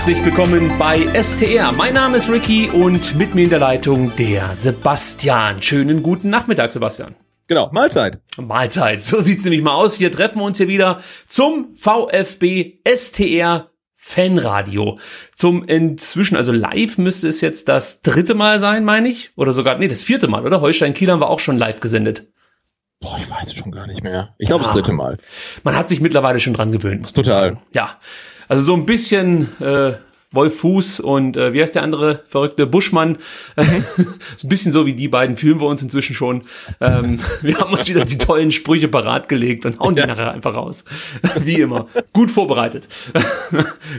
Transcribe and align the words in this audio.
Herzlich 0.00 0.24
willkommen 0.24 0.78
bei 0.78 1.22
STR. 1.22 1.72
Mein 1.72 1.92
Name 1.92 2.16
ist 2.16 2.30
Ricky 2.30 2.70
und 2.70 3.14
mit 3.16 3.34
mir 3.34 3.44
in 3.44 3.50
der 3.50 3.58
Leitung 3.58 4.16
der 4.16 4.56
Sebastian. 4.56 5.60
Schönen 5.60 6.02
guten 6.02 6.30
Nachmittag, 6.30 6.72
Sebastian. 6.72 7.16
Genau, 7.48 7.68
Mahlzeit. 7.70 8.18
Mahlzeit. 8.38 9.02
So 9.02 9.20
sieht's 9.20 9.44
nämlich 9.44 9.60
mal 9.60 9.74
aus. 9.74 10.00
Wir 10.00 10.10
treffen 10.10 10.40
uns 10.40 10.56
hier 10.56 10.68
wieder 10.68 11.02
zum 11.26 11.76
VfB 11.76 12.78
STR 12.90 13.72
Fanradio. 13.94 14.96
Zum 15.36 15.64
inzwischen, 15.64 16.34
also 16.34 16.50
live 16.50 16.96
müsste 16.96 17.28
es 17.28 17.42
jetzt 17.42 17.68
das 17.68 18.00
dritte 18.00 18.34
Mal 18.34 18.58
sein, 18.58 18.84
meine 18.86 19.06
ich. 19.06 19.32
Oder 19.36 19.52
sogar, 19.52 19.76
nee, 19.76 19.88
das 19.88 20.02
vierte 20.02 20.28
Mal, 20.28 20.46
oder? 20.46 20.62
Holstein 20.62 20.94
Kiel 20.94 21.10
haben 21.10 21.20
wir 21.20 21.28
auch 21.28 21.40
schon 21.40 21.58
live 21.58 21.80
gesendet. 21.80 22.26
Boah, 23.00 23.18
ich 23.18 23.30
weiß 23.30 23.48
es 23.48 23.54
schon 23.54 23.70
gar 23.70 23.86
nicht 23.86 24.02
mehr. 24.02 24.34
Ich 24.38 24.46
glaube, 24.46 24.64
ja. 24.64 24.68
das 24.70 24.80
dritte 24.80 24.92
Mal. 24.92 25.18
Man 25.62 25.76
hat 25.76 25.90
sich 25.90 26.00
mittlerweile 26.00 26.40
schon 26.40 26.54
dran 26.54 26.72
gewöhnt. 26.72 27.02
Muss 27.02 27.12
Total. 27.12 27.50
Sagen. 27.50 27.62
Ja. 27.74 27.98
Also 28.50 28.64
so 28.64 28.74
ein 28.74 28.84
bisschen 28.84 29.46
äh, 29.60 29.92
Wolf 30.32 30.58
Fuß 30.58 31.00
und 31.00 31.36
äh, 31.36 31.52
wie 31.52 31.60
heißt 31.60 31.74
der 31.74 31.82
andere 31.82 32.22
verrückte 32.28 32.64
Buschmann? 32.64 33.16
so 34.36 34.46
ein 34.46 34.48
bisschen 34.48 34.70
so 34.70 34.86
wie 34.86 34.94
die 34.94 35.08
beiden 35.08 35.36
fühlen 35.36 35.60
wir 35.60 35.66
uns 35.66 35.82
inzwischen 35.82 36.14
schon. 36.14 36.42
Ähm, 36.80 37.18
wir 37.42 37.58
haben 37.58 37.72
uns 37.72 37.88
wieder 37.88 38.04
die 38.04 38.16
tollen 38.16 38.52
Sprüche 38.52 38.86
parat 38.86 39.28
gelegt 39.28 39.66
und 39.66 39.80
hauen 39.80 39.96
die 39.96 40.02
nachher 40.02 40.30
einfach 40.30 40.54
raus. 40.54 40.84
wie 41.44 41.60
immer. 41.60 41.88
Gut 42.12 42.30
vorbereitet. 42.30 42.86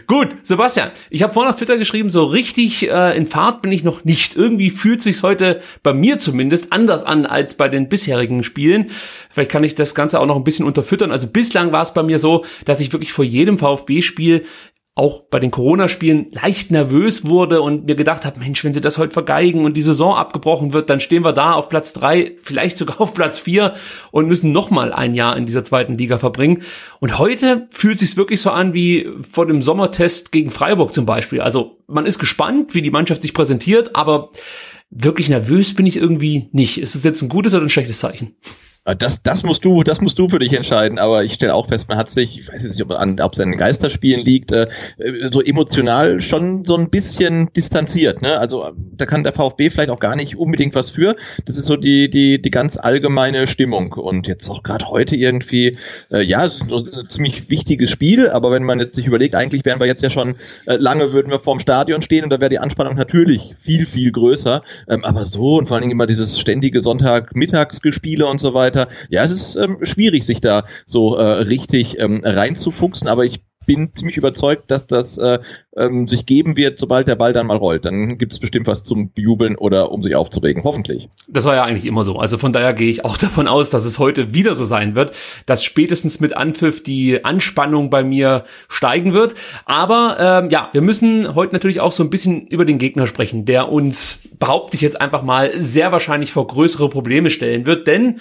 Gut, 0.07 0.29
Sebastian, 0.43 0.91
ich 1.09 1.21
habe 1.21 1.33
vorhin 1.33 1.49
auf 1.49 1.57
Twitter 1.57 1.77
geschrieben, 1.77 2.09
so 2.09 2.23
richtig 2.23 2.89
äh, 2.89 3.17
in 3.17 3.27
Fahrt 3.27 3.61
bin 3.61 3.73
ich 3.73 3.83
noch 3.83 4.05
nicht. 4.05 4.37
Irgendwie 4.37 4.69
fühlt 4.69 5.01
sich's 5.01 5.23
heute 5.23 5.61
bei 5.83 5.93
mir 5.93 6.17
zumindest 6.19 6.71
anders 6.71 7.03
an 7.03 7.25
als 7.25 7.55
bei 7.55 7.67
den 7.67 7.89
bisherigen 7.89 8.43
Spielen. 8.43 8.89
Vielleicht 9.29 9.51
kann 9.51 9.65
ich 9.65 9.75
das 9.75 9.95
Ganze 9.95 10.17
auch 10.19 10.25
noch 10.25 10.37
ein 10.37 10.45
bisschen 10.45 10.65
unterfüttern. 10.65 11.11
Also 11.11 11.27
bislang 11.27 11.73
war 11.73 11.83
es 11.83 11.93
bei 11.93 12.03
mir 12.03 12.19
so, 12.19 12.45
dass 12.63 12.79
ich 12.79 12.93
wirklich 12.93 13.11
vor 13.11 13.25
jedem 13.25 13.59
VfB-Spiel 13.59 14.45
auch 14.93 15.23
bei 15.23 15.39
den 15.39 15.51
Corona-Spielen 15.51 16.27
leicht 16.31 16.69
nervös 16.69 17.23
wurde 17.23 17.61
und 17.61 17.85
mir 17.85 17.95
gedacht 17.95 18.25
habe, 18.25 18.41
Mensch, 18.41 18.61
wenn 18.65 18.73
sie 18.73 18.81
das 18.81 18.97
heute 18.97 19.13
vergeigen 19.13 19.63
und 19.63 19.77
die 19.77 19.81
Saison 19.81 20.15
abgebrochen 20.15 20.73
wird, 20.73 20.89
dann 20.89 20.99
stehen 20.99 21.23
wir 21.23 21.31
da 21.31 21.53
auf 21.53 21.69
Platz 21.69 21.93
drei, 21.93 22.35
vielleicht 22.41 22.77
sogar 22.77 22.99
auf 22.99 23.13
Platz 23.13 23.39
vier 23.39 23.73
und 24.11 24.27
müssen 24.27 24.51
noch 24.51 24.69
mal 24.69 24.91
ein 24.91 25.15
Jahr 25.15 25.37
in 25.37 25.45
dieser 25.45 25.63
zweiten 25.63 25.95
Liga 25.95 26.17
verbringen. 26.17 26.63
Und 26.99 27.17
heute 27.19 27.67
fühlt 27.71 27.99
sich 27.99 28.17
wirklich 28.17 28.41
so 28.41 28.49
an 28.49 28.73
wie 28.73 29.07
vor 29.29 29.45
dem 29.45 29.61
Sommertest 29.61 30.33
gegen 30.33 30.51
Freiburg 30.51 30.93
zum 30.93 31.05
Beispiel. 31.05 31.39
Also 31.39 31.77
man 31.87 32.05
ist 32.05 32.19
gespannt, 32.19 32.75
wie 32.75 32.81
die 32.81 32.91
Mannschaft 32.91 33.21
sich 33.21 33.33
präsentiert, 33.33 33.95
aber 33.95 34.31
wirklich 34.89 35.29
nervös 35.29 35.73
bin 35.73 35.85
ich 35.85 35.95
irgendwie 35.95 36.49
nicht. 36.51 36.77
Ist 36.77 36.95
es 36.95 37.05
jetzt 37.05 37.21
ein 37.21 37.29
gutes 37.29 37.53
oder 37.53 37.63
ein 37.63 37.69
schlechtes 37.69 37.99
Zeichen? 37.99 38.35
Äh, 38.85 38.95
das, 38.95 39.23
das 39.23 39.43
musst 39.43 39.63
du, 39.65 39.83
das 39.83 40.01
musst 40.01 40.17
du 40.17 40.27
für 40.27 40.39
dich 40.39 40.53
entscheiden. 40.53 40.99
Aber 40.99 41.23
ich 41.23 41.33
stelle 41.33 41.53
auch 41.53 41.67
fest, 41.67 41.87
man 41.89 41.97
hat 41.97 42.09
sich, 42.09 42.39
ich 42.39 42.51
weiß 42.51 42.63
nicht, 42.63 42.81
ob 42.81 42.91
an, 42.91 43.19
ob 43.19 43.33
es 43.33 43.39
an 43.39 43.51
den 43.51 43.59
Geisterspielen 43.59 44.25
liegt, 44.25 44.51
äh, 44.51 44.67
so 45.31 45.41
emotional 45.41 46.21
schon 46.21 46.65
so 46.65 46.75
ein 46.75 46.89
bisschen 46.89 47.51
distanziert. 47.53 48.21
Ne? 48.21 48.39
Also 48.39 48.71
da 48.75 49.05
kann 49.05 49.23
der 49.23 49.33
VfB 49.33 49.69
vielleicht 49.69 49.89
auch 49.89 49.99
gar 49.99 50.15
nicht 50.15 50.37
unbedingt 50.37 50.75
was 50.75 50.89
für. 50.89 51.15
Das 51.45 51.57
ist 51.57 51.65
so 51.65 51.75
die 51.75 52.09
die 52.09 52.41
die 52.41 52.49
ganz 52.49 52.77
allgemeine 52.77 53.47
Stimmung. 53.47 53.93
Und 53.93 54.27
jetzt 54.27 54.49
auch 54.49 54.63
gerade 54.63 54.87
heute 54.87 55.15
irgendwie, 55.15 55.77
äh, 56.11 56.23
ja, 56.23 56.45
es 56.45 56.61
ist 56.61 56.71
ein 56.71 57.09
ziemlich 57.09 57.49
wichtiges 57.49 57.91
Spiel. 57.91 58.29
Aber 58.29 58.51
wenn 58.51 58.63
man 58.63 58.79
jetzt 58.79 58.95
sich 58.95 59.05
überlegt, 59.05 59.35
eigentlich 59.35 59.65
wären 59.65 59.79
wir 59.79 59.87
jetzt 59.87 60.01
ja 60.01 60.09
schon 60.09 60.35
äh, 60.65 60.75
lange 60.75 61.13
würden 61.13 61.31
wir 61.31 61.39
vorm 61.39 61.59
Stadion 61.59 62.01
stehen 62.01 62.23
und 62.23 62.29
da 62.31 62.39
wäre 62.39 62.49
die 62.49 62.59
Anspannung 62.59 62.95
natürlich 62.95 63.55
viel 63.59 63.85
viel 63.85 64.11
größer. 64.11 64.61
Ähm, 64.89 65.03
aber 65.03 65.25
so 65.25 65.57
und 65.57 65.67
vor 65.67 65.75
allen 65.75 65.81
Dingen 65.81 65.91
immer 65.91 66.07
dieses 66.07 66.39
ständige 66.39 66.81
Sonntagmittagsgespiele 66.81 68.25
und 68.25 68.41
so 68.41 68.53
weiter 68.53 68.70
weiter. 68.71 68.89
Ja, 69.09 69.23
es 69.23 69.31
ist 69.31 69.55
ähm, 69.55 69.77
schwierig, 69.83 70.25
sich 70.25 70.41
da 70.41 70.63
so 70.85 71.15
äh, 71.15 71.23
richtig 71.23 71.99
ähm, 71.99 72.21
reinzufuchsen, 72.23 73.07
aber 73.07 73.25
ich 73.25 73.41
bin 73.65 73.93
ziemlich 73.93 74.17
überzeugt, 74.17 74.71
dass 74.71 74.87
das 74.87 75.17
äh, 75.17 75.39
ähm, 75.77 76.07
sich 76.07 76.25
geben 76.25 76.57
wird, 76.57 76.79
sobald 76.79 77.07
der 77.07 77.15
Ball 77.15 77.31
dann 77.31 77.47
mal 77.47 77.57
rollt. 77.57 77.85
Dann 77.85 78.17
gibt 78.17 78.33
es 78.33 78.39
bestimmt 78.39 78.67
was 78.67 78.83
zum 78.83 79.11
Bejubeln 79.11 79.55
oder 79.55 79.91
um 79.91 80.01
sich 80.01 80.15
aufzuregen. 80.15 80.63
Hoffentlich. 80.63 81.09
Das 81.27 81.45
war 81.45 81.55
ja 81.55 81.63
eigentlich 81.63 81.85
immer 81.85 82.03
so. 82.03 82.17
Also 82.17 82.37
von 82.37 82.53
daher 82.53 82.73
gehe 82.73 82.89
ich 82.89 83.05
auch 83.05 83.17
davon 83.19 83.47
aus, 83.47 83.69
dass 83.69 83.85
es 83.85 83.99
heute 83.99 84.33
wieder 84.33 84.55
so 84.55 84.65
sein 84.65 84.95
wird, 84.95 85.11
dass 85.45 85.63
spätestens 85.63 86.19
mit 86.19 86.35
Anpfiff 86.35 86.83
die 86.83 87.23
Anspannung 87.23 87.89
bei 87.89 88.03
mir 88.03 88.45
steigen 88.67 89.13
wird. 89.13 89.35
Aber 89.65 90.17
ähm, 90.19 90.49
ja, 90.49 90.69
wir 90.73 90.81
müssen 90.81 91.35
heute 91.35 91.53
natürlich 91.53 91.81
auch 91.81 91.91
so 91.91 92.03
ein 92.03 92.09
bisschen 92.09 92.47
über 92.47 92.65
den 92.65 92.79
Gegner 92.79 93.05
sprechen, 93.05 93.45
der 93.45 93.71
uns, 93.71 94.21
behaupte 94.39 94.75
ich 94.75 94.81
jetzt 94.81 94.99
einfach 94.99 95.21
mal, 95.21 95.51
sehr 95.55 95.91
wahrscheinlich 95.91 96.31
vor 96.31 96.47
größere 96.47 96.89
Probleme 96.89 97.29
stellen 97.29 97.67
wird. 97.67 97.85
Denn 97.85 98.19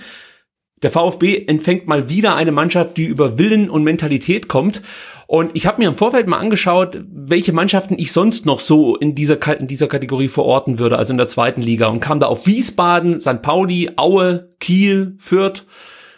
der 0.82 0.91
VfB 0.91 1.44
empfängt 1.46 1.86
mal 1.86 2.08
wieder 2.08 2.34
eine 2.34 2.52
Mannschaft, 2.52 2.96
die 2.96 3.04
über 3.04 3.38
Willen 3.38 3.68
und 3.68 3.84
Mentalität 3.84 4.48
kommt. 4.48 4.82
Und 5.26 5.52
ich 5.54 5.66
habe 5.66 5.80
mir 5.80 5.88
im 5.88 5.96
Vorfeld 5.96 6.26
mal 6.26 6.38
angeschaut, 6.38 7.00
welche 7.08 7.52
Mannschaften 7.52 7.94
ich 7.98 8.12
sonst 8.12 8.46
noch 8.46 8.58
so 8.58 8.96
in 8.96 9.14
dieser, 9.14 9.38
in 9.60 9.66
dieser 9.68 9.86
Kategorie 9.86 10.28
verorten 10.28 10.78
würde, 10.78 10.98
also 10.98 11.12
in 11.12 11.18
der 11.18 11.28
zweiten 11.28 11.62
Liga. 11.62 11.86
Und 11.88 12.00
kam 12.00 12.18
da 12.18 12.26
auf 12.26 12.46
Wiesbaden, 12.46 13.20
St. 13.20 13.42
Pauli, 13.42 13.91
Aue, 13.96 14.48
Kiel, 14.58 15.14
Fürth. 15.18 15.64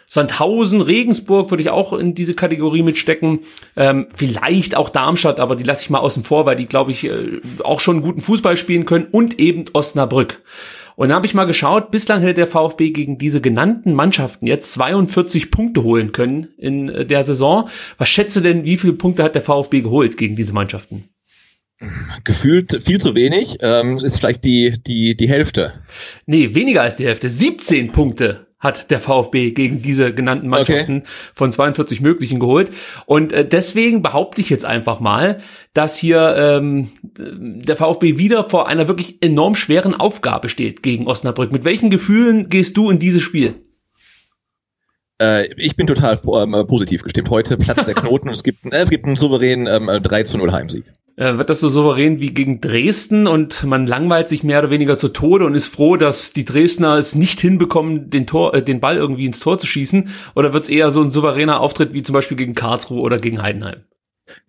Sandhausen, 0.07 0.81
Regensburg 0.81 1.49
würde 1.49 1.63
ich 1.63 1.71
auch 1.71 1.91
in 1.91 2.13
diese 2.13 2.35
Kategorie 2.35 2.83
mitstecken. 2.83 3.39
Ähm, 3.75 4.05
vielleicht 4.13 4.77
auch 4.77 4.89
Darmstadt, 4.89 5.39
aber 5.39 5.55
die 5.55 5.63
lasse 5.63 5.81
ich 5.81 5.89
mal 5.89 5.99
außen 5.99 6.23
vor, 6.23 6.45
weil 6.45 6.55
die, 6.55 6.67
glaube 6.67 6.91
ich, 6.91 7.05
äh, 7.05 7.41
auch 7.63 7.79
schon 7.79 8.03
guten 8.03 8.21
Fußball 8.21 8.55
spielen 8.55 8.85
können. 8.85 9.07
Und 9.11 9.39
eben 9.39 9.65
Osnabrück. 9.73 10.43
Und 10.95 11.09
dann 11.09 11.15
habe 11.15 11.25
ich 11.25 11.33
mal 11.33 11.45
geschaut, 11.45 11.91
bislang 11.91 12.21
hätte 12.21 12.33
der 12.35 12.47
VfB 12.47 12.91
gegen 12.91 13.17
diese 13.17 13.41
genannten 13.41 13.93
Mannschaften 13.93 14.45
jetzt 14.45 14.73
42 14.73 15.51
Punkte 15.51 15.83
holen 15.83 16.11
können 16.11 16.49
in 16.57 16.89
äh, 16.89 17.05
der 17.05 17.23
Saison. 17.23 17.69
Was 17.97 18.09
schätzt 18.09 18.35
du 18.35 18.41
denn, 18.41 18.65
wie 18.65 18.77
viele 18.77 18.93
Punkte 18.93 19.23
hat 19.23 19.35
der 19.35 19.41
VfB 19.41 19.81
geholt 19.81 20.17
gegen 20.17 20.35
diese 20.35 20.53
Mannschaften? 20.53 21.09
Gefühlt 22.23 22.81
viel 22.85 22.99
zu 22.99 23.15
wenig. 23.15 23.57
Ähm, 23.61 23.97
ist 23.97 24.19
vielleicht 24.19 24.45
die, 24.45 24.75
die, 24.85 25.17
die 25.17 25.27
Hälfte. 25.27 25.73
Nee, 26.25 26.55
weniger 26.55 26.81
als 26.81 26.95
die 26.95 27.05
Hälfte. 27.05 27.29
17 27.29 27.91
Punkte 27.91 28.47
hat 28.63 28.89
der 28.89 28.99
VfB 28.99 29.51
gegen 29.51 29.81
diese 29.81 30.13
genannten 30.13 30.47
Mannschaften 30.47 30.99
okay. 30.99 31.07
von 31.35 31.51
42 31.51 32.01
möglichen 32.01 32.39
geholt. 32.39 32.71
Und 33.05 33.33
äh, 33.33 33.47
deswegen 33.47 34.01
behaupte 34.01 34.41
ich 34.41 34.49
jetzt 34.49 34.65
einfach 34.65 35.01
mal, 35.01 35.39
dass 35.73 35.97
hier 35.97 36.35
ähm, 36.37 36.89
der 37.05 37.75
VfB 37.75 38.17
wieder 38.17 38.45
vor 38.45 38.67
einer 38.67 38.87
wirklich 38.87 39.21
enorm 39.21 39.55
schweren 39.55 39.93
Aufgabe 39.93 40.47
steht 40.47 40.81
gegen 40.81 41.07
Osnabrück. 41.07 41.51
Mit 41.51 41.65
welchen 41.65 41.89
Gefühlen 41.89 42.47
gehst 42.47 42.77
du 42.77 42.89
in 42.89 42.99
dieses 42.99 43.21
Spiel? 43.21 43.55
Äh, 45.21 45.49
ich 45.57 45.75
bin 45.75 45.85
total 45.85 46.19
ähm, 46.25 46.65
positiv 46.67 47.03
gestimmt. 47.03 47.29
Heute 47.29 47.57
platzt 47.57 47.87
der 47.87 47.93
Knoten 47.95 48.29
und 48.29 48.33
es 48.33 48.43
gibt, 48.43 48.65
äh, 48.65 48.77
es 48.77 48.89
gibt 48.89 49.05
einen 49.05 49.17
souveränen 49.17 49.67
ähm, 49.67 50.01
3 50.01 50.23
zu 50.23 50.37
0 50.37 50.51
Heimsieg. 50.51 50.85
Äh, 51.15 51.37
wird 51.37 51.49
das 51.49 51.59
so 51.59 51.69
souverän 51.69 52.19
wie 52.19 52.29
gegen 52.29 52.59
Dresden 52.59 53.27
und 53.27 53.63
man 53.65 53.85
langweilt 53.85 54.29
sich 54.29 54.43
mehr 54.43 54.59
oder 54.59 54.71
weniger 54.71 54.97
zu 54.97 55.09
Tode 55.09 55.45
und 55.45 55.53
ist 55.53 55.67
froh, 55.67 55.95
dass 55.95 56.33
die 56.33 56.43
Dresdner 56.43 56.95
es 56.95 57.13
nicht 57.13 57.39
hinbekommen, 57.39 58.09
den 58.09 58.25
Tor, 58.25 58.55
äh, 58.55 58.63
den 58.63 58.79
Ball 58.79 58.97
irgendwie 58.97 59.27
ins 59.27 59.39
Tor 59.39 59.59
zu 59.59 59.67
schießen? 59.67 60.09
Oder 60.33 60.53
wird 60.53 60.63
es 60.63 60.69
eher 60.69 60.89
so 60.89 61.01
ein 61.03 61.11
souveräner 61.11 61.59
Auftritt 61.59 61.93
wie 61.93 62.01
zum 62.01 62.13
Beispiel 62.13 62.37
gegen 62.37 62.55
Karlsruhe 62.55 62.99
oder 62.99 63.17
gegen 63.17 63.43
Heidenheim? 63.43 63.83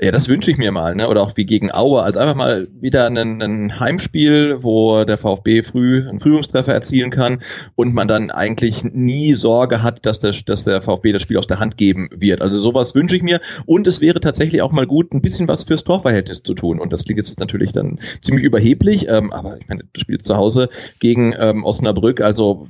Ja, 0.01 0.11
das 0.11 0.29
wünsche 0.29 0.51
ich 0.51 0.59
mir 0.59 0.73
mal, 0.73 0.95
ne? 0.95 1.09
Oder 1.09 1.23
auch 1.23 1.37
wie 1.37 1.47
gegen 1.47 1.73
Aue. 1.73 2.03
Also 2.03 2.19
einfach 2.19 2.35
mal 2.35 2.69
wieder 2.81 3.07
ein, 3.07 3.17
ein 3.17 3.81
Heimspiel, 3.81 4.63
wo 4.63 5.05
der 5.05 5.19
VfB 5.19 5.63
früh 5.63 6.09
einen 6.09 6.21
Führungstreffer 6.21 6.73
erzielen 6.73 7.11
kann 7.11 7.41
und 7.77 7.95
man 7.95 8.09
dann 8.09 8.31
eigentlich 8.31 8.83
nie 8.85 9.35
Sorge 9.35 9.83
hat, 9.83 10.05
dass 10.07 10.21
der, 10.21 10.33
dass 10.47 10.65
der 10.65 10.83
VfB 10.83 11.13
das 11.13 11.23
Spiel 11.23 11.39
aus 11.39 11.47
der 11.47 11.61
Hand 11.61 11.77
geben 11.77 12.09
wird. 12.17 12.43
Also 12.43 12.59
sowas 12.59 12.95
wünsche 12.95 13.17
ich 13.17 13.23
mir. 13.23 13.41
Und 13.67 13.87
es 13.87 14.01
wäre 14.01 14.21
tatsächlich 14.21 14.63
auch 14.63 14.73
mal 14.73 14.87
gut, 14.87 15.13
ein 15.13 15.23
bisschen 15.23 15.49
was 15.49 15.65
fürs 15.65 15.85
Torverhältnis 15.85 16.43
zu 16.43 16.55
tun. 16.55 16.81
Und 16.81 16.93
das 16.93 17.05
klingt 17.05 17.19
jetzt 17.19 17.39
natürlich 17.39 17.73
dann 17.73 17.99
ziemlich 18.21 18.45
überheblich, 18.45 19.09
ähm, 19.09 19.33
aber 19.33 19.59
ich 19.59 19.69
meine, 19.69 19.85
du 19.93 20.01
spielst 20.01 20.27
zu 20.27 20.37
Hause 20.37 20.69
gegen 20.99 21.35
ähm, 21.39 21.65
Osnabrück, 21.65 22.21
also 22.21 22.69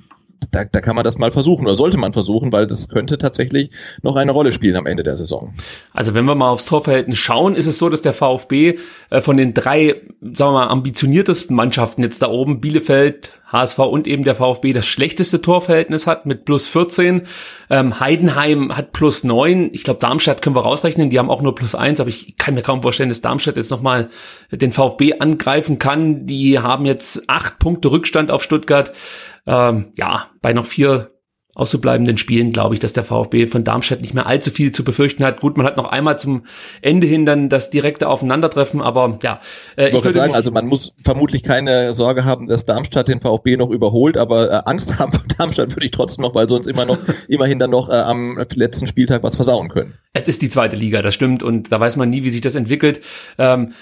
da, 0.51 0.65
da 0.65 0.81
kann 0.81 0.97
man 0.97 1.05
das 1.05 1.19
mal 1.19 1.33
versuchen 1.33 1.67
oder 1.67 1.77
sollte 1.77 1.97
man 1.97 2.13
versuchen, 2.13 2.53
weil 2.53 2.67
das 2.67 2.89
könnte 2.89 3.19
tatsächlich 3.19 3.71
noch 4.03 4.17
eine 4.17 4.33
Rolle 4.33 4.53
spielen 4.53 4.77
am 4.77 4.87
Ende 4.87 5.03
der 5.03 5.17
Saison. 5.17 5.55
Also 5.93 6.15
wenn 6.15 6.25
wir 6.25 6.35
mal 6.35 6.51
aufs 6.51 6.67
Torverhältnis 6.67 7.19
schauen, 7.19 7.55
ist 7.55 7.67
es 7.67 7.79
so, 7.79 7.89
dass 7.89 8.03
der 8.03 8.13
VfB 8.13 8.79
äh, 9.11 9.21
von 9.21 9.37
den 9.37 9.55
drei, 9.55 10.03
sagen 10.21 10.53
wir 10.53 10.53
mal, 10.53 10.69
ambitioniertesten 10.69 11.55
Mannschaften 11.55 12.03
jetzt 12.03 12.23
da 12.23 12.29
oben, 12.29 12.61
Bielefeld, 12.61 13.33
HSV 13.55 13.79
und 13.79 14.07
eben 14.09 14.25
der 14.25 14.35
VfB 14.35 14.73
das 14.73 14.85
schlechteste 14.87 15.41
Torverhältnis 15.41 16.07
hat 16.07 16.27
mit 16.27 16.45
plus 16.45 16.67
14. 16.67 17.23
Ähm, 17.71 18.01
Heidenheim 18.01 18.77
hat 18.77 18.93
plus 18.93 19.23
9. 19.23 19.71
Ich 19.73 19.85
glaube, 19.85 20.01
Darmstadt 20.01 20.43
können 20.43 20.57
wir 20.57 20.63
rausrechnen, 20.63 21.09
die 21.09 21.19
haben 21.19 21.31
auch 21.31 21.41
nur 21.41 21.55
plus 21.55 21.75
1, 21.75 22.01
aber 22.01 22.09
ich 22.09 22.37
kann 22.37 22.55
mir 22.55 22.63
kaum 22.63 22.83
vorstellen, 22.83 23.11
dass 23.11 23.21
Darmstadt 23.21 23.57
jetzt 23.57 23.71
nochmal 23.71 24.09
den 24.51 24.73
VfB 24.73 25.21
angreifen 25.21 25.79
kann. 25.79 26.27
Die 26.27 26.59
haben 26.59 26.85
jetzt 26.85 27.29
acht 27.29 27.59
Punkte 27.61 27.91
Rückstand 27.93 28.33
auf 28.33 28.43
Stuttgart 28.43 28.93
ähm, 29.47 29.93
ja, 29.97 30.31
bei 30.41 30.53
noch 30.53 30.67
vier 30.67 31.15
auszubleibenden 31.55 32.19
Spielen 32.19 32.53
glaube 32.53 32.75
ich, 32.75 32.81
dass 32.81 32.93
der 32.93 33.05
VfB 33.05 33.47
von 33.47 33.65
Darmstadt 33.65 34.01
nicht 34.01 34.13
mehr 34.13 34.27
allzu 34.27 34.51
viel 34.51 34.73
zu 34.73 34.83
befürchten 34.83 35.25
hat. 35.25 35.41
Gut, 35.41 35.57
man 35.57 35.67
hat 35.67 35.77
noch 35.77 35.87
einmal 35.87 36.19
zum 36.19 36.45
Ende 36.83 37.07
hin 37.07 37.27
dann 37.27 37.49
das 37.49 37.71
direkte 37.71 38.09
Aufeinandertreffen, 38.09 38.83
aber 38.83 39.19
ja. 39.23 39.41
Äh, 39.77 39.89
ich, 39.89 39.95
ich 39.95 40.05
würde 40.05 40.19
sagen, 40.19 40.35
also 40.35 40.51
man 40.51 40.67
muss 40.67 40.93
vermutlich 41.05 41.43
keine 41.43 41.95
Sorge 41.95 42.25
haben, 42.25 42.49
dass 42.49 42.67
Darmstadt 42.67 43.09
den 43.09 43.21
VfB 43.21 43.57
noch 43.57 43.71
überholt, 43.71 44.17
aber 44.17 44.51
äh, 44.51 44.63
Angst 44.65 44.99
haben 44.99 45.13
vor 45.13 45.25
Darmstadt 45.39 45.71
würde 45.71 45.87
ich 45.87 45.93
trotzdem 45.93 46.25
noch, 46.25 46.35
weil 46.35 46.49
sonst 46.49 46.67
immer 46.67 46.87
noch 46.87 46.99
immerhin 47.29 47.59
dann 47.59 47.71
noch 47.71 47.89
äh, 47.89 47.95
am 47.95 48.45
letzten 48.55 48.89
Spieltag 48.89 49.23
was 49.23 49.37
versauen 49.37 49.69
können. 49.69 49.95
Es 50.13 50.27
ist 50.29 50.43
die 50.43 50.51
zweite 50.51 50.77
Liga, 50.77 51.03
das 51.03 51.15
stimmt 51.15 51.43
und 51.43 51.71
da 51.71 51.79
weiß 51.79 51.97
man 51.97 52.11
nie, 52.11 52.25
wie 52.25 52.31
sich 52.31 52.41
das 52.41 52.57
entwickelt. 52.57 53.01
Ähm, 53.39 53.73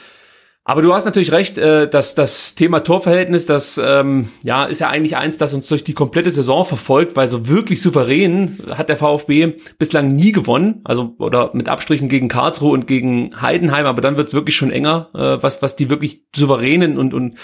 aber 0.65 0.81
du 0.83 0.95
hast 0.95 1.05
natürlich 1.05 1.33
recht, 1.33 1.59
äh, 1.59 1.89
dass 1.89 2.15
das 2.15 2.55
Thema 2.55 2.81
Torverhältnis, 2.81 3.47
das 3.47 3.81
ähm, 3.85 4.29
ja 4.45 4.65
ist 4.67 4.81
ja 4.81 4.89
eigentlich 4.89 5.17
eins, 5.17 5.37
das 5.37 5.55
uns 5.55 5.67
durch 5.67 5.83
die 5.83 5.93
komplette 5.93 6.31
Saison 6.31 6.65
verfolgt, 6.65 7.17
weil 7.17 7.27
so 7.27 7.49
wirklich 7.49 7.83
souverän 7.83 8.59
hat 8.71 8.89
der 8.89 8.97
VfB 8.97 9.55
bislang 9.79 10.15
nie 10.15 10.31
gewonnen, 10.31 10.81
also 10.85 11.17
oder 11.19 11.51
mit 11.53 11.69
Abstrichen 11.69 12.09
gegen 12.09 12.29
Karlsruhe 12.29 12.73
und 12.73 12.87
gegen 12.87 13.43
Heidenheim, 13.43 13.87
aber 13.87 14.03
dann 14.03 14.17
wird's 14.17 14.35
wirklich 14.35 14.55
schon 14.55 14.71
enger, 14.71 15.09
äh, 15.15 15.43
was 15.43 15.63
was 15.63 15.75
die 15.75 15.91
wirklich 15.91 16.23
souveränen 16.35 16.97
und 16.97 17.13
und 17.13 17.39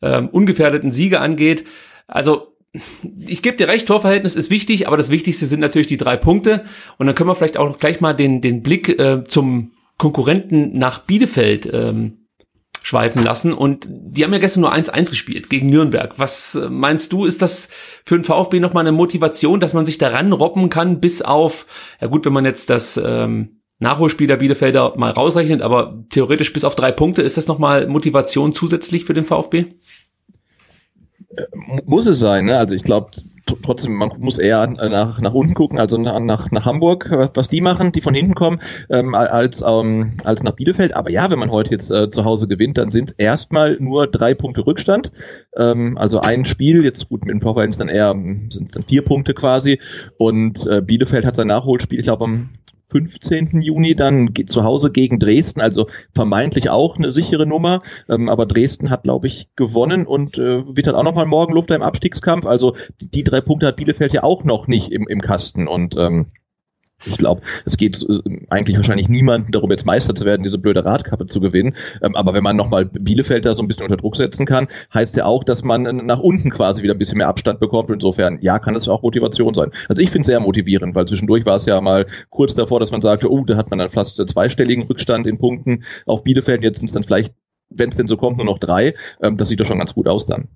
ähm, 0.00 0.28
ungefährdeten 0.28 0.92
Siege 0.92 1.20
angeht. 1.20 1.64
Also 2.06 2.54
ich 3.18 3.42
gebe 3.42 3.56
dir 3.56 3.66
recht, 3.66 3.88
Torverhältnis 3.88 4.36
ist 4.36 4.50
wichtig, 4.50 4.86
aber 4.86 4.96
das 4.96 5.10
Wichtigste 5.10 5.46
sind 5.46 5.60
natürlich 5.60 5.88
die 5.88 5.98
drei 5.98 6.16
Punkte. 6.16 6.64
Und 6.96 7.06
dann 7.06 7.14
können 7.14 7.28
wir 7.28 7.34
vielleicht 7.34 7.58
auch 7.58 7.76
gleich 7.76 8.00
mal 8.00 8.14
den 8.14 8.40
den 8.40 8.62
Blick 8.62 8.88
äh, 8.88 9.24
zum 9.24 9.72
Konkurrenten 9.98 10.72
nach 10.72 11.00
Bielefeld 11.00 11.68
ähm, 11.72 12.21
schweifen 12.82 13.22
lassen. 13.22 13.52
Und 13.52 13.86
die 13.88 14.24
haben 14.24 14.32
ja 14.32 14.38
gestern 14.38 14.62
nur 14.62 14.74
1-1 14.74 15.10
gespielt 15.10 15.50
gegen 15.50 15.70
Nürnberg. 15.70 16.18
Was 16.18 16.54
äh, 16.54 16.68
meinst 16.68 17.12
du, 17.12 17.24
ist 17.24 17.42
das 17.42 17.68
für 18.04 18.16
den 18.16 18.24
VfB 18.24 18.60
nochmal 18.60 18.82
eine 18.82 18.92
Motivation, 18.92 19.60
dass 19.60 19.74
man 19.74 19.86
sich 19.86 19.98
daran 19.98 20.32
robben 20.32 20.68
kann, 20.68 21.00
bis 21.00 21.22
auf, 21.22 21.66
ja 22.00 22.08
gut, 22.08 22.24
wenn 22.24 22.32
man 22.32 22.44
jetzt 22.44 22.70
das 22.70 23.00
ähm, 23.02 23.60
Nachholspiel 23.78 24.26
der 24.26 24.36
Bielefelder 24.36 24.94
mal 24.96 25.10
rausrechnet, 25.10 25.62
aber 25.62 26.04
theoretisch 26.10 26.52
bis 26.52 26.64
auf 26.64 26.74
drei 26.74 26.92
Punkte, 26.92 27.22
ist 27.22 27.36
das 27.36 27.48
nochmal 27.48 27.86
Motivation 27.88 28.54
zusätzlich 28.54 29.04
für 29.04 29.14
den 29.14 29.24
VfB? 29.24 29.66
Äh, 31.36 31.44
muss 31.84 32.06
es 32.06 32.18
sein, 32.18 32.46
ne? 32.46 32.58
Also 32.58 32.74
ich 32.74 32.84
glaube, 32.84 33.10
trotzdem, 33.46 33.94
man 33.94 34.10
muss 34.20 34.38
eher 34.38 34.66
nach, 34.66 35.20
nach 35.20 35.32
unten 35.32 35.54
gucken, 35.54 35.78
also 35.78 35.98
nach, 35.98 36.50
nach, 36.50 36.64
Hamburg, 36.64 37.10
was 37.34 37.48
die 37.48 37.60
machen, 37.60 37.92
die 37.92 38.00
von 38.00 38.14
hinten 38.14 38.34
kommen, 38.34 38.60
ähm, 38.90 39.14
als, 39.14 39.62
ähm, 39.62 40.14
als 40.24 40.42
nach 40.42 40.52
Bielefeld. 40.52 40.94
Aber 40.94 41.10
ja, 41.10 41.30
wenn 41.30 41.38
man 41.38 41.50
heute 41.50 41.72
jetzt 41.72 41.90
äh, 41.90 42.10
zu 42.10 42.24
Hause 42.24 42.48
gewinnt, 42.48 42.78
dann 42.78 42.90
sind 42.90 43.10
es 43.10 43.14
erstmal 43.16 43.76
nur 43.80 44.06
drei 44.06 44.34
Punkte 44.34 44.66
Rückstand. 44.66 45.10
Ähm, 45.56 45.96
also 45.98 46.20
ein 46.20 46.44
Spiel, 46.44 46.84
jetzt 46.84 47.08
gut, 47.08 47.24
mit 47.24 47.34
dem 47.34 47.40
Torverhältnis 47.40 47.78
dann 47.78 47.88
eher 47.88 48.12
sind 48.12 48.64
es 48.64 48.72
dann 48.72 48.84
vier 48.84 49.02
Punkte 49.02 49.34
quasi. 49.34 49.80
Und 50.18 50.66
äh, 50.66 50.80
Bielefeld 50.80 51.24
hat 51.24 51.36
sein 51.36 51.48
Nachholspiel, 51.48 51.98
ich 51.98 52.06
glaube, 52.06 52.24
am 52.24 52.50
15. 52.92 53.62
Juni 53.62 53.94
dann 53.94 54.32
zu 54.46 54.62
Hause 54.62 54.92
gegen 54.92 55.18
Dresden, 55.18 55.60
also 55.60 55.88
vermeintlich 56.14 56.70
auch 56.70 56.96
eine 56.96 57.10
sichere 57.10 57.46
Nummer, 57.46 57.80
ähm, 58.08 58.28
aber 58.28 58.46
Dresden 58.46 58.90
hat, 58.90 59.02
glaube 59.04 59.26
ich, 59.26 59.48
gewonnen 59.56 60.06
und 60.06 60.38
äh, 60.38 60.64
wird 60.66 60.86
dann 60.86 60.94
auch 60.94 61.04
nochmal 61.04 61.26
morgen 61.26 61.54
Luft 61.54 61.70
im 61.70 61.82
Abstiegskampf. 61.82 62.46
Also 62.46 62.76
die, 63.00 63.24
drei 63.24 63.40
Punkte 63.40 63.66
hat 63.66 63.76
Bielefeld 63.76 64.12
ja 64.12 64.22
auch 64.22 64.44
noch 64.44 64.68
nicht 64.68 64.92
im, 64.92 65.08
im 65.08 65.20
Kasten 65.20 65.66
und 65.66 65.96
ähm, 65.96 66.26
ich 67.06 67.16
glaube, 67.16 67.42
es 67.64 67.76
geht 67.76 68.02
äh, 68.02 68.20
eigentlich 68.50 68.76
wahrscheinlich 68.76 69.08
niemanden 69.08 69.52
darum, 69.52 69.70
jetzt 69.70 69.86
Meister 69.86 70.14
zu 70.14 70.24
werden, 70.24 70.42
diese 70.42 70.58
blöde 70.58 70.84
Radkappe 70.84 71.26
zu 71.26 71.40
gewinnen. 71.40 71.74
Ähm, 72.02 72.16
aber 72.16 72.34
wenn 72.34 72.42
man 72.42 72.56
nochmal 72.56 72.86
Bielefeld 72.86 73.44
da 73.44 73.54
so 73.54 73.62
ein 73.62 73.68
bisschen 73.68 73.84
unter 73.84 73.96
Druck 73.96 74.16
setzen 74.16 74.46
kann, 74.46 74.68
heißt 74.92 75.16
ja 75.16 75.24
auch, 75.24 75.44
dass 75.44 75.64
man 75.64 75.82
nach 76.06 76.20
unten 76.20 76.50
quasi 76.50 76.82
wieder 76.82 76.94
ein 76.94 76.98
bisschen 76.98 77.18
mehr 77.18 77.28
Abstand 77.28 77.60
bekommt. 77.60 77.90
insofern, 77.90 78.38
ja, 78.40 78.58
kann 78.58 78.76
es 78.76 78.88
auch 78.88 79.02
Motivation 79.02 79.54
sein. 79.54 79.70
Also 79.88 80.02
ich 80.02 80.10
finde 80.10 80.22
es 80.22 80.26
sehr 80.26 80.40
motivierend, 80.40 80.94
weil 80.94 81.06
zwischendurch 81.06 81.44
war 81.46 81.56
es 81.56 81.66
ja 81.66 81.80
mal 81.80 82.06
kurz 82.30 82.54
davor, 82.54 82.80
dass 82.80 82.90
man 82.90 83.02
sagte, 83.02 83.30
oh, 83.30 83.44
da 83.44 83.56
hat 83.56 83.70
man 83.70 83.78
dann 83.78 83.90
fast 83.90 84.16
zweistelligen 84.16 84.84
Rückstand 84.84 85.26
in 85.26 85.38
Punkten 85.38 85.84
auf 86.06 86.22
Bielefeld. 86.22 86.62
Jetzt 86.62 86.78
sind 86.78 86.86
es 86.86 86.94
dann 86.94 87.04
vielleicht, 87.04 87.34
wenn 87.70 87.88
es 87.88 87.96
denn 87.96 88.08
so 88.08 88.16
kommt, 88.16 88.36
nur 88.36 88.46
noch 88.46 88.58
drei. 88.58 88.94
Ähm, 89.22 89.36
das 89.36 89.48
sieht 89.48 89.60
doch 89.60 89.66
schon 89.66 89.78
ganz 89.78 89.94
gut 89.94 90.08
aus 90.08 90.26
dann. 90.26 90.48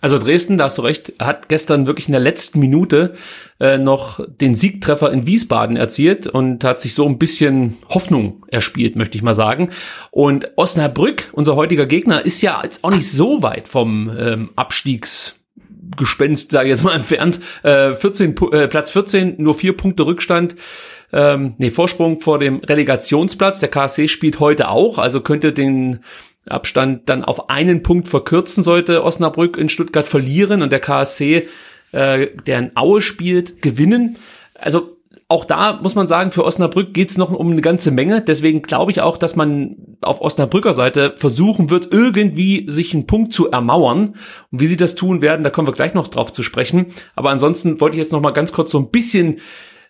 Also 0.00 0.18
Dresden, 0.18 0.56
da 0.56 0.64
hast 0.64 0.78
du 0.78 0.82
recht, 0.82 1.12
hat 1.18 1.48
gestern 1.48 1.86
wirklich 1.86 2.08
in 2.08 2.12
der 2.12 2.20
letzten 2.20 2.58
Minute 2.58 3.14
äh, 3.58 3.76
noch 3.76 4.26
den 4.26 4.54
Siegtreffer 4.56 5.12
in 5.12 5.26
Wiesbaden 5.26 5.76
erzielt 5.76 6.26
und 6.26 6.64
hat 6.64 6.80
sich 6.80 6.94
so 6.94 7.06
ein 7.06 7.18
bisschen 7.18 7.76
Hoffnung 7.88 8.46
erspielt, 8.48 8.96
möchte 8.96 9.18
ich 9.18 9.22
mal 9.22 9.34
sagen. 9.34 9.70
Und 10.10 10.52
Osnabrück, 10.56 11.28
unser 11.32 11.56
heutiger 11.56 11.84
Gegner, 11.86 12.24
ist 12.24 12.40
ja 12.40 12.60
jetzt 12.62 12.82
auch 12.82 12.90
nicht 12.90 13.10
so 13.10 13.42
weit 13.42 13.68
vom 13.68 14.10
ähm, 14.18 14.50
Abstiegsgespenst, 14.56 16.50
sage 16.50 16.70
ich 16.70 16.76
jetzt 16.76 16.84
mal 16.84 16.94
entfernt. 16.96 17.38
Äh, 17.62 17.94
14, 17.94 18.34
äh, 18.52 18.68
Platz 18.68 18.90
14, 18.92 19.34
nur 19.36 19.54
vier 19.54 19.76
Punkte 19.76 20.06
Rückstand. 20.06 20.56
Ähm, 21.12 21.56
nee, 21.58 21.70
Vorsprung 21.70 22.20
vor 22.20 22.38
dem 22.38 22.60
Relegationsplatz. 22.60 23.60
Der 23.60 23.68
KSC 23.68 24.08
spielt 24.08 24.40
heute 24.40 24.68
auch, 24.68 24.96
also 24.96 25.20
könnte 25.20 25.52
den 25.52 26.00
Abstand 26.46 27.08
dann 27.08 27.24
auf 27.24 27.50
einen 27.50 27.82
Punkt 27.82 28.08
verkürzen 28.08 28.62
sollte 28.62 29.04
Osnabrück 29.04 29.56
in 29.56 29.68
Stuttgart 29.68 30.06
verlieren 30.06 30.62
und 30.62 30.72
der 30.72 30.80
KSC, 30.80 31.48
äh, 31.92 32.28
der 32.46 32.58
in 32.58 32.72
Aue 32.76 33.00
spielt, 33.00 33.62
gewinnen. 33.62 34.16
Also 34.54 34.96
auch 35.30 35.44
da 35.44 35.78
muss 35.80 35.94
man 35.94 36.08
sagen, 36.08 36.32
für 36.32 36.44
Osnabrück 36.44 36.92
geht's 36.92 37.16
noch 37.16 37.30
um 37.30 37.52
eine 37.52 37.60
ganze 37.60 37.92
Menge. 37.92 38.20
Deswegen 38.20 38.62
glaube 38.62 38.90
ich 38.90 39.00
auch, 39.00 39.16
dass 39.16 39.36
man 39.36 39.76
auf 40.00 40.20
Osnabrücker 40.20 40.74
Seite 40.74 41.14
versuchen 41.16 41.70
wird, 41.70 41.92
irgendwie 41.92 42.64
sich 42.68 42.92
einen 42.94 43.06
Punkt 43.06 43.32
zu 43.32 43.48
ermauern. 43.48 44.16
Und 44.50 44.60
wie 44.60 44.66
sie 44.66 44.76
das 44.76 44.96
tun 44.96 45.22
werden, 45.22 45.44
da 45.44 45.50
kommen 45.50 45.68
wir 45.68 45.72
gleich 45.72 45.94
noch 45.94 46.08
drauf 46.08 46.32
zu 46.32 46.42
sprechen. 46.42 46.86
Aber 47.14 47.30
ansonsten 47.30 47.80
wollte 47.80 47.96
ich 47.96 48.02
jetzt 48.02 48.12
noch 48.12 48.20
mal 48.20 48.32
ganz 48.32 48.50
kurz 48.50 48.72
so 48.72 48.78
ein 48.78 48.90
bisschen 48.90 49.38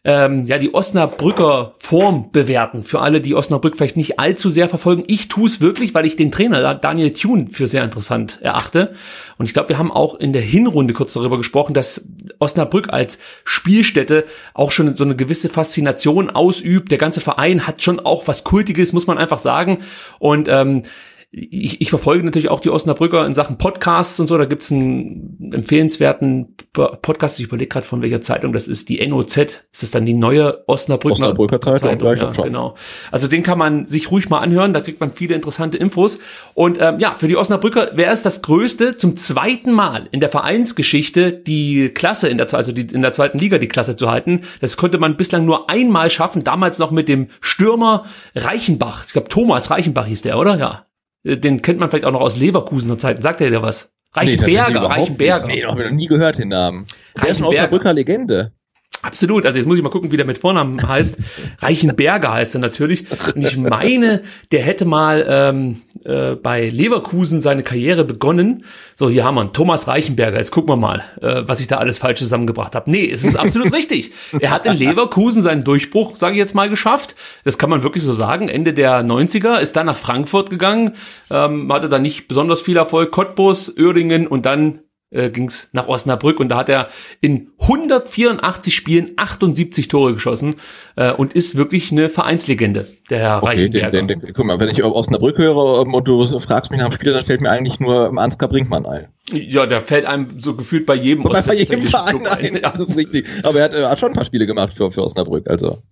ähm, 0.03 0.47
ja 0.47 0.57
die 0.57 0.73
Osnabrücker 0.73 1.75
Form 1.79 2.31
bewerten. 2.33 2.83
Für 2.83 3.01
alle, 3.01 3.21
die 3.21 3.35
Osnabrück 3.35 3.77
vielleicht 3.77 3.99
nicht 3.99 4.19
allzu 4.19 4.49
sehr 4.49 4.69
verfolgen. 4.69 5.05
Ich 5.09 5.29
tue 5.29 5.47
es 5.47 5.61
wirklich, 5.61 5.93
weil 5.93 6.07
ich 6.07 6.17
den 6.17 6.33
Trainer 6.33 6.75
Daniel 6.75 7.11
Thune 7.11 7.49
für 7.51 7.67
sehr 7.67 7.85
interessant 7.85 8.39
erachte. 8.41 8.95
Und 9.37 9.45
ich 9.45 9.53
glaube, 9.53 9.69
wir 9.71 9.79
haben 9.79 9.91
auch 9.91 10.15
in 10.15 10.33
der 10.33 10.43
Hinrunde 10.43 10.95
kurz 10.95 11.13
darüber 11.13 11.37
gesprochen, 11.37 11.75
dass 11.75 12.07
Osnabrück 12.39 12.93
als 12.93 13.19
Spielstätte 13.45 14.25
auch 14.55 14.71
schon 14.71 14.95
so 14.95 15.05
eine 15.05 15.17
gewisse 15.17 15.51
Faszination 15.51 16.31
ausübt. 16.31 16.91
Der 16.91 16.99
ganze 16.99 17.21
Verein 17.21 17.67
hat 17.67 17.83
schon 17.83 18.01
auch 18.01 18.27
was 18.27 18.45
Kultiges, 18.45 18.95
muss 18.95 19.07
man 19.07 19.19
einfach 19.19 19.39
sagen. 19.39 19.81
Und 20.19 20.49
ähm, 20.49 20.85
ich, 21.33 21.81
ich 21.81 21.91
verfolge 21.91 22.25
natürlich 22.25 22.49
auch 22.49 22.59
die 22.59 22.71
Osnabrücker 22.71 23.25
in 23.25 23.35
Sachen 23.35 23.57
Podcasts 23.57 24.19
und 24.19 24.27
so. 24.27 24.37
Da 24.37 24.47
gibt's 24.47 24.73
einen 24.73 25.53
empfehlenswerten 25.53 26.57
Podcast. 26.73 27.39
Ich 27.39 27.47
überlege 27.47 27.69
gerade 27.69 27.87
von 27.87 28.03
welcher 28.03 28.21
Zeitung 28.21 28.53
das 28.53 28.67
ist. 28.67 28.89
Die 28.89 29.07
NOZ. 29.07 29.37
Ist 29.37 29.83
das 29.83 29.93
dann 29.93 30.07
die 30.07 30.15
neue 30.15 30.67
Osnabrücker, 30.67 31.13
Osnabrücker 31.13 31.61
Zeitung? 31.61 32.01
Zeitung 32.01 32.33
ja, 32.33 32.43
genau. 32.43 32.75
Also 33.13 33.29
den 33.29 33.45
kann 33.45 33.59
man 33.59 33.87
sich 33.87 34.11
ruhig 34.11 34.29
mal 34.29 34.41
anhören. 34.41 34.73
Da 34.73 34.81
kriegt 34.81 34.99
man 34.99 35.13
viele 35.13 35.37
interessante 35.37 35.77
Infos. 35.77 36.19
Und 36.55 36.79
ähm, 36.81 36.99
ja, 36.99 37.15
für 37.17 37.29
die 37.29 37.37
Osnabrücker 37.37 37.97
wäre 37.97 38.13
es 38.13 38.25
das 38.25 38.43
Größte, 38.43 38.97
zum 38.97 39.15
zweiten 39.15 39.71
Mal 39.71 40.09
in 40.11 40.19
der 40.19 40.31
Vereinsgeschichte 40.31 41.33
die 41.33 41.91
Klasse 41.91 42.29
in 42.29 42.39
der 42.39 42.53
also 42.53 42.73
die, 42.73 42.93
in 42.93 43.03
der 43.03 43.13
zweiten 43.13 43.39
Liga 43.39 43.59
die 43.59 43.69
Klasse 43.69 43.97
zu 43.97 44.11
halten. 44.11 44.41
Das 44.61 44.77
konnte 44.77 44.99
man 44.99 45.17
bislang 45.17 45.45
nur 45.45 45.71
einmal 45.71 46.11
schaffen. 46.11 46.43
Damals 46.43 46.81
noch 46.81 46.91
mit 46.91 47.09
dem 47.09 47.29
Stürmer 47.41 48.05
Reichenbach. 48.35 49.05
Ich 49.07 49.13
glaube 49.13 49.29
Thomas 49.29 49.71
Reichenbach 49.71 50.07
hieß 50.07 50.23
der, 50.23 50.37
oder? 50.37 50.59
Ja. 50.59 50.90
Äh, 51.25 51.37
den 51.37 51.63
kennt 51.63 51.79
man 51.79 51.91
vielleicht 51.91 52.05
auch 52.05 52.13
noch 52.13 52.21
aus 52.21 52.37
Leverkusener 52.37 52.99
Zeiten. 52.99 53.23
Sagt 53.23 53.41
er 53.41 53.51
dir 53.51 53.63
was? 53.63 53.93
Reichenberger, 54.13 54.81
nee, 54.81 54.87
Reichenberger. 54.87 55.47
Nee, 55.47 55.65
hab 55.65 55.79
ich 55.79 55.85
noch 55.85 55.93
nie 55.93 56.07
gehört 56.07 56.39
den 56.39 56.49
Namen. 56.49 56.87
Der 57.21 57.29
ist 57.31 57.37
eine 57.37 57.47
Osnabrücker 57.47 57.93
Legende. 57.93 58.53
Absolut. 59.03 59.47
Also 59.47 59.59
jetzt 59.59 59.67
muss 59.67 59.79
ich 59.79 59.83
mal 59.83 59.91
gucken, 59.91 60.13
wie 60.13 60.17
der 60.17 60.27
mit 60.27 60.39
Vornamen 60.39 60.87
heißt. 60.87 61.17
Reichenberger 61.61 62.33
heißt 62.33 62.55
er 62.55 62.61
natürlich. 62.61 63.07
Und 63.35 63.43
ich 63.43 63.57
meine, 63.57 64.23
der 64.53 64.63
hätte 64.63 64.85
mal 64.85 65.25
ähm, 65.27 65.83
äh, 66.05 66.35
bei 66.35 66.69
Leverkusen 66.69 67.41
seine 67.41 67.63
Karriere 67.63 68.05
begonnen. 68.05 68.65
So, 68.97 69.09
hier 69.09 69.25
haben 69.25 69.37
wir 69.37 69.41
einen 69.41 69.55
Thomas 69.55 69.89
Reichenberger. 69.89 70.39
Jetzt 70.39 70.51
gucken 70.51 70.69
wir 70.69 70.77
mal, 70.77 71.03
äh, 71.23 71.43
was 71.47 71.61
ich 71.61 71.67
da 71.67 71.79
alles 71.79 71.99
falsch 71.99 72.19
zusammengebracht 72.19 72.75
habe. 72.75 72.91
Nee, 72.91 73.11
es 73.11 73.25
ist 73.25 73.37
absolut 73.37 73.73
richtig. 73.73 74.13
Er 74.39 74.51
hat 74.51 74.67
in 74.67 74.77
Leverkusen 74.77 75.43
seinen 75.43 75.65
Durchbruch, 75.65 76.17
sage 76.17 76.35
ich 76.35 76.39
jetzt 76.39 76.55
mal, 76.55 76.69
geschafft. 76.69 77.15
Das 77.45 77.57
kann 77.57 77.71
man 77.71 77.83
wirklich 77.83 78.05
so 78.05 78.13
sagen. 78.13 78.49
Ende 78.51 78.75
der 78.75 79.03
90er 79.03 79.61
ist 79.61 79.77
dann 79.77 79.87
nach 79.87 79.97
Frankfurt 79.97 80.51
gegangen, 80.51 80.93
ähm, 81.31 81.73
hatte 81.73 81.89
da 81.89 81.99
nicht 81.99 82.29
besonders 82.29 82.61
viel 82.61 82.77
Erfolg. 82.77 83.13
Cottbus, 83.13 83.75
Uerdingen 83.79 84.27
und 84.27 84.45
dann 84.45 84.81
äh, 85.11 85.31
ging 85.31 85.49
es 85.49 85.69
nach 85.73 85.89
Osnabrück 85.89 86.41
und 86.41 86.49
da 86.49 86.59
hat 86.59 86.69
er 86.69 86.89
in 87.21 87.51
184 87.59 88.75
Spielen 88.75 89.13
78 89.17 89.89
Tore 89.89 90.15
geschossen 90.15 90.57
äh, 90.97 91.13
und 91.13 91.35
ist 91.35 91.57
wirklich 91.57 91.93
eine 91.93 92.09
Vereinslegende, 92.09 92.87
der 93.11 93.19
Herr 93.19 93.37
okay, 93.39 93.47
Reichenberger. 93.47 93.91
Den, 93.91 94.09
den, 94.09 94.21
den, 94.21 94.33
guck 94.35 94.47
mal, 94.47 94.59
wenn 94.59 94.69
ich 94.69 94.83
Osnabrück 94.83 95.39
höre 95.39 95.83
ähm, 95.87 95.95
und 95.95 96.07
du 96.07 96.25
fragst 96.39 96.71
mich 96.71 96.81
nach 96.81 96.89
dem 96.89 96.93
Spieler, 96.93 97.15
dann 97.15 97.25
fällt 97.25 97.41
mir 97.41 97.51
eigentlich 97.51 97.81
nur 97.81 98.17
Ansgar 98.19 98.49
Brinkmann 98.49 98.87
ein. 98.87 99.09
Ja, 99.33 99.67
der 99.67 99.83
fällt 99.83 100.07
einem 100.07 100.41
so 100.41 100.55
gefühlt 100.55 100.87
bei 100.87 100.95
jedem 100.95 101.25
Bei, 101.25 101.43
bei 101.43 101.55
jedem 101.55 101.83
Verein 101.83 102.27
ein, 102.27 102.55
ja. 102.63 102.71
das 102.71 102.81
ist 102.81 102.97
richtig. 102.97 103.27
Aber 103.43 103.59
er 103.59 103.65
hat, 103.65 103.75
er 103.75 103.91
hat 103.91 104.01
schon 104.01 104.11
ein 104.11 104.15
paar 104.15 104.25
Spiele 104.25 104.47
gemacht 104.47 104.75
für, 104.75 104.91
für 104.91 105.03
Osnabrück, 105.03 105.49
also. 105.49 105.83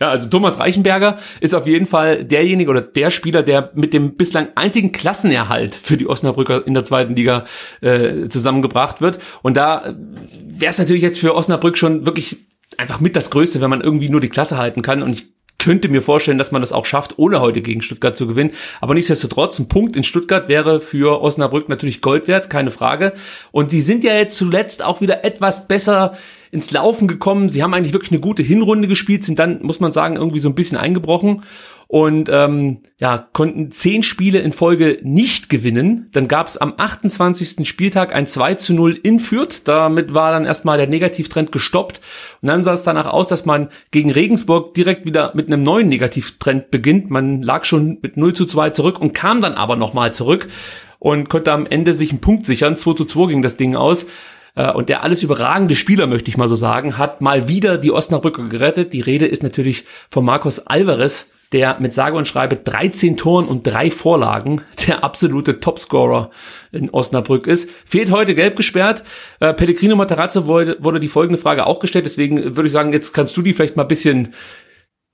Ja, 0.00 0.08
also 0.08 0.28
Thomas 0.28 0.58
Reichenberger 0.58 1.18
ist 1.40 1.54
auf 1.54 1.66
jeden 1.66 1.86
Fall 1.86 2.24
derjenige 2.24 2.70
oder 2.70 2.82
der 2.82 3.10
Spieler, 3.10 3.42
der 3.42 3.70
mit 3.74 3.92
dem 3.92 4.16
bislang 4.16 4.48
einzigen 4.54 4.92
Klassenerhalt 4.92 5.74
für 5.74 5.96
die 5.96 6.06
Osnabrücker 6.06 6.66
in 6.66 6.74
der 6.74 6.84
zweiten 6.84 7.14
Liga 7.14 7.44
äh, 7.80 8.28
zusammengebracht 8.28 9.00
wird. 9.00 9.18
Und 9.42 9.56
da 9.56 9.94
wäre 10.46 10.70
es 10.70 10.78
natürlich 10.78 11.02
jetzt 11.02 11.18
für 11.18 11.34
Osnabrück 11.34 11.78
schon 11.78 12.06
wirklich 12.06 12.38
einfach 12.76 13.00
mit 13.00 13.16
das 13.16 13.30
Größte, 13.30 13.60
wenn 13.60 13.70
man 13.70 13.80
irgendwie 13.80 14.08
nur 14.08 14.20
die 14.20 14.28
Klasse 14.28 14.58
halten 14.58 14.82
kann. 14.82 15.02
Und 15.02 15.12
ich 15.12 15.26
könnte 15.58 15.88
mir 15.88 16.02
vorstellen, 16.02 16.38
dass 16.38 16.52
man 16.52 16.62
das 16.62 16.72
auch 16.72 16.86
schafft, 16.86 17.18
ohne 17.18 17.40
heute 17.40 17.60
gegen 17.60 17.82
Stuttgart 17.82 18.16
zu 18.16 18.26
gewinnen. 18.26 18.52
Aber 18.80 18.94
nichtsdestotrotz, 18.94 19.58
ein 19.58 19.68
Punkt 19.68 19.96
in 19.96 20.04
Stuttgart 20.04 20.48
wäre 20.48 20.80
für 20.80 21.20
Osnabrück 21.20 21.68
natürlich 21.68 22.00
Gold 22.00 22.28
wert, 22.28 22.48
keine 22.48 22.70
Frage. 22.70 23.12
Und 23.50 23.72
die 23.72 23.80
sind 23.80 24.04
ja 24.04 24.14
jetzt 24.14 24.36
zuletzt 24.36 24.84
auch 24.84 25.00
wieder 25.00 25.24
etwas 25.24 25.66
besser 25.66 26.16
ins 26.50 26.70
Laufen 26.70 27.08
gekommen. 27.08 27.48
Sie 27.48 27.62
haben 27.62 27.74
eigentlich 27.74 27.92
wirklich 27.92 28.12
eine 28.12 28.20
gute 28.20 28.42
Hinrunde 28.42 28.88
gespielt, 28.88 29.24
sind 29.24 29.38
dann, 29.38 29.62
muss 29.62 29.80
man 29.80 29.92
sagen, 29.92 30.16
irgendwie 30.16 30.40
so 30.40 30.48
ein 30.48 30.54
bisschen 30.54 30.78
eingebrochen 30.78 31.42
und 31.88 32.28
ähm, 32.30 32.82
ja, 33.00 33.16
konnten 33.32 33.70
zehn 33.70 34.02
Spiele 34.02 34.40
in 34.40 34.52
Folge 34.52 34.98
nicht 35.02 35.48
gewinnen. 35.48 36.10
Dann 36.12 36.28
gab 36.28 36.46
es 36.46 36.58
am 36.58 36.74
28. 36.76 37.66
Spieltag 37.66 38.14
ein 38.14 38.26
2 38.26 38.56
zu 38.56 38.74
0 38.74 39.00
in 39.02 39.18
Fürth. 39.18 39.62
Damit 39.64 40.12
war 40.12 40.32
dann 40.32 40.44
erstmal 40.44 40.76
der 40.76 40.86
Negativtrend 40.86 41.50
gestoppt. 41.50 42.00
Und 42.42 42.48
dann 42.48 42.62
sah 42.62 42.74
es 42.74 42.84
danach 42.84 43.06
aus, 43.06 43.28
dass 43.28 43.46
man 43.46 43.70
gegen 43.90 44.10
Regensburg 44.10 44.74
direkt 44.74 45.06
wieder 45.06 45.32
mit 45.34 45.50
einem 45.50 45.62
neuen 45.62 45.88
Negativtrend 45.88 46.70
beginnt. 46.70 47.08
Man 47.08 47.40
lag 47.40 47.64
schon 47.64 47.98
mit 48.02 48.18
0 48.18 48.34
zu 48.34 48.44
2 48.44 48.68
zurück 48.68 49.00
und 49.00 49.14
kam 49.14 49.40
dann 49.40 49.54
aber 49.54 49.76
nochmal 49.76 50.12
zurück 50.12 50.46
und 50.98 51.30
konnte 51.30 51.52
am 51.52 51.64
Ende 51.64 51.94
sich 51.94 52.10
einen 52.10 52.20
Punkt 52.20 52.44
sichern. 52.44 52.76
2 52.76 52.92
zu 52.92 53.06
2 53.06 53.28
ging 53.28 53.40
das 53.40 53.56
Ding 53.56 53.76
aus. 53.76 54.04
Äh, 54.54 54.72
und 54.72 54.88
der 54.88 55.02
alles 55.02 55.22
überragende 55.22 55.74
Spieler, 55.74 56.06
möchte 56.06 56.30
ich 56.30 56.36
mal 56.36 56.48
so 56.48 56.56
sagen, 56.56 56.98
hat 56.98 57.20
mal 57.20 57.48
wieder 57.48 57.78
die 57.78 57.92
Osnabrücker 57.92 58.48
gerettet. 58.48 58.92
Die 58.92 59.00
Rede 59.00 59.26
ist 59.26 59.42
natürlich 59.42 59.84
von 60.10 60.24
Marcos 60.24 60.66
Alvarez, 60.66 61.30
der 61.52 61.78
mit 61.80 61.94
sage 61.94 62.16
und 62.16 62.28
schreibe 62.28 62.56
13 62.56 63.16
Toren 63.16 63.46
und 63.46 63.66
drei 63.66 63.90
Vorlagen 63.90 64.62
der 64.86 65.04
absolute 65.04 65.60
Topscorer 65.60 66.30
in 66.72 66.90
Osnabrück 66.90 67.46
ist. 67.46 67.70
Fehlt 67.86 68.10
heute 68.10 68.34
gelb 68.34 68.56
gesperrt. 68.56 69.02
Äh, 69.40 69.54
Pellegrino 69.54 69.96
Materazzo 69.96 70.46
wurde, 70.46 70.76
wurde 70.80 71.00
die 71.00 71.08
folgende 71.08 71.40
Frage 71.40 71.66
auch 71.66 71.80
gestellt. 71.80 72.06
Deswegen 72.06 72.56
würde 72.56 72.66
ich 72.66 72.72
sagen, 72.72 72.92
jetzt 72.92 73.12
kannst 73.14 73.36
du 73.36 73.42
die 73.42 73.54
vielleicht 73.54 73.76
mal 73.76 73.84
ein 73.84 73.88
bisschen 73.88 74.34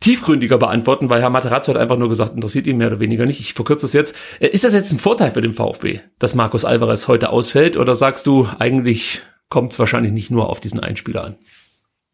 tiefgründiger 0.05 0.59
beantworten, 0.59 1.09
weil 1.09 1.23
Herr 1.23 1.31
Materazzo 1.31 1.73
hat 1.73 1.81
einfach 1.81 1.97
nur 1.97 2.11
gesagt, 2.11 2.35
interessiert 2.35 2.67
ihn 2.67 2.77
mehr 2.77 2.89
oder 2.89 3.01
weniger 3.01 3.25
nicht. 3.25 3.41
Ich 3.41 3.55
verkürze 3.55 3.87
das 3.87 3.95
jetzt. 3.95 4.15
Äh, 4.39 4.49
ist 4.49 4.65
das 4.65 4.75
jetzt 4.75 4.93
ein 4.93 4.99
Vorteil 4.99 5.31
für 5.31 5.41
den 5.41 5.55
VfB, 5.55 6.01
dass 6.19 6.35
Marcos 6.35 6.65
Alvarez 6.65 7.09
heute 7.09 7.31
ausfällt? 7.31 7.77
Oder 7.77 7.95
sagst 7.95 8.27
du, 8.27 8.47
eigentlich 8.59 9.23
kommt 9.49 9.73
es 9.73 9.79
wahrscheinlich 9.79 10.13
nicht 10.13 10.31
nur 10.31 10.51
auf 10.51 10.61
diesen 10.61 10.81
Einspieler 10.81 11.25
an. 11.25 11.37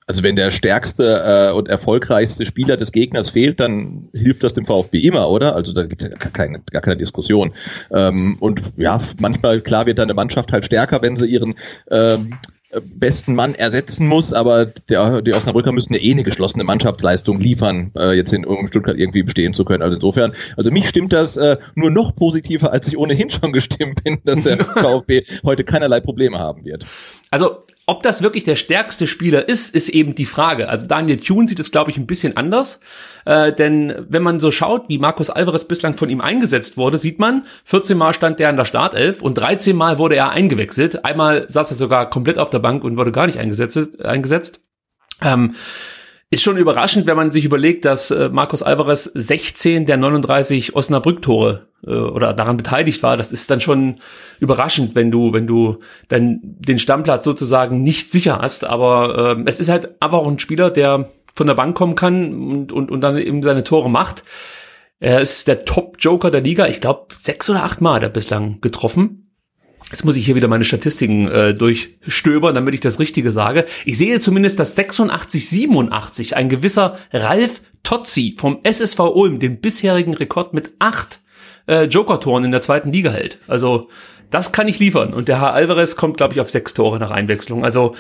Also 0.07 0.23
wenn 0.23 0.37
der 0.37 0.51
stärkste 0.51 1.51
äh, 1.51 1.53
und 1.53 1.69
erfolgreichste 1.69 2.47
Spieler 2.47 2.77
des 2.77 2.93
Gegners 2.93 3.31
fehlt, 3.31 3.61
dann 3.61 4.09
hilft 4.13 4.43
das 4.43 4.55
dem 4.55 4.67
VfB 4.67 4.99
immer, 5.01 5.29
oder? 5.29 5.55
Also 5.55 5.73
da 5.73 5.85
gibt 5.85 6.03
es 6.03 6.09
ja 6.09 6.17
gar 6.17 6.33
keine, 6.33 6.61
gar 6.71 6.83
keine 6.83 6.97
Diskussion. 6.97 7.53
Ähm, 7.93 8.37
und 8.41 8.61
ja, 8.77 9.01
manchmal, 9.21 9.61
klar, 9.63 9.87
wird 9.87 10.01
eine 10.01 10.15
Mannschaft 10.15 10.53
halt 10.53 10.65
stärker, 10.65 11.03
wenn 11.03 11.17
sie 11.17 11.27
ihren 11.27 11.55
ähm, 11.91 12.35
besten 12.81 13.35
Mann 13.35 13.55
ersetzen 13.55 14.07
muss, 14.07 14.33
aber 14.33 14.67
der, 14.67 15.23
die 15.23 15.35
Osnabrücker 15.35 15.73
müssen 15.73 15.95
ja 15.95 16.01
eh 16.01 16.13
eine 16.13 16.23
geschlossene 16.23 16.65
Mannschaftsleistung 16.65 17.41
liefern, 17.41 17.91
äh, 17.97 18.15
jetzt 18.15 18.33
in, 18.33 18.45
um 18.45 18.69
Stuttgart 18.69 18.97
irgendwie 18.97 19.23
bestehen 19.23 19.55
zu 19.55 19.65
können. 19.65 19.83
Also 19.83 19.97
insofern, 19.97 20.35
also 20.57 20.71
mich 20.71 20.89
stimmt 20.89 21.13
das 21.13 21.37
äh, 21.37 21.57
nur 21.75 21.91
noch 21.91 22.15
positiver, 22.15 22.73
als 22.73 22.87
ich 22.87 22.97
ohnehin 22.97 23.31
schon 23.31 23.53
gestimmt 23.53 24.05
bin, 24.05 24.19
dass 24.25 24.45
der 24.45 24.57
VfB 24.59 25.25
heute 25.45 25.65
keinerlei 25.65 26.01
Probleme 26.01 26.39
haben 26.39 26.65
wird. 26.65 26.85
Also 27.31 27.65
ob 27.91 28.05
das 28.05 28.23
wirklich 28.23 28.45
der 28.45 28.55
stärkste 28.55 29.09
Spieler 29.09 29.49
ist, 29.49 29.75
ist 29.75 29.89
eben 29.89 30.15
die 30.15 30.25
Frage. 30.25 30.69
Also 30.69 30.87
Daniel 30.87 31.17
Thune 31.17 31.49
sieht 31.49 31.59
es, 31.59 31.73
glaube 31.73 31.91
ich, 31.91 31.97
ein 31.97 32.07
bisschen 32.07 32.37
anders. 32.37 32.79
Äh, 33.25 33.53
denn 33.53 34.07
wenn 34.09 34.23
man 34.23 34.39
so 34.39 34.53
schaut, 34.53 34.89
wie 34.89 34.99
Markus 34.99 35.29
Alvarez 35.29 35.65
bislang 35.65 35.97
von 35.97 36.09
ihm 36.09 36.21
eingesetzt 36.21 36.77
wurde, 36.77 36.99
sieht 36.99 37.19
man, 37.19 37.47
14 37.65 37.99
Mal 37.99 38.15
stand 38.15 38.39
der 38.39 38.49
in 38.49 38.57
der 38.57 38.65
Startelf 38.65 39.23
und 39.23 39.35
13 39.35 39.75
Mal 39.75 39.99
wurde 39.99 40.15
er 40.15 40.31
eingewechselt. 40.31 41.05
Einmal 41.05 41.51
saß 41.51 41.73
er 41.73 41.77
sogar 41.77 42.09
komplett 42.09 42.39
auf 42.39 42.51
der 42.51 42.61
Bank 42.61 42.85
und 42.85 42.97
wurde 42.97 43.11
gar 43.11 43.27
nicht 43.27 43.41
eingesetzt. 43.41 44.05
eingesetzt. 44.05 44.61
Ähm, 45.21 45.57
ist 46.33 46.43
schon 46.43 46.57
überraschend, 46.57 47.07
wenn 47.07 47.17
man 47.17 47.33
sich 47.33 47.45
überlegt, 47.45 47.85
dass 47.85 48.13
äh, 48.13 48.29
Markus 48.29 48.63
Alvarez 48.63 49.05
16 49.05 49.87
der 49.87 49.97
39 49.97 50.77
Osnabrück-Tore 50.77 51.63
äh, 51.85 51.91
oder 51.91 52.33
daran 52.35 52.57
beteiligt 52.57 53.03
war. 53.03 53.17
Das 53.17 53.33
ist 53.33 53.51
dann 53.51 53.61
schon 53.61 53.99
überraschend, 54.39 54.95
wenn 54.95 55.11
du, 55.11 55.33
wenn 55.33 55.49
du 55.49 55.79
dann 56.07 56.39
den 56.43 56.79
Stammplatz 56.79 57.25
sozusagen 57.25 57.83
nicht 57.83 58.13
sicher 58.13 58.39
hast. 58.41 58.65
Aber 58.65 59.37
äh, 59.39 59.43
es 59.47 59.59
ist 59.59 59.69
halt 59.69 60.01
einfach 60.01 60.19
auch 60.19 60.29
ein 60.29 60.39
Spieler, 60.39 60.71
der 60.71 61.11
von 61.35 61.49
der 61.49 61.55
Bank 61.55 61.77
kommen 61.77 61.97
kann 61.97 62.33
und, 62.33 62.71
und, 62.73 62.93
und 62.93 63.01
dann 63.01 63.19
eben 63.19 63.43
seine 63.43 63.65
Tore 63.65 63.91
macht. 63.91 64.23
Er 65.01 65.21
ist 65.21 65.49
der 65.49 65.65
Top-Joker 65.65 66.31
der 66.31 66.43
Liga. 66.43 66.67
Ich 66.69 66.81
glaube, 66.81 67.09
sechs 67.19 67.51
oder 67.51 67.65
acht 67.65 67.81
Mal 67.81 67.95
hat 67.95 68.03
er 68.05 68.09
bislang 68.09 68.61
getroffen. 68.61 69.30
Jetzt 69.91 70.05
muss 70.05 70.17
ich 70.17 70.25
hier 70.25 70.37
wieder 70.37 70.49
meine 70.49 70.65
Statistiken 70.65 71.27
äh, 71.29 71.55
durchstöbern, 71.55 72.55
damit 72.55 72.75
ich 72.75 72.81
das 72.81 73.01
Richtige 73.01 73.33
sage. 73.33 73.67
Ich 73.85 73.99
sehe 73.99 74.21
zumindest, 74.21 74.61
dass 74.61 74.77
86, 74.77 75.49
87 75.49 76.37
ein 76.37 76.49
gewisser 76.49 76.97
Ralf 77.13 77.61
Tozzi 77.83 78.37
vom 78.39 78.61
SSV 78.63 79.01
Ulm 79.01 79.41
den 79.41 79.61
bisherigen 79.61 80.15
Rekord 80.15 80.55
mit 80.55 80.71
acht 80.79 81.21
äh, 81.67 81.85
Joker-Toren 81.85 82.45
in 82.45 82.53
der 82.53 82.63
zweiten 82.63 82.93
Liga 82.93 83.11
hält. 83.11 83.39
Also 83.49 83.89
das 84.31 84.53
kann 84.53 84.69
ich 84.69 84.79
liefern. 84.79 85.13
Und 85.13 85.27
der 85.27 85.41
Herr 85.41 85.55
Alvarez 85.55 85.97
kommt, 85.97 86.19
glaube 86.19 86.35
ich, 86.35 86.41
auf 86.41 86.51
sechs 86.51 86.73
Tore 86.75 87.01
nach 87.01 87.11
Einwechslung. 87.11 87.65
Also 87.65 87.97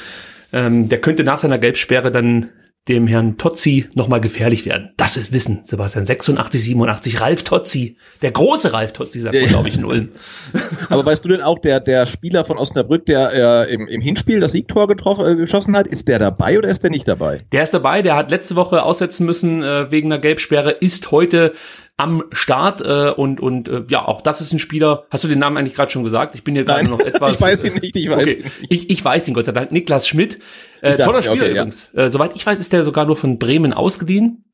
ähm, 0.52 0.88
der 0.88 1.00
könnte 1.00 1.24
nach 1.24 1.38
seiner 1.38 1.58
Gelbsperre 1.58 2.12
dann 2.12 2.50
dem 2.88 3.06
Herrn 3.06 3.36
Tozzi 3.36 3.86
nochmal 3.94 4.20
gefährlich 4.20 4.64
werden. 4.64 4.90
Das 4.96 5.16
ist 5.16 5.32
Wissen, 5.32 5.60
Sebastian. 5.64 6.06
86, 6.06 6.62
87, 6.64 7.20
Ralf 7.20 7.44
Tozzi. 7.44 7.96
Der 8.22 8.32
große 8.32 8.72
Ralf 8.72 8.92
Tozzi, 8.92 9.20
sagt 9.20 9.34
man, 9.34 9.46
glaube 9.46 9.68
ich, 9.68 9.76
in 9.76 9.84
Ulm. 9.84 10.08
Aber 10.88 11.04
weißt 11.04 11.24
du 11.24 11.28
denn 11.28 11.42
auch, 11.42 11.58
der, 11.58 11.80
der 11.80 12.06
Spieler 12.06 12.44
von 12.44 12.56
Osnabrück, 12.56 13.04
der 13.04 13.66
äh, 13.68 13.72
im, 13.72 13.86
im 13.86 14.00
Hinspiel 14.00 14.40
das 14.40 14.52
Siegtor 14.52 14.88
getroffen, 14.88 15.26
äh, 15.26 15.36
geschossen 15.36 15.76
hat, 15.76 15.88
ist 15.88 16.08
der 16.08 16.18
dabei 16.18 16.58
oder 16.58 16.68
ist 16.68 16.82
der 16.82 16.90
nicht 16.90 17.06
dabei? 17.06 17.38
Der 17.52 17.62
ist 17.62 17.74
dabei, 17.74 18.00
der 18.00 18.16
hat 18.16 18.30
letzte 18.30 18.56
Woche 18.56 18.82
aussetzen 18.82 19.26
müssen 19.26 19.62
äh, 19.62 19.90
wegen 19.90 20.10
einer 20.10 20.20
Gelbsperre, 20.20 20.70
ist 20.70 21.10
heute 21.10 21.52
am 22.00 22.24
Start 22.32 22.80
äh, 22.80 23.10
und 23.10 23.40
und 23.40 23.68
äh, 23.68 23.82
ja, 23.88 24.06
auch 24.06 24.22
das 24.22 24.40
ist 24.40 24.52
ein 24.54 24.58
Spieler. 24.58 25.04
Hast 25.10 25.22
du 25.22 25.28
den 25.28 25.38
Namen 25.38 25.58
eigentlich 25.58 25.74
gerade 25.74 25.90
schon 25.90 26.02
gesagt? 26.02 26.34
Ich 26.34 26.42
bin 26.42 26.54
hier 26.54 26.64
gerade 26.64 26.88
noch 26.88 26.98
etwas. 26.98 27.32
ich 27.34 27.40
weiß 27.42 27.64
ihn 27.64 27.74
nicht. 27.74 27.94
Ich 27.94 28.08
weiß 28.08 28.16
okay. 28.16 28.32
ihn 28.32 28.42
nicht. 28.42 28.52
Ich, 28.70 28.90
ich 28.90 29.04
weiß 29.04 29.28
ihn 29.28 29.34
Gott 29.34 29.44
sei 29.44 29.52
Dank. 29.52 29.70
Niklas 29.70 30.08
Schmidt, 30.08 30.38
äh, 30.80 30.96
toller 30.96 31.22
Spieler 31.22 31.42
okay, 31.42 31.50
übrigens. 31.50 31.90
Ja. 31.92 32.04
Äh, 32.04 32.10
soweit 32.10 32.34
ich 32.34 32.46
weiß, 32.46 32.58
ist 32.58 32.72
der 32.72 32.84
sogar 32.84 33.04
nur 33.04 33.16
von 33.16 33.38
Bremen 33.38 33.74
ausgeliehen. 33.74 34.44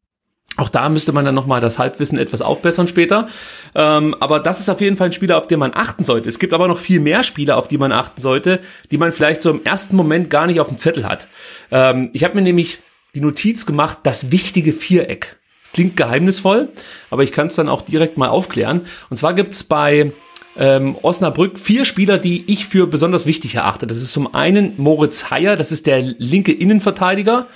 Auch 0.57 0.69
da 0.69 0.89
müsste 0.89 1.13
man 1.13 1.25
dann 1.25 1.35
nochmal 1.35 1.61
das 1.61 1.79
Halbwissen 1.79 2.19
etwas 2.19 2.43
aufbessern 2.43 2.89
später. 2.89 3.29
Ähm, 3.75 4.17
aber 4.19 4.41
das 4.41 4.59
ist 4.59 4.69
auf 4.69 4.81
jeden 4.81 4.97
Fall 4.97 5.09
ein 5.09 5.13
Spieler, 5.13 5.39
auf 5.39 5.47
den 5.47 5.61
man 5.61 5.73
achten 5.73 6.05
sollte. 6.05 6.29
Es 6.29 6.39
gibt 6.39 6.53
aber 6.53 6.67
noch 6.67 6.79
viel 6.79 6.99
mehr 6.99 7.23
Spieler, 7.23 7.59
auf 7.59 7.69
die 7.69 7.79
man 7.79 7.93
achten 7.93 8.21
sollte, 8.21 8.61
die 8.91 8.99
man 8.99 9.13
vielleicht 9.13 9.43
so 9.43 9.51
im 9.51 9.65
ersten 9.65 9.95
Moment 9.95 10.31
gar 10.31 10.47
nicht 10.47 10.59
auf 10.59 10.69
dem 10.69 10.79
Zettel 10.79 11.07
hat. 11.07 11.29
Ähm, 11.71 12.11
ich 12.13 12.25
habe 12.25 12.35
mir 12.35 12.43
nämlich 12.43 12.79
die 13.15 13.21
Notiz 13.21 13.67
gemacht, 13.67 13.99
das 14.03 14.33
wichtige 14.33 14.73
Viereck. 14.73 15.37
Klingt 15.77 15.95
geheimnisvoll, 15.99 16.71
aber 17.11 17.23
ich 17.23 17.33
kann 17.33 17.49
es 17.49 17.57
dann 17.57 17.69
auch 17.69 17.83
direkt 17.83 18.17
mal 18.17 18.29
aufklären. 18.29 18.87
Und 19.11 19.19
zwar 19.19 19.35
gibt's 19.35 19.63
bei 19.63 20.11
ähm, 20.57 20.97
Osnabrück 21.03 21.59
vier 21.59 21.85
Spieler, 21.85 22.17
die 22.17 22.51
ich 22.51 22.67
für 22.67 22.87
besonders 22.87 23.27
wichtig 23.27 23.57
erachte. 23.57 23.87
Das 23.87 23.99
ist 23.99 24.11
zum 24.11 24.35
einen 24.35 24.73
Moritz 24.79 25.31
Heyer, 25.31 25.55
das 25.55 25.73
ist 25.73 25.87
der 25.87 26.01
linke 26.01 26.51
Innenverteidiger. 26.51 27.47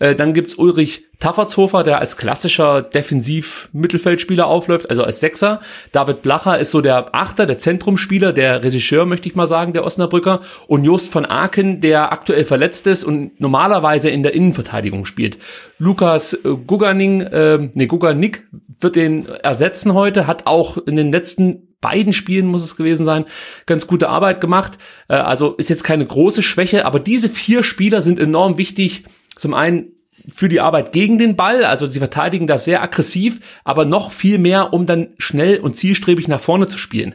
Äh, 0.00 0.16
dann 0.16 0.34
gibt's 0.34 0.56
Ulrich 0.56 1.04
Taffertshofer, 1.20 1.84
der 1.84 1.98
als 1.98 2.16
klassischer 2.16 2.82
Defensiv-Mittelfeldspieler 2.82 4.46
aufläuft, 4.46 4.88
also 4.90 5.04
als 5.04 5.20
Sechser. 5.20 5.60
David 5.92 6.22
Blacher 6.22 6.58
ist 6.58 6.70
so 6.70 6.80
der 6.80 7.14
Achter, 7.14 7.46
der 7.46 7.58
Zentrumspieler, 7.58 8.32
der 8.32 8.64
Regisseur, 8.64 9.06
möchte 9.06 9.28
ich 9.28 9.36
mal 9.36 9.46
sagen, 9.46 9.74
der 9.74 9.84
Osnabrücker. 9.84 10.40
Und 10.66 10.84
Jost 10.84 11.12
von 11.12 11.26
Aken, 11.26 11.80
der 11.80 12.12
aktuell 12.12 12.44
verletzt 12.44 12.86
ist 12.86 13.04
und 13.04 13.38
normalerweise 13.40 14.10
in 14.10 14.22
der 14.22 14.34
Innenverteidigung 14.34 15.04
spielt. 15.04 15.38
Lukas 15.78 16.32
äh, 16.32 16.56
Guganing, 16.66 17.20
äh, 17.20 17.68
nee, 17.74 17.86
Guganik 17.86 18.48
wird 18.80 18.96
den 18.96 19.26
ersetzen 19.26 19.94
heute, 19.94 20.26
hat 20.26 20.46
auch 20.46 20.78
in 20.78 20.96
den 20.96 21.12
letzten 21.12 21.68
beiden 21.80 22.12
Spielen 22.12 22.46
muss 22.46 22.64
es 22.64 22.76
gewesen 22.76 23.04
sein, 23.04 23.24
ganz 23.66 23.86
gute 23.86 24.08
Arbeit 24.08 24.40
gemacht. 24.40 24.78
Äh, 25.08 25.14
also 25.14 25.52
ist 25.54 25.68
jetzt 25.68 25.84
keine 25.84 26.06
große 26.06 26.42
Schwäche, 26.42 26.86
aber 26.86 27.00
diese 27.00 27.28
vier 27.28 27.62
Spieler 27.62 28.02
sind 28.02 28.18
enorm 28.18 28.58
wichtig. 28.58 29.04
Zum 29.40 29.54
einen 29.54 29.92
für 30.28 30.50
die 30.50 30.60
Arbeit 30.60 30.92
gegen 30.92 31.16
den 31.16 31.34
Ball, 31.34 31.64
also 31.64 31.86
sie 31.86 31.98
verteidigen 31.98 32.46
das 32.46 32.66
sehr 32.66 32.82
aggressiv, 32.82 33.40
aber 33.64 33.86
noch 33.86 34.12
viel 34.12 34.36
mehr, 34.36 34.74
um 34.74 34.84
dann 34.84 35.14
schnell 35.16 35.60
und 35.60 35.78
zielstrebig 35.78 36.28
nach 36.28 36.40
vorne 36.40 36.66
zu 36.66 36.76
spielen. 36.76 37.14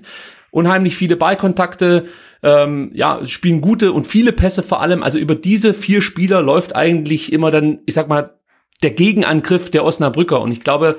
Unheimlich 0.50 0.96
viele 0.96 1.18
Ballkontakte, 1.18 2.08
ähm, 2.42 2.90
ja, 2.96 3.24
spielen 3.28 3.62
gute 3.62 3.92
und 3.92 4.08
viele 4.08 4.32
Pässe 4.32 4.64
vor 4.64 4.82
allem. 4.82 5.04
Also 5.04 5.20
über 5.20 5.36
diese 5.36 5.76
vier 5.76 6.02
Spieler 6.02 6.42
läuft 6.42 6.76
eigentlich 6.76 7.32
immer 7.32 7.52
dann, 7.52 7.82
ich 7.86 7.94
sag 7.94 8.08
mal, 8.10 8.40
der 8.82 8.92
Gegenangriff 8.92 9.70
der 9.70 9.84
Osnabrücker. 9.84 10.42
Und 10.42 10.52
ich 10.52 10.62
glaube, 10.62 10.98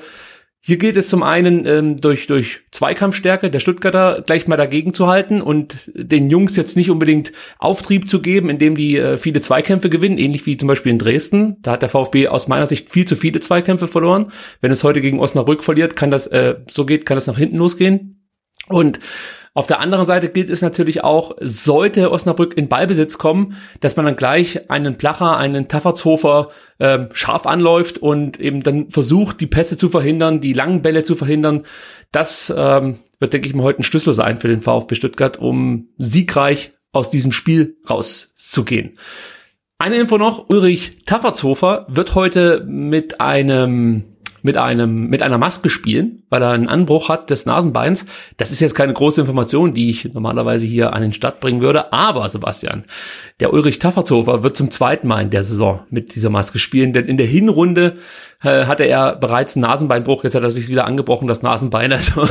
hier 0.66 0.78
gilt 0.78 0.96
es 0.96 1.06
zum 1.06 1.22
einen 1.22 1.64
ähm, 1.64 2.00
durch, 2.00 2.26
durch 2.26 2.62
Zweikampfstärke 2.72 3.52
der 3.52 3.60
Stuttgarter 3.60 4.24
gleich 4.26 4.48
mal 4.48 4.56
dagegen 4.56 4.92
zu 4.92 5.06
halten 5.06 5.40
und 5.40 5.92
den 5.94 6.28
Jungs 6.28 6.56
jetzt 6.56 6.76
nicht 6.76 6.90
unbedingt 6.90 7.30
Auftrieb 7.60 8.10
zu 8.10 8.20
geben, 8.20 8.50
indem 8.50 8.74
die 8.74 8.96
äh, 8.96 9.16
viele 9.16 9.40
Zweikämpfe 9.40 9.90
gewinnen, 9.90 10.18
ähnlich 10.18 10.44
wie 10.44 10.56
zum 10.56 10.66
Beispiel 10.66 10.90
in 10.90 10.98
Dresden. 10.98 11.58
Da 11.62 11.70
hat 11.70 11.82
der 11.82 11.88
VfB 11.88 12.26
aus 12.26 12.48
meiner 12.48 12.66
Sicht 12.66 12.90
viel 12.90 13.06
zu 13.06 13.14
viele 13.14 13.38
Zweikämpfe 13.38 13.86
verloren. 13.86 14.26
Wenn 14.60 14.72
es 14.72 14.82
heute 14.82 15.00
gegen 15.00 15.20
Osnabrück 15.20 15.62
verliert, 15.62 15.94
kann 15.94 16.10
das, 16.10 16.26
äh, 16.26 16.56
so 16.68 16.84
geht, 16.84 17.06
kann 17.06 17.16
das 17.16 17.28
nach 17.28 17.38
hinten 17.38 17.58
losgehen. 17.58 18.15
Und 18.68 18.98
auf 19.56 19.66
der 19.66 19.80
anderen 19.80 20.04
Seite 20.04 20.28
gilt 20.28 20.50
es 20.50 20.60
natürlich 20.60 21.02
auch, 21.02 21.34
sollte 21.40 22.10
Osnabrück 22.10 22.58
in 22.58 22.68
Ballbesitz 22.68 23.16
kommen, 23.16 23.56
dass 23.80 23.96
man 23.96 24.04
dann 24.04 24.16
gleich 24.16 24.70
einen 24.70 24.98
Placher, 24.98 25.38
einen 25.38 25.66
Taffertshofer 25.66 26.50
äh, 26.78 27.06
scharf 27.12 27.46
anläuft 27.46 27.96
und 27.96 28.38
eben 28.38 28.62
dann 28.62 28.90
versucht, 28.90 29.40
die 29.40 29.46
Pässe 29.46 29.78
zu 29.78 29.88
verhindern, 29.88 30.42
die 30.42 30.52
langen 30.52 30.82
Bälle 30.82 31.04
zu 31.04 31.14
verhindern. 31.14 31.62
Das 32.12 32.52
ähm, 32.54 32.98
wird, 33.18 33.32
denke 33.32 33.48
ich 33.48 33.54
mal, 33.54 33.62
heute 33.62 33.80
ein 33.80 33.84
Schlüssel 33.84 34.12
sein 34.12 34.38
für 34.38 34.48
den 34.48 34.60
VfB 34.60 34.94
Stuttgart, 34.94 35.38
um 35.38 35.88
siegreich 35.96 36.72
aus 36.92 37.08
diesem 37.08 37.32
Spiel 37.32 37.78
rauszugehen. 37.88 38.98
Eine 39.78 39.96
Info 39.96 40.18
noch, 40.18 40.50
Ulrich 40.50 41.04
Taffertshofer 41.06 41.86
wird 41.88 42.14
heute 42.14 42.62
mit 42.66 43.22
einem 43.22 44.15
mit 44.46 44.56
einem, 44.56 45.08
mit 45.08 45.22
einer 45.22 45.38
Maske 45.38 45.68
spielen, 45.68 46.22
weil 46.30 46.40
er 46.40 46.50
einen 46.50 46.68
Anbruch 46.68 47.08
hat 47.08 47.30
des 47.30 47.46
Nasenbeins. 47.46 48.06
Das 48.36 48.52
ist 48.52 48.60
jetzt 48.60 48.76
keine 48.76 48.92
große 48.92 49.20
Information, 49.20 49.74
die 49.74 49.90
ich 49.90 50.14
normalerweise 50.14 50.64
hier 50.66 50.92
an 50.92 51.02
den 51.02 51.12
Start 51.12 51.40
bringen 51.40 51.60
würde. 51.60 51.92
Aber, 51.92 52.30
Sebastian, 52.30 52.84
der 53.40 53.52
Ulrich 53.52 53.80
Taffertshofer 53.80 54.44
wird 54.44 54.56
zum 54.56 54.70
zweiten 54.70 55.08
Mal 55.08 55.22
in 55.22 55.30
der 55.30 55.42
Saison 55.42 55.80
mit 55.90 56.14
dieser 56.14 56.30
Maske 56.30 56.60
spielen, 56.60 56.92
denn 56.92 57.06
in 57.06 57.16
der 57.16 57.26
Hinrunde 57.26 57.96
äh, 58.40 58.66
hatte 58.66 58.84
er 58.84 59.16
bereits 59.16 59.56
einen 59.56 59.62
Nasenbeinbruch. 59.62 60.22
Jetzt 60.22 60.36
hat 60.36 60.44
er 60.44 60.52
sich 60.52 60.68
wieder 60.68 60.86
angebrochen, 60.86 61.26
das 61.26 61.42
Nasenbein. 61.42 61.92
Also, 61.96 62.28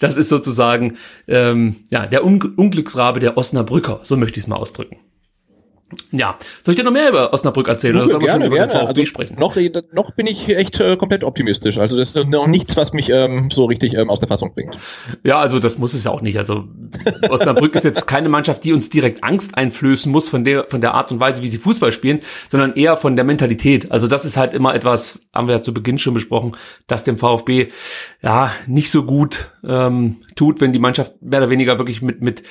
das 0.00 0.16
ist 0.16 0.28
sozusagen, 0.28 0.96
ähm, 1.28 1.76
ja, 1.92 2.06
der 2.06 2.24
Un 2.24 2.40
Unglücksrabe 2.56 3.20
der 3.20 3.38
Osnabrücker. 3.38 4.00
So 4.02 4.16
möchte 4.16 4.40
ich 4.40 4.46
es 4.46 4.48
mal 4.48 4.56
ausdrücken. 4.56 4.96
Ja, 6.10 6.36
soll 6.64 6.72
ich 6.72 6.76
dir 6.76 6.82
noch 6.82 6.90
mehr 6.90 7.08
über 7.08 7.32
Osnabrück 7.32 7.68
erzählen? 7.68 7.96
Oder 7.96 8.18
gerne, 8.18 8.50
gerne. 8.50 8.72
den 8.72 8.80
VfB 8.80 8.88
Also, 8.88 9.04
sprechen? 9.04 9.36
noch, 9.38 9.56
noch 9.92 10.10
bin 10.12 10.26
ich 10.26 10.48
echt 10.48 10.80
äh, 10.80 10.96
komplett 10.96 11.22
optimistisch. 11.22 11.78
Also 11.78 11.96
das 11.96 12.14
ist 12.14 12.26
noch 12.28 12.48
nichts, 12.48 12.76
was 12.76 12.92
mich 12.92 13.08
ähm, 13.08 13.50
so 13.52 13.66
richtig 13.66 13.94
ähm, 13.94 14.10
aus 14.10 14.18
der 14.18 14.26
Fassung 14.28 14.52
bringt. 14.52 14.76
Ja, 15.22 15.38
also 15.38 15.60
das 15.60 15.78
muss 15.78 15.94
es 15.94 16.02
ja 16.02 16.10
auch 16.10 16.22
nicht. 16.22 16.38
Also 16.38 16.64
Osnabrück 17.28 17.76
ist 17.76 17.84
jetzt 17.84 18.08
keine 18.08 18.28
Mannschaft, 18.28 18.64
die 18.64 18.72
uns 18.72 18.90
direkt 18.90 19.22
Angst 19.22 19.56
einflößen 19.56 20.10
muss 20.10 20.28
von 20.28 20.44
der 20.44 20.64
von 20.64 20.80
der 20.80 20.94
Art 20.94 21.12
und 21.12 21.20
Weise, 21.20 21.42
wie 21.42 21.48
sie 21.48 21.58
Fußball 21.58 21.92
spielen, 21.92 22.18
sondern 22.48 22.74
eher 22.74 22.96
von 22.96 23.14
der 23.14 23.24
Mentalität. 23.24 23.92
Also 23.92 24.08
das 24.08 24.24
ist 24.24 24.36
halt 24.36 24.54
immer 24.54 24.74
etwas, 24.74 25.22
haben 25.32 25.46
wir 25.46 25.54
ja 25.54 25.62
zu 25.62 25.72
Beginn 25.72 26.00
schon 26.00 26.14
besprochen, 26.14 26.56
dass 26.88 27.04
dem 27.04 27.16
VfB 27.16 27.68
ja 28.22 28.50
nicht 28.66 28.90
so 28.90 29.04
gut 29.04 29.50
ähm, 29.64 30.16
tut, 30.34 30.60
wenn 30.60 30.72
die 30.72 30.80
Mannschaft 30.80 31.12
mehr 31.22 31.38
oder 31.38 31.50
weniger 31.50 31.78
wirklich 31.78 32.02
mit 32.02 32.20
mit 32.22 32.42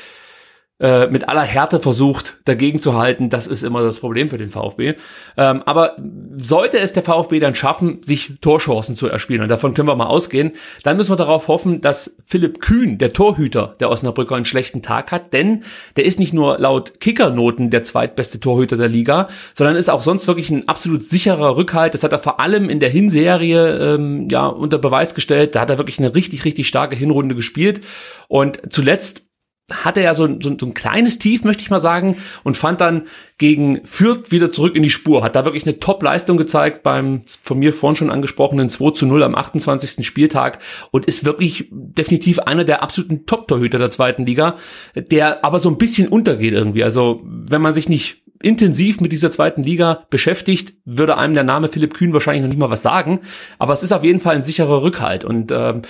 äh, 0.78 1.08
mit 1.08 1.30
aller 1.30 1.42
Härte 1.42 1.80
versucht, 1.80 2.38
dagegen 2.44 2.82
zu 2.82 2.96
halten. 2.96 3.30
Das 3.30 3.48
ist 3.48 3.64
immer 3.64 3.82
das 3.82 4.02
Problem 4.02 4.30
für 4.30 4.38
den 4.38 4.50
VfB. 4.50 4.96
Ähm, 5.38 5.64
aber 5.66 5.96
sollte 6.36 6.80
es 6.80 6.92
der 6.92 7.02
VfB 7.02 7.40
dann 7.40 7.56
schaffen, 7.56 8.02
sich 8.04 8.34
Torchancen 8.42 8.98
zu 8.98 9.08
erspielen, 9.08 9.42
und 9.42 9.48
davon 9.48 9.74
können 9.74 9.88
wir 9.88 9.96
mal 9.96 10.08
ausgehen, 10.08 10.52
dann 10.84 10.98
müssen 10.98 11.12
wir 11.12 11.16
darauf 11.16 11.48
hoffen, 11.48 11.80
dass 11.80 12.18
Philipp 12.26 12.60
Kühn, 12.60 12.98
der 12.98 13.14
Torhüter 13.14 13.76
der 13.80 13.90
Osnabrücker, 13.90 14.36
einen 14.36 14.44
schlechten 14.44 14.82
Tag 14.82 15.14
hat, 15.14 15.32
denn 15.32 15.64
der 15.96 16.04
ist 16.04 16.20
nicht 16.20 16.34
nur 16.34 16.60
laut 16.60 17.00
Kickernoten 17.00 17.70
der 17.70 17.84
zweitbeste 17.84 18.42
Torhüter 18.42 18.76
der 18.76 18.90
Liga, 18.90 19.30
sondern 19.54 19.78
ist 19.78 19.90
auch 19.90 20.04
sonst 20.04 20.28
wirklich 20.28 20.50
ein 20.50 20.68
absolut 20.68 21.04
sicherer 21.04 21.56
Rückhalt. 21.56 21.94
Das 21.94 22.04
hat 22.04 22.12
er 22.12 22.20
vor 22.20 22.42
allem 22.42 22.70
in 22.70 22.82
der 22.82 22.90
Hinserie 22.90 23.96
ähm, 23.96 24.28
ja 24.30 24.48
unter 24.48 24.78
Beweis 24.78 25.16
gestellt. 25.16 25.56
Da 25.56 25.62
hat 25.62 25.70
er 25.70 25.78
wirklich 25.78 26.00
eine 26.00 26.14
richtig, 26.14 26.44
richtig 26.44 26.68
starke 26.68 26.98
Hinrunde 26.98 27.34
gespielt. 27.34 27.80
Und 28.28 28.60
zuletzt 28.74 29.26
hatte 29.72 30.02
er 30.02 30.14
so, 30.14 30.28
so, 30.28 30.56
so 30.60 30.66
ein 30.68 30.74
kleines 30.76 31.18
Tief, 31.18 31.44
möchte 31.44 31.64
ich 31.64 31.72
mal 31.72 31.80
sagen, 31.80 32.18
und 32.44 32.56
fand 32.56 32.82
dann 32.82 33.04
gegen 33.40 33.82
Fürth 33.86 34.32
wieder 34.32 34.52
zurück 34.52 34.76
in 34.76 34.84
die 34.84 34.92
Spur. 34.92 35.24
Hat 35.24 35.36
da 35.36 35.44
wirklich 35.44 35.66
eine 35.66 35.80
Top-Leistung 35.80 36.38
gezeigt 36.38 36.84
beim 36.84 37.24
von 37.42 37.58
mir 37.58 37.74
vorhin 37.74 37.96
schon 37.96 38.12
angesprochenen 38.12 38.70
2 38.70 38.92
zu 38.92 39.06
0 39.08 39.24
am 39.24 39.34
28. 39.34 40.06
Spieltag 40.06 40.60
und 40.92 41.06
ist 41.06 41.26
wirklich 41.26 41.68
definitiv 41.72 42.40
einer 42.40 42.64
der 42.64 42.84
absoluten 42.84 43.26
Top-Torhüter 43.26 43.80
der 43.80 43.92
zweiten 43.92 44.26
Liga, 44.26 44.56
der 44.96 45.44
aber 45.44 45.60
so 45.60 45.70
ein 45.70 45.80
bisschen 45.80 46.10
untergeht 46.10 46.54
irgendwie. 46.54 46.84
Also 46.84 47.22
wenn 47.24 47.62
man 47.62 47.74
sich 47.74 47.90
nicht 47.90 48.22
intensiv 48.42 49.02
mit 49.02 49.12
dieser 49.12 49.32
zweiten 49.32 49.64
Liga 49.64 50.06
beschäftigt, 50.12 50.76
würde 50.86 51.18
einem 51.18 51.34
der 51.34 51.44
Name 51.44 51.70
Philipp 51.70 51.96
Kühn 51.96 52.14
wahrscheinlich 52.14 52.44
noch 52.44 52.50
nicht 52.50 52.60
mal 52.60 52.70
was 52.70 52.84
sagen. 52.84 53.22
Aber 53.58 53.74
es 53.74 53.82
ist 53.82 53.94
auf 53.94 54.04
jeden 54.04 54.20
Fall 54.20 54.36
ein 54.36 54.44
sicherer 54.44 54.84
Rückhalt 54.84 55.26
und 55.26 55.52
ähm, 55.52 55.82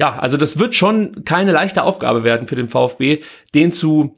ja, 0.00 0.18
also 0.18 0.38
das 0.38 0.58
wird 0.58 0.74
schon 0.74 1.24
keine 1.24 1.52
leichte 1.52 1.82
Aufgabe 1.82 2.24
werden 2.24 2.48
für 2.48 2.56
den 2.56 2.70
VfB, 2.70 3.20
den 3.54 3.70
zu 3.70 4.16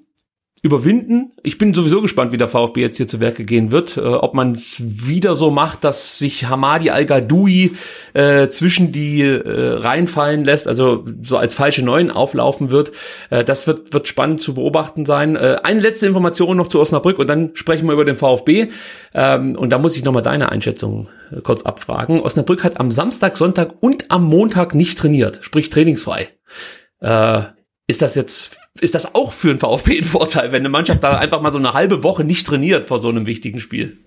überwinden. 0.64 1.32
Ich 1.42 1.58
bin 1.58 1.74
sowieso 1.74 2.00
gespannt, 2.00 2.30
wie 2.30 2.36
der 2.36 2.46
VfB 2.46 2.80
jetzt 2.80 2.96
hier 2.96 3.08
zu 3.08 3.18
Werke 3.18 3.44
gehen 3.44 3.72
wird. 3.72 3.96
Äh, 3.96 4.00
ob 4.00 4.32
man 4.34 4.52
es 4.52 4.80
wieder 4.80 5.34
so 5.34 5.50
macht, 5.50 5.82
dass 5.82 6.18
sich 6.18 6.48
Hamadi 6.48 6.90
Al-Gadoui 6.90 7.72
äh, 8.14 8.48
zwischen 8.48 8.92
die 8.92 9.22
äh, 9.22 9.40
reinfallen 9.44 10.44
lässt, 10.44 10.68
also 10.68 11.04
so 11.20 11.36
als 11.36 11.56
falsche 11.56 11.84
Neun 11.84 12.12
auflaufen 12.12 12.70
wird. 12.70 12.92
Äh, 13.30 13.42
das 13.42 13.66
wird, 13.66 13.92
wird 13.92 14.06
spannend 14.06 14.40
zu 14.40 14.54
beobachten 14.54 15.04
sein. 15.04 15.34
Äh, 15.34 15.58
eine 15.64 15.80
letzte 15.80 16.06
Information 16.06 16.56
noch 16.56 16.68
zu 16.68 16.80
Osnabrück 16.80 17.18
und 17.18 17.26
dann 17.26 17.50
sprechen 17.54 17.88
wir 17.88 17.94
über 17.94 18.04
den 18.04 18.16
VfB. 18.16 18.68
Ähm, 19.14 19.56
und 19.56 19.70
da 19.70 19.78
muss 19.78 19.96
ich 19.96 20.04
nochmal 20.04 20.22
deine 20.22 20.52
Einschätzung 20.52 21.08
äh, 21.32 21.40
kurz 21.40 21.62
abfragen. 21.62 22.20
Osnabrück 22.20 22.62
hat 22.62 22.78
am 22.78 22.92
Samstag, 22.92 23.36
Sonntag 23.36 23.74
und 23.80 24.12
am 24.12 24.22
Montag 24.22 24.76
nicht 24.76 24.96
trainiert, 24.96 25.40
sprich 25.42 25.70
trainingsfrei. 25.70 26.28
Äh, 27.00 27.42
ist 27.86 28.02
das 28.02 28.14
jetzt, 28.14 28.56
ist 28.80 28.94
das 28.94 29.14
auch 29.14 29.32
für 29.32 29.50
einen 29.50 29.58
VfB 29.58 29.98
ein 29.98 30.04
Vorteil, 30.04 30.52
wenn 30.52 30.62
eine 30.62 30.68
Mannschaft 30.68 31.02
da 31.04 31.18
einfach 31.18 31.40
mal 31.40 31.52
so 31.52 31.58
eine 31.58 31.72
halbe 31.72 32.02
Woche 32.02 32.24
nicht 32.24 32.46
trainiert 32.46 32.86
vor 32.86 33.00
so 33.00 33.08
einem 33.08 33.26
wichtigen 33.26 33.60
Spiel? 33.60 34.01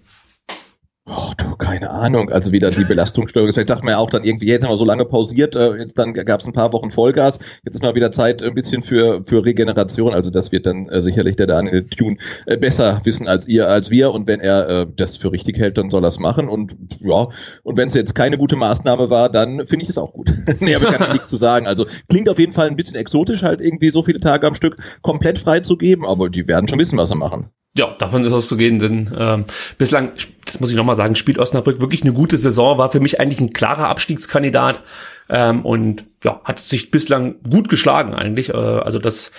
Oh, 1.08 1.32
du, 1.38 1.56
keine 1.56 1.91
Ahnung. 1.91 2.32
Also 2.32 2.52
wieder 2.52 2.72
die 2.72 2.84
Belastungsstörung. 2.84 3.48
Ich 3.48 3.65
dachte 3.68 3.86
mir 3.86 4.00
auch 4.00 4.10
dann 4.10 4.24
irgendwie, 4.24 4.48
jetzt 4.48 4.63
haben 4.63 4.72
wir 4.72 4.78
so 4.78 4.86
lange 4.86 5.06
pausiert, 5.06 5.56
äh, 5.56 5.76
jetzt 5.76 6.00
dann 6.00 6.15
gab 6.15 6.39
es 6.39 6.48
ein 6.48 6.54
paar 6.54 6.74
Wochen 6.74 6.89
Vollgas. 6.89 7.38
Jetzt 7.63 7.76
ist 7.76 7.84
mal 7.84 7.94
wieder 7.94 8.12
Zeit 8.12 8.41
ein 8.41 8.56
bisschen 8.56 8.82
für, 8.82 9.24
für 9.28 9.46
Regeneration. 9.46 10.15
Also 10.15 10.32
das 10.32 10.52
wird 10.52 10.65
dann 10.65 10.89
äh, 10.89 11.04
sicherlich 11.04 11.36
der 11.36 11.46
Daniel 11.46 11.88
Thune 11.88 12.18
äh, 12.48 12.58
besser 12.58 13.02
wissen 13.04 13.28
als 13.28 13.48
ihr, 13.48 13.70
als 13.70 13.91
wir. 13.91 14.12
Und 14.12 14.26
wenn 14.26 14.39
er 14.39 14.88
das 14.88 15.18
für 15.18 15.32
richtig 15.32 15.60
hält, 15.60 15.78
dann 15.78 15.91
soll 15.91 16.04
er 16.04 16.08
es 16.08 16.18
machen. 16.18 16.50
Und 16.50 16.76
ja, 17.00 17.28
und 17.62 17.78
wenn 17.78 17.88
es 17.88 17.94
jetzt 17.94 18.15
keine 18.15 18.39
gute 18.39 18.56
Maßnahme 18.56 19.12
war, 19.12 19.30
dann 19.30 19.68
finde 19.68 19.84
ich 19.84 19.89
es 19.89 20.00
auch 20.00 20.12
gut. 20.12 20.34
nee, 20.60 20.74
aber 20.74 20.88
kann 20.88 21.08
ich 21.08 21.13
nichts 21.13 21.30
zu 21.30 21.38
sagen. 21.38 21.68
Also 21.68 21.86
klingt 22.10 22.30
auf 22.30 22.39
jeden 22.39 22.54
Fall 22.54 22.68
ein 22.68 22.76
bisschen 22.76 22.96
exotisch, 22.96 23.44
halt 23.44 23.62
irgendwie 23.62 23.91
so 23.91 24.02
viele 24.02 24.20
Tage 24.20 24.48
am 24.48 24.56
Stück 24.56 24.78
komplett 25.04 25.38
frei 25.38 25.60
zu 25.60 25.78
geben, 25.78 26.06
aber 26.06 26.30
die 26.30 26.48
werden 26.48 26.68
schon 26.68 26.80
wissen, 26.80 26.98
was 26.98 27.10
sie 27.10 27.15
machen. 27.15 27.52
Ja, 27.77 27.93
davon 27.99 28.23
ist 28.23 28.31
auszugehen, 28.31 28.79
denn 28.79 29.13
ähm, 29.17 29.45
bislang, 29.77 30.13
das 30.45 30.61
muss 30.61 30.69
ich 30.69 30.77
nochmal 30.77 30.95
sagen, 30.95 31.15
spielt 31.15 31.38
Osnabrück 31.38 31.81
wirklich 31.81 32.03
eine 32.03 32.13
gute 32.13 32.38
Saison, 32.38 32.77
war 32.77 32.89
für 32.89 33.01
mich 33.01 33.19
eigentlich 33.19 33.41
ein 33.41 33.51
klarer 33.51 33.89
Abstiegskandidat 33.89 34.81
ähm, 35.29 35.65
und 35.65 36.05
ja, 36.23 36.39
hat 36.45 36.59
sich 36.59 36.89
bislang 36.89 37.35
gut 37.43 37.67
geschlagen 37.67 38.13
eigentlich. 38.13 38.49
Äh, 38.49 38.53
also 38.53 38.97
das 38.97 39.31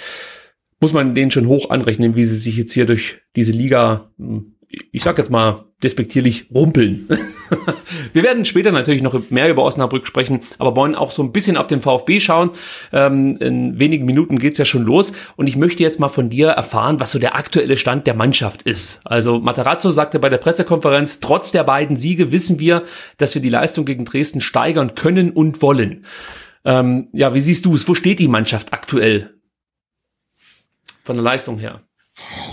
muss 0.81 0.93
man 0.93 1.15
denen 1.15 1.31
schon 1.31 1.47
hoch 1.47 1.71
anrechnen, 1.71 2.15
wie 2.15 2.25
sie 2.25 2.37
sich 2.37 2.59
jetzt 2.59 2.75
hier 2.75 2.85
durch 2.85 3.23
diese 3.37 3.53
Liga, 3.53 4.11
hm, 4.19 4.56
ich 4.69 5.03
sag 5.03 5.19
jetzt 5.19 5.31
mal 5.31 5.65
despektierlich 5.83 6.47
rumpeln. 6.53 7.07
wir 8.13 8.23
werden 8.23 8.45
später 8.45 8.73
natürlich 8.73 9.03
noch 9.03 9.31
mehr 9.31 9.51
über 9.51 9.63
Osnabrück 9.63 10.07
sprechen, 10.07 10.41
aber 10.59 10.75
wollen 10.75 10.95
auch 10.95 11.11
so 11.11 11.23
ein 11.23 11.33
bisschen 11.33 11.57
auf 11.57 11.67
den 11.67 11.83
VfB 11.83 12.19
schauen. 12.19 12.51
Ähm, 12.93 13.37
in 13.37 13.79
wenigen 13.79 14.07
Minuten 14.07 14.39
geht's 14.39 14.59
ja 14.59 14.65
schon 14.65 14.85
los 14.85 15.13
und 15.37 15.47
ich 15.49 15.57
möchte 15.57 15.83
jetzt 15.83 16.01
mal 16.01 16.09
von 16.09 16.31
dir 16.31 16.49
erfahren, 16.49 16.99
was 16.99 17.13
so 17.13 17.19
der 17.19 17.37
aktuelle 17.37 17.77
Stand 17.77 18.07
der 18.07 18.15
Mannschaft 18.15 18.63
ist. 18.63 19.01
Also 19.05 19.39
Matarazzo 19.39 19.91
sagte 19.91 20.19
bei 20.19 20.31
der 20.31 20.39
Pressekonferenz, 20.39 21.21
trotz 21.21 21.53
der 21.53 21.65
beiden 21.65 21.97
Siege 21.97 22.33
wissen 22.33 22.59
wir, 22.59 22.83
dass 23.19 23.35
wir 23.35 23.43
die 23.43 23.51
Leistung 23.51 23.85
gegen 23.85 24.05
Dresden 24.05 24.41
steigern 24.41 24.95
können 24.95 25.31
und 25.31 25.61
wollen. 25.63 26.05
Ähm, 26.65 27.09
ja, 27.13 27.35
wie 27.35 27.41
siehst 27.41 27.67
du 27.67 27.75
es? 27.75 27.87
Wo 27.87 27.95
steht 27.95 28.19
die 28.19 28.29
Mannschaft 28.29 28.73
aktuell? 28.73 29.35
Von 31.05 31.17
der 31.17 31.25
Leistung 31.25 31.59
her. 31.59 31.86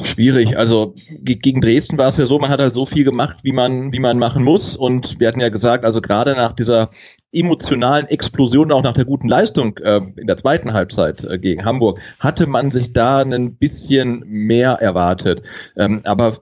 Schwierig. 0.02 0.58
Also 0.58 0.96
gegen 1.22 1.62
Dresden 1.62 1.98
war 1.98 2.08
es 2.08 2.18
ja 2.18 2.26
so, 2.26 2.40
man 2.40 2.50
hat 2.50 2.60
halt 2.60 2.74
so 2.74 2.86
viel 2.86 3.04
gemacht, 3.04 3.38
wie 3.44 3.52
man, 3.52 3.94
wie 3.94 4.00
man 4.00 4.18
machen 4.20 4.44
muss. 4.44 4.76
Und 4.76 5.20
wir 5.20 5.28
hatten 5.28 5.40
ja 5.40 5.50
gesagt, 5.50 5.86
also 5.86 6.02
gerade 6.02 6.34
nach 6.34 6.54
dieser 6.54 6.90
emotionalen 7.32 8.08
Explosion, 8.08 8.72
auch 8.72 8.84
nach 8.84 8.94
der 8.94 9.06
guten 9.06 9.28
Leistung 9.28 9.78
äh, 9.78 10.02
in 10.16 10.28
der 10.28 10.38
zweiten 10.38 10.74
Halbzeit 10.74 11.24
äh, 11.24 11.38
gegen 11.40 11.66
Hamburg, 11.66 12.00
hatte 12.20 12.48
man 12.48 12.72
sich 12.72 12.94
da 12.94 13.20
ein 13.20 13.56
bisschen 13.56 14.24
mehr 14.28 14.74
erwartet. 14.74 15.44
Ähm, 15.78 16.02
aber 16.04 16.40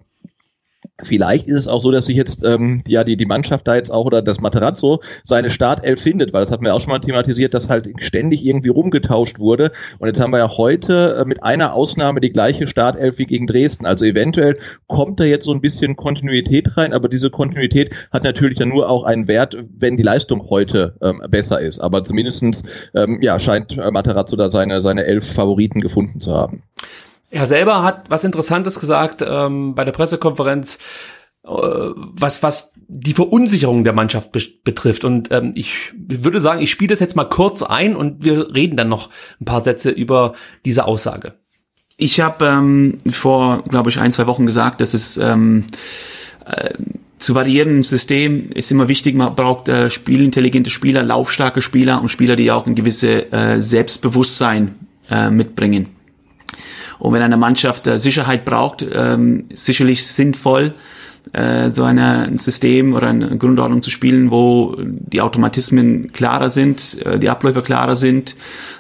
Vielleicht 1.04 1.48
ist 1.48 1.56
es 1.56 1.68
auch 1.68 1.80
so, 1.80 1.92
dass 1.92 2.06
sich 2.06 2.16
jetzt 2.16 2.44
ähm, 2.44 2.84
ja 2.88 3.04
die, 3.04 3.18
die 3.18 3.26
Mannschaft 3.26 3.68
da 3.68 3.76
jetzt 3.76 3.90
auch 3.90 4.06
oder 4.06 4.22
das 4.22 4.42
Materazzo 4.42 5.02
seine 5.24 5.50
Startelf 5.50 6.02
findet, 6.02 6.34
weil 6.34 6.42
das 6.42 6.52
hatten 6.52 6.64
wir 6.64 6.74
auch 6.74 6.82
schon 6.82 6.92
mal 6.92 7.00
thematisiert, 7.00 7.54
dass 7.54 7.70
halt 7.70 7.90
ständig 7.98 8.46
irgendwie 8.46 8.70
rumgetauscht 8.70 9.40
wurde. 9.40 9.72
Und 10.00 10.08
jetzt 10.08 10.20
haben 10.20 10.32
wir 10.32 10.40
ja 10.40 10.50
heute 10.58 11.18
äh, 11.20 11.26
mit 11.26 11.44
einer 11.44 11.74
Ausnahme 11.74 12.22
die 12.22 12.32
gleiche 12.32 12.68
Startelf 12.68 13.18
wie 13.18 13.26
gegen 13.26 13.48
Dresden. 13.48 13.86
Also 13.86 14.06
eventuell 14.06 14.58
kommt 14.88 15.20
da 15.20 15.24
jetzt 15.24 15.46
so 15.46 15.54
ein 15.54 15.62
bisschen 15.62 15.96
Kontinuität 15.96 16.78
rein, 16.78 16.94
aber 16.94 17.10
diese 17.10 17.30
Kontinuität 17.30 17.96
hat 18.12 18.24
natürlich 18.24 18.58
dann 18.58 18.70
nur 18.70 18.90
auch 18.90 19.04
einen 19.04 19.28
Wert, 19.28 19.58
wenn 19.78 19.98
die 19.98 20.04
Leistung 20.04 20.50
heute 20.50 20.96
ähm, 21.02 21.22
besser 21.30 21.62
ist. 21.62 21.80
Aber 21.80 22.04
zumindestens 22.04 22.64
ähm, 22.94 23.20
ja, 23.22 23.40
scheint 23.40 23.78
äh, 23.78 23.92
Materazzo 23.92 24.36
da 24.36 24.50
seine, 24.50 24.82
seine 24.82 25.06
elf 25.06 25.34
Favoriten 25.34 25.82
gefunden 25.82 26.22
zu 26.22 26.34
haben. 26.34 26.64
Er 27.32 27.46
selber 27.46 27.82
hat 27.82 28.10
was 28.10 28.26
Interessantes 28.26 28.80
gesagt 28.80 29.24
ähm, 29.26 29.74
bei 29.74 29.86
der 29.86 29.94
Pressekonferenz, 29.94 30.78
äh, 31.44 31.50
was, 31.50 32.44
was 32.44 32.74
die 32.88 33.14
Verunsicherung 33.14 33.86
der 33.86 33.94
Mannschaft 33.94 34.34
be 34.34 34.42
betrifft. 34.64 35.06
Und 35.06 35.32
ähm, 35.32 35.54
ich 35.56 35.94
würde 35.96 36.42
sagen, 36.42 36.62
ich 36.62 36.70
spiele 36.70 36.90
das 36.90 37.00
jetzt 37.00 37.16
mal 37.16 37.26
kurz 37.26 37.64
ein 37.64 37.96
und 37.96 38.24
wir 38.26 38.54
reden 38.54 38.76
dann 38.76 38.90
noch 38.90 39.10
ein 39.40 39.46
paar 39.46 39.62
Sätze 39.62 39.90
über 39.90 40.34
diese 40.66 40.86
Aussage. 40.86 41.34
Ich 41.96 42.20
habe 42.20 42.46
ähm, 42.46 42.98
vor, 43.10 43.64
glaube 43.64 43.90
ich, 43.90 44.00
ein, 44.00 44.12
zwei 44.12 44.28
Wochen 44.28 44.46
gesagt, 44.46 44.82
dass 44.82 44.94
es 44.94 45.18
ähm, 45.18 45.66
äh, 46.46 46.74
zu 47.18 47.36
variierenden 47.36 47.84
System 47.84 48.50
ist 48.50 48.72
immer 48.72 48.88
wichtig, 48.88 49.16
man 49.16 49.36
braucht 49.36 49.70
äh, 49.70 49.90
spielintelligente 49.90 50.72
Spieler, 50.72 51.04
laufstarke 51.04 51.62
Spieler 51.62 52.02
und 52.02 52.10
Spieler, 52.10 52.36
die 52.36 52.52
auch 52.52 52.66
ein 52.66 52.76
gewisse 52.76 53.32
äh, 53.32 53.62
Selbstbewusstsein 53.62 54.76
äh, 55.10 55.30
mitbringen. 55.30 55.88
Und 57.02 57.14
wenn 57.14 57.24
eine 57.24 57.36
Mannschaft 57.36 57.88
äh, 57.88 57.98
Sicherheit 57.98 58.46
braucht, 58.46 58.86
ähm, 58.94 59.46
sicherlich 59.56 60.06
sinnvoll, 60.06 60.76
äh, 61.34 61.72
so 61.72 61.84
eine, 61.84 62.28
ein 62.28 62.38
System 62.38 62.94
oder 62.94 63.08
eine 63.08 63.38
Grundordnung 63.40 63.82
zu 63.82 63.90
spielen, 63.90 64.30
wo 64.30 64.76
die 64.80 65.20
Automatismen 65.20 66.12
klarer 66.14 66.52
sind, 66.52 67.04
äh, 67.04 67.18
die 67.18 67.30
Abläufe 67.30 67.64
klarer 67.64 67.96
sind, 67.96 68.36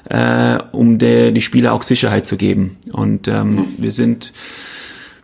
äh, 0.07 0.59
um 0.71 0.99
der, 0.99 1.31
die 1.31 1.41
Spieler 1.41 1.73
auch 1.73 1.81
Sicherheit 1.81 2.27
zu 2.27 2.37
geben. 2.37 2.77
Und 2.91 3.27
ähm, 3.27 3.69
wir 3.77 3.91
sind 3.91 4.33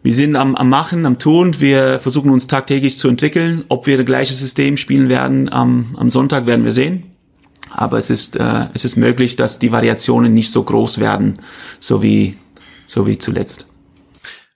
wir 0.02 0.14
sind 0.14 0.36
am, 0.36 0.56
am 0.56 0.70
Machen, 0.70 1.06
am 1.06 1.20
Tun. 1.20 1.60
Wir 1.60 2.00
versuchen 2.00 2.32
uns 2.32 2.48
tagtäglich 2.48 2.98
zu 2.98 3.10
entwickeln. 3.10 3.66
Ob 3.68 3.88
wir 3.88 3.98
das 3.98 4.06
gleiche 4.06 4.34
System 4.34 4.78
spielen 4.78 5.10
werden 5.10 5.52
am, 5.52 5.96
am 5.98 6.10
Sonntag, 6.10 6.46
werden 6.46 6.64
wir 6.64 6.72
sehen. 6.72 7.04
Aber 7.72 7.98
es 7.98 8.10
ist, 8.10 8.38
äh, 8.38 8.68
es 8.74 8.86
ist 8.86 8.96
möglich, 8.96 9.36
dass 9.36 9.60
die 9.60 9.72
Variationen 9.72 10.34
nicht 10.34 10.52
so 10.52 10.64
groß 10.64 11.00
werden, 11.00 11.34
so 11.80 12.02
wie 12.02 12.38
so 12.88 13.06
wie 13.06 13.18
zuletzt. 13.18 13.68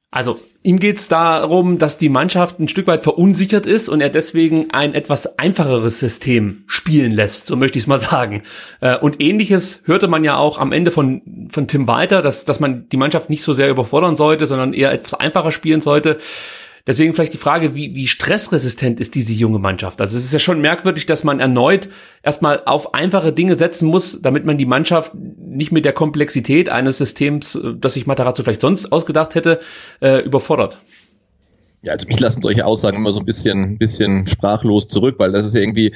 Also 0.09 0.39
ihm 0.63 0.79
geht 0.79 0.97
es 0.97 1.07
darum, 1.07 1.77
dass 1.77 1.97
die 1.97 2.09
Mannschaft 2.09 2.59
ein 2.59 2.67
Stück 2.67 2.85
weit 2.87 3.01
verunsichert 3.01 3.65
ist 3.65 3.87
und 3.87 4.01
er 4.01 4.09
deswegen 4.09 4.69
ein 4.71 4.93
etwas 4.93 5.39
einfacheres 5.39 5.99
System 5.99 6.63
spielen 6.67 7.13
lässt, 7.13 7.47
so 7.47 7.55
möchte 7.55 7.77
ich 7.77 7.85
es 7.85 7.87
mal 7.87 7.97
sagen. 7.97 8.43
Äh, 8.81 8.97
und 8.97 9.21
ähnliches 9.21 9.83
hörte 9.85 10.09
man 10.09 10.23
ja 10.25 10.35
auch 10.35 10.57
am 10.57 10.73
Ende 10.73 10.91
von, 10.91 11.49
von 11.49 11.67
Tim 11.67 11.87
Walter, 11.87 12.21
dass, 12.21 12.43
dass 12.43 12.59
man 12.59 12.89
die 12.89 12.97
Mannschaft 12.97 13.29
nicht 13.29 13.43
so 13.43 13.53
sehr 13.53 13.69
überfordern 13.69 14.17
sollte, 14.17 14.45
sondern 14.45 14.73
eher 14.73 14.91
etwas 14.91 15.13
einfacher 15.13 15.53
spielen 15.53 15.81
sollte. 15.81 16.17
Deswegen 16.87 17.13
vielleicht 17.13 17.33
die 17.33 17.37
Frage, 17.37 17.75
wie, 17.75 17.95
wie 17.95 18.07
stressresistent 18.07 18.99
ist 18.99 19.15
diese 19.15 19.33
junge 19.33 19.59
Mannschaft? 19.59 20.01
Also 20.01 20.17
es 20.17 20.25
ist 20.25 20.33
ja 20.33 20.39
schon 20.39 20.61
merkwürdig, 20.61 21.05
dass 21.05 21.23
man 21.23 21.39
erneut 21.39 21.89
erstmal 22.23 22.63
auf 22.65 22.93
einfache 22.93 23.31
Dinge 23.31 23.55
setzen 23.55 23.87
muss, 23.87 24.19
damit 24.21 24.45
man 24.45 24.57
die 24.57 24.65
Mannschaft 24.65 25.13
nicht 25.15 25.71
mit 25.71 25.85
der 25.85 25.93
Komplexität 25.93 26.69
eines 26.69 26.97
Systems, 26.97 27.55
äh, 27.55 27.73
das 27.75 27.93
sich 27.93 28.07
Matarazzo 28.07 28.43
vielleicht 28.43 28.61
sonst 28.61 28.91
ausgedacht 28.91 29.35
hätte, 29.35 29.59
äh, 30.01 30.19
überfordert. 30.19 30.79
Ja, 31.83 31.93
also 31.93 32.07
mich 32.07 32.19
lassen 32.19 32.43
solche 32.43 32.63
Aussagen 32.63 32.97
immer 32.97 33.11
so 33.11 33.19
ein 33.19 33.25
bisschen, 33.25 33.79
bisschen 33.79 34.27
sprachlos 34.27 34.87
zurück, 34.87 35.15
weil 35.17 35.31
das 35.31 35.45
ist 35.45 35.55
ja 35.55 35.61
irgendwie, 35.61 35.91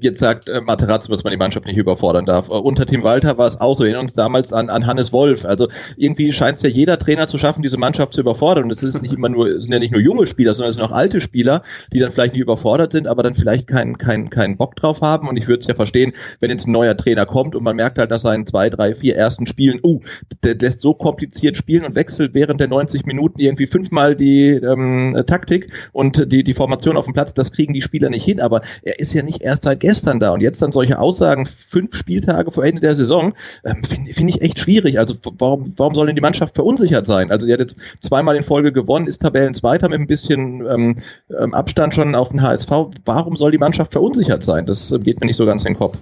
jetzt 0.00 0.20
sagt 0.20 0.48
äh, 0.48 0.60
Materazzo, 0.60 1.10
dass 1.10 1.24
man 1.24 1.32
die 1.32 1.36
Mannschaft 1.36 1.66
nicht 1.66 1.78
überfordern 1.78 2.26
darf. 2.26 2.48
Uh, 2.48 2.58
unter 2.58 2.86
Tim 2.86 3.02
Walter 3.02 3.36
war 3.36 3.46
es 3.46 3.60
auch 3.60 3.74
so, 3.74 3.82
erinnern 3.82 4.02
uns 4.02 4.14
damals 4.14 4.52
an, 4.52 4.70
an 4.70 4.86
Hannes 4.86 5.12
Wolf. 5.12 5.44
Also 5.44 5.66
irgendwie 5.96 6.30
scheint 6.30 6.58
es 6.58 6.62
ja 6.62 6.68
jeder 6.68 6.96
Trainer 6.96 7.26
zu 7.26 7.38
schaffen, 7.38 7.60
diese 7.60 7.76
Mannschaft 7.76 8.12
zu 8.12 8.20
überfordern. 8.20 8.64
Und 8.64 8.70
es 8.70 8.84
ist 8.84 9.02
nicht 9.02 9.12
immer 9.12 9.28
nur, 9.28 9.60
sind 9.60 9.72
ja 9.72 9.80
nicht 9.80 9.90
nur 9.90 10.00
junge 10.00 10.28
Spieler, 10.28 10.54
sondern 10.54 10.70
es 10.70 10.76
sind 10.76 10.84
auch 10.84 10.92
alte 10.92 11.20
Spieler, 11.20 11.64
die 11.92 11.98
dann 11.98 12.12
vielleicht 12.12 12.34
nicht 12.34 12.42
überfordert 12.42 12.92
sind, 12.92 13.08
aber 13.08 13.24
dann 13.24 13.34
vielleicht 13.34 13.66
keinen, 13.66 13.98
keinen, 13.98 14.30
keinen 14.30 14.58
Bock 14.58 14.76
drauf 14.76 15.00
haben. 15.00 15.26
Und 15.26 15.36
ich 15.36 15.48
würde 15.48 15.58
es 15.58 15.66
ja 15.66 15.74
verstehen, 15.74 16.12
wenn 16.38 16.50
jetzt 16.50 16.68
ein 16.68 16.72
neuer 16.72 16.96
Trainer 16.96 17.26
kommt 17.26 17.56
und 17.56 17.64
man 17.64 17.74
merkt 17.74 17.98
halt 17.98 18.10
nach 18.10 18.20
seinen 18.20 18.46
zwei, 18.46 18.70
drei, 18.70 18.94
vier 18.94 19.16
ersten 19.16 19.48
Spielen, 19.48 19.80
uh, 19.82 19.98
der 20.44 20.54
lässt 20.54 20.80
so 20.80 20.94
kompliziert 20.94 21.56
spielen 21.56 21.84
und 21.84 21.96
wechselt 21.96 22.32
während 22.32 22.60
der 22.60 22.68
90 22.68 23.06
Minuten 23.06 23.40
irgendwie 23.40 23.66
fünfmal 23.66 24.14
die 24.14 24.50
ähm, 24.50 24.99
äh, 25.14 25.24
Taktik 25.24 25.72
und 25.92 26.32
die, 26.32 26.44
die 26.44 26.54
Formation 26.54 26.96
auf 26.96 27.04
dem 27.04 27.14
Platz, 27.14 27.34
das 27.34 27.52
kriegen 27.52 27.74
die 27.74 27.82
Spieler 27.82 28.10
nicht 28.10 28.24
hin, 28.24 28.40
aber 28.40 28.62
er 28.82 28.98
ist 28.98 29.12
ja 29.14 29.22
nicht 29.22 29.42
erst 29.42 29.64
seit 29.64 29.80
gestern 29.80 30.20
da 30.20 30.30
und 30.30 30.40
jetzt 30.40 30.62
dann 30.62 30.72
solche 30.72 30.98
Aussagen 30.98 31.46
fünf 31.46 31.96
Spieltage 31.96 32.50
vor 32.50 32.64
Ende 32.64 32.80
der 32.80 32.96
Saison, 32.96 33.32
ähm, 33.64 33.82
finde 33.84 34.12
find 34.12 34.30
ich 34.30 34.40
echt 34.42 34.58
schwierig. 34.58 34.98
Also 34.98 35.14
warum, 35.38 35.72
warum 35.76 35.94
soll 35.94 36.06
denn 36.06 36.16
die 36.16 36.22
Mannschaft 36.22 36.54
verunsichert 36.54 37.06
sein? 37.06 37.30
Also 37.30 37.46
sie 37.46 37.52
hat 37.52 37.60
jetzt 37.60 37.78
zweimal 38.00 38.36
in 38.36 38.44
Folge 38.44 38.72
gewonnen, 38.72 39.06
ist 39.06 39.22
Tabellenzweiter 39.22 39.88
mit 39.88 40.00
ein 40.00 40.06
bisschen 40.06 40.66
ähm, 40.66 40.96
ähm 41.38 41.54
Abstand 41.54 41.94
schon 41.94 42.14
auf 42.14 42.30
den 42.30 42.42
HSV. 42.42 42.70
Warum 43.04 43.36
soll 43.36 43.50
die 43.50 43.58
Mannschaft 43.58 43.92
verunsichert 43.92 44.42
sein? 44.42 44.66
Das 44.66 44.92
äh, 44.92 44.98
geht 44.98 45.20
mir 45.20 45.26
nicht 45.26 45.36
so 45.36 45.46
ganz 45.46 45.64
in 45.64 45.72
den 45.72 45.78
Kopf. 45.78 45.98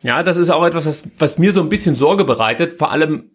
Ja, 0.00 0.22
das 0.22 0.36
ist 0.36 0.50
auch 0.50 0.64
etwas, 0.64 0.86
was, 0.86 1.08
was 1.18 1.38
mir 1.38 1.52
so 1.52 1.60
ein 1.60 1.68
bisschen 1.68 1.94
Sorge 1.94 2.24
bereitet, 2.24 2.74
vor 2.78 2.92
allem 2.92 3.30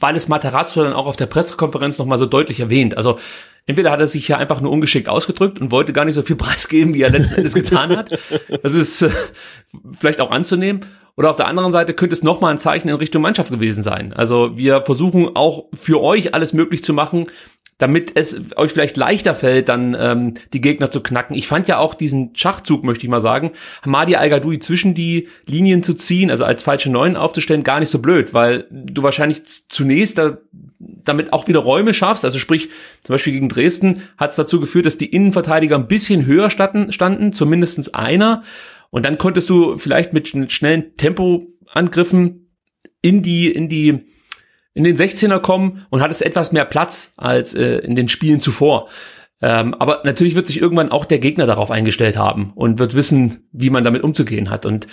weil 0.00 0.16
es 0.16 0.28
Materazzo 0.28 0.82
dann 0.82 0.92
auch 0.92 1.06
auf 1.06 1.16
der 1.16 1.26
Pressekonferenz 1.26 1.98
nochmal 1.98 2.18
so 2.18 2.26
deutlich 2.26 2.60
erwähnt. 2.60 2.96
Also 2.96 3.18
entweder 3.66 3.90
hat 3.90 4.00
er 4.00 4.06
sich 4.06 4.28
ja 4.28 4.38
einfach 4.38 4.60
nur 4.60 4.72
ungeschickt 4.72 5.08
ausgedrückt 5.08 5.60
und 5.60 5.70
wollte 5.70 5.92
gar 5.92 6.04
nicht 6.04 6.14
so 6.14 6.22
viel 6.22 6.36
preisgeben, 6.36 6.94
wie 6.94 7.02
er 7.02 7.10
letzten 7.10 7.36
Endes 7.36 7.54
getan 7.54 7.96
hat. 7.96 8.18
Das 8.62 8.74
ist 8.74 9.02
äh, 9.02 9.10
vielleicht 9.98 10.20
auch 10.20 10.30
anzunehmen. 10.30 10.86
Oder 11.14 11.30
auf 11.30 11.36
der 11.36 11.46
anderen 11.46 11.72
Seite 11.72 11.92
könnte 11.92 12.14
es 12.14 12.22
nochmal 12.22 12.52
ein 12.52 12.58
Zeichen 12.58 12.88
in 12.88 12.94
Richtung 12.94 13.20
Mannschaft 13.20 13.50
gewesen 13.50 13.82
sein. 13.82 14.14
Also 14.14 14.56
wir 14.56 14.82
versuchen 14.82 15.36
auch 15.36 15.66
für 15.74 16.00
euch 16.00 16.34
alles 16.34 16.54
möglich 16.54 16.82
zu 16.82 16.94
machen, 16.94 17.26
damit 17.82 18.12
es 18.14 18.40
euch 18.54 18.70
vielleicht 18.70 18.96
leichter 18.96 19.34
fällt, 19.34 19.68
dann 19.68 19.96
ähm, 19.98 20.34
die 20.52 20.60
Gegner 20.60 20.92
zu 20.92 21.00
knacken. 21.00 21.34
Ich 21.34 21.48
fand 21.48 21.66
ja 21.66 21.78
auch 21.78 21.94
diesen 21.94 22.30
Schachzug, 22.36 22.84
möchte 22.84 23.04
ich 23.04 23.10
mal 23.10 23.20
sagen, 23.20 23.50
Hamadi 23.82 24.14
al 24.14 24.30
zwischen 24.60 24.94
die 24.94 25.28
Linien 25.46 25.82
zu 25.82 25.94
ziehen, 25.94 26.30
also 26.30 26.44
als 26.44 26.62
falsche 26.62 26.90
Neun 26.92 27.16
aufzustellen, 27.16 27.64
gar 27.64 27.80
nicht 27.80 27.88
so 27.88 27.98
blöd, 27.98 28.32
weil 28.34 28.68
du 28.70 29.02
wahrscheinlich 29.02 29.42
zunächst 29.68 30.16
da, 30.16 30.38
damit 30.78 31.32
auch 31.32 31.48
wieder 31.48 31.58
Räume 31.58 31.92
schaffst. 31.92 32.24
Also 32.24 32.38
sprich, 32.38 32.68
zum 33.02 33.14
Beispiel 33.14 33.32
gegen 33.32 33.48
Dresden 33.48 34.04
hat 34.16 34.30
es 34.30 34.36
dazu 34.36 34.60
geführt, 34.60 34.86
dass 34.86 34.96
die 34.96 35.10
Innenverteidiger 35.10 35.74
ein 35.74 35.88
bisschen 35.88 36.24
höher 36.24 36.50
standen, 36.50 36.92
standen 36.92 37.32
zumindestens 37.32 37.92
einer. 37.92 38.44
Und 38.90 39.06
dann 39.06 39.18
konntest 39.18 39.50
du 39.50 39.76
vielleicht 39.76 40.12
mit 40.12 40.52
schnellen 40.52 40.96
Tempoangriffen 40.96 42.48
in 43.00 43.22
die, 43.22 43.50
in 43.50 43.68
die 43.68 44.04
in 44.74 44.84
den 44.84 44.96
16er 44.96 45.38
kommen 45.38 45.86
und 45.90 46.00
hattest 46.00 46.22
etwas 46.22 46.52
mehr 46.52 46.64
Platz 46.64 47.14
als 47.16 47.54
äh, 47.54 47.78
in 47.78 47.94
den 47.94 48.08
Spielen 48.08 48.40
zuvor. 48.40 48.88
Ähm, 49.40 49.74
aber 49.74 50.02
natürlich 50.04 50.34
wird 50.34 50.46
sich 50.46 50.60
irgendwann 50.60 50.90
auch 50.90 51.04
der 51.04 51.18
Gegner 51.18 51.46
darauf 51.46 51.70
eingestellt 51.70 52.16
haben 52.16 52.52
und 52.54 52.78
wird 52.78 52.94
wissen, 52.94 53.48
wie 53.52 53.70
man 53.70 53.84
damit 53.84 54.04
umzugehen 54.04 54.50
hat. 54.50 54.64
Und 54.66 54.86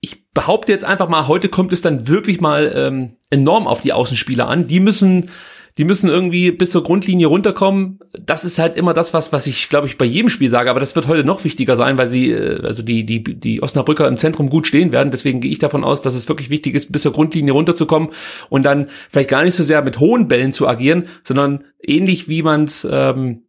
ich 0.00 0.30
behaupte 0.32 0.72
jetzt 0.72 0.84
einfach 0.84 1.08
mal, 1.08 1.26
heute 1.26 1.48
kommt 1.48 1.72
es 1.72 1.80
dann 1.80 2.06
wirklich 2.06 2.40
mal 2.40 2.70
ähm, 2.74 3.16
enorm 3.30 3.66
auf 3.66 3.80
die 3.80 3.92
Außenspieler 3.92 4.46
an. 4.46 4.68
Die 4.68 4.80
müssen 4.80 5.30
die 5.78 5.84
müssen 5.84 6.10
irgendwie 6.10 6.50
bis 6.50 6.70
zur 6.70 6.82
Grundlinie 6.82 7.28
runterkommen. 7.28 8.00
Das 8.20 8.44
ist 8.44 8.58
halt 8.58 8.76
immer 8.76 8.92
das, 8.92 9.14
was, 9.14 9.32
was 9.32 9.46
ich, 9.46 9.68
glaube 9.68 9.86
ich, 9.86 9.96
bei 9.96 10.04
jedem 10.04 10.28
Spiel 10.28 10.50
sage, 10.50 10.70
aber 10.70 10.80
das 10.80 10.96
wird 10.96 11.06
heute 11.06 11.24
noch 11.24 11.44
wichtiger 11.44 11.76
sein, 11.76 11.96
weil 11.96 12.10
sie, 12.10 12.32
äh, 12.32 12.60
also 12.64 12.82
die, 12.82 13.06
die, 13.06 13.22
die 13.22 13.62
Osnabrücker 13.62 14.08
im 14.08 14.18
Zentrum 14.18 14.50
gut 14.50 14.66
stehen 14.66 14.90
werden. 14.90 15.12
Deswegen 15.12 15.40
gehe 15.40 15.52
ich 15.52 15.60
davon 15.60 15.84
aus, 15.84 16.02
dass 16.02 16.16
es 16.16 16.28
wirklich 16.28 16.50
wichtig 16.50 16.74
ist, 16.74 16.90
bis 16.92 17.02
zur 17.02 17.12
Grundlinie 17.12 17.52
runterzukommen 17.52 18.10
und 18.50 18.66
dann 18.66 18.88
vielleicht 19.10 19.30
gar 19.30 19.44
nicht 19.44 19.54
so 19.54 19.62
sehr 19.62 19.80
mit 19.82 20.00
hohen 20.00 20.26
Bällen 20.26 20.52
zu 20.52 20.66
agieren, 20.66 21.04
sondern 21.22 21.64
ähnlich 21.80 22.28
wie 22.28 22.42
man 22.42 22.64
es 22.64 22.86
ähm, 22.90 23.44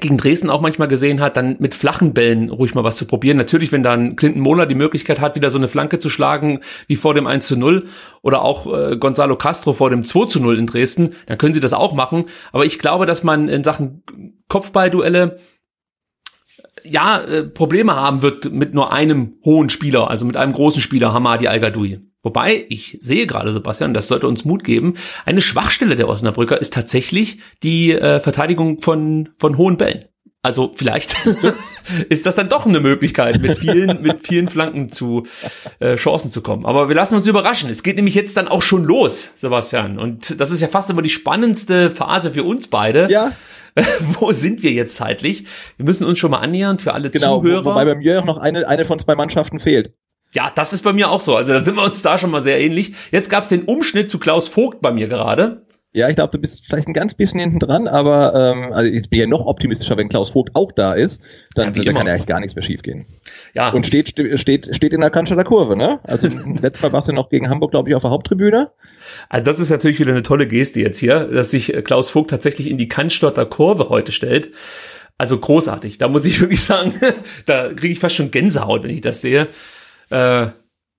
gegen 0.00 0.16
Dresden 0.16 0.50
auch 0.50 0.60
manchmal 0.60 0.88
gesehen 0.88 1.20
hat, 1.20 1.36
dann 1.36 1.56
mit 1.58 1.74
flachen 1.74 2.14
Bällen 2.14 2.50
ruhig 2.50 2.74
mal 2.74 2.84
was 2.84 2.96
zu 2.96 3.06
probieren. 3.06 3.36
Natürlich, 3.36 3.72
wenn 3.72 3.82
dann 3.82 4.16
Clinton 4.16 4.42
Mohler 4.42 4.66
die 4.66 4.74
Möglichkeit 4.74 5.20
hat, 5.20 5.34
wieder 5.34 5.50
so 5.50 5.58
eine 5.58 5.68
Flanke 5.68 5.98
zu 5.98 6.08
schlagen 6.08 6.60
wie 6.86 6.96
vor 6.96 7.14
dem 7.14 7.26
1 7.26 7.46
zu 7.46 7.56
0 7.56 7.84
oder 8.22 8.42
auch 8.42 8.66
äh, 8.72 8.96
Gonzalo 8.96 9.36
Castro 9.36 9.72
vor 9.72 9.90
dem 9.90 10.04
2 10.04 10.26
zu 10.26 10.40
0 10.40 10.58
in 10.58 10.66
Dresden, 10.66 11.14
dann 11.26 11.38
können 11.38 11.54
sie 11.54 11.60
das 11.60 11.72
auch 11.72 11.94
machen. 11.94 12.26
Aber 12.52 12.64
ich 12.64 12.78
glaube, 12.78 13.06
dass 13.06 13.22
man 13.22 13.48
in 13.48 13.64
Sachen 13.64 14.02
Kopfballduelle 14.48 15.38
ja, 16.84 17.20
äh, 17.20 17.44
Probleme 17.44 17.96
haben 17.96 18.22
wird 18.22 18.52
mit 18.52 18.74
nur 18.74 18.92
einem 18.92 19.34
hohen 19.44 19.70
Spieler, 19.70 20.10
also 20.10 20.24
mit 20.24 20.36
einem 20.36 20.52
großen 20.52 20.80
Spieler, 20.80 21.12
Hamadi 21.12 21.48
Al-Gadoui. 21.48 22.00
Wobei, 22.26 22.66
ich 22.70 22.98
sehe 23.00 23.24
gerade, 23.24 23.52
Sebastian, 23.52 23.94
das 23.94 24.08
sollte 24.08 24.26
uns 24.26 24.44
Mut 24.44 24.64
geben, 24.64 24.94
eine 25.26 25.40
Schwachstelle 25.40 25.94
der 25.94 26.08
Osnabrücker 26.08 26.60
ist 26.60 26.74
tatsächlich 26.74 27.38
die 27.62 27.92
äh, 27.92 28.18
Verteidigung 28.18 28.80
von, 28.80 29.28
von 29.38 29.56
hohen 29.56 29.76
Bällen. 29.76 30.06
Also 30.42 30.72
vielleicht 30.74 31.14
ist 32.08 32.26
das 32.26 32.34
dann 32.34 32.48
doch 32.48 32.66
eine 32.66 32.80
Möglichkeit, 32.80 33.40
mit 33.40 33.58
vielen, 33.58 34.02
mit 34.02 34.26
vielen 34.26 34.48
Flanken 34.48 34.90
zu 34.90 35.24
äh, 35.78 35.94
Chancen 35.94 36.32
zu 36.32 36.42
kommen. 36.42 36.66
Aber 36.66 36.88
wir 36.88 36.96
lassen 36.96 37.14
uns 37.14 37.28
überraschen. 37.28 37.70
Es 37.70 37.84
geht 37.84 37.94
nämlich 37.94 38.16
jetzt 38.16 38.36
dann 38.36 38.48
auch 38.48 38.62
schon 38.62 38.82
los, 38.82 39.30
Sebastian. 39.36 39.96
Und 39.96 40.40
das 40.40 40.50
ist 40.50 40.60
ja 40.60 40.66
fast 40.66 40.90
immer 40.90 41.02
die 41.02 41.10
spannendste 41.10 41.92
Phase 41.92 42.32
für 42.32 42.42
uns 42.42 42.66
beide. 42.66 43.06
Ja. 43.08 43.30
Wo 44.18 44.32
sind 44.32 44.64
wir 44.64 44.72
jetzt 44.72 44.96
zeitlich? 44.96 45.44
Wir 45.76 45.86
müssen 45.86 46.02
uns 46.02 46.18
schon 46.18 46.32
mal 46.32 46.40
annähern 46.40 46.80
für 46.80 46.92
alle 46.92 47.08
Genau, 47.10 47.38
Zuhörer. 47.40 47.64
wobei 47.64 47.84
bei 47.84 47.94
mir 47.94 48.20
auch 48.20 48.24
noch 48.26 48.38
eine, 48.38 48.66
eine 48.66 48.84
von 48.84 48.98
zwei 48.98 49.14
Mannschaften 49.14 49.60
fehlt. 49.60 49.92
Ja, 50.36 50.52
das 50.54 50.74
ist 50.74 50.82
bei 50.82 50.92
mir 50.92 51.10
auch 51.10 51.22
so. 51.22 51.34
Also 51.34 51.54
da 51.54 51.62
sind 51.62 51.76
wir 51.76 51.82
uns 51.82 52.02
da 52.02 52.18
schon 52.18 52.30
mal 52.30 52.42
sehr 52.42 52.60
ähnlich. 52.60 52.92
Jetzt 53.10 53.30
gab 53.30 53.44
es 53.44 53.48
den 53.48 53.62
Umschnitt 53.62 54.10
zu 54.10 54.18
Klaus 54.18 54.48
Vogt 54.48 54.82
bei 54.82 54.92
mir 54.92 55.08
gerade. 55.08 55.62
Ja, 55.94 56.10
ich 56.10 56.14
glaube, 56.14 56.30
du 56.30 56.38
bist 56.38 56.62
vielleicht 56.66 56.88
ein 56.88 56.92
ganz 56.92 57.14
bisschen 57.14 57.40
hinten 57.40 57.58
dran, 57.58 57.88
aber 57.88 58.34
ähm, 58.34 58.70
also 58.74 58.92
jetzt 58.92 59.08
bin 59.08 59.16
ich 59.16 59.20
ja 59.22 59.26
noch 59.26 59.46
optimistischer, 59.46 59.96
wenn 59.96 60.10
Klaus 60.10 60.28
Vogt 60.28 60.50
auch 60.52 60.72
da 60.72 60.92
ist, 60.92 61.22
dann, 61.54 61.72
Ja, 61.72 61.84
dann 61.84 61.94
kann 61.94 62.06
ja 62.06 62.12
eigentlich 62.12 62.26
gar 62.26 62.38
nichts 62.38 62.54
mehr 62.54 62.62
schiefgehen. 62.62 63.06
Ja, 63.54 63.70
Und 63.70 63.86
steht, 63.86 64.10
steht, 64.38 64.76
steht 64.76 64.92
in 64.92 65.00
der 65.00 65.08
Cannstatter 65.08 65.44
Kurve, 65.44 65.74
ne? 65.74 66.00
Also 66.02 66.28
letztes 66.60 66.82
Mal 66.82 66.92
warst 66.92 67.08
du 67.08 67.12
noch 67.12 67.30
gegen 67.30 67.48
Hamburg, 67.48 67.70
glaube 67.70 67.88
ich, 67.88 67.94
auf 67.94 68.02
der 68.02 68.10
Haupttribüne. 68.10 68.72
also 69.30 69.44
das 69.46 69.58
ist 69.58 69.70
natürlich 69.70 69.98
wieder 69.98 70.12
eine 70.12 70.22
tolle 70.22 70.46
Geste 70.46 70.80
jetzt 70.80 70.98
hier, 70.98 71.24
dass 71.24 71.50
sich 71.50 71.72
äh, 71.72 71.80
Klaus 71.80 72.10
Vogt 72.10 72.28
tatsächlich 72.28 72.68
in 72.68 72.76
die 72.76 72.88
Cannstatter 72.88 73.46
Kurve 73.46 73.88
heute 73.88 74.12
stellt. 74.12 74.50
Also 75.16 75.38
großartig. 75.38 75.96
Da 75.96 76.08
muss 76.08 76.26
ich 76.26 76.40
wirklich 76.42 76.60
sagen, 76.60 76.92
da 77.46 77.68
kriege 77.72 77.94
ich 77.94 78.00
fast 78.00 78.16
schon 78.16 78.30
Gänsehaut, 78.30 78.82
wenn 78.82 78.90
ich 78.90 79.00
das 79.00 79.22
sehe. 79.22 79.46
Äh, 80.10 80.48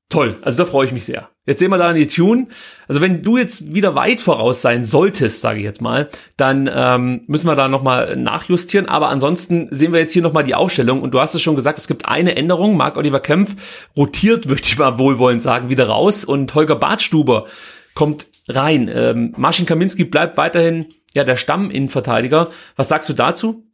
toll. 0.09 0.37
Also 0.41 0.63
da 0.63 0.69
freue 0.69 0.85
ich 0.85 0.91
mich 0.91 1.05
sehr. 1.05 1.29
Jetzt 1.45 1.59
sehen 1.59 1.71
wir 1.71 1.77
da 1.77 1.89
in 1.91 1.95
die 1.95 2.07
Tune. 2.07 2.47
Also 2.89 2.99
wenn 2.99 3.23
du 3.23 3.37
jetzt 3.37 3.73
wieder 3.73 3.95
weit 3.95 4.19
voraus 4.19 4.61
sein 4.61 4.83
solltest, 4.83 5.39
sage 5.39 5.59
ich 5.59 5.65
jetzt 5.65 5.81
mal, 5.81 6.09
dann 6.35 6.69
ähm, 6.73 7.21
müssen 7.27 7.47
wir 7.47 7.55
da 7.55 7.69
nochmal 7.69 8.17
nachjustieren. 8.17 8.87
Aber 8.87 9.07
ansonsten 9.07 9.69
sehen 9.71 9.93
wir 9.93 10.01
jetzt 10.01 10.11
hier 10.11 10.21
nochmal 10.21 10.43
die 10.43 10.55
Aufstellung. 10.55 11.01
Und 11.01 11.13
du 11.13 11.21
hast 11.21 11.35
es 11.35 11.41
schon 11.41 11.55
gesagt, 11.55 11.77
es 11.77 11.87
gibt 11.87 12.05
eine 12.05 12.35
Änderung. 12.35 12.75
Marc-Oliver 12.75 13.21
Kempf 13.21 13.89
rotiert, 13.95 14.45
möchte 14.49 14.67
ich 14.67 14.77
mal 14.77 14.99
wohlwollend 14.99 15.41
sagen, 15.41 15.69
wieder 15.69 15.87
raus. 15.87 16.25
Und 16.25 16.53
Holger 16.53 16.75
Bartstuber 16.75 17.45
kommt 17.93 18.27
rein. 18.49 18.91
Ähm, 18.93 19.33
Marcin 19.37 19.65
Kaminski 19.65 20.03
bleibt 20.03 20.35
weiterhin 20.35 20.87
ja 21.15 21.23
der 21.23 21.37
Stamminnenverteidiger. 21.37 22.49
Was 22.75 22.89
sagst 22.89 23.07
du 23.09 23.13
dazu? 23.13 23.66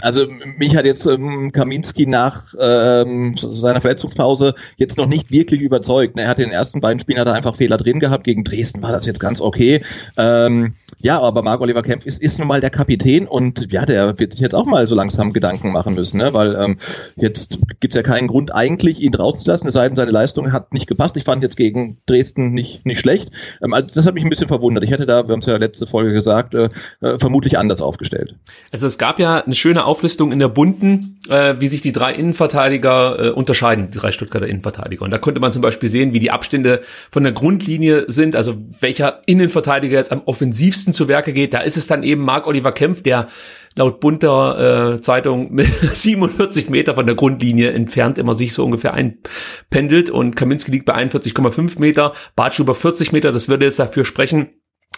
Also 0.00 0.26
mich 0.56 0.76
hat 0.76 0.84
jetzt 0.84 1.06
ähm, 1.06 1.52
Kaminski 1.52 2.06
nach 2.06 2.54
ähm, 2.58 3.36
seiner 3.36 3.80
Verletzungspause 3.80 4.54
jetzt 4.76 4.98
noch 4.98 5.06
nicht 5.06 5.30
wirklich 5.30 5.60
überzeugt. 5.60 6.18
Er 6.18 6.28
hatte 6.28 6.42
in 6.42 6.48
den 6.48 6.54
ersten 6.54 6.80
beiden 6.80 7.00
Spielen 7.00 7.18
hat 7.18 7.26
er 7.26 7.34
einfach 7.34 7.56
Fehler 7.56 7.76
drin 7.76 8.00
gehabt. 8.00 8.24
Gegen 8.24 8.44
Dresden 8.44 8.82
war 8.82 8.92
das 8.92 9.06
jetzt 9.06 9.20
ganz 9.20 9.40
okay. 9.40 9.84
Ähm, 10.16 10.72
ja, 11.02 11.20
aber 11.20 11.42
Marc 11.42 11.60
Oliver 11.60 11.82
Kempf 11.82 12.04
ist, 12.04 12.20
ist 12.20 12.38
nun 12.38 12.48
mal 12.48 12.60
der 12.60 12.70
Kapitän 12.70 13.26
und 13.26 13.72
ja, 13.72 13.86
der 13.86 14.18
wird 14.18 14.32
sich 14.32 14.40
jetzt 14.40 14.54
auch 14.54 14.66
mal 14.66 14.86
so 14.88 14.94
langsam 14.94 15.32
Gedanken 15.32 15.72
machen 15.72 15.94
müssen, 15.94 16.18
ne? 16.18 16.34
weil 16.34 16.54
ähm, 16.56 16.76
jetzt 17.16 17.58
gibt's 17.80 17.96
ja 17.96 18.02
keinen 18.02 18.28
Grund 18.28 18.54
eigentlich, 18.54 19.00
ihn 19.00 19.14
rauszulassen, 19.14 19.68
es 19.68 19.74
sei 19.74 19.86
denn, 19.88 19.96
seine 19.96 20.10
Leistung 20.10 20.52
hat 20.52 20.74
nicht 20.74 20.86
gepasst. 20.86 21.16
Ich 21.16 21.24
fand 21.24 21.42
jetzt 21.42 21.56
gegen 21.56 21.96
Dresden 22.06 22.52
nicht, 22.52 22.84
nicht 22.84 23.00
schlecht. 23.00 23.30
Ähm, 23.62 23.72
also 23.72 23.94
das 23.94 24.06
hat 24.06 24.14
mich 24.14 24.24
ein 24.24 24.30
bisschen 24.30 24.48
verwundert. 24.48 24.84
Ich 24.84 24.90
hätte 24.90 25.06
da, 25.06 25.26
wir 25.26 25.32
haben 25.32 25.40
es 25.40 25.46
ja 25.46 25.56
letzte 25.56 25.86
Folge 25.86 26.12
gesagt, 26.12 26.54
äh, 26.54 26.68
äh, 27.00 27.18
vermutlich 27.18 27.58
anders 27.58 27.80
aufgestellt. 27.80 28.34
Also 28.72 28.86
es 28.86 28.98
gab 28.98 29.18
ja 29.18 29.38
eine 29.38 29.54
schöne 29.60 29.84
Auflistung 29.84 30.32
in 30.32 30.38
der 30.38 30.48
Bunten, 30.48 31.20
äh, 31.28 31.54
wie 31.58 31.68
sich 31.68 31.82
die 31.82 31.92
drei 31.92 32.12
Innenverteidiger 32.12 33.26
äh, 33.26 33.28
unterscheiden, 33.30 33.90
die 33.90 33.98
drei 33.98 34.10
Stuttgarter 34.10 34.48
Innenverteidiger. 34.48 35.04
Und 35.04 35.10
da 35.10 35.18
konnte 35.18 35.40
man 35.40 35.52
zum 35.52 35.62
Beispiel 35.62 35.88
sehen, 35.88 36.12
wie 36.12 36.18
die 36.18 36.30
Abstände 36.30 36.82
von 37.10 37.22
der 37.22 37.32
Grundlinie 37.32 38.06
sind, 38.08 38.34
also 38.34 38.56
welcher 38.80 39.22
Innenverteidiger 39.26 39.98
jetzt 39.98 40.12
am 40.12 40.22
offensivsten 40.24 40.92
zu 40.92 41.08
Werke 41.08 41.32
geht. 41.32 41.54
Da 41.54 41.60
ist 41.60 41.76
es 41.76 41.86
dann 41.86 42.02
eben 42.02 42.22
Marc-Oliver 42.22 42.72
Kempf, 42.72 43.02
der 43.02 43.28
laut 43.76 44.00
bunter 44.00 44.94
äh, 44.96 45.00
Zeitung 45.00 45.52
mit 45.52 45.66
47 45.66 46.70
Meter 46.70 46.94
von 46.94 47.06
der 47.06 47.14
Grundlinie 47.14 47.70
entfernt 47.70 48.18
immer 48.18 48.34
sich 48.34 48.52
so 48.52 48.64
ungefähr 48.64 48.94
einpendelt 48.94 50.10
und 50.10 50.36
Kaminski 50.36 50.70
liegt 50.70 50.86
bei 50.86 50.94
41,5 50.94 51.78
Meter, 51.78 52.12
Bartsch 52.34 52.58
über 52.58 52.74
40 52.74 53.12
Meter, 53.12 53.32
das 53.32 53.48
würde 53.48 53.66
jetzt 53.66 53.78
dafür 53.78 54.04
sprechen, 54.04 54.48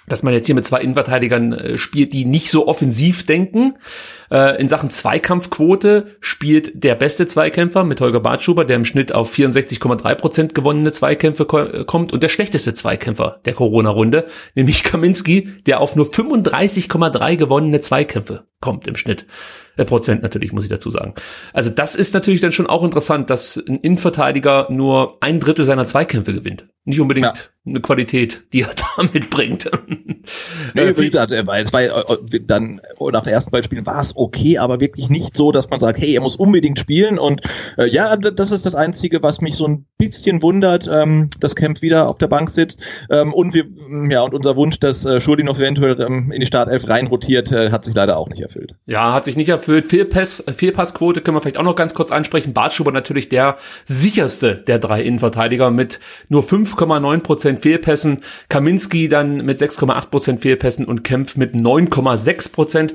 dass 0.06 0.22
man 0.22 0.34
jetzt 0.34 0.46
hier 0.46 0.54
mit 0.54 0.66
zwei 0.66 0.80
Innenverteidigern 0.80 1.52
äh, 1.52 1.78
spielt, 1.78 2.12
die 2.12 2.24
nicht 2.24 2.50
so 2.50 2.66
offensiv 2.66 3.24
denken. 3.24 3.74
Äh, 4.30 4.60
in 4.60 4.68
Sachen 4.68 4.90
Zweikampfquote 4.90 6.06
spielt 6.20 6.82
der 6.82 6.94
beste 6.94 7.26
Zweikämpfer 7.26 7.84
mit 7.84 8.00
Holger 8.00 8.20
Bartschuber, 8.20 8.64
der 8.64 8.76
im 8.76 8.84
Schnitt 8.84 9.14
auf 9.14 9.32
64,3 9.34 10.14
Prozent 10.14 10.54
gewonnene 10.54 10.92
Zweikämpfe 10.92 11.44
ko 11.44 11.84
kommt 11.86 12.12
und 12.12 12.22
der 12.22 12.28
schlechteste 12.28 12.74
Zweikämpfer 12.74 13.40
der 13.44 13.54
Corona-Runde, 13.54 14.26
nämlich 14.54 14.82
Kaminski, 14.82 15.48
der 15.66 15.80
auf 15.80 15.96
nur 15.96 16.06
35,3 16.06 17.36
gewonnene 17.36 17.80
Zweikämpfe 17.80 18.44
kommt 18.62 18.87
im 18.87 18.96
Schnitt. 18.96 19.27
Äh, 19.77 19.85
Prozent 19.85 20.22
natürlich, 20.22 20.53
muss 20.53 20.64
ich 20.64 20.70
dazu 20.70 20.90
sagen. 20.90 21.14
Also 21.53 21.70
das 21.70 21.94
ist 21.94 22.12
natürlich 22.14 22.40
dann 22.40 22.53
schon 22.53 22.66
auch 22.66 22.85
interessant, 22.85 23.29
dass 23.31 23.57
ein 23.68 23.77
Innenverteidiger 23.81 24.66
nur 24.70 25.16
ein 25.20 25.40
Drittel 25.40 25.64
seiner 25.64 25.87
Zweikämpfe 25.87 26.33
gewinnt. 26.35 26.66
Nicht 26.85 27.01
unbedingt 27.01 27.27
Ja. 27.27 27.35
eine 27.64 27.81
Qualität, 27.81 28.42
die 28.53 28.62
er 28.62 28.70
da 28.96 29.03
mitbringt. 29.14 29.70
Nee, 30.75 30.81
Äh, 30.83 30.98
wie 30.98 31.11
gesagt, 31.11 31.33
er 31.33 31.46
war- 31.46 31.59
es 31.59 31.72
war 31.72 31.83
äh, 31.83 32.40
dann 32.46 32.81
oh, 32.98 33.11
nach 33.11 33.22
den 33.22 33.33
ersten 33.33 33.51
beiden 33.51 33.64
Spielen 33.64 33.87
war 33.87 34.01
es 34.01 34.14
okay, 34.16 34.59
aber 34.59 34.81
wirklich 34.81 35.09
nicht 35.09 35.37
so, 35.37 35.53
dass 35.53 35.70
man 35.70 35.79
sagt, 35.79 35.98
hey, 36.01 36.14
er 36.14 36.20
muss 36.20 36.37
unbedingt 36.37 36.79
spielen. 36.79 37.18
Und 37.18 37.40
äh, 37.79 37.88
ja, 37.88 38.16
das 38.16 38.51
ist 38.51 38.66
das 38.66 38.75
Einzige, 38.75 39.22
was 39.22 39.40
mich 39.40 39.55
so 39.57 39.66
ein 39.66 39.87
bisschen 39.96 40.42
wundert, 40.42 40.88
ähm, 40.92 41.31
dass 41.40 41.55
Kemp 41.57 41.81
wieder 41.83 42.09
auf 42.09 42.18
der 42.18 42.27
Bank 42.29 42.51
sitzt. 42.51 42.81
Ähm, 43.11 43.33
und 43.33 43.55
wir, 43.55 43.64
ja, 44.11 44.20
und 44.22 44.35
unser 44.35 44.57
Wunsch, 44.57 44.79
dass 44.81 45.05
äh, 45.07 45.20
Schuldi 45.20 45.44
noch 45.44 45.57
eventuell 45.59 45.98
ähm, 46.01 46.31
in 46.33 46.40
die 46.40 46.46
Startelf 46.46 46.88
reinrotiert, 46.88 47.53
äh, 47.53 47.70
hat 47.70 47.85
sich 47.85 47.94
leider 47.94 48.18
auch 48.18 48.29
nicht 48.29 48.42
erfüllt. 48.42 48.51
Ja, 48.86 49.12
hat 49.12 49.24
sich 49.24 49.36
nicht 49.36 49.48
erfüllt. 49.48 49.86
Fehlpass, 49.86 50.44
Fehlpassquote 50.56 51.20
können 51.20 51.36
wir 51.36 51.40
vielleicht 51.40 51.58
auch 51.58 51.62
noch 51.62 51.76
ganz 51.76 51.94
kurz 51.94 52.10
ansprechen. 52.10 52.52
Bartschuber 52.52 52.92
natürlich 52.92 53.28
der 53.28 53.56
sicherste 53.84 54.56
der 54.56 54.78
drei 54.78 55.02
Innenverteidiger 55.02 55.70
mit 55.70 56.00
nur 56.28 56.42
5,9% 56.42 57.58
Fehlpässen. 57.58 58.22
Kaminski 58.48 59.08
dann 59.08 59.44
mit 59.44 59.60
6,8% 59.60 60.38
Fehlpässen 60.38 60.84
und 60.84 61.04
Kempf 61.04 61.36
mit 61.36 61.54
9,6%. 61.54 62.92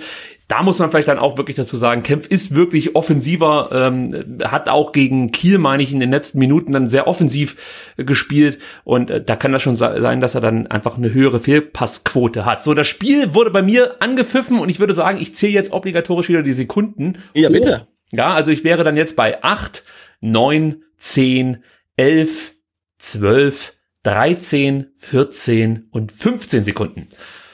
Da 0.47 0.63
muss 0.63 0.79
man 0.79 0.89
vielleicht 0.89 1.09
dann 1.09 1.19
auch 1.19 1.37
wirklich 1.37 1.57
dazu 1.57 1.75
sagen, 1.75 2.03
Kempf 2.03 2.27
ist 2.27 2.55
wirklich 2.55 2.95
offensiver, 2.95 3.69
ähm, 3.73 4.39
hat 4.45 4.69
auch 4.69 4.93
gegen 4.93 5.31
Kiel, 5.31 5.57
meine 5.57 5.83
ich, 5.83 5.91
in 5.91 5.99
den 5.99 6.11
letzten 6.11 6.39
Minuten 6.39 6.71
dann 6.71 6.87
sehr 6.87 7.05
offensiv 7.07 7.57
äh, 7.97 8.05
gespielt 8.05 8.59
und 8.85 9.11
äh, 9.11 9.21
da 9.21 9.35
kann 9.35 9.51
das 9.51 9.61
schon 9.61 9.75
sein, 9.75 10.21
dass 10.21 10.35
er 10.35 10.41
dann 10.41 10.67
einfach 10.67 10.97
eine 10.97 11.13
höhere 11.13 11.41
Fehlpassquote 11.41 12.45
hat. 12.45 12.63
So, 12.63 12.73
das 12.73 12.87
Spiel 12.87 13.33
wurde 13.33 13.51
bei 13.51 13.61
mir 13.61 14.01
angepfiffen 14.01 14.59
und 14.59 14.69
ich 14.69 14.79
würde 14.79 14.93
sagen, 14.93 15.19
ich 15.19 15.35
zähle 15.35 15.53
jetzt 15.53 15.73
obligatorisch 15.73 16.29
wieder 16.29 16.43
die 16.43 16.53
Sekunden. 16.53 17.17
Ja, 17.33 17.49
hoch. 17.49 17.53
bitte. 17.53 17.87
Ja, 18.13 18.33
also 18.33 18.51
ich 18.51 18.63
wäre 18.63 18.85
dann 18.85 18.95
jetzt 18.95 19.17
bei 19.17 19.43
8, 19.43 19.83
9, 20.21 20.81
10, 20.97 21.63
11, 21.97 22.53
12, 22.99 23.73
13, 24.03 24.87
14 24.95 25.87
und 25.91 26.13
15 26.13 26.63
Sekunden. 26.63 27.09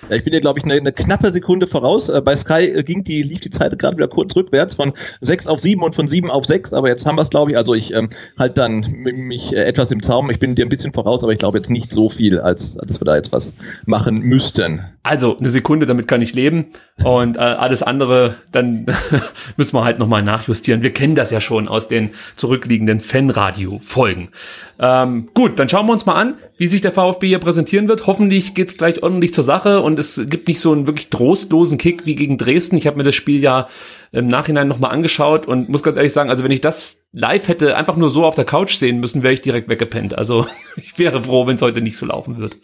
Ja, 0.09 0.15
ich 0.17 0.23
bin 0.23 0.33
dir, 0.33 0.41
glaube 0.41 0.59
ich, 0.59 0.65
eine, 0.65 0.75
eine 0.75 0.91
knappe 0.91 1.31
Sekunde 1.31 1.67
voraus. 1.67 2.09
Äh, 2.09 2.21
bei 2.21 2.35
Sky 2.35 2.69
äh, 2.69 2.83
ging 2.83 3.03
die, 3.03 3.23
lief 3.23 3.39
die 3.39 3.49
Zeit 3.49 3.77
gerade 3.79 3.97
wieder 3.97 4.07
kurz 4.07 4.35
rückwärts 4.35 4.75
von 4.75 4.93
6 5.21 5.47
auf 5.47 5.59
7 5.59 5.81
und 5.81 5.95
von 5.95 6.07
7 6.07 6.29
auf 6.29 6.45
6, 6.45 6.73
aber 6.73 6.89
jetzt 6.89 7.05
haben 7.05 7.17
wir 7.17 7.21
es, 7.21 7.29
glaube 7.29 7.51
ich. 7.51 7.57
Also 7.57 7.73
ich 7.73 7.93
ähm, 7.93 8.09
halt 8.37 8.57
dann 8.57 8.81
mich 9.01 9.53
äh, 9.53 9.63
etwas 9.63 9.91
im 9.91 10.01
Zaum. 10.01 10.29
Ich 10.29 10.39
bin 10.39 10.55
dir 10.55 10.65
ein 10.65 10.69
bisschen 10.69 10.93
voraus, 10.93 11.23
aber 11.23 11.31
ich 11.31 11.39
glaube 11.39 11.57
jetzt 11.57 11.69
nicht 11.69 11.91
so 11.91 12.09
viel, 12.09 12.39
als 12.39 12.77
als 12.77 12.87
dass 12.87 13.01
wir 13.01 13.05
da 13.05 13.15
jetzt 13.15 13.31
was 13.31 13.53
machen 13.85 14.19
müssten. 14.19 14.81
Also 15.03 15.37
eine 15.37 15.49
Sekunde, 15.49 15.85
damit 15.85 16.07
kann 16.07 16.21
ich 16.21 16.33
leben. 16.33 16.67
Und 17.03 17.37
äh, 17.37 17.39
alles 17.39 17.83
andere, 17.83 18.35
dann 18.51 18.85
müssen 19.57 19.75
wir 19.75 19.83
halt 19.83 19.99
nochmal 19.99 20.23
nachjustieren. 20.23 20.83
Wir 20.83 20.93
kennen 20.93 21.15
das 21.15 21.31
ja 21.31 21.41
schon 21.41 21.67
aus 21.67 21.87
den 21.87 22.11
zurückliegenden 22.35 22.99
Fanradio-Folgen. 22.99 24.29
Ähm, 24.79 25.29
gut, 25.33 25.59
dann 25.59 25.69
schauen 25.69 25.87
wir 25.87 25.93
uns 25.93 26.05
mal 26.05 26.15
an, 26.15 26.35
wie 26.57 26.67
sich 26.67 26.81
der 26.81 26.91
VfB 26.91 27.27
hier 27.27 27.39
präsentieren 27.39 27.87
wird. 27.87 28.07
Hoffentlich 28.07 28.53
geht's 28.53 28.77
gleich 28.77 29.01
ordentlich 29.03 29.33
zur 29.33 29.43
Sache 29.43 29.81
und 29.81 29.92
es 29.99 30.21
gibt 30.27 30.47
nicht 30.47 30.60
so 30.60 30.71
einen 30.71 30.88
wirklich 30.88 31.10
trostlosen 31.10 31.77
Kick 31.77 32.06
wie 32.06 32.15
gegen 32.15 32.38
Dresden. 32.38 32.77
Ich 32.77 32.88
habe 32.88 32.97
mir 32.97 33.03
das 33.03 33.15
Spiel 33.15 33.41
ja 33.41 33.67
im 34.12 34.27
Nachhinein 34.27 34.67
nochmal 34.67 34.91
angeschaut 34.91 35.47
und 35.47 35.69
muss 35.69 35.84
ganz 35.84 35.97
ehrlich 35.97 36.13
sagen, 36.13 36.29
also 36.29 36.43
wenn 36.43 36.51
ich 36.51 36.62
das 36.62 37.03
live 37.12 37.47
hätte 37.47 37.75
einfach 37.75 37.95
nur 37.95 38.10
so 38.10 38.25
auf 38.25 38.36
der 38.36 38.45
Couch 38.45 38.75
sehen 38.75 38.99
müssen, 38.99 39.23
wäre 39.23 39.34
ich 39.34 39.41
direkt 39.41 39.69
weggepennt. 39.69 40.17
Also 40.17 40.45
ich 40.77 40.97
wäre 40.97 41.23
froh, 41.23 41.47
wenn 41.47 41.56
es 41.56 41.62
heute 41.62 41.82
nicht 41.82 41.97
so 41.97 42.06
laufen 42.06 42.38
wird. 42.39 42.58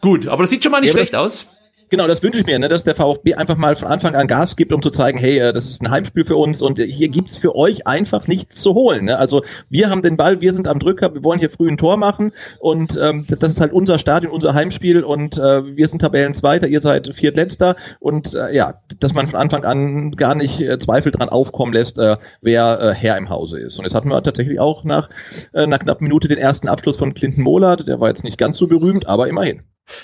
Gut, 0.00 0.26
aber 0.26 0.42
das 0.42 0.50
sieht 0.50 0.62
schon 0.62 0.72
mal 0.72 0.80
nicht 0.80 0.90
Ja, 0.90 0.94
schlecht 0.94 1.14
aus. 1.14 1.46
Genau, 1.92 2.06
das 2.06 2.22
wünsche 2.22 2.40
ich 2.40 2.46
mir, 2.46 2.58
ne, 2.58 2.70
dass 2.70 2.84
der 2.84 2.94
VfB 2.94 3.34
einfach 3.34 3.58
mal 3.58 3.76
von 3.76 3.86
Anfang 3.86 4.14
an 4.14 4.26
Gas 4.26 4.56
gibt, 4.56 4.72
um 4.72 4.80
zu 4.80 4.88
zeigen, 4.88 5.18
hey, 5.18 5.38
äh, 5.40 5.52
das 5.52 5.66
ist 5.66 5.82
ein 5.82 5.90
Heimspiel 5.90 6.24
für 6.24 6.36
uns 6.36 6.62
und 6.62 6.78
hier 6.78 7.10
gibt's 7.10 7.36
für 7.36 7.54
euch 7.54 7.86
einfach 7.86 8.26
nichts 8.28 8.62
zu 8.62 8.72
holen. 8.72 9.04
Ne? 9.04 9.18
Also 9.18 9.42
wir 9.68 9.90
haben 9.90 10.00
den 10.00 10.16
Ball, 10.16 10.40
wir 10.40 10.54
sind 10.54 10.68
am 10.68 10.78
Drücker, 10.78 11.12
wir 11.12 11.22
wollen 11.22 11.38
hier 11.38 11.50
früh 11.50 11.68
ein 11.68 11.76
Tor 11.76 11.98
machen 11.98 12.32
und 12.60 12.96
ähm, 12.96 13.26
das 13.28 13.52
ist 13.52 13.60
halt 13.60 13.74
unser 13.74 13.98
Stadion, 13.98 14.32
unser 14.32 14.54
Heimspiel 14.54 15.04
und 15.04 15.36
äh, 15.36 15.76
wir 15.76 15.86
sind 15.86 15.98
Tabellenzweiter, 15.98 16.66
ihr 16.66 16.80
seid 16.80 17.14
Viertletzter 17.14 17.74
und 18.00 18.32
äh, 18.32 18.56
ja, 18.56 18.72
dass 19.00 19.12
man 19.12 19.28
von 19.28 19.38
Anfang 19.38 19.64
an 19.64 20.12
gar 20.12 20.34
nicht 20.34 20.62
äh, 20.62 20.78
Zweifel 20.78 21.12
dran 21.12 21.28
aufkommen 21.28 21.74
lässt, 21.74 21.98
äh, 21.98 22.16
wer 22.40 22.80
äh, 22.80 22.94
Herr 22.94 23.18
im 23.18 23.28
Hause 23.28 23.60
ist. 23.60 23.78
Und 23.78 23.84
jetzt 23.84 23.94
hatten 23.94 24.08
wir 24.08 24.22
tatsächlich 24.22 24.60
auch 24.60 24.84
nach 24.84 25.10
äh, 25.52 25.64
einer 25.64 25.78
knappen 25.78 26.06
Minute 26.06 26.26
den 26.26 26.38
ersten 26.38 26.68
Abschluss 26.68 26.96
von 26.96 27.12
Clinton 27.12 27.44
Mohler, 27.44 27.76
der 27.76 28.00
war 28.00 28.08
jetzt 28.08 28.24
nicht 28.24 28.38
ganz 28.38 28.56
so 28.56 28.66
berühmt, 28.66 29.06
aber 29.06 29.28
immerhin. 29.28 29.60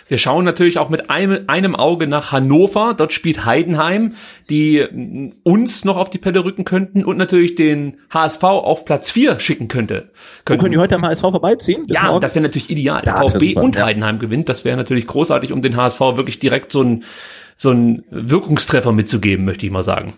Wir 0.07 0.19
schauen 0.19 0.45
natürlich 0.45 0.79
auch 0.79 0.88
mit 0.88 1.11
einem, 1.11 1.45
einem 1.47 1.77
Auge 1.77 2.07
nach 2.07 2.33
Hannover. 2.33 2.95
Dort 2.97 3.12
spielt 3.12 3.45
Heidenheim, 3.45 4.14
die 4.51 5.33
uns 5.45 5.85
noch 5.85 5.97
auf 5.97 6.11
die 6.11 6.19
Pelle 6.19 6.45
rücken 6.45 6.64
könnten 6.64 7.05
und 7.05 7.17
natürlich 7.17 7.55
den 7.55 7.99
HSV 8.11 8.43
auf 8.43 8.85
Platz 8.85 9.11
4 9.11 9.41
schicken 9.41 9.69
könnte. 9.69 10.11
Könnten. 10.45 10.61
können 10.61 10.73
die 10.73 10.79
heute 10.79 10.97
am 10.97 11.05
HSV 11.05 11.23
vorbeiziehen? 11.23 11.87
Das 11.87 11.95
ja, 11.95 12.19
das 12.19 12.35
wäre 12.35 12.43
natürlich 12.43 12.71
ideal. 12.71 13.03
Ja, 13.05 13.21
VfB 13.21 13.51
super, 13.51 13.62
und 13.62 13.77
ja. 13.77 13.87
Heidenheim 13.87 14.19
gewinnt. 14.19 14.49
Das 14.49 14.64
wäre 14.64 14.77
natürlich 14.77 15.07
großartig, 15.07 15.53
um 15.53 15.62
den 15.62 15.77
HSV 15.77 16.01
wirklich 16.01 16.38
direkt 16.38 16.73
so 16.73 16.83
ein 16.83 17.05
so 17.61 17.73
ein 17.73 18.05
Wirkungstreffer 18.11 18.93
mitzugeben, 18.93 19.45
möchte 19.45 19.67
ich 19.67 19.73
mal 19.73 19.83
sagen. 19.83 20.14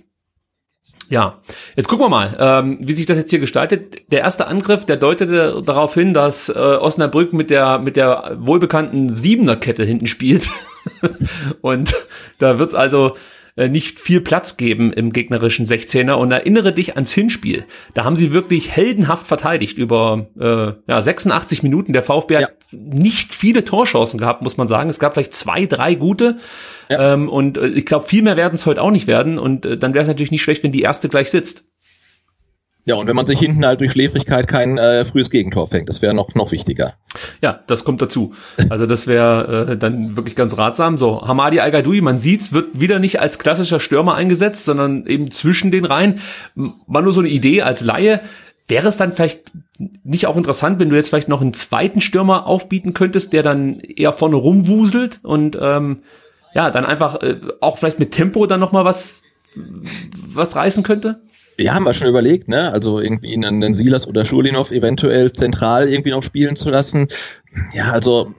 Ja, 1.10 1.38
jetzt 1.74 1.88
gucken 1.88 2.04
wir 2.04 2.08
mal, 2.08 2.36
ähm, 2.38 2.78
wie 2.80 2.92
sich 2.92 3.04
das 3.04 3.18
jetzt 3.18 3.30
hier 3.30 3.40
gestaltet. 3.40 4.12
Der 4.12 4.20
erste 4.20 4.46
Angriff, 4.46 4.86
der 4.86 4.96
deutete 4.96 5.60
darauf 5.66 5.92
hin, 5.92 6.14
dass 6.14 6.48
äh, 6.48 6.52
Osnabrück 6.52 7.32
mit 7.32 7.50
der 7.50 7.80
mit 7.80 7.96
der 7.96 8.36
wohlbekannten 8.38 9.08
Siebener-Kette 9.08 9.82
hinten 9.82 10.06
spielt. 10.06 10.50
und 11.62 11.96
da 12.38 12.60
wird's 12.60 12.74
also 12.74 13.16
nicht 13.68 14.00
viel 14.00 14.20
Platz 14.20 14.56
geben 14.56 14.92
im 14.92 15.12
gegnerischen 15.12 15.66
16er 15.66 16.12
und 16.12 16.32
erinnere 16.32 16.72
dich 16.72 16.94
ans 16.94 17.12
Hinspiel. 17.12 17.64
Da 17.94 18.04
haben 18.04 18.16
sie 18.16 18.32
wirklich 18.32 18.70
heldenhaft 18.70 19.26
verteidigt 19.26 19.78
über 19.78 20.26
äh, 20.38 20.72
ja, 20.90 21.02
86 21.02 21.62
Minuten. 21.62 21.92
Der 21.92 22.02
VfB 22.02 22.34
ja. 22.34 22.40
hat 22.42 22.54
nicht 22.72 23.34
viele 23.34 23.64
Torchancen 23.64 24.18
gehabt, 24.18 24.42
muss 24.42 24.56
man 24.56 24.68
sagen. 24.68 24.90
Es 24.90 24.98
gab 24.98 25.14
vielleicht 25.14 25.34
zwei, 25.34 25.66
drei 25.66 25.94
gute. 25.94 26.36
Ja. 26.88 27.14
Ähm, 27.14 27.28
und 27.28 27.58
äh, 27.58 27.68
ich 27.68 27.86
glaube, 27.86 28.06
viel 28.06 28.22
mehr 28.22 28.36
werden 28.36 28.54
es 28.54 28.66
heute 28.66 28.82
auch 28.82 28.90
nicht 28.90 29.06
werden. 29.06 29.38
Und 29.38 29.66
äh, 29.66 29.76
dann 29.76 29.94
wäre 29.94 30.02
es 30.02 30.08
natürlich 30.08 30.30
nicht 30.30 30.42
schlecht, 30.42 30.62
wenn 30.62 30.72
die 30.72 30.82
erste 30.82 31.08
gleich 31.08 31.30
sitzt. 31.30 31.64
Ja, 32.84 32.94
und 32.96 33.06
wenn 33.06 33.16
man 33.16 33.26
sich 33.26 33.38
hinten 33.38 33.64
halt 33.64 33.80
durch 33.80 33.92
Schläfrigkeit 33.92 34.48
kein 34.48 34.78
äh, 34.78 35.04
frühes 35.04 35.30
Gegentor 35.30 35.68
fängt, 35.68 35.88
das 35.88 36.00
wäre 36.00 36.14
noch, 36.14 36.34
noch 36.34 36.50
wichtiger. 36.50 36.94
Ja, 37.42 37.60
das 37.66 37.84
kommt 37.84 38.00
dazu. 38.00 38.32
Also 38.68 38.86
das 38.86 39.06
wäre 39.06 39.72
äh, 39.72 39.76
dann 39.76 40.16
wirklich 40.16 40.34
ganz 40.34 40.56
ratsam. 40.56 40.96
So, 40.96 41.22
Hamadi 41.22 41.60
al 41.60 41.82
man 42.00 42.18
sieht's, 42.18 42.52
wird 42.52 42.80
wieder 42.80 42.98
nicht 42.98 43.20
als 43.20 43.38
klassischer 43.38 43.80
Stürmer 43.80 44.14
eingesetzt, 44.14 44.64
sondern 44.64 45.06
eben 45.06 45.30
zwischen 45.30 45.70
den 45.70 45.84
Reihen. 45.84 46.20
War 46.54 47.02
nur 47.02 47.12
so 47.12 47.20
eine 47.20 47.28
Idee 47.28 47.62
als 47.62 47.84
Laie. 47.84 48.20
Wäre 48.66 48.88
es 48.88 48.96
dann 48.96 49.12
vielleicht 49.12 49.52
nicht 50.04 50.26
auch 50.26 50.36
interessant, 50.36 50.80
wenn 50.80 50.90
du 50.90 50.96
jetzt 50.96 51.08
vielleicht 51.08 51.28
noch 51.28 51.40
einen 51.40 51.54
zweiten 51.54 52.00
Stürmer 52.00 52.46
aufbieten 52.46 52.94
könntest, 52.94 53.32
der 53.32 53.42
dann 53.42 53.80
eher 53.80 54.12
vorne 54.12 54.36
rumwuselt 54.36 55.20
und 55.22 55.58
ähm, 55.60 56.02
ja, 56.54 56.70
dann 56.70 56.84
einfach 56.84 57.22
äh, 57.22 57.40
auch 57.60 57.78
vielleicht 57.78 57.98
mit 57.98 58.12
Tempo 58.12 58.46
dann 58.46 58.60
noch 58.60 58.72
mal 58.72 58.84
was 58.84 59.22
was 60.32 60.54
reißen 60.54 60.82
könnte? 60.82 61.20
Ja, 61.60 61.74
haben 61.74 61.84
wir 61.84 61.92
schon 61.92 62.08
überlegt, 62.08 62.48
ne? 62.48 62.72
Also 62.72 63.00
irgendwie 63.00 63.34
einen, 63.34 63.62
einen 63.62 63.74
Silas 63.74 64.08
oder 64.08 64.24
Schulinov 64.24 64.70
eventuell 64.70 65.32
zentral 65.32 65.88
irgendwie 65.88 66.10
noch 66.10 66.22
spielen 66.22 66.56
zu 66.56 66.70
lassen. 66.70 67.08
Ja, 67.74 67.92
also 67.92 68.32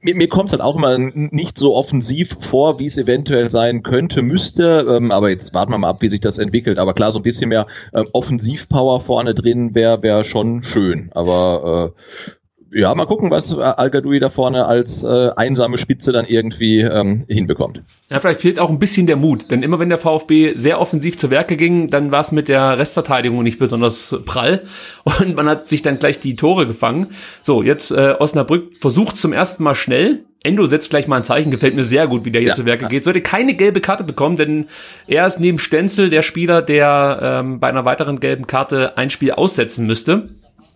mir, 0.00 0.14
mir 0.14 0.28
kommt 0.28 0.48
es 0.48 0.52
halt 0.52 0.62
auch 0.62 0.76
immer 0.76 0.96
nicht 0.98 1.58
so 1.58 1.74
offensiv 1.74 2.36
vor, 2.40 2.78
wie 2.78 2.86
es 2.86 2.98
eventuell 2.98 3.50
sein 3.50 3.82
könnte, 3.82 4.22
müsste. 4.22 4.86
Ähm, 4.88 5.10
aber 5.10 5.30
jetzt 5.30 5.52
warten 5.54 5.72
wir 5.72 5.78
mal 5.78 5.90
ab, 5.90 6.02
wie 6.02 6.08
sich 6.08 6.20
das 6.20 6.38
entwickelt. 6.38 6.78
Aber 6.78 6.94
klar, 6.94 7.12
so 7.12 7.18
ein 7.18 7.22
bisschen 7.22 7.48
mehr 7.48 7.66
ähm, 7.94 8.06
Offensivpower 8.12 9.00
vorne 9.00 9.34
drin 9.34 9.74
wäre 9.74 10.02
wär 10.02 10.24
schon 10.24 10.62
schön. 10.62 11.10
Aber 11.14 11.94
äh, 11.94 12.30
ja, 12.72 12.94
mal 12.94 13.06
gucken, 13.06 13.30
was 13.30 13.56
al 13.56 13.90
da 13.90 14.30
vorne 14.30 14.66
als 14.66 15.02
äh, 15.02 15.30
einsame 15.36 15.78
Spitze 15.78 16.12
dann 16.12 16.26
irgendwie 16.26 16.80
ähm, 16.80 17.24
hinbekommt. 17.28 17.82
Ja, 18.10 18.20
vielleicht 18.20 18.40
fehlt 18.40 18.58
auch 18.58 18.70
ein 18.70 18.78
bisschen 18.78 19.06
der 19.06 19.16
Mut, 19.16 19.50
denn 19.50 19.62
immer 19.62 19.78
wenn 19.78 19.88
der 19.88 19.98
VfB 19.98 20.54
sehr 20.56 20.80
offensiv 20.80 21.18
zu 21.18 21.30
Werke 21.30 21.56
ging, 21.56 21.88
dann 21.88 22.10
war 22.10 22.20
es 22.20 22.32
mit 22.32 22.48
der 22.48 22.78
Restverteidigung 22.78 23.42
nicht 23.42 23.58
besonders 23.58 24.16
prall 24.24 24.62
und 25.20 25.36
man 25.36 25.48
hat 25.48 25.68
sich 25.68 25.82
dann 25.82 25.98
gleich 25.98 26.20
die 26.20 26.34
Tore 26.34 26.66
gefangen. 26.66 27.08
So, 27.42 27.62
jetzt 27.62 27.90
äh, 27.90 28.14
Osnabrück 28.18 28.76
versucht 28.80 29.16
zum 29.16 29.32
ersten 29.32 29.62
Mal 29.62 29.74
schnell. 29.74 30.24
Endo 30.44 30.66
setzt 30.66 30.90
gleich 30.90 31.06
mal 31.06 31.18
ein 31.18 31.24
Zeichen, 31.24 31.52
gefällt 31.52 31.76
mir 31.76 31.84
sehr 31.84 32.08
gut, 32.08 32.24
wie 32.24 32.32
der 32.32 32.40
hier 32.40 32.48
ja, 32.48 32.54
zu 32.54 32.64
Werke 32.64 32.88
geht. 32.88 33.04
Sollte 33.04 33.20
keine 33.20 33.54
gelbe 33.54 33.80
Karte 33.80 34.02
bekommen, 34.02 34.36
denn 34.36 34.66
er 35.06 35.26
ist 35.26 35.38
neben 35.38 35.58
Stenzel 35.58 36.10
der 36.10 36.22
Spieler, 36.22 36.62
der 36.62 37.20
ähm, 37.22 37.60
bei 37.60 37.68
einer 37.68 37.84
weiteren 37.84 38.18
gelben 38.18 38.48
Karte 38.48 38.96
ein 38.96 39.10
Spiel 39.10 39.32
aussetzen 39.32 39.86
müsste. 39.86 40.28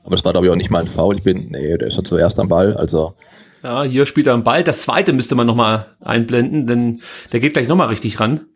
Aber 0.06 0.14
das 0.14 0.24
war, 0.24 0.32
glaube 0.32 0.46
ich, 0.46 0.52
auch 0.52 0.56
nicht 0.56 0.70
mal 0.70 0.82
ein 0.82 0.88
Foul. 0.88 1.18
Ich 1.18 1.24
bin, 1.24 1.48
nee, 1.50 1.76
der 1.76 1.88
ist 1.88 1.96
ja 1.96 2.04
zuerst 2.04 2.38
am 2.38 2.46
Ball, 2.48 2.76
also. 2.76 3.14
Ja, 3.64 3.82
hier 3.82 4.06
spielt 4.06 4.28
er 4.28 4.34
am 4.34 4.44
Ball. 4.44 4.62
Das 4.62 4.82
zweite 4.82 5.12
müsste 5.12 5.34
man 5.34 5.48
nochmal 5.48 5.86
einblenden, 6.00 6.68
denn 6.68 7.00
der 7.32 7.40
geht 7.40 7.54
gleich 7.54 7.66
nochmal 7.66 7.88
richtig 7.88 8.20
ran. 8.20 8.46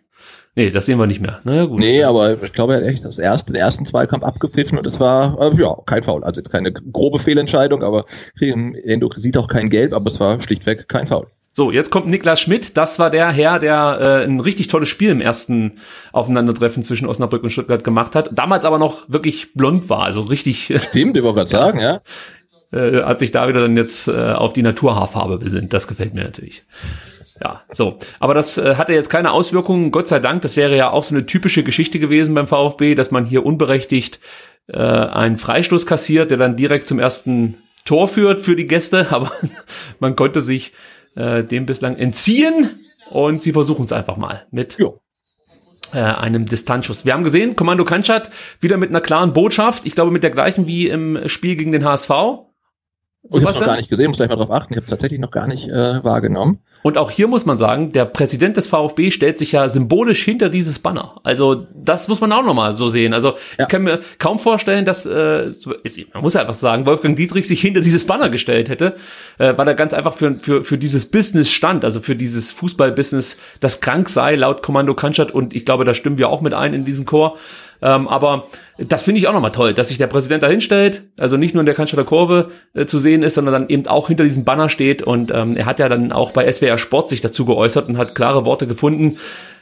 Nee, 0.55 0.71
das 0.71 0.87
sehen 0.87 0.99
wir 0.99 1.09
nicht 1.09 1.21
mehr. 1.21 1.41
Naja, 1.43 1.65
gut. 1.65 1.81
Nee, 1.81 2.05
aber 2.05 2.41
ich 2.43 2.53
glaube, 2.53 2.75
er 2.75 2.81
hat 2.81 2.87
echt 2.87 3.05
das 3.05 3.19
erste, 3.19 3.53
den 3.53 3.61
ersten 3.61 3.85
Zweikampf 3.85 4.25
abgepfiffen 4.25 4.79
und 4.79 4.87
es 4.87 5.01
war, 5.01 5.41
äh, 5.41 5.61
ja, 5.61 5.77
kein 5.87 6.05
Foul. 6.05 6.23
Also 6.23 6.41
jetzt 6.41 6.51
keine 6.51 6.73
grobe 6.73 7.19
Fehlentscheidung, 7.19 7.83
aber 7.83 8.05
Endo 8.41 9.11
sieht 9.17 9.37
auch 9.37 9.49
kein 9.49 9.71
Gelb, 9.71 9.93
aber 9.93 10.09
es 10.09 10.21
war 10.21 10.41
schlichtweg 10.41 10.89
kein 10.89 11.09
Foul. 11.09 11.27
So, 11.61 11.71
jetzt 11.71 11.91
kommt 11.91 12.07
Niklas 12.07 12.41
Schmidt. 12.41 12.79
Das 12.79 12.99
war 12.99 13.11
der 13.11 13.31
Herr, 13.31 13.59
der 13.59 13.99
äh, 14.01 14.25
ein 14.25 14.41
richtig 14.41 14.69
tolles 14.69 14.89
Spiel 14.89 15.11
im 15.11 15.21
ersten 15.21 15.73
Aufeinandertreffen 16.11 16.83
zwischen 16.85 17.07
Osnabrück 17.07 17.43
und 17.43 17.51
Stuttgart 17.51 17.85
gemacht 17.85 18.15
hat. 18.15 18.31
Damals 18.33 18.65
aber 18.65 18.79
noch 18.79 19.03
wirklich 19.09 19.53
blond 19.53 19.91
war, 19.91 20.05
also 20.05 20.23
richtig. 20.23 20.73
Stimmt, 20.89 21.19
ich 21.19 21.23
wollte 21.23 21.37
gerade 21.37 21.51
sagen, 21.51 21.81
ja. 21.81 22.01
Äh, 22.73 23.03
hat 23.03 23.19
sich 23.19 23.31
da 23.31 23.47
wieder 23.47 23.61
dann 23.61 23.77
jetzt 23.77 24.09
äh, 24.09 24.33
auf 24.33 24.55
die 24.55 24.63
Naturhaarfarbe 24.63 25.37
besinnt. 25.37 25.75
Das 25.75 25.87
gefällt 25.87 26.15
mir 26.15 26.25
natürlich. 26.25 26.63
Ja, 27.43 27.61
so. 27.71 27.99
Aber 28.21 28.33
das 28.33 28.57
äh, 28.57 28.77
hatte 28.77 28.95
jetzt 28.95 29.11
keine 29.11 29.31
Auswirkungen, 29.31 29.91
Gott 29.91 30.09
sei 30.09 30.19
Dank. 30.19 30.41
Das 30.41 30.57
wäre 30.57 30.75
ja 30.75 30.89
auch 30.89 31.05
so 31.05 31.15
eine 31.15 31.27
typische 31.27 31.63
Geschichte 31.63 31.99
gewesen 31.99 32.35
beim 32.35 32.49
VfB, 32.49 32.95
dass 32.95 33.11
man 33.11 33.27
hier 33.27 33.45
unberechtigt 33.45 34.19
äh, 34.69 34.79
einen 34.79 35.37
Freistoß 35.37 35.85
kassiert, 35.85 36.31
der 36.31 36.39
dann 36.39 36.57
direkt 36.57 36.87
zum 36.87 36.99
ersten 36.99 37.59
Tor 37.85 38.09
führt 38.09 38.41
für 38.41 38.57
die 38.57 38.67
Gäste. 38.67 39.09
Aber 39.11 39.31
man 39.99 40.17
konnte 40.17 40.41
sich 40.41 40.73
äh, 41.17 41.45
dem 41.45 41.67
bislang 41.67 41.97
entziehen 41.97 42.71
und 43.11 43.43
sie 43.43 43.53
versuchen 43.53 43.85
es 43.85 43.93
einfach 43.93 44.17
mal 44.17 44.47
mit 44.51 44.79
jo. 44.79 45.01
äh, 45.93 45.99
einem 45.99 46.47
Distanzschuss. 46.47 47.05
Wir 47.05 47.13
haben 47.15 47.25
gesehen, 47.25 47.57
Kommando 47.57 47.85
Kanschat 47.85 48.31
wieder 48.61 48.77
mit 48.77 48.91
einer 48.91 49.01
klaren 49.01 49.33
Botschaft, 49.33 49.87
ich 49.87 49.95
glaube 49.95 50.11
mit 50.11 50.23
der 50.23 50.31
gleichen 50.31 50.67
wie 50.67 50.89
im 50.89 51.29
Spiel 51.29 51.57
gegen 51.57 51.73
den 51.73 51.85
HSV. 51.85 52.11
Oh, 53.23 53.39
ich 53.39 53.45
habe 53.45 53.53
noch 53.53 53.67
gar 53.67 53.77
nicht 53.77 53.91
gesehen, 53.91 54.09
muss 54.09 54.17
gleich 54.17 54.31
mal 54.31 54.37
drauf 54.37 54.51
achten. 54.51 54.73
Ich 54.73 54.77
habe 54.79 54.87
tatsächlich 54.87 55.21
noch 55.21 55.31
gar 55.31 55.47
nicht 55.47 55.69
äh, 55.69 56.03
wahrgenommen. 56.03 56.61
Und 56.83 56.97
auch 56.97 57.11
hier 57.11 57.29
muss 57.29 57.45
man 57.45 57.59
sagen, 57.59 57.93
der 57.93 58.07
Präsident 58.07 58.57
des 58.57 58.67
VfB 58.67 59.11
stellt 59.11 59.39
sich 59.39 59.53
ja 59.53 59.69
symbolisch 59.69 60.25
hinter 60.25 60.49
dieses 60.49 60.79
Banner. 60.79 61.21
Also 61.23 61.67
das 61.75 62.09
muss 62.09 62.23
man 62.23 62.33
auch 62.33 62.43
nochmal 62.43 62.73
so 62.73 62.89
sehen. 62.89 63.13
Also 63.13 63.35
ja. 63.59 63.65
ich 63.65 63.69
kann 63.69 63.83
mir 63.83 64.01
kaum 64.19 64.39
vorstellen, 64.39 64.87
dass, 64.87 65.05
äh, 65.05 65.53
man 66.15 66.23
muss 66.23 66.33
ja 66.33 66.41
einfach 66.41 66.55
sagen, 66.55 66.87
Wolfgang 66.87 67.15
Dietrich 67.15 67.47
sich 67.47 67.61
hinter 67.61 67.83
dieses 67.83 68.07
Banner 68.07 68.31
gestellt 68.31 68.71
hätte, 68.71 68.97
äh, 69.37 69.53
weil 69.55 69.69
er 69.69 69.75
ganz 69.75 69.93
einfach 69.93 70.15
für, 70.15 70.39
für, 70.39 70.65
für 70.65 70.79
dieses 70.79 71.05
Business 71.05 71.51
stand, 71.51 71.85
also 71.85 72.01
für 72.01 72.17
dieses 72.17 72.53
Fußballbusiness, 72.53 73.37
das 73.61 73.83
krank 73.83 74.09
sei, 74.09 74.37
laut 74.37 74.63
Kommando 74.63 74.95
Kanschat. 74.95 75.31
Und 75.33 75.55
ich 75.55 75.67
glaube, 75.67 75.85
da 75.85 75.93
stimmen 75.93 76.17
wir 76.17 76.31
auch 76.31 76.41
mit 76.41 76.55
ein 76.55 76.73
in 76.73 76.87
diesen 76.87 77.05
Chor. 77.05 77.37
Ähm, 77.83 78.09
aber 78.09 78.47
das 78.79 79.03
finde 79.03 79.19
ich 79.19 79.29
auch 79.29 79.33
nochmal 79.33 79.53
toll, 79.53 79.75
dass 79.75 79.89
sich 79.89 79.99
der 79.99 80.07
Präsident 80.07 80.43
da 80.43 80.49
hinstellt, 80.49 81.05
also 81.19 81.37
nicht 81.37 81.55
nur 81.55 81.61
in 81.61 81.67
der 81.67 81.75
Cannstatter 81.75 82.05
Kurve 82.05 82.51
äh, 82.75 82.87
zu 82.87 82.99
sehen 82.99 83.23
ist, 83.23 83.35
sondern 83.35 83.53
dann 83.53 83.69
eben 83.69 83.87
auch 83.87 84.09
hinter 84.09 84.25
diesem 84.25 84.45
Banner 84.45 84.69
steht. 84.69 85.03
Und 85.03 85.31
ähm, 85.31 85.57
er 85.57 85.67
hat 85.67 85.79
ja 85.79 85.89
dann 85.89 86.13
auch 86.13 86.33
bei 86.33 86.51
SWR 86.51 86.79
Sport 86.79 87.09
sich 87.09 87.21
dazu 87.21 87.45
geäußert 87.45 87.89
und 87.89 87.97
hat 87.97 88.15
klare 88.15 88.45
Worte 88.45 88.67
gefunden. 88.67 89.19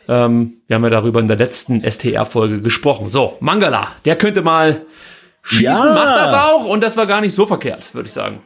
Ähm, 0.09 0.53
wir 0.67 0.77
haben 0.77 0.85
ja 0.85 0.91
darüber 0.91 1.21
in 1.21 1.29
der 1.29 1.37
letzten 1.37 1.83
STR-Folge 1.89 2.61
gesprochen. 2.61 3.09
So, 3.09 3.37
Mangala, 3.41 3.89
der 4.05 4.17
könnte 4.17 4.43
mal 4.43 4.83
schießen, 5.43 5.65
ja. 5.65 5.95
macht 5.95 6.17
das 6.17 6.33
auch 6.33 6.65
und 6.65 6.83
das 6.83 6.97
war 6.97 7.07
gar 7.07 7.21
nicht 7.21 7.35
so 7.35 7.47
verkehrt, 7.47 7.95
würde 7.95 8.07
ich 8.07 8.13
sagen. 8.13 8.41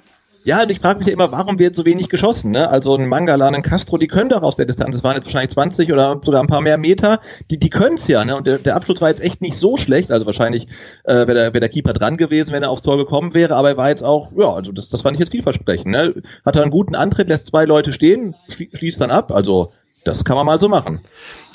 Ja, 0.44 0.62
und 0.62 0.70
ich 0.70 0.80
frage 0.80 0.98
mich 0.98 1.06
ja 1.06 1.12
immer, 1.12 1.30
warum 1.30 1.60
wird 1.60 1.76
so 1.76 1.84
wenig 1.84 2.08
geschossen? 2.08 2.50
Ne? 2.50 2.68
Also 2.68 2.96
ein 2.96 3.08
Mangala, 3.08 3.46
ein 3.46 3.62
Castro, 3.62 3.96
die 3.96 4.08
können 4.08 4.28
doch 4.28 4.42
aus 4.42 4.56
der 4.56 4.66
Distanz, 4.66 4.96
das 4.96 5.04
waren 5.04 5.14
jetzt 5.14 5.26
wahrscheinlich 5.26 5.50
20 5.50 5.92
oder 5.92 6.20
sogar 6.24 6.42
ein 6.42 6.48
paar 6.48 6.60
mehr 6.60 6.78
Meter, 6.78 7.20
die, 7.50 7.58
die 7.58 7.70
können's 7.70 8.08
ja. 8.08 8.24
Ne? 8.24 8.34
Und 8.34 8.48
der, 8.48 8.58
der 8.58 8.74
Abschluss 8.74 9.00
war 9.00 9.08
jetzt 9.08 9.22
echt 9.22 9.40
nicht 9.40 9.56
so 9.56 9.76
schlecht, 9.76 10.10
also 10.10 10.26
wahrscheinlich 10.26 10.66
äh, 11.04 11.14
wäre 11.14 11.34
der, 11.34 11.54
wär 11.54 11.60
der 11.60 11.68
Keeper 11.68 11.92
dran 11.92 12.16
gewesen, 12.16 12.52
wenn 12.52 12.64
er 12.64 12.70
aufs 12.70 12.82
Tor 12.82 12.96
gekommen 12.96 13.34
wäre, 13.34 13.54
aber 13.54 13.70
er 13.70 13.76
war 13.76 13.88
jetzt 13.90 14.02
auch, 14.02 14.32
ja, 14.36 14.52
also 14.52 14.72
das, 14.72 14.88
das 14.88 15.02
fand 15.02 15.14
ich 15.14 15.20
jetzt 15.20 15.30
vielversprechend. 15.30 15.92
Ne? 15.92 16.14
Hat 16.44 16.56
er 16.56 16.62
einen 16.62 16.72
guten 16.72 16.96
Antritt, 16.96 17.28
lässt 17.28 17.46
zwei 17.46 17.64
Leute 17.64 17.92
stehen, 17.92 18.34
schließt 18.48 19.00
dann 19.00 19.12
ab, 19.12 19.30
also 19.30 19.70
das 20.04 20.24
kann 20.24 20.36
man 20.36 20.46
mal 20.46 20.58
so 20.58 20.68
machen. 20.68 21.00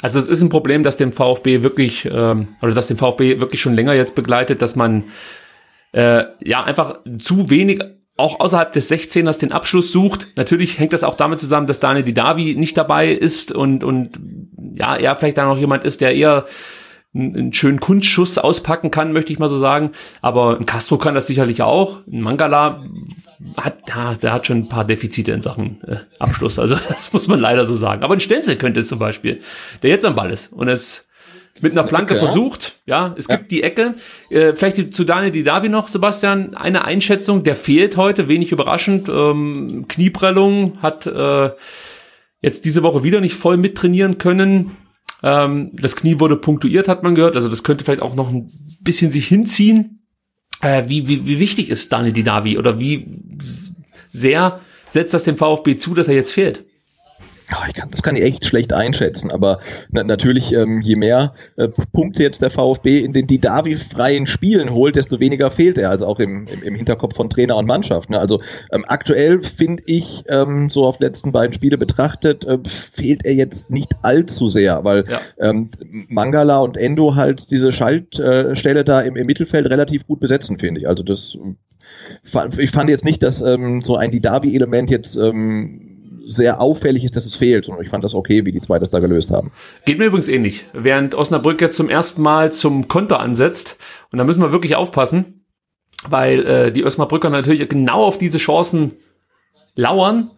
Also 0.02 0.20
es 0.20 0.28
ist 0.28 0.42
ein 0.42 0.50
Problem, 0.50 0.84
dass 0.84 0.96
dem 0.96 1.12
VfB 1.12 1.62
wirklich, 1.62 2.06
ähm, 2.06 2.50
oder 2.62 2.74
dass 2.74 2.88
dem 2.88 2.98
VfB 2.98 3.42
wirklich 3.42 3.60
schon 3.60 3.74
länger 3.74 3.94
jetzt 3.94 4.16
begleitet, 4.16 4.62
dass 4.62 4.78
man 4.78 5.04
äh, 5.92 6.24
ja 6.42 6.64
einfach 6.64 7.00
zu 7.20 7.50
wenig 7.50 7.82
auch 8.18 8.40
außerhalb 8.40 8.74
des 8.74 8.92
16ers 8.92 9.40
den 9.40 9.52
Abschluss 9.52 9.92
sucht. 9.92 10.30
Natürlich 10.36 10.80
hängt 10.80 10.94
das 10.94 11.04
auch 11.04 11.16
damit 11.16 11.40
zusammen, 11.40 11.68
dass 11.68 11.80
Daniel 11.80 12.04
Didavi 12.04 12.56
nicht 12.56 12.78
dabei 12.78 13.12
ist 13.12 13.52
und, 13.52 13.84
und 13.84 14.12
ja, 14.76 14.96
er 14.96 15.16
vielleicht 15.16 15.38
dann 15.38 15.48
noch 15.48 15.58
jemand 15.58 15.84
ist, 15.84 16.02
der 16.02 16.16
eher 16.16 16.46
einen 17.16 17.54
schönen 17.54 17.80
Kunstschuss 17.80 18.38
auspacken 18.38 18.92
kann, 18.92 19.12
möchte 19.12 19.34
ich 19.34 19.40
mal 19.40 19.50
so 19.50 19.58
sagen. 19.58 19.92
Aber 20.22 20.58
ein 20.58 20.66
Castro 20.66 20.98
kann 20.98 21.16
das 21.16 21.28
sicherlich 21.28 21.62
auch. 21.62 22.00
Ein 22.06 22.22
Mangala 22.22 22.84
hat, 23.56 23.78
ja, 23.88 24.16
der 24.16 24.34
hat 24.34 24.46
schon 24.46 24.58
ein 24.58 24.70
paar 24.70 24.86
Defizite 24.86 25.32
in 25.32 25.42
Sachen 25.42 25.82
äh, 25.88 25.98
Abschluss. 26.20 26.60
Also 26.60 26.76
das 26.88 27.14
muss 27.14 27.28
man 27.28 27.40
leider 27.40 27.66
so 27.66 27.76
sagen. 27.76 28.04
Aber 28.04 28.14
ein 28.14 28.20
Stenzel 28.20 28.56
könnte 28.56 28.82
es 28.82 28.88
zum 28.88 29.00
Beispiel, 29.00 29.42
der 29.82 29.90
jetzt 29.90 30.06
am 30.06 30.16
Ball 30.16 30.30
ist 30.30 30.52
und 30.54 30.68
es 30.68 31.07
mit 31.62 31.72
einer 31.72 31.88
Flanke 31.88 32.16
Ecke, 32.16 32.26
versucht. 32.26 32.80
Ja, 32.86 33.16
es 33.18 33.28
gibt 33.28 33.52
die 33.52 33.64
Ecke. 33.64 33.96
Äh, 34.30 34.54
vielleicht 34.54 34.96
zu 34.96 35.04
Daniel 35.04 35.32
Didavi 35.32 35.70
noch, 35.70 35.88
Sebastian, 35.88 36.56
eine 36.56 36.86
Einschätzung. 36.86 37.44
Der 37.44 37.56
fehlt 37.56 37.98
heute, 37.98 38.28
wenig 38.28 38.52
überraschend. 38.52 39.10
Ähm, 39.10 39.86
Knieprellung 39.88 40.82
hat 40.82 41.06
äh, 41.08 41.52
jetzt 42.42 42.66
diese 42.66 42.84
Woche 42.84 43.04
wieder 43.04 43.22
nicht 43.22 43.36
voll 43.36 43.58
mittrainieren 43.58 44.18
können. 44.18 44.78
Ähm, 45.24 45.72
das 45.74 45.96
Knie 45.96 46.20
wurde 46.20 46.38
punktuiert, 46.38 46.88
hat 46.88 47.04
man 47.04 47.16
gehört. 47.16 47.36
Also 47.36 47.50
das 47.50 47.64
könnte 47.64 47.84
vielleicht 47.84 48.02
auch 48.02 48.16
noch 48.16 48.32
ein 48.32 48.52
bisschen 48.82 49.12
sich 49.12 49.28
hinziehen. 49.28 50.04
Äh, 50.62 50.84
wie, 50.88 51.08
wie, 51.08 51.26
wie 51.26 51.40
wichtig 51.40 51.70
ist 51.70 51.92
Daniel 51.92 52.14
Didavi 52.14 52.58
oder 52.58 52.80
wie 52.80 53.06
sehr 54.08 54.60
setzt 54.90 55.14
das 55.14 55.24
dem 55.24 55.38
VfB 55.38 55.78
zu, 55.78 55.94
dass 55.94 56.08
er 56.08 56.16
jetzt 56.16 56.32
fehlt? 56.32 56.66
Ich 57.68 57.74
kann, 57.76 57.90
das 57.92 58.04
kann 58.04 58.16
ich 58.16 58.24
echt 58.24 58.46
schlecht 58.46 58.74
einschätzen, 58.74 59.32
aber 59.32 59.60
na, 59.90 60.04
natürlich, 60.04 60.52
ähm, 60.52 60.82
je 60.82 60.96
mehr 60.96 61.34
äh, 61.56 61.70
Punkte 61.94 62.24
jetzt 62.24 62.42
der 62.42 62.50
VfB 62.50 63.00
in 63.00 63.14
den 63.14 63.26
Didavi-freien 63.26 64.28
Spielen 64.28 64.72
holt, 64.72 64.98
desto 64.98 65.20
weniger 65.22 65.50
fehlt 65.50 65.78
er, 65.78 65.90
also 65.90 66.08
auch 66.08 66.20
im, 66.20 66.48
im, 66.48 66.62
im 66.62 66.76
Hinterkopf 66.76 67.16
von 67.16 67.30
Trainer 67.30 67.56
und 67.56 67.66
Mannschaft. 67.66 68.10
Ne? 68.10 68.20
Also 68.20 68.42
ähm, 68.72 68.84
aktuell 68.88 69.42
finde 69.44 69.84
ich, 69.86 70.26
ähm, 70.28 70.70
so 70.70 70.86
auf 70.86 71.00
letzten 71.00 71.32
beiden 71.32 71.54
Spiele 71.54 71.78
betrachtet, 71.78 72.46
äh, 72.46 72.58
fehlt 72.66 73.24
er 73.26 73.34
jetzt 73.34 73.70
nicht 73.70 73.94
allzu 74.02 74.50
sehr, 74.50 74.84
weil 74.84 75.06
ja. 75.10 75.20
ähm, 75.40 75.70
Mangala 76.10 76.58
und 76.60 76.76
Endo 76.76 77.16
halt 77.16 77.50
diese 77.50 77.72
Schaltstelle 77.72 78.84
da 78.84 79.02
im, 79.02 79.16
im 79.16 79.26
Mittelfeld 79.26 79.68
relativ 79.68 80.06
gut 80.06 80.20
besetzen, 80.20 80.60
finde 80.60 80.82
ich. 80.82 80.90
Also 80.90 81.04
das 81.04 81.38
ich 82.58 82.72
fand 82.72 82.90
jetzt 82.90 83.06
nicht, 83.06 83.24
dass 83.24 83.42
ähm, 83.42 83.82
so 83.82 83.96
ein 83.96 84.12
Didavi-Element 84.12 84.90
jetzt 84.90 85.16
ähm, 85.16 85.87
sehr 86.28 86.62
auffällig 86.62 87.04
ist, 87.04 87.16
dass 87.16 87.26
es 87.26 87.36
fehlt. 87.36 87.70
Und 87.70 87.82
ich 87.82 87.90
fand 87.90 88.04
das 88.04 88.14
okay, 88.14 88.46
wie 88.46 88.52
die 88.52 88.62
zwei 88.62 88.80
das 88.80 88.90
da 88.90 89.00
gelöst 89.00 89.32
haben. 89.32 89.52
Geht 89.86 89.98
mir 89.98 90.06
übrigens 90.06 90.28
ähnlich. 90.28 90.66
Während 90.74 91.16
Osnabrück 91.16 91.62
jetzt 91.62 91.78
zum 91.78 91.90
ersten 91.90 92.22
Mal 92.22 92.52
zum 92.52 92.88
Konter 92.88 93.20
ansetzt, 93.20 93.78
und 94.12 94.18
da 94.18 94.24
müssen 94.24 94.42
wir 94.42 94.52
wirklich 94.52 94.76
aufpassen, 94.76 95.46
weil 96.08 96.46
äh, 96.46 96.72
die 96.72 96.86
Osnabrücker 96.86 97.30
natürlich 97.30 97.68
genau 97.70 98.04
auf 98.04 98.18
diese 98.18 98.38
Chancen 98.38 98.94
lauern, 99.76 100.32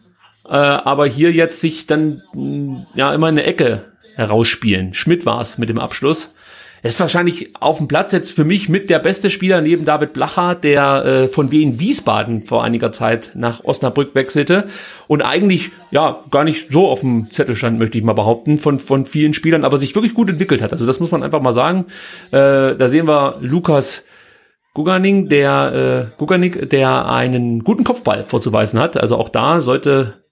äh, 0.45 0.53
aber 0.53 1.05
hier 1.07 1.31
jetzt 1.31 1.59
sich 1.59 1.87
dann 1.87 2.21
mh, 2.33 2.87
ja 2.95 3.13
immer 3.13 3.29
in 3.29 3.37
eine 3.37 3.43
Ecke 3.43 3.85
herausspielen. 4.15 4.93
Schmidt 4.93 5.25
war 5.25 5.41
es 5.41 5.57
mit 5.57 5.69
dem 5.69 5.79
Abschluss. 5.79 6.33
Ist 6.82 6.99
wahrscheinlich 6.99 7.51
auf 7.59 7.77
dem 7.77 7.88
Platz 7.88 8.11
jetzt 8.13 8.32
für 8.32 8.45
mich 8.45 8.69
mit 8.69 8.89
der 8.89 8.99
beste 8.99 9.30
Spieler 9.30 9.61
neben 9.61 9.86
David 9.86 10.13
Blacher, 10.13 10.55
der 10.55 11.05
äh, 11.05 11.27
von 11.27 11.51
Wien 11.51 11.80
Wiesbaden 11.80 12.45
vor 12.45 12.63
einiger 12.63 12.91
Zeit 12.91 13.32
nach 13.36 13.63
Osnabrück 13.63 14.15
wechselte 14.15 14.67
und 15.07 15.21
eigentlich 15.21 15.71
ja 15.91 16.17
gar 16.32 16.43
nicht 16.43 16.71
so 16.71 16.88
auf 16.88 17.01
dem 17.01 17.32
Zettel 17.32 17.55
stand, 17.55 17.80
möchte 17.80 17.97
ich 17.97 18.03
mal 18.03 18.13
behaupten, 18.13 18.57
von, 18.57 18.80
von 18.80 19.05
vielen 19.05 19.34
Spielern, 19.34 19.65
aber 19.65 19.77
sich 19.77 19.93
wirklich 19.95 20.13
gut 20.13 20.30
entwickelt 20.30 20.61
hat. 20.61 20.71
Also 20.71 20.86
das 20.86 20.99
muss 20.99 21.11
man 21.11 21.23
einfach 21.23 21.41
mal 21.41 21.53
sagen. 21.53 21.86
Äh, 22.32 22.75
da 22.75 22.88
sehen 22.88 23.07
wir 23.07 23.38
Lukas 23.41 24.05
Guganing, 24.73 25.27
der 25.27 26.09
äh, 26.13 26.17
Guganik, 26.17 26.69
der 26.69 27.09
einen 27.09 27.63
guten 27.63 27.84
Kopfball 27.84 28.23
vorzuweisen 28.27 28.80
hat. 28.80 28.95
Also 28.95 29.17
auch 29.17 29.30
da 29.30 29.61
sollte 29.61 30.23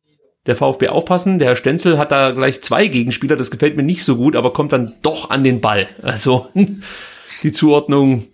der 0.47 0.55
VfB 0.55 0.87
aufpassen. 0.87 1.39
Der 1.39 1.55
Stenzel 1.55 1.97
hat 1.97 2.11
da 2.11 2.31
gleich 2.31 2.61
zwei 2.61 2.87
Gegenspieler, 2.87 3.35
das 3.35 3.51
gefällt 3.51 3.77
mir 3.77 3.83
nicht 3.83 4.03
so 4.03 4.15
gut, 4.15 4.35
aber 4.35 4.53
kommt 4.53 4.73
dann 4.73 4.95
doch 5.01 5.29
an 5.29 5.43
den 5.43 5.61
Ball. 5.61 5.87
Also 6.01 6.47
die 7.43 7.51
Zuordnung 7.51 8.25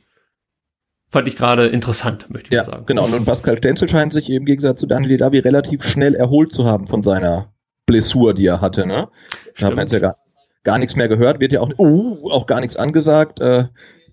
fand 1.10 1.28
ich 1.28 1.36
gerade 1.36 1.68
interessant, 1.68 2.30
möchte 2.30 2.50
ich 2.50 2.56
ja, 2.56 2.64
sagen. 2.64 2.86
Genau, 2.86 3.06
und 3.06 3.26
Pascal 3.26 3.58
Stenzel 3.58 3.88
scheint 3.88 4.14
sich 4.14 4.30
im 4.30 4.46
Gegensatz 4.46 4.80
zu 4.80 4.88
Daniel 4.88 5.18
Davi 5.18 5.40
relativ 5.40 5.84
schnell 5.84 6.16
erholt 6.16 6.54
zu 6.54 6.66
haben 6.66 6.88
von 6.88 7.04
seiner 7.04 7.54
Blessur, 7.86 8.34
die 8.34 8.48
er 8.48 8.62
hatte. 8.62 8.88
Ne? 8.88 9.10
Da 9.60 9.68
hat 9.68 9.76
man 9.76 9.86
jetzt 9.86 9.94
ja 9.94 10.00
gar, 10.00 10.18
gar 10.64 10.80
nichts 10.80 10.96
mehr 10.96 11.08
gehört, 11.08 11.40
wird 11.40 11.52
ja 11.52 11.62
auch, 11.62 11.72
uh, 11.78 12.32
auch 12.32 12.48
gar 12.48 12.62
nichts 12.62 12.78
angesagt. 12.78 13.42
Äh, 13.42 13.66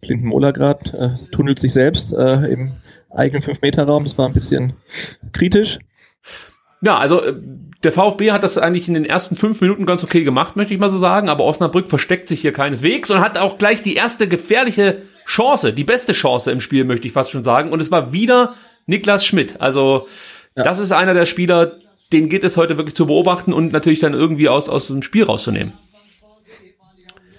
Clinton 0.02 0.28
Moller 0.28 0.54
äh, 0.56 1.10
tunnelt 1.32 1.58
sich 1.58 1.72
selbst 1.72 2.12
äh, 2.12 2.46
im 2.46 2.72
eigenen 3.10 3.42
5-Meter-Raum. 3.42 4.04
Das 4.04 4.18
war 4.18 4.26
ein 4.26 4.32
bisschen 4.32 4.74
kritisch. 5.32 5.78
Ja, 6.82 6.98
also 6.98 7.22
äh, 7.22 7.34
der 7.82 7.92
VfB 7.92 8.32
hat 8.32 8.42
das 8.42 8.58
eigentlich 8.58 8.88
in 8.88 8.94
den 8.94 9.06
ersten 9.06 9.36
fünf 9.36 9.60
Minuten 9.60 9.86
ganz 9.86 10.04
okay 10.04 10.22
gemacht, 10.22 10.54
möchte 10.56 10.74
ich 10.74 10.80
mal 10.80 10.90
so 10.90 10.98
sagen, 10.98 11.28
aber 11.28 11.44
Osnabrück 11.44 11.88
versteckt 11.88 12.28
sich 12.28 12.40
hier 12.40 12.52
keineswegs 12.52 13.10
und 13.10 13.20
hat 13.20 13.38
auch 13.38 13.56
gleich 13.56 13.82
die 13.82 13.94
erste 13.94 14.28
gefährliche 14.28 15.00
Chance, 15.26 15.72
die 15.72 15.84
beste 15.84 16.12
Chance 16.12 16.50
im 16.50 16.60
Spiel, 16.60 16.84
möchte 16.84 17.06
ich 17.06 17.14
fast 17.14 17.30
schon 17.30 17.44
sagen. 17.44 17.72
Und 17.72 17.80
es 17.80 17.90
war 17.90 18.12
wieder 18.12 18.54
Niklas 18.86 19.24
Schmidt. 19.24 19.60
Also 19.60 20.08
ja. 20.56 20.62
das 20.62 20.78
ist 20.78 20.92
einer 20.92 21.14
der 21.14 21.24
Spieler, 21.24 21.72
den 22.12 22.28
geht 22.28 22.44
es 22.44 22.56
heute 22.56 22.76
wirklich 22.76 22.96
zu 22.96 23.06
beobachten 23.06 23.52
und 23.52 23.72
natürlich 23.72 24.00
dann 24.00 24.12
irgendwie 24.12 24.48
aus, 24.48 24.68
aus 24.68 24.88
dem 24.88 25.02
Spiel 25.02 25.24
rauszunehmen. 25.24 25.72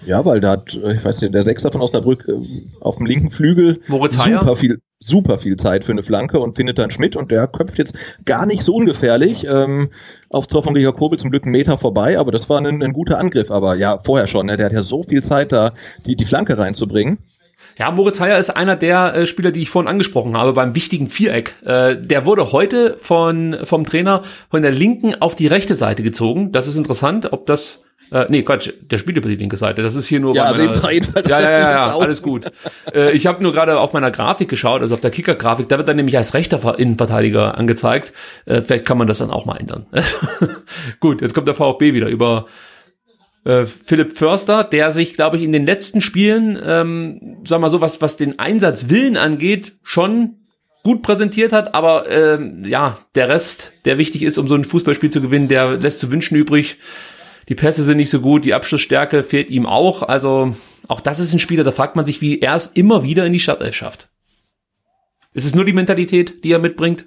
Ja, 0.04 0.24
weil 0.24 0.40
da 0.40 0.52
hat, 0.52 0.74
äh, 0.74 0.94
ich 0.94 1.04
weiß 1.04 1.20
nicht, 1.20 1.34
der 1.34 1.44
Sechser 1.44 1.70
von 1.70 1.80
Osnabrück 1.80 2.26
äh, 2.28 2.32
auf 2.80 2.96
dem 2.96 3.06
linken 3.06 3.30
Flügel 3.30 3.80
Moritz 3.86 4.16
super 4.22 4.56
viel, 4.56 4.80
super 4.98 5.38
viel 5.38 5.56
Zeit 5.56 5.84
für 5.84 5.92
eine 5.92 6.02
Flanke 6.02 6.38
und 6.40 6.56
findet 6.56 6.78
dann 6.78 6.90
Schmidt 6.90 7.16
und 7.16 7.30
der 7.30 7.46
köpft 7.46 7.78
jetzt 7.78 7.94
gar 8.24 8.46
nicht 8.46 8.62
so 8.62 8.74
ungefährlich 8.74 9.44
ähm, 9.44 9.90
aufs 10.30 10.48
Tor 10.48 10.62
von 10.62 10.74
Kobel 10.94 11.18
zum 11.18 11.30
Glück 11.30 11.44
einen 11.44 11.52
Meter 11.52 11.78
vorbei, 11.78 12.18
aber 12.18 12.32
das 12.32 12.48
war 12.48 12.58
ein, 12.58 12.82
ein 12.82 12.92
guter 12.92 13.18
Angriff, 13.18 13.50
aber 13.50 13.76
ja, 13.76 13.98
vorher 13.98 14.26
schon, 14.26 14.46
ne, 14.46 14.56
der 14.56 14.66
hat 14.66 14.72
ja 14.72 14.82
so 14.82 15.02
viel 15.04 15.22
Zeit 15.22 15.52
da, 15.52 15.72
die, 16.06 16.16
die 16.16 16.24
Flanke 16.24 16.58
reinzubringen. 16.58 17.18
Ja, 17.78 17.90
Moritz 17.90 18.20
Heyer 18.20 18.38
ist 18.38 18.50
einer 18.50 18.76
der 18.76 19.14
äh, 19.14 19.26
Spieler, 19.26 19.50
die 19.50 19.62
ich 19.62 19.70
vorhin 19.70 19.88
angesprochen 19.88 20.36
habe, 20.36 20.52
beim 20.52 20.74
wichtigen 20.74 21.08
Viereck. 21.08 21.54
Äh, 21.64 21.96
der 21.96 22.26
wurde 22.26 22.52
heute 22.52 22.96
von, 22.98 23.56
vom 23.64 23.86
Trainer 23.86 24.22
von 24.50 24.62
der 24.62 24.72
linken 24.72 25.14
auf 25.20 25.36
die 25.36 25.46
rechte 25.46 25.74
Seite 25.74 26.02
gezogen. 26.02 26.50
Das 26.50 26.68
ist 26.68 26.76
interessant, 26.76 27.32
ob 27.32 27.46
das 27.46 27.82
äh, 28.12 28.26
nee, 28.28 28.42
Quatsch, 28.42 28.70
der 28.82 28.98
spielt 28.98 29.16
über 29.16 29.28
die 29.28 29.36
linke 29.36 29.56
Seite. 29.56 29.82
Das 29.82 29.96
ist 29.96 30.06
hier 30.06 30.20
nur 30.20 30.36
ja, 30.36 30.52
bei 30.52 30.58
meiner, 30.58 30.92
ja, 31.26 31.40
ja, 31.40 31.50
ja, 31.50 31.70
ja, 31.70 31.96
alles 31.98 32.20
gut. 32.20 32.44
äh, 32.94 33.12
ich 33.12 33.26
habe 33.26 33.42
nur 33.42 33.52
gerade 33.52 33.80
auf 33.80 33.94
meiner 33.94 34.10
Grafik 34.10 34.48
geschaut, 34.48 34.82
also 34.82 34.94
auf 34.94 35.00
der 35.00 35.10
Kicker-Grafik, 35.10 35.68
da 35.68 35.78
wird 35.78 35.88
dann 35.88 35.96
nämlich 35.96 36.16
als 36.18 36.34
rechter 36.34 36.78
Innenverteidiger 36.78 37.56
angezeigt. 37.56 38.12
Äh, 38.44 38.60
vielleicht 38.60 38.84
kann 38.84 38.98
man 38.98 39.06
das 39.06 39.18
dann 39.18 39.30
auch 39.30 39.46
mal 39.46 39.56
ändern. 39.56 39.86
gut, 41.00 41.22
jetzt 41.22 41.32
kommt 41.32 41.48
der 41.48 41.54
VfB 41.54 41.94
wieder 41.94 42.08
über 42.08 42.46
äh, 43.44 43.64
Philipp 43.64 44.16
Förster, 44.16 44.62
der 44.62 44.90
sich, 44.90 45.14
glaube 45.14 45.38
ich, 45.38 45.42
in 45.42 45.52
den 45.52 45.64
letzten 45.64 46.02
Spielen, 46.02 46.58
ähm, 46.64 47.38
sag 47.46 47.60
mal 47.60 47.70
so, 47.70 47.80
was, 47.80 48.02
was 48.02 48.18
den 48.18 48.38
Einsatzwillen 48.38 49.16
angeht, 49.16 49.72
schon 49.82 50.36
gut 50.82 51.02
präsentiert 51.02 51.52
hat, 51.52 51.74
aber 51.74 52.10
ähm, 52.10 52.64
ja, 52.66 52.98
der 53.14 53.28
Rest, 53.28 53.72
der 53.84 53.98
wichtig 53.98 54.22
ist, 54.22 54.36
um 54.36 54.48
so 54.48 54.54
ein 54.54 54.64
Fußballspiel 54.64 55.10
zu 55.10 55.20
gewinnen, 55.20 55.48
der 55.48 55.78
lässt 55.78 56.00
zu 56.00 56.10
wünschen 56.10 56.36
übrig. 56.36 56.78
Die 57.48 57.54
Pässe 57.54 57.82
sind 57.82 57.96
nicht 57.96 58.10
so 58.10 58.20
gut, 58.20 58.44
die 58.44 58.54
Abschlussstärke 58.54 59.22
fehlt 59.22 59.50
ihm 59.50 59.66
auch. 59.66 60.02
Also 60.02 60.54
auch 60.88 61.00
das 61.00 61.18
ist 61.18 61.32
ein 61.32 61.40
Spieler, 61.40 61.64
da 61.64 61.72
fragt 61.72 61.96
man 61.96 62.06
sich, 62.06 62.20
wie 62.20 62.40
er 62.40 62.54
es 62.54 62.68
immer 62.68 63.02
wieder 63.02 63.26
in 63.26 63.32
die 63.32 63.40
Startelf 63.40 63.74
schafft. 63.74 64.08
Ist 65.34 65.46
es 65.46 65.54
nur 65.54 65.64
die 65.64 65.72
Mentalität, 65.72 66.44
die 66.44 66.52
er 66.52 66.58
mitbringt? 66.58 67.06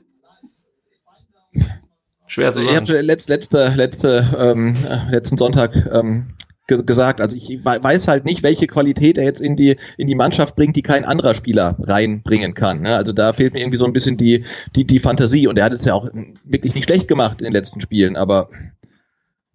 Schwer 2.28 2.52
zu 2.52 2.64
sagen. 2.64 2.70
Ich 2.72 2.76
habe 2.76 3.02
letzte, 3.02 3.34
letzte, 3.34 3.74
letzte, 3.76 4.36
ähm, 4.38 4.76
letzten 5.12 5.38
Sonntag 5.38 5.76
ähm, 5.92 6.34
ge 6.68 6.84
gesagt, 6.84 7.22
also 7.22 7.38
ich 7.38 7.64
weiß 7.64 8.08
halt 8.08 8.26
nicht, 8.26 8.42
welche 8.42 8.68
Qualität 8.68 9.18
er 9.18 9.26
jetzt 9.26 9.42
in 9.42 9.56
die 9.56 9.78
in 9.98 10.08
die 10.08 10.16
Mannschaft 10.16 10.56
bringt, 10.56 10.76
die 10.76 10.82
kein 10.82 11.06
anderer 11.06 11.36
Spieler 11.36 11.76
reinbringen 11.80 12.56
kann. 12.56 12.82
Ne? 12.82 12.96
Also 12.96 13.14
da 13.14 13.34
fehlt 13.34 13.54
mir 13.54 13.60
irgendwie 13.60 13.78
so 13.78 13.86
ein 13.86 13.94
bisschen 13.94 14.18
die 14.18 14.44
die 14.76 14.86
die 14.86 15.00
Fantasie 15.00 15.48
und 15.48 15.60
er 15.60 15.66
hat 15.66 15.74
es 15.74 15.86
ja 15.86 15.94
auch 15.94 16.10
wirklich 16.44 16.74
nicht 16.74 16.86
schlecht 16.86 17.08
gemacht 17.08 17.40
in 17.42 17.46
den 17.46 17.54
letzten 17.54 17.82
Spielen, 17.82 18.16
aber 18.16 18.50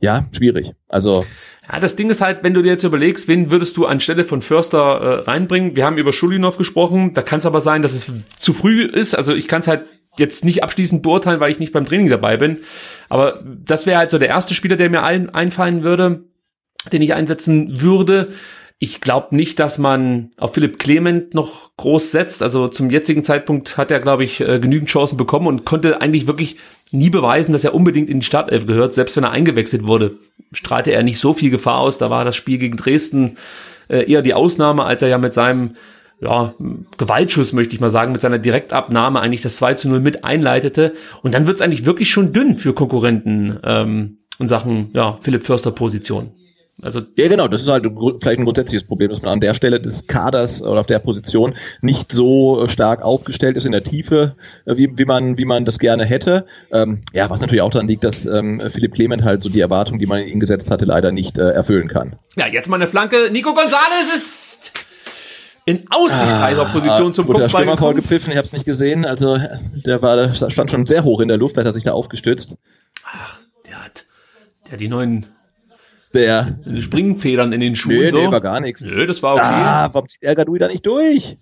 ja, 0.00 0.26
schwierig. 0.32 0.72
Also 0.88 1.24
ja, 1.70 1.78
das 1.78 1.94
Ding 1.94 2.10
ist 2.10 2.20
halt, 2.20 2.42
wenn 2.42 2.54
du 2.54 2.62
dir 2.62 2.70
jetzt 2.70 2.84
überlegst, 2.84 3.28
wen 3.28 3.50
würdest 3.50 3.76
du 3.76 3.86
anstelle 3.86 4.24
von 4.24 4.42
Förster 4.42 4.78
äh, 4.78 5.14
reinbringen? 5.22 5.76
Wir 5.76 5.84
haben 5.84 5.98
über 5.98 6.12
Schulinov 6.12 6.56
gesprochen. 6.56 7.14
Da 7.14 7.22
kann 7.22 7.38
es 7.38 7.46
aber 7.46 7.60
sein, 7.60 7.82
dass 7.82 7.92
es 7.92 8.10
zu 8.38 8.52
früh 8.52 8.82
ist. 8.82 9.14
Also 9.14 9.34
ich 9.34 9.46
kann 9.46 9.60
es 9.60 9.68
halt 9.68 9.84
jetzt 10.16 10.44
nicht 10.44 10.64
abschließend 10.64 11.02
beurteilen, 11.02 11.38
weil 11.38 11.52
ich 11.52 11.60
nicht 11.60 11.72
beim 11.72 11.84
Training 11.84 12.08
dabei 12.08 12.36
bin. 12.36 12.58
Aber 13.08 13.42
das 13.44 13.86
wäre 13.86 13.98
halt 13.98 14.10
so 14.10 14.18
der 14.18 14.28
erste 14.28 14.54
Spieler, 14.54 14.76
der 14.76 14.90
mir 14.90 15.02
ein, 15.02 15.30
einfallen 15.30 15.84
würde, 15.84 16.24
den 16.92 17.02
ich 17.02 17.14
einsetzen 17.14 17.80
würde. 17.80 18.30
Ich 18.78 19.00
glaube 19.00 19.36
nicht, 19.36 19.58
dass 19.60 19.78
man 19.78 20.30
auf 20.38 20.54
Philipp 20.54 20.78
Clement 20.78 21.34
noch 21.34 21.76
groß 21.76 22.10
setzt. 22.10 22.42
Also 22.42 22.66
zum 22.66 22.90
jetzigen 22.90 23.22
Zeitpunkt 23.22 23.76
hat 23.76 23.90
er, 23.90 24.00
glaube 24.00 24.24
ich, 24.24 24.40
äh, 24.40 24.58
genügend 24.58 24.88
Chancen 24.88 25.18
bekommen 25.18 25.46
und 25.46 25.66
konnte 25.66 26.00
eigentlich 26.00 26.26
wirklich 26.26 26.56
nie 26.92 27.10
beweisen, 27.10 27.52
dass 27.52 27.64
er 27.64 27.74
unbedingt 27.74 28.10
in 28.10 28.20
die 28.20 28.26
Startelf 28.26 28.66
gehört. 28.66 28.94
Selbst 28.94 29.16
wenn 29.16 29.24
er 29.24 29.30
eingewechselt 29.30 29.86
wurde, 29.86 30.18
strahlte 30.52 30.92
er 30.92 31.02
nicht 31.02 31.18
so 31.18 31.32
viel 31.32 31.50
Gefahr 31.50 31.78
aus. 31.78 31.98
Da 31.98 32.10
war 32.10 32.24
das 32.24 32.36
Spiel 32.36 32.58
gegen 32.58 32.76
Dresden 32.76 33.36
äh, 33.88 34.10
eher 34.10 34.22
die 34.22 34.34
Ausnahme, 34.34 34.84
als 34.84 35.02
er 35.02 35.08
ja 35.08 35.18
mit 35.18 35.32
seinem 35.32 35.76
ja, 36.20 36.54
Gewaltschuss, 36.98 37.52
möchte 37.52 37.74
ich 37.74 37.80
mal 37.80 37.90
sagen, 37.90 38.12
mit 38.12 38.20
seiner 38.20 38.38
Direktabnahme 38.38 39.20
eigentlich 39.20 39.40
das 39.40 39.56
2 39.56 39.74
zu 39.74 39.88
0 39.88 40.00
mit 40.00 40.24
einleitete. 40.24 40.94
Und 41.22 41.34
dann 41.34 41.46
wird 41.46 41.56
es 41.56 41.62
eigentlich 41.62 41.86
wirklich 41.86 42.10
schon 42.10 42.32
dünn 42.32 42.58
für 42.58 42.74
Konkurrenten 42.74 43.58
ähm, 43.64 44.18
in 44.38 44.48
Sachen 44.48 44.90
ja, 44.92 45.18
Philipp 45.22 45.46
Förster 45.46 45.70
Position. 45.70 46.32
Also 46.82 47.02
ja, 47.14 47.28
genau, 47.28 47.48
das 47.48 47.62
ist 47.62 47.68
halt 47.68 47.84
vielleicht 47.84 48.38
ein 48.38 48.44
grundsätzliches 48.44 48.84
Problem, 48.84 49.10
dass 49.10 49.22
man 49.22 49.32
an 49.32 49.40
der 49.40 49.54
Stelle 49.54 49.80
des 49.80 50.06
Kaders 50.06 50.62
oder 50.62 50.80
auf 50.80 50.86
der 50.86 50.98
Position 50.98 51.54
nicht 51.80 52.12
so 52.12 52.66
stark 52.68 53.02
aufgestellt 53.02 53.56
ist 53.56 53.66
in 53.66 53.72
der 53.72 53.84
Tiefe, 53.84 54.36
äh, 54.66 54.76
wie, 54.76 54.92
wie, 54.96 55.04
man, 55.04 55.38
wie 55.38 55.44
man 55.44 55.64
das 55.64 55.78
gerne 55.78 56.04
hätte. 56.04 56.46
Ähm, 56.72 57.02
ja, 57.12 57.28
was 57.30 57.40
natürlich 57.40 57.62
auch 57.62 57.70
daran 57.70 57.88
liegt, 57.88 58.04
dass 58.04 58.24
ähm, 58.26 58.62
Philipp 58.70 58.94
Clement 58.94 59.24
halt 59.24 59.42
so 59.42 59.48
die 59.48 59.60
Erwartung, 59.60 59.98
die 59.98 60.06
man 60.06 60.26
ihn 60.26 60.40
gesetzt 60.40 60.70
hatte, 60.70 60.84
leider 60.84 61.12
nicht 61.12 61.38
äh, 61.38 61.50
erfüllen 61.50 61.88
kann. 61.88 62.16
Ja, 62.36 62.46
jetzt 62.46 62.68
mal 62.68 62.76
eine 62.76 62.86
Flanke. 62.86 63.30
Nico 63.30 63.54
Gonzalez 63.54 64.14
ist 64.14 64.72
in 65.66 65.84
aussichtsheiser 65.90 66.66
ah, 66.66 66.72
Position 66.72 67.14
zum 67.14 67.26
Kopfball. 67.26 67.42
Der 67.42 67.48
Stürmer 67.50 67.76
voll 67.76 67.94
gepfiffen, 67.94 68.30
ich 68.30 68.36
habe 68.36 68.46
es 68.46 68.52
nicht 68.52 68.64
gesehen. 68.64 69.04
Also 69.04 69.38
der 69.86 70.02
war, 70.02 70.34
stand 70.34 70.70
schon 70.70 70.86
sehr 70.86 71.04
hoch 71.04 71.20
in 71.20 71.28
der 71.28 71.36
Luft, 71.36 71.56
hat 71.56 71.66
er 71.66 71.72
sich 71.72 71.84
da 71.84 71.92
aufgestützt. 71.92 72.56
Ach, 73.04 73.38
der 73.66 73.84
hat, 73.84 74.04
der 74.64 74.72
hat 74.72 74.80
die 74.80 74.88
neuen 74.88 75.26
der 76.14 76.58
Springfedern 76.78 77.52
in 77.52 77.60
den 77.60 77.76
Schuhen. 77.76 77.96
Nö, 77.96 78.10
so. 78.10 78.18
nee, 78.18 78.30
war 78.30 78.40
gar 78.40 78.60
nichts. 78.60 78.82
Nö, 78.82 79.06
das 79.06 79.22
war 79.22 79.34
okay. 79.34 79.44
Ah, 79.44 79.90
warum 79.92 80.08
zieht 80.08 80.22
El 80.22 80.34
Gadoui 80.34 80.58
da 80.58 80.68
nicht 80.68 80.84
durch? 80.86 81.36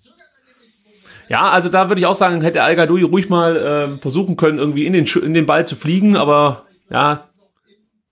Ja, 1.28 1.50
also 1.50 1.68
da 1.68 1.88
würde 1.88 2.00
ich 2.00 2.06
auch 2.06 2.16
sagen, 2.16 2.40
hätte 2.40 2.62
Al 2.62 2.76
Gadoui 2.76 3.02
ruhig 3.02 3.28
mal 3.28 3.56
äh, 3.56 3.98
versuchen 4.00 4.36
können, 4.36 4.58
irgendwie 4.58 4.86
in 4.86 4.92
den, 4.92 5.06
in 5.06 5.34
den 5.34 5.46
Ball 5.46 5.66
zu 5.66 5.76
fliegen, 5.76 6.16
aber 6.16 6.64
ja, 6.90 7.22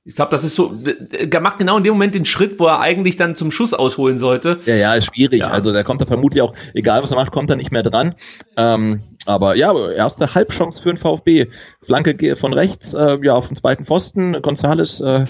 ich 0.08 0.14
glaube, 0.14 0.30
das 0.30 0.44
ist 0.44 0.54
so, 0.54 0.72
er 1.10 1.40
macht 1.40 1.58
genau 1.58 1.78
in 1.78 1.82
dem 1.82 1.94
Moment 1.94 2.14
den 2.14 2.24
Schritt, 2.24 2.60
wo 2.60 2.66
er 2.66 2.78
eigentlich 2.78 3.16
dann 3.16 3.34
zum 3.34 3.50
Schuss 3.50 3.74
ausholen 3.74 4.18
sollte. 4.18 4.60
Ja, 4.64 4.76
ja, 4.76 4.94
ist 4.94 5.06
schwierig. 5.06 5.40
Ja. 5.40 5.48
Also 5.48 5.72
der 5.72 5.82
kommt 5.82 6.00
da 6.00 6.06
vermutlich 6.06 6.42
auch, 6.42 6.54
egal 6.74 7.02
was 7.02 7.10
er 7.10 7.16
macht, 7.16 7.32
kommt 7.32 7.50
er 7.50 7.56
nicht 7.56 7.72
mehr 7.72 7.82
dran. 7.82 8.14
Ähm, 8.56 9.02
aber 9.24 9.56
ja, 9.56 9.72
erste 9.90 10.32
Halbchance 10.32 10.80
für 10.80 10.90
den 10.90 10.98
VfB. 10.98 11.48
Flanke 11.82 12.36
von 12.36 12.52
rechts, 12.52 12.94
äh, 12.94 13.18
ja, 13.20 13.34
auf 13.34 13.48
den 13.48 13.56
zweiten 13.56 13.84
Pfosten. 13.84 14.40
Gonzales 14.42 15.00
äh, 15.00 15.24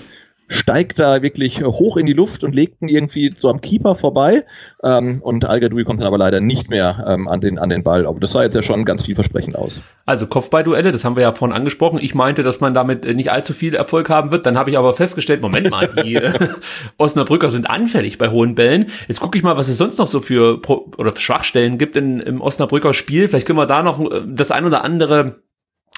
steigt 0.49 0.99
da 0.99 1.23
wirklich 1.23 1.63
hoch 1.63 1.97
in 1.97 2.07
die 2.07 2.13
Luft 2.13 2.45
und 2.45 2.55
legt 2.55 2.81
ihn 2.83 2.89
irgendwie 2.89 3.35
so 3.37 3.49
am 3.49 3.61
Keeper 3.61 3.95
vorbei. 3.95 4.45
Ähm, 4.83 5.21
und 5.23 5.45
al 5.45 5.61
kommt 5.61 6.01
dann 6.01 6.07
aber 6.07 6.19
leider 6.19 6.41
nicht 6.41 6.71
mehr 6.71 7.05
ähm, 7.09 7.29
an, 7.29 7.41
den, 7.41 7.59
an 7.59 7.69
den 7.69 7.83
Ball. 7.83 8.07
Aber 8.07 8.21
das 8.21 8.33
sah 8.33 8.43
jetzt 8.43 8.55
ja 8.55 8.63
schon 8.63 8.85
ganz 8.85 9.05
vielversprechend 9.05 9.57
aus. 9.57 9.83
Also 10.05 10.27
Kopfballduelle, 10.27 10.93
das 10.93 11.05
haben 11.05 11.17
wir 11.17 11.23
ja 11.23 11.33
vorhin 11.33 11.57
angesprochen. 11.57 11.99
Ich 12.01 12.15
meinte, 12.15 12.43
dass 12.43 12.61
man 12.61 12.75
damit 12.75 13.05
nicht 13.05 13.33
allzu 13.33 13.53
viel 13.53 13.75
Erfolg 13.75 14.09
haben 14.09 14.33
wird. 14.33 14.47
Dann 14.47 14.57
habe 14.57 14.71
ich 14.71 14.79
aber 14.79 14.95
festgestellt, 14.95 15.41
Moment 15.43 15.71
mal, 15.71 15.89
die 15.89 16.15
äh, 16.17 16.33
Osnabrücker 16.99 17.51
sind 17.51 17.69
anfällig 17.69 18.19
bei 18.19 18.29
hohen 18.29 18.55
Bällen. 18.55 18.87
Jetzt 19.09 19.21
gucke 19.21 19.37
ich 19.39 19.45
mal, 19.45 19.57
was 19.57 19.69
es 19.69 19.79
sonst 19.79 19.99
noch 19.99 20.07
so 20.07 20.21
für 20.21 20.61
Pro 20.61 20.93
oder 20.97 21.13
für 21.13 21.21
Schwachstellen 21.21 21.79
gibt 21.79 21.97
in, 21.97 22.21
im 22.21 22.41
Osnabrücker 22.41 22.95
Spiel. 22.95 23.29
Vielleicht 23.29 23.47
können 23.47 23.59
wir 23.59 23.67
da 23.67 23.83
noch 23.83 24.01
äh, 24.01 24.23
das 24.27 24.51
ein 24.51 24.65
oder 24.65 24.85
andere 24.85 25.41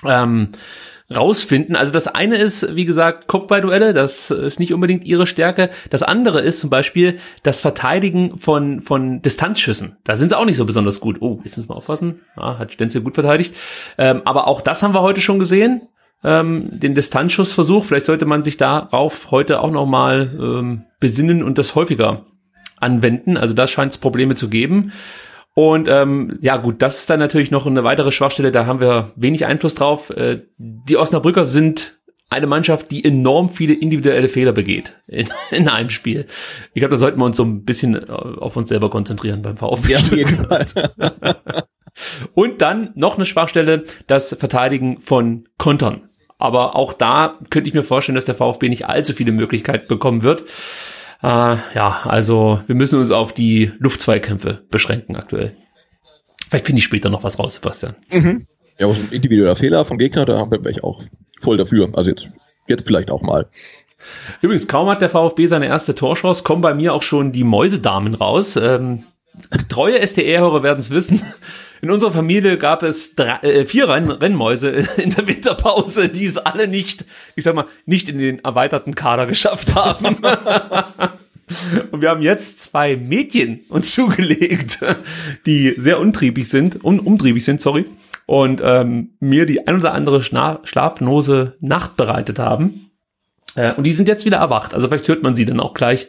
ähm, 0.07 0.51
rausfinden. 1.15 1.75
Also 1.75 1.93
das 1.93 2.07
eine 2.07 2.37
ist, 2.37 2.75
wie 2.77 2.85
gesagt, 2.85 3.29
Kopfballduelle, 3.29 3.95
das 3.95 4.31
ist 4.31 4.61
nicht 4.61 4.75
unbedingt 4.75 5.05
ihre 5.05 5.27
Stärke. 5.27 5.71
Das 5.91 6.03
andere 6.03 6.41
ist 6.41 6.61
zum 6.61 6.69
Beispiel 6.69 7.19
das 7.43 7.61
Verteidigen 7.61 8.39
von, 8.39 8.83
von 8.83 9.23
Distanzschüssen. 9.23 9.97
Da 10.05 10.17
sind 10.17 10.31
sie 10.31 10.39
auch 10.39 10.45
nicht 10.45 10.59
so 10.59 10.67
besonders 10.67 11.01
gut. 11.01 11.19
Oh, 11.21 11.41
jetzt 11.45 11.57
müssen 11.57 11.71
wir 11.71 11.77
aufpassen. 11.77 12.21
Ah, 12.37 12.59
hat 12.59 12.73
Stenzel 12.73 13.01
gut 13.01 13.15
verteidigt. 13.15 13.57
Ähm, 13.97 14.23
aber 14.27 14.47
auch 14.47 14.61
das 14.61 14.83
haben 14.83 14.95
wir 14.95 15.01
heute 15.01 15.21
schon 15.23 15.39
gesehen. 15.39 15.89
Ähm, 16.23 16.79
den 16.79 16.95
Distanzschussversuch. 16.95 17.85
Vielleicht 17.85 18.07
sollte 18.07 18.27
man 18.27 18.45
sich 18.45 18.59
darauf 18.59 19.31
heute 19.31 19.61
auch 19.61 19.71
nochmal 19.71 20.31
ähm, 20.39 20.85
besinnen 21.01 21.43
und 21.43 21.57
das 21.57 21.75
häufiger 21.75 22.27
anwenden. 22.81 23.37
Also 23.37 23.55
da 23.55 23.67
scheint 23.67 23.93
es 23.93 23.99
Probleme 23.99 24.35
zu 24.35 24.49
geben. 24.49 24.93
Und 25.59 25.89
ähm, 25.89 26.39
ja 26.41 26.57
gut, 26.57 26.83
das 26.83 27.01
ist 27.01 27.11
dann 27.11 27.19
natürlich 27.19 27.51
noch 27.51 27.67
eine 27.67 27.83
weitere 27.83 28.13
Schwachstelle, 28.13 28.53
da 28.53 28.67
haben 28.67 28.81
wir 28.81 29.11
wenig 29.17 29.45
Einfluss 29.45 29.75
drauf. 29.75 30.09
Äh, 30.11 30.43
die 30.57 30.97
Osnabrücker 30.97 31.47
sind 31.47 31.99
eine 32.31 32.47
Mannschaft, 32.47 32.93
die 32.93 33.05
enorm 33.05 33.49
viele 33.49 33.75
individuelle 33.75 34.29
Fehler 34.29 34.53
begeht 34.53 34.95
in, 35.09 35.29
in 35.51 35.69
einem 35.69 35.91
Spiel. 35.91 36.27
Ich 36.75 36.81
glaube, 36.81 36.93
da 36.93 36.97
sollten 36.97 37.19
wir 37.19 37.25
uns 37.25 37.37
so 37.37 37.43
ein 37.43 37.65
bisschen 37.65 37.97
äh, 37.97 38.07
auf 38.07 38.57
uns 38.57 38.69
selber 38.69 38.89
konzentrieren 38.89 39.43
beim 39.43 39.57
VfB. 39.57 39.95
Ja, 39.95 40.65
Und 42.35 42.63
dann 42.63 42.93
noch 42.95 43.17
eine 43.17 43.27
Schwachstelle, 43.27 43.83
das 44.07 44.37
Verteidigen 44.39 45.01
von 45.01 45.49
Kontern. 45.59 46.03
Aber 46.39 46.77
auch 46.77 46.93
da 46.93 47.37
könnte 47.51 47.67
ich 47.67 47.75
mir 47.75 47.83
vorstellen, 47.83 48.15
dass 48.15 48.27
der 48.27 48.37
VfB 48.37 48.69
nicht 48.69 48.87
allzu 48.87 49.13
viele 49.13 49.33
Möglichkeiten 49.33 49.89
bekommen 49.89 50.23
wird. 50.23 50.45
Äh, 51.23 51.57
ja, 51.75 52.01
also 52.05 52.61
wir 52.67 52.75
müssen 52.75 52.99
uns 52.99 53.11
auf 53.11 53.33
die 53.33 53.73
Luftzweikämpfe 53.79 54.65
beschränken 54.71 55.17
aktuell. 55.17 55.55
Vielleicht 56.49 56.67
finde 56.67 56.79
ich 56.79 56.85
später 56.85 57.11
noch 57.11 57.25
was 57.25 57.39
raus, 57.39 57.57
Sebastian. 57.57 57.97
Mhm. 58.11 58.47
Ja, 58.79 58.87
aber 58.87 58.95
so 58.95 59.03
ein 59.03 59.11
individueller 59.11 59.57
Fehler 59.57 59.85
vom 59.85 59.99
Gegner, 59.99 60.25
da 60.25 60.51
wäre 60.51 60.71
ich 60.71 60.85
auch 60.85 61.03
voll 61.41 61.57
dafür. 61.57 61.91
Also 61.95 62.11
jetzt, 62.11 62.29
jetzt 62.69 62.87
vielleicht 62.87 63.11
auch 63.11 63.23
mal. 63.23 63.49
Übrigens, 64.41 64.69
kaum 64.69 64.89
hat 64.89 65.03
der 65.03 65.11
VfB 65.11 65.47
seine 65.47 65.67
erste 65.67 65.95
Torchance, 65.95 66.45
kommen 66.45 66.63
bei 66.63 66.75
mir 66.75 66.95
auch 66.95 67.03
schon 67.03 67.33
die 67.33 67.45
Mäusedamen 67.45 68.15
raus. 68.15 68.57
Ähm, 68.57 69.05
treue 69.69 70.05
STR-Hörer 70.07 70.63
werden 70.63 70.81
es 70.81 70.91
wissen. 70.91 71.21
In 71.81 71.91
unserer 71.91 72.13
Familie 72.13 72.59
gab 72.59 72.83
es 72.83 73.15
drei, 73.15 73.37
äh, 73.43 73.65
vier 73.65 73.89
Renn 73.89 74.11
Rennmäuse 74.11 74.71
in 74.97 75.11
der 75.11 75.29
Winterpause, 75.29 76.09
die 76.09 76.25
es 76.25 76.37
alle 76.37 76.67
nicht, 76.67 77.05
ich 77.37 77.45
sag 77.45 77.55
mal, 77.55 77.67
nicht 77.87 78.09
in 78.09 78.19
den 78.19 78.45
erweiterten 78.45 78.95
Kader 78.95 79.27
geschafft 79.27 79.75
haben. 79.75 80.17
Und 81.91 82.03
wir 82.03 82.11
haben 82.11 82.23
jetzt 82.23 82.61
zwei 82.61 82.97
Mädchen 82.97 83.61
uns 83.69 83.93
zugelegt, 83.93 84.81
die 85.47 85.75
sehr 85.79 85.99
untriebig 85.99 86.49
sind, 86.49 86.85
un 86.85 87.01
umtriebig 87.01 87.45
sind, 87.45 87.61
sorry, 87.61 87.87
und 88.27 88.61
ähm, 88.63 89.11
mir 89.21 89.47
die 89.47 89.67
ein 89.67 89.77
oder 89.77 89.95
andere 89.95 90.21
Schna 90.21 90.61
schlaflose 90.65 91.57
Nacht 91.61 91.97
bereitet 91.97 92.39
haben. 92.39 92.91
Äh, 93.55 93.73
und 93.75 93.85
die 93.85 93.95
sind 93.95 94.09
jetzt 94.09 94.27
wieder 94.27 94.37
erwacht. 94.37 94.75
Also 94.75 94.89
vielleicht 94.89 95.09
hört 95.09 95.23
man 95.23 95.35
sie 95.35 95.47
dann 95.47 95.61
auch 95.61 95.73
gleich, 95.73 96.09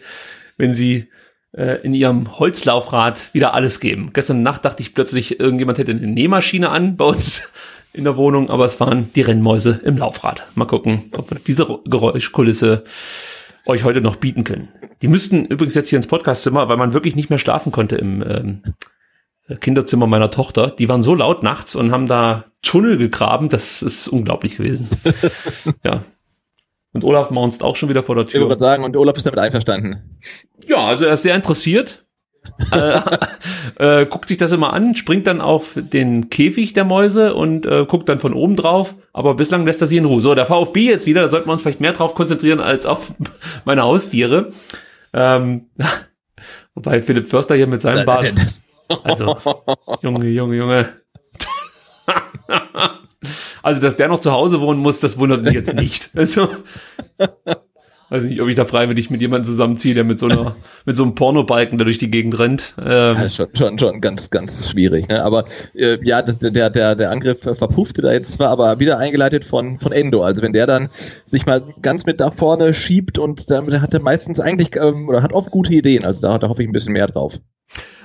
wenn 0.57 0.73
sie 0.73 1.07
in 1.51 1.93
ihrem 1.95 2.37
Holzlaufrad 2.37 3.33
wieder 3.33 3.55
alles 3.55 3.79
geben. 3.79 4.11
Gestern 4.13 4.43
Nacht 4.43 4.65
dachte 4.65 4.83
ich 4.83 4.93
plötzlich, 4.93 5.39
irgendjemand 5.39 5.79
hätte 5.79 5.91
eine 5.91 6.05
Nähmaschine 6.05 6.69
an 6.69 6.95
bei 6.95 7.05
uns 7.05 7.51
in 7.93 8.03
der 8.03 8.17
Wohnung, 8.17 8.49
aber 8.49 8.65
es 8.65 8.79
waren 8.79 9.11
die 9.13 9.21
Rennmäuse 9.21 9.79
im 9.83 9.97
Laufrad. 9.97 10.43
Mal 10.55 10.65
gucken, 10.65 11.09
ob 11.13 11.31
wir 11.31 11.39
diese 11.39 11.65
Geräuschkulisse 11.85 12.83
euch 13.65 13.83
heute 13.83 14.01
noch 14.01 14.17
bieten 14.17 14.43
können. 14.43 14.69
Die 15.01 15.07
müssten 15.07 15.45
übrigens 15.45 15.75
jetzt 15.75 15.89
hier 15.89 15.97
ins 15.97 16.07
Podcastzimmer, 16.07 16.69
weil 16.69 16.77
man 16.77 16.93
wirklich 16.93 17.15
nicht 17.15 17.29
mehr 17.29 17.39
schlafen 17.39 17.71
konnte 17.71 17.95
im 17.95 18.23
ähm, 18.27 18.63
Kinderzimmer 19.59 20.07
meiner 20.07 20.31
Tochter. 20.31 20.71
Die 20.71 20.89
waren 20.89 21.03
so 21.03 21.15
laut 21.15 21.43
nachts 21.43 21.75
und 21.75 21.91
haben 21.91 22.05
da 22.05 22.45
Tunnel 22.61 22.97
gegraben, 22.97 23.49
das 23.49 23.81
ist 23.81 24.07
unglaublich 24.07 24.57
gewesen. 24.57 24.89
ja, 25.83 26.03
und 26.93 27.03
Olaf 27.03 27.29
maunzt 27.29 27.63
auch 27.63 27.75
schon 27.75 27.89
wieder 27.89 28.03
vor 28.03 28.15
der 28.15 28.27
Tür. 28.27 28.41
Ich 28.41 28.47
würde 28.47 28.59
sagen, 28.59 28.83
und 28.83 28.97
Olaf 28.97 29.17
ist 29.17 29.25
damit 29.25 29.39
einverstanden. 29.39 30.17
Ja, 30.65 30.77
also 30.77 31.05
er 31.05 31.13
ist 31.13 31.23
sehr 31.23 31.35
interessiert. 31.35 32.05
äh, 32.71 33.01
äh, 34.01 34.05
guckt 34.05 34.27
sich 34.27 34.37
das 34.37 34.51
immer 34.51 34.73
an, 34.73 34.95
springt 34.95 35.27
dann 35.27 35.41
auf 35.41 35.73
den 35.75 36.29
Käfig 36.29 36.73
der 36.73 36.85
Mäuse 36.85 37.33
und 37.33 37.65
äh, 37.65 37.85
guckt 37.85 38.09
dann 38.09 38.19
von 38.19 38.33
oben 38.33 38.55
drauf, 38.55 38.95
aber 39.13 39.35
bislang 39.35 39.65
lässt 39.65 39.81
er 39.81 39.87
sie 39.87 39.97
in 39.97 40.05
Ruhe. 40.05 40.21
So, 40.21 40.33
der 40.35 40.45
VfB 40.45 40.85
jetzt 40.85 41.05
wieder, 41.05 41.21
da 41.21 41.27
sollten 41.27 41.47
wir 41.47 41.53
uns 41.53 41.61
vielleicht 41.61 41.81
mehr 41.81 41.93
drauf 41.93 42.15
konzentrieren 42.15 42.59
als 42.59 42.85
auf 42.85 43.11
meine 43.65 43.83
Haustiere. 43.83 44.51
Ähm, 45.13 45.69
wobei 46.75 47.01
Philipp 47.01 47.29
Förster 47.29 47.55
hier 47.55 47.67
mit 47.67 47.81
seinem 47.81 48.05
Bart. 48.05 48.33
Also, 49.03 49.37
Junge, 50.01 50.27
Junge, 50.27 50.55
Junge. 50.55 50.89
Also, 53.63 53.81
dass 53.81 53.97
der 53.97 54.07
noch 54.07 54.19
zu 54.19 54.31
Hause 54.31 54.61
wohnen 54.61 54.79
muss, 54.79 54.99
das 54.99 55.17
wundert 55.19 55.43
mich 55.43 55.53
jetzt 55.53 55.73
nicht. 55.73 56.11
Also, 56.19 56.49
weiß 58.09 58.23
nicht, 58.23 58.41
ob 58.41 58.47
ich 58.47 58.55
da 58.55 58.65
freiwillig 58.65 59.09
mit 59.09 59.21
jemandem 59.21 59.45
zusammenziehe, 59.45 59.93
der 59.93 60.03
mit 60.03 60.19
so 60.19 60.27
einer, 60.27 60.55
mit 60.85 60.95
so 60.95 61.03
einem 61.03 61.15
Pornobalken 61.15 61.77
da 61.77 61.85
durch 61.85 61.97
die 61.97 62.09
Gegend 62.09 62.39
rennt. 62.39 62.75
Ähm, 62.79 63.17
ja, 63.17 63.29
schon, 63.29 63.47
schon, 63.53 63.79
schon 63.79 64.01
ganz, 64.01 64.29
ganz 64.29 64.69
schwierig. 64.69 65.07
Ne? 65.07 65.23
Aber 65.23 65.45
äh, 65.75 65.97
ja, 66.03 66.21
das, 66.21 66.39
der, 66.39 66.69
der, 66.69 66.95
der 66.95 67.11
Angriff 67.11 67.41
verpuffte 67.41 68.01
da 68.01 68.11
jetzt 68.11 68.33
zwar, 68.33 68.49
aber 68.49 68.79
wieder 68.79 68.97
eingeleitet 68.97 69.45
von, 69.45 69.79
von 69.79 69.91
Endo. 69.91 70.23
Also 70.23 70.41
wenn 70.41 70.53
der 70.53 70.65
dann 70.65 70.89
sich 71.25 71.45
mal 71.45 71.63
ganz 71.81 72.05
mit 72.05 72.19
da 72.19 72.31
vorne 72.31 72.73
schiebt 72.73 73.19
und 73.19 73.51
damit 73.51 73.79
hat 73.79 73.93
er 73.93 74.01
meistens 74.01 74.39
eigentlich 74.39 74.75
ähm, 74.75 75.07
oder 75.07 75.21
hat 75.21 75.33
oft 75.33 75.51
gute 75.51 75.73
Ideen. 75.73 76.03
Also 76.03 76.21
da, 76.21 76.37
da 76.37 76.49
hoffe 76.49 76.63
ich 76.63 76.69
ein 76.69 76.73
bisschen 76.73 76.93
mehr 76.93 77.07
drauf. 77.07 77.39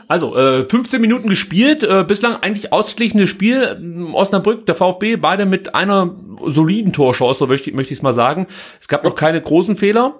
Also, 0.08 0.36
äh, 0.36 0.64
15 0.64 1.00
Minuten 1.00 1.28
gespielt, 1.28 1.82
äh, 1.82 2.04
bislang 2.06 2.36
eigentlich 2.36 2.72
ausgeglichenes 2.72 3.30
Spiel. 3.30 4.10
Osnabrück, 4.12 4.66
der 4.66 4.74
VfB, 4.74 5.16
beide 5.16 5.46
mit 5.46 5.74
einer 5.74 6.14
soliden 6.46 6.92
Torchance, 6.92 7.38
so 7.38 7.46
möchte, 7.46 7.72
möchte 7.72 7.92
ich 7.92 7.98
es 7.98 8.02
mal 8.02 8.12
sagen. 8.12 8.46
Es 8.80 8.88
gab 8.88 9.04
noch 9.04 9.14
keine 9.14 9.40
großen 9.40 9.76
Fehler. 9.76 10.14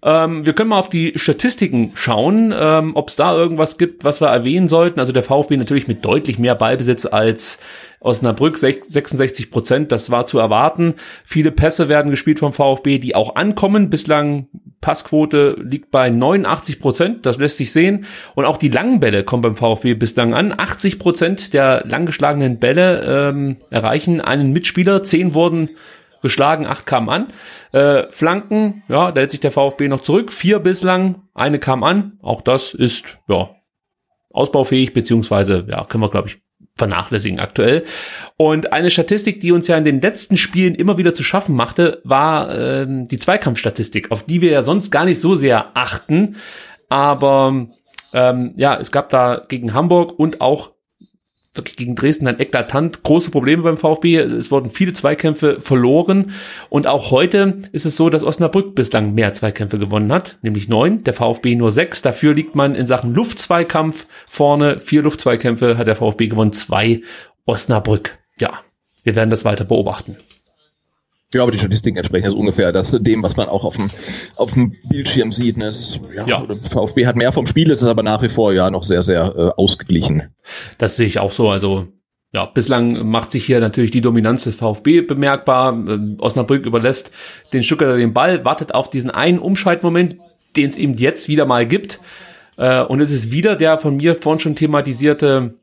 Ähm, 0.00 0.46
wir 0.46 0.52
können 0.52 0.70
mal 0.70 0.78
auf 0.78 0.88
die 0.88 1.14
Statistiken 1.16 1.92
schauen, 1.94 2.54
ähm, 2.56 2.92
ob 2.94 3.08
es 3.08 3.16
da 3.16 3.36
irgendwas 3.36 3.78
gibt, 3.78 4.04
was 4.04 4.20
wir 4.20 4.28
erwähnen 4.28 4.68
sollten. 4.68 5.00
Also 5.00 5.12
der 5.12 5.24
VfB 5.24 5.56
natürlich 5.56 5.88
mit 5.88 6.04
deutlich 6.04 6.38
mehr 6.38 6.54
Ballbesitz 6.54 7.04
als 7.04 7.58
Osnabrück, 8.00 8.58
66 8.58 9.50
Prozent, 9.50 9.92
das 9.92 10.10
war 10.10 10.26
zu 10.26 10.38
erwarten. 10.38 10.94
Viele 11.24 11.50
Pässe 11.50 11.88
werden 11.88 12.10
gespielt 12.10 12.38
vom 12.38 12.52
VfB, 12.52 12.98
die 12.98 13.14
auch 13.14 13.34
ankommen. 13.34 13.90
Bislang 13.90 14.48
Passquote 14.80 15.56
liegt 15.60 15.90
bei 15.90 16.08
89 16.08 16.80
Prozent, 16.80 17.26
das 17.26 17.38
lässt 17.38 17.56
sich 17.56 17.72
sehen. 17.72 18.06
Und 18.34 18.44
auch 18.44 18.56
die 18.56 18.68
langen 18.68 19.00
Bälle 19.00 19.24
kommen 19.24 19.42
beim 19.42 19.56
VfB 19.56 19.94
bislang 19.94 20.34
an. 20.34 20.54
80 20.56 20.98
Prozent 20.98 21.54
der 21.54 21.84
langgeschlagenen 21.86 22.58
Bälle 22.58 23.30
ähm, 23.30 23.56
erreichen 23.70 24.20
einen 24.20 24.52
Mitspieler. 24.52 25.02
Zehn 25.02 25.34
wurden 25.34 25.70
geschlagen, 26.22 26.66
acht 26.66 26.86
kamen 26.86 27.08
an. 27.08 27.26
Äh, 27.72 28.04
Flanken, 28.10 28.82
ja, 28.88 29.12
da 29.12 29.20
hält 29.20 29.30
sich 29.30 29.40
der 29.40 29.52
VfB 29.52 29.88
noch 29.88 30.02
zurück. 30.02 30.32
Vier 30.32 30.60
bislang, 30.60 31.22
eine 31.34 31.58
kam 31.58 31.82
an. 31.82 32.18
Auch 32.22 32.40
das 32.42 32.74
ist, 32.74 33.18
ja, 33.28 33.50
ausbaufähig, 34.30 34.92
beziehungsweise, 34.92 35.66
ja, 35.68 35.84
können 35.84 36.02
wir, 36.02 36.10
glaube 36.10 36.28
ich, 36.28 36.38
vernachlässigen 36.78 37.40
aktuell. 37.40 37.84
Und 38.36 38.72
eine 38.72 38.90
Statistik, 38.90 39.40
die 39.40 39.52
uns 39.52 39.68
ja 39.68 39.76
in 39.76 39.84
den 39.84 40.00
letzten 40.00 40.36
Spielen 40.36 40.74
immer 40.74 40.96
wieder 40.96 41.12
zu 41.12 41.22
schaffen 41.22 41.54
machte, 41.54 42.00
war 42.04 42.56
ähm, 42.56 43.08
die 43.08 43.18
Zweikampfstatistik, 43.18 44.10
auf 44.10 44.24
die 44.24 44.40
wir 44.40 44.50
ja 44.50 44.62
sonst 44.62 44.90
gar 44.90 45.04
nicht 45.04 45.20
so 45.20 45.34
sehr 45.34 45.72
achten. 45.74 46.36
Aber 46.88 47.66
ähm, 48.12 48.54
ja, 48.56 48.76
es 48.78 48.90
gab 48.90 49.10
da 49.10 49.42
gegen 49.48 49.74
Hamburg 49.74 50.18
und 50.18 50.40
auch 50.40 50.72
wirklich 51.58 51.76
gegen 51.76 51.94
Dresden 51.94 52.24
dann 52.24 52.40
eklatant 52.40 53.02
große 53.02 53.30
Probleme 53.30 53.62
beim 53.62 53.76
VfB. 53.76 54.16
Es 54.16 54.50
wurden 54.50 54.70
viele 54.70 54.94
Zweikämpfe 54.94 55.60
verloren. 55.60 56.32
Und 56.70 56.86
auch 56.86 57.10
heute 57.10 57.58
ist 57.72 57.84
es 57.84 57.96
so, 57.96 58.08
dass 58.08 58.24
Osnabrück 58.24 58.74
bislang 58.74 59.14
mehr 59.14 59.34
Zweikämpfe 59.34 59.78
gewonnen 59.78 60.12
hat, 60.12 60.38
nämlich 60.42 60.68
neun, 60.68 61.04
der 61.04 61.14
VfB 61.14 61.54
nur 61.56 61.70
sechs. 61.70 62.00
Dafür 62.00 62.34
liegt 62.34 62.54
man 62.54 62.74
in 62.74 62.86
Sachen 62.86 63.14
Luftzweikampf 63.14 64.06
vorne. 64.26 64.80
Vier 64.80 65.02
Luftzweikämpfe 65.02 65.76
hat 65.76 65.86
der 65.86 65.96
VfB 65.96 66.28
gewonnen, 66.28 66.52
zwei 66.52 67.02
Osnabrück. 67.44 68.18
Ja, 68.40 68.60
wir 69.02 69.14
werden 69.14 69.30
das 69.30 69.44
weiter 69.44 69.64
beobachten. 69.64 70.16
Ja, 71.34 71.42
aber 71.42 71.52
die 71.52 71.58
Statistiken 71.58 71.98
entsprechen 71.98 72.24
jetzt 72.24 72.34
ungefähr 72.34 72.72
das 72.72 72.90
dem, 72.90 73.22
was 73.22 73.36
man 73.36 73.48
auch 73.48 73.64
auf 73.64 73.76
dem, 73.76 73.90
auf 74.36 74.54
dem 74.54 74.74
Bildschirm 74.88 75.30
sieht. 75.30 75.58
Ne? 75.58 75.68
Ist, 75.68 76.00
ja, 76.16 76.26
ja. 76.26 76.46
VfB 76.64 77.06
hat 77.06 77.16
mehr 77.16 77.32
vom 77.32 77.46
Spiel, 77.46 77.70
es 77.70 77.82
ist 77.82 77.88
aber 77.88 78.02
nach 78.02 78.22
wie 78.22 78.30
vor 78.30 78.54
ja 78.54 78.70
noch 78.70 78.82
sehr, 78.82 79.02
sehr 79.02 79.34
äh, 79.36 79.50
ausgeglichen. 79.60 80.34
Das 80.78 80.96
sehe 80.96 81.06
ich 81.06 81.18
auch 81.18 81.32
so. 81.32 81.50
Also 81.50 81.88
ja, 82.32 82.46
bislang 82.46 83.08
macht 83.08 83.30
sich 83.30 83.44
hier 83.44 83.60
natürlich 83.60 83.90
die 83.90 84.00
Dominanz 84.00 84.44
des 84.44 84.56
VfB 84.56 85.02
bemerkbar. 85.02 85.72
Ähm, 85.72 86.16
Osnabrück 86.18 86.64
überlässt 86.64 87.10
den 87.52 87.62
Stuttgarter 87.62 87.96
den 87.96 88.14
Ball, 88.14 88.44
wartet 88.44 88.74
auf 88.74 88.88
diesen 88.88 89.10
einen 89.10 89.38
Umschaltmoment, 89.38 90.16
den 90.56 90.68
es 90.68 90.76
eben 90.76 90.94
jetzt 90.94 91.28
wieder 91.28 91.44
mal 91.44 91.66
gibt. 91.66 92.00
Äh, 92.58 92.82
und 92.82 93.00
es 93.00 93.10
ist 93.12 93.30
wieder 93.30 93.56
der 93.56 93.78
von 93.78 93.96
mir 93.96 94.14
vorhin 94.14 94.40
schon 94.40 94.56
thematisierte 94.56 95.54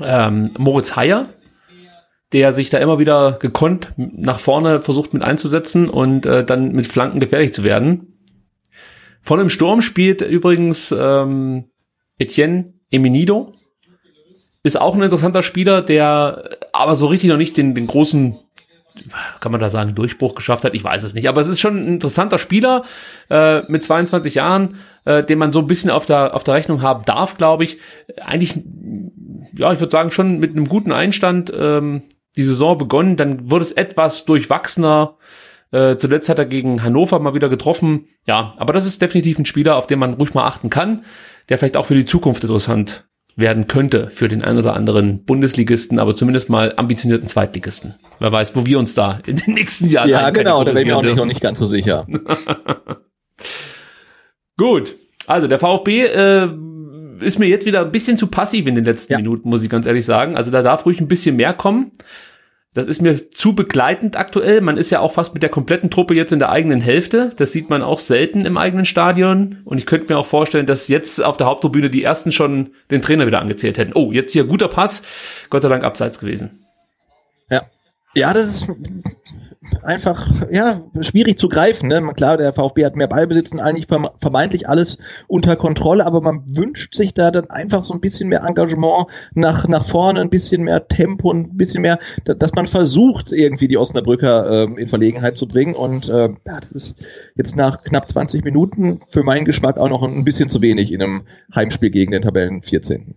ähm, 0.00 0.50
Moritz 0.58 0.96
Heyer, 0.96 1.28
der 2.32 2.52
sich 2.52 2.70
da 2.70 2.78
immer 2.78 2.98
wieder 2.98 3.38
gekonnt 3.40 3.92
nach 3.96 4.38
vorne 4.38 4.80
versucht 4.80 5.14
mit 5.14 5.22
einzusetzen 5.22 5.88
und 5.88 6.26
äh, 6.26 6.44
dann 6.44 6.72
mit 6.72 6.86
Flanken 6.86 7.20
gefährlich 7.20 7.54
zu 7.54 7.64
werden. 7.64 8.18
Von 9.22 9.38
dem 9.38 9.48
Sturm 9.48 9.82
spielt 9.82 10.20
übrigens 10.20 10.94
ähm, 10.96 11.64
Etienne 12.18 12.74
Eminido. 12.90 13.52
Ist 14.62 14.80
auch 14.80 14.94
ein 14.94 15.02
interessanter 15.02 15.42
Spieler, 15.42 15.82
der 15.82 16.58
aber 16.72 16.94
so 16.94 17.06
richtig 17.06 17.30
noch 17.30 17.36
nicht 17.36 17.56
den, 17.56 17.74
den 17.74 17.86
großen, 17.86 18.38
kann 19.40 19.52
man 19.52 19.60
da 19.60 19.70
sagen, 19.70 19.94
Durchbruch 19.94 20.34
geschafft 20.34 20.64
hat. 20.64 20.74
Ich 20.74 20.84
weiß 20.84 21.02
es 21.02 21.14
nicht. 21.14 21.28
Aber 21.28 21.40
es 21.40 21.48
ist 21.48 21.60
schon 21.60 21.80
ein 21.80 21.86
interessanter 21.86 22.38
Spieler 22.38 22.84
äh, 23.30 23.62
mit 23.70 23.84
22 23.84 24.34
Jahren, 24.34 24.76
äh, 25.04 25.22
den 25.22 25.38
man 25.38 25.52
so 25.52 25.60
ein 25.60 25.66
bisschen 25.66 25.90
auf 25.90 26.06
der, 26.06 26.34
auf 26.34 26.44
der 26.44 26.54
Rechnung 26.54 26.82
haben 26.82 27.04
darf, 27.04 27.36
glaube 27.36 27.64
ich. 27.64 27.78
Eigentlich, 28.20 28.60
ja, 29.56 29.72
ich 29.72 29.80
würde 29.80 29.92
sagen, 29.92 30.10
schon 30.10 30.38
mit 30.38 30.52
einem 30.52 30.68
guten 30.68 30.92
Einstand. 30.92 31.52
Ähm, 31.54 32.02
die 32.38 32.44
Saison 32.44 32.78
begonnen, 32.78 33.16
dann 33.16 33.50
wurde 33.50 33.64
es 33.64 33.72
etwas 33.72 34.24
durchwachsener. 34.24 35.16
Äh, 35.72 35.96
zuletzt 35.96 36.28
hat 36.28 36.38
er 36.38 36.46
gegen 36.46 36.84
Hannover 36.84 37.18
mal 37.18 37.34
wieder 37.34 37.48
getroffen. 37.48 38.06
Ja, 38.28 38.52
aber 38.56 38.72
das 38.72 38.86
ist 38.86 39.02
definitiv 39.02 39.38
ein 39.38 39.44
Spieler, 39.44 39.76
auf 39.76 39.88
den 39.88 39.98
man 39.98 40.14
ruhig 40.14 40.34
mal 40.34 40.46
achten 40.46 40.70
kann, 40.70 41.04
der 41.48 41.58
vielleicht 41.58 41.76
auch 41.76 41.86
für 41.86 41.96
die 41.96 42.06
Zukunft 42.06 42.44
interessant 42.44 43.08
werden 43.34 43.66
könnte 43.66 44.10
für 44.10 44.28
den 44.28 44.42
einen 44.42 44.58
oder 44.58 44.74
anderen 44.74 45.24
Bundesligisten, 45.24 45.98
aber 45.98 46.14
zumindest 46.14 46.48
mal 46.48 46.74
ambitionierten 46.76 47.28
Zweitligisten. 47.28 47.94
Wer 48.18 48.32
weiß, 48.32 48.56
wo 48.56 48.66
wir 48.66 48.78
uns 48.78 48.94
da 48.94 49.20
in 49.26 49.36
den 49.36 49.54
nächsten 49.54 49.88
Jahren 49.88 50.08
Ja, 50.08 50.30
genau, 50.30 50.64
da 50.64 50.72
bin 50.72 50.86
ich 50.86 50.92
auch 50.92 51.02
nicht, 51.02 51.16
noch 51.16 51.26
nicht 51.26 51.40
ganz 51.40 51.58
so 51.58 51.64
sicher. 51.64 52.06
Gut, 54.56 54.96
also 55.26 55.46
der 55.46 55.58
VfB 55.58 56.04
äh, 56.04 56.48
ist 57.20 57.38
mir 57.38 57.46
jetzt 57.46 57.66
wieder 57.66 57.82
ein 57.82 57.92
bisschen 57.92 58.16
zu 58.16 58.26
passiv 58.26 58.66
in 58.66 58.74
den 58.74 58.84
letzten 58.84 59.12
ja. 59.12 59.18
Minuten, 59.18 59.48
muss 59.48 59.62
ich 59.62 59.70
ganz 59.70 59.86
ehrlich 59.86 60.04
sagen. 60.04 60.36
Also 60.36 60.50
da 60.50 60.62
darf 60.62 60.86
ruhig 60.86 61.00
ein 61.00 61.08
bisschen 61.08 61.36
mehr 61.36 61.52
kommen. 61.52 61.92
Das 62.74 62.86
ist 62.86 63.00
mir 63.00 63.30
zu 63.30 63.54
begleitend 63.54 64.16
aktuell. 64.16 64.60
Man 64.60 64.76
ist 64.76 64.90
ja 64.90 65.00
auch 65.00 65.12
fast 65.12 65.32
mit 65.32 65.42
der 65.42 65.50
kompletten 65.50 65.90
Truppe 65.90 66.14
jetzt 66.14 66.32
in 66.32 66.38
der 66.38 66.50
eigenen 66.50 66.80
Hälfte. 66.80 67.32
Das 67.36 67.52
sieht 67.52 67.70
man 67.70 67.82
auch 67.82 67.98
selten 67.98 68.44
im 68.44 68.58
eigenen 68.58 68.84
Stadion. 68.84 69.58
Und 69.64 69.78
ich 69.78 69.86
könnte 69.86 70.12
mir 70.12 70.18
auch 70.18 70.26
vorstellen, 70.26 70.66
dass 70.66 70.88
jetzt 70.88 71.22
auf 71.22 71.38
der 71.38 71.46
Haupttribüne 71.46 71.88
die 71.90 72.04
ersten 72.04 72.30
schon 72.30 72.70
den 72.90 73.00
Trainer 73.00 73.26
wieder 73.26 73.40
angezählt 73.40 73.78
hätten. 73.78 73.92
Oh, 73.94 74.12
jetzt 74.12 74.32
hier 74.32 74.44
guter 74.44 74.68
Pass. 74.68 75.02
Gott 75.50 75.62
sei 75.62 75.68
Dank 75.68 75.82
abseits 75.82 76.18
gewesen. 76.18 76.50
Ja. 77.50 77.62
Ja, 78.14 78.34
das 78.34 78.46
ist 78.46 78.66
einfach 79.82 80.28
ja 80.50 80.82
schwierig 81.00 81.38
zu 81.38 81.48
greifen. 81.48 81.88
Ne? 81.88 82.00
Klar, 82.14 82.36
der 82.36 82.52
VfB 82.52 82.84
hat 82.84 82.96
mehr 82.96 83.08
Ballbesitz 83.08 83.50
und 83.52 83.60
eigentlich 83.60 83.86
vermeintlich 83.86 84.68
alles 84.68 84.98
unter 85.26 85.56
Kontrolle, 85.56 86.06
aber 86.06 86.20
man 86.20 86.44
wünscht 86.56 86.94
sich 86.94 87.14
da 87.14 87.30
dann 87.30 87.50
einfach 87.50 87.82
so 87.82 87.94
ein 87.94 88.00
bisschen 88.00 88.28
mehr 88.28 88.42
Engagement 88.44 89.06
nach 89.34 89.66
nach 89.68 89.86
vorne, 89.86 90.20
ein 90.20 90.30
bisschen 90.30 90.62
mehr 90.62 90.88
Tempo, 90.88 91.32
ein 91.32 91.56
bisschen 91.56 91.82
mehr, 91.82 91.98
dass 92.24 92.54
man 92.54 92.66
versucht 92.66 93.32
irgendwie 93.32 93.68
die 93.68 93.78
Osnabrücker 93.78 94.68
äh, 94.68 94.80
in 94.80 94.88
Verlegenheit 94.88 95.38
zu 95.38 95.46
bringen. 95.46 95.74
Und 95.74 96.08
äh, 96.08 96.28
ja, 96.28 96.60
das 96.60 96.72
ist 96.72 97.04
jetzt 97.36 97.56
nach 97.56 97.84
knapp 97.84 98.08
20 98.08 98.44
Minuten 98.44 99.00
für 99.10 99.22
meinen 99.22 99.44
Geschmack 99.44 99.78
auch 99.78 99.90
noch 99.90 100.02
ein 100.02 100.24
bisschen 100.24 100.48
zu 100.48 100.60
wenig 100.62 100.92
in 100.92 101.02
einem 101.02 101.22
Heimspiel 101.54 101.90
gegen 101.90 102.12
den 102.12 102.22
Tabellen 102.22 102.62
14. 102.62 103.14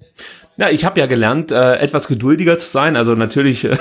Ja, 0.62 0.70
ich 0.70 0.86
habe 0.86 1.00
ja 1.00 1.08
gelernt, 1.08 1.52
äh, 1.52 1.78
etwas 1.78 2.08
geduldiger 2.08 2.60
zu 2.60 2.70
sein. 2.70 2.96
Also 2.96 3.16
natürlich 3.16 3.66
äh, 3.66 3.78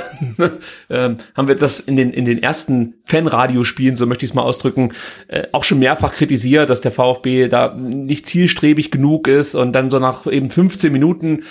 äh, 0.89 1.15
haben 1.37 1.47
wir 1.47 1.55
das 1.55 1.79
in 1.79 1.95
den 1.95 2.11
in 2.11 2.25
den 2.25 2.43
ersten 2.43 2.95
Fanradiospielen, 3.05 3.97
so 3.97 4.07
möchte 4.07 4.25
ich 4.25 4.31
es 4.31 4.35
mal 4.35 4.45
ausdrücken, 4.45 4.95
äh, 5.29 5.43
auch 5.53 5.63
schon 5.63 5.79
mehrfach 5.79 6.15
kritisiert, 6.15 6.71
dass 6.71 6.81
der 6.81 6.91
VfB 6.91 7.49
da 7.49 7.75
nicht 7.77 8.27
zielstrebig 8.27 8.91
genug 8.91 9.29
ist 9.29 9.55
und 9.55 9.73
dann 9.73 9.91
so 9.91 9.99
nach 9.99 10.27
eben 10.27 10.51
15 10.51 10.91
Minuten 10.91 11.43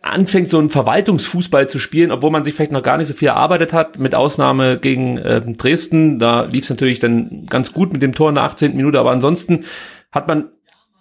anfängt, 0.00 0.48
so 0.48 0.58
einen 0.58 0.70
Verwaltungsfußball 0.70 1.68
zu 1.68 1.78
spielen, 1.78 2.10
obwohl 2.10 2.30
man 2.30 2.42
sich 2.42 2.54
vielleicht 2.54 2.72
noch 2.72 2.82
gar 2.82 2.96
nicht 2.96 3.08
so 3.08 3.14
viel 3.14 3.28
erarbeitet 3.28 3.74
hat, 3.74 3.98
mit 3.98 4.14
Ausnahme 4.14 4.78
gegen 4.78 5.18
äh, 5.18 5.42
Dresden. 5.42 6.18
Da 6.18 6.44
lief 6.44 6.64
es 6.64 6.70
natürlich 6.70 6.98
dann 6.98 7.44
ganz 7.44 7.74
gut 7.74 7.92
mit 7.92 8.00
dem 8.00 8.14
Tor 8.14 8.30
in 8.30 8.36
der 8.36 8.44
18. 8.44 8.74
Minute, 8.74 8.98
aber 8.98 9.10
ansonsten 9.10 9.66
hat 10.12 10.28
man 10.28 10.48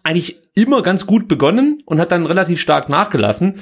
eigentlich 0.04 0.42
immer 0.56 0.82
ganz 0.82 1.06
gut 1.06 1.28
begonnen 1.28 1.80
und 1.86 2.00
hat 2.00 2.12
dann 2.12 2.26
relativ 2.26 2.60
stark 2.60 2.90
nachgelassen. 2.90 3.56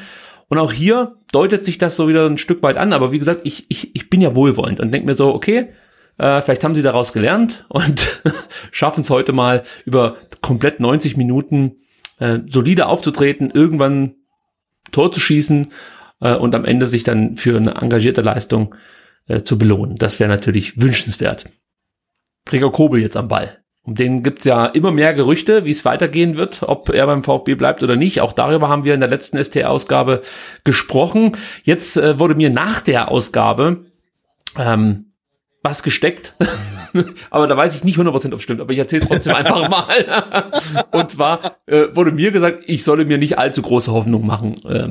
Und 0.48 0.58
auch 0.58 0.72
hier 0.72 1.18
deutet 1.32 1.66
sich 1.66 1.78
das 1.78 1.96
so 1.96 2.08
wieder 2.08 2.26
ein 2.26 2.38
Stück 2.38 2.64
weit 2.64 2.78
an. 2.78 2.94
Aber 2.94 3.12
wie 3.12 3.20
gesagt, 3.20 3.42
ich, 3.44 3.66
ich, 3.70 3.96
ich 3.96 4.10
bin 4.10 4.22
ja 4.22 4.36
wohlwollend 4.36 4.80
und 4.80 4.92
denke 4.92 5.06
mir 5.06 5.14
so, 5.14 5.34
okay, 5.34 5.70
äh, 6.18 6.42
vielleicht 6.42 6.64
haben 6.64 6.76
sie 6.76 6.82
daraus 6.82 7.14
gelernt 7.14 7.66
und 7.70 8.22
schaffen 8.72 9.02
es 9.02 9.10
heute 9.10 9.32
mal 9.32 9.64
über 9.86 10.18
komplett 10.42 10.80
90 10.80 11.18
Minuten 11.18 11.78
äh, 12.20 12.40
solide 12.46 12.88
aufzutreten, 12.88 13.52
irgendwann 13.52 14.16
Tor 14.92 15.12
zu 15.12 15.20
schießen 15.20 15.68
äh, 16.22 16.36
und 16.36 16.56
am 16.56 16.66
Ende 16.66 16.86
sich 16.86 17.04
dann 17.04 17.38
für 17.38 17.58
eine 17.58 17.76
engagierte 17.76 18.22
Leistung 18.22 18.76
äh, 19.28 19.44
zu 19.44 19.58
belohnen. 19.58 19.96
Das 19.96 20.20
wäre 20.20 20.30
natürlich 20.30 20.82
wünschenswert. 20.82 21.50
Gregor 22.46 22.72
Kobel 22.72 23.02
jetzt 23.02 23.18
am 23.18 23.28
Ball. 23.28 23.64
Um 23.84 23.96
den 23.96 24.24
gibt's 24.24 24.46
ja 24.46 24.66
immer 24.66 24.92
mehr 24.92 25.14
Gerüchte, 25.14 25.66
wie 25.66 25.72
es 25.72 25.86
weitergehen 25.86 26.38
wird, 26.38 26.64
ob 26.64 26.90
er 26.90 27.06
beim 27.06 27.24
VfB 27.24 27.56
bleibt 27.56 27.82
oder 27.82 27.96
nicht. 27.96 28.22
Auch 28.22 28.34
darüber 28.34 28.70
haben 28.70 28.84
wir 28.84 28.94
in 28.94 29.00
der 29.00 29.10
letzten 29.10 29.44
ST-Ausgabe 29.44 30.22
gesprochen. 30.64 31.38
Jetzt 31.64 31.98
äh, 31.98 32.20
wurde 32.20 32.36
mir 32.36 32.50
nach 32.50 32.82
der 32.82 33.10
Ausgabe 33.10 33.86
ähm, 34.58 35.14
was 35.62 35.84
gesteckt. 35.84 36.36
aber 37.30 37.48
da 37.48 37.56
weiß 37.56 37.76
ich 37.76 37.84
nicht 37.84 37.98
100% 37.98 38.28
ob 38.28 38.34
es 38.34 38.44
stimmt, 38.44 38.62
aber 38.62 38.72
ich 38.72 38.80
erzähle 38.80 39.02
es 39.02 39.08
trotzdem 39.08 39.36
einfach 39.36 39.70
mal. 39.70 40.84
Und 40.92 41.12
zwar 41.12 41.58
äh, 41.66 41.88
wurde 41.94 42.12
mir 42.12 42.32
gesagt, 42.32 42.64
ich 42.68 42.84
solle 42.84 43.06
mir 43.06 43.18
nicht 43.18 43.38
allzu 43.38 43.62
große 43.62 43.92
Hoffnung 43.92 44.26
machen, 44.26 44.56
äh, 44.66 44.90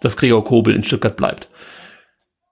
dass 0.00 0.16
Gregor 0.16 0.44
Kobel 0.44 0.74
in 0.74 0.84
Stuttgart 0.84 1.16
bleibt. 1.16 1.48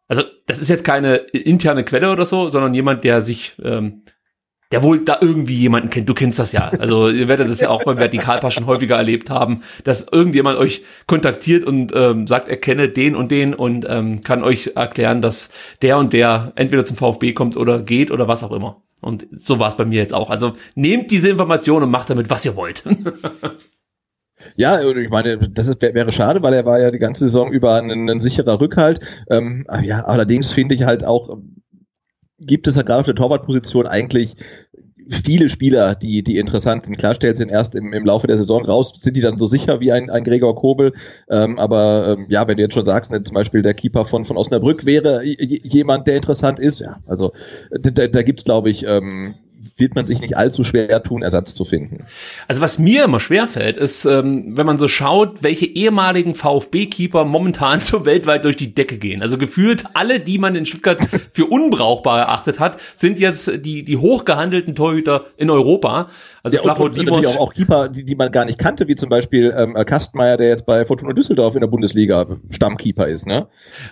Also 0.08 0.22
das 0.46 0.60
ist 0.60 0.68
jetzt 0.68 0.84
keine 0.84 1.16
interne 1.16 1.84
Quelle 1.84 2.10
oder 2.12 2.26
so, 2.26 2.48
sondern 2.48 2.74
jemand, 2.74 3.02
der 3.02 3.20
sich 3.20 3.56
ähm, 3.62 4.02
der 4.76 4.82
wohl 4.82 4.98
da 4.98 5.16
irgendwie 5.22 5.54
jemanden 5.54 5.88
kennt. 5.88 6.06
Du 6.06 6.12
kennst 6.12 6.38
das 6.38 6.52
ja. 6.52 6.68
Also 6.68 7.08
ihr 7.08 7.28
werdet 7.28 7.50
das 7.50 7.60
ja 7.60 7.70
auch 7.70 7.84
beim 7.84 7.96
Vertikalpass 7.96 8.52
schon 8.52 8.66
häufiger 8.66 8.96
erlebt 8.96 9.30
haben, 9.30 9.62
dass 9.84 10.06
irgendjemand 10.12 10.58
euch 10.58 10.82
kontaktiert 11.06 11.64
und 11.64 11.94
ähm, 11.96 12.26
sagt, 12.26 12.50
er 12.50 12.58
kenne 12.58 12.90
den 12.90 13.16
und 13.16 13.30
den 13.30 13.54
und 13.54 13.86
ähm, 13.88 14.22
kann 14.22 14.44
euch 14.44 14.72
erklären, 14.74 15.22
dass 15.22 15.48
der 15.80 15.96
und 15.96 16.12
der 16.12 16.52
entweder 16.56 16.84
zum 16.84 16.98
VfB 16.98 17.32
kommt 17.32 17.56
oder 17.56 17.80
geht 17.80 18.10
oder 18.10 18.28
was 18.28 18.42
auch 18.42 18.52
immer. 18.52 18.82
Und 19.00 19.26
so 19.32 19.58
war 19.58 19.70
es 19.70 19.78
bei 19.78 19.86
mir 19.86 19.98
jetzt 19.98 20.12
auch. 20.12 20.28
Also 20.28 20.56
nehmt 20.74 21.10
diese 21.10 21.30
Information 21.30 21.82
und 21.82 21.90
macht 21.90 22.10
damit, 22.10 22.28
was 22.28 22.44
ihr 22.44 22.54
wollt. 22.54 22.82
Ja, 24.54 24.80
ich 24.80 25.08
meine, 25.08 25.38
das 25.50 25.66
ist, 25.66 25.80
wäre 25.80 26.12
schade, 26.12 26.40
weil 26.42 26.52
er 26.52 26.66
war 26.66 26.78
ja 26.78 26.90
die 26.90 26.98
ganze 26.98 27.24
Saison 27.24 27.50
über 27.50 27.74
ein, 27.74 27.90
ein 27.90 28.20
sicherer 28.20 28.60
Rückhalt. 28.60 29.00
Ähm, 29.28 29.66
ja, 29.82 30.04
allerdings 30.04 30.52
finde 30.52 30.74
ich 30.74 30.84
halt 30.84 31.04
auch, 31.04 31.38
gibt 32.38 32.66
es 32.66 32.76
ja 32.76 32.82
gerade 32.82 33.00
auf 33.00 33.06
der 33.06 33.14
Torwartposition 33.14 33.86
eigentlich 33.86 34.36
viele 35.08 35.48
Spieler, 35.48 35.94
die, 35.94 36.22
die 36.22 36.38
interessant 36.38 36.84
sind. 36.84 36.98
Klar 36.98 37.14
stellt 37.14 37.36
sind 37.36 37.50
erst 37.50 37.74
im, 37.74 37.92
im 37.92 38.04
Laufe 38.04 38.26
der 38.26 38.36
Saison 38.36 38.64
raus, 38.64 38.94
sind 39.00 39.16
die 39.16 39.20
dann 39.20 39.38
so 39.38 39.46
sicher 39.46 39.80
wie 39.80 39.92
ein, 39.92 40.10
ein 40.10 40.24
Gregor 40.24 40.54
Kobel. 40.54 40.92
Ähm, 41.30 41.58
aber 41.58 42.16
ähm, 42.16 42.26
ja, 42.28 42.46
wenn 42.48 42.56
du 42.56 42.62
jetzt 42.62 42.74
schon 42.74 42.84
sagst, 42.84 43.10
ne, 43.10 43.22
zum 43.22 43.34
Beispiel 43.34 43.62
der 43.62 43.74
Keeper 43.74 44.04
von, 44.04 44.24
von 44.24 44.36
Osnabrück 44.36 44.84
wäre 44.84 45.22
jemand, 45.24 46.06
der 46.06 46.16
interessant 46.16 46.58
ist, 46.58 46.80
ja, 46.80 47.00
also 47.06 47.32
da, 47.70 48.06
da 48.06 48.22
gibt's 48.22 48.44
glaube 48.44 48.70
ich, 48.70 48.84
ähm, 48.86 49.34
wird 49.78 49.94
man 49.94 50.06
sich 50.06 50.20
nicht 50.20 50.36
allzu 50.36 50.64
schwer 50.64 51.02
tun, 51.02 51.22
Ersatz 51.22 51.54
zu 51.54 51.66
finden. 51.66 52.06
Also 52.48 52.62
was 52.62 52.78
mir 52.78 53.04
immer 53.04 53.20
schwer 53.20 53.46
fällt, 53.46 53.76
ist, 53.76 54.06
ähm, 54.06 54.56
wenn 54.56 54.64
man 54.64 54.78
so 54.78 54.88
schaut, 54.88 55.42
welche 55.42 55.66
ehemaligen 55.66 56.34
VfB-Keeper 56.34 57.24
momentan 57.24 57.80
so 57.82 58.06
weltweit 58.06 58.44
durch 58.44 58.56
die 58.56 58.74
Decke 58.74 58.96
gehen. 58.96 59.20
Also 59.20 59.36
gefühlt 59.36 59.84
alle, 59.92 60.20
die 60.20 60.38
man 60.38 60.54
in 60.54 60.64
Stuttgart 60.64 61.06
für 61.32 61.44
unbrauchbar 61.46 62.20
erachtet 62.20 62.58
hat, 62.58 62.78
sind 62.94 63.20
jetzt 63.20 63.50
die, 63.64 63.82
die 63.82 63.96
hochgehandelten 63.98 64.74
Torhüter 64.74 65.26
in 65.36 65.50
Europa. 65.50 66.08
Also 66.46 66.58
ja, 66.58 66.62
Flacho 66.62 66.84
und, 66.84 66.96
und 66.96 67.06
natürlich 67.06 67.26
auch, 67.26 67.48
auch 67.48 67.54
Keeper, 67.54 67.88
die, 67.88 68.04
die 68.04 68.14
man 68.14 68.30
gar 68.30 68.44
nicht 68.44 68.56
kannte, 68.56 68.86
wie 68.86 68.94
zum 68.94 69.08
Beispiel 69.08 69.52
ähm, 69.56 69.74
Kastmeier, 69.74 70.36
der 70.36 70.46
jetzt 70.46 70.64
bei 70.64 70.86
Fortuna 70.86 71.12
Düsseldorf 71.12 71.56
in 71.56 71.60
der 71.60 71.66
Bundesliga 71.66 72.24
Stammkeeper 72.50 73.08
ist. 73.08 73.26
Ne? 73.26 73.48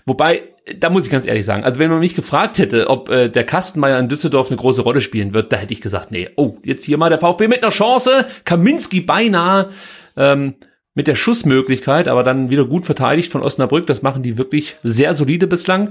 Wobei, 0.06 0.42
da 0.78 0.88
muss 0.88 1.04
ich 1.04 1.10
ganz 1.10 1.26
ehrlich 1.26 1.44
sagen, 1.44 1.64
also 1.64 1.80
wenn 1.80 1.90
man 1.90 1.98
mich 1.98 2.14
gefragt 2.14 2.58
hätte, 2.58 2.88
ob 2.90 3.08
äh, 3.08 3.28
der 3.28 3.42
Kastenmeier 3.42 3.98
in 3.98 4.08
Düsseldorf 4.08 4.50
eine 4.50 4.56
große 4.56 4.82
Rolle 4.82 5.00
spielen 5.00 5.34
wird, 5.34 5.52
da 5.52 5.56
hätte 5.56 5.74
ich 5.74 5.80
gesagt, 5.80 6.12
nee, 6.12 6.28
oh, 6.36 6.54
jetzt 6.62 6.84
hier 6.84 6.96
mal 6.96 7.08
der 7.08 7.18
VfB 7.18 7.48
mit 7.48 7.64
einer 7.64 7.72
Chance, 7.72 8.24
Kaminski 8.44 9.00
beinahe 9.00 9.70
ähm, 10.16 10.54
mit 10.94 11.08
der 11.08 11.16
Schussmöglichkeit, 11.16 12.06
aber 12.06 12.22
dann 12.22 12.50
wieder 12.50 12.66
gut 12.66 12.86
verteidigt 12.86 13.32
von 13.32 13.42
Osnabrück, 13.42 13.88
das 13.88 14.02
machen 14.02 14.22
die 14.22 14.38
wirklich 14.38 14.76
sehr 14.84 15.14
solide 15.14 15.48
bislang. 15.48 15.88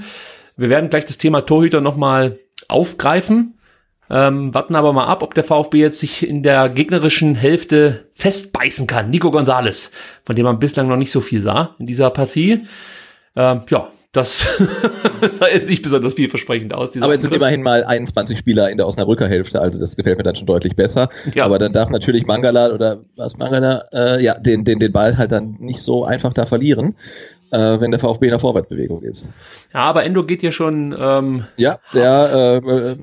Wir 0.56 0.70
werden 0.70 0.90
gleich 0.90 1.04
das 1.04 1.18
Thema 1.18 1.42
Torhüter 1.42 1.82
nochmal 1.82 2.40
aufgreifen. 2.70 3.56
Ähm, 4.14 4.54
warten 4.54 4.76
aber 4.76 4.94
mal 4.94 5.08
ab, 5.08 5.24
ob 5.24 5.34
der 5.34 5.44
VfB 5.44 5.80
jetzt 5.80 5.98
sich 5.98 6.28
in 6.28 6.44
der 6.44 6.70
gegnerischen 6.70 7.34
Hälfte 7.34 8.06
festbeißen 8.14 8.86
kann. 8.86 9.10
Nico 9.10 9.32
Gonzales, 9.32 9.90
von 10.24 10.36
dem 10.36 10.46
man 10.46 10.60
bislang 10.60 10.88
noch 10.88 10.98
nicht 10.98 11.12
so 11.12 11.20
viel 11.20 11.42
sah 11.42 11.76
in 11.80 11.88
dieser 11.88 12.12
Partie. 12.12 12.68
Ähm, 13.36 13.62
ja, 13.70 13.90
das 14.12 14.46
sah 15.32 15.48
jetzt 15.48 15.68
nicht 15.68 15.82
besonders 15.82 16.14
vielversprechend 16.14 16.76
aus. 16.76 16.96
Aber 17.02 17.14
jetzt 17.14 17.24
sind 17.24 17.34
immerhin 17.34 17.64
mal 17.64 17.84
21 17.86 18.38
Spieler 18.38 18.70
in 18.70 18.78
der 18.78 18.86
Osnabrücker 18.86 19.28
Hälfte, 19.28 19.60
also 19.60 19.80
das 19.80 19.96
gefällt 19.96 20.20
mir 20.20 20.24
dann 20.24 20.36
schon 20.36 20.46
deutlich 20.46 20.76
besser. 20.76 21.10
Ja. 21.34 21.46
Aber 21.46 21.58
dann 21.58 21.74
darf 21.74 21.90
natürlich 21.90 22.28
Mangala 22.28 22.70
oder 22.70 23.00
was 23.16 23.38
Mangala, 23.38 23.86
äh, 23.92 24.24
ja, 24.24 24.36
den, 24.36 24.64
den, 24.64 24.78
den 24.78 24.92
Ball 24.92 25.18
halt 25.18 25.32
dann 25.32 25.56
nicht 25.60 25.80
so 25.80 26.06
einfach 26.06 26.34
da 26.34 26.46
verlieren 26.46 26.96
äh, 27.54 27.80
wenn 27.80 27.92
der 27.92 28.00
VfB 28.00 28.26
in 28.26 28.32
der 28.32 28.40
Vorwärtsbewegung 28.40 29.04
ist. 29.04 29.30
Ja, 29.74 29.82
aber 29.82 30.04
Endo 30.04 30.24
geht 30.24 30.42
ja 30.42 30.52
schon. 30.52 30.96
Ähm, 31.00 31.46
ja, 31.58 31.78
der 31.94 32.62
äh, 32.66 32.96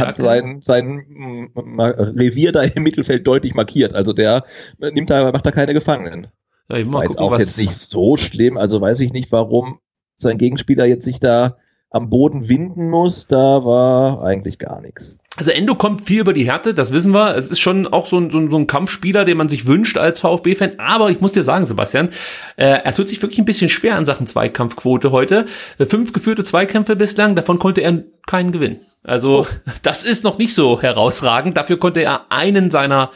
hat 0.00 0.16
sein, 0.16 0.60
sein 0.62 1.50
Revier 1.54 2.52
da 2.52 2.62
im 2.62 2.82
Mittelfeld 2.82 3.26
deutlich 3.26 3.54
markiert. 3.54 3.94
Also 3.94 4.12
der 4.12 4.44
nimmt 4.78 5.10
da, 5.10 5.30
macht 5.32 5.46
da 5.46 5.50
keine 5.50 5.74
Gefangenen. 5.74 6.28
Ja, 6.68 6.76
ich 6.78 6.92
War 6.92 7.04
jetzt 7.04 7.16
gucken, 7.16 7.34
auch 7.34 7.38
jetzt 7.38 7.58
nicht 7.58 7.74
so 7.74 8.16
schlimm. 8.16 8.56
Also 8.56 8.80
weiß 8.80 9.00
ich 9.00 9.12
nicht, 9.12 9.32
warum 9.32 9.78
sein 10.16 10.38
Gegenspieler 10.38 10.86
jetzt 10.86 11.04
sich 11.04 11.20
da 11.20 11.58
am 11.90 12.08
Boden 12.08 12.48
winden 12.48 12.88
muss. 12.88 13.26
Da 13.26 13.64
war 13.64 14.22
eigentlich 14.24 14.58
gar 14.58 14.80
nichts. 14.80 15.18
Also 15.38 15.50
Endo 15.50 15.74
kommt 15.74 16.06
viel 16.06 16.20
über 16.20 16.34
die 16.34 16.44
Härte, 16.44 16.74
das 16.74 16.92
wissen 16.92 17.12
wir. 17.12 17.34
Es 17.34 17.50
ist 17.50 17.58
schon 17.58 17.86
auch 17.86 18.06
so 18.06 18.18
ein, 18.18 18.30
so 18.30 18.38
ein, 18.38 18.50
so 18.50 18.56
ein 18.56 18.66
Kampfspieler, 18.66 19.24
den 19.24 19.38
man 19.38 19.48
sich 19.48 19.66
wünscht 19.66 19.96
als 19.96 20.20
VfB-Fan. 20.20 20.78
Aber 20.78 21.08
ich 21.10 21.22
muss 21.22 21.32
dir 21.32 21.42
sagen, 21.42 21.64
Sebastian, 21.64 22.10
äh, 22.56 22.66
er 22.84 22.94
tut 22.94 23.08
sich 23.08 23.22
wirklich 23.22 23.38
ein 23.38 23.46
bisschen 23.46 23.70
schwer 23.70 23.96
in 23.96 24.04
Sachen 24.04 24.26
Zweikampfquote 24.26 25.10
heute. 25.10 25.46
Äh, 25.78 25.86
fünf 25.86 26.12
geführte 26.12 26.44
Zweikämpfe 26.44 26.96
bislang, 26.96 27.34
davon 27.34 27.58
konnte 27.58 27.80
er 27.80 28.04
keinen 28.26 28.52
gewinnen. 28.52 28.80
Also 29.04 29.40
oh. 29.40 29.46
das 29.82 30.04
ist 30.04 30.22
noch 30.22 30.36
nicht 30.36 30.54
so 30.54 30.82
herausragend. 30.82 31.56
Dafür 31.56 31.78
konnte 31.78 32.02
er 32.02 32.30
einen 32.30 32.70
seiner, 32.70 33.10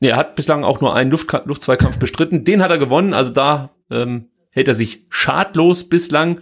nee, 0.00 0.08
er 0.08 0.16
hat 0.16 0.36
bislang 0.36 0.64
auch 0.64 0.82
nur 0.82 0.94
einen 0.94 1.10
Luft, 1.10 1.32
Luftzweikampf 1.46 1.98
bestritten. 1.98 2.44
Den 2.44 2.62
hat 2.62 2.70
er 2.70 2.78
gewonnen. 2.78 3.14
Also 3.14 3.32
da 3.32 3.70
ähm, 3.90 4.28
hält 4.54 4.68
er 4.68 4.74
sich 4.74 5.06
schadlos 5.10 5.84
bislang. 5.84 6.40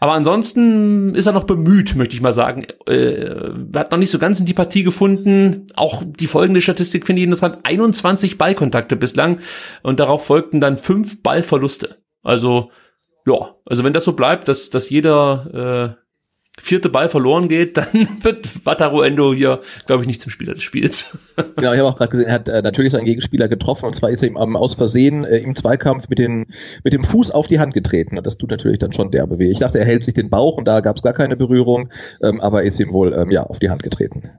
Aber 0.00 0.12
ansonsten 0.12 1.14
ist 1.14 1.26
er 1.26 1.32
noch 1.32 1.44
bemüht, 1.44 1.94
möchte 1.94 2.14
ich 2.14 2.20
mal 2.20 2.32
sagen. 2.32 2.66
Äh, 2.86 3.52
hat 3.74 3.92
noch 3.92 3.98
nicht 3.98 4.10
so 4.10 4.18
ganz 4.18 4.40
in 4.40 4.46
die 4.46 4.52
Partie 4.52 4.82
gefunden. 4.82 5.68
Auch 5.76 6.02
die 6.04 6.26
folgende 6.26 6.60
Statistik 6.60 7.06
finde 7.06 7.20
ich 7.20 7.24
interessant. 7.24 7.60
21 7.62 8.36
Ballkontakte 8.36 8.96
bislang 8.96 9.38
und 9.82 10.00
darauf 10.00 10.26
folgten 10.26 10.60
dann 10.60 10.76
fünf 10.76 11.22
Ballverluste. 11.22 12.02
Also 12.22 12.70
ja, 13.26 13.54
also 13.64 13.84
wenn 13.84 13.92
das 13.92 14.04
so 14.04 14.12
bleibt, 14.12 14.48
dass, 14.48 14.70
dass 14.70 14.90
jeder 14.90 15.96
äh, 15.96 16.01
vierte 16.62 16.88
Ball 16.88 17.08
verloren 17.08 17.48
geht, 17.48 17.76
dann 17.76 18.08
wird 18.22 18.64
Wataru 18.64 19.02
Endo 19.02 19.34
hier, 19.34 19.60
glaube 19.86 20.02
ich, 20.02 20.06
nicht 20.06 20.20
zum 20.20 20.30
Spieler 20.30 20.54
des 20.54 20.62
Spiels. 20.62 21.18
genau, 21.56 21.72
ich 21.72 21.78
habe 21.78 21.88
auch 21.88 21.96
gerade 21.96 22.10
gesehen, 22.10 22.28
er 22.28 22.34
hat 22.34 22.48
äh, 22.48 22.62
natürlich 22.62 22.92
seinen 22.92 23.04
Gegenspieler 23.04 23.48
getroffen 23.48 23.86
und 23.86 23.94
zwar 23.94 24.10
ist 24.10 24.22
er 24.22 24.28
ihm 24.28 24.38
ähm, 24.40 24.56
aus 24.56 24.74
Versehen 24.74 25.24
äh, 25.24 25.38
im 25.38 25.56
Zweikampf 25.56 26.08
mit, 26.08 26.18
den, 26.18 26.46
mit 26.84 26.92
dem 26.92 27.02
Fuß 27.02 27.32
auf 27.32 27.48
die 27.48 27.58
Hand 27.58 27.74
getreten. 27.74 28.20
Das 28.22 28.38
tut 28.38 28.50
natürlich 28.50 28.78
dann 28.78 28.92
schon 28.92 29.10
derbe 29.10 29.38
weh. 29.38 29.50
Ich 29.50 29.58
dachte, 29.58 29.80
er 29.80 29.84
hält 29.84 30.04
sich 30.04 30.14
den 30.14 30.30
Bauch 30.30 30.56
und 30.56 30.66
da 30.66 30.80
gab 30.80 30.96
es 30.96 31.02
gar 31.02 31.14
keine 31.14 31.36
Berührung, 31.36 31.90
ähm, 32.22 32.40
aber 32.40 32.62
er 32.62 32.68
ist 32.68 32.78
ihm 32.78 32.92
wohl 32.92 33.12
ähm, 33.12 33.28
ja 33.30 33.42
auf 33.42 33.58
die 33.58 33.70
Hand 33.70 33.82
getreten. 33.82 34.30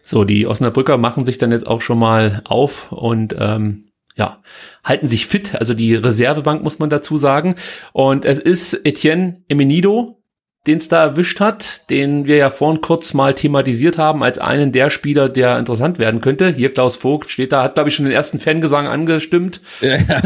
So, 0.00 0.24
die 0.24 0.46
Osnabrücker 0.46 0.96
machen 0.96 1.26
sich 1.26 1.38
dann 1.38 1.52
jetzt 1.52 1.66
auch 1.66 1.82
schon 1.82 1.98
mal 1.98 2.40
auf 2.44 2.90
und 2.92 3.36
ähm, 3.38 3.92
ja, 4.16 4.42
halten 4.84 5.06
sich 5.06 5.26
fit, 5.26 5.54
also 5.54 5.74
die 5.74 5.94
Reservebank 5.94 6.62
muss 6.62 6.78
man 6.78 6.90
dazu 6.90 7.18
sagen. 7.18 7.56
Und 7.92 8.24
es 8.24 8.38
ist 8.38 8.74
Etienne 8.84 9.42
Emenido, 9.48 10.21
den 10.66 10.78
es 10.78 10.88
da 10.88 11.02
erwischt 11.02 11.40
hat, 11.40 11.90
den 11.90 12.26
wir 12.26 12.36
ja 12.36 12.50
vorhin 12.50 12.80
kurz 12.80 13.14
mal 13.14 13.34
thematisiert 13.34 13.98
haben 13.98 14.22
als 14.22 14.38
einen 14.38 14.70
der 14.70 14.90
Spieler, 14.90 15.28
der 15.28 15.58
interessant 15.58 15.98
werden 15.98 16.20
könnte. 16.20 16.48
Hier 16.48 16.72
Klaus 16.72 16.96
Vogt 16.96 17.30
steht 17.30 17.52
da, 17.52 17.64
hat 17.64 17.74
glaube 17.74 17.88
ich 17.88 17.96
schon 17.96 18.04
den 18.04 18.14
ersten 18.14 18.38
Fangesang 18.38 18.86
angestimmt. 18.86 19.60
Ja. 19.80 19.98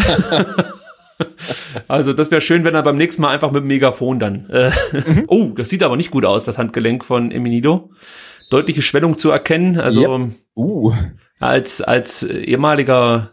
also 1.89 2.13
das 2.13 2.31
wäre 2.31 2.43
schön, 2.43 2.65
wenn 2.65 2.75
er 2.75 2.83
beim 2.83 2.99
nächsten 2.99 3.23
Mal 3.23 3.31
einfach 3.31 3.51
mit 3.51 3.63
dem 3.63 3.69
Megafon 3.69 4.19
dann. 4.19 4.51
Äh, 4.51 4.71
mhm. 4.93 5.25
Oh, 5.29 5.47
das 5.57 5.71
sieht 5.71 5.83
aber 5.83 5.97
nicht 5.97 6.11
gut 6.11 6.27
aus, 6.27 6.45
das 6.45 6.59
Handgelenk 6.59 7.05
von 7.05 7.31
Eminido. 7.31 7.91
Deutliche 8.51 8.83
Schwellung 8.83 9.17
zu 9.17 9.31
erkennen. 9.31 9.81
Also 9.81 10.03
yep. 10.03 10.31
uh. 10.55 10.95
als 11.41 11.81
als 11.81 12.23
ehemaliger 12.23 13.33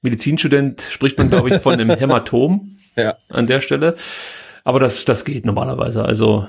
Medizinstudent 0.00 0.86
spricht 0.88 1.18
man 1.18 1.28
glaube 1.28 1.50
ich 1.50 1.56
von 1.56 1.72
einem 1.72 1.90
Hämatom 1.98 2.70
ja. 2.96 3.16
an 3.28 3.48
der 3.48 3.60
Stelle. 3.60 3.96
Aber 4.66 4.80
das, 4.80 5.04
das 5.04 5.24
geht 5.24 5.46
normalerweise. 5.46 6.04
Also 6.04 6.48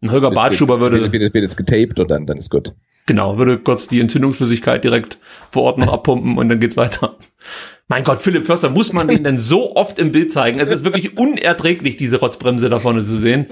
ein 0.00 0.10
Holger 0.10 0.30
Bartschuber 0.30 0.80
würde. 0.80 1.02
Wird, 1.02 1.12
wird, 1.12 1.34
wird 1.34 1.42
jetzt 1.42 1.58
getaped 1.58 2.00
und 2.00 2.10
dann, 2.10 2.24
dann 2.24 2.38
ist 2.38 2.48
gut. 2.48 2.72
Genau, 3.04 3.36
würde 3.36 3.58
kurz 3.58 3.88
die 3.88 4.00
Entzündungsflüssigkeit 4.00 4.82
direkt 4.82 5.18
vor 5.50 5.64
Ort 5.64 5.76
noch 5.76 5.92
abpumpen 5.92 6.38
und 6.38 6.48
dann 6.48 6.60
geht's 6.60 6.78
weiter. 6.78 7.18
Mein 7.88 8.04
Gott, 8.04 8.22
Philipp 8.22 8.46
Förster, 8.46 8.70
muss 8.70 8.94
man 8.94 9.06
den 9.06 9.22
denn 9.22 9.38
so 9.38 9.76
oft 9.76 9.98
im 9.98 10.12
Bild 10.12 10.32
zeigen? 10.32 10.58
Es 10.60 10.70
ist 10.70 10.82
wirklich 10.82 11.18
unerträglich, 11.18 11.98
diese 11.98 12.20
Rotzbremse 12.20 12.70
da 12.70 12.78
vorne 12.78 13.04
zu 13.04 13.18
sehen. 13.18 13.46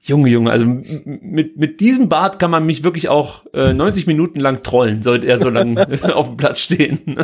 Junge, 0.00 0.28
Junge, 0.28 0.50
also 0.50 0.66
mit, 0.66 1.56
mit 1.56 1.78
diesem 1.78 2.08
Bart 2.08 2.40
kann 2.40 2.50
man 2.50 2.66
mich 2.66 2.82
wirklich 2.82 3.08
auch 3.08 3.46
äh, 3.54 3.72
90 3.72 4.08
Minuten 4.08 4.40
lang 4.40 4.64
trollen, 4.64 5.02
sollte 5.02 5.28
er 5.28 5.38
so 5.38 5.48
lang 5.48 5.78
auf 6.02 6.26
dem 6.26 6.36
Platz 6.36 6.58
stehen. 6.58 7.16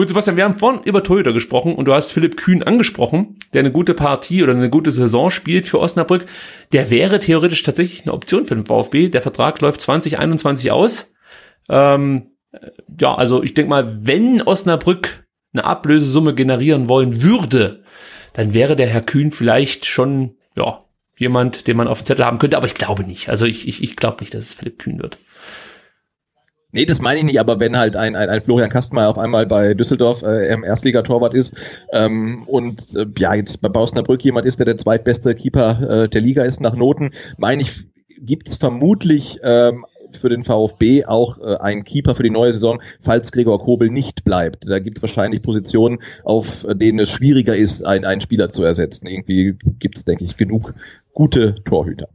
Gut, 0.00 0.08
Sebastian, 0.08 0.38
wir 0.38 0.44
haben 0.44 0.56
vorhin 0.56 0.82
über 0.84 1.02
Toyota 1.02 1.30
gesprochen 1.30 1.74
und 1.74 1.84
du 1.84 1.92
hast 1.92 2.10
Philipp 2.10 2.38
Kühn 2.38 2.62
angesprochen, 2.62 3.36
der 3.52 3.60
eine 3.60 3.70
gute 3.70 3.92
Partie 3.92 4.42
oder 4.42 4.54
eine 4.54 4.70
gute 4.70 4.92
Saison 4.92 5.30
spielt 5.30 5.66
für 5.66 5.78
Osnabrück. 5.78 6.24
Der 6.72 6.88
wäre 6.88 7.20
theoretisch 7.20 7.62
tatsächlich 7.62 8.04
eine 8.04 8.14
Option 8.14 8.46
für 8.46 8.54
den 8.54 8.64
VfB. 8.64 9.08
Der 9.08 9.20
Vertrag 9.20 9.60
läuft 9.60 9.82
2021 9.82 10.70
aus. 10.70 11.12
Ähm, 11.68 12.30
ja, 12.98 13.14
also 13.14 13.42
ich 13.42 13.52
denke 13.52 13.68
mal, 13.68 13.98
wenn 14.00 14.40
Osnabrück 14.40 15.26
eine 15.52 15.64
Ablösesumme 15.64 16.34
generieren 16.34 16.88
wollen 16.88 17.20
würde, 17.20 17.82
dann 18.32 18.54
wäre 18.54 18.76
der 18.76 18.86
Herr 18.86 19.02
Kühn 19.02 19.32
vielleicht 19.32 19.84
schon, 19.84 20.38
ja, 20.56 20.82
jemand, 21.18 21.66
den 21.66 21.76
man 21.76 21.88
auf 21.88 22.00
dem 22.00 22.06
Zettel 22.06 22.24
haben 22.24 22.38
könnte, 22.38 22.56
aber 22.56 22.66
ich 22.66 22.72
glaube 22.72 23.04
nicht. 23.04 23.28
Also 23.28 23.44
ich, 23.44 23.68
ich, 23.68 23.82
ich 23.82 23.96
glaube 23.96 24.22
nicht, 24.22 24.32
dass 24.32 24.44
es 24.44 24.54
Philipp 24.54 24.78
Kühn 24.78 24.98
wird. 24.98 25.18
Nee, 26.72 26.86
das 26.86 27.00
meine 27.00 27.18
ich 27.18 27.24
nicht, 27.24 27.40
aber 27.40 27.58
wenn 27.58 27.76
halt 27.76 27.96
ein, 27.96 28.14
ein, 28.14 28.28
ein 28.28 28.42
Florian 28.42 28.70
Kastmeier 28.70 29.08
auf 29.08 29.18
einmal 29.18 29.46
bei 29.46 29.74
Düsseldorf 29.74 30.22
äh, 30.22 30.52
im 30.52 30.62
Erstligatorwart 30.62 31.34
ist 31.34 31.54
ähm, 31.92 32.44
und 32.46 32.94
äh, 32.94 33.06
ja, 33.18 33.34
jetzt 33.34 33.60
bei 33.60 33.68
Bausnerbrück 33.68 34.22
jemand 34.24 34.46
ist, 34.46 34.60
der 34.60 34.66
der 34.66 34.76
zweitbeste 34.76 35.34
Keeper 35.34 36.04
äh, 36.04 36.08
der 36.08 36.20
Liga 36.20 36.44
ist 36.44 36.60
nach 36.60 36.76
Noten, 36.76 37.10
meine 37.38 37.62
ich, 37.62 37.86
gibt's 38.20 38.54
vermutlich 38.54 39.40
ähm, 39.42 39.84
für 40.12 40.28
den 40.28 40.44
VfB 40.44 41.06
auch 41.06 41.38
äh, 41.38 41.56
einen 41.56 41.82
Keeper 41.82 42.14
für 42.14 42.22
die 42.22 42.30
neue 42.30 42.52
Saison, 42.52 42.80
falls 43.00 43.32
Gregor 43.32 43.60
Kobel 43.60 43.88
nicht 43.88 44.22
bleibt. 44.22 44.68
Da 44.68 44.78
gibt's 44.78 45.02
wahrscheinlich 45.02 45.42
Positionen, 45.42 45.98
auf 46.24 46.64
denen 46.68 47.00
es 47.00 47.10
schwieriger 47.10 47.56
ist, 47.56 47.84
einen, 47.84 48.04
einen 48.04 48.20
Spieler 48.20 48.52
zu 48.52 48.62
ersetzen. 48.62 49.06
Irgendwie 49.06 49.56
gibt's, 49.78 50.04
denke 50.04 50.24
ich, 50.24 50.36
genug 50.36 50.74
gute 51.12 51.56
Torhüter. 51.64 52.08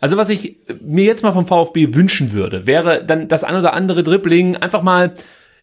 Also 0.00 0.16
was 0.16 0.30
ich 0.30 0.58
mir 0.82 1.04
jetzt 1.04 1.22
mal 1.22 1.32
vom 1.32 1.46
VfB 1.46 1.94
wünschen 1.94 2.32
würde, 2.32 2.66
wäre 2.66 3.04
dann 3.04 3.28
das 3.28 3.44
ein 3.44 3.56
oder 3.56 3.72
andere 3.72 4.02
Dribbling 4.02 4.56
einfach 4.56 4.82
mal 4.82 5.14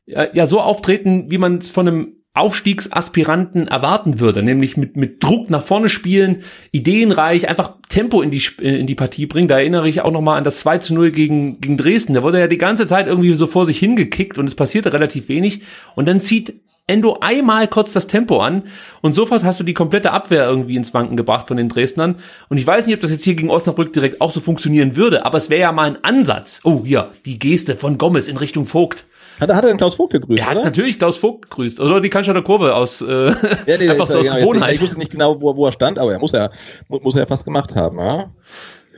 ja 0.05 0.45
so 0.45 0.61
auftreten, 0.61 1.29
wie 1.29 1.37
man 1.37 1.57
es 1.57 1.69
von 1.69 1.87
einem 1.87 2.13
Aufstiegsaspiranten 2.37 3.67
erwarten 3.67 4.19
würde, 4.19 4.43
nämlich 4.43 4.77
mit, 4.77 4.95
mit 4.95 5.23
Druck 5.23 5.49
nach 5.49 5.63
vorne 5.63 5.89
spielen, 5.89 6.43
ideenreich, 6.71 7.49
einfach 7.49 7.73
Tempo 7.89 8.21
in 8.21 8.29
die, 8.29 8.43
in 8.61 8.85
die 8.85 8.95
Partie 8.95 9.25
bringen. 9.25 9.47
Da 9.47 9.57
erinnere 9.57 9.89
ich 9.89 10.01
auch 10.01 10.11
nochmal 10.11 10.37
an 10.37 10.43
das 10.43 10.59
2 10.59 10.77
zu 10.77 10.93
0 10.93 11.11
gegen, 11.11 11.59
gegen 11.59 11.77
Dresden. 11.77 12.13
Da 12.13 12.21
wurde 12.21 12.39
ja 12.39 12.47
die 12.47 12.59
ganze 12.59 12.85
Zeit 12.85 13.07
irgendwie 13.07 13.33
so 13.33 13.47
vor 13.47 13.65
sich 13.65 13.79
hingekickt 13.79 14.37
und 14.37 14.47
es 14.47 14.55
passierte 14.55 14.93
relativ 14.93 15.29
wenig. 15.29 15.61
Und 15.95 16.07
dann 16.07 16.21
zieht 16.21 16.61
Endo 16.87 17.17
einmal 17.19 17.67
kurz 17.67 17.91
das 17.91 18.07
Tempo 18.07 18.39
an 18.39 18.63
und 19.01 19.13
sofort 19.13 19.43
hast 19.43 19.59
du 19.59 19.65
die 19.65 19.73
komplette 19.73 20.11
Abwehr 20.11 20.45
irgendwie 20.45 20.77
ins 20.77 20.93
Wanken 20.93 21.17
gebracht 21.17 21.49
von 21.49 21.57
den 21.57 21.67
Dresdnern. 21.67 22.15
Und 22.47 22.57
ich 22.57 22.65
weiß 22.65 22.85
nicht, 22.85 22.95
ob 22.95 23.01
das 23.01 23.11
jetzt 23.11 23.25
hier 23.25 23.35
gegen 23.35 23.49
Osnabrück 23.49 23.91
direkt 23.91 24.21
auch 24.21 24.31
so 24.31 24.39
funktionieren 24.39 24.95
würde, 24.95 25.25
aber 25.25 25.37
es 25.37 25.49
wäre 25.49 25.61
ja 25.61 25.71
mal 25.73 25.89
ein 25.89 26.03
Ansatz. 26.03 26.61
Oh, 26.63 26.83
hier, 26.85 27.09
die 27.25 27.39
Geste 27.39 27.75
von 27.75 27.97
Gomez 27.97 28.29
in 28.29 28.37
Richtung 28.37 28.65
Vogt. 28.65 29.05
Hat, 29.39 29.49
hat 29.49 29.65
er 29.65 29.69
den 29.69 29.77
Klaus 29.77 29.95
Vogt 29.95 30.13
gegrüßt, 30.13 30.39
Er 30.39 30.45
hat 30.47 30.55
oder? 30.55 30.65
natürlich 30.65 30.97
Klaus 30.97 31.17
Vogt 31.17 31.49
gegrüßt. 31.49 31.79
Oder 31.81 32.01
die 32.01 32.09
Cannstatter 32.09 32.41
Kurve 32.41 32.73
aus, 32.73 33.01
äh, 33.01 33.31
ja, 33.31 33.77
nee, 33.77 33.89
einfach 33.89 34.07
so 34.07 34.19
aus 34.19 34.25
ja, 34.25 34.37
Gewohnheit. 34.37 34.75
Ich 34.75 34.81
wusste 34.81 34.97
nicht 34.97 35.11
genau, 35.11 35.41
wo, 35.41 35.55
wo 35.55 35.65
er 35.65 35.73
stand, 35.73 35.99
aber 35.99 36.13
er 36.13 36.19
muss 36.19 36.31
ja, 36.31 36.49
muss 36.87 37.15
er 37.15 37.21
ja 37.21 37.27
fast 37.27 37.45
gemacht 37.45 37.75
haben, 37.75 37.99
ja. 37.99 38.31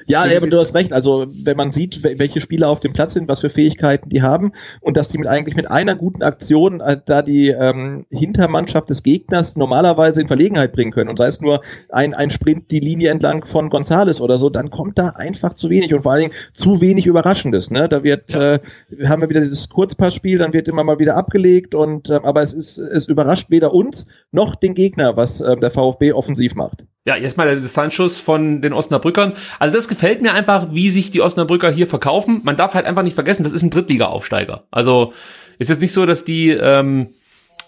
Ja, 0.09 0.25
ja, 0.25 0.39
du 0.39 0.57
hast 0.57 0.73
recht. 0.73 0.91
Also 0.91 1.27
wenn 1.43 1.55
man 1.55 1.71
sieht, 1.71 2.03
welche 2.03 2.41
Spieler 2.41 2.69
auf 2.69 2.79
dem 2.79 2.93
Platz 2.93 3.13
sind, 3.13 3.27
was 3.27 3.41
für 3.41 3.51
Fähigkeiten 3.51 4.09
die 4.09 4.23
haben 4.23 4.53
und 4.81 4.97
dass 4.97 5.07
die 5.07 5.19
mit 5.19 5.27
eigentlich 5.27 5.55
mit 5.55 5.69
einer 5.69 5.95
guten 5.95 6.23
Aktion 6.23 6.81
äh, 6.81 6.99
da 7.05 7.21
die 7.21 7.49
ähm, 7.49 8.07
Hintermannschaft 8.09 8.89
des 8.89 9.03
Gegners 9.03 9.55
normalerweise 9.55 10.19
in 10.19 10.27
Verlegenheit 10.27 10.73
bringen 10.73 10.91
können 10.91 11.11
und 11.11 11.17
sei 11.17 11.27
es 11.27 11.41
nur 11.41 11.61
ein, 11.89 12.15
ein 12.15 12.31
Sprint 12.31 12.71
die 12.71 12.79
Linie 12.79 13.11
entlang 13.11 13.45
von 13.45 13.69
Gonzales 13.69 14.19
oder 14.19 14.39
so, 14.39 14.49
dann 14.49 14.71
kommt 14.71 14.97
da 14.97 15.09
einfach 15.09 15.53
zu 15.53 15.69
wenig 15.69 15.93
und 15.93 16.01
vor 16.01 16.13
allen 16.13 16.21
Dingen 16.21 16.33
zu 16.53 16.81
wenig 16.81 17.05
Überraschendes. 17.05 17.69
Ne? 17.69 17.87
Da 17.87 18.01
wird 18.01 18.33
ja. 18.33 18.55
äh, 18.55 18.59
haben 19.05 19.21
wir 19.21 19.29
wieder 19.29 19.41
dieses 19.41 19.69
Kurzpassspiel, 19.69 20.39
dann 20.39 20.53
wird 20.53 20.67
immer 20.67 20.83
mal 20.83 20.97
wieder 20.97 21.17
abgelegt 21.17 21.75
und 21.75 22.09
äh, 22.09 22.19
aber 22.23 22.41
es 22.41 22.53
ist 22.53 22.79
es 22.79 23.07
überrascht 23.07 23.51
weder 23.51 23.75
uns 23.75 24.07
noch 24.31 24.55
den 24.55 24.73
Gegner, 24.73 25.17
was 25.17 25.39
äh, 25.39 25.55
der 25.55 25.69
VfB 25.69 26.13
offensiv 26.13 26.55
macht. 26.55 26.83
Ja, 27.05 27.15
erstmal 27.15 27.47
der 27.47 27.55
Distanzschuss 27.55 28.19
von 28.19 28.61
den 28.61 28.73
Osnabrückern. 28.73 29.33
Also 29.57 29.73
das 29.73 29.87
gefällt 29.87 30.21
mir 30.21 30.33
einfach, 30.33 30.67
wie 30.71 30.89
sich 30.89 31.11
die 31.11 31.21
Osnabrücker 31.21 31.71
hier 31.71 31.87
verkaufen. 31.87 32.41
Man 32.43 32.57
darf 32.57 32.73
halt 32.73 32.85
einfach 32.85 33.03
nicht 33.03 33.15
vergessen, 33.15 33.43
das 33.43 33.53
ist 33.53 33.63
ein 33.63 33.69
Drittliga-Aufsteiger. 33.69 34.65
Also 34.69 35.13
ist 35.57 35.69
jetzt 35.69 35.81
nicht 35.81 35.93
so, 35.93 36.05
dass 36.05 36.25
die 36.25 36.49
ähm, 36.49 37.07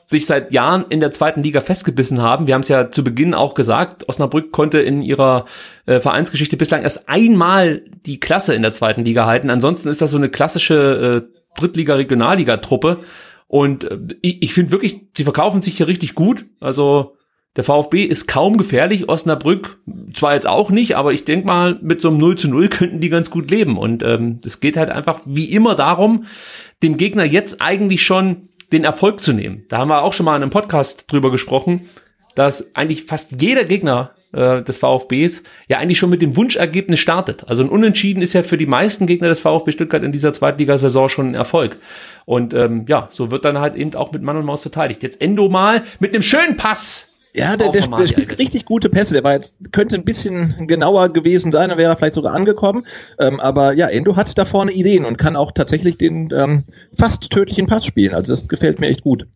sich 0.06 0.26
seit 0.26 0.52
Jahren 0.52 0.86
in 0.90 1.00
der 1.00 1.12
zweiten 1.12 1.42
Liga 1.42 1.62
festgebissen 1.62 2.22
haben. 2.22 2.46
Wir 2.46 2.54
haben 2.54 2.62
es 2.62 2.68
ja 2.68 2.92
zu 2.92 3.04
Beginn 3.04 3.34
auch 3.34 3.54
gesagt, 3.54 4.08
Osnabrück 4.10 4.52
konnte 4.52 4.80
in 4.80 5.02
ihrer 5.02 5.46
äh, 5.86 6.02
Vereinsgeschichte 6.02 6.58
bislang 6.58 6.84
erst 6.84 7.08
einmal 7.08 7.82
die 8.06 8.20
Klasse 8.20 8.54
in 8.54 8.62
der 8.62 8.74
zweiten 8.74 9.06
Liga 9.06 9.26
halten. 9.26 9.50
Ansonsten 9.50 9.88
ist 9.88 10.02
das 10.02 10.12
so 10.12 10.18
eine 10.18 10.30
klassische 10.30 11.24
äh, 11.26 11.60
Drittliga-Regionalliga-Truppe. 11.60 13.00
Und 13.48 13.86
äh, 13.86 13.98
ich, 14.22 14.44
ich 14.44 14.54
finde 14.54 14.72
wirklich, 14.72 15.08
sie 15.16 15.24
verkaufen 15.24 15.62
sich 15.62 15.78
hier 15.78 15.88
richtig 15.88 16.14
gut. 16.14 16.46
Also 16.60 17.16
der 17.58 17.66
VfB 17.66 18.04
ist 18.04 18.28
kaum 18.28 18.56
gefährlich, 18.56 19.10
Osnabrück 19.10 19.78
zwar 20.14 20.34
jetzt 20.36 20.48
auch 20.48 20.70
nicht, 20.70 20.96
aber 20.96 21.12
ich 21.12 21.26
denke 21.26 21.48
mal, 21.48 21.78
mit 21.82 22.00
so 22.00 22.08
einem 22.08 22.18
0 22.18 22.38
zu 22.38 22.48
0 22.48 22.70
könnten 22.70 23.02
die 23.02 23.10
ganz 23.10 23.30
gut 23.30 23.52
leben. 23.52 23.78
Und 23.78 24.04
ähm, 24.04 24.40
es 24.44 24.62
geht 24.62 24.78
halt 24.78 24.90
einfach 24.90 25.20
wie 25.26 25.46
immer 25.46 25.76
darum, 25.76 26.26
dem 26.82 26.96
Gegner 26.96 27.26
jetzt 27.26 27.62
eigentlich 27.62 28.04
schon 28.04 28.38
den 28.72 28.86
Erfolg 28.86 29.22
zu 29.22 29.34
nehmen. 29.34 29.66
Da 29.68 29.80
haben 29.80 29.90
wir 29.90 30.02
auch 30.02 30.14
schon 30.14 30.26
mal 30.26 30.38
in 30.38 30.44
einem 30.44 30.52
Podcast 30.52 31.12
drüber 31.12 31.30
gesprochen, 31.30 31.90
dass 32.36 32.74
eigentlich 32.74 33.04
fast 33.04 33.42
jeder 33.42 33.66
Gegner 33.66 34.12
äh, 34.32 34.62
des 34.62 34.78
VfBs 34.78 35.44
ja 35.68 35.80
eigentlich 35.80 35.98
schon 35.98 36.10
mit 36.10 36.22
dem 36.22 36.38
Wunschergebnis 36.38 37.00
startet. 37.00 37.44
Also 37.50 37.64
ein 37.64 37.70
Unentschieden 37.70 38.22
ist 38.22 38.32
ja 38.32 38.44
für 38.44 38.58
die 38.58 38.66
meisten 38.66 39.08
Gegner 39.08 39.28
des 39.28 39.42
VfB 39.42 39.74
Stuttgart 39.74 40.04
in 40.04 40.14
dieser 40.14 40.32
Zweitligasaison 40.32 41.10
schon 41.10 41.32
ein 41.32 41.36
Erfolg. 41.36 41.76
Und 42.24 42.54
ähm, 42.54 42.86
ja, 42.88 43.10
so 43.12 43.30
wird 43.30 43.44
dann 43.44 43.60
halt 43.60 43.76
eben 43.76 43.94
auch 43.96 44.14
mit 44.14 44.22
Mann 44.22 44.38
und 44.38 44.46
Maus 44.46 44.62
verteidigt. 44.62 45.04
Jetzt 45.04 45.22
Endo 45.22 45.50
mal 45.50 45.84
mit 46.00 46.14
einem 46.14 46.24
schönen 46.24 46.56
Pass 46.56 47.11
ja, 47.34 47.56
der, 47.56 47.72
der, 47.72 47.88
der 47.88 48.08
spielt 48.08 48.38
richtig 48.40 48.66
gute 48.66 48.90
Pässe. 48.90 49.14
Der 49.14 49.24
war 49.24 49.34
jetzt, 49.34 49.56
könnte 49.72 49.96
ein 49.96 50.04
bisschen 50.06 50.68
genauer 50.68 51.10
gewesen 51.10 51.52
sein, 51.52 51.70
dann 51.70 51.78
wäre 51.78 51.92
er 51.94 51.98
vielleicht 51.98 52.16
sogar 52.16 52.34
angekommen. 52.34 52.86
Ähm, 53.20 53.40
aber 53.40 53.74
ja, 53.74 53.88
Endo 53.88 54.16
hat 54.16 54.38
da 54.38 54.46
vorne 54.46 54.72
Ideen 54.72 55.06
und 55.06 55.18
kann 55.18 55.36
auch 55.36 55.52
tatsächlich 55.52 55.98
den 55.98 56.30
ähm, 56.36 56.64
fast 56.98 57.30
tödlichen 57.30 57.68
Pass 57.68 57.86
spielen. 57.86 58.14
Also 58.14 58.34
das 58.34 58.48
gefällt 58.48 58.80
mir 58.80 58.88
echt 58.88 59.02
gut. 59.02 59.28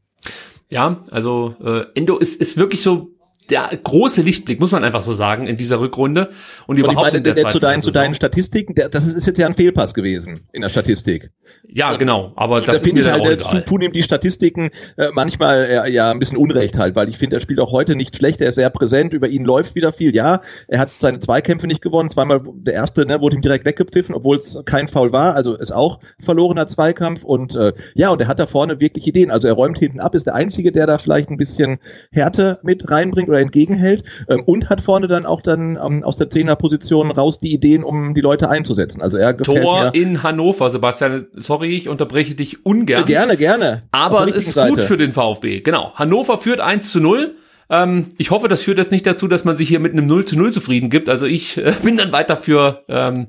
Ja, 0.69 1.03
also 1.11 1.55
äh, 1.63 1.83
Endo 1.95 2.17
ist, 2.17 2.41
ist 2.41 2.57
wirklich 2.57 2.81
so 2.81 3.11
der 3.49 3.69
große 3.83 4.21
Lichtblick, 4.21 4.59
muss 4.59 4.71
man 4.71 4.83
einfach 4.83 5.01
so 5.01 5.13
sagen, 5.13 5.47
in 5.47 5.57
dieser 5.57 5.79
Rückrunde. 5.79 6.29
Und, 6.65 6.75
und 6.75 6.77
überhaupt 6.77 7.05
meine, 7.05 7.17
in 7.17 7.23
der, 7.23 7.35
der 7.35 7.47
zu, 7.47 7.59
deinen, 7.59 7.83
zu 7.83 7.91
deinen 7.91 8.15
Statistiken, 8.15 8.73
der, 8.73 8.89
das 8.89 9.05
ist 9.05 9.27
jetzt 9.27 9.37
ja 9.37 9.45
ein 9.45 9.55
Fehlpass 9.55 9.93
gewesen 9.93 10.41
in 10.51 10.61
der 10.61 10.69
Statistik. 10.69 11.31
Ja, 11.67 11.91
und, 11.91 11.99
genau, 11.99 12.31
aber 12.35 12.61
das 12.61 12.81
da 12.81 12.85
ist 12.85 12.93
mir 12.93 13.03
dann 13.03 13.21
halt, 13.21 13.43
auch 13.43 13.51
egal. 13.53 13.63
Tun 13.63 13.81
ihm 13.81 13.91
die 13.91 14.03
Statistiken 14.03 14.69
äh, 14.97 15.09
manchmal 15.13 15.65
äh, 15.65 15.91
ja 15.91 16.11
ein 16.11 16.19
bisschen 16.19 16.37
Unrecht 16.37 16.77
halt, 16.77 16.95
weil 16.95 17.09
ich 17.09 17.17
finde, 17.17 17.37
er 17.37 17.39
spielt 17.39 17.59
auch 17.59 17.71
heute 17.71 17.95
nicht 17.95 18.15
schlecht, 18.15 18.41
er 18.41 18.49
ist 18.49 18.55
sehr 18.55 18.69
präsent, 18.69 19.13
über 19.13 19.27
ihn 19.27 19.43
läuft 19.43 19.75
wieder 19.75 19.91
viel. 19.91 20.15
Ja, 20.15 20.41
er 20.67 20.79
hat 20.79 20.89
seine 20.99 21.19
Zweikämpfe 21.19 21.67
nicht 21.67 21.81
gewonnen, 21.81 22.09
zweimal 22.09 22.41
der 22.55 22.73
erste 22.73 23.05
ne, 23.05 23.21
wurde 23.21 23.35
ihm 23.35 23.41
direkt 23.41 23.65
weggepfiffen, 23.65 24.15
obwohl 24.15 24.37
es 24.37 24.59
kein 24.65 24.87
Foul 24.87 25.11
war, 25.11 25.35
also 25.35 25.55
ist 25.55 25.71
auch 25.71 25.99
verlorener 26.19 26.67
Zweikampf 26.67 27.23
und 27.23 27.55
äh, 27.55 27.73
ja, 27.93 28.09
und 28.09 28.21
er 28.21 28.27
hat 28.27 28.39
da 28.39 28.47
vorne 28.47 28.79
wirklich 28.79 29.07
Ideen. 29.07 29.31
Also 29.31 29.47
er 29.47 29.53
räumt 29.53 29.77
hinten 29.77 29.99
ab, 29.99 30.15
ist 30.15 30.25
der 30.25 30.35
Einzige, 30.35 30.71
der 30.71 30.87
da 30.87 30.97
vielleicht 30.97 31.29
ein 31.29 31.37
bisschen 31.37 31.77
Härte 32.11 32.59
mit 32.63 32.89
reinbringt 32.89 33.29
oder 33.29 33.39
entgegenhält 33.39 34.03
ähm, 34.29 34.43
und 34.45 34.69
hat 34.69 34.81
vorne 34.81 35.07
dann 35.07 35.25
auch 35.25 35.41
dann 35.41 35.77
ähm, 35.83 36.03
aus 36.03 36.17
der 36.17 36.29
Zehnerposition 36.29 37.11
raus 37.11 37.39
die 37.39 37.53
Ideen, 37.53 37.83
um 37.83 38.13
die 38.13 38.21
Leute 38.21 38.49
einzusetzen. 38.49 39.01
Also 39.01 39.17
er 39.17 39.33
gefällt 39.33 39.63
Tor 39.63 39.91
in 39.93 40.23
Hannover, 40.23 40.69
Sebastian. 40.69 41.27
Sorry, 41.35 41.54
ich 41.63 41.89
unterbreche 41.89 42.35
dich 42.35 42.65
ungern. 42.65 43.05
Gerne, 43.05 43.37
gerne. 43.37 43.83
Aber 43.91 44.23
es 44.23 44.31
ist 44.31 44.53
Seite. 44.53 44.73
gut 44.73 44.83
für 44.83 44.97
den 44.97 45.13
VfB. 45.13 45.61
Genau. 45.61 45.93
Hannover 45.95 46.37
führt 46.37 46.59
1 46.59 46.91
zu 46.91 46.99
0. 46.99 47.35
Ähm, 47.69 48.07
ich 48.17 48.31
hoffe, 48.31 48.47
das 48.47 48.61
führt 48.61 48.77
jetzt 48.77 48.91
nicht 48.91 49.07
dazu, 49.07 49.27
dass 49.27 49.45
man 49.45 49.57
sich 49.57 49.67
hier 49.67 49.79
mit 49.79 49.93
einem 49.93 50.07
0 50.07 50.25
zu 50.25 50.37
0 50.37 50.51
zufrieden 50.51 50.89
gibt. 50.89 51.09
Also 51.09 51.25
ich 51.25 51.57
äh, 51.57 51.73
bin 51.83 51.97
dann 51.97 52.11
weiter 52.11 52.37
für 52.37 52.83
ähm, 52.87 53.27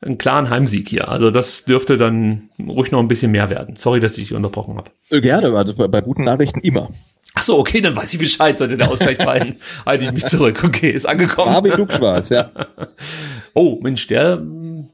einen 0.00 0.18
klaren 0.18 0.50
Heimsieg 0.50 0.88
hier. 0.88 1.08
Also 1.08 1.30
das 1.30 1.64
dürfte 1.64 1.96
dann 1.96 2.50
ruhig 2.58 2.90
noch 2.90 3.00
ein 3.00 3.08
bisschen 3.08 3.32
mehr 3.32 3.50
werden. 3.50 3.76
Sorry, 3.76 4.00
dass 4.00 4.12
ich 4.18 4.28
dich 4.28 4.36
unterbrochen 4.36 4.76
habe. 4.76 4.90
Äh, 5.10 5.20
gerne, 5.20 5.56
also 5.56 5.74
bei, 5.74 5.88
bei 5.88 6.00
guten 6.00 6.24
Nachrichten 6.24 6.60
immer. 6.60 6.90
Ach 7.38 7.42
so, 7.42 7.58
okay, 7.58 7.82
dann 7.82 7.94
weiß 7.94 8.14
ich 8.14 8.18
Bescheid, 8.18 8.56
sollte 8.56 8.78
der 8.78 8.90
Ausgleich 8.90 9.18
fallen. 9.18 9.56
halte 9.86 10.04
ich 10.04 10.12
mich 10.12 10.24
zurück. 10.24 10.64
Okay, 10.64 10.90
ist 10.90 11.06
angekommen. 11.06 11.52
Habe 11.52 11.68
Klugschwarz, 11.70 12.30
ja. 12.30 12.50
Oh, 13.58 13.78
Mensch, 13.82 14.06
der 14.06 14.38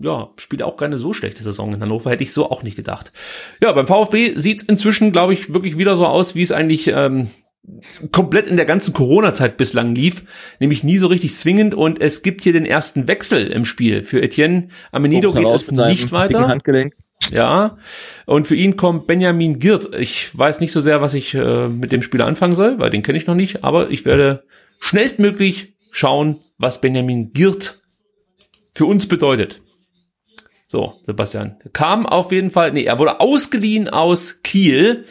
ja, 0.03 0.31
spielt 0.37 0.63
auch 0.63 0.77
keine 0.77 0.99
so 0.99 1.13
schlechte 1.13 1.43
Saison 1.43 1.73
in 1.73 1.81
Hannover, 1.81 2.11
hätte 2.11 2.23
ich 2.23 2.33
so 2.33 2.51
auch 2.51 2.63
nicht 2.63 2.77
gedacht. 2.77 3.13
Ja, 3.63 3.73
beim 3.73 3.87
VfB 3.87 4.35
sieht's 4.35 4.65
inzwischen, 4.65 5.13
glaube 5.13 5.33
ich, 5.33 5.55
wirklich 5.55 5.79
wieder 5.79 5.97
so 5.97 6.07
aus, 6.07 6.35
wie 6.35 6.43
es 6.43 6.53
eigentlich 6.53 6.89
ähm, 6.89 7.29
komplett 8.11 8.49
in 8.49 8.57
der 8.57 8.67
ganzen 8.67 8.93
Corona-Zeit 8.93 9.57
bislang 9.57 9.95
lief, 9.95 10.25
nämlich 10.59 10.83
nie 10.83 10.99
so 10.99 11.07
richtig 11.07 11.35
zwingend 11.37 11.75
und 11.75 12.01
es 12.01 12.23
gibt 12.23 12.43
hier 12.43 12.53
den 12.53 12.67
ersten 12.67 13.07
Wechsel 13.07 13.47
im 13.47 13.65
Spiel. 13.65 14.03
Für 14.03 14.21
Etienne 14.21 14.69
Amenido 14.91 15.33
geht 15.33 15.49
es 15.49 15.71
nicht 15.71 16.11
weiter. 16.11 16.49
Handgelenk. 16.49 16.93
Ja, 17.31 17.79
und 18.27 18.49
für 18.49 18.57
ihn 18.57 18.77
kommt 18.77 19.07
Benjamin 19.07 19.61
Girt. 19.61 19.95
Ich 19.95 20.37
weiß 20.37 20.59
nicht 20.59 20.73
so 20.73 20.81
sehr, 20.81 21.01
was 21.01 21.15
ich 21.15 21.35
äh, 21.35 21.69
mit 21.69 21.93
dem 21.93 22.03
Spieler 22.03 22.27
anfangen 22.27 22.57
soll, 22.57 22.81
weil 22.81 22.91
den 22.91 23.05
kenne 23.05 23.19
ich 23.19 23.29
noch 23.29 23.37
nicht, 23.37 23.63
aber 23.63 23.91
ich 23.91 24.05
werde 24.05 24.43
schnellstmöglich 24.81 25.75
schauen, 25.93 26.41
was 26.59 26.81
Benjamin 26.81 27.33
Girt 27.33 27.81
für 28.75 28.87
uns 28.87 29.07
bedeutet. 29.07 29.61
So, 30.73 30.95
Sebastian. 31.05 31.57
Kam 31.75 32.07
auf 32.07 32.33
jeden 32.33 32.51
Fall, 32.51 32.73
nee, 32.73 32.85
er 32.85 32.99
wurde 32.99 33.21
ausgeliehen 33.21 33.91
aus 33.91 34.41
Kiel. 34.43 35.05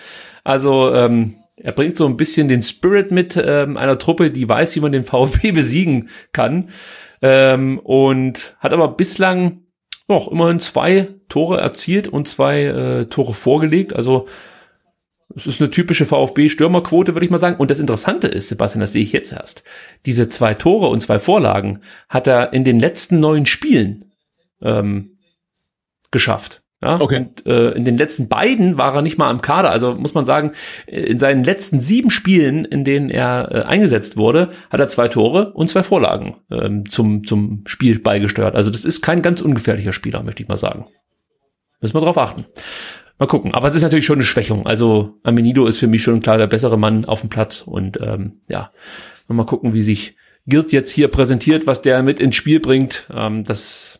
Also, 0.43 0.91
ähm, 0.91 1.35
er 1.55 1.71
bringt 1.71 1.97
so 1.97 2.07
ein 2.07 2.17
bisschen 2.17 2.47
den 2.47 2.63
Spirit 2.63 3.11
mit 3.11 3.37
ähm, 3.37 3.77
einer 3.77 3.99
Truppe, 3.99 4.31
die 4.31 4.49
weiß, 4.49 4.75
wie 4.75 4.79
man 4.79 4.91
den 4.91 5.05
VfB 5.05 5.51
besiegen 5.51 6.09
kann. 6.33 6.69
Ähm, 7.21 7.77
und 7.77 8.55
hat 8.57 8.73
aber 8.73 8.87
bislang 8.87 9.61
noch 10.07 10.31
immerhin 10.31 10.59
zwei 10.59 11.09
Tore 11.29 11.61
erzielt 11.61 12.07
und 12.07 12.27
zwei 12.27 12.63
äh, 12.63 13.05
Tore 13.05 13.35
vorgelegt. 13.35 13.93
Also 13.93 14.27
es 15.35 15.45
ist 15.45 15.61
eine 15.61 15.69
typische 15.69 16.07
VfB-Stürmerquote, 16.07 17.13
würde 17.13 17.25
ich 17.25 17.31
mal 17.31 17.37
sagen. 17.37 17.57
Und 17.57 17.69
das 17.69 17.79
Interessante 17.79 18.25
ist, 18.25 18.49
Sebastian, 18.49 18.81
das 18.81 18.93
sehe 18.93 19.03
ich 19.03 19.11
jetzt 19.11 19.31
erst. 19.31 19.63
Diese 20.07 20.27
zwei 20.27 20.55
Tore 20.55 20.87
und 20.87 21.01
zwei 21.01 21.19
Vorlagen 21.19 21.81
hat 22.09 22.25
er 22.25 22.51
in 22.51 22.63
den 22.63 22.79
letzten 22.79 23.19
neun 23.19 23.45
Spielen 23.45 24.05
ähm, 24.63 25.10
geschafft. 26.11 26.61
Ja, 26.83 26.99
okay. 26.99 27.17
Und 27.17 27.45
äh, 27.45 27.71
in 27.71 27.85
den 27.85 27.95
letzten 27.95 28.27
beiden 28.27 28.77
war 28.77 28.95
er 28.95 29.03
nicht 29.03 29.19
mal 29.19 29.29
am 29.29 29.41
Kader. 29.41 29.69
Also 29.69 29.93
muss 29.93 30.15
man 30.15 30.25
sagen, 30.25 30.53
in 30.87 31.19
seinen 31.19 31.43
letzten 31.43 31.79
sieben 31.79 32.09
Spielen, 32.09 32.65
in 32.65 32.83
denen 32.83 33.11
er 33.11 33.49
äh, 33.51 33.61
eingesetzt 33.61 34.17
wurde, 34.17 34.49
hat 34.71 34.79
er 34.79 34.87
zwei 34.87 35.07
Tore 35.07 35.53
und 35.53 35.69
zwei 35.69 35.83
Vorlagen 35.83 36.37
ähm, 36.49 36.89
zum, 36.89 37.23
zum 37.23 37.63
Spiel 37.67 37.99
beigesteuert. 37.99 38.55
Also 38.55 38.71
das 38.71 38.83
ist 38.83 39.01
kein 39.01 39.21
ganz 39.21 39.41
ungefährlicher 39.41 39.93
Spieler, 39.93 40.23
möchte 40.23 40.41
ich 40.41 40.49
mal 40.49 40.57
sagen. 40.57 40.87
Müssen 41.81 41.93
wir 41.93 42.01
drauf 42.01 42.17
achten. 42.17 42.45
Mal 43.19 43.27
gucken. 43.27 43.53
Aber 43.53 43.67
es 43.67 43.75
ist 43.75 43.83
natürlich 43.83 44.07
schon 44.07 44.17
eine 44.17 44.25
Schwächung. 44.25 44.65
Also 44.65 45.19
Amenido 45.21 45.67
ist 45.67 45.77
für 45.77 45.87
mich 45.87 46.01
schon 46.01 46.21
klar 46.21 46.39
der 46.39 46.47
bessere 46.47 46.79
Mann 46.79 47.05
auf 47.05 47.21
dem 47.21 47.29
Platz. 47.29 47.61
Und 47.61 48.01
ähm, 48.01 48.41
ja, 48.49 48.71
mal 49.27 49.45
gucken, 49.45 49.75
wie 49.75 49.83
sich 49.83 50.15
Girt 50.47 50.71
jetzt 50.71 50.89
hier 50.89 51.07
präsentiert, 51.09 51.67
was 51.67 51.83
der 51.83 52.01
mit 52.01 52.19
ins 52.19 52.35
Spiel 52.35 52.59
bringt. 52.59 53.07
Ähm, 53.13 53.43
das 53.43 53.99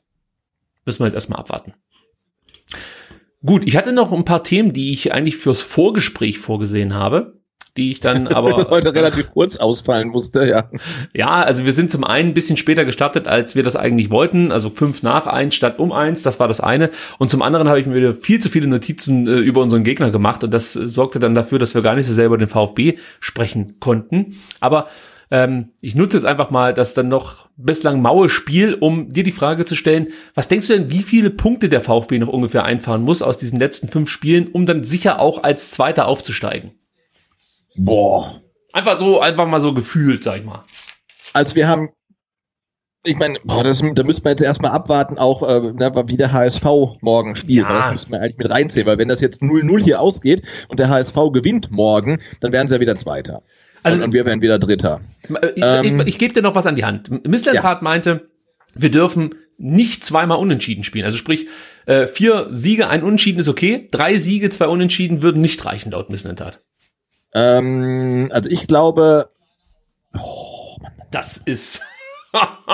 müssen 0.86 1.02
wir 1.02 1.06
jetzt 1.06 1.14
erstmal 1.14 1.40
abwarten. 1.40 1.74
Gut, 3.46 3.64
ich 3.66 3.76
hatte 3.76 3.92
noch 3.92 4.12
ein 4.12 4.26
paar 4.26 4.44
Themen, 4.44 4.74
die 4.74 4.94
ich 4.94 5.14
eigentlich 5.14 5.38
fürs 5.38 5.62
Vorgespräch 5.62 6.40
vorgesehen 6.40 6.94
habe 6.94 7.42
die 7.78 7.92
ich 7.92 8.00
dann 8.00 8.28
aber. 8.34 8.54
das 8.54 8.70
heute 8.70 8.94
relativ 8.94 9.32
kurz 9.32 9.56
ausfallen 9.56 10.10
musste, 10.10 10.46
ja. 10.46 10.70
Ja, 11.14 11.42
also 11.42 11.66
wir 11.66 11.72
sind 11.74 11.92
zum 11.92 12.04
einen 12.04 12.30
ein 12.30 12.34
bisschen 12.34 12.58
später 12.58 12.86
gestartet, 12.86 13.28
als 13.28 13.56
wir 13.56 13.64
das 13.64 13.76
eigentlich 13.76 14.10
wollten, 14.10 14.52
also 14.52 14.70
fünf 14.70 15.04
nach 15.04 15.28
eins 15.28 15.56
statt 15.56 15.80
um 15.80 15.92
eins, 15.92 16.24
das 16.24 16.40
war 16.40 16.48
das 16.48 16.60
eine. 16.60 16.90
Und 17.18 17.32
zum 17.32 17.42
anderen 17.42 17.68
habe 17.68 17.80
ich 17.80 17.86
mir 17.86 17.96
wieder 17.96 18.16
viel 18.16 18.40
zu 18.40 18.50
viele 18.50 18.68
Notizen 18.68 19.28
äh, 19.28 19.38
über 19.38 19.62
unseren 19.62 19.84
Gegner 19.84 20.12
gemacht 20.12 20.44
und 20.44 20.52
das 20.52 20.76
äh, 20.76 20.88
sorgte 20.88 21.20
dann 21.20 21.36
dafür, 21.36 21.60
dass 21.60 21.74
wir 21.74 21.82
gar 21.82 21.96
nicht 21.96 22.08
so 22.08 22.14
sehr 22.14 22.26
über 22.26 22.38
den 22.38 22.50
VfB 22.50 22.98
sprechen 23.20 23.80
konnten. 23.80 24.38
Aber 24.60 24.88
ähm, 25.32 25.72
ich 25.80 25.96
nutze 25.96 26.18
jetzt 26.18 26.26
einfach 26.26 26.52
mal 26.52 26.74
das 26.74 26.94
dann 26.94 27.08
noch 27.08 27.48
bislang 27.56 28.02
maue 28.02 28.30
Spiel, 28.30 28.74
um 28.74 29.10
dir 29.10 29.24
die 29.24 29.32
Frage 29.32 29.66
zu 29.66 29.76
stellen, 29.76 30.10
was 30.36 30.50
denkst 30.50 30.68
du 30.68 30.74
denn, 30.74 30.92
wie 30.92 31.04
viele 31.04 31.30
Punkte 31.30 31.70
der 31.70 31.82
VfB 31.82 32.20
noch 32.20 32.28
ungefähr 32.28 32.66
einfahren 32.66 33.02
muss 33.02 33.22
aus 33.22 33.38
diesen 33.38 33.58
letzten 33.58 33.88
fünf 33.88 34.10
Spielen, 34.10 34.50
um 34.50 34.66
dann 34.66 34.84
sicher 34.84 35.22
auch 35.22 35.42
als 35.44 35.72
Zweiter 35.72 36.08
aufzusteigen? 36.08 36.72
Boah. 37.78 38.42
Einfach 38.74 39.00
so, 39.00 39.22
einfach 39.22 39.48
mal 39.48 39.62
so 39.62 39.74
gefühlt, 39.74 40.24
sag 40.24 40.40
ich 40.40 40.46
mal. 40.46 40.66
Also 41.32 41.56
wir 41.56 41.68
haben, 41.70 41.90
ich 43.06 43.16
meine, 43.16 43.38
boah, 43.46 43.64
das, 43.64 43.82
da 43.96 44.04
müsste 44.04 44.24
man 44.24 44.32
jetzt 44.32 44.42
erstmal 44.42 44.72
abwarten, 44.72 45.18
auch 45.18 45.44
äh, 45.44 45.72
ne, 45.72 46.04
wie 46.08 46.18
der 46.18 46.34
HSV 46.34 46.66
morgen 47.00 47.38
spielt. 47.38 47.68
Ja. 47.68 47.74
Das 47.74 47.92
müsste 47.92 48.12
man 48.12 48.20
eigentlich 48.20 48.38
mit 48.38 48.50
reinziehen, 48.50 48.86
weil 48.86 48.98
wenn 48.98 49.08
das 49.08 49.22
jetzt 49.22 49.42
0-0 49.42 49.82
hier 49.82 50.02
ausgeht 50.02 50.46
und 50.68 50.80
der 50.80 50.90
HSV 50.90 51.16
gewinnt 51.32 51.72
morgen, 51.72 52.22
dann 52.42 52.52
wären 52.52 52.68
sie 52.68 52.76
ja 52.76 52.82
wieder 52.82 52.98
Zweiter. 52.98 53.44
Also- 53.84 54.04
und, 54.04 54.14
wir 54.14 54.26
wären 54.26 54.42
wieder 54.42 54.60
Dritter. 54.60 55.02
Ich, 55.56 55.64
Ähm, 55.64 56.02
ich, 56.02 56.08
ich 56.08 56.18
gebe 56.18 56.34
dir 56.34 56.42
noch 56.42 56.56
was 56.56 56.66
an 56.66 56.76
die 56.76 56.86
Hand. 56.86 57.28
Misslandtat 57.28 57.82
meinte, 57.82 58.30
wir 58.74 58.92
dürfen 58.92 59.36
nicht 59.58 60.04
zweimal 60.04 60.38
unentschieden 60.38 60.84
spielen. 60.84 61.06
Also 61.06 61.18
sprich, 61.18 61.48
äh, 61.86 62.08
vier 62.08 62.48
Siege, 62.52 62.88
ein 62.88 63.04
Unentschieden 63.04 63.40
ist 63.40 63.48
okay. 63.48 63.88
Drei 63.92 64.18
Siege, 64.18 64.50
zwei 64.50 64.68
Unentschieden 64.68 65.22
würden 65.22 65.42
nicht 65.42 65.64
reichen, 65.66 65.92
laut 65.92 66.10
Misslandtat. 66.10 66.62
Ähm, 67.34 68.30
also 68.32 68.50
ich 68.50 68.68
glaube, 68.68 69.30
Das 71.12 71.38
ist. 71.38 71.82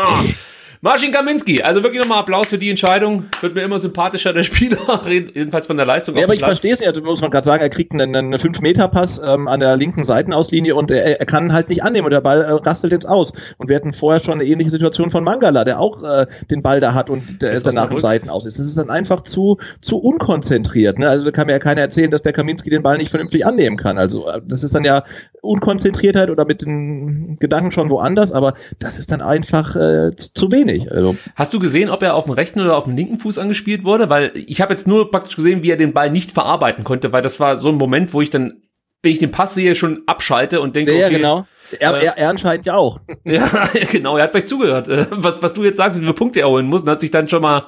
Marcin 0.82 1.12
Kaminski, 1.12 1.64
also 1.64 1.82
wirklich 1.84 2.02
nochmal 2.02 2.20
Applaus 2.20 2.48
für 2.48 2.58
die 2.58 2.70
Entscheidung. 2.70 3.26
Wird 3.42 3.56
mir 3.56 3.62
immer 3.62 3.80
sympathischer, 3.80 4.34
der 4.34 4.44
Spieler, 4.44 4.78
jedenfalls 5.08 5.68
von 5.68 5.78
der 5.78 5.86
Leistung. 5.86 6.16
Ja, 6.16 6.26
aber 6.26 6.34
ich 6.34 6.42
verstehe 6.42 6.74
es 6.74 6.80
nicht. 6.80 6.88
Also 6.88 7.02
muss 7.02 7.22
man 7.22 7.32
gerade 7.32 7.46
sagen, 7.46 7.62
er 7.62 7.70
kriegt 7.70 7.94
einen, 7.94 8.16
einen 8.16 8.34
5-Meter-Pass 8.34 9.22
ähm, 9.26 9.48
an 9.48 9.60
der 9.60 9.76
linken 9.76 10.04
Seitenauslinie 10.04 10.76
und 10.76 10.92
er, 10.92 11.20
er 11.20 11.26
kann 11.26 11.54
halt 11.54 11.70
nicht 11.70 11.84
annehmen 11.84 12.06
und 12.06 12.12
der 12.12 12.22
Ball 12.22 12.42
äh, 12.42 12.52
rastelt 12.52 12.94
jetzt 12.94 13.06
aus. 13.06 13.34
Und 13.58 13.70
wir 13.70 13.76
hatten 13.76 13.94
vorher 13.94 14.22
schon 14.22 14.36
eine 14.36 14.46
ähnliche 14.46 14.72
Situation 14.72 15.12
von 15.12 15.24
Mangala, 15.24 15.64
der 15.64 15.80
auch 15.80 16.04
äh, 16.04 16.28
den 16.50 16.62
Ball 16.62 16.80
da 16.80 16.94
hat 16.94 17.10
und 17.10 17.42
der 17.42 17.54
Jetzt 17.54 17.66
danach 17.66 17.90
im 17.90 17.98
Osnabrück. 17.98 18.02
Seitenaus 18.02 18.46
ist. 18.46 18.60
Das 18.60 18.66
ist 18.66 18.78
dann 18.78 18.90
einfach 18.90 19.24
zu, 19.24 19.58
zu 19.82 19.98
unkonzentriert. 19.98 21.00
Ne? 21.00 21.10
Also 21.10 21.26
da 21.26 21.32
kann 21.32 21.48
mir 21.48 21.54
ja 21.54 21.60
keiner 21.60 21.82
erzählen, 21.82 22.12
dass 22.12 22.24
der 22.24 22.34
Kaminski 22.34 22.70
den 22.70 22.84
Ball 22.84 22.98
nicht 22.98 23.10
vernünftig 23.10 23.46
annehmen 23.46 23.78
kann. 23.78 23.98
Also 23.98 24.28
äh, 24.28 24.42
das 24.46 24.64
ist 24.64 24.76
dann 24.76 24.84
ja 24.84 25.04
Unkonzentriertheit 25.42 26.30
oder 26.30 26.46
mit 26.46 26.62
den 26.62 27.36
Gedanken 27.40 27.72
schon 27.72 27.90
woanders, 27.90 28.32
aber 28.32 28.54
das 28.80 29.00
ist 29.00 29.12
dann 29.12 29.22
einfach 29.22 29.76
äh, 29.76 30.16
zu, 30.16 30.34
zu 30.34 30.52
wenig. 30.80 30.92
Also 30.92 31.16
Hast 31.36 31.54
du 31.54 31.60
gesehen, 31.60 31.90
ob 31.90 32.02
er 32.04 32.16
auf 32.16 32.26
dem 32.26 32.34
rechten 32.34 32.60
oder 32.62 32.78
auf 32.78 32.86
dem 32.86 32.96
linken 32.96 33.20
Fuß 33.20 33.38
angespielt 33.38 33.84
wurde? 33.84 34.10
Weil 34.10 34.32
ich 34.36 34.62
habe 34.62 34.74
jetzt 34.74 34.88
nur 34.88 35.12
praktisch 35.12 35.36
gesehen, 35.36 35.64
wie 35.64 35.72
er 35.72 35.78
den 35.78 35.94
Ball 35.94 36.10
nicht 36.10 36.32
verarbeiten 36.32 36.84
konnte, 36.84 37.12
weil 37.14 37.22
das 37.22 37.40
war 37.40 37.58
so 37.58 37.70
ein 37.70 37.76
Moment, 37.76 38.14
wo 38.14 38.22
ich 38.22 38.30
dann, 38.30 38.62
wenn 39.02 39.12
ich 39.12 39.20
den 39.20 39.32
Pass 39.32 39.54
sehe, 39.54 39.76
schon 39.76 40.04
abschalte 40.08 40.62
und 40.62 40.76
denke, 40.76 40.98
ja, 40.98 41.08
okay, 41.08 41.16
genau. 41.18 41.46
Er, 41.80 41.96
Äh, 41.96 42.06
er, 42.06 42.18
er 42.18 42.30
anscheinend 42.30 42.66
ja 42.66 42.76
auch. 42.76 43.00
Ja, 43.26 43.50
genau, 43.92 44.18
er 44.18 44.24
hat 44.24 44.32
vielleicht 44.32 44.48
zugehört. 44.50 44.88
Äh, 44.88 45.06
Was, 45.12 45.42
was 45.44 45.54
du 45.54 45.64
jetzt 45.64 45.78
sagst, 45.78 46.00
wie 46.00 46.04
viele 46.04 46.14
Punkte 46.14 46.40
er 46.40 46.50
holen 46.50 46.66
muss, 46.68 46.82
und 46.84 46.90
hat 46.90 47.02
sich 47.02 47.12
dann 47.12 47.28
schon 47.28 47.42
mal 47.42 47.64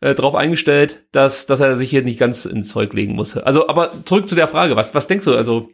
äh, 0.00 0.14
darauf 0.14 0.34
eingestellt, 0.34 1.04
dass, 1.12 1.46
dass 1.46 1.60
er 1.60 1.74
sich 1.74 1.90
hier 1.90 2.02
nicht 2.02 2.18
ganz 2.20 2.44
ins 2.44 2.68
Zeug 2.68 2.92
legen 2.92 3.14
muss. 3.14 3.36
Also, 3.36 3.68
aber 3.68 3.90
zurück 4.04 4.28
zu 4.28 4.34
der 4.34 4.48
Frage, 4.48 4.76
was, 4.76 4.94
was 4.94 5.06
denkst 5.08 5.24
du? 5.24 5.34
Also, 5.34 5.70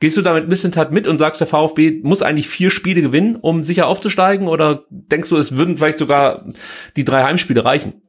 gehst 0.00 0.16
du 0.16 0.22
da 0.22 0.34
mit 0.34 0.48
Missentat 0.48 0.92
mit 0.92 1.06
und 1.06 1.18
sagst, 1.18 1.40
der 1.40 1.46
VfB 1.46 2.00
muss 2.02 2.22
eigentlich 2.22 2.48
vier 2.48 2.70
Spiele 2.70 3.02
gewinnen, 3.02 3.36
um 3.36 3.64
sicher 3.64 3.86
aufzusteigen? 3.86 4.48
Oder 4.48 4.84
denkst 4.90 5.28
du, 5.28 5.36
es 5.36 5.56
würden 5.56 5.76
vielleicht 5.76 5.98
sogar 5.98 6.46
die 6.96 7.04
drei 7.04 7.22
Heimspiele 7.22 7.64
reichen? 7.64 8.02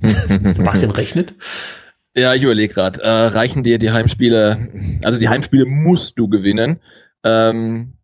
Sebastian 0.54 0.90
rechnet. 0.92 1.34
Ja, 2.14 2.34
ich 2.34 2.42
überlege 2.42 2.74
gerade. 2.74 3.00
Äh, 3.00 3.08
reichen 3.08 3.62
dir 3.62 3.78
die 3.78 3.90
Heimspiele? 3.90 4.70
Also 5.04 5.18
die 5.18 5.28
Heimspiele 5.28 5.66
musst 5.66 6.18
du 6.18 6.28
gewinnen. 6.28 6.80
Ähm, 7.24 7.94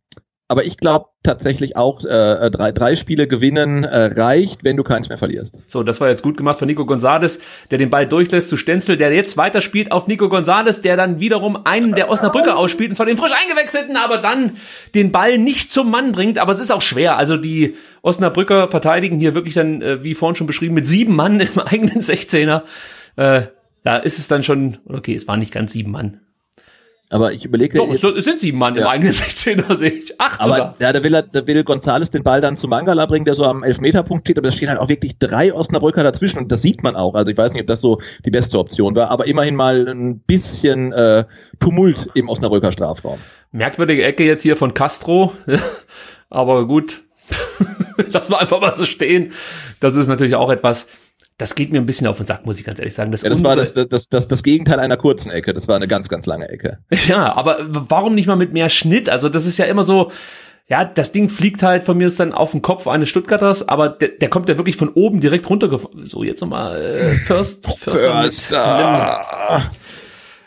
aber 0.47 0.65
ich 0.65 0.77
glaube 0.77 1.07
tatsächlich 1.23 1.77
auch, 1.77 2.05
äh, 2.05 2.51
drei, 2.51 2.71
drei 2.71 2.97
Spiele 2.97 3.27
gewinnen 3.27 3.85
äh, 3.85 4.05
reicht, 4.07 4.63
wenn 4.63 4.77
du 4.77 4.83
keins 4.83 5.09
mehr 5.09 5.17
verlierst. 5.17 5.59
So, 5.69 5.83
das 5.83 6.03
war 6.03 6.11
jetzt 6.11 6.23
gut 6.23 6.37
gemacht 6.37 6.59
von 6.59 6.69
Nico 6.69 6.85
Gonzalez, 6.85 7.41
der 7.71 7.79
den 7.79 7.89
Ball 7.89 8.07
durchlässt 8.07 8.51
zu 8.51 8.59
Stenzel, 8.59 8.99
der 8.99 9.11
jetzt 9.13 9.39
weiterspielt 9.39 9.91
auf 9.91 10.07
Nico 10.07 10.29
Gonzalez, 10.29 10.83
der 10.83 10.99
dann 10.99 11.19
wiederum 11.19 11.65
einen 11.65 11.93
der 11.93 12.11
Osnabrücker 12.11 12.59
ausspielt, 12.59 12.91
und 12.91 12.97
zwar 12.97 13.07
den 13.07 13.17
frisch 13.17 13.33
eingewechselten, 13.33 13.97
aber 13.97 14.19
dann 14.19 14.53
den 14.95 15.13
Ball 15.13 15.39
nicht 15.39 15.71
zum 15.71 15.91
Mann 15.91 16.13
bringt. 16.13 16.39
Aber 16.39 16.53
es 16.53 16.61
ist 16.61 16.71
auch 16.71 16.83
schwer. 16.83 17.17
Also 17.17 17.39
die 17.39 17.77
Osnabrücker 18.03 18.69
verteidigen 18.69 19.19
hier 19.19 19.35
wirklich 19.35 19.55
dann, 19.55 19.81
äh, 19.81 20.03
wie 20.05 20.15
vorhin 20.15 20.37
schon 20.37 20.47
beschrieben, 20.47 20.75
mit 20.75 20.87
sieben 20.87 21.17
Mann 21.17 21.41
im 21.55 21.59
eigenen 21.59 22.03
16er. 22.03 22.63
Äh, 23.17 23.43
da 23.83 23.97
ist 23.97 24.19
es 24.19 24.29
dann 24.29 24.43
schon, 24.43 24.79
okay, 24.89 25.15
es 25.15 25.27
waren 25.27 25.39
nicht 25.39 25.53
ganz 25.53 25.73
sieben 25.73 25.91
Mann. 25.91 26.21
Aber 27.15 27.33
ich 27.33 27.45
überlege 27.45 27.79
Doch, 27.79 27.93
es, 27.93 28.03
es 28.03 28.25
sind 28.25 28.41
sieben 28.41 28.59
Mann 28.59 28.75
im 28.75 28.83
Ja. 28.83 28.89
eigenen 28.89 29.13
16er, 29.15 29.77
sehe 29.77 29.91
ich. 29.91 30.21
Acht 30.21 30.41
Aber 30.41 30.57
sogar. 30.57 30.75
ja, 30.81 30.93
da 30.93 31.05
will, 31.05 31.15
er, 31.15 31.23
da 31.23 31.47
will 31.47 31.63
Gonzales 31.63 32.11
den 32.11 32.25
Ball 32.25 32.41
dann 32.41 32.57
zu 32.57 32.67
Mangala 32.67 33.07
bringen, 33.07 33.25
der 33.25 33.37
so 33.37 33.45
am 33.45 33.63
Elfmeterpunkt 33.63 34.27
steht, 34.27 34.37
aber 34.37 34.49
da 34.49 34.53
stehen 34.53 34.69
halt 34.69 34.81
auch 34.81 34.89
wirklich 34.89 35.17
drei 35.21 35.55
Osnabrücker 35.55 36.03
dazwischen 36.03 36.39
und 36.39 36.51
das 36.51 36.63
sieht 36.63 36.83
man 36.83 36.97
auch. 36.97 37.15
Also 37.15 37.31
ich 37.31 37.39
weiß 37.39 37.53
nicht, 37.53 37.61
ob 37.63 37.69
das 37.69 37.81
so 37.81 38.01
die 38.25 38.33
beste 38.33 38.59
Option 38.59 38.97
war, 38.97 39.13
aber 39.13 39.29
immerhin 39.29 39.55
mal 39.55 39.87
ein 39.87 40.19
bisschen 40.19 40.93
äh, 40.93 41.25
Tumult 41.61 42.09
im 42.15 42.29
Osnabrücker 42.29 42.73
Strafraum. 42.73 43.21
Merkwürdige 43.53 44.03
Ecke 44.03 44.25
jetzt 44.25 44.43
hier 44.43 44.57
von 44.57 44.75
Castro. 44.75 45.33
Aber 46.31 46.67
gut, 46.67 47.03
lass 48.11 48.29
mal 48.29 48.39
einfach 48.39 48.61
mal 48.61 48.75
so 48.75 48.83
stehen. 48.85 49.31
Das 49.79 49.95
ist 49.95 50.09
natürlich 50.09 50.35
auch 50.35 50.51
etwas, 50.51 50.89
das 51.37 51.57
geht 51.57 51.73
mir 51.73 51.79
ein 51.79 51.87
bisschen 51.87 52.07
auf 52.07 52.19
den 52.19 52.27
Sack, 52.27 52.47
muss 52.47 52.61
ich 52.61 52.65
ganz 52.65 52.79
ehrlich 52.79 52.95
sagen. 52.95 53.13
Ja, 53.13 53.29
das 53.29 53.43
war 53.43 53.57
das, 53.57 53.75
das, 53.75 54.09
das, 54.09 54.29
das 54.29 54.43
Gegenteil 54.43 54.79
einer 54.79 54.97
kurzen 54.97 55.31
Ecke. 55.31 55.53
Das 55.53 55.67
war 55.67 55.77
eine 55.77 55.89
ganz, 55.89 56.09
ganz 56.09 56.27
lange 56.27 56.49
Ecke. 56.49 56.79
Ja, 57.09 57.35
aber 57.35 57.59
warum 57.69 58.15
nicht 58.15 58.27
mal 58.27 58.37
mit 58.37 58.53
mehr 58.53 58.69
Schnitt? 58.71 59.11
Also 59.11 59.29
das 59.29 59.45
ist 59.45 59.59
ja 59.59 59.67
immer 59.67 59.83
so, 59.83 60.11
ja, 60.67 60.85
das 60.85 61.13
Ding 61.13 61.29
fliegt 61.29 61.63
halt 61.63 61.85
von 61.85 61.99
mir 61.99 62.07
ist 62.07 62.19
dann 62.21 62.33
auf 62.33 62.53
den 62.53 62.63
Kopf 62.63 62.87
eines 62.87 63.09
Stuttgarters, 63.09 63.69
aber 63.69 63.91
der, 63.91 64.09
der 64.09 64.31
kommt 64.31 64.49
ja 64.49 64.57
wirklich 64.57 64.77
von 64.77 64.89
oben 64.91 65.21
direkt 65.21 65.51
runtergefallen. 65.51 66.07
So, 66.07 66.23
jetzt 66.23 66.41
nochmal 66.41 66.81
äh, 66.81 67.13
First, 67.13 67.67
Förster. 67.79 69.71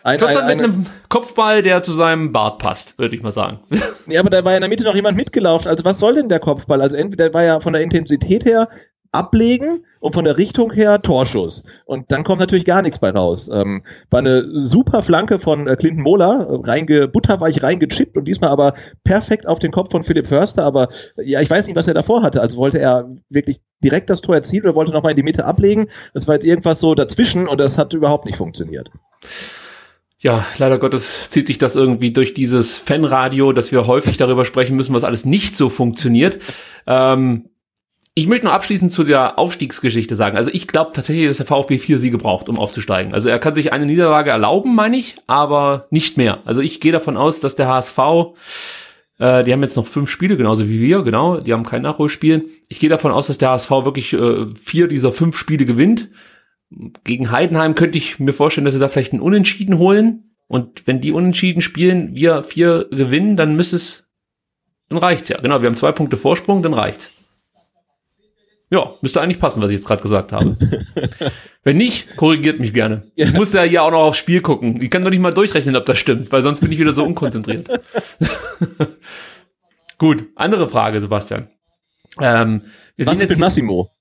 Ein, 0.04 0.20
Förster 0.20 0.40
ein, 0.40 0.48
mit 0.48 0.66
eine, 0.66 0.74
einem 0.74 0.86
Kopfball, 1.10 1.62
der 1.62 1.84
zu 1.84 1.92
seinem 1.92 2.32
Bart 2.32 2.60
passt, 2.60 2.98
würde 2.98 3.16
ich 3.16 3.22
mal 3.22 3.32
sagen. 3.32 3.60
ja, 4.08 4.22
aber 4.22 4.30
da 4.30 4.44
war 4.44 4.54
ja 4.54 4.58
in 4.58 4.62
der 4.62 4.70
Mitte 4.70 4.86
noch 4.86 4.96
jemand 4.96 5.18
mitgelaufen. 5.18 5.68
Also 5.68 5.84
was 5.84 6.00
soll 6.00 6.16
denn 6.16 6.30
der 6.30 6.40
Kopfball? 6.40 6.82
Also 6.82 6.96
entweder 6.96 7.26
der 7.26 7.34
war 7.34 7.44
ja 7.44 7.60
von 7.60 7.74
der 7.74 7.82
Intensität 7.82 8.46
her 8.46 8.70
ablegen 9.12 9.86
und 10.00 10.14
von 10.14 10.26
der 10.26 10.38
Richtung 10.38 10.72
her 10.72 11.02
Torschuss. 11.02 11.64
Und 11.86 12.12
dann 12.12 12.24
kommt 12.24 12.40
natürlich 12.40 12.66
gar 12.66 12.82
nichts 12.82 13.00
bei 13.00 13.10
raus. 13.10 13.50
Ähm, 13.52 13.84
war 14.10 14.20
eine 14.20 14.62
super 14.62 15.02
Flanke 15.02 15.40
von 15.40 15.68
äh, 15.68 15.76
Clinton 15.76 16.04
Mola, 16.04 16.48
reinge, 16.64 17.08
butterweich 17.08 17.64
reingechippt 17.64 18.18
und 18.18 18.26
diesmal 18.26 18.52
aber 18.52 18.74
perfekt 19.04 19.48
auf 19.48 19.60
den 19.60 19.72
Kopf 19.72 19.92
von 19.92 20.04
Philipp 20.04 20.28
Förster. 20.28 20.64
Aber 20.64 20.90
äh, 21.18 21.24
ja, 21.24 21.42
ich 21.42 21.50
weiß 21.50 21.66
nicht, 21.68 21.76
was 21.76 21.88
er 21.88 21.94
davor 21.94 22.24
hatte. 22.24 22.42
Also 22.42 22.58
wollte 22.58 22.80
er 22.80 23.10
wirklich 23.30 23.60
direkt 23.84 24.10
das 24.10 24.22
Tor 24.22 24.36
erzielen 24.36 24.64
oder 24.64 24.76
wollte 24.76 24.92
nochmal 24.92 25.12
in 25.12 25.18
die 25.18 25.24
Mitte 25.24 25.46
ablegen. 25.46 25.88
Das 26.14 26.28
war 26.28 26.36
jetzt 26.36 26.46
irgendwas 26.46 26.80
so 26.80 26.96
dazwischen 26.96 27.48
und 27.48 27.60
das 27.60 27.78
hat 27.78 27.94
überhaupt 27.94 28.26
nicht 28.26 28.38
funktioniert. 28.38 28.90
Ja, 30.20 30.46
leider 30.58 30.80
Gottes 30.80 31.30
zieht 31.30 31.46
sich 31.46 31.60
das 31.60 31.76
irgendwie 31.76 32.12
durch 32.12 32.34
dieses 32.34 32.80
Fanradio, 32.80 33.54
dass 33.54 33.72
wir 33.72 33.86
häufig 33.86 34.18
darüber 34.18 34.46
sprechen 34.46 34.76
müssen, 34.76 34.96
was 34.96 35.04
alles 35.04 35.26
nicht 35.26 35.56
so 35.56 35.70
funktioniert. 35.70 36.40
Ähm, 36.88 37.50
ich 38.18 38.26
möchte 38.26 38.48
noch 38.48 38.54
abschließend 38.54 38.92
zu 38.92 39.04
der 39.04 39.38
Aufstiegsgeschichte 39.38 40.16
sagen. 40.16 40.38
Also 40.38 40.50
ich 40.52 40.68
glaube 40.68 40.90
tatsächlich, 40.92 41.28
dass 41.28 41.38
der 41.38 41.46
VfB 41.46 41.78
vier 41.78 42.00
Siege 42.00 42.18
braucht, 42.18 42.50
um 42.50 42.58
aufzusteigen. 42.58 43.14
Also 43.14 43.30
er 43.30 43.38
kann 43.38 43.54
sich 43.54 43.72
eine 43.72 43.86
Niederlage 43.86 44.32
erlauben, 44.32 44.74
meine 44.74 44.98
ich, 44.98 45.14
aber 45.28 45.86
nicht 45.92 46.18
mehr. 46.18 46.40
Also 46.44 46.62
ich 46.62 46.82
gehe 46.82 46.92
davon 46.92 47.16
aus, 47.16 47.42
dass 47.42 47.56
der 47.56 47.68
HSV, 47.68 48.00
äh, 49.20 49.44
die 49.44 49.54
haben 49.54 49.62
jetzt 49.62 49.78
noch 49.78 49.86
fünf 49.86 50.10
Spiele, 50.10 50.36
genauso 50.36 50.68
wie 50.68 50.80
wir, 50.80 51.04
genau, 51.04 51.38
die 51.38 51.54
haben 51.54 51.64
kein 51.64 51.84
Nachholspiel. 51.84 52.50
Ich 52.70 52.80
gehe 52.80 52.90
davon 52.90 53.12
aus, 53.12 53.28
dass 53.28 53.38
der 53.38 53.52
HSV 53.52 53.70
wirklich 53.70 54.14
äh, 54.14 54.48
vier 54.56 54.88
dieser 54.88 55.12
fünf 55.12 55.38
Spiele 55.38 55.66
gewinnt. 55.66 56.10
Gegen 57.04 57.30
Heidenheim 57.30 57.76
könnte 57.76 58.00
ich 58.00 58.18
mir 58.18 58.34
vorstellen, 58.34 58.66
dass 58.66 58.74
sie 58.74 58.80
da 58.80 58.90
vielleicht 58.90 59.14
einen 59.14 59.22
Unentschieden 59.22 59.78
holen. 59.78 60.34
Und 60.48 60.88
wenn 60.88 61.02
die 61.02 61.12
Unentschieden 61.12 61.62
spielen, 61.62 62.16
wir 62.16 62.42
vier 62.42 62.88
gewinnen, 62.90 63.38
dann 63.38 63.56
müsste 63.56 63.76
es, 63.76 64.10
dann 64.90 64.98
reicht's 64.98 65.30
ja. 65.30 65.40
Genau, 65.40 65.62
wir 65.62 65.68
haben 65.68 65.78
zwei 65.78 65.92
Punkte 65.92 66.18
Vorsprung, 66.18 66.64
dann 66.64 66.74
reicht's. 66.74 67.12
Ja, 68.70 68.96
müsste 69.02 69.22
eigentlich 69.22 69.40
passen, 69.40 69.62
was 69.62 69.70
ich 69.70 69.78
jetzt 69.78 69.88
gerade 69.88 70.02
gesagt 70.02 70.34
habe. 70.34 70.58
Wenn 71.64 71.78
nicht, 71.78 72.18
korrigiert 72.18 72.60
mich 72.60 72.74
gerne. 72.74 73.10
Ich 73.16 73.32
muss 73.34 73.54
ja 73.54 73.64
hier 73.64 73.84
auch 73.84 73.92
noch 73.92 74.00
aufs 74.04 74.18
Spiel 74.18 74.42
gucken. 74.42 74.82
Ich 74.82 74.90
kann 74.90 75.04
doch 75.04 75.10
nicht 75.10 75.22
mal 75.22 75.34
durchrechnen, 75.34 75.76
ob 75.78 75.86
das 75.86 75.98
stimmt, 76.00 76.32
weil 76.34 76.44
sonst 76.44 76.60
bin 76.60 76.72
ich 76.72 76.80
wieder 76.80 76.94
so 76.94 77.06
unkonzentriert. 77.06 77.68
Gut, 79.98 80.28
andere 80.36 80.70
Frage, 80.70 81.02
Sebastian. 81.02 81.50
Ähm, 82.22 82.62
wir 82.96 83.06
Was 83.06 83.16
ist 83.16 83.22
jetzt 83.22 83.30
mit 83.32 83.40
Massimo? 83.40 83.92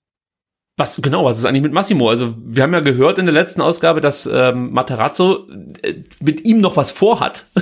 was 0.79 1.01
genau, 1.01 1.25
was 1.25 1.39
ist 1.39 1.47
eigentlich 1.47 1.63
mit 1.63 1.73
Massimo? 1.73 2.11
Also 2.11 2.35
wir 2.39 2.63
haben 2.63 2.75
ja 2.75 2.81
gehört 2.81 3.17
in 3.17 3.25
der 3.25 3.33
letzten 3.33 3.63
Ausgabe, 3.63 4.03
dass 4.03 4.29
ähm, 4.31 4.73
Materazzo 4.73 5.49
äh, 5.83 6.03
mit 6.21 6.47
ihm 6.47 6.61
noch 6.61 6.77
was 6.77 6.91
vorhat. 6.91 7.47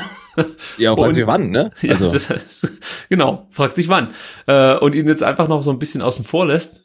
Ja, 0.79 0.91
Und- 0.91 0.99
weiß 0.99 1.17
ich 1.19 1.29
wann, 1.29 1.51
ne? 1.51 1.71
Ja, 1.81 1.93
Also, 1.93 2.11
das 2.13 2.29
ist, 2.29 2.69
genau, 3.09 3.47
fragt 3.51 3.77
sich 3.77 3.89
wann. 3.89 4.09
Äh, 4.49 4.75
und 4.79 4.97
ihn 4.97 5.07
jetzt 5.07 5.23
einfach 5.23 5.47
noch 5.47 5.63
so 5.63 5.71
ein 5.71 5.79
bisschen 5.79 6.03
außen 6.03 6.25
vor 6.25 6.45
lässt. 6.45 6.81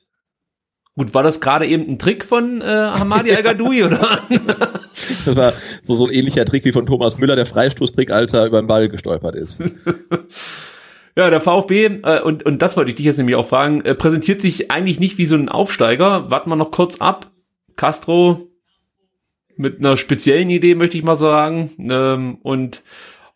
Gut, 0.96 1.14
war 1.14 1.24
das 1.24 1.40
gerade 1.40 1.66
eben 1.66 1.88
ein 1.88 2.00
Trick 2.00 2.26
von 2.26 2.62
äh, 2.62 2.66
Hamadi 2.66 3.32
Al-Gadoui, 3.34 3.84
oder? 3.84 4.20
das 5.26 5.36
war 5.36 5.54
so, 5.82 5.96
so 5.96 6.08
ein 6.08 6.14
ähnlicher 6.14 6.44
Trick 6.46 6.66
wie 6.66 6.74
von 6.74 6.86
Thomas 6.86 7.18
Müller, 7.18 7.36
der 7.36 7.46
Freistoßtrick, 7.46 8.12
als 8.12 8.34
er 8.34 8.48
über 8.48 8.62
den 8.62 8.68
Ball 8.68 8.90
gestolpert 8.90 9.36
ist. 9.36 9.62
ja, 11.16 11.30
der 11.30 11.40
VfB, 11.40 11.86
äh, 12.04 12.22
und, 12.22 12.44
und 12.44 12.62
das 12.62 12.76
wollte 12.76 12.90
ich 12.90 12.98
dich 12.98 13.06
jetzt 13.06 13.18
nämlich 13.18 13.38
auch 13.38 13.48
fragen, 13.48 13.82
äh, 13.82 13.96
präsentiert 13.96 14.42
sich 14.42 14.72
eigentlich 14.72 15.00
nicht 15.00 15.18
wie 15.18 15.26
so 15.26 15.36
ein 15.36 15.48
Aufsteiger. 15.48 16.30
Warten 16.32 16.50
wir 16.50 16.58
noch 16.58 16.72
kurz 16.72 17.00
ab. 17.00 17.32
Castro 17.78 18.50
mit 19.56 19.80
einer 19.80 19.96
speziellen 19.96 20.50
Idee, 20.50 20.76
möchte 20.76 20.98
ich 20.98 21.04
mal 21.04 21.16
sagen. 21.16 21.70
Ähm, 21.90 22.40
und 22.42 22.82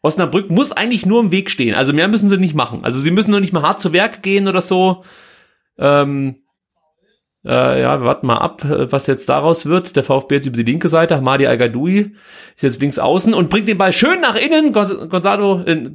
Osnabrück 0.01 0.51
muss 0.51 0.73
eigentlich 0.73 1.05
nur 1.05 1.21
im 1.21 1.31
Weg 1.31 1.49
stehen. 1.49 1.75
Also 1.75 1.93
mehr 1.93 2.09
müssen 2.09 2.29
sie 2.29 2.37
nicht 2.37 2.55
machen. 2.55 2.83
Also 2.83 2.99
sie 2.99 3.11
müssen 3.11 3.31
nur 3.31 3.39
nicht 3.39 3.53
mal 3.53 3.61
hart 3.61 3.79
zu 3.79 3.93
Werk 3.93 4.21
gehen 4.21 4.49
oder 4.49 4.61
so. 4.61 5.03
Ähm, 5.77 6.42
äh, 7.45 7.81
ja, 7.81 7.99
wir 7.99 8.05
warten 8.05 8.27
mal 8.27 8.37
ab, 8.37 8.63
äh, 8.65 8.91
was 8.91 9.07
jetzt 9.07 9.27
daraus 9.29 9.65
wird. 9.65 9.95
Der 9.95 10.03
VfB 10.03 10.35
jetzt 10.35 10.45
über 10.47 10.57
die 10.57 10.71
linke 10.71 10.89
Seite, 10.89 11.17
Hamadi 11.17 11.45
Al-Gadoui 11.47 12.11
ist 12.55 12.63
jetzt 12.63 12.81
links 12.81 12.99
außen 12.99 13.33
und 13.33 13.49
bringt 13.49 13.67
den 13.67 13.77
Ball 13.77 13.91
schön 13.93 14.21
nach 14.21 14.35
innen. 14.35 14.73
Gonz- 14.73 15.07
Gonzalo, 15.09 15.61
äh, 15.63 15.91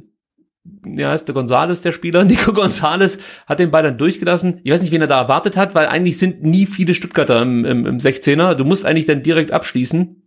ja, 0.85 1.13
ist 1.13 1.25
der 1.25 1.33
Gonzales 1.33 1.81
der 1.81 1.91
Spieler. 1.91 2.23
Nico 2.25 2.53
Gonzales 2.53 3.19
hat 3.47 3.59
den 3.59 3.71
Ball 3.71 3.83
dann 3.83 3.97
durchgelassen. 3.97 4.59
Ich 4.63 4.71
weiß 4.71 4.81
nicht, 4.81 4.91
wen 4.91 5.01
er 5.01 5.07
da 5.07 5.21
erwartet 5.21 5.57
hat, 5.57 5.73
weil 5.73 5.87
eigentlich 5.87 6.19
sind 6.19 6.43
nie 6.43 6.65
viele 6.65 6.93
Stuttgarter 6.93 7.41
im, 7.41 7.65
im, 7.65 7.85
im 7.85 7.97
16er. 7.97 8.53
Du 8.55 8.65
musst 8.65 8.85
eigentlich 8.85 9.05
dann 9.07 9.23
direkt 9.23 9.51
abschließen, 9.51 10.21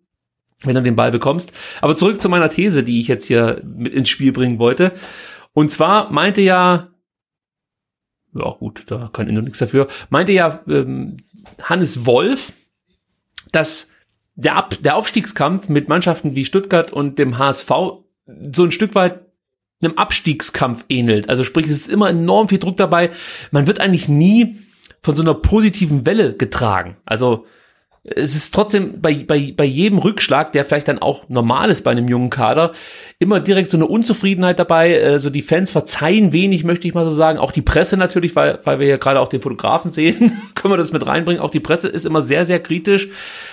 wenn 0.64 0.74
du 0.74 0.82
den 0.82 0.96
Ball 0.96 1.10
bekommst. 1.12 1.52
Aber 1.80 1.94
zurück 1.96 2.20
zu 2.20 2.28
meiner 2.28 2.48
These, 2.48 2.82
die 2.82 3.00
ich 3.00 3.08
jetzt 3.08 3.26
hier 3.26 3.62
mit 3.64 3.92
ins 3.92 4.08
Spiel 4.08 4.32
bringen 4.32 4.58
wollte. 4.58 4.92
Und 5.52 5.70
zwar 5.70 6.10
meinte 6.10 6.40
ja, 6.40 6.88
ja 8.34 8.50
gut, 8.58 8.84
da 8.86 9.08
kann 9.12 9.32
noch 9.32 9.42
nichts 9.42 9.58
dafür, 9.58 9.88
meinte 10.10 10.32
ja 10.32 10.62
ähm, 10.68 11.18
Hannes 11.62 12.06
Wolf, 12.06 12.52
dass 13.50 13.88
der, 14.34 14.56
Ab 14.56 14.76
der 14.80 14.96
Aufstiegskampf 14.96 15.68
mit 15.68 15.88
Mannschaften 15.88 16.34
wie 16.34 16.44
Stuttgart 16.44 16.92
und 16.92 17.18
dem 17.18 17.38
HSV 17.38 17.70
so 18.52 18.64
ein 18.64 18.70
Stück 18.70 18.94
weit 18.94 19.20
einem 19.82 19.98
Abstiegskampf 19.98 20.84
ähnelt. 20.88 21.28
Also 21.28 21.44
sprich, 21.44 21.66
es 21.66 21.72
ist 21.72 21.90
immer 21.90 22.08
enorm 22.08 22.48
viel 22.48 22.58
Druck 22.58 22.76
dabei. 22.76 23.10
Man 23.50 23.66
wird 23.66 23.80
eigentlich 23.80 24.08
nie 24.08 24.58
von 25.02 25.16
so 25.16 25.22
einer 25.22 25.34
positiven 25.34 26.06
Welle 26.06 26.34
getragen. 26.36 26.96
Also 27.04 27.44
es 28.04 28.34
ist 28.34 28.52
trotzdem 28.52 29.00
bei, 29.00 29.14
bei, 29.14 29.54
bei 29.56 29.64
jedem 29.64 29.98
Rückschlag, 29.98 30.52
der 30.52 30.64
vielleicht 30.64 30.88
dann 30.88 30.98
auch 30.98 31.28
normal 31.28 31.70
ist 31.70 31.84
bei 31.84 31.92
einem 31.92 32.08
jungen 32.08 32.30
Kader, 32.30 32.72
immer 33.20 33.38
direkt 33.38 33.70
so 33.70 33.76
eine 33.76 33.86
Unzufriedenheit 33.86 34.58
dabei. 34.58 34.96
Äh, 34.96 35.18
so 35.20 35.30
die 35.30 35.42
Fans 35.42 35.70
verzeihen 35.70 36.32
wenig, 36.32 36.64
möchte 36.64 36.88
ich 36.88 36.94
mal 36.94 37.04
so 37.04 37.14
sagen. 37.14 37.38
Auch 37.38 37.52
die 37.52 37.62
Presse 37.62 37.96
natürlich, 37.96 38.34
weil, 38.34 38.58
weil 38.64 38.80
wir 38.80 38.88
ja 38.88 38.96
gerade 38.96 39.20
auch 39.20 39.28
den 39.28 39.40
Fotografen 39.40 39.92
sehen, 39.92 40.32
können 40.56 40.72
wir 40.72 40.78
das 40.78 40.92
mit 40.92 41.06
reinbringen. 41.06 41.40
Auch 41.40 41.50
die 41.50 41.60
Presse 41.60 41.86
ist 41.88 42.04
immer 42.04 42.22
sehr, 42.22 42.44
sehr 42.44 42.58
kritisch. 42.58 43.08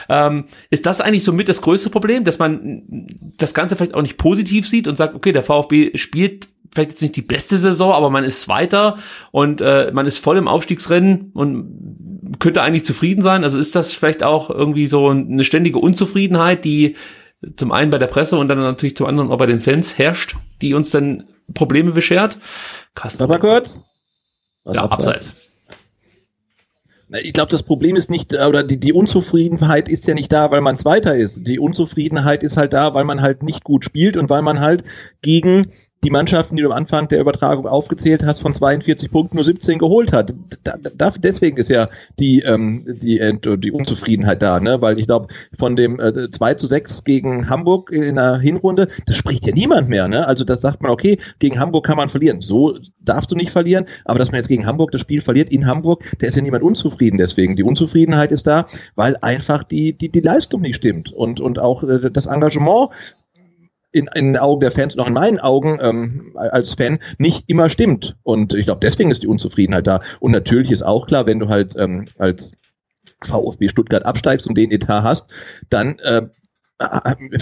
Ähm, 0.09 0.45
ist 0.71 0.87
das 0.87 0.99
eigentlich 0.99 1.23
so 1.23 1.31
mit 1.31 1.47
das 1.47 1.61
größte 1.61 1.91
Problem, 1.91 2.23
dass 2.23 2.39
man 2.39 3.05
das 3.37 3.53
Ganze 3.53 3.75
vielleicht 3.75 3.93
auch 3.93 4.01
nicht 4.01 4.17
positiv 4.17 4.67
sieht 4.67 4.87
und 4.87 4.95
sagt, 4.95 5.13
okay, 5.13 5.31
der 5.31 5.43
VfB 5.43 5.95
spielt 5.95 6.47
vielleicht 6.73 6.91
jetzt 6.91 7.01
nicht 7.01 7.15
die 7.15 7.21
beste 7.21 7.57
Saison, 7.57 7.91
aber 7.93 8.09
man 8.09 8.23
ist 8.23 8.41
Zweiter 8.41 8.97
und 9.31 9.61
äh, 9.61 9.91
man 9.93 10.05
ist 10.05 10.19
voll 10.19 10.37
im 10.37 10.47
Aufstiegsrennen 10.47 11.31
und 11.33 12.18
könnte 12.37 12.61
eigentlich 12.61 12.85
zufrieden 12.85 13.21
sein. 13.21 13.43
Also 13.43 13.57
ist 13.57 13.75
das 13.75 13.93
vielleicht 13.93 14.23
auch 14.23 14.49
irgendwie 14.49 14.87
so 14.87 15.09
eine 15.09 15.43
ständige 15.43 15.79
Unzufriedenheit, 15.79 16.63
die 16.65 16.95
zum 17.55 17.71
einen 17.71 17.89
bei 17.89 17.97
der 17.97 18.07
Presse 18.07 18.37
und 18.37 18.47
dann 18.49 18.59
natürlich 18.59 18.97
zum 18.97 19.07
anderen 19.07 19.31
auch 19.31 19.37
bei 19.37 19.45
den 19.45 19.61
Fans 19.61 19.97
herrscht, 19.97 20.35
die 20.61 20.73
uns 20.73 20.91
dann 20.91 21.25
Probleme 21.53 21.91
beschert? 21.91 22.37
Carsten, 22.95 23.27
Mal 23.27 23.39
kurz. 23.39 23.79
Was 24.63 24.77
ja, 24.77 24.83
abseits. 24.83 25.33
Ich 27.23 27.33
glaube, 27.33 27.49
das 27.49 27.63
Problem 27.63 27.95
ist 27.95 28.11
nicht, 28.11 28.33
äh, 28.33 28.45
oder 28.45 28.63
die, 28.63 28.79
die 28.79 28.93
Unzufriedenheit 28.93 29.89
ist 29.89 30.07
ja 30.07 30.13
nicht 30.13 30.31
da, 30.31 30.51
weil 30.51 30.61
man 30.61 30.77
Zweiter 30.77 31.15
ist. 31.15 31.47
Die 31.47 31.57
Unzufriedenheit 31.57 32.43
ist 32.43 32.55
halt 32.55 32.73
da, 32.73 32.93
weil 32.93 33.03
man 33.03 33.21
halt 33.21 33.41
nicht 33.41 33.63
gut 33.63 33.83
spielt 33.83 34.15
und 34.15 34.29
weil 34.29 34.43
man 34.43 34.59
halt 34.59 34.83
gegen 35.21 35.71
die 36.03 36.09
Mannschaften, 36.09 36.55
die 36.55 36.63
du 36.63 36.69
am 36.71 36.77
Anfang 36.77 37.07
der 37.09 37.19
Übertragung 37.19 37.67
aufgezählt 37.67 38.23
hast, 38.23 38.39
von 38.39 38.53
42 38.53 39.11
Punkten 39.11 39.35
nur 39.35 39.43
17 39.43 39.79
geholt 39.79 40.13
hat. 40.13 40.33
Da, 40.63 40.75
da, 40.77 41.11
deswegen 41.11 41.57
ist 41.57 41.69
ja 41.69 41.89
die, 42.19 42.39
ähm, 42.41 42.85
die, 43.01 43.19
die 43.57 43.71
Unzufriedenheit 43.71 44.41
da, 44.41 44.59
ne? 44.59 44.81
Weil 44.81 44.97
ich 44.97 45.07
glaube, 45.07 45.27
von 45.57 45.75
dem 45.75 45.99
äh, 45.99 46.29
2 46.29 46.53
zu 46.53 46.67
6 46.67 47.03
gegen 47.03 47.49
Hamburg 47.49 47.91
in 47.91 48.15
der 48.15 48.39
Hinrunde, 48.39 48.87
das 49.05 49.17
spricht 49.17 49.45
ja 49.45 49.53
niemand 49.53 49.89
mehr, 49.89 50.07
ne? 50.07 50.25
Also 50.25 50.45
das 50.45 50.61
sagt 50.61 50.81
man, 50.81 50.91
okay, 50.91 51.17
gegen 51.39 51.59
Hamburg 51.59 51.85
kann 51.85 51.97
man 51.97 52.07
verlieren. 52.07 52.39
So 52.41 52.77
darfst 53.01 53.31
du 53.31 53.35
nicht 53.35 53.49
verlieren, 53.49 53.85
aber 54.05 54.19
dass 54.19 54.31
man 54.31 54.37
jetzt 54.37 54.47
gegen 54.47 54.65
Hamburg 54.65 54.91
das 54.91 55.01
Spiel 55.01 55.21
verliert 55.21 55.51
in 55.51 55.65
Hamburg, 55.65 56.03
da 56.19 56.27
ist 56.27 56.35
ja 56.35 56.41
niemand 56.41 56.63
unzufrieden 56.63 57.17
deswegen. 57.17 57.57
Die 57.57 57.63
Unzufriedenheit 57.63 58.31
ist 58.31 58.47
da, 58.47 58.67
weil 58.95 59.17
einfach 59.21 59.63
die, 59.63 59.93
die, 59.93 60.09
die 60.09 60.21
Leistung 60.21 60.61
nicht 60.61 60.75
stimmt 60.75 61.11
und, 61.11 61.41
und 61.41 61.59
auch 61.59 61.83
äh, 61.83 62.09
das 62.09 62.25
Engagement 62.25 62.89
in, 63.91 64.07
in 64.13 64.33
den 64.33 64.37
Augen 64.37 64.61
der 64.61 64.71
Fans 64.71 64.93
und 64.95 65.01
auch 65.01 65.07
in 65.07 65.13
meinen 65.13 65.39
Augen 65.39 65.79
ähm, 65.81 66.33
als 66.35 66.73
Fan 66.73 66.99
nicht 67.17 67.45
immer 67.47 67.69
stimmt. 67.69 68.17
Und 68.23 68.53
ich 68.53 68.65
glaube, 68.65 68.81
deswegen 68.81 69.11
ist 69.11 69.23
die 69.23 69.27
Unzufriedenheit 69.27 69.87
da. 69.87 69.99
Und 70.19 70.31
natürlich 70.31 70.71
ist 70.71 70.83
auch 70.83 71.07
klar, 71.07 71.25
wenn 71.25 71.39
du 71.39 71.49
halt 71.49 71.75
ähm, 71.75 72.07
als 72.17 72.51
VfB 73.23 73.69
Stuttgart 73.69 74.05
absteigst 74.05 74.47
und 74.47 74.57
den 74.57 74.71
Etat 74.71 75.03
hast, 75.03 75.33
dann 75.69 75.97
äh, 75.99 76.27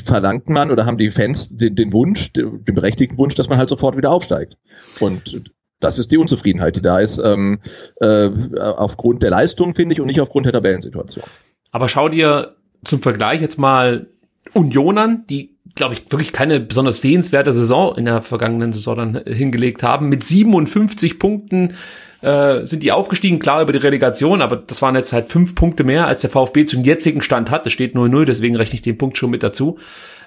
verlangt 0.04 0.50
man 0.50 0.72
oder 0.72 0.86
haben 0.86 0.98
die 0.98 1.12
Fans 1.12 1.56
den, 1.56 1.76
den 1.76 1.94
Wunsch, 1.94 2.34
den, 2.34 2.64
den 2.64 2.76
berechtigten 2.76 3.18
Wunsch, 3.18 3.36
dass 3.36 3.50
man 3.50 3.58
halt 3.58 3.70
sofort 3.70 3.98
wieder 3.98 4.12
aufsteigt. 4.12 4.58
Und 5.00 5.52
das 5.80 6.00
ist 6.00 6.12
die 6.12 6.18
Unzufriedenheit, 6.18 6.76
die 6.76 6.82
da 6.82 7.00
ist, 7.00 7.20
ähm, 7.20 7.60
äh, 8.00 8.30
aufgrund 8.60 9.22
der 9.22 9.30
Leistung, 9.30 9.76
finde 9.76 9.94
ich, 9.94 10.02
und 10.02 10.08
nicht 10.08 10.22
aufgrund 10.22 10.46
der 10.48 10.54
Tabellensituation. 10.54 11.26
Aber 11.72 11.88
schau 11.88 12.10
dir 12.10 12.56
zum 12.84 13.02
Vergleich 13.02 13.42
jetzt 13.42 13.60
mal 13.60 14.08
Union 14.54 14.98
an, 14.98 15.26
die 15.30 15.58
glaube 15.78 15.94
ich, 15.94 16.12
wirklich 16.12 16.34
keine 16.34 16.60
besonders 16.60 17.02
sehenswerte 17.02 17.54
Saison 17.54 17.96
in 17.96 18.06
der 18.06 18.22
vergangenen 18.22 18.74
Saison 18.74 18.96
dann 18.96 19.22
hingelegt 19.26 19.84
haben. 19.84 20.10
Mit 20.10 20.24
57 20.24 21.20
Punkten 21.20 21.76
äh, 22.22 22.66
sind 22.66 22.84
die 22.84 22.92
aufgestiegen, 22.92 23.40
klar 23.40 23.62
über 23.62 23.72
die 23.72 23.80
Relegation, 23.80 24.42
aber 24.42 24.58
das 24.58 24.82
waren 24.82 24.96
jetzt 24.96 25.14
halt 25.14 25.32
fünf 25.32 25.56
Punkte 25.56 25.84
mehr, 25.84 26.08
als 26.08 26.22
der 26.22 26.30
VfB 26.30 26.66
zum 26.66 26.84
jetzigen 26.84 27.22
Stand 27.22 27.52
hat. 27.52 27.66
Es 27.66 27.74
steht 27.74 27.96
0-0, 27.96 28.26
deswegen 28.26 28.56
rechne 28.56 28.76
ich 28.76 28.82
den 28.82 28.98
Punkt 28.98 29.18
schon 29.18 29.30
mit 29.30 29.44
dazu. 29.44 29.78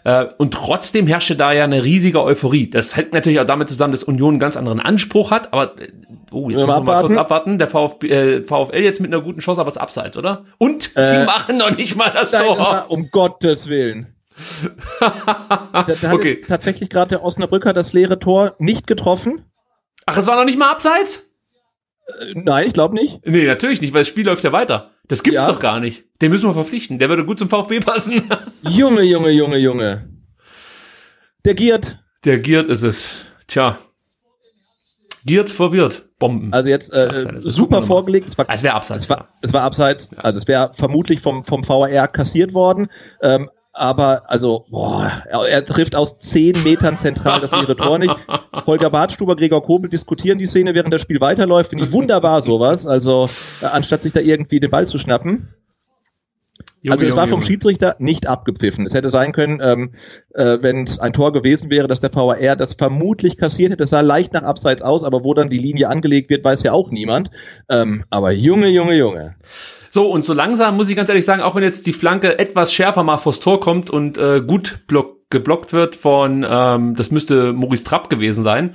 Äh, 0.05 0.27
und 0.39 0.55
trotzdem 0.55 1.07
herrschte 1.07 1.37
da 1.37 1.53
ja 1.53 1.65
eine 1.65 1.85
riesige 1.85 2.23
Euphorie. 2.23 2.71
Das 2.71 2.97
hängt 2.97 3.13
natürlich 3.13 3.41
auch 3.41 3.47
damit 3.47 3.69
zusammen, 3.69 3.93
dass 3.93 4.05
Union 4.05 4.35
einen 4.35 4.41
ganz 4.41 4.57
anderen 4.57 4.81
Anspruch 4.81 5.31
hat, 5.31 5.53
aber 5.53 5.75
oh, 6.33 6.49
jetzt 6.51 6.57
müssen 6.57 6.69
wir 6.69 6.81
mal 6.81 7.01
kurz 7.03 7.17
abwarten. 7.17 7.59
Der 7.59 7.69
VfB, 7.69 8.09
äh, 8.09 8.43
VfL 8.43 8.79
jetzt 8.83 9.01
mit 9.01 9.13
einer 9.13 9.23
guten 9.23 9.41
Chance, 9.41 9.61
aber 9.61 9.69
es 9.71 9.77
abseits, 9.77 10.17
oder? 10.17 10.45
Und 10.59 10.83
sie 10.85 10.91
Äh, 11.01 11.25
machen 11.25 11.57
noch 11.59 11.71
nicht 11.77 11.97
mal 11.97 12.11
das 12.11 12.33
Nein, 12.33 12.47
Tor. 12.47 12.57
das 12.57 12.65
war, 12.67 12.91
um 12.91 13.11
Gottes 13.11 13.69
Willen. 13.69 14.15
Da, 15.01 15.13
da 15.73 15.87
hat 15.87 16.13
Okay. 16.13 16.43
tatsächlich 16.47 16.89
gerade 16.89 17.11
der 17.11 17.23
Osnabrücker 17.25 17.73
das 17.73 17.93
leere 17.93 18.19
Tor 18.19 18.55
nicht 18.59 18.87
getroffen. 18.87 19.45
Ach, 20.07 20.17
es 20.17 20.27
war 20.27 20.37
noch 20.37 20.45
nicht 20.45 20.59
mal 20.59 20.71
abseits? 20.71 21.27
Äh, 22.21 22.33
Nein, 22.35 22.67
ich 22.69 22.73
glaube 22.73 22.95
nicht. 22.95 23.21
Nee, 23.27 23.47
natürlich 23.47 23.81
nicht, 23.81 23.93
weil 23.95 24.01
das 24.03 24.09
Spiel 24.09 24.27
läuft 24.27 24.45
ja 24.45 24.53
weiter. 24.53 24.91
Das 25.09 25.23
gibt's 25.23 25.43
Ja. 25.47 25.53
doch 25.53 25.61
gar 25.61 25.81
nicht. 25.81 26.05
Den 26.23 26.31
müssen 26.31 26.49
wir 26.49 26.55
verpflichten. 26.55 26.99
Der 26.99 27.09
würde 27.09 27.25
gut 27.25 27.39
zum 27.39 27.49
VfB 27.49 27.81
passen. 27.81 28.23
Junge, 28.63 29.03
Junge, 29.03 29.31
Junge, 29.31 29.57
Junge. 29.59 30.09
Der 31.45 31.55
Giert. 31.55 31.99
Der 32.25 32.39
Giert 32.39 32.69
ist 32.69 32.83
es. 32.83 33.15
Tja. 33.47 33.79
Giert 35.25 35.51
verwirrt. 35.51 36.07
Bomben. 36.19 36.53
Also 36.53 36.69
jetzt 36.71 36.93
äh, 36.93 37.41
super 37.41 37.83
vorgelegt. 37.83 38.29
Es 38.29 38.37
war, 38.39 38.47
Ah, 38.49 38.55
es 38.55 38.63
wäre 38.63 38.75
abseits. 38.75 39.05
es 39.05 39.11
war, 39.11 39.29
es 39.43 39.53
war 39.53 39.63
abseits. 39.63 40.11
Also 40.19 40.39
es 40.39 40.49
wäre 40.49 40.71
vermutlich 40.75 41.21
vom, 41.21 41.45
vom 41.45 41.67
VAR 41.67 42.09
kassiert 42.09 42.53
worden. 42.55 42.89
Ähm, 43.23 43.49
aber 43.73 44.29
also, 44.29 44.67
boah, 44.69 45.23
er, 45.31 45.65
trifft 45.65 45.95
aus 45.95 46.19
zehn 46.19 46.61
Metern 46.65 46.99
zentral 46.99 47.41
das 47.41 47.53
leere 47.53 47.77
Tor 47.77 47.99
nicht. 47.99 48.15
Holger 48.67 48.91
Bartstuber, 48.91 49.37
Gregor 49.37 49.63
Kobel 49.63 49.89
diskutieren 49.89 50.39
die 50.39 50.47
Szene, 50.47 50.75
während 50.75 50.93
das 50.93 51.01
Spiel 51.01 51.21
weiterläuft. 51.21 51.71
Finde 51.71 51.85
ich 51.85 51.93
wunderbar 51.93 52.43
sowas. 52.43 52.87
Also, 52.87 53.29
äh, 53.63 53.67
anstatt 53.67 54.03
sich 54.03 54.13
da 54.13 54.21
irgendwie 54.21 54.59
den 54.61 54.71
Ball 54.71 54.89
zu 54.89 54.99
schnappen. 54.99 55.55
Junge, 56.83 56.93
also 56.95 57.05
es 57.05 57.11
Junge, 57.11 57.21
war 57.21 57.29
vom 57.29 57.41
Junge. 57.41 57.47
Schiedsrichter 57.47 57.97
nicht 57.99 58.27
abgepfiffen. 58.27 58.87
Es 58.87 58.95
hätte 58.95 59.11
sein 59.11 59.33
können, 59.33 59.61
ähm, 59.63 59.93
äh, 60.35 60.59
wenn 60.63 60.85
es 60.85 60.99
ein 60.99 61.13
Tor 61.13 61.33
gewesen 61.33 61.71
wäre, 61.71 61.89
dass 61.89 62.01
der 62.01 62.15
VAR 62.15 62.57
das 62.57 62.75
vermutlich 62.75 63.37
kassiert 63.37 63.73
hätte. 63.73 63.85
Es 63.85 63.91
sah 63.91 64.01
leicht 64.01 64.33
nach 64.33 64.43
Abseits 64.43 64.83
aus, 64.83 65.05
aber 65.05 65.23
wo 65.25 65.35
dann 65.35 65.51
die 65.51 65.59
Linie 65.59 65.89
angelegt 65.89 66.31
wird, 66.31 66.45
weiß 66.45 66.63
ja 66.63 66.73
auch 66.73 66.91
niemand. 66.91 67.31
Ähm, 67.69 68.05
aber 68.09 68.33
Junge, 68.33 68.69
Junge, 68.69 68.95
Junge. 68.95 69.35
So, 69.91 70.11
und 70.11 70.25
so 70.25 70.33
langsam 70.33 70.77
muss 70.77 70.89
ich 70.89 70.97
ganz 70.97 71.09
ehrlich 71.09 71.25
sagen, 71.25 71.43
auch 71.43 71.55
wenn 71.55 71.65
jetzt 71.65 71.87
die 71.87 71.93
Flanke 71.93 72.39
etwas 72.39 72.73
schärfer 72.73 73.03
mal 73.03 73.19
vors 73.19 73.41
Tor 73.41 73.61
kommt 73.61 73.91
und 73.91 74.19
äh, 74.19 74.41
gut 74.41 74.81
block 74.87 75.21
geblockt 75.31 75.73
wird 75.73 75.95
von, 75.95 76.45
ähm, 76.49 76.97
das 76.97 77.13
müsste 77.13 77.53
Maurice 77.53 77.85
Trapp 77.85 78.11
gewesen 78.11 78.43
sein, 78.43 78.75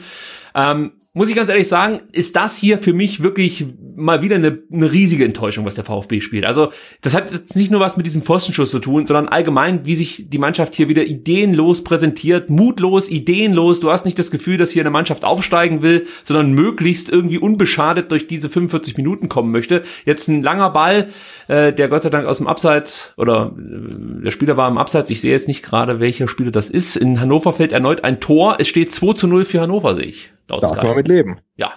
ähm, 0.55 0.93
muss 1.15 1.29
ich 1.29 1.35
ganz 1.35 1.49
ehrlich 1.49 1.69
sagen, 1.69 2.01
ist 2.11 2.35
das 2.35 2.57
hier 2.57 2.77
für 2.77 2.91
mich 2.91 3.23
wirklich 3.23 3.65
mal 3.95 4.21
wieder 4.21 4.35
eine, 4.35 4.59
eine 4.69 4.91
riesige 4.91 5.23
Enttäuschung, 5.23 5.63
was 5.63 5.75
der 5.75 5.85
VfB 5.85 6.19
spielt. 6.19 6.43
Also 6.43 6.71
das 6.99 7.15
hat 7.15 7.31
jetzt 7.31 7.55
nicht 7.55 7.71
nur 7.71 7.79
was 7.79 7.95
mit 7.95 8.05
diesem 8.05 8.21
Pfostenschuss 8.21 8.69
zu 8.69 8.79
tun, 8.79 9.05
sondern 9.05 9.29
allgemein, 9.29 9.85
wie 9.85 9.95
sich 9.95 10.27
die 10.27 10.37
Mannschaft 10.39 10.75
hier 10.75 10.89
wieder 10.89 11.05
ideenlos 11.05 11.85
präsentiert, 11.85 12.49
mutlos, 12.49 13.09
ideenlos. 13.09 13.79
Du 13.79 13.91
hast 13.91 14.03
nicht 14.03 14.19
das 14.19 14.29
Gefühl, 14.29 14.57
dass 14.57 14.71
hier 14.71 14.81
eine 14.81 14.89
Mannschaft 14.89 15.23
aufsteigen 15.23 15.81
will, 15.81 16.05
sondern 16.25 16.51
möglichst 16.51 17.09
irgendwie 17.09 17.37
unbeschadet 17.37 18.11
durch 18.11 18.27
diese 18.27 18.49
45 18.49 18.97
Minuten 18.97 19.29
kommen 19.29 19.51
möchte. 19.51 19.83
Jetzt 20.03 20.27
ein 20.27 20.41
langer 20.41 20.69
Ball, 20.71 21.07
äh, 21.47 21.71
der 21.71 21.87
Gott 21.87 22.03
sei 22.03 22.09
Dank 22.09 22.27
aus 22.27 22.39
dem 22.39 22.47
Abseits 22.47 23.13
oder 23.15 23.55
äh, 23.57 24.23
der 24.25 24.31
Spieler 24.31 24.57
war 24.57 24.67
im 24.69 24.77
Abseits. 24.77 25.09
Ich 25.11 25.21
sehe 25.21 25.31
jetzt 25.31 25.47
nicht 25.47 25.63
gerade, 25.63 26.01
welcher 26.01 26.27
Spieler 26.27 26.51
das 26.51 26.69
ist. 26.69 26.97
In 26.97 27.21
Hannover 27.21 27.53
fällt 27.53 27.71
erneut 27.71 28.03
ein 28.03 28.19
Tor. 28.19 28.57
Es 28.59 28.67
steht 28.67 28.91
2 28.91 29.13
zu 29.13 29.27
0 29.27 29.45
für 29.45 29.61
Hannover, 29.61 29.95
sehe 29.95 30.07
ich. 30.07 30.31
Laut 30.47 30.61
kann 30.61 30.85
man 31.05 31.15
mit 31.15 31.25
leben. 31.25 31.41
Ja. 31.57 31.73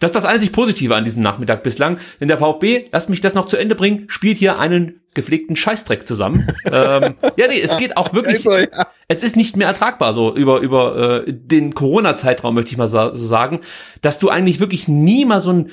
Das 0.00 0.10
ist 0.10 0.16
das 0.16 0.24
einzig 0.24 0.52
Positive 0.52 0.94
an 0.96 1.04
diesem 1.04 1.22
Nachmittag 1.22 1.62
bislang. 1.62 1.98
Denn 2.20 2.28
der 2.28 2.38
VfB, 2.38 2.86
lasst 2.90 3.08
mich 3.08 3.20
das 3.20 3.34
noch 3.34 3.46
zu 3.46 3.56
Ende 3.56 3.74
bringen, 3.74 4.06
spielt 4.08 4.38
hier 4.38 4.58
einen 4.58 5.00
gepflegten 5.14 5.56
Scheißdreck 5.56 6.06
zusammen. 6.06 6.48
ähm, 6.64 7.14
ja, 7.36 7.46
nee, 7.48 7.60
es 7.60 7.76
geht 7.76 7.96
auch 7.96 8.12
wirklich. 8.12 8.46
Also, 8.46 8.56
ja. 8.56 8.86
Es 9.08 9.22
ist 9.22 9.36
nicht 9.36 9.56
mehr 9.56 9.68
ertragbar, 9.68 10.12
so 10.12 10.34
über, 10.34 10.60
über 10.60 11.24
äh, 11.26 11.32
den 11.32 11.74
Corona-Zeitraum, 11.74 12.54
möchte 12.54 12.72
ich 12.72 12.78
mal 12.78 12.86
so 12.86 13.12
sagen, 13.12 13.60
dass 14.00 14.18
du 14.18 14.30
eigentlich 14.30 14.58
wirklich 14.58 14.88
nie 14.88 15.24
mal 15.24 15.40
so 15.40 15.52
ein 15.52 15.70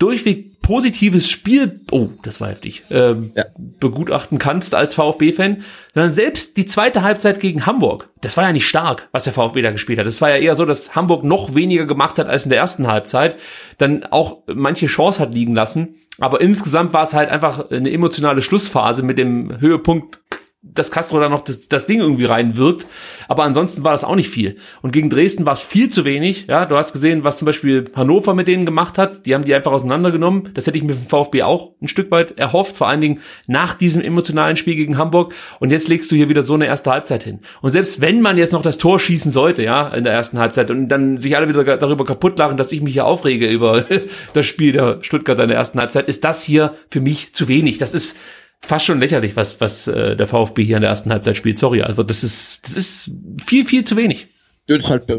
durchweg 0.00 0.60
positives 0.62 1.28
Spiel, 1.28 1.80
oh, 1.90 2.10
das 2.22 2.40
war 2.40 2.48
heftig, 2.48 2.84
ähm, 2.90 3.32
ja. 3.34 3.44
begutachten 3.56 4.38
kannst 4.38 4.74
als 4.74 4.94
VfB-Fan, 4.94 5.64
sondern 5.94 6.12
selbst 6.12 6.56
die 6.56 6.66
zweite 6.66 7.02
Halbzeit 7.02 7.40
gegen 7.40 7.66
Hamburg, 7.66 8.08
das 8.20 8.36
war 8.36 8.44
ja 8.44 8.52
nicht 8.52 8.68
stark, 8.68 9.08
was 9.12 9.24
der 9.24 9.32
VfB 9.32 9.62
da 9.62 9.72
gespielt 9.72 9.98
hat. 9.98 10.06
Das 10.06 10.20
war 10.20 10.30
ja 10.30 10.36
eher 10.36 10.56
so, 10.56 10.64
dass 10.64 10.94
Hamburg 10.94 11.24
noch 11.24 11.54
weniger 11.54 11.86
gemacht 11.86 12.18
hat 12.18 12.28
als 12.28 12.44
in 12.44 12.50
der 12.50 12.60
ersten 12.60 12.86
Halbzeit, 12.86 13.36
dann 13.78 14.04
auch 14.04 14.42
manche 14.46 14.86
Chance 14.86 15.20
hat 15.20 15.34
liegen 15.34 15.54
lassen. 15.54 15.96
Aber 16.18 16.40
insgesamt 16.40 16.92
war 16.92 17.02
es 17.02 17.14
halt 17.14 17.30
einfach 17.30 17.70
eine 17.70 17.90
emotionale 17.90 18.42
Schlussphase 18.42 19.02
mit 19.02 19.18
dem 19.18 19.60
Höhepunkt 19.60 20.20
dass 20.62 20.90
Castro 20.90 21.18
da 21.18 21.30
noch 21.30 21.40
das, 21.40 21.68
das 21.68 21.86
Ding 21.86 22.00
irgendwie 22.00 22.26
reinwirkt. 22.26 22.86
Aber 23.28 23.44
ansonsten 23.44 23.82
war 23.82 23.92
das 23.92 24.04
auch 24.04 24.14
nicht 24.14 24.28
viel. 24.28 24.56
Und 24.82 24.92
gegen 24.92 25.08
Dresden 25.08 25.46
war 25.46 25.54
es 25.54 25.62
viel 25.62 25.88
zu 25.88 26.04
wenig. 26.04 26.48
Ja, 26.48 26.66
du 26.66 26.76
hast 26.76 26.92
gesehen, 26.92 27.24
was 27.24 27.38
zum 27.38 27.46
Beispiel 27.46 27.86
Hannover 27.94 28.34
mit 28.34 28.46
denen 28.46 28.66
gemacht 28.66 28.98
hat. 28.98 29.24
Die 29.24 29.34
haben 29.34 29.44
die 29.44 29.54
einfach 29.54 29.72
auseinandergenommen. 29.72 30.50
Das 30.52 30.66
hätte 30.66 30.76
ich 30.76 30.84
mir 30.84 30.92
vom 30.92 31.06
VfB 31.06 31.44
auch 31.44 31.72
ein 31.80 31.88
Stück 31.88 32.10
weit 32.10 32.38
erhofft. 32.38 32.76
Vor 32.76 32.88
allen 32.88 33.00
Dingen 33.00 33.20
nach 33.46 33.74
diesem 33.74 34.02
emotionalen 34.02 34.56
Spiel 34.56 34.76
gegen 34.76 34.98
Hamburg. 34.98 35.32
Und 35.60 35.72
jetzt 35.72 35.88
legst 35.88 36.10
du 36.10 36.16
hier 36.16 36.28
wieder 36.28 36.42
so 36.42 36.54
eine 36.54 36.66
erste 36.66 36.90
Halbzeit 36.90 37.24
hin. 37.24 37.40
Und 37.62 37.70
selbst 37.70 38.02
wenn 38.02 38.20
man 38.20 38.36
jetzt 38.36 38.52
noch 38.52 38.62
das 38.62 38.76
Tor 38.76 39.00
schießen 39.00 39.32
sollte, 39.32 39.62
ja, 39.62 39.88
in 39.88 40.04
der 40.04 40.12
ersten 40.12 40.38
Halbzeit 40.38 40.70
und 40.70 40.88
dann 40.88 41.22
sich 41.22 41.36
alle 41.36 41.48
wieder 41.48 41.78
darüber 41.78 42.04
kaputt 42.04 42.38
lachen, 42.38 42.58
dass 42.58 42.70
ich 42.70 42.82
mich 42.82 42.92
hier 42.92 43.06
aufrege 43.06 43.46
über 43.46 43.86
das 44.34 44.44
Spiel 44.44 44.72
der 44.72 44.98
Stuttgarter 45.00 45.44
in 45.44 45.48
der 45.48 45.58
ersten 45.58 45.80
Halbzeit, 45.80 46.06
ist 46.06 46.22
das 46.22 46.42
hier 46.42 46.74
für 46.90 47.00
mich 47.00 47.32
zu 47.32 47.48
wenig. 47.48 47.78
Das 47.78 47.94
ist 47.94 48.18
fast 48.60 48.86
schon 48.86 49.00
lächerlich, 49.00 49.36
was, 49.36 49.60
was 49.60 49.86
äh, 49.88 50.16
der 50.16 50.26
VfB 50.26 50.64
hier 50.64 50.76
in 50.76 50.82
der 50.82 50.90
ersten 50.90 51.10
Halbzeit 51.10 51.36
spielt. 51.36 51.58
Sorry, 51.58 51.82
also 51.82 52.02
das 52.02 52.22
ist, 52.22 52.60
das 52.64 52.76
ist 52.76 53.10
viel, 53.44 53.64
viel 53.64 53.84
zu 53.84 53.96
wenig. 53.96 54.28
Das 54.66 54.78
ist 54.78 54.90
halt 54.90 55.10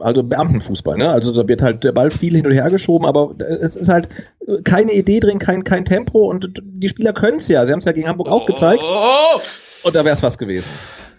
also 0.00 0.22
Beamtenfußball, 0.22 0.96
ne? 0.96 1.10
Also 1.10 1.32
da 1.34 1.48
wird 1.48 1.60
halt 1.60 1.82
der 1.82 1.90
Ball 1.90 2.12
viel 2.12 2.36
hin 2.36 2.46
und 2.46 2.52
her 2.52 2.70
geschoben, 2.70 3.04
aber 3.04 3.34
es 3.60 3.74
ist 3.74 3.88
halt 3.88 4.08
keine 4.62 4.92
Idee 4.92 5.18
drin, 5.18 5.40
kein, 5.40 5.64
kein 5.64 5.84
Tempo 5.84 6.30
und 6.30 6.62
die 6.62 6.88
Spieler 6.88 7.12
können 7.12 7.38
es 7.38 7.48
ja. 7.48 7.66
Sie 7.66 7.72
haben 7.72 7.80
es 7.80 7.84
ja 7.84 7.92
gegen 7.92 8.06
Hamburg 8.06 8.28
auch 8.28 8.46
gezeigt. 8.46 8.82
Oh! 8.84 9.40
Und 9.82 9.94
da 9.96 10.04
wäre 10.04 10.14
es 10.14 10.22
was 10.22 10.38
gewesen 10.38 10.68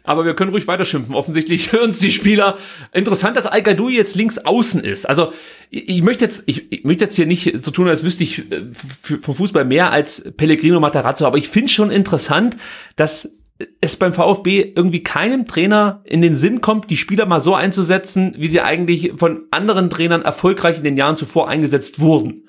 aber 0.04 0.26
wir 0.26 0.34
können 0.34 0.52
ruhig 0.52 0.68
weiterschimpfen. 0.68 1.16
Offensichtlich 1.16 1.72
hören 1.72 1.90
es 1.90 2.00
die 2.00 2.12
Spieler. 2.12 2.58
Interessant, 2.94 3.38
dass 3.38 3.46
al 3.46 3.64
jetzt 3.90 4.16
links 4.16 4.38
außen 4.38 4.84
ist. 4.84 5.08
Also 5.08 5.34
ich, 5.70 5.90
ich 5.90 6.02
möchte 6.02 6.26
jetzt, 6.26 6.44
ich, 6.46 6.72
ich, 6.72 6.84
möchte 6.84 7.06
jetzt 7.06 7.16
hier 7.16 7.26
nicht 7.26 7.64
so 7.64 7.72
tun, 7.72 7.88
als 7.88 8.04
wüsste 8.04 8.24
ich 8.24 8.52
äh, 8.52 8.70
vom 8.74 9.36
Fußball 9.36 9.66
mehr 9.66 9.92
als 9.92 10.32
Pellegrino 10.36 10.80
Matarazzo, 10.80 11.26
aber 11.26 11.38
ich 11.38 11.50
finde 11.50 11.70
schon 11.70 11.92
interessant, 11.92 12.58
dass 12.96 13.34
es 13.82 13.96
beim 13.96 14.14
VfB 14.14 14.74
irgendwie 14.76 15.04
keinem 15.04 15.46
Trainer 15.46 16.02
in 16.06 16.22
den 16.22 16.36
Sinn 16.36 16.62
kommt, 16.62 16.90
die 16.90 16.98
Spieler 16.98 17.26
mal 17.26 17.40
so 17.40 17.56
einzusetzen, 17.56 18.36
wie 18.38 18.48
sie 18.48 18.62
eigentlich 18.62 19.14
von 19.16 19.44
anderen 19.52 19.90
Trainern 19.90 20.24
erfolgreich 20.24 20.78
in 20.78 20.84
den 20.84 20.98
Jahren 20.98 21.18
zuvor 21.18 21.48
eingesetzt 21.48 22.00
wurden. 22.00 22.46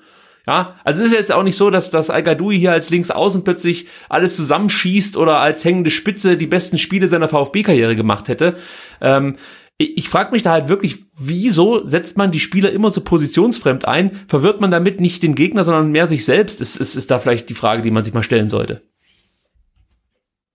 Ja, 0.47 0.75
also 0.83 1.01
es 1.01 1.07
ist 1.11 1.17
jetzt 1.17 1.31
auch 1.31 1.43
nicht 1.43 1.55
so, 1.55 1.69
dass 1.69 1.89
das 1.89 2.09
al 2.09 2.23
hier 2.51 2.71
als 2.71 2.89
Linksaußen 2.89 3.43
plötzlich 3.43 3.87
alles 4.09 4.35
zusammenschießt 4.35 5.17
oder 5.17 5.39
als 5.39 5.65
hängende 5.65 5.91
Spitze 5.91 6.37
die 6.37 6.47
besten 6.47 6.77
Spiele 6.77 7.07
seiner 7.07 7.27
VfB-Karriere 7.27 7.95
gemacht 7.95 8.27
hätte. 8.27 8.55
Ähm, 9.01 9.37
ich, 9.77 9.97
ich 9.97 10.09
frage 10.09 10.31
mich 10.31 10.43
da 10.43 10.51
halt 10.51 10.69
wirklich, 10.69 11.03
wieso 11.17 11.85
setzt 11.85 12.17
man 12.17 12.31
die 12.31 12.39
Spieler 12.39 12.71
immer 12.71 12.91
so 12.91 13.01
positionsfremd 13.01 13.87
ein? 13.87 14.11
Verwirrt 14.27 14.61
man 14.61 14.71
damit 14.71 15.01
nicht 15.01 15.23
den 15.23 15.35
Gegner, 15.35 15.63
sondern 15.63 15.91
mehr 15.91 16.07
sich 16.07 16.25
selbst? 16.25 16.61
Ist, 16.61 16.75
ist, 16.75 16.95
ist 16.95 17.11
da 17.11 17.19
vielleicht 17.19 17.49
die 17.49 17.55
Frage, 17.55 17.81
die 17.81 17.91
man 17.91 18.03
sich 18.03 18.13
mal 18.13 18.23
stellen 18.23 18.49
sollte. 18.49 18.81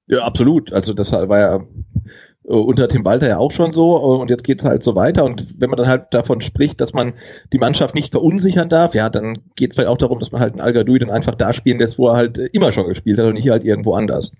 Ja, 0.06 0.24
absolut. 0.24 0.72
Also 0.72 0.92
das 0.92 1.12
war 1.12 1.38
ja 1.38 1.60
unter 2.56 2.88
Tim 2.88 3.04
Walter 3.04 3.28
ja 3.28 3.38
auch 3.38 3.50
schon 3.50 3.72
so 3.72 3.96
äh, 3.96 4.20
und 4.20 4.30
jetzt 4.30 4.44
geht's 4.44 4.64
halt 4.64 4.82
so 4.82 4.94
weiter 4.94 5.24
und 5.24 5.60
wenn 5.60 5.70
man 5.70 5.76
dann 5.76 5.88
halt 5.88 6.06
davon 6.10 6.40
spricht, 6.40 6.80
dass 6.80 6.92
man 6.92 7.14
die 7.52 7.58
Mannschaft 7.58 7.94
nicht 7.94 8.12
verunsichern 8.12 8.68
darf, 8.68 8.94
ja, 8.94 9.08
dann 9.08 9.38
geht's 9.56 9.76
vielleicht 9.76 9.88
auch 9.88 9.98
darum, 9.98 10.18
dass 10.18 10.32
man 10.32 10.40
halt 10.40 10.52
einen 10.52 10.60
Al 10.60 10.72
dann 10.72 11.10
einfach 11.10 11.34
da 11.34 11.52
spielen 11.52 11.78
lässt, 11.78 11.98
wo 11.98 12.08
er 12.08 12.16
halt 12.16 12.38
äh, 12.38 12.48
immer 12.52 12.72
schon 12.72 12.86
gespielt 12.86 13.18
hat 13.18 13.26
und 13.26 13.34
nicht 13.34 13.48
halt 13.48 13.64
irgendwo 13.64 13.94
anders. 13.94 14.32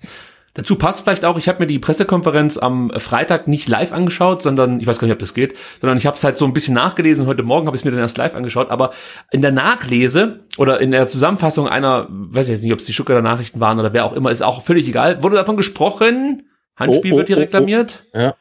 Dazu 0.54 0.74
passt 0.74 1.04
vielleicht 1.04 1.24
auch, 1.24 1.38
ich 1.38 1.48
habe 1.48 1.60
mir 1.60 1.68
die 1.68 1.78
Pressekonferenz 1.78 2.58
am 2.58 2.90
Freitag 2.90 3.46
nicht 3.46 3.68
live 3.68 3.92
angeschaut, 3.92 4.42
sondern 4.42 4.80
ich 4.80 4.86
weiß 4.86 4.98
gar 4.98 5.06
nicht, 5.06 5.12
ob 5.12 5.20
das 5.20 5.32
geht, 5.32 5.56
sondern 5.80 5.96
ich 5.96 6.06
habe 6.06 6.16
es 6.16 6.24
halt 6.24 6.36
so 6.36 6.44
ein 6.44 6.52
bisschen 6.52 6.74
nachgelesen. 6.74 7.26
Heute 7.26 7.44
Morgen 7.44 7.66
habe 7.66 7.76
ich 7.76 7.82
es 7.82 7.84
mir 7.84 7.92
dann 7.92 8.00
erst 8.00 8.18
live 8.18 8.34
angeschaut. 8.34 8.68
Aber 8.70 8.90
in 9.30 9.42
der 9.42 9.52
Nachlese 9.52 10.40
oder 10.58 10.80
in 10.80 10.90
der 10.90 11.06
Zusammenfassung 11.06 11.68
einer, 11.68 12.08
weiß 12.10 12.46
ich 12.46 12.54
jetzt 12.54 12.64
nicht, 12.64 12.72
ob 12.72 12.80
es 12.80 12.86
die 12.86 12.92
Stuttgarter 12.92 13.22
Nachrichten 13.22 13.60
waren 13.60 13.78
oder 13.78 13.92
wer 13.92 14.04
auch 14.04 14.12
immer, 14.12 14.32
ist 14.32 14.42
auch 14.42 14.62
völlig 14.62 14.88
egal, 14.88 15.22
wurde 15.22 15.36
davon 15.36 15.56
gesprochen, 15.56 16.42
Handspiel 16.81 17.12
oh, 17.12 17.15
oh, 17.15 17.19
wird 17.19 17.28
hier 17.28 17.36
oh, 17.36 17.40
oh. 17.40 17.43
reklamiert. 17.43 18.05
Oh, 18.12 18.19
ja. 18.19 18.35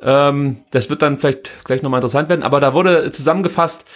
Ähm, 0.00 0.60
das 0.70 0.90
wird 0.90 1.02
dann 1.02 1.18
vielleicht 1.18 1.64
gleich 1.64 1.82
nochmal 1.82 1.98
interessant 1.98 2.28
werden, 2.28 2.42
aber 2.42 2.60
da 2.60 2.72
wurde 2.72 3.10
zusammengefasst 3.10 3.86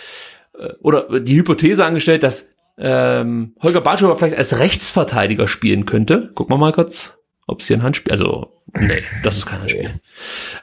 äh, 0.59 0.73
oder 0.81 1.21
die 1.21 1.37
Hypothese 1.37 1.85
angestellt, 1.85 2.23
dass 2.23 2.51
ähm, 2.79 3.55
Holger 3.63 3.81
Bartschober 3.81 4.17
vielleicht 4.17 4.37
als 4.37 4.59
Rechtsverteidiger 4.59 5.47
spielen 5.47 5.87
könnte. 5.87 6.31
Gucken 6.35 6.53
wir 6.53 6.59
mal 6.59 6.73
kurz, 6.73 7.19
ob 7.47 7.61
es 7.61 7.69
hier 7.69 7.77
ein 7.77 7.83
Handspiel, 7.83 8.11
also 8.11 8.53
nee, 8.75 9.03
das 9.23 9.37
ist 9.37 9.47
kein 9.47 9.61
Handspiel. 9.61 9.91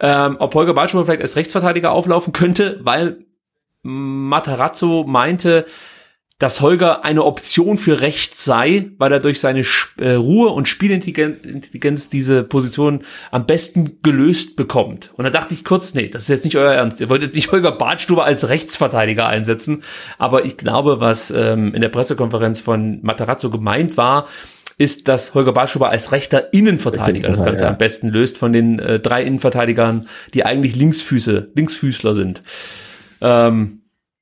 Ähm, 0.02 0.38
ob 0.40 0.54
Holger 0.56 0.74
Bartschober 0.74 1.06
vielleicht 1.06 1.22
als 1.22 1.36
Rechtsverteidiger 1.36 1.92
auflaufen 1.92 2.34
könnte, 2.34 2.80
weil 2.84 3.26
Matarazzo 3.82 5.06
meinte, 5.08 5.66
dass 6.40 6.62
Holger 6.62 7.04
eine 7.04 7.26
Option 7.26 7.78
für 7.78 8.00
rechts 8.00 8.46
sei, 8.46 8.92
weil 8.98 9.12
er 9.12 9.20
durch 9.20 9.42
seine 9.42 9.66
äh, 10.00 10.12
Ruhe 10.12 10.50
und 10.50 10.70
Spielintelligenz 10.70 12.10
diese 12.10 12.44
Position 12.44 13.02
am 13.30 13.46
besten 13.46 14.00
gelöst 14.04 14.56
bekommt. 14.56 15.12
Und 15.16 15.26
da 15.26 15.30
dachte 15.30 15.54
ich 15.54 15.66
kurz, 15.66 15.94
nee, 15.94 16.08
das 16.08 16.24
ist 16.24 16.30
jetzt 16.30 16.46
nicht 16.46 16.56
euer 16.56 16.74
Ernst. 16.74 17.02
Ihr 17.02 17.10
wollt 17.10 17.22
jetzt 17.22 17.36
nicht 17.36 17.52
Holger 17.52 17.74
Badstuber 17.74 18.24
als 18.24 18.48
Rechtsverteidiger 18.48 19.28
einsetzen. 19.28 19.84
Aber 20.18 20.46
ich 20.46 20.56
glaube, 20.56 21.02
was 21.02 21.30
ähm, 21.30 21.76
in 21.76 21.82
der 21.82 21.90
Pressekonferenz 21.90 22.62
von 22.62 23.02
Matarazzo 23.02 23.50
gemeint 23.50 23.98
war, 23.98 24.26
ist, 24.78 25.10
dass 25.10 25.34
Holger 25.34 25.52
Badstuber 25.52 25.90
als 25.90 26.14
rechter 26.14 26.54
Innenverteidiger 26.54 27.28
das 27.28 27.44
Ganze 27.44 27.66
ja. 27.66 27.70
am 27.70 27.78
besten 27.78 28.08
löst 28.08 28.38
von 28.38 28.54
den 28.54 28.80
äh, 28.80 29.02
drei 29.02 29.24
Innenverteidigern, 29.24 30.08
die 30.34 30.46
eigentlich 30.46 30.78
Linksfüße, 30.78 31.52
Linksfüßler 31.54 32.14
sind. 32.14 32.44
Ähm, 33.20 33.79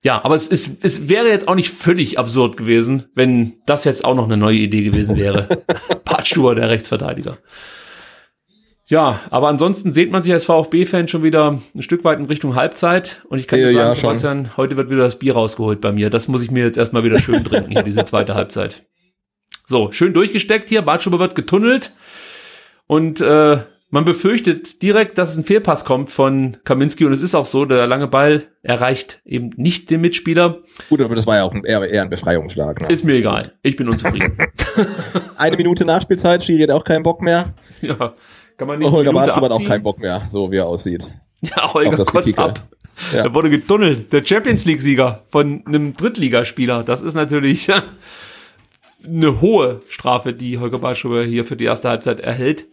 ja, 0.08 0.24
aber 0.24 0.36
es, 0.36 0.48
es, 0.48 0.78
es 0.82 1.10
wäre 1.10 1.28
jetzt 1.28 1.50
auch 1.50 1.56
nicht 1.56 1.70
völlig 1.70 2.18
absurd 2.18 2.56
gewesen, 2.56 3.10
wenn 3.14 3.56
das 3.66 3.84
jetzt 3.84 4.06
auch 4.06 4.16
noch 4.16 4.24
eine 4.24 4.38
neue 4.38 4.56
Idee 4.56 4.84
gewesen 4.84 5.18
wäre. 5.18 5.50
Patstuber, 6.06 6.56
der 6.56 6.70
Rechtsverteidiger. 6.70 7.40
Ja, 8.86 9.20
aber 9.32 9.50
ansonsten 9.50 9.92
sieht 9.92 10.10
man 10.10 10.24
sich 10.24 10.32
als 10.32 10.46
VfB-Fan 10.46 11.10
schon 11.10 11.24
wieder 11.24 11.60
ein 11.76 11.82
Stück 11.82 12.06
weit 12.06 12.20
in 12.20 12.26
Richtung 12.26 12.56
Halbzeit. 12.56 13.22
Und 13.28 13.40
ich 13.40 13.50
kann 13.50 13.60
dir 13.60 13.66
sagen, 13.66 13.78
ja, 13.78 13.96
Sebastian, 13.96 14.56
heute 14.56 14.78
wird 14.78 14.90
wieder 14.90 15.04
das 15.04 15.20
Bier 15.20 15.34
rausgeholt 15.34 15.82
bei 15.82 15.92
mir. 15.92 16.10
Das 16.10 16.30
muss 16.30 16.42
ich 16.42 16.52
mir 16.52 16.64
jetzt 16.64 16.78
erstmal 16.78 17.04
wieder 17.04 17.20
schön 17.20 17.44
trinken, 17.44 17.70
hier, 17.70 17.84
diese 17.84 18.06
zweite 18.06 18.34
Halbzeit. 18.34 18.86
So, 19.66 19.92
schön 19.92 20.14
durchgesteckt 20.14 20.70
hier. 20.70 20.84
Bartschuber 20.84 21.20
wird 21.20 21.36
getunnelt. 21.36 21.92
Und 22.86 23.20
äh, 23.20 23.58
man 23.90 24.04
befürchtet 24.04 24.82
direkt, 24.82 25.18
dass 25.18 25.38
ein 25.38 25.44
Fehlpass 25.44 25.86
kommt 25.86 26.10
von 26.10 26.58
Kaminski 26.66 27.06
und 27.06 27.14
es 27.14 27.22
ist 27.22 27.36
auch 27.36 27.46
so, 27.46 27.66
der 27.66 27.88
lange 27.88 28.08
Ball 28.08 28.44
erreicht 28.62 29.22
eben 29.26 29.52
nicht 29.56 29.90
den 29.90 30.02
Mitspieler. 30.02 30.60
Gut, 30.90 31.02
aber 31.02 31.16
das 31.16 31.26
war 31.26 31.38
ja 31.38 31.44
auch 31.44 31.54
ein, 31.54 31.64
eher, 31.64 31.90
eher 31.90 32.02
ein 32.02 32.10
Befreiungsschlag. 32.10 32.82
Ne? 32.82 32.88
Ist 32.90 33.06
mir 33.06 33.14
egal. 33.14 33.54
Ich 33.64 33.78
bin 33.78 33.88
unzufrieden. 33.88 34.38
Eine 35.38 35.56
Minute 35.56 35.86
Nachspielzeit, 35.86 36.44
Schiri 36.44 36.64
hat 36.64 36.72
auch 36.72 36.84
keinen 36.84 37.04
Bock 37.04 37.22
mehr. 37.22 37.54
Ja, 37.82 38.14
kann 38.58 38.68
man 38.68 38.80
nicht. 38.80 38.92
Holger 38.92 39.14
Bartsch 39.14 39.36
hat 39.36 39.52
auch 39.52 39.64
keinen 39.64 39.84
Bock 39.84 40.00
mehr, 40.00 40.24
so 40.30 40.52
wie 40.52 40.58
er 40.58 40.66
aussieht. 40.66 41.10
Ja, 41.42 41.74
Holger 41.74 42.04
kotzt 42.04 42.38
ab. 42.38 42.68
Ja. 43.14 43.24
Da 43.24 43.34
wurde 43.34 43.50
getunnelt. 43.50 44.12
Der 44.12 44.26
Champions 44.26 44.66
League-Sieger 44.66 45.24
von 45.28 45.64
einem 45.66 45.94
Drittligaspieler. 45.94 46.84
Das 46.84 47.02
ist 47.02 47.14
natürlich 47.14 47.70
eine 49.06 49.40
hohe 49.40 49.82
Strafe, 49.88 50.34
die 50.34 50.58
Holger 50.58 50.80
Bartschuber 50.80 51.24
hier 51.24 51.46
für 51.46 51.56
die 51.56 51.66
erste 51.66 51.90
Halbzeit 51.90 52.20
erhält. 52.20 52.66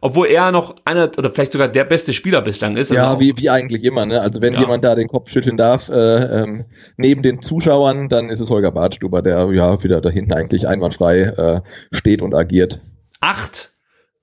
Obwohl 0.00 0.26
er 0.28 0.52
noch 0.52 0.74
einer 0.84 1.10
oder 1.16 1.30
vielleicht 1.30 1.52
sogar 1.52 1.68
der 1.68 1.84
beste 1.84 2.12
Spieler 2.12 2.40
bislang 2.42 2.76
ist. 2.76 2.90
Ja, 2.90 3.08
also 3.08 3.20
wie, 3.20 3.36
wie 3.36 3.50
eigentlich 3.50 3.84
immer, 3.84 4.06
ne? 4.06 4.20
Also 4.20 4.40
wenn 4.40 4.54
Ja. 4.54 4.60
jemand 4.60 4.84
da 4.84 4.94
den 4.94 5.08
Kopf 5.08 5.30
schütteln 5.30 5.56
darf, 5.56 5.88
äh, 5.88 5.94
ähm, 5.94 6.64
neben 6.96 7.22
den 7.22 7.40
Zuschauern, 7.42 8.08
dann 8.08 8.30
ist 8.30 8.40
es 8.40 8.50
Holger 8.50 8.72
Badstuber, 8.72 9.22
der 9.22 9.50
ja 9.52 9.82
wieder 9.82 10.00
da 10.00 10.10
hinten 10.10 10.32
eigentlich 10.32 10.66
einwandfrei 10.68 11.20
äh, 11.22 11.60
steht 11.92 12.22
und 12.22 12.34
agiert. 12.34 12.80
acht 13.20 13.70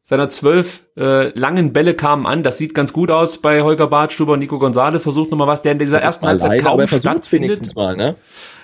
seiner 0.07 0.30
zwölf 0.30 0.84
äh, 0.97 1.30
langen 1.38 1.73
Bälle 1.73 1.95
kamen 1.95 2.27
an. 2.27 2.43
Das 2.43 2.60
sieht 2.60 2.76
ganz 2.76 2.93
gut 2.93 3.10
aus 3.10 3.39
bei 3.41 3.64
Holger 3.64 3.88
Badstuber. 3.88 4.38
Nico 4.38 4.60
Gonzalez 4.60 5.02
versucht 5.02 5.31
nochmal 5.31 5.47
was, 5.47 5.64
der 5.64 5.72
in 5.72 5.80
dieser 5.80 5.99
ersten 5.99 6.27
Halbzeit 6.27 6.49
Alleine, 6.52 6.64
kaum 6.64 6.73
aber 6.73 6.84
er 6.84 6.88
versucht 6.88 7.11
stattfindet. 7.11 7.49
wenigstens 7.49 7.73
mal, 7.76 7.95
ne? 7.95 8.15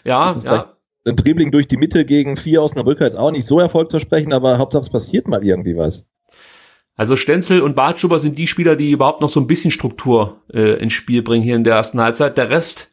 Ja, 0.03 0.27
Das 0.27 0.37
ist 0.37 0.43
ja. 0.45 0.75
ein 1.03 1.15
Dribbling 1.15 1.49
durch 1.49 1.67
die 1.67 1.77
Mitte 1.77 2.05
gegen 2.05 2.37
vier 2.37 2.61
aus 2.61 2.73
einer 2.73 2.83
Brücke 2.83 3.05
jetzt 3.05 3.17
auch 3.17 3.31
nicht 3.31 3.47
so 3.47 3.59
erfolgversprechend, 3.59 4.33
aber 4.35 4.59
Hauptsache 4.59 4.83
es 4.83 4.89
passiert 4.91 5.27
mal 5.27 5.43
irgendwie 5.43 5.75
was. 5.75 6.07
Also 7.01 7.15
Stenzel 7.15 7.61
und 7.61 7.75
Bartschuber 7.75 8.19
sind 8.19 8.37
die 8.37 8.45
Spieler, 8.45 8.75
die 8.75 8.91
überhaupt 8.91 9.23
noch 9.23 9.29
so 9.29 9.39
ein 9.39 9.47
bisschen 9.47 9.71
Struktur 9.71 10.43
äh, 10.53 10.73
ins 10.73 10.93
Spiel 10.93 11.23
bringen 11.23 11.43
hier 11.43 11.55
in 11.55 11.63
der 11.63 11.73
ersten 11.73 11.99
Halbzeit. 11.99 12.37
Der 12.37 12.51
Rest 12.51 12.91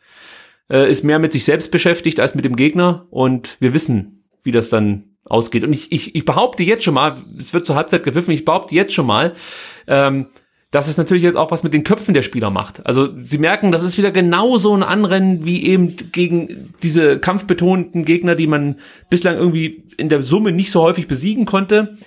äh, 0.71 0.91
ist 0.91 1.05
mehr 1.05 1.19
mit 1.19 1.31
sich 1.31 1.45
selbst 1.45 1.71
beschäftigt 1.71 2.19
als 2.19 2.35
mit 2.35 2.47
dem 2.47 2.57
Gegner 2.57 3.07
und 3.11 3.59
wir 3.61 3.75
wissen, 3.75 4.25
wie 4.43 4.51
das 4.51 4.71
dann 4.71 5.11
ausgeht. 5.27 5.63
Und 5.63 5.75
ich, 5.75 5.93
ich, 5.93 6.15
ich 6.15 6.25
behaupte 6.25 6.63
jetzt 6.63 6.85
schon 6.85 6.95
mal, 6.95 7.23
es 7.37 7.53
wird 7.53 7.67
zur 7.67 7.77
Halbzeit 7.77 8.03
gepfiffen, 8.03 8.33
ich 8.33 8.47
behaupte 8.47 8.75
jetzt 8.75 8.95
schon 8.95 9.05
mal, 9.05 9.35
ähm, 9.89 10.29
dass 10.71 10.89
es 10.89 10.97
natürlich 10.97 11.25
jetzt 11.25 11.37
auch 11.37 11.51
was 11.51 11.63
mit 11.63 11.75
den 11.75 11.85
Köpfen 11.85 12.15
der 12.15 12.23
Spieler 12.23 12.49
macht. 12.49 12.87
Also 12.87 13.11
sie 13.25 13.37
merken, 13.37 13.73
das 13.73 13.83
ist 13.83 13.99
wieder 13.99 14.11
genauso 14.11 14.75
ein 14.75 14.85
Anrennen 14.85 15.45
wie 15.45 15.67
eben 15.67 15.95
gegen 16.13 16.73
diese 16.83 17.19
kampfbetonten 17.19 18.07
Gegner, 18.07 18.37
die 18.37 18.47
man 18.47 18.77
bislang 19.11 19.37
irgendwie 19.37 19.85
in 19.99 20.09
der 20.09 20.23
Summe 20.23 20.53
nicht 20.53 20.71
so 20.71 20.81
häufig 20.81 21.09
besiegen 21.09 21.45
konnte. 21.45 21.99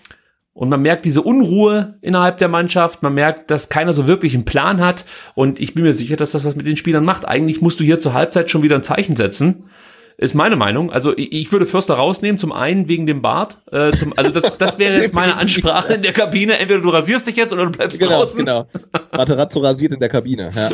Und 0.54 0.70
man 0.70 0.82
merkt 0.82 1.06
diese 1.06 1.22
Unruhe 1.22 1.98
innerhalb 2.02 2.38
der 2.38 2.50
Mannschaft. 2.50 3.04
Man 3.04 3.14
merkt, 3.14 3.50
dass 3.52 3.70
keiner 3.70 3.94
so 3.94 4.06
wirklich 4.06 4.34
einen 4.34 4.44
Plan 4.46 4.82
hat. 4.82 5.06
Und 5.34 5.60
ich 5.62 5.74
bin 5.74 5.84
mir 5.84 5.94
sicher, 5.94 6.18
dass 6.18 6.32
das 6.32 6.44
was 6.44 6.56
mit 6.56 6.68
den 6.68 6.76
Spielern 6.76 7.06
macht. 7.06 7.26
Eigentlich 7.26 7.62
musst 7.62 7.80
du 7.80 7.84
hier 7.86 8.02
zur 8.02 8.14
Halbzeit 8.14 8.50
schon 8.50 8.62
wieder 8.62 8.76
ein 8.76 8.84
Zeichen 8.84 9.16
setzen. 9.16 9.70
Ist 10.18 10.36
meine 10.36 10.56
Meinung. 10.58 10.92
Also 10.92 11.18
ich, 11.18 11.52
würde 11.52 11.66
Förster 11.66 11.96
rausnehmen, 11.96 12.38
zum 12.38 12.52
einen 12.52 12.88
wegen 12.90 13.08
dem 13.08 13.22
Bart. 13.22 13.58
Äh, 13.72 13.92
zum, 13.92 14.14
also 14.18 14.30
das, 14.30 14.58
das 14.58 14.78
wäre 14.78 15.02
jetzt 15.02 15.14
meine 15.16 15.38
Ansprache 15.38 15.94
in 15.94 16.04
der 16.04 16.14
Kabine. 16.14 16.60
Entweder 16.60 16.82
du 16.82 16.90
rasierst 16.90 17.26
dich 17.26 17.38
jetzt 17.38 17.54
oder 17.54 17.66
du 17.66 17.72
bleibst 17.72 17.98
Genau, 18.00 18.20
draußen. 18.20 18.38
genau. 18.38 18.68
Materazzo 19.14 19.62
rasiert 19.62 19.94
in 19.94 20.00
der 20.00 20.10
Kabine. 20.10 20.52
Ja. 20.54 20.70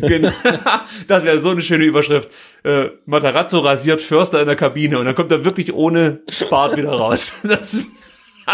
genau. 0.08 0.32
Das 1.06 1.24
wäre 1.24 1.38
so 1.38 1.50
eine 1.50 1.62
schöne 1.62 1.84
Überschrift. 1.84 2.28
Äh, 2.64 2.90
Matarazzo 3.06 3.60
rasiert 3.60 4.00
Förster 4.02 4.40
in 4.40 4.46
der 4.46 4.56
Kabine 4.56 4.98
und 4.98 5.06
dann 5.06 5.14
kommt 5.14 5.32
er 5.32 5.44
wirklich 5.44 5.72
ohne 5.72 6.20
Bart 6.50 6.76
wieder 6.76 6.90
raus. 6.90 7.40
Das, 7.44 7.82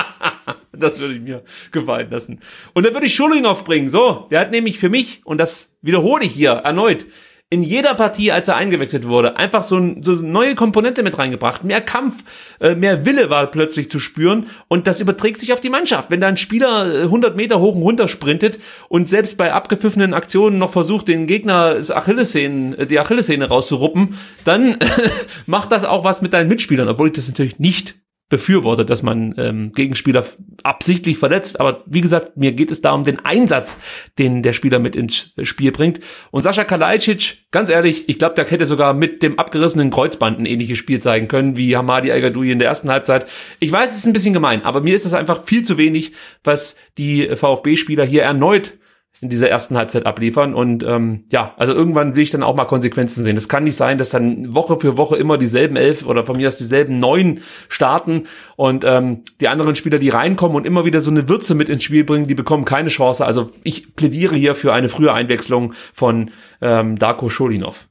das 0.73 0.98
würde 0.98 1.14
ich 1.14 1.20
mir 1.20 1.43
gefallen 1.73 2.10
lassen. 2.10 2.40
Und 2.74 2.86
dann 2.86 2.94
würde 2.94 3.06
ich 3.06 3.14
Schulinov 3.14 3.64
bringen. 3.64 3.89
So, 3.89 4.27
der 4.31 4.40
hat 4.40 4.51
nämlich 4.51 4.78
für 4.78 4.89
mich, 4.89 5.20
und 5.24 5.39
das 5.39 5.77
wiederhole 5.82 6.24
ich 6.24 6.32
hier 6.32 6.51
erneut, 6.51 7.06
in 7.48 7.62
jeder 7.62 7.94
Partie, 7.94 8.32
als 8.32 8.48
er 8.48 8.56
eingewechselt 8.56 9.06
wurde, 9.06 9.36
einfach 9.36 9.62
so, 9.62 9.77
ein, 9.77 10.02
so 10.02 10.12
eine 10.12 10.23
neue 10.23 10.56
Komponente 10.56 11.05
mit 11.05 11.16
reingebracht. 11.16 11.62
Mehr 11.62 11.81
Kampf, 11.81 12.24
äh, 12.59 12.74
mehr 12.74 13.06
Wille 13.06 13.31
war 13.31 13.47
plötzlich 13.47 13.89
zu 13.89 14.01
spüren 14.01 14.48
und 14.66 14.89
das 14.89 15.01
überträgt 15.01 15.40
sich 15.40 15.52
auf 15.52 15.60
die 15.60 15.70
Mannschaft. 15.70 16.10
Wenn 16.10 16.20
da 16.20 16.27
ein 16.27 16.39
Spieler 16.39 16.93
äh, 16.93 17.02
100 17.02 17.36
Meter 17.36 17.60
hoch 17.60 17.77
und 17.77 17.82
runter 17.82 18.09
sprintet 18.09 18.59
und 18.89 19.09
selbst 19.09 19.39
bei 19.39 19.52
abgepfiffenen 19.52 20.12
Aktionen 20.12 20.59
noch 20.59 20.73
versucht, 20.73 21.06
den 21.06 21.28
Gegner 21.28 21.77
Achillessehnen, 21.89 22.74
äh, 22.81 22.86
die 22.89 22.98
Achillessehne 22.98 23.47
rauszuruppen, 23.47 24.18
dann 24.44 24.77
macht 25.47 25.70
das 25.70 25.85
auch 25.85 26.02
was 26.02 26.23
mit 26.23 26.32
deinen 26.32 26.48
Mitspielern, 26.48 26.89
obwohl 26.89 27.09
ich 27.09 27.14
das 27.14 27.28
natürlich 27.28 27.60
nicht 27.60 27.94
befürworte, 28.28 28.84
dass 28.84 29.02
man 29.02 29.34
ähm, 29.38 29.72
Gegenspieler 29.72 30.24
absichtlich 30.64 31.18
verletzt. 31.18 31.60
Aber 31.60 31.84
wie 31.86 32.00
gesagt, 32.00 32.36
mir 32.36 32.52
geht 32.52 32.72
es 32.72 32.80
da 32.80 32.92
um 32.92 33.04
den 33.04 33.24
Einsatz, 33.24 33.78
den 34.18 34.42
der 34.42 34.52
Spieler 34.52 34.80
mit 34.80 34.96
ins 34.96 35.32
Spiel 35.42 35.70
bringt. 35.70 36.00
Und 36.32 36.42
Sascha 36.42 36.64
Kalajdzic, 36.64 37.46
ganz 37.52 37.70
ehrlich, 37.70 38.08
ich 38.08 38.18
glaube, 38.18 38.34
der 38.34 38.46
hätte 38.46 38.66
sogar 38.66 38.94
mit 38.94 39.22
dem 39.22 39.38
abgerissenen 39.38 39.90
Kreuzband 39.90 40.40
ein 40.40 40.46
ähnliches 40.46 40.78
Spiel 40.78 41.00
zeigen 41.00 41.28
können, 41.28 41.56
wie 41.56 41.76
Hamadi 41.76 42.08
El 42.08 42.20
Gadoui 42.20 42.50
in 42.50 42.58
der 42.58 42.68
ersten 42.68 42.90
Halbzeit. 42.90 43.26
Ich 43.60 43.70
weiß, 43.70 43.92
es 43.92 43.98
ist 43.98 44.06
ein 44.06 44.12
bisschen 44.12 44.34
gemein, 44.34 44.64
aber 44.64 44.80
mir 44.80 44.96
ist 44.96 45.04
das 45.04 45.14
einfach 45.14 45.44
viel 45.44 45.62
zu 45.62 45.78
wenig, 45.78 46.12
was 46.42 46.76
die 46.98 47.28
VfB-Spieler 47.28 48.04
hier 48.04 48.22
erneut 48.22 48.74
in 49.20 49.28
dieser 49.28 49.48
ersten 49.48 49.76
Halbzeit 49.76 50.06
abliefern. 50.06 50.55
Und 50.55 50.84
ähm, 50.84 51.24
ja, 51.32 51.55
also 51.56 51.72
irgendwann 51.72 52.14
will 52.14 52.22
ich 52.22 52.30
dann 52.30 52.43
auch 52.43 52.55
mal 52.55 52.66
Konsequenzen 52.66 53.24
sehen. 53.24 53.36
Es 53.36 53.48
kann 53.48 53.64
nicht 53.64 53.76
sein, 53.76 53.98
dass 53.98 54.10
dann 54.10 54.55
Woche 54.55 54.78
für 54.78 54.97
Woche 54.97 55.16
immer 55.16 55.38
dieselben 55.38 55.76
elf 55.76 56.06
oder 56.06 56.26
von 56.26 56.36
mir 56.36 56.48
aus 56.48 56.59
dieselben 56.59 56.98
neun 56.98 57.40
starten 57.68 58.24
und 58.56 58.84
ähm, 58.84 59.22
die 59.40 59.48
anderen 59.48 59.74
Spieler, 59.74 59.98
die 59.98 60.10
reinkommen 60.10 60.56
und 60.56 60.66
immer 60.66 60.84
wieder 60.84 61.01
so 61.01 61.10
eine 61.10 61.28
Würze 61.28 61.55
mit 61.55 61.68
ins 61.68 61.84
Spiel 61.84 62.05
bringen, 62.05 62.26
die 62.26 62.34
bekommen 62.34 62.64
keine 62.64 62.90
Chance. 62.90 63.24
Also 63.24 63.51
ich 63.62 63.97
plädiere 63.97 64.36
hier 64.36 64.55
für 64.55 64.72
eine 64.72 64.88
frühe 64.88 65.12
Einwechslung 65.12 65.72
von 65.94 66.30
ähm, 66.60 66.98
Darko 66.98 67.28
Scholinov. 67.28 67.86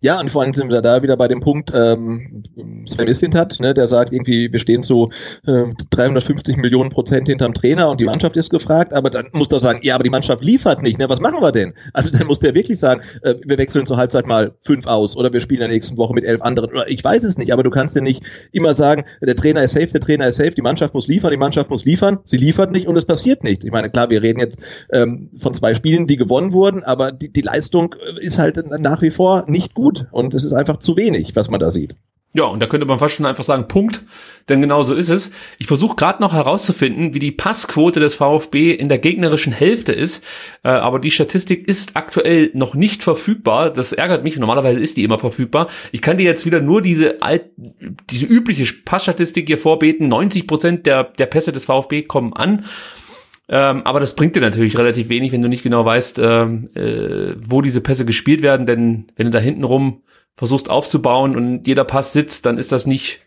Ja, 0.00 0.20
und 0.20 0.30
vor 0.30 0.42
allem 0.42 0.52
sind 0.52 0.70
wir 0.70 0.82
da 0.82 1.02
wieder 1.02 1.16
bei 1.16 1.26
dem 1.26 1.40
Punkt, 1.40 1.72
ähm, 1.74 2.42
Sven 2.86 3.06
Mislintat, 3.06 3.58
ne, 3.60 3.72
der 3.72 3.86
sagt 3.86 4.12
irgendwie, 4.12 4.52
wir 4.52 4.58
stehen 4.58 4.82
zu 4.82 5.10
äh, 5.46 5.64
350 5.90 6.58
Millionen 6.58 6.90
Prozent 6.90 7.28
hinterm 7.28 7.54
Trainer 7.54 7.88
und 7.88 7.98
die 8.00 8.04
Mannschaft 8.04 8.36
ist 8.36 8.50
gefragt, 8.50 8.92
aber 8.92 9.08
dann 9.08 9.30
muss 9.32 9.50
er 9.50 9.58
sagen, 9.58 9.80
ja, 9.82 9.94
aber 9.94 10.04
die 10.04 10.10
Mannschaft 10.10 10.44
liefert 10.44 10.82
nicht, 10.82 10.98
ne, 10.98 11.08
was 11.08 11.20
machen 11.20 11.40
wir 11.40 11.52
denn? 11.52 11.72
Also 11.94 12.10
dann 12.10 12.26
muss 12.26 12.40
der 12.40 12.54
wirklich 12.54 12.78
sagen, 12.78 13.00
äh, 13.22 13.36
wir 13.44 13.56
wechseln 13.56 13.86
zur 13.86 13.96
Halbzeit 13.96 14.26
mal 14.26 14.52
fünf 14.60 14.86
aus 14.86 15.16
oder 15.16 15.32
wir 15.32 15.40
spielen 15.40 15.62
in 15.62 15.68
der 15.68 15.74
nächsten 15.74 15.96
Woche 15.96 16.12
mit 16.12 16.24
elf 16.24 16.42
anderen 16.42 16.70
oder 16.70 16.88
ich 16.88 17.02
weiß 17.02 17.24
es 17.24 17.38
nicht, 17.38 17.52
aber 17.52 17.62
du 17.62 17.70
kannst 17.70 17.96
ja 17.96 18.02
nicht 18.02 18.22
immer 18.52 18.74
sagen, 18.74 19.04
der 19.22 19.36
Trainer 19.36 19.62
ist 19.62 19.72
safe, 19.72 19.86
der 19.86 20.00
Trainer 20.00 20.26
ist 20.28 20.36
safe, 20.36 20.50
die 20.50 20.62
Mannschaft 20.62 20.92
muss 20.92 21.08
liefern, 21.08 21.30
die 21.30 21.38
Mannschaft 21.38 21.70
muss 21.70 21.86
liefern, 21.86 22.18
sie 22.24 22.36
liefert 22.36 22.70
nicht 22.70 22.86
und 22.86 22.96
es 22.96 23.06
passiert 23.06 23.44
nichts. 23.44 23.64
Ich 23.64 23.72
meine, 23.72 23.88
klar, 23.88 24.10
wir 24.10 24.22
reden 24.22 24.40
jetzt 24.40 24.60
ähm, 24.92 25.30
von 25.38 25.54
zwei 25.54 25.74
Spielen, 25.74 26.06
die 26.06 26.16
gewonnen 26.16 26.52
wurden, 26.52 26.84
aber 26.84 27.12
die, 27.12 27.32
die 27.32 27.40
Leistung 27.40 27.94
äh, 27.94 28.24
ist 28.24 28.38
halt 28.38 28.56
nach 28.78 29.00
wie 29.00 29.10
vor 29.10 29.44
nicht 29.48 29.74
gut 29.86 30.06
und 30.10 30.34
es 30.34 30.44
ist 30.44 30.52
einfach 30.52 30.78
zu 30.78 30.96
wenig, 30.96 31.36
was 31.36 31.48
man 31.48 31.60
da 31.60 31.70
sieht. 31.70 31.96
Ja, 32.34 32.44
und 32.44 32.60
da 32.60 32.66
könnte 32.66 32.86
man 32.86 32.98
fast 32.98 33.14
schon 33.14 33.24
einfach 33.24 33.44
sagen, 33.44 33.66
Punkt, 33.66 34.02
denn 34.50 34.60
genau 34.60 34.82
so 34.82 34.94
ist 34.94 35.08
es. 35.08 35.30
Ich 35.58 35.68
versuche 35.68 35.96
gerade 35.96 36.20
noch 36.20 36.34
herauszufinden, 36.34 37.14
wie 37.14 37.18
die 37.18 37.32
Passquote 37.32 37.98
des 37.98 38.14
VfB 38.16 38.72
in 38.72 38.90
der 38.90 38.98
gegnerischen 38.98 39.54
Hälfte 39.54 39.92
ist, 39.92 40.22
äh, 40.62 40.68
aber 40.68 40.98
die 40.98 41.10
Statistik 41.10 41.66
ist 41.66 41.92
aktuell 41.94 42.50
noch 42.52 42.74
nicht 42.74 43.02
verfügbar. 43.02 43.70
Das 43.70 43.92
ärgert 43.92 44.22
mich, 44.22 44.36
normalerweise 44.36 44.80
ist 44.80 44.98
die 44.98 45.04
immer 45.04 45.18
verfügbar. 45.18 45.68
Ich 45.92 46.02
kann 46.02 46.18
dir 46.18 46.24
jetzt 46.24 46.44
wieder 46.44 46.60
nur 46.60 46.82
diese 46.82 47.22
alt, 47.22 47.44
diese 48.10 48.26
übliche 48.26 48.70
Passstatistik 48.84 49.46
hier 49.46 49.58
vorbeten. 49.58 50.08
90 50.08 50.46
Prozent 50.46 50.84
der, 50.84 51.04
der 51.04 51.26
Pässe 51.26 51.52
des 51.52 51.64
VfB 51.64 52.02
kommen 52.02 52.34
an. 52.34 52.66
Ähm, 53.48 53.82
aber 53.84 54.00
das 54.00 54.16
bringt 54.16 54.34
dir 54.34 54.40
natürlich 54.40 54.76
relativ 54.76 55.08
wenig, 55.08 55.32
wenn 55.32 55.42
du 55.42 55.48
nicht 55.48 55.62
genau 55.62 55.84
weißt, 55.84 56.18
ähm, 56.18 56.68
äh, 56.74 57.34
wo 57.38 57.62
diese 57.62 57.80
Pässe 57.80 58.04
gespielt 58.04 58.42
werden, 58.42 58.66
denn 58.66 59.06
wenn 59.16 59.26
du 59.26 59.30
da 59.30 59.38
hinten 59.38 59.64
rum 59.64 60.02
versuchst 60.36 60.68
aufzubauen 60.68 61.36
und 61.36 61.66
jeder 61.66 61.84
Pass 61.84 62.12
sitzt, 62.12 62.44
dann 62.44 62.58
ist 62.58 62.72
das 62.72 62.86
nicht 62.86 63.20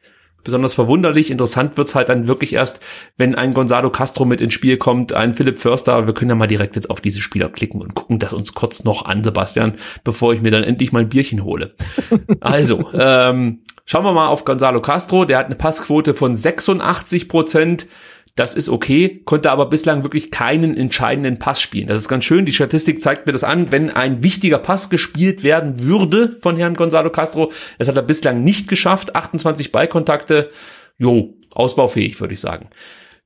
besonders 0.44 0.74
verwunderlich. 0.74 1.32
Interessant 1.32 1.78
wird's 1.78 1.96
halt 1.96 2.10
dann 2.10 2.28
wirklich 2.28 2.54
erst, 2.54 2.80
wenn 3.18 3.36
ein 3.36 3.54
Gonzalo 3.54 3.90
Castro 3.90 4.26
mit 4.26 4.42
ins 4.42 4.54
Spiel 4.54 4.78
kommt, 4.78 5.14
ein 5.14 5.34
Philipp 5.34 5.58
Förster. 5.58 6.06
Wir 6.06 6.14
können 6.14 6.30
ja 6.30 6.36
mal 6.36 6.48
direkt 6.48 6.76
jetzt 6.76 6.90
auf 6.90 7.02
diese 7.02 7.22
Spieler 7.22 7.50
klicken 7.50 7.82
und 7.82 7.96
gucken 7.96 8.20
das 8.20 8.34
uns 8.34 8.54
kurz 8.54 8.84
noch 8.84 9.06
an, 9.06 9.24
Sebastian, 9.24 9.76
bevor 10.04 10.34
ich 10.34 10.42
mir 10.42 10.52
dann 10.52 10.64
endlich 10.64 10.92
mein 10.92 11.10
Bierchen 11.10 11.44
hole. 11.44 11.74
also, 12.40 12.90
ähm, 12.94 13.62
schauen 13.86 14.06
wir 14.06 14.14
mal 14.14 14.28
auf 14.28 14.46
Gonzalo 14.46 14.82
Castro. 14.82 15.26
Der 15.26 15.38
hat 15.38 15.48
eine 15.48 15.56
Passquote 15.56 16.14
von 16.14 16.36
86 16.36 17.28
Prozent. 17.28 17.88
Das 18.40 18.56
ist 18.56 18.70
okay, 18.70 19.20
konnte 19.26 19.52
aber 19.52 19.66
bislang 19.66 20.04
wirklich 20.04 20.32
keinen 20.32 20.78
entscheidenden 20.78 21.40
Pass 21.40 21.60
spielen. 21.60 21.88
Das 21.88 21.98
ist 21.98 22.08
ganz 22.08 22.24
schön. 22.24 22.46
Die 22.46 22.54
Statistik 22.54 23.02
zeigt 23.02 23.28
mir 23.28 23.34
das 23.34 23.44
an. 23.44 23.70
Wenn 23.70 23.90
ein 23.90 24.24
wichtiger 24.24 24.60
Pass 24.60 24.90
gespielt 24.90 25.44
werden 25.44 25.84
würde 25.84 26.38
von 26.42 26.56
Herrn 26.56 26.76
Gonzalo 26.76 27.10
Castro, 27.10 27.52
das 27.80 27.90
hat 27.90 27.98
er 27.98 28.02
bislang 28.02 28.42
nicht 28.42 28.70
geschafft. 28.70 29.14
28 29.14 29.74
Ballkontakte, 29.74 30.52
jo, 30.98 31.34
ausbaufähig, 31.54 32.18
würde 32.22 32.34
ich 32.34 32.40
sagen. 32.40 32.70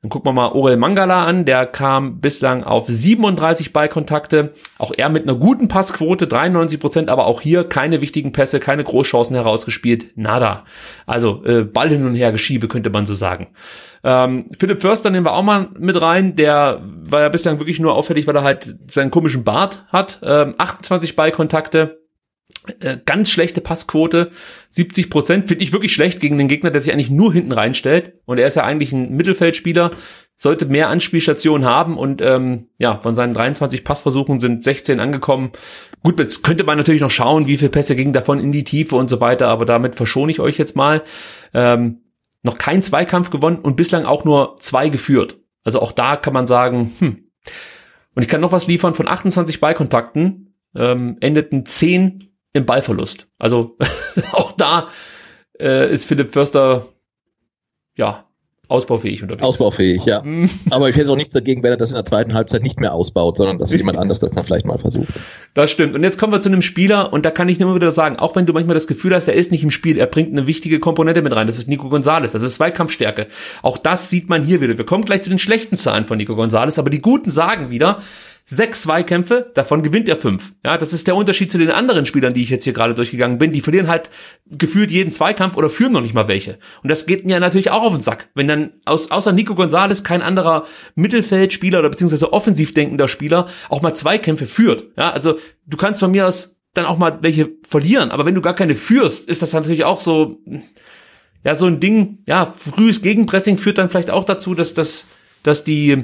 Dann 0.04 0.10
gucken 0.10 0.28
wir 0.28 0.34
mal 0.34 0.52
Orel 0.52 0.76
Mangala 0.76 1.24
an, 1.24 1.46
der 1.46 1.66
kam 1.66 2.20
bislang 2.20 2.66
auf 2.66 2.88
37 2.90 3.72
Ballkontakte, 3.72 4.52
auch 4.78 4.92
er 4.98 5.08
mit 5.08 5.24
einer 5.24 5.36
guten 5.36 5.70
Passquote, 5.70 6.28
93 6.28 6.78
Prozent, 6.78 7.10
aber 7.10 7.26
auch 7.26 7.40
hier 7.40 7.64
keine 7.64 8.02
wichtigen 8.02 8.34
Pässe, 8.34 8.60
keine 8.60 8.84
Großchancen 8.84 9.34
herausgespielt, 9.34 10.18
nada. 10.18 10.66
Also 11.06 11.42
äh, 11.46 11.64
Ball 11.64 11.88
hin 11.88 12.06
und 12.06 12.16
her 12.16 12.34
geschiebe, 12.34 12.68
könnte 12.68 12.90
man 12.90 13.06
so 13.06 13.14
sagen. 13.14 13.48
Ähm, 14.04 14.50
Philipp 14.60 14.82
Förster 14.82 15.10
nehmen 15.10 15.26
wir 15.26 15.32
auch 15.32 15.42
mal 15.42 15.70
mit 15.80 16.02
rein, 16.02 16.36
der 16.36 16.82
war 16.84 17.22
ja 17.22 17.30
bislang 17.30 17.60
wirklich 17.60 17.80
nur 17.80 17.96
auffällig, 17.96 18.28
weil 18.28 18.36
er 18.36 18.44
halt 18.44 18.76
seinen 18.92 19.10
komischen 19.10 19.46
Bart 19.46 19.86
hat, 19.88 20.20
ähm, 20.22 20.56
28 20.58 21.16
Ballkontakte, 21.16 22.03
ganz 23.06 23.30
schlechte 23.30 23.62
Passquote, 23.62 24.32
70 24.70 25.10
Prozent, 25.10 25.48
finde 25.48 25.64
ich 25.64 25.74
wirklich 25.74 25.94
schlecht 25.94 26.20
gegen 26.20 26.38
den 26.38 26.48
Gegner, 26.48 26.72
der 26.72 26.82
sich 26.82 26.94
eigentlich 26.94 27.10
nur 27.10 27.34
hinten 27.34 27.52
reinstellt. 27.52 28.14
Und 28.26 28.38
er 28.38 28.48
ist 28.48 28.56
ja 28.56 28.64
eigentlich 28.64 28.94
ein 28.94 29.16
Mittelfeldspieler, 29.16 29.92
sollte 30.36 30.66
mehr 30.66 30.90
Anspielstationen 30.90 31.68
haben 31.68 31.98
und 31.98 32.22
ähm, 32.22 32.68
ja, 32.80 33.00
von 33.00 33.16
seinen 33.16 33.34
23 33.34 33.84
Passversuchen 33.84 34.40
sind 34.40 34.64
16 34.64 35.00
angekommen. 35.00 35.52
Gut, 36.04 36.20
jetzt 36.20 36.44
könnte 36.44 36.64
man 36.64 36.78
natürlich 36.78 37.02
noch 37.02 37.12
schauen, 37.12 37.48
wie 37.48 37.58
viele 37.58 37.70
Pässe 37.70 37.96
gingen 37.96 38.14
davon 38.14 38.40
in 38.40 38.52
die 38.52 38.64
Tiefe 38.64 38.96
und 38.96 39.10
so 39.10 39.22
weiter, 39.22 39.48
aber 39.48 39.66
damit 39.66 39.96
verschone 39.96 40.32
ich 40.32 40.40
euch 40.40 40.58
jetzt 40.58 40.76
mal. 40.76 41.04
Ähm, 41.54 42.02
noch 42.42 42.58
kein 42.58 42.84
Zweikampf 42.84 43.30
gewonnen 43.30 43.60
und 43.60 43.78
bislang 43.78 44.06
auch 44.06 44.26
nur 44.26 44.58
zwei 44.60 44.90
geführt. 44.90 45.38
Also 45.64 45.82
auch 45.82 45.92
da 45.92 46.16
kann 46.18 46.34
man 46.34 46.48
sagen, 46.48 46.92
hm. 47.00 47.20
Und 48.16 48.22
ich 48.22 48.30
kann 48.30 48.42
noch 48.42 48.52
was 48.52 48.68
liefern, 48.68 48.94
von 48.94 49.08
28 49.08 49.60
Ballkontakten 49.60 50.54
ähm, 50.76 51.18
endeten 51.20 51.66
10 51.66 52.33
im 52.54 52.66
Ballverlust. 52.66 53.28
Also 53.38 53.78
auch 54.32 54.54
da 54.54 54.88
äh, 55.60 55.92
ist 55.92 56.06
Philipp 56.06 56.32
Förster 56.32 56.86
ja 57.96 58.26
ausbaufähig 58.70 59.22
unterwegs. 59.22 59.44
Ausbaufähig, 59.44 60.06
ja. 60.06 60.22
Mhm. 60.34 60.50
Aber 60.72 60.90
ich 60.90 60.96
hätte 60.96 61.12
auch 61.12 61.18
nichts 61.18 61.34
dagegen, 61.34 61.64
wenn 61.64 61.72
er 61.72 61.78
das 61.78 61.90
in 61.90 61.96
der 61.96 62.06
zweiten 62.06 62.34
Halbzeit 62.34 62.64
nicht 62.64 62.80
mehr 62.80 62.94
ausbaut, 62.94 63.38
sondern 63.38 63.60
dass 63.60 63.74
jemand 63.74 64.00
anders 64.00 64.20
das 64.20 64.32
dann 64.32 64.46
vielleicht 64.46 64.66
mal 64.66 64.78
versucht. 64.78 65.10
Das 65.54 65.70
stimmt. 65.70 65.96
Und 65.96 66.04
jetzt 66.04 66.18
kommen 66.18 66.32
wir 66.32 66.40
zu 66.40 66.50
einem 66.50 66.62
Spieler 66.62 67.12
und 67.12 67.26
da 67.26 67.32
kann 67.32 67.50
ich 67.50 67.60
nur 67.60 67.76
wieder 67.76 67.92
sagen, 67.92 68.18
auch 68.18 68.36
wenn 68.36 68.46
du 68.46 68.54
manchmal 68.54 68.74
das 68.74 68.88
Gefühl 68.88 69.14
hast, 69.14 69.28
er 69.28 69.34
ist 69.34 69.52
nicht 69.52 69.64
im 69.64 69.72
Spiel, 69.72 69.98
er 69.98 70.08
bringt 70.08 70.32
eine 70.32 70.48
wichtige 70.48 70.80
Komponente 70.80 71.22
mit 71.22 71.36
rein. 71.36 71.46
Das 71.46 71.58
ist 71.58 71.68
Nico 71.68 71.90
Gonzalez. 71.90 72.32
Das 72.32 72.42
ist 72.42 72.56
Zweikampfstärke. 72.56 73.28
Auch 73.62 73.78
das 73.78 74.10
sieht 74.10 74.30
man 74.30 74.44
hier 74.44 74.62
wieder. 74.62 74.78
Wir 74.78 74.86
kommen 74.86 75.04
gleich 75.04 75.24
zu 75.24 75.30
den 75.30 75.40
schlechten 75.40 75.76
Zahlen 75.76 76.06
von 76.06 76.18
Nico 76.18 76.36
Gonzalez, 76.36 76.80
aber 76.80 76.90
die 76.90 77.02
guten 77.02 77.32
sagen 77.32 77.70
wieder, 77.70 77.98
sechs 78.46 78.84
Zweikämpfe, 78.84 79.52
davon 79.54 79.84
gewinnt 79.84 80.10
er 80.10 80.18
fünf. 80.18 80.54
Ja, 80.66 80.78
das 80.78 80.92
ist 80.92 81.08
der 81.08 81.16
Unterschied 81.16 81.50
zu 81.52 81.58
den 81.58 81.72
anderen 81.72 82.06
Spielern, 82.06 82.34
die 82.34 82.42
ich 82.42 82.50
jetzt 82.50 82.66
hier 82.66 82.74
gerade 82.74 82.94
durchgegangen 82.94 83.38
bin. 83.38 83.52
Die 83.52 83.62
verlieren 83.62 83.88
halt 83.88 84.10
gefühlt 84.48 84.92
jeden 84.92 85.12
Zweikampf 85.12 85.56
oder 85.56 85.70
führen 85.70 85.94
noch 85.94 86.02
nicht 86.02 86.14
mal 86.14 86.28
welche. 86.28 86.60
Und 86.82 86.92
das 86.92 87.06
geht 87.06 87.26
mir 87.26 87.40
natürlich 87.40 87.72
auch 87.72 87.84
auf 87.84 87.94
den 87.94 88.02
Sack. 88.02 88.30
Wenn 88.36 88.48
dann 88.48 88.74
aus, 88.86 89.12
außer 89.12 89.32
Nico 89.32 89.56
Gonzalez 89.56 90.04
kein 90.04 90.22
anderer 90.22 90.66
Mittelfeldspieler 90.96 91.80
oder 91.80 91.90
beziehungsweise 91.90 92.34
offensiv 92.34 92.74
denkender 92.74 93.08
Spieler 93.08 93.48
auch 93.70 93.82
mal 93.82 93.94
Zweikämpfe 93.94 94.46
führt. 94.46 94.86
Ja, 94.98 95.12
also 95.12 95.38
du 95.66 95.78
kannst 95.78 96.02
von 96.02 96.12
mir 96.12 96.28
aus 96.28 96.58
dann 96.74 96.86
auch 96.86 96.98
mal 96.98 97.20
welche 97.22 97.52
verlieren, 97.68 98.12
aber 98.12 98.26
wenn 98.26 98.36
du 98.36 98.42
gar 98.42 98.56
keine 98.56 98.76
führst, 98.76 99.30
ist 99.30 99.42
das 99.42 99.54
natürlich 99.54 99.86
auch 99.86 100.02
so, 100.02 100.42
ja, 101.44 101.56
so 101.56 101.68
ein 101.68 101.80
Ding, 101.80 102.20
ja, 102.26 102.46
frühes 102.46 103.02
Gegenpressing 103.02 103.58
führt 103.58 103.78
dann 103.78 103.90
vielleicht 103.90 104.10
auch 104.10 104.24
dazu, 104.24 104.56
dass, 104.56 104.74
dass, 104.74 105.06
dass 105.44 105.64
die, 105.64 106.04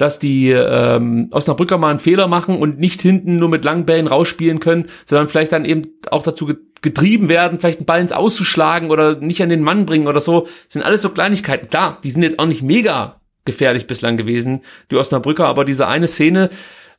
dass 0.00 0.18
die 0.18 0.50
ähm, 0.50 1.28
Osnabrücker 1.30 1.76
mal 1.76 1.90
einen 1.90 1.98
Fehler 1.98 2.26
machen 2.26 2.56
und 2.56 2.78
nicht 2.78 3.02
hinten 3.02 3.36
nur 3.36 3.48
mit 3.48 3.64
langen 3.64 3.84
Bällen 3.84 4.06
rausspielen 4.06 4.60
können, 4.60 4.86
sondern 5.04 5.28
vielleicht 5.28 5.52
dann 5.52 5.64
eben 5.64 5.82
auch 6.10 6.22
dazu 6.22 6.50
getrieben 6.82 7.28
werden, 7.28 7.60
vielleicht 7.60 7.80
einen 7.80 7.86
Ball 7.86 8.00
ins 8.00 8.12
Auszuschlagen 8.12 8.90
oder 8.90 9.16
nicht 9.16 9.42
an 9.42 9.50
den 9.50 9.62
Mann 9.62 9.84
bringen 9.84 10.06
oder 10.06 10.20
so. 10.20 10.42
Das 10.42 10.72
sind 10.72 10.82
alles 10.82 11.02
so 11.02 11.10
Kleinigkeiten. 11.10 11.68
Klar, 11.68 11.98
die 12.02 12.10
sind 12.10 12.22
jetzt 12.22 12.38
auch 12.38 12.46
nicht 12.46 12.62
mega 12.62 13.20
gefährlich 13.44 13.86
bislang 13.86 14.16
gewesen, 14.16 14.62
die 14.90 14.96
Osnabrücker, 14.96 15.46
aber 15.46 15.64
diese 15.64 15.86
eine 15.86 16.08
Szene, 16.08 16.50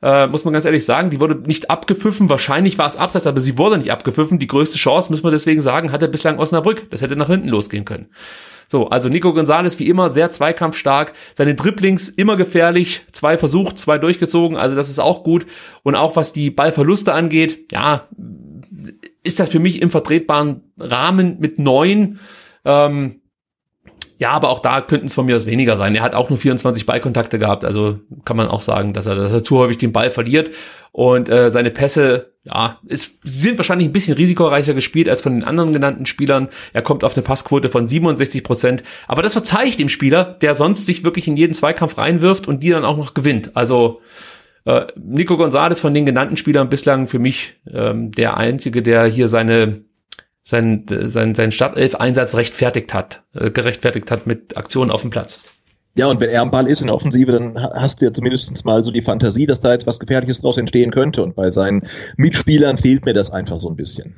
äh, 0.03 0.27
muss 0.27 0.45
man 0.45 0.53
ganz 0.53 0.65
ehrlich 0.65 0.85
sagen, 0.85 1.09
die 1.09 1.19
wurde 1.19 1.35
nicht 1.35 1.69
abgepfiffen. 1.69 2.29
Wahrscheinlich 2.29 2.77
war 2.77 2.87
es 2.87 2.97
abseits, 2.97 3.27
aber 3.27 3.39
sie 3.39 3.57
wurde 3.57 3.77
nicht 3.77 3.91
abgepfiffen. 3.91 4.39
Die 4.39 4.47
größte 4.47 4.77
Chance, 4.77 5.11
muss 5.11 5.23
man 5.23 5.31
deswegen 5.31 5.61
sagen, 5.61 5.91
hatte 5.91 6.07
bislang 6.07 6.39
Osnabrück. 6.39 6.89
Das 6.89 7.01
hätte 7.01 7.15
nach 7.15 7.27
hinten 7.27 7.49
losgehen 7.49 7.85
können. 7.85 8.09
So, 8.71 8.87
also 8.87 9.09
Nico 9.09 9.33
Gonzalez 9.33 9.79
wie 9.79 9.89
immer 9.89 10.09
sehr 10.09 10.31
zweikampfstark, 10.31 11.11
seine 11.35 11.55
Dribblings 11.55 12.07
immer 12.07 12.37
gefährlich, 12.37 13.01
zwei 13.11 13.37
versucht, 13.37 13.77
zwei 13.77 13.97
durchgezogen, 13.97 14.55
also 14.55 14.77
das 14.77 14.89
ist 14.89 14.99
auch 14.99 15.23
gut. 15.23 15.45
Und 15.83 15.95
auch 15.95 16.15
was 16.15 16.31
die 16.31 16.51
Ballverluste 16.51 17.11
angeht, 17.11 17.69
ja, 17.73 18.07
ist 19.23 19.41
das 19.41 19.49
für 19.49 19.59
mich 19.59 19.81
im 19.81 19.91
vertretbaren 19.91 20.61
Rahmen 20.79 21.35
mit 21.39 21.59
neun. 21.59 22.19
Ähm, 22.63 23.19
ja, 24.19 24.29
aber 24.29 24.47
auch 24.47 24.59
da 24.59 24.79
könnten 24.79 25.07
es 25.07 25.15
von 25.15 25.25
mir 25.25 25.35
aus 25.35 25.45
weniger 25.45 25.75
sein. 25.75 25.93
Er 25.93 26.01
hat 26.01 26.15
auch 26.15 26.29
nur 26.29 26.39
24 26.39 26.85
Ballkontakte 26.85 27.39
gehabt, 27.39 27.65
also 27.65 27.99
kann 28.23 28.37
man 28.37 28.47
auch 28.47 28.61
sagen, 28.61 28.93
dass 28.93 29.05
er, 29.05 29.15
dass 29.15 29.33
er 29.33 29.43
zu 29.43 29.57
häufig 29.57 29.79
den 29.79 29.91
Ball 29.91 30.11
verliert 30.11 30.49
und 30.93 31.27
äh, 31.27 31.51
seine 31.51 31.71
Pässe, 31.71 32.30
ja, 32.43 32.79
ist, 32.87 33.19
sind 33.23 33.57
wahrscheinlich 33.57 33.87
ein 33.87 33.93
bisschen 33.93 34.15
risikoreicher 34.15 34.73
gespielt 34.73 35.07
als 35.07 35.21
von 35.21 35.33
den 35.33 35.43
anderen 35.43 35.73
genannten 35.73 36.07
Spielern. 36.07 36.49
Er 36.73 36.81
kommt 36.81 37.03
auf 37.03 37.15
eine 37.15 37.23
Passquote 37.23 37.69
von 37.69 37.85
67 37.85 38.43
Prozent, 38.43 38.83
aber 39.07 39.21
das 39.21 39.33
verzeiht 39.33 39.77
dem 39.77 39.89
Spieler, 39.89 40.25
der 40.41 40.55
sonst 40.55 40.87
sich 40.87 41.03
wirklich 41.03 41.27
in 41.27 41.37
jeden 41.37 41.53
Zweikampf 41.53 41.97
reinwirft 41.97 42.47
und 42.47 42.63
die 42.63 42.69
dann 42.69 42.85
auch 42.85 42.97
noch 42.97 43.13
gewinnt. 43.13 43.55
Also 43.55 44.01
äh, 44.65 44.87
Nico 44.95 45.37
Gonzalez 45.37 45.79
von 45.79 45.93
den 45.93 46.05
genannten 46.05 46.37
Spielern 46.37 46.69
bislang 46.69 47.07
für 47.07 47.19
mich 47.19 47.55
ähm, 47.71 48.11
der 48.11 48.37
einzige, 48.37 48.81
der 48.81 49.05
hier 49.05 49.27
seine 49.27 49.85
sein, 50.43 50.85
sein, 50.87 51.35
sein 51.35 51.51
Startelf-Einsatz 51.51 52.33
rechtfertigt 52.35 52.95
hat, 52.95 53.23
äh, 53.35 53.51
gerechtfertigt 53.51 54.09
hat 54.09 54.25
mit 54.25 54.57
Aktionen 54.57 54.89
auf 54.89 55.01
dem 55.01 55.11
Platz. 55.11 55.43
Ja, 55.95 56.07
und 56.07 56.21
wenn 56.21 56.29
er 56.29 56.41
am 56.41 56.51
Ball 56.51 56.67
ist 56.67 56.79
in 56.79 56.87
der 56.87 56.95
Offensive, 56.95 57.31
dann 57.33 57.61
hast 57.61 58.01
du 58.01 58.05
ja 58.05 58.13
zumindest 58.13 58.63
mal 58.63 58.83
so 58.83 58.91
die 58.91 59.01
Fantasie, 59.01 59.45
dass 59.45 59.59
da 59.59 59.73
jetzt 59.73 59.87
was 59.87 59.99
Gefährliches 59.99 60.41
draus 60.41 60.57
entstehen 60.57 60.91
könnte. 60.91 61.21
Und 61.21 61.35
bei 61.35 61.51
seinen 61.51 61.81
Mitspielern 62.15 62.77
fehlt 62.77 63.05
mir 63.05 63.13
das 63.13 63.31
einfach 63.31 63.59
so 63.59 63.69
ein 63.69 63.75
bisschen. 63.75 64.15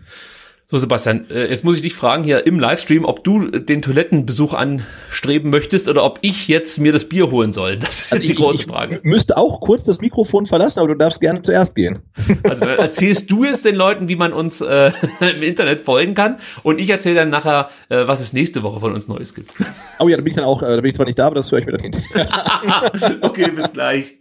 So, 0.65 0.77
Sebastian, 0.77 1.30
äh, 1.30 1.49
jetzt 1.49 1.65
muss 1.65 1.76
ich 1.76 1.81
dich 1.81 1.94
fragen 1.94 2.23
hier 2.23 2.48
im 2.48 2.57
Livestream, 2.57 3.03
ob 3.03 3.23
du 3.23 3.49
den 3.49 3.81
Toilettenbesuch 3.81 4.53
anstreben 4.53 5.52
möchtest 5.52 5.90
oder 5.90 6.03
ob 6.06 6.19
ich 6.22 6.48
jetzt 6.48 6.80
mir 6.80 6.94
das 6.94 7.06
Bier 7.06 7.30
holen 7.31 7.52
soll. 7.52 7.77
Das 7.77 7.90
ist 7.90 8.11
jetzt 8.11 8.14
also 8.14 8.27
die 8.27 8.35
große 8.35 8.61
ich, 8.61 8.68
Frage. 8.68 8.95
Ich 8.98 9.03
müsste 9.03 9.38
auch 9.38 9.60
kurz 9.60 9.84
das 9.84 9.99
Mikrofon 9.99 10.45
verlassen, 10.45 10.80
aber 10.80 10.88
du 10.88 10.95
darfst 10.95 11.19
gerne 11.19 11.41
zuerst 11.41 11.76
gehen. 11.76 11.99
Also 12.44 12.65
äh, 12.65 12.76
erzählst 12.76 13.31
du 13.31 13.44
jetzt 13.44 13.65
den 13.65 13.76
Leuten, 13.76 14.07
wie 14.07 14.15
man 14.15 14.34
uns 14.34 14.61
äh, 14.61 14.91
im 15.19 15.44
Internet 15.44 15.81
folgen 15.81 16.14
kann 16.14 16.38
und 16.61 16.80
ich 16.80 16.90
erzähle 16.90 17.15
dann 17.15 17.30
nachher, 17.30 17.69
äh, 17.90 18.07
was 18.07 18.22
es 18.22 18.34
nächste 18.34 18.64
Woche 18.64 18.80
von 18.80 18.94
uns 18.94 19.07
Neues 19.07 19.34
gibt. 19.34 19.53
Oh 19.99 20.07
ja, 20.07 20.18
da 20.18 20.23
bin 20.23 20.31
ich 20.31 20.35
dann 20.35 20.45
auch, 20.45 20.61
äh, 20.61 20.68
da 20.68 20.76
bin 20.77 20.85
ich 20.85 20.95
zwar 20.95 21.06
nicht 21.06 21.19
da, 21.19 21.27
aber 21.27 21.35
das 21.35 21.52
höre 21.52 21.60
ich 21.60 21.65
mir 21.65 21.77
dann 21.77 21.81
hin. 21.81 22.03
okay, 23.22 23.52
bis 23.52 23.72
gleich. 23.72 24.15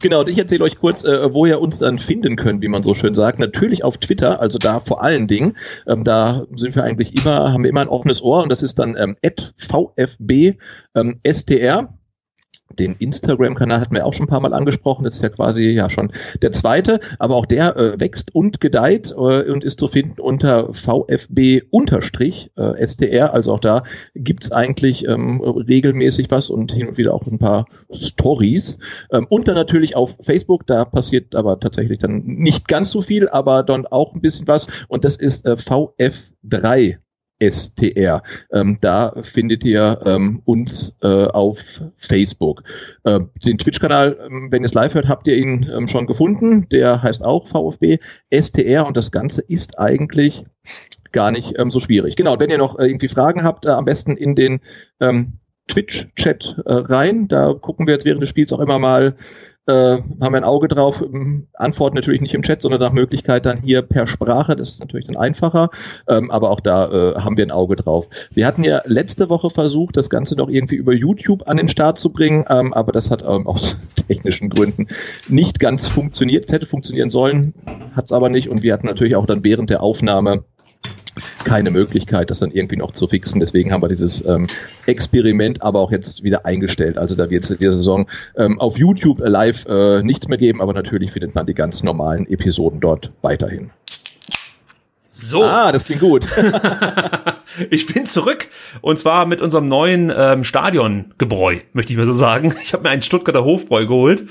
Genau, 0.00 0.20
und 0.20 0.28
ich 0.28 0.38
erzähle 0.38 0.64
euch 0.64 0.78
kurz, 0.78 1.04
äh, 1.04 1.32
wo 1.32 1.46
ihr 1.46 1.60
uns 1.60 1.78
dann 1.78 1.98
finden 1.98 2.36
könnt, 2.36 2.62
wie 2.62 2.68
man 2.68 2.82
so 2.82 2.94
schön 2.94 3.14
sagt. 3.14 3.38
Natürlich 3.38 3.84
auf 3.84 3.98
Twitter, 3.98 4.40
also 4.40 4.58
da 4.58 4.80
vor 4.80 5.02
allen 5.02 5.28
Dingen. 5.28 5.56
Ähm, 5.86 6.04
da 6.04 6.46
sind 6.56 6.74
wir 6.74 6.84
eigentlich 6.84 7.16
immer, 7.16 7.52
haben 7.52 7.62
wir 7.62 7.70
immer 7.70 7.82
ein 7.82 7.88
offenes 7.88 8.22
Ohr 8.22 8.42
und 8.42 8.50
das 8.50 8.62
ist 8.62 8.78
dann 8.78 8.96
ähm, 8.96 9.16
VfB 9.56 10.58
ähm, 10.94 11.20
STR. 11.26 11.94
Den 12.78 12.94
Instagram-Kanal 12.94 13.80
hatten 13.80 13.94
wir 13.94 14.06
auch 14.06 14.12
schon 14.12 14.26
ein 14.26 14.30
paar 14.30 14.40
Mal 14.40 14.52
angesprochen. 14.52 15.04
Das 15.04 15.14
ist 15.16 15.22
ja 15.22 15.28
quasi 15.28 15.70
ja 15.70 15.90
schon 15.90 16.12
der 16.40 16.52
zweite, 16.52 17.00
aber 17.18 17.36
auch 17.36 17.46
der 17.46 17.76
äh, 17.76 18.00
wächst 18.00 18.34
und 18.34 18.60
gedeiht 18.60 19.10
äh, 19.10 19.50
und 19.50 19.64
ist 19.64 19.78
zu 19.80 19.88
finden 19.88 20.20
unter 20.20 20.72
VfB-STR. 20.72 21.66
Äh, 23.02 23.20
also 23.20 23.52
auch 23.52 23.60
da 23.60 23.84
gibt's 24.14 24.52
eigentlich 24.52 25.06
ähm, 25.06 25.40
regelmäßig 25.40 26.30
was 26.30 26.50
und 26.50 26.72
hin 26.72 26.88
und 26.88 26.98
wieder 26.98 27.14
auch 27.14 27.26
ein 27.26 27.38
paar 27.38 27.66
Stories. 27.92 28.78
Ähm, 29.10 29.26
und 29.28 29.48
dann 29.48 29.54
natürlich 29.54 29.96
auf 29.96 30.16
Facebook, 30.20 30.66
da 30.66 30.84
passiert 30.84 31.34
aber 31.34 31.60
tatsächlich 31.60 31.98
dann 31.98 32.22
nicht 32.24 32.68
ganz 32.68 32.90
so 32.90 33.02
viel, 33.02 33.28
aber 33.28 33.62
dann 33.62 33.86
auch 33.86 34.14
ein 34.14 34.20
bisschen 34.20 34.46
was. 34.48 34.66
Und 34.88 35.04
das 35.04 35.16
ist 35.16 35.46
äh, 35.46 35.52
VF3 35.52 36.98
STR. 37.50 38.22
Ähm, 38.52 38.78
da 38.80 39.14
findet 39.22 39.64
ihr 39.64 40.00
ähm, 40.04 40.42
uns 40.44 40.96
äh, 41.02 41.26
auf 41.26 41.82
Facebook. 41.96 42.62
Äh, 43.04 43.20
den 43.44 43.58
Twitch-Kanal, 43.58 44.18
ähm, 44.26 44.48
wenn 44.50 44.62
ihr 44.62 44.66
es 44.66 44.74
live 44.74 44.94
hört, 44.94 45.08
habt 45.08 45.26
ihr 45.26 45.36
ihn 45.36 45.68
ähm, 45.74 45.88
schon 45.88 46.06
gefunden. 46.06 46.68
Der 46.70 47.02
heißt 47.02 47.24
auch 47.24 47.48
VfB 47.48 47.98
STR 48.30 48.86
und 48.86 48.96
das 48.96 49.10
Ganze 49.10 49.40
ist 49.40 49.78
eigentlich 49.78 50.44
gar 51.10 51.30
nicht 51.30 51.58
ähm, 51.58 51.70
so 51.70 51.80
schwierig. 51.80 52.16
Genau, 52.16 52.38
wenn 52.38 52.50
ihr 52.50 52.58
noch 52.58 52.78
äh, 52.78 52.86
irgendwie 52.86 53.08
Fragen 53.08 53.42
habt, 53.42 53.66
äh, 53.66 53.70
am 53.70 53.84
besten 53.84 54.16
in 54.16 54.34
den 54.34 54.60
ähm, 55.00 55.38
Twitch-Chat 55.68 56.62
äh, 56.64 56.72
rein. 56.72 57.28
Da 57.28 57.54
gucken 57.54 57.86
wir 57.86 57.94
jetzt 57.94 58.04
während 58.04 58.22
des 58.22 58.28
Spiels 58.28 58.52
auch 58.52 58.60
immer 58.60 58.78
mal 58.78 59.16
äh, 59.66 59.72
haben 59.72 60.32
wir 60.32 60.38
ein 60.38 60.44
Auge 60.44 60.66
drauf, 60.66 61.02
ähm, 61.02 61.46
antworten 61.54 61.94
natürlich 61.94 62.20
nicht 62.20 62.34
im 62.34 62.42
Chat, 62.42 62.62
sondern 62.62 62.80
nach 62.80 62.92
Möglichkeit 62.92 63.46
dann 63.46 63.58
hier 63.58 63.82
per 63.82 64.08
Sprache, 64.08 64.56
das 64.56 64.70
ist 64.70 64.80
natürlich 64.80 65.06
dann 65.06 65.16
einfacher, 65.16 65.70
ähm, 66.08 66.30
aber 66.30 66.50
auch 66.50 66.60
da 66.60 66.90
äh, 66.90 67.20
haben 67.20 67.36
wir 67.36 67.46
ein 67.46 67.52
Auge 67.52 67.76
drauf. 67.76 68.08
Wir 68.30 68.46
hatten 68.46 68.64
ja 68.64 68.82
letzte 68.86 69.28
Woche 69.28 69.50
versucht, 69.50 69.96
das 69.96 70.10
Ganze 70.10 70.34
noch 70.34 70.48
irgendwie 70.48 70.74
über 70.74 70.92
YouTube 70.92 71.48
an 71.48 71.58
den 71.58 71.68
Start 71.68 71.98
zu 71.98 72.12
bringen, 72.12 72.44
ähm, 72.48 72.72
aber 72.74 72.90
das 72.90 73.10
hat 73.10 73.22
ähm, 73.22 73.46
aus 73.46 73.76
technischen 74.08 74.50
Gründen 74.50 74.88
nicht 75.28 75.60
ganz 75.60 75.86
funktioniert. 75.86 76.46
Es 76.46 76.52
hätte 76.52 76.66
funktionieren 76.66 77.10
sollen, 77.10 77.54
hat 77.94 78.06
es 78.06 78.12
aber 78.12 78.30
nicht 78.30 78.48
und 78.48 78.64
wir 78.64 78.72
hatten 78.72 78.88
natürlich 78.88 79.14
auch 79.14 79.26
dann 79.26 79.44
während 79.44 79.70
der 79.70 79.82
Aufnahme 79.82 80.44
keine 81.44 81.70
Möglichkeit, 81.70 82.30
das 82.30 82.40
dann 82.40 82.50
irgendwie 82.50 82.76
noch 82.76 82.92
zu 82.92 83.08
fixen. 83.08 83.40
Deswegen 83.40 83.72
haben 83.72 83.82
wir 83.82 83.88
dieses 83.88 84.24
ähm, 84.24 84.46
Experiment 84.86 85.62
aber 85.62 85.80
auch 85.80 85.90
jetzt 85.90 86.22
wieder 86.22 86.46
eingestellt. 86.46 86.98
Also 86.98 87.14
da 87.14 87.30
wird 87.30 87.44
es 87.44 87.50
in 87.50 87.58
dieser 87.58 87.74
Saison 87.74 88.06
ähm, 88.36 88.60
auf 88.60 88.78
YouTube 88.78 89.18
live 89.20 89.66
äh, 89.66 90.02
nichts 90.02 90.28
mehr 90.28 90.38
geben, 90.38 90.60
aber 90.60 90.72
natürlich 90.72 91.12
findet 91.12 91.34
man 91.34 91.46
die 91.46 91.54
ganz 91.54 91.82
normalen 91.82 92.26
Episoden 92.28 92.80
dort 92.80 93.10
weiterhin. 93.22 93.70
So. 95.10 95.44
Ah, 95.44 95.72
das 95.72 95.84
klingt 95.84 96.00
gut. 96.00 96.26
ich 97.70 97.86
bin 97.86 98.06
zurück 98.06 98.48
und 98.80 98.98
zwar 98.98 99.26
mit 99.26 99.40
unserem 99.40 99.68
neuen 99.68 100.10
ähm, 100.14 100.42
Stadiongebräu, 100.42 101.58
möchte 101.74 101.92
ich 101.92 101.98
mal 101.98 102.06
so 102.06 102.12
sagen. 102.12 102.54
Ich 102.62 102.72
habe 102.72 102.82
mir 102.82 102.90
einen 102.90 103.02
Stuttgarter 103.02 103.44
Hofbräu 103.44 103.86
geholt 103.86 104.24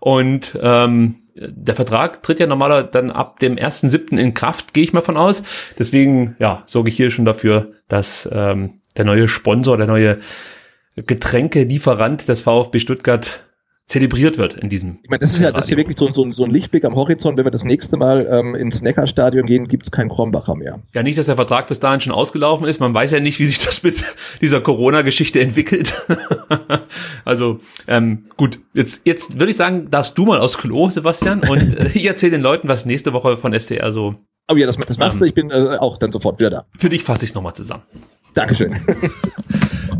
und 0.00 0.56
ähm, 0.62 1.16
der 1.40 1.74
Vertrag 1.74 2.22
tritt 2.22 2.40
ja 2.40 2.46
normaler 2.46 2.82
dann 2.82 3.10
ab 3.10 3.38
dem 3.40 3.56
1.7. 3.56 4.16
in 4.18 4.34
Kraft, 4.34 4.74
gehe 4.74 4.84
ich 4.84 4.92
mal 4.92 5.00
von 5.00 5.16
aus. 5.16 5.42
Deswegen, 5.78 6.36
ja, 6.38 6.62
sorge 6.66 6.90
ich 6.90 6.96
hier 6.96 7.10
schon 7.10 7.24
dafür, 7.24 7.72
dass 7.88 8.28
ähm, 8.32 8.80
der 8.96 9.04
neue 9.04 9.28
Sponsor, 9.28 9.76
der 9.76 9.86
neue 9.86 10.18
Getränkelieferant 10.96 12.28
des 12.28 12.40
VfB 12.40 12.80
Stuttgart 12.80 13.44
zelebriert 13.88 14.36
wird 14.36 14.54
in 14.54 14.68
diesem. 14.68 14.98
Ich 15.02 15.08
meine, 15.08 15.20
das 15.20 15.32
ist 15.32 15.40
ja 15.40 15.50
das 15.50 15.64
ist 15.64 15.68
hier 15.68 15.78
wirklich 15.78 15.96
so, 15.96 16.12
so, 16.12 16.30
so 16.32 16.44
ein 16.44 16.50
Lichtblick 16.50 16.84
am 16.84 16.94
Horizont. 16.94 17.38
Wenn 17.38 17.46
wir 17.46 17.50
das 17.50 17.64
nächste 17.64 17.96
Mal 17.96 18.28
ähm, 18.30 18.54
ins 18.54 18.82
Neckarstadion 18.82 19.46
gehen, 19.46 19.66
gibt's 19.66 19.90
keinen 19.90 20.10
Krombacher 20.10 20.54
mehr. 20.54 20.80
Ja, 20.94 21.02
nicht, 21.02 21.16
dass 21.16 21.26
der 21.26 21.36
Vertrag 21.36 21.68
bis 21.68 21.80
dahin 21.80 22.00
schon 22.00 22.12
ausgelaufen 22.12 22.66
ist. 22.66 22.80
Man 22.80 22.92
weiß 22.92 23.12
ja 23.12 23.20
nicht, 23.20 23.38
wie 23.38 23.46
sich 23.46 23.64
das 23.64 23.82
mit 23.82 24.04
dieser 24.42 24.60
Corona-Geschichte 24.60 25.40
entwickelt. 25.40 25.94
also 27.24 27.60
ähm, 27.86 28.26
gut, 28.36 28.60
jetzt, 28.74 29.02
jetzt 29.06 29.40
würde 29.40 29.50
ich 29.50 29.56
sagen, 29.56 29.90
darfst 29.90 30.18
du 30.18 30.26
mal 30.26 30.38
aus 30.38 30.58
Klo, 30.58 30.90
Sebastian, 30.90 31.40
und 31.48 31.78
äh, 31.78 31.90
ich 31.94 32.04
erzähle 32.04 32.32
den 32.32 32.42
Leuten, 32.42 32.68
was 32.68 32.84
nächste 32.84 33.14
Woche 33.14 33.38
von 33.38 33.54
SDR 33.54 33.90
so. 33.90 34.16
Oh 34.50 34.56
ja, 34.56 34.66
das, 34.66 34.76
das 34.76 34.98
machst 34.98 35.20
du. 35.20 35.24
Ich 35.24 35.34
bin 35.34 35.50
äh, 35.50 35.76
auch 35.78 35.98
dann 35.98 36.10
sofort 36.10 36.38
wieder 36.38 36.50
da. 36.50 36.64
Für 36.76 36.88
dich 36.88 37.04
fasse 37.04 37.24
ich 37.24 37.30
es 37.30 37.34
nochmal 37.34 37.54
zusammen. 37.54 37.82
Dankeschön. 38.34 38.76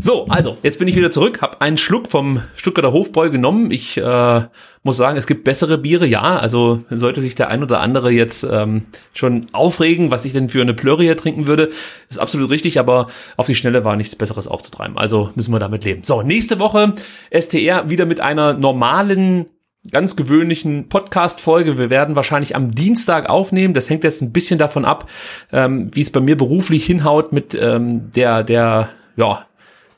So, 0.01 0.27
also, 0.27 0.57
jetzt 0.63 0.79
bin 0.79 0.87
ich 0.87 0.95
wieder 0.95 1.11
zurück, 1.11 1.41
habe 1.41 1.59
einen 1.59 1.77
Schluck 1.77 2.07
vom 2.07 2.41
Stuttgarter 2.55 2.93
Hofbräu 2.93 3.29
genommen. 3.29 3.69
Ich 3.69 3.97
äh, 3.97 4.41
muss 4.81 4.95
sagen, 4.95 5.17
es 5.17 5.27
gibt 5.27 5.43
bessere 5.43 5.77
Biere, 5.77 6.05
ja. 6.05 6.37
Also 6.37 6.85
sollte 6.89 7.19
sich 7.19 7.35
der 7.35 7.49
ein 7.49 7.63
oder 7.63 7.81
andere 7.81 8.09
jetzt 8.09 8.47
ähm, 8.49 8.85
schon 9.13 9.47
aufregen, 9.51 10.09
was 10.09 10.23
ich 10.23 10.31
denn 10.31 10.47
für 10.47 10.61
eine 10.61 10.73
Plörre 10.73 11.03
hier 11.03 11.17
trinken 11.17 11.47
würde, 11.47 11.69
ist 12.09 12.17
absolut 12.17 12.49
richtig, 12.49 12.79
aber 12.79 13.07
auf 13.35 13.47
die 13.47 13.55
Schnelle 13.55 13.83
war 13.83 13.97
nichts 13.97 14.15
Besseres 14.15 14.47
aufzutreiben. 14.47 14.97
Also 14.97 15.31
müssen 15.35 15.51
wir 15.51 15.59
damit 15.59 15.83
leben. 15.83 16.03
So, 16.05 16.21
nächste 16.21 16.59
Woche 16.59 16.93
STR 17.37 17.89
wieder 17.89 18.05
mit 18.05 18.21
einer 18.21 18.53
normalen 18.53 19.47
ganz 19.91 20.15
gewöhnlichen 20.15 20.89
Podcast-Folge. 20.89 21.77
Wir 21.77 21.89
werden 21.89 22.15
wahrscheinlich 22.15 22.55
am 22.55 22.71
Dienstag 22.71 23.29
aufnehmen. 23.29 23.73
Das 23.73 23.89
hängt 23.89 24.03
jetzt 24.03 24.21
ein 24.21 24.31
bisschen 24.31 24.59
davon 24.59 24.85
ab, 24.85 25.09
ähm, 25.51 25.89
wie 25.93 26.01
es 26.01 26.11
bei 26.11 26.19
mir 26.19 26.37
beruflich 26.37 26.85
hinhaut 26.85 27.31
mit 27.33 27.55
ähm, 27.59 28.11
der, 28.11 28.43
der, 28.43 28.89
ja, 29.15 29.45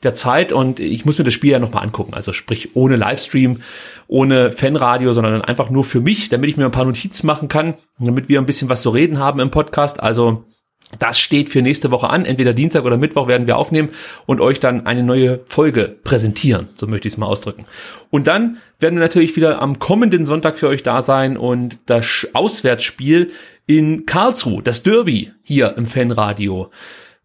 der 0.02 0.14
Zeit 0.14 0.52
und 0.52 0.80
ich 0.80 1.04
muss 1.04 1.18
mir 1.18 1.24
das 1.24 1.34
Spiel 1.34 1.52
ja 1.52 1.58
nochmal 1.58 1.84
angucken. 1.84 2.14
Also 2.14 2.32
sprich 2.32 2.74
ohne 2.74 2.96
Livestream, 2.96 3.60
ohne 4.08 4.50
Fanradio, 4.50 5.12
sondern 5.12 5.42
einfach 5.42 5.70
nur 5.70 5.84
für 5.84 6.00
mich, 6.00 6.28
damit 6.28 6.50
ich 6.50 6.56
mir 6.56 6.64
ein 6.64 6.72
paar 6.72 6.84
Notizen 6.84 7.26
machen 7.26 7.48
kann, 7.48 7.74
damit 7.98 8.28
wir 8.28 8.40
ein 8.40 8.46
bisschen 8.46 8.68
was 8.68 8.82
zu 8.82 8.90
reden 8.90 9.18
haben 9.18 9.40
im 9.40 9.50
Podcast. 9.50 10.02
Also 10.02 10.44
das 10.98 11.18
steht 11.18 11.50
für 11.50 11.62
nächste 11.62 11.90
Woche 11.90 12.10
an. 12.10 12.24
Entweder 12.24 12.54
Dienstag 12.54 12.84
oder 12.84 12.96
Mittwoch 12.96 13.28
werden 13.28 13.46
wir 13.46 13.56
aufnehmen 13.56 13.90
und 14.26 14.40
euch 14.40 14.60
dann 14.60 14.86
eine 14.86 15.02
neue 15.02 15.40
Folge 15.46 15.96
präsentieren. 16.04 16.68
So 16.76 16.86
möchte 16.86 17.08
ich 17.08 17.14
es 17.14 17.18
mal 17.18 17.26
ausdrücken. 17.26 17.64
Und 18.10 18.26
dann 18.26 18.58
werden 18.78 18.96
wir 18.96 19.02
natürlich 19.02 19.34
wieder 19.36 19.62
am 19.62 19.78
kommenden 19.78 20.26
Sonntag 20.26 20.56
für 20.56 20.68
euch 20.68 20.82
da 20.82 21.02
sein 21.02 21.36
und 21.36 21.78
das 21.86 22.28
Auswärtsspiel 22.32 23.30
in 23.66 24.06
Karlsruhe, 24.06 24.62
das 24.62 24.82
Derby 24.82 25.32
hier 25.42 25.76
im 25.76 25.86
Fanradio 25.86 26.70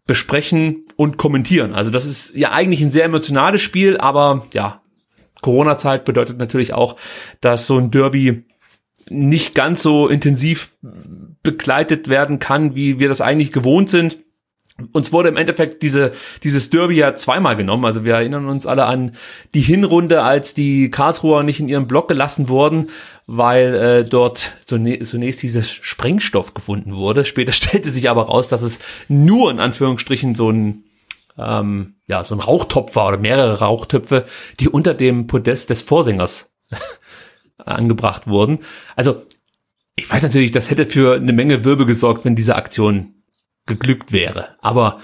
besprechen 0.06 0.86
und 0.96 1.18
kommentieren. 1.18 1.74
Also 1.74 1.90
das 1.90 2.06
ist 2.06 2.34
ja 2.34 2.52
eigentlich 2.52 2.80
ein 2.80 2.90
sehr 2.90 3.04
emotionales 3.04 3.60
Spiel, 3.60 3.98
aber 3.98 4.46
ja, 4.54 4.80
Corona-Zeit 5.42 6.04
bedeutet 6.04 6.38
natürlich 6.38 6.72
auch, 6.72 6.96
dass 7.40 7.66
so 7.66 7.78
ein 7.78 7.90
Derby 7.90 8.44
nicht 9.10 9.54
ganz 9.54 9.82
so 9.82 10.08
intensiv 10.08 10.70
begleitet 11.48 12.08
werden 12.08 12.38
kann, 12.38 12.74
wie 12.74 13.00
wir 13.00 13.08
das 13.08 13.22
eigentlich 13.22 13.52
gewohnt 13.52 13.88
sind. 13.88 14.18
Uns 14.92 15.12
wurde 15.12 15.30
im 15.30 15.36
Endeffekt 15.36 15.82
diese, 15.82 16.12
dieses 16.44 16.70
Derby 16.70 16.94
ja 16.94 17.14
zweimal 17.14 17.56
genommen. 17.56 17.84
Also 17.84 18.04
wir 18.04 18.14
erinnern 18.14 18.46
uns 18.46 18.66
alle 18.66 18.84
an 18.84 19.12
die 19.54 19.60
Hinrunde, 19.60 20.22
als 20.22 20.54
die 20.54 20.90
Karlsruher 20.90 21.42
nicht 21.42 21.58
in 21.58 21.68
ihrem 21.68 21.88
Block 21.88 22.06
gelassen 22.06 22.48
wurden, 22.48 22.88
weil 23.26 23.74
äh, 23.74 24.04
dort 24.04 24.52
zunächst 24.66 25.42
dieses 25.42 25.70
Sprengstoff 25.70 26.54
gefunden 26.54 26.94
wurde. 26.94 27.24
Später 27.24 27.52
stellte 27.60 27.90
sich 27.90 28.08
aber 28.10 28.26
raus, 28.26 28.48
dass 28.48 28.62
es 28.62 28.78
nur 29.08 29.50
in 29.50 29.58
Anführungsstrichen 29.58 30.34
so 30.34 30.50
ein 30.50 30.84
ähm, 31.38 31.94
ja 32.06 32.22
so 32.24 32.34
ein 32.34 32.40
Rauchtopf 32.40 32.94
war 32.94 33.08
oder 33.08 33.18
mehrere 33.18 33.60
Rauchtöpfe, 33.60 34.26
die 34.60 34.68
unter 34.68 34.94
dem 34.94 35.26
Podest 35.26 35.70
des 35.70 35.82
Vorsängers 35.82 36.52
angebracht 37.64 38.26
wurden. 38.26 38.60
Also 38.96 39.22
ich 39.98 40.10
weiß 40.10 40.22
natürlich, 40.22 40.52
das 40.52 40.70
hätte 40.70 40.86
für 40.86 41.16
eine 41.16 41.32
Menge 41.32 41.64
Wirbel 41.64 41.86
gesorgt, 41.86 42.24
wenn 42.24 42.36
diese 42.36 42.56
Aktion 42.56 43.14
geglückt 43.66 44.12
wäre. 44.12 44.56
Aber 44.60 44.96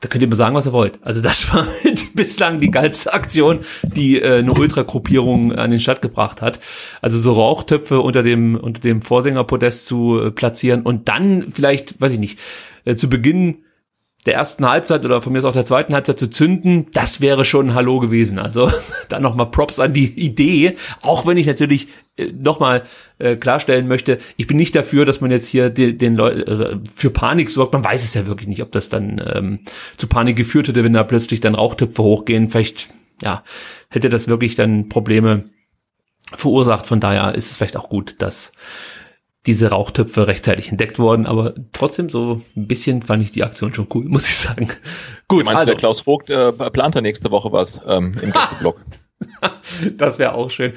da 0.00 0.08
könnt 0.08 0.22
ihr 0.22 0.28
mir 0.28 0.36
sagen, 0.36 0.56
was 0.56 0.66
ihr 0.66 0.72
wollt. 0.72 0.98
Also 1.02 1.20
das 1.20 1.52
war 1.54 1.66
bislang 2.14 2.58
die 2.58 2.70
geilste 2.70 3.12
Aktion, 3.12 3.60
die 3.82 4.20
äh, 4.20 4.38
eine 4.38 4.52
Ultragruppierung 4.52 5.52
an 5.52 5.70
den 5.70 5.80
Start 5.80 6.02
gebracht 6.02 6.42
hat. 6.42 6.60
Also 7.00 7.18
so 7.18 7.32
Rauchtöpfe 7.32 8.00
unter 8.00 8.22
dem 8.22 8.56
unter 8.56 8.80
dem 8.80 9.02
Vorsängerpodest 9.02 9.86
zu 9.86 10.20
äh, 10.20 10.30
platzieren 10.30 10.82
und 10.82 11.08
dann 11.08 11.50
vielleicht, 11.52 12.00
weiß 12.00 12.12
ich 12.12 12.18
nicht, 12.18 12.38
äh, 12.84 12.96
zu 12.96 13.08
Beginn 13.08 13.64
der 14.26 14.34
ersten 14.34 14.68
Halbzeit 14.68 15.04
oder 15.04 15.20
von 15.20 15.32
mir 15.32 15.40
aus 15.40 15.44
auch 15.44 15.52
der 15.52 15.66
zweiten 15.66 15.94
Halbzeit 15.94 16.18
zu 16.18 16.30
zünden, 16.30 16.86
das 16.92 17.20
wäre 17.20 17.44
schon 17.44 17.70
ein 17.70 17.74
Hallo 17.74 17.98
gewesen. 17.98 18.38
Also 18.38 18.70
dann 19.08 19.22
nochmal 19.22 19.50
Props 19.50 19.80
an 19.80 19.92
die 19.92 20.10
Idee, 20.10 20.76
auch 21.02 21.26
wenn 21.26 21.36
ich 21.36 21.46
natürlich 21.46 21.88
äh, 22.16 22.26
nochmal 22.26 22.82
äh, 23.18 23.34
klarstellen 23.34 23.88
möchte, 23.88 24.18
ich 24.36 24.46
bin 24.46 24.56
nicht 24.56 24.76
dafür, 24.76 25.04
dass 25.04 25.20
man 25.20 25.32
jetzt 25.32 25.48
hier 25.48 25.70
den, 25.70 25.98
den 25.98 26.14
Leuten 26.14 26.40
äh, 26.40 26.78
für 26.94 27.10
Panik 27.10 27.50
sorgt. 27.50 27.72
Man 27.72 27.84
weiß 27.84 28.04
es 28.04 28.14
ja 28.14 28.26
wirklich 28.26 28.48
nicht, 28.48 28.62
ob 28.62 28.70
das 28.70 28.88
dann 28.88 29.20
ähm, 29.24 29.60
zu 29.96 30.06
Panik 30.06 30.36
geführt 30.36 30.68
hätte, 30.68 30.84
wenn 30.84 30.92
da 30.92 31.02
plötzlich 31.02 31.40
dann 31.40 31.56
Rauchtöpfe 31.56 32.02
hochgehen. 32.02 32.48
Vielleicht, 32.48 32.90
ja, 33.22 33.42
hätte 33.88 34.08
das 34.08 34.28
wirklich 34.28 34.54
dann 34.54 34.88
Probleme 34.88 35.50
verursacht. 36.32 36.86
Von 36.86 37.00
daher 37.00 37.34
ist 37.34 37.50
es 37.50 37.56
vielleicht 37.56 37.76
auch 37.76 37.88
gut, 37.88 38.16
dass 38.18 38.52
diese 39.46 39.70
Rauchtöpfe 39.70 40.28
rechtzeitig 40.28 40.68
entdeckt 40.68 40.98
worden, 40.98 41.26
aber 41.26 41.54
trotzdem 41.72 42.08
so 42.08 42.40
ein 42.56 42.68
bisschen 42.68 43.02
fand 43.02 43.22
ich 43.22 43.32
die 43.32 43.42
Aktion 43.42 43.74
schon 43.74 43.88
cool, 43.94 44.04
muss 44.08 44.28
ich 44.28 44.36
sagen. 44.36 44.68
Gut, 45.28 45.44
meinst, 45.44 45.60
also 45.60 45.70
der 45.72 45.78
Klaus 45.78 46.00
Vogt 46.02 46.30
äh, 46.30 46.52
plant 46.52 46.94
da 46.94 47.00
nächste 47.00 47.30
Woche 47.30 47.52
was 47.52 47.80
ähm, 47.86 48.14
im 48.22 48.32
Gästeblock. 48.32 48.80
das 49.96 50.18
wäre 50.18 50.34
auch 50.34 50.50
schön. 50.50 50.72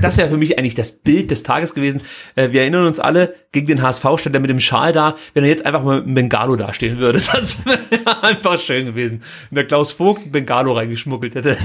Das 0.00 0.16
wäre 0.16 0.30
für 0.30 0.38
mich 0.38 0.58
eigentlich 0.58 0.74
das 0.74 0.92
Bild 0.92 1.30
des 1.30 1.42
Tages 1.42 1.74
gewesen. 1.74 2.00
Äh, 2.34 2.50
wir 2.50 2.62
erinnern 2.62 2.86
uns 2.86 2.98
alle, 2.98 3.34
gegen 3.52 3.66
den 3.66 3.82
HSV 3.82 4.04
stand 4.16 4.34
er 4.34 4.40
mit 4.40 4.48
dem 4.48 4.60
Schal 4.60 4.92
da, 4.92 5.16
wenn 5.34 5.44
er 5.44 5.50
jetzt 5.50 5.66
einfach 5.66 5.82
mal 5.82 6.02
mit 6.02 6.14
Bengalo 6.14 6.56
dastehen 6.56 6.98
würde. 6.98 7.20
Das 7.32 7.64
wäre 7.66 8.22
einfach 8.22 8.58
schön 8.58 8.86
gewesen. 8.86 9.22
Wenn 9.50 9.56
der 9.56 9.66
Klaus 9.66 9.92
Vogt 9.92 10.26
ein 10.26 10.32
Bengalo 10.32 10.72
reingeschmuggelt 10.72 11.34
hätte. 11.34 11.56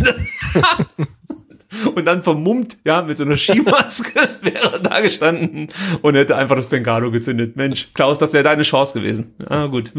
Und 1.95 2.05
dann 2.05 2.23
vermummt, 2.23 2.77
ja, 2.85 3.01
mit 3.01 3.17
so 3.17 3.23
einer 3.23 3.37
Skimaske 3.37 4.19
wäre 4.41 4.81
da 4.81 5.01
gestanden 5.01 5.69
und 6.01 6.15
hätte 6.15 6.35
einfach 6.35 6.55
das 6.55 6.67
Bengalo 6.67 7.11
gezündet. 7.11 7.55
Mensch, 7.55 7.89
Klaus, 7.93 8.19
das 8.19 8.33
wäre 8.33 8.43
deine 8.43 8.63
Chance 8.63 8.93
gewesen. 8.99 9.33
Ah, 9.47 9.67
gut. 9.67 9.91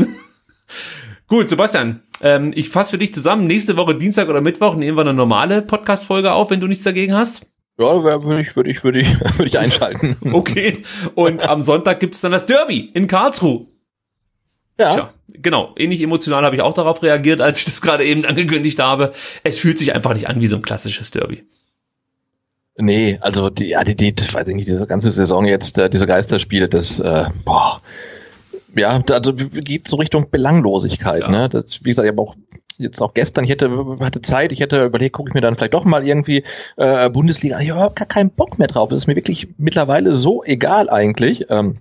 gut, 1.28 1.48
Sebastian, 1.48 2.02
ähm, 2.22 2.52
ich 2.54 2.70
fasse 2.70 2.90
für 2.90 2.98
dich 2.98 3.12
zusammen. 3.14 3.46
Nächste 3.46 3.76
Woche 3.76 3.94
Dienstag 3.94 4.28
oder 4.28 4.40
Mittwoch 4.40 4.76
nehmen 4.76 4.96
wir 4.96 5.02
eine 5.02 5.14
normale 5.14 5.62
Podcast-Folge 5.62 6.32
auf, 6.32 6.50
wenn 6.50 6.60
du 6.60 6.66
nichts 6.66 6.84
dagegen 6.84 7.14
hast. 7.14 7.46
Ja, 7.78 8.02
würde 8.02 8.40
ich, 8.40 8.56
würde 8.56 8.70
ich, 8.70 8.82
würde 8.84 9.00
ich, 9.00 9.20
würde 9.20 9.46
ich 9.46 9.58
einschalten. 9.58 10.16
okay. 10.32 10.82
Und 11.14 11.48
am 11.48 11.62
Sonntag 11.62 12.00
gibt's 12.00 12.20
dann 12.20 12.32
das 12.32 12.46
Derby 12.46 12.90
in 12.94 13.06
Karlsruhe. 13.06 13.66
Ja. 14.78 14.92
Tja, 14.92 15.14
genau. 15.28 15.74
Ähnlich 15.78 16.02
emotional 16.02 16.44
habe 16.44 16.56
ich 16.56 16.62
auch 16.62 16.74
darauf 16.74 17.02
reagiert, 17.02 17.40
als 17.40 17.60
ich 17.60 17.64
das 17.66 17.80
gerade 17.80 18.04
eben 18.04 18.24
angekündigt 18.24 18.78
habe. 18.78 19.12
Es 19.42 19.58
fühlt 19.58 19.78
sich 19.78 19.94
einfach 19.94 20.14
nicht 20.14 20.28
an 20.28 20.40
wie 20.40 20.46
so 20.46 20.56
ein 20.56 20.62
klassisches 20.62 21.10
Derby. 21.10 21.46
Nee, 22.78 23.18
also 23.20 23.48
die, 23.48 23.68
ja, 23.68 23.84
die, 23.84 23.96
die, 23.96 24.12
weiß 24.12 24.48
ich 24.48 24.54
nicht, 24.54 24.68
diese 24.68 24.86
ganze 24.86 25.10
Saison 25.10 25.46
jetzt, 25.46 25.78
äh, 25.78 25.88
diese 25.88 26.06
Geisterspiele, 26.06 26.68
das, 26.68 27.00
äh, 27.00 27.24
boah, 27.44 27.80
ja, 28.76 29.02
also 29.10 29.32
geht 29.34 29.88
so 29.88 29.96
Richtung 29.96 30.30
Belanglosigkeit, 30.30 31.22
ja. 31.22 31.30
ne? 31.30 31.48
Das, 31.48 31.80
wie 31.84 31.88
gesagt, 31.88 32.04
ich 32.04 32.12
habe 32.12 32.20
auch 32.20 32.36
jetzt 32.78 33.00
auch 33.00 33.14
gestern, 33.14 33.44
ich 33.44 33.50
hätte, 33.50 33.96
hatte 34.00 34.20
Zeit, 34.20 34.52
ich 34.52 34.60
hätte 34.60 34.84
überlegt, 34.84 35.14
gucke 35.14 35.30
ich 35.30 35.34
mir 35.34 35.40
dann 35.40 35.54
vielleicht 35.54 35.72
doch 35.72 35.84
mal 35.84 36.06
irgendwie 36.06 36.44
äh, 36.76 37.08
Bundesliga, 37.08 37.58
ich 37.60 37.70
habe 37.70 37.94
gar 37.94 38.06
keinen 38.06 38.30
Bock 38.30 38.58
mehr 38.58 38.68
drauf. 38.68 38.92
Es 38.92 38.98
ist 38.98 39.06
mir 39.06 39.16
wirklich 39.16 39.48
mittlerweile 39.56 40.14
so 40.14 40.44
egal 40.44 40.90
eigentlich. 40.90 41.46
Ähm, 41.48 41.78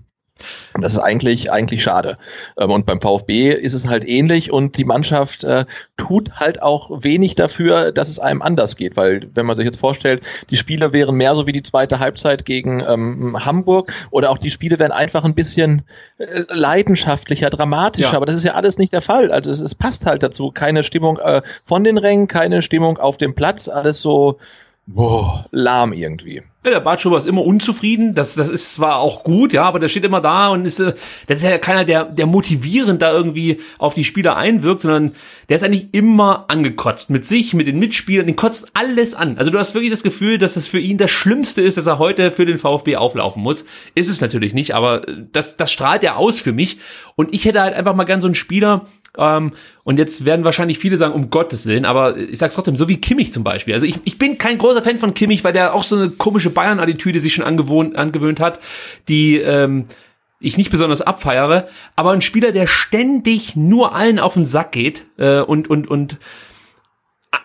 und 0.74 0.82
das 0.82 0.94
ist 0.94 0.99
eigentlich, 0.99 1.52
eigentlich 1.52 1.82
schade. 1.82 2.18
Ähm, 2.57 2.72
und 2.72 2.86
beim 2.86 2.99
VfB 2.99 3.53
ist 3.53 3.74
es 3.74 3.88
halt 3.88 4.07
ähnlich 4.07 4.52
und 4.52 4.78
die 4.78 4.84
Mannschaft 4.84 5.44
äh, 5.44 5.66
tut 5.95 6.34
halt 6.34 6.62
auch 6.62 7.03
wenig 7.03 7.36
dafür, 7.36 7.91
dass 7.91 8.10
es 8.10 8.20
einem 8.20 8.41
anders 8.41 8.76
geht, 8.76 8.98
weil 8.98 9.28
wenn 9.34 9.45
man 9.45 9.56
sich 9.56 9.66
jetzt 9.66 9.80
vorstellt, 9.80 10.24
die 10.49 10.57
Spiele 10.57 10.91
wären 10.91 11.16
mehr 11.16 11.36
so 11.36 11.48
wie 11.48 11.53
die 11.53 11.64
zweite 11.64 11.99
Halbzeit 11.99 12.45
gegen 12.45 12.82
ähm, 12.82 13.45
Hamburg 13.45 13.94
oder 14.12 14.30
auch 14.30 14.38
die 14.38 14.49
Spiele 14.49 14.78
wären 14.78 14.91
einfach 14.91 15.24
ein 15.24 15.36
bisschen 15.36 15.84
äh, 16.18 16.44
leidenschaftlicher, 16.49 17.49
dramatischer, 17.49 18.12
ja. 18.12 18.18
aber 18.18 18.26
das 18.26 18.36
ist 18.36 18.44
ja 18.44 18.53
alles 18.53 18.78
nicht 18.78 18.91
der 18.91 19.02
Fall. 19.02 19.32
Also 19.32 19.52
es, 19.52 19.62
es 19.62 19.76
passt 19.76 20.06
halt 20.06 20.22
dazu. 20.22 20.52
Keine 20.52 20.84
Stimmung 20.84 21.18
äh, 21.18 21.41
von 21.64 21.84
den 21.84 21.98
Rängen, 21.98 22.28
keine 22.28 22.62
Stimmung 22.62 22.98
auf 22.98 23.18
dem 23.18 23.36
Platz, 23.36 23.70
alles 23.70 24.02
so 24.02 24.38
boah, 24.86 25.45
lahm 25.52 25.94
irgendwie. 25.94 26.44
Ja, 26.66 26.72
der 26.72 26.80
Bartschuber 26.80 27.20
ist 27.20 27.28
immer 27.28 27.44
unzufrieden. 27.44 28.16
Das, 28.16 28.34
das 28.34 28.50
ist 28.50 28.74
zwar 28.74 28.98
auch 28.98 29.24
gut, 29.24 29.54
ja, 29.54 29.66
aber 29.66 29.80
der 29.80 29.88
steht 29.88 30.04
immer 30.04 30.20
da 30.20 30.48
und 30.48 30.66
ist, 30.66 30.80
äh, 30.80 30.96
das 31.28 31.38
ist 31.38 31.44
ja 31.44 31.60
keiner, 31.60 31.86
der, 31.86 32.06
der 32.06 32.26
motivierend 32.26 33.04
da 33.04 33.14
irgendwie 33.14 33.60
auf 33.78 33.94
die 33.94 34.04
Spieler 34.04 34.36
einwirkt, 34.36 34.82
sondern 34.82 35.12
der 35.48 35.58
ist 35.58 35.64
eigentlich 35.64 35.90
immer 35.92 36.46
angekotzt. 36.48 37.12
Mit 37.12 37.24
sich, 37.24 37.54
mit 37.54 37.68
den 37.68 37.78
Mitspielern, 37.78 38.26
den 38.26 38.36
kotzt 38.36 38.70
alles 38.74 39.14
an. 39.14 39.38
Also 39.38 39.52
du 39.52 39.60
hast 39.60 39.76
wirklich 39.76 39.92
das 39.92 40.02
Gefühl, 40.02 40.40
dass 40.40 40.56
es 40.56 40.66
für 40.66 40.80
ihn 40.80 40.98
das 40.98 41.12
Schlimmste 41.12 41.62
ist, 41.62 41.78
dass 41.78 41.86
er 41.86 42.00
heute 42.00 42.32
für 42.32 42.48
den 42.48 42.58
VfB 42.58 42.96
auflaufen 42.96 43.44
muss. 43.44 43.66
Ist 43.94 44.10
es 44.10 44.20
natürlich 44.20 44.56
nicht, 44.56 44.74
aber 44.74 45.04
das, 45.32 45.58
das 45.58 45.72
strahlt 45.72 46.04
er 46.04 46.18
aus 46.18 46.40
für 46.40 46.52
mich. 46.52 46.80
Und 47.16 47.32
ich 47.32 47.46
hätte 47.46 47.62
halt 47.62 47.76
einfach 47.76 47.94
mal 47.94 48.06
gern 48.06 48.22
so 48.22 48.28
einen 48.28 48.34
Spieler, 48.34 48.88
ähm, 49.18 49.52
und 49.84 50.00
jetzt 50.00 50.26
werden 50.26 50.46
wahrscheinlich 50.46 50.80
viele 50.80 50.98
sagen, 50.98 51.14
um 51.14 51.30
Gottes 51.30 51.66
Willen, 51.68 51.86
aber 51.86 52.18
ich 52.18 52.40
sag's 52.40 52.56
trotzdem, 52.56 52.76
so 52.76 52.88
wie 52.88 52.98
Kimmich 52.98 53.32
zum 53.32 53.44
Beispiel. 53.44 53.74
Also 53.74 53.86
ich, 53.86 54.00
ich 54.04 54.18
bin 54.18 54.38
kein 54.38 54.58
großer 54.58 54.82
Fan 54.82 54.98
von 54.98 55.14
Kimmich, 55.14 55.44
weil 55.44 55.54
der 55.54 55.74
auch 55.74 55.84
so 55.84 55.96
eine 55.96 56.10
komische 56.10 56.50
Bayern-Attitüde 56.56 57.19
sich 57.19 57.36
schon 57.36 57.45
angewohnt, 57.45 57.95
angewöhnt 57.95 58.40
hat, 58.40 58.60
die 59.07 59.38
ähm, 59.38 59.86
ich 60.40 60.57
nicht 60.57 60.72
besonders 60.72 61.02
abfeiere. 61.02 61.68
Aber 61.95 62.11
ein 62.11 62.22
Spieler, 62.22 62.52
der 62.52 62.65
ständig 62.65 63.56
nur 63.56 63.94
allen 63.94 64.18
auf 64.18 64.34
den 64.34 64.48
Sack 64.48 64.72
geht 64.72 65.06
äh, 65.18 65.41
und, 65.41 65.69
und, 65.69 65.88
und 65.88 66.18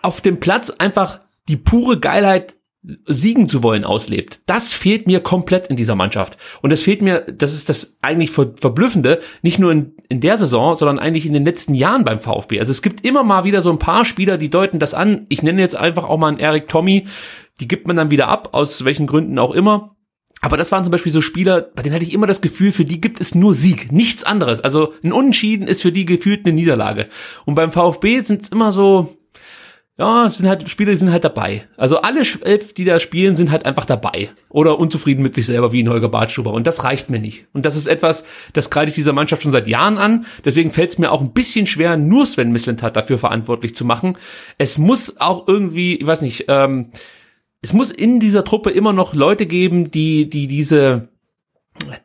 auf 0.01 0.21
dem 0.21 0.39
Platz 0.39 0.71
einfach 0.71 1.19
die 1.47 1.57
pure 1.57 1.99
Geilheit 1.99 2.55
siegen 3.05 3.47
zu 3.47 3.61
wollen 3.61 3.83
auslebt. 3.83 4.41
Das 4.47 4.73
fehlt 4.73 5.05
mir 5.05 5.19
komplett 5.19 5.67
in 5.67 5.75
dieser 5.75 5.95
Mannschaft. 5.95 6.37
Und 6.63 6.71
das 6.71 6.81
fehlt 6.81 7.03
mir, 7.03 7.21
das 7.21 7.53
ist 7.53 7.69
das 7.69 7.97
eigentlich 8.01 8.31
Ver 8.31 8.53
Verblüffende, 8.55 9.21
nicht 9.43 9.59
nur 9.59 9.71
in, 9.71 9.93
in 10.09 10.19
der 10.19 10.39
Saison, 10.39 10.75
sondern 10.75 10.97
eigentlich 10.97 11.27
in 11.27 11.33
den 11.33 11.45
letzten 11.45 11.75
Jahren 11.75 12.03
beim 12.03 12.19
VfB. 12.19 12.59
Also 12.59 12.71
es 12.71 12.81
gibt 12.81 13.05
immer 13.05 13.21
mal 13.23 13.43
wieder 13.43 13.61
so 13.61 13.69
ein 13.69 13.77
paar 13.77 14.03
Spieler, 14.03 14.39
die 14.39 14.49
deuten 14.49 14.79
das 14.79 14.95
an. 14.95 15.27
Ich 15.29 15.43
nenne 15.43 15.61
jetzt 15.61 15.75
einfach 15.75 16.05
auch 16.05 16.17
mal 16.17 16.29
einen 16.29 16.39
Eric 16.39 16.69
Tommy. 16.69 17.05
Die 17.61 17.67
gibt 17.67 17.87
man 17.87 17.95
dann 17.95 18.11
wieder 18.11 18.27
ab, 18.27 18.49
aus 18.51 18.83
welchen 18.83 19.07
Gründen 19.07 19.39
auch 19.39 19.51
immer. 19.51 19.95
Aber 20.41 20.57
das 20.57 20.71
waren 20.71 20.83
zum 20.83 20.91
Beispiel 20.91 21.11
so 21.11 21.21
Spieler, 21.21 21.61
bei 21.61 21.83
denen 21.83 21.93
hatte 21.93 22.03
ich 22.03 22.13
immer 22.13 22.25
das 22.25 22.41
Gefühl, 22.41 22.71
für 22.71 22.83
die 22.83 22.99
gibt 22.99 23.21
es 23.21 23.35
nur 23.35 23.53
Sieg, 23.53 23.91
nichts 23.91 24.23
anderes. 24.23 24.59
Also 24.59 24.93
ein 25.03 25.13
Unentschieden 25.13 25.67
ist 25.67 25.83
für 25.83 25.91
die 25.91 26.05
gefühlt 26.05 26.45
eine 26.45 26.53
Niederlage. 26.53 27.07
Und 27.45 27.53
beim 27.53 27.71
VfB 27.71 28.21
sind 28.21 28.41
es 28.41 28.49
immer 28.49 28.71
so, 28.71 29.15
ja, 29.99 30.27
sind 30.31 30.49
halt 30.49 30.67
Spieler, 30.67 30.93
die 30.93 30.97
sind 30.97 31.11
halt 31.11 31.23
dabei. 31.23 31.67
Also 31.77 32.01
alle 32.01 32.21
elf, 32.41 32.73
die 32.73 32.85
da 32.85 32.99
spielen, 32.99 33.35
sind 33.35 33.51
halt 33.51 33.67
einfach 33.67 33.85
dabei 33.85 34.29
oder 34.49 34.79
unzufrieden 34.79 35.21
mit 35.21 35.35
sich 35.35 35.45
selber 35.45 35.71
wie 35.73 35.83
ein 35.83 35.89
Holger 35.89 36.09
Bartschuber 36.09 36.53
und 36.53 36.65
das 36.65 36.83
reicht 36.83 37.11
mir 37.11 37.19
nicht. 37.19 37.45
Und 37.53 37.67
das 37.67 37.77
ist 37.77 37.85
etwas, 37.85 38.25
das 38.53 38.71
kreide 38.71 38.89
ich 38.89 38.95
dieser 38.95 39.13
Mannschaft 39.13 39.43
schon 39.43 39.51
seit 39.51 39.67
Jahren 39.67 39.99
an. 39.99 40.25
Deswegen 40.43 40.71
fällt 40.71 40.89
es 40.89 40.97
mir 40.97 41.11
auch 41.11 41.21
ein 41.21 41.33
bisschen 41.33 41.67
schwer, 41.67 41.97
nur 41.97 42.25
Sven 42.25 42.51
Mislintat 42.51 42.95
dafür 42.95 43.19
verantwortlich 43.19 43.75
zu 43.75 43.85
machen. 43.85 44.17
Es 44.57 44.79
muss 44.79 45.19
auch 45.19 45.47
irgendwie, 45.47 45.97
ich 45.97 46.07
weiß 46.07 46.23
nicht, 46.23 46.45
ähm, 46.47 46.87
es 47.61 47.73
muss 47.73 47.91
in 47.91 48.19
dieser 48.19 48.43
Truppe 48.43 48.71
immer 48.71 48.93
noch 48.93 49.13
Leute 49.13 49.45
geben, 49.45 49.91
die 49.91 50.29
die 50.29 50.47
diese 50.47 51.09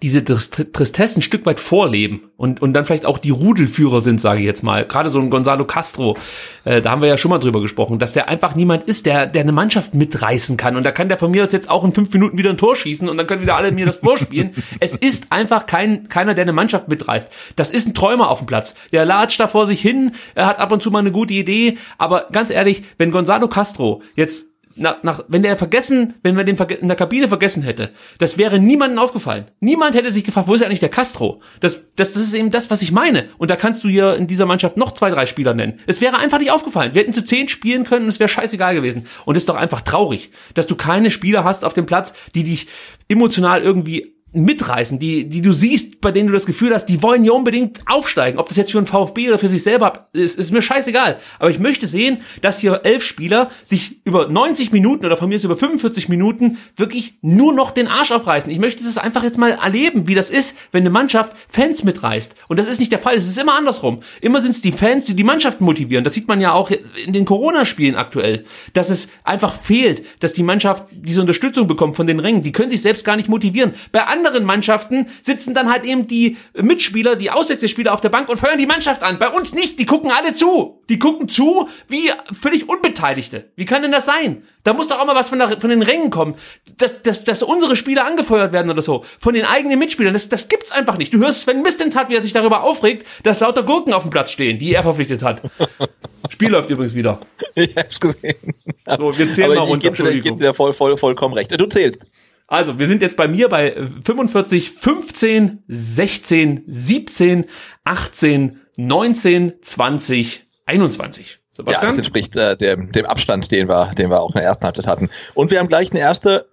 diese 0.01 0.25
Tristesse 0.25 1.19
ein 1.19 1.23
Stück 1.23 1.45
weit 1.45 1.61
vorleben 1.61 2.31
und, 2.37 2.63
und 2.63 2.73
dann 2.73 2.85
vielleicht 2.85 3.05
auch 3.05 3.19
die 3.19 3.31
Rudelführer 3.31 4.01
sind, 4.01 4.21
sage 4.21 4.41
ich 4.41 4.47
jetzt 4.47 4.63
mal. 4.63 4.87
Gerade 4.87 5.11
so 5.11 5.19
ein 5.19 5.29
Gonzalo 5.29 5.65
Castro, 5.65 6.17
äh, 6.65 6.81
da 6.81 6.91
haben 6.91 7.03
wir 7.03 7.09
ja 7.09 7.19
schon 7.19 7.31
mal 7.31 7.39
drüber 7.39 7.61
gesprochen, 7.61 7.99
dass 7.99 8.13
der 8.13 8.29
einfach 8.29 8.55
niemand 8.55 8.85
ist, 8.85 9.07
der, 9.07 9.27
der 9.27 9.43
eine 9.43 9.53
Mannschaft 9.53 9.95
mitreißen 9.95 10.57
kann. 10.57 10.77
Und 10.77 10.85
da 10.85 10.93
kann 10.93 11.09
der 11.09 11.19
von 11.19 11.31
mir 11.33 11.43
aus 11.43 11.53
jetzt 11.53 11.69
auch 11.69 11.85
in 11.85 11.93
fünf 11.93 12.13
Minuten 12.13 12.39
wieder 12.39 12.51
ein 12.51 12.59
Tor 12.59 12.77
schießen 12.77 13.09
und 13.09 13.17
dann 13.17 13.27
können 13.27 13.43
wieder 13.43 13.57
alle 13.57 13.73
mir 13.73 13.87
das 13.87 13.99
vorspielen. 13.99 14.53
es 14.81 14.95
ist 14.95 15.33
einfach 15.33 15.67
kein, 15.67 16.09
keiner, 16.09 16.35
der 16.35 16.43
eine 16.43 16.53
Mannschaft 16.53 16.89
mitreißt. 16.89 17.29
Das 17.57 17.71
ist 17.71 17.89
ein 17.89 17.95
Träumer 17.95 18.31
auf 18.31 18.39
dem 18.39 18.47
Platz. 18.47 18.77
Der 18.93 19.05
latscht 19.05 19.41
da 19.41 19.49
vor 19.49 19.67
sich 19.67 19.81
hin, 19.81 20.13
er 20.35 20.47
hat 20.47 20.59
ab 20.59 20.73
und 20.73 20.83
zu 20.83 20.91
mal 20.91 21.01
eine 21.01 21.13
gute 21.13 21.35
Idee, 21.35 21.77
aber 21.99 22.29
ganz 22.31 22.51
ehrlich, 22.51 22.83
wenn 22.99 23.11
Gonzalo 23.11 23.49
Castro 23.49 24.03
jetzt 24.15 24.47
nach, 24.77 25.03
nach, 25.03 25.25
wenn 25.29 25.43
der 25.43 25.57
vergessen, 25.57 26.15
wenn 26.23 26.37
wir 26.37 26.45
den 26.45 26.57
in 26.57 26.89
der 26.89 26.97
Kabine 26.97 27.29
vergessen 27.29 27.63
hätte, 27.63 27.91
das 28.19 28.39
wäre 28.39 28.59
niemandem 28.59 28.99
aufgefallen. 28.99 29.47
Niemand 29.61 29.95
hätte 29.95 30.13
sich 30.13 30.25
gefragt, 30.25 30.49
wo 30.49 30.55
ist 30.55 30.63
eigentlich 30.63 30.81
der 30.81 30.89
Castro? 30.89 31.41
Das, 31.61 31.83
das, 31.97 32.13
das 32.13 32.23
ist 32.23 32.35
eben 32.35 32.51
das, 32.51 32.71
was 32.71 32.83
ich 32.83 32.93
meine. 32.93 33.29
Und 33.39 33.51
da 33.51 33.57
kannst 33.57 33.85
du 33.85 33.89
hier 33.89 34.15
in 34.17 34.27
dieser 34.27 34.47
Mannschaft 34.47 34.77
noch 34.77 34.93
zwei, 34.93 35.11
drei 35.11 35.27
Spieler 35.27 35.55
nennen. 35.55 35.81
Es 35.87 36.01
wäre 36.01 36.19
einfach 36.19 36.39
nicht 36.39 36.51
aufgefallen. 36.51 36.95
Wir 36.95 37.03
hätten 37.03 37.13
zu 37.13 37.25
zehn 37.25 37.49
spielen 37.49 37.85
können 37.85 38.05
und 38.05 38.11
es 38.11 38.21
wäre 38.21 38.29
scheißegal 38.29 38.75
gewesen. 38.75 39.07
Und 39.25 39.37
es 39.37 39.43
ist 39.43 39.49
doch 39.49 39.57
einfach 39.57 39.81
traurig, 39.81 40.31
dass 40.55 40.67
du 40.67 40.77
keine 40.77 41.11
Spieler 41.11 41.45
hast 41.45 41.65
auf 41.65 41.75
dem 41.75 41.87
Platz, 41.87 42.13
die 42.35 42.45
dich 42.45 42.67
emotional 43.09 43.63
irgendwie 43.63 44.16
mitreißen, 44.45 44.99
die, 44.99 45.29
die 45.29 45.43
du 45.43 45.53
siehst, 45.53 46.01
bei 46.01 46.13
denen 46.13 46.29
du 46.29 46.33
das 46.33 46.47
Gefühl 46.47 46.75
hast, 46.75 46.87
die 46.87 47.03
wollen 47.03 47.25
ja 47.25 47.33
unbedingt 47.33 47.81
aufsteigen. 47.87 48.39
Ob 48.39 48.49
das 48.49 48.57
jetzt 48.57 48.73
für 48.73 48.79
ein 48.79 48.87
VfB 48.87 49.29
oder 49.29 49.39
für 49.39 49.49
sich 49.49 49.63
selber 49.63 50.09
ist, 50.13 50.39
ist 50.39 50.53
mir 50.53 50.63
scheißegal. 50.63 51.19
Aber 51.39 51.51
ich 51.51 51.59
möchte 51.59 51.87
sehen, 51.87 52.19
dass 52.43 52.59
hier 52.59 52.83
elf 52.85 53.03
Spieler 53.03 53.51
sich 53.65 54.01
über 54.05 54.29
90 54.29 54.73
Minuten 54.73 55.07
oder 55.07 55.17
von 55.17 55.29
mir 55.29 55.37
ist 55.37 55.45
über 55.45 55.57
45 55.57 56.09
Minuten 56.09 56.59
wirklich 56.77 57.19
nur 57.23 57.53
noch 57.53 57.71
den 57.71 57.89
Arsch 57.89 58.13
aufreißen. 58.13 58.51
Ich 58.51 58.59
möchte 58.59 58.85
das 58.85 58.99
einfach 58.99 59.25
jetzt 59.25 59.39
mal 59.39 59.53
erleben, 59.53 60.07
wie 60.07 60.15
das 60.15 60.31
ist, 60.31 60.57
wenn 60.73 60.83
eine 60.83 60.91
Mannschaft 60.91 61.33
Fans 61.49 61.85
mitreißt. 61.85 62.37
Und 62.49 62.59
das 62.59 62.67
ist 62.67 62.79
nicht 62.79 62.93
der 62.93 62.99
Fall. 62.99 63.15
Es 63.17 63.27
ist 63.27 63.39
immer 63.39 63.57
andersrum. 63.57 64.01
Immer 64.21 64.41
sind 64.41 64.51
es 64.51 64.61
die 64.61 64.73
Fans, 64.73 65.07
die 65.07 65.15
die 65.15 65.25
Mannschaften 65.25 65.65
motivieren. 65.65 66.05
Das 66.05 66.15
sieht 66.15 66.29
man 66.29 66.41
ja 66.41 66.53
auch 66.53 66.71
in 66.71 67.13
den 67.13 67.25
Corona-Spielen 67.25 67.97
aktuell, 67.97 68.45
dass 68.75 68.91
es 68.91 69.09
einfach 69.25 69.53
fehlt, 69.53 70.05
dass 70.21 70.33
die 70.33 70.43
Mannschaft 70.43 70.85
diese 70.93 71.21
Unterstützung 71.21 71.67
bekommt 71.67 71.97
von 71.97 72.07
den 72.07 72.21
Rängen. 72.21 72.43
Die 72.43 72.53
können 72.53 72.71
sich 72.71 72.83
selbst 72.83 73.05
gar 73.05 73.17
nicht 73.17 73.29
motivieren. 73.29 73.75
Bei 73.93 74.05
anderen 74.05 74.26
Mannschaften 74.45 75.09
sitzen 75.23 75.55
dann 75.55 75.71
halt 75.71 75.85
eben 75.85 76.07
die 76.07 76.37
Mitspieler, 76.55 77.17
die 77.17 77.31
Auswechselspieler 77.31 77.93
auf 77.93 78.01
der 78.01 78.09
Bank 78.09 78.29
und 78.29 78.37
feuern 78.37 78.59
die 78.59 78.67
Mannschaft 78.67 79.03
an. 79.03 79.19
Bei 79.19 79.29
uns 79.29 79.55
nicht, 79.55 79.79
die 79.79 79.87
gucken 79.87 80.11
alle 80.11 80.33
zu. 80.33 80.83
Die 80.89 80.99
gucken 80.99 81.29
zu 81.29 81.69
wie 81.89 82.11
völlig 82.33 82.69
Unbeteiligte. 82.69 83.51
Wie 83.57 83.65
kann 83.65 83.83
denn 83.83 83.93
das 83.93 84.07
sein? 84.07 84.43
Da 84.63 84.73
muss 84.73 84.89
doch 84.89 84.99
auch 84.99 85.07
mal 85.07 85.15
was 85.15 85.29
von, 85.29 85.39
der, 85.39 85.61
von 85.61 85.71
den 85.71 85.83
Rängen 85.83 86.11
kommen, 86.11 86.35
dass, 86.77 87.03
dass, 87.03 87.25
dass 87.25 87.43
unsere 87.43 87.77
Spieler 87.77 88.05
angefeuert 88.07 88.53
werden 88.53 88.71
oder 88.71 88.83
so. 88.83 89.05
Von 89.19 89.35
den 89.35 89.45
eigenen 89.45 89.79
Mitspielern. 89.79 90.13
Das, 90.13 90.29
das 90.29 90.49
gibt's 90.49 90.73
einfach 90.73 90.99
nicht. 90.99 91.15
Du 91.15 91.19
hörst 91.19 91.43
Sven 91.43 91.63
Mistent 91.63 91.95
wie 92.09 92.15
er 92.15 92.23
sich 92.23 92.33
darüber 92.33 92.63
aufregt, 92.63 93.07
dass 93.23 93.41
lauter 93.41 93.63
Gurken 93.63 93.93
auf 93.93 94.03
dem 94.03 94.11
Platz 94.11 94.31
stehen, 94.31 94.59
die 94.59 94.75
er 94.75 94.83
verpflichtet 94.83 95.23
hat. 95.23 95.43
Spiel 96.31 96.51
läuft 96.51 96.71
übrigens 96.71 96.95
wieder. 96.95 97.21
Ich 97.55 97.75
hab's 97.75 97.99
gesehen. 97.99 98.55
So, 98.99 99.17
wir 99.17 99.31
zählen 99.31 99.53
Aber 99.53 99.61
mal 99.61 99.67
runter. 99.67 100.11
Ich 100.11 100.23
gebe 100.23 100.37
dir 100.37 100.53
voll, 100.53 100.75
voll, 100.75 100.99
vollkommen 100.99 101.33
recht. 101.33 101.59
Du 101.59 101.67
zählst. 101.67 102.03
Also, 102.49 102.79
wir 102.79 102.87
sind 102.87 103.03
jetzt 103.03 103.17
bei 103.17 103.27
mir 103.27 103.49
bei 103.49 103.73
45, 104.05 104.71
15, 104.71 105.65
16, 105.67 106.63
17, 106.67 107.45
18, 107.85 108.61
19, 108.77 109.53
20, 109.61 110.47
21. 110.67 111.41
Sebastian? 111.51 111.83
Ja, 111.83 111.89
das 111.89 111.99
entspricht 111.99 112.37
äh, 112.37 112.57
dem, 112.57 112.93
dem 112.93 113.07
Abstand, 113.07 113.51
den 113.51 113.69
wir, 113.69 113.91
den 113.95 114.11
wir 114.11 114.21
auch 114.21 114.31
in 114.31 114.35
der 114.35 114.45
ersten 114.45 114.65
Halbzeit 114.65 114.87
hatten. 114.87 115.11
Und 115.35 115.51
wir 115.51 115.59
haben 115.59 115.69
gleich 115.69 115.91
eine 115.91 116.01
erste 116.01 116.49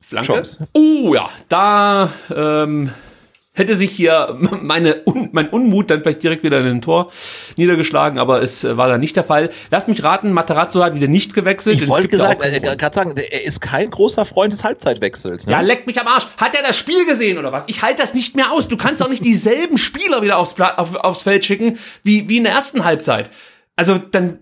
Flanke. 0.00 0.32
Chance. 0.32 0.68
Oh 0.72 1.14
ja, 1.14 1.30
da 1.48 2.10
ähm, 2.34 2.90
hätte 3.52 3.74
sich 3.74 3.90
hier 3.90 4.36
meine 4.62 5.02
Un 5.06 5.30
mein 5.32 5.48
Unmut 5.48 5.90
dann 5.90 6.02
vielleicht 6.02 6.22
direkt 6.22 6.44
wieder 6.44 6.60
in 6.60 6.66
ein 6.66 6.80
Tor 6.80 7.10
niedergeschlagen, 7.56 8.18
aber 8.18 8.42
es 8.42 8.64
äh, 8.64 8.76
war 8.76 8.88
dann 8.88 9.00
nicht 9.00 9.16
der 9.16 9.24
Fall. 9.24 9.50
Lass 9.70 9.88
mich 9.88 10.02
raten, 10.02 10.32
Materazzo 10.32 10.82
hat 10.82 10.94
wieder 10.94 11.08
nicht 11.08 11.34
gewechselt. 11.34 11.80
Ich 11.80 11.88
wollte 11.88 12.08
gesagt, 12.08 12.42
äh, 12.44 12.60
gerade 12.60 12.94
sagen, 12.94 13.14
er 13.16 13.44
ist 13.44 13.60
kein 13.60 13.90
großer 13.90 14.24
Freund 14.24 14.52
des 14.52 14.64
Halbzeitwechsels. 14.64 15.46
Ne? 15.46 15.52
Ja, 15.52 15.60
leck 15.60 15.86
mich 15.86 16.00
am 16.00 16.06
Arsch. 16.06 16.26
Hat 16.36 16.54
er 16.54 16.62
das 16.62 16.78
Spiel 16.78 17.06
gesehen 17.06 17.38
oder 17.38 17.52
was? 17.52 17.64
Ich 17.66 17.82
halte 17.82 18.00
das 18.00 18.14
nicht 18.14 18.36
mehr 18.36 18.52
aus. 18.52 18.68
Du 18.68 18.76
kannst 18.76 19.00
doch 19.00 19.08
nicht 19.08 19.24
dieselben 19.24 19.78
Spieler 19.78 20.22
wieder 20.22 20.38
aufs, 20.38 20.58
auf, 20.60 20.94
aufs 20.96 21.22
Feld 21.22 21.44
schicken 21.44 21.78
wie, 22.02 22.28
wie 22.28 22.38
in 22.38 22.44
der 22.44 22.52
ersten 22.52 22.84
Halbzeit. 22.84 23.30
Also 23.76 23.98
dann 23.98 24.38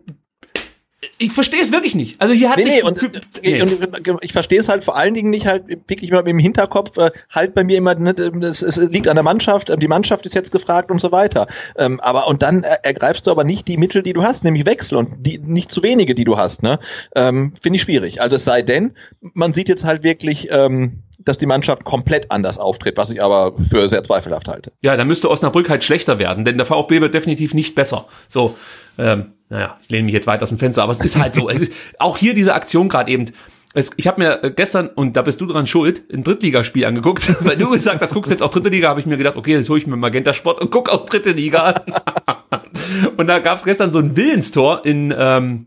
ich 1.18 1.32
verstehe 1.32 1.60
es 1.60 1.70
wirklich 1.70 1.94
nicht. 1.94 2.20
Also 2.20 2.34
hier 2.34 2.50
hat 2.50 2.56
nee, 2.56 2.64
sich 2.64 2.74
nee, 2.74 2.82
und, 2.82 3.00
nee. 3.42 4.10
und 4.10 4.24
ich 4.24 4.32
verstehe 4.32 4.58
es 4.58 4.68
halt 4.68 4.82
vor 4.82 4.96
allen 4.96 5.14
Dingen 5.14 5.30
nicht 5.30 5.46
halt 5.46 5.64
wirklich 5.86 6.10
mal 6.10 6.26
im 6.26 6.40
Hinterkopf 6.40 6.96
äh, 6.98 7.10
halt 7.30 7.54
bei 7.54 7.62
mir 7.62 7.78
immer 7.78 7.94
ne, 7.94 8.10
es, 8.10 8.62
es 8.62 8.76
liegt 8.76 9.06
an 9.06 9.14
der 9.14 9.22
Mannschaft, 9.22 9.70
die 9.80 9.88
Mannschaft 9.88 10.26
ist 10.26 10.34
jetzt 10.34 10.50
gefragt 10.50 10.90
und 10.90 11.00
so 11.00 11.12
weiter. 11.12 11.46
Ähm, 11.76 12.00
aber 12.00 12.26
und 12.26 12.42
dann 12.42 12.64
ergreifst 12.64 13.26
du 13.26 13.30
aber 13.30 13.44
nicht 13.44 13.68
die 13.68 13.76
Mittel, 13.76 14.02
die 14.02 14.12
du 14.12 14.24
hast, 14.24 14.42
nämlich 14.42 14.66
Wechsel 14.66 14.98
und 14.98 15.24
die 15.24 15.38
nicht 15.38 15.70
zu 15.70 15.84
wenige, 15.84 16.16
die 16.16 16.24
du 16.24 16.36
hast. 16.36 16.64
Ne, 16.64 16.80
ähm, 17.14 17.54
finde 17.62 17.76
ich 17.76 17.82
schwierig. 17.82 18.20
Also 18.20 18.34
es 18.34 18.44
sei 18.44 18.62
denn, 18.62 18.94
man 19.20 19.54
sieht 19.54 19.68
jetzt 19.68 19.84
halt 19.84 20.02
wirklich 20.02 20.48
ähm, 20.50 21.04
dass 21.18 21.36
die 21.36 21.46
Mannschaft 21.46 21.84
komplett 21.84 22.30
anders 22.30 22.58
auftritt, 22.58 22.96
was 22.96 23.10
ich 23.10 23.22
aber 23.22 23.52
für 23.60 23.88
sehr 23.88 24.02
zweifelhaft 24.02 24.48
halte. 24.48 24.72
Ja, 24.82 24.96
da 24.96 25.04
müsste 25.04 25.28
Osnabrück 25.28 25.68
halt 25.68 25.84
schlechter 25.84 26.18
werden, 26.18 26.44
denn 26.44 26.56
der 26.56 26.64
VfB 26.64 27.00
wird 27.00 27.12
definitiv 27.12 27.54
nicht 27.54 27.74
besser. 27.74 28.06
So, 28.28 28.56
ähm, 28.98 29.32
naja, 29.48 29.78
ich 29.82 29.88
lehne 29.90 30.04
mich 30.04 30.14
jetzt 30.14 30.26
weit 30.26 30.42
aus 30.42 30.50
dem 30.50 30.58
Fenster, 30.58 30.82
aber 30.82 30.92
es 30.92 31.00
ist 31.00 31.18
halt 31.18 31.34
so. 31.34 31.48
es 31.48 31.60
ist 31.60 31.72
auch 31.98 32.16
hier 32.16 32.34
diese 32.34 32.54
Aktion 32.54 32.88
gerade 32.88 33.10
eben. 33.10 33.26
Es, 33.74 33.90
ich 33.96 34.06
habe 34.06 34.20
mir 34.20 34.52
gestern, 34.56 34.88
und 34.88 35.16
da 35.16 35.22
bist 35.22 35.40
du 35.40 35.46
dran 35.46 35.66
schuld, 35.66 36.02
ein 36.12 36.24
Drittligaspiel 36.24 36.86
angeguckt, 36.86 37.36
weil 37.44 37.56
du 37.56 37.70
gesagt 37.70 38.00
hast, 38.00 38.14
guckst 38.14 38.30
jetzt 38.30 38.42
auch 38.42 38.50
dritte 38.50 38.70
Liga, 38.70 38.88
habe 38.88 39.00
ich 39.00 39.06
mir 39.06 39.16
gedacht, 39.16 39.36
okay, 39.36 39.52
jetzt 39.52 39.68
hole 39.68 39.78
ich 39.78 39.86
mir 39.86 39.96
Magenta 39.96 40.32
Sport 40.32 40.60
und 40.60 40.70
guck 40.70 40.88
auch 40.88 41.04
dritte 41.04 41.32
Liga 41.32 41.58
an. 41.58 41.74
und 43.16 43.26
da 43.26 43.38
gab 43.38 43.58
es 43.58 43.64
gestern 43.64 43.92
so 43.92 43.98
ein 43.98 44.16
Willenstor 44.16 44.84
in 44.84 45.14
ähm, 45.16 45.66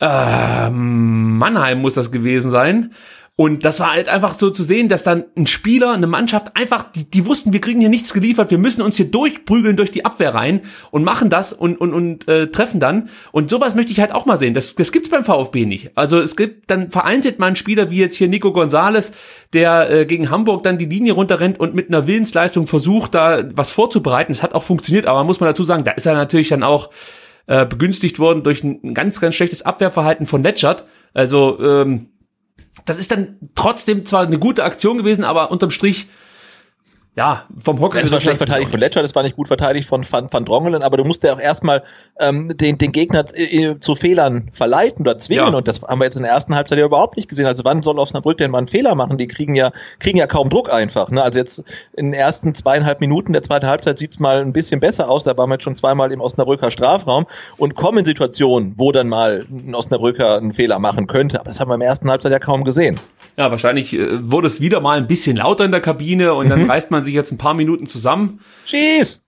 äh, 0.00 0.70
Mannheim 0.70 1.80
muss 1.80 1.94
das 1.94 2.10
gewesen 2.10 2.50
sein. 2.50 2.92
Und 3.36 3.64
das 3.64 3.80
war 3.80 3.92
halt 3.92 4.08
einfach 4.08 4.38
so 4.38 4.50
zu 4.50 4.62
sehen, 4.62 4.88
dass 4.88 5.02
dann 5.02 5.24
ein 5.36 5.48
Spieler, 5.48 5.90
eine 5.90 6.06
Mannschaft 6.06 6.56
einfach, 6.56 6.92
die, 6.92 7.10
die 7.10 7.26
wussten, 7.26 7.52
wir 7.52 7.60
kriegen 7.60 7.80
hier 7.80 7.88
nichts 7.88 8.12
geliefert, 8.12 8.52
wir 8.52 8.58
müssen 8.58 8.80
uns 8.80 8.96
hier 8.96 9.10
durchprügeln 9.10 9.76
durch 9.76 9.90
die 9.90 10.04
Abwehr 10.04 10.34
rein 10.34 10.60
und 10.92 11.02
machen 11.02 11.30
das 11.30 11.52
und, 11.52 11.80
und, 11.80 11.92
und 11.92 12.28
äh, 12.28 12.46
treffen 12.46 12.78
dann. 12.78 13.08
Und 13.32 13.50
sowas 13.50 13.74
möchte 13.74 13.90
ich 13.90 13.98
halt 13.98 14.12
auch 14.12 14.24
mal 14.24 14.36
sehen. 14.36 14.54
Das, 14.54 14.76
das 14.76 14.92
gibt's 14.92 15.10
beim 15.10 15.24
VfB 15.24 15.66
nicht. 15.66 15.90
Also 15.96 16.20
es 16.20 16.36
gibt 16.36 16.70
dann 16.70 16.92
vereinzelt 16.92 17.40
mal 17.40 17.48
einen 17.48 17.56
Spieler 17.56 17.90
wie 17.90 17.98
jetzt 17.98 18.14
hier 18.14 18.28
Nico 18.28 18.52
Gonzales, 18.52 19.10
der 19.52 19.90
äh, 19.90 20.06
gegen 20.06 20.30
Hamburg 20.30 20.62
dann 20.62 20.78
die 20.78 20.84
Linie 20.84 21.14
runterrennt 21.14 21.58
und 21.58 21.74
mit 21.74 21.88
einer 21.88 22.06
Willensleistung 22.06 22.68
versucht, 22.68 23.16
da 23.16 23.42
was 23.52 23.72
vorzubereiten. 23.72 24.30
Es 24.30 24.44
hat 24.44 24.54
auch 24.54 24.62
funktioniert, 24.62 25.06
aber 25.06 25.24
muss 25.24 25.40
man 25.40 25.48
dazu 25.48 25.64
sagen, 25.64 25.82
da 25.82 25.90
ist 25.90 26.06
er 26.06 26.14
natürlich 26.14 26.50
dann 26.50 26.62
auch 26.62 26.90
äh, 27.48 27.66
begünstigt 27.66 28.20
worden 28.20 28.44
durch 28.44 28.62
ein 28.62 28.94
ganz, 28.94 29.20
ganz 29.20 29.34
schlechtes 29.34 29.62
Abwehrverhalten 29.62 30.26
von 30.26 30.44
Letschert. 30.44 30.84
Also 31.14 31.58
ähm, 31.60 32.10
das 32.84 32.96
ist 32.96 33.10
dann 33.10 33.36
trotzdem 33.54 34.04
zwar 34.04 34.26
eine 34.26 34.38
gute 34.38 34.64
Aktion 34.64 34.98
gewesen, 34.98 35.24
aber 35.24 35.50
unterm 35.50 35.70
Strich 35.70 36.08
ja, 37.16 37.44
vom 37.60 37.80
Hocker. 37.80 38.02
Es 38.02 38.10
war 38.10 38.18
schlecht 38.18 38.38
verteidigt 38.38 38.70
von 38.70 38.80
Ledger, 38.80 39.00
das 39.00 39.14
war 39.14 39.22
nicht 39.22 39.36
gut 39.36 39.46
verteidigt 39.46 39.88
von 39.88 40.04
Van, 40.10 40.28
Van 40.32 40.44
Drongelen, 40.44 40.82
aber 40.82 40.96
du 40.96 41.04
musst 41.04 41.22
ja 41.22 41.32
auch 41.32 41.38
erstmal 41.38 41.84
ähm, 42.18 42.56
den, 42.56 42.76
den 42.76 42.90
Gegner 42.90 43.24
äh, 43.34 43.78
zu 43.78 43.94
Fehlern 43.94 44.50
verleiten 44.52 45.02
oder 45.02 45.16
zwingen 45.16 45.52
ja. 45.52 45.56
und 45.56 45.68
das 45.68 45.80
haben 45.82 46.00
wir 46.00 46.06
jetzt 46.06 46.16
in 46.16 46.22
der 46.22 46.32
ersten 46.32 46.56
Halbzeit 46.56 46.78
ja 46.78 46.84
überhaupt 46.84 47.16
nicht 47.16 47.28
gesehen. 47.28 47.46
Also 47.46 47.64
wann 47.64 47.82
soll 47.82 48.00
Osnabrück 48.00 48.38
denn 48.38 48.50
mal 48.50 48.58
einen 48.58 48.66
Fehler 48.66 48.96
machen? 48.96 49.16
Die 49.16 49.28
kriegen 49.28 49.54
ja, 49.54 49.70
kriegen 50.00 50.18
ja 50.18 50.26
kaum 50.26 50.50
Druck 50.50 50.72
einfach. 50.72 51.08
Ne? 51.10 51.22
Also 51.22 51.38
jetzt 51.38 51.62
in 51.96 52.06
den 52.06 52.14
ersten 52.14 52.52
zweieinhalb 52.52 53.00
Minuten 53.00 53.32
der 53.32 53.42
zweiten 53.42 53.66
Halbzeit 53.66 53.96
sieht's 53.96 54.18
mal 54.18 54.40
ein 54.40 54.52
bisschen 54.52 54.80
besser 54.80 55.08
aus, 55.08 55.22
da 55.22 55.36
waren 55.36 55.48
wir 55.48 55.54
jetzt 55.54 55.64
schon 55.64 55.76
zweimal 55.76 56.10
im 56.10 56.20
Osnabrücker 56.20 56.72
Strafraum 56.72 57.26
und 57.58 57.76
kommen 57.76 57.98
in 57.98 58.04
Situationen, 58.04 58.74
wo 58.76 58.90
dann 58.90 59.08
mal 59.08 59.46
ein 59.48 59.74
Osnabrücker 59.76 60.36
einen 60.36 60.52
Fehler 60.52 60.80
machen 60.80 61.06
könnte, 61.06 61.38
aber 61.38 61.50
das 61.50 61.60
haben 61.60 61.68
wir 61.68 61.76
im 61.76 61.80
ersten 61.80 62.10
Halbzeit 62.10 62.32
ja 62.32 62.40
kaum 62.40 62.64
gesehen. 62.64 62.98
Ja, 63.36 63.50
wahrscheinlich 63.50 63.92
äh, 63.94 64.30
wurde 64.30 64.46
es 64.46 64.60
wieder 64.60 64.80
mal 64.80 64.98
ein 64.98 65.06
bisschen 65.06 65.36
lauter 65.36 65.64
in 65.64 65.72
der 65.72 65.80
Kabine 65.80 66.34
und 66.34 66.46
mhm. 66.46 66.50
dann 66.50 66.70
reißt 66.70 66.90
man 66.90 67.04
sich 67.04 67.14
jetzt 67.14 67.32
ein 67.32 67.38
paar 67.38 67.54
Minuten 67.54 67.86
zusammen. 67.86 68.40
Schieß! 68.64 69.22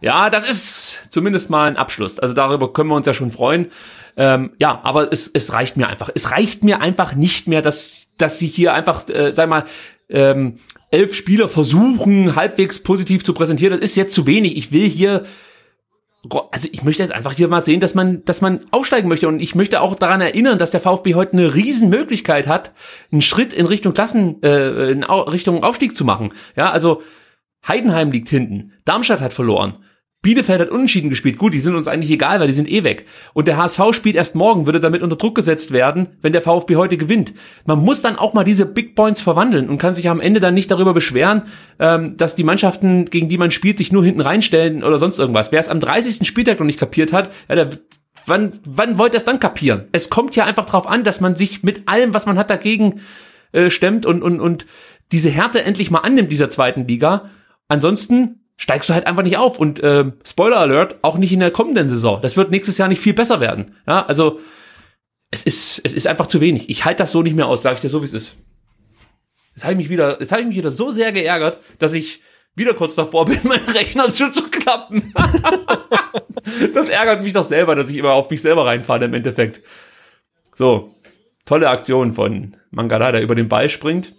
Ja, 0.00 0.30
das 0.30 0.50
ist 0.50 1.08
zumindest 1.10 1.48
mal 1.48 1.68
ein 1.68 1.76
Abschluss. 1.76 2.18
Also 2.18 2.34
darüber 2.34 2.72
können 2.72 2.88
wir 2.88 2.96
uns 2.96 3.06
ja 3.06 3.14
schon 3.14 3.30
freuen. 3.30 3.70
Ähm, 4.16 4.50
ja, 4.58 4.80
aber 4.82 5.12
es, 5.12 5.30
es 5.32 5.52
reicht 5.52 5.76
mir 5.76 5.88
einfach. 5.88 6.10
Es 6.14 6.32
reicht 6.32 6.64
mir 6.64 6.80
einfach 6.80 7.14
nicht 7.14 7.46
mehr, 7.46 7.62
dass, 7.62 8.08
dass 8.18 8.38
sie 8.38 8.48
hier 8.48 8.74
einfach, 8.74 9.08
äh, 9.08 9.32
sag 9.32 9.48
mal, 9.48 9.64
ähm, 10.08 10.58
elf 10.90 11.14
Spieler 11.14 11.48
versuchen, 11.48 12.34
halbwegs 12.36 12.82
positiv 12.82 13.24
zu 13.24 13.32
präsentieren. 13.32 13.72
Das 13.72 13.90
ist 13.90 13.96
jetzt 13.96 14.12
zu 14.12 14.26
wenig. 14.26 14.56
Ich 14.56 14.72
will 14.72 14.88
hier 14.88 15.24
also 16.52 16.68
ich 16.70 16.84
möchte 16.84 17.02
jetzt 17.02 17.12
einfach 17.12 17.32
hier 17.32 17.48
mal 17.48 17.64
sehen, 17.64 17.80
dass 17.80 17.94
man, 17.94 18.24
dass 18.24 18.40
man 18.40 18.60
aufsteigen 18.70 19.08
möchte 19.08 19.26
und 19.26 19.40
ich 19.40 19.54
möchte 19.54 19.80
auch 19.80 19.94
daran 19.96 20.20
erinnern, 20.20 20.58
dass 20.58 20.70
der 20.70 20.80
VfB 20.80 21.14
heute 21.14 21.32
eine 21.32 21.54
Riesenmöglichkeit 21.54 22.46
hat, 22.46 22.72
einen 23.10 23.22
Schritt 23.22 23.52
in 23.52 23.66
Richtung 23.66 23.92
Klassen, 23.92 24.40
äh, 24.42 24.90
in 24.90 25.02
Richtung 25.02 25.64
Aufstieg 25.64 25.96
zu 25.96 26.04
machen. 26.04 26.32
Ja, 26.56 26.70
also 26.70 27.02
Heidenheim 27.66 28.12
liegt 28.12 28.28
hinten, 28.28 28.72
Darmstadt 28.84 29.20
hat 29.20 29.32
verloren. 29.32 29.78
Bielefeld 30.22 30.60
hat 30.60 30.70
unentschieden 30.70 31.10
gespielt. 31.10 31.36
Gut, 31.36 31.52
die 31.52 31.58
sind 31.58 31.74
uns 31.74 31.88
eigentlich 31.88 32.12
egal, 32.12 32.38
weil 32.38 32.46
die 32.46 32.52
sind 32.52 32.70
eh 32.70 32.84
weg. 32.84 33.06
Und 33.34 33.48
der 33.48 33.56
HSV 33.56 33.80
spielt 33.92 34.14
erst 34.14 34.36
morgen, 34.36 34.66
würde 34.66 34.78
damit 34.78 35.02
unter 35.02 35.16
Druck 35.16 35.34
gesetzt 35.34 35.72
werden, 35.72 36.06
wenn 36.22 36.32
der 36.32 36.42
VfB 36.42 36.76
heute 36.76 36.96
gewinnt. 36.96 37.34
Man 37.66 37.80
muss 37.84 38.02
dann 38.02 38.16
auch 38.16 38.32
mal 38.32 38.44
diese 38.44 38.64
Big 38.64 38.94
Points 38.94 39.20
verwandeln 39.20 39.68
und 39.68 39.78
kann 39.78 39.96
sich 39.96 40.08
am 40.08 40.20
Ende 40.20 40.38
dann 40.38 40.54
nicht 40.54 40.70
darüber 40.70 40.94
beschweren, 40.94 41.42
ähm, 41.80 42.16
dass 42.16 42.36
die 42.36 42.44
Mannschaften, 42.44 43.06
gegen 43.06 43.28
die 43.28 43.36
man 43.36 43.50
spielt, 43.50 43.78
sich 43.78 43.90
nur 43.90 44.04
hinten 44.04 44.20
reinstellen 44.20 44.84
oder 44.84 44.98
sonst 44.98 45.18
irgendwas. 45.18 45.50
Wer 45.50 45.58
es 45.58 45.68
am 45.68 45.80
30. 45.80 46.26
Spieltag 46.26 46.60
noch 46.60 46.66
nicht 46.66 46.78
kapiert 46.78 47.12
hat, 47.12 47.32
ja, 47.48 47.56
der, 47.56 47.70
wann, 48.24 48.52
wann 48.64 48.98
wollt 48.98 49.14
ihr 49.14 49.18
es 49.18 49.24
dann 49.24 49.40
kapieren? 49.40 49.88
Es 49.90 50.08
kommt 50.08 50.36
ja 50.36 50.44
einfach 50.44 50.66
darauf 50.66 50.86
an, 50.86 51.02
dass 51.02 51.20
man 51.20 51.34
sich 51.34 51.64
mit 51.64 51.88
allem, 51.88 52.14
was 52.14 52.26
man 52.26 52.38
hat, 52.38 52.48
dagegen 52.48 53.00
äh, 53.50 53.70
stemmt 53.70 54.06
und, 54.06 54.22
und, 54.22 54.40
und 54.40 54.66
diese 55.10 55.30
Härte 55.30 55.64
endlich 55.64 55.90
mal 55.90 55.98
annimmt, 55.98 56.30
dieser 56.30 56.48
zweiten 56.48 56.86
Liga. 56.86 57.30
Ansonsten 57.66 58.41
steigst 58.62 58.88
du 58.88 58.94
halt 58.94 59.08
einfach 59.08 59.24
nicht 59.24 59.38
auf. 59.38 59.58
Und 59.58 59.80
äh, 59.80 60.12
Spoiler 60.24 60.58
Alert, 60.58 61.02
auch 61.02 61.18
nicht 61.18 61.32
in 61.32 61.40
der 61.40 61.50
kommenden 61.50 61.90
Saison. 61.90 62.20
Das 62.22 62.36
wird 62.36 62.52
nächstes 62.52 62.78
Jahr 62.78 62.88
nicht 62.88 63.00
viel 63.00 63.12
besser 63.12 63.40
werden. 63.40 63.74
Ja, 63.88 64.06
also 64.06 64.38
es 65.32 65.42
ist, 65.42 65.80
es 65.82 65.92
ist 65.92 66.06
einfach 66.06 66.28
zu 66.28 66.40
wenig. 66.40 66.70
Ich 66.70 66.84
halte 66.84 67.02
das 67.02 67.10
so 67.10 67.22
nicht 67.22 67.34
mehr 67.34 67.48
aus, 67.48 67.62
sage 67.62 67.74
ich 67.74 67.80
dir 67.80 67.88
so, 67.88 68.02
wie 68.02 68.06
es 68.06 68.12
ist. 68.12 68.36
Jetzt 69.56 69.64
habe 69.64 69.72
ich 69.72 69.78
mich 69.78 69.90
wieder, 69.90 70.20
jetzt 70.20 70.30
habe 70.30 70.42
ich 70.42 70.46
mich 70.46 70.56
wieder 70.56 70.70
so 70.70 70.92
sehr 70.92 71.10
geärgert, 71.10 71.58
dass 71.80 71.92
ich 71.92 72.22
wieder 72.54 72.72
kurz 72.74 72.94
davor 72.94 73.24
bin, 73.26 73.40
meinen 73.42 73.68
Rechner 73.68 74.08
zu 74.08 74.30
klappen. 74.48 75.12
das 76.72 76.88
ärgert 76.88 77.24
mich 77.24 77.32
doch 77.32 77.44
selber, 77.44 77.74
dass 77.74 77.90
ich 77.90 77.96
immer 77.96 78.12
auf 78.12 78.30
mich 78.30 78.42
selber 78.42 78.64
reinfahre 78.64 79.06
im 79.06 79.14
Endeffekt. 79.14 79.60
So, 80.54 80.94
tolle 81.46 81.68
Aktion 81.68 82.12
von 82.12 82.56
Mangala, 82.70 83.10
der 83.10 83.22
über 83.22 83.34
den 83.34 83.48
Ball 83.48 83.68
springt. 83.68 84.14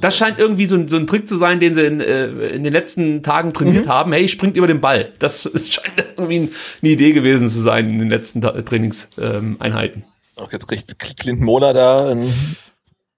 Das 0.00 0.16
scheint 0.16 0.38
irgendwie 0.38 0.66
so 0.66 0.74
ein, 0.74 0.88
so 0.88 0.96
ein 0.96 1.06
Trick 1.06 1.28
zu 1.28 1.36
sein, 1.36 1.60
den 1.60 1.74
sie 1.74 1.86
in, 1.86 2.00
äh, 2.00 2.26
in 2.26 2.64
den 2.64 2.72
letzten 2.72 3.22
Tagen 3.22 3.52
trainiert 3.52 3.86
mhm. 3.86 3.90
haben. 3.90 4.12
Hey, 4.12 4.28
springt 4.28 4.56
über 4.56 4.66
den 4.66 4.80
Ball. 4.80 5.12
Das 5.18 5.46
ist, 5.46 5.72
scheint 5.74 6.04
irgendwie 6.16 6.50
eine 6.82 6.90
Idee 6.90 7.12
gewesen 7.12 7.48
zu 7.48 7.60
sein 7.60 7.88
in 7.88 7.98
den 7.98 8.10
letzten 8.10 8.40
Trainingseinheiten. 8.40 10.02
Ähm, 10.02 10.42
Auch 10.44 10.52
jetzt 10.52 10.66
kriegt 10.66 10.98
Clinton 10.98 11.44
Mola 11.44 11.72
da 11.72 12.10
einen 12.10 12.28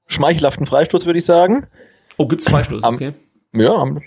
schmeichelhaften 0.06 0.66
Freistoß, 0.66 1.06
würde 1.06 1.18
ich 1.18 1.24
sagen. 1.24 1.66
Oh, 2.18 2.26
gibt's 2.26 2.48
Freistoß? 2.48 2.84
Okay. 2.84 3.12
Ja, 3.54 3.74
am 3.74 4.02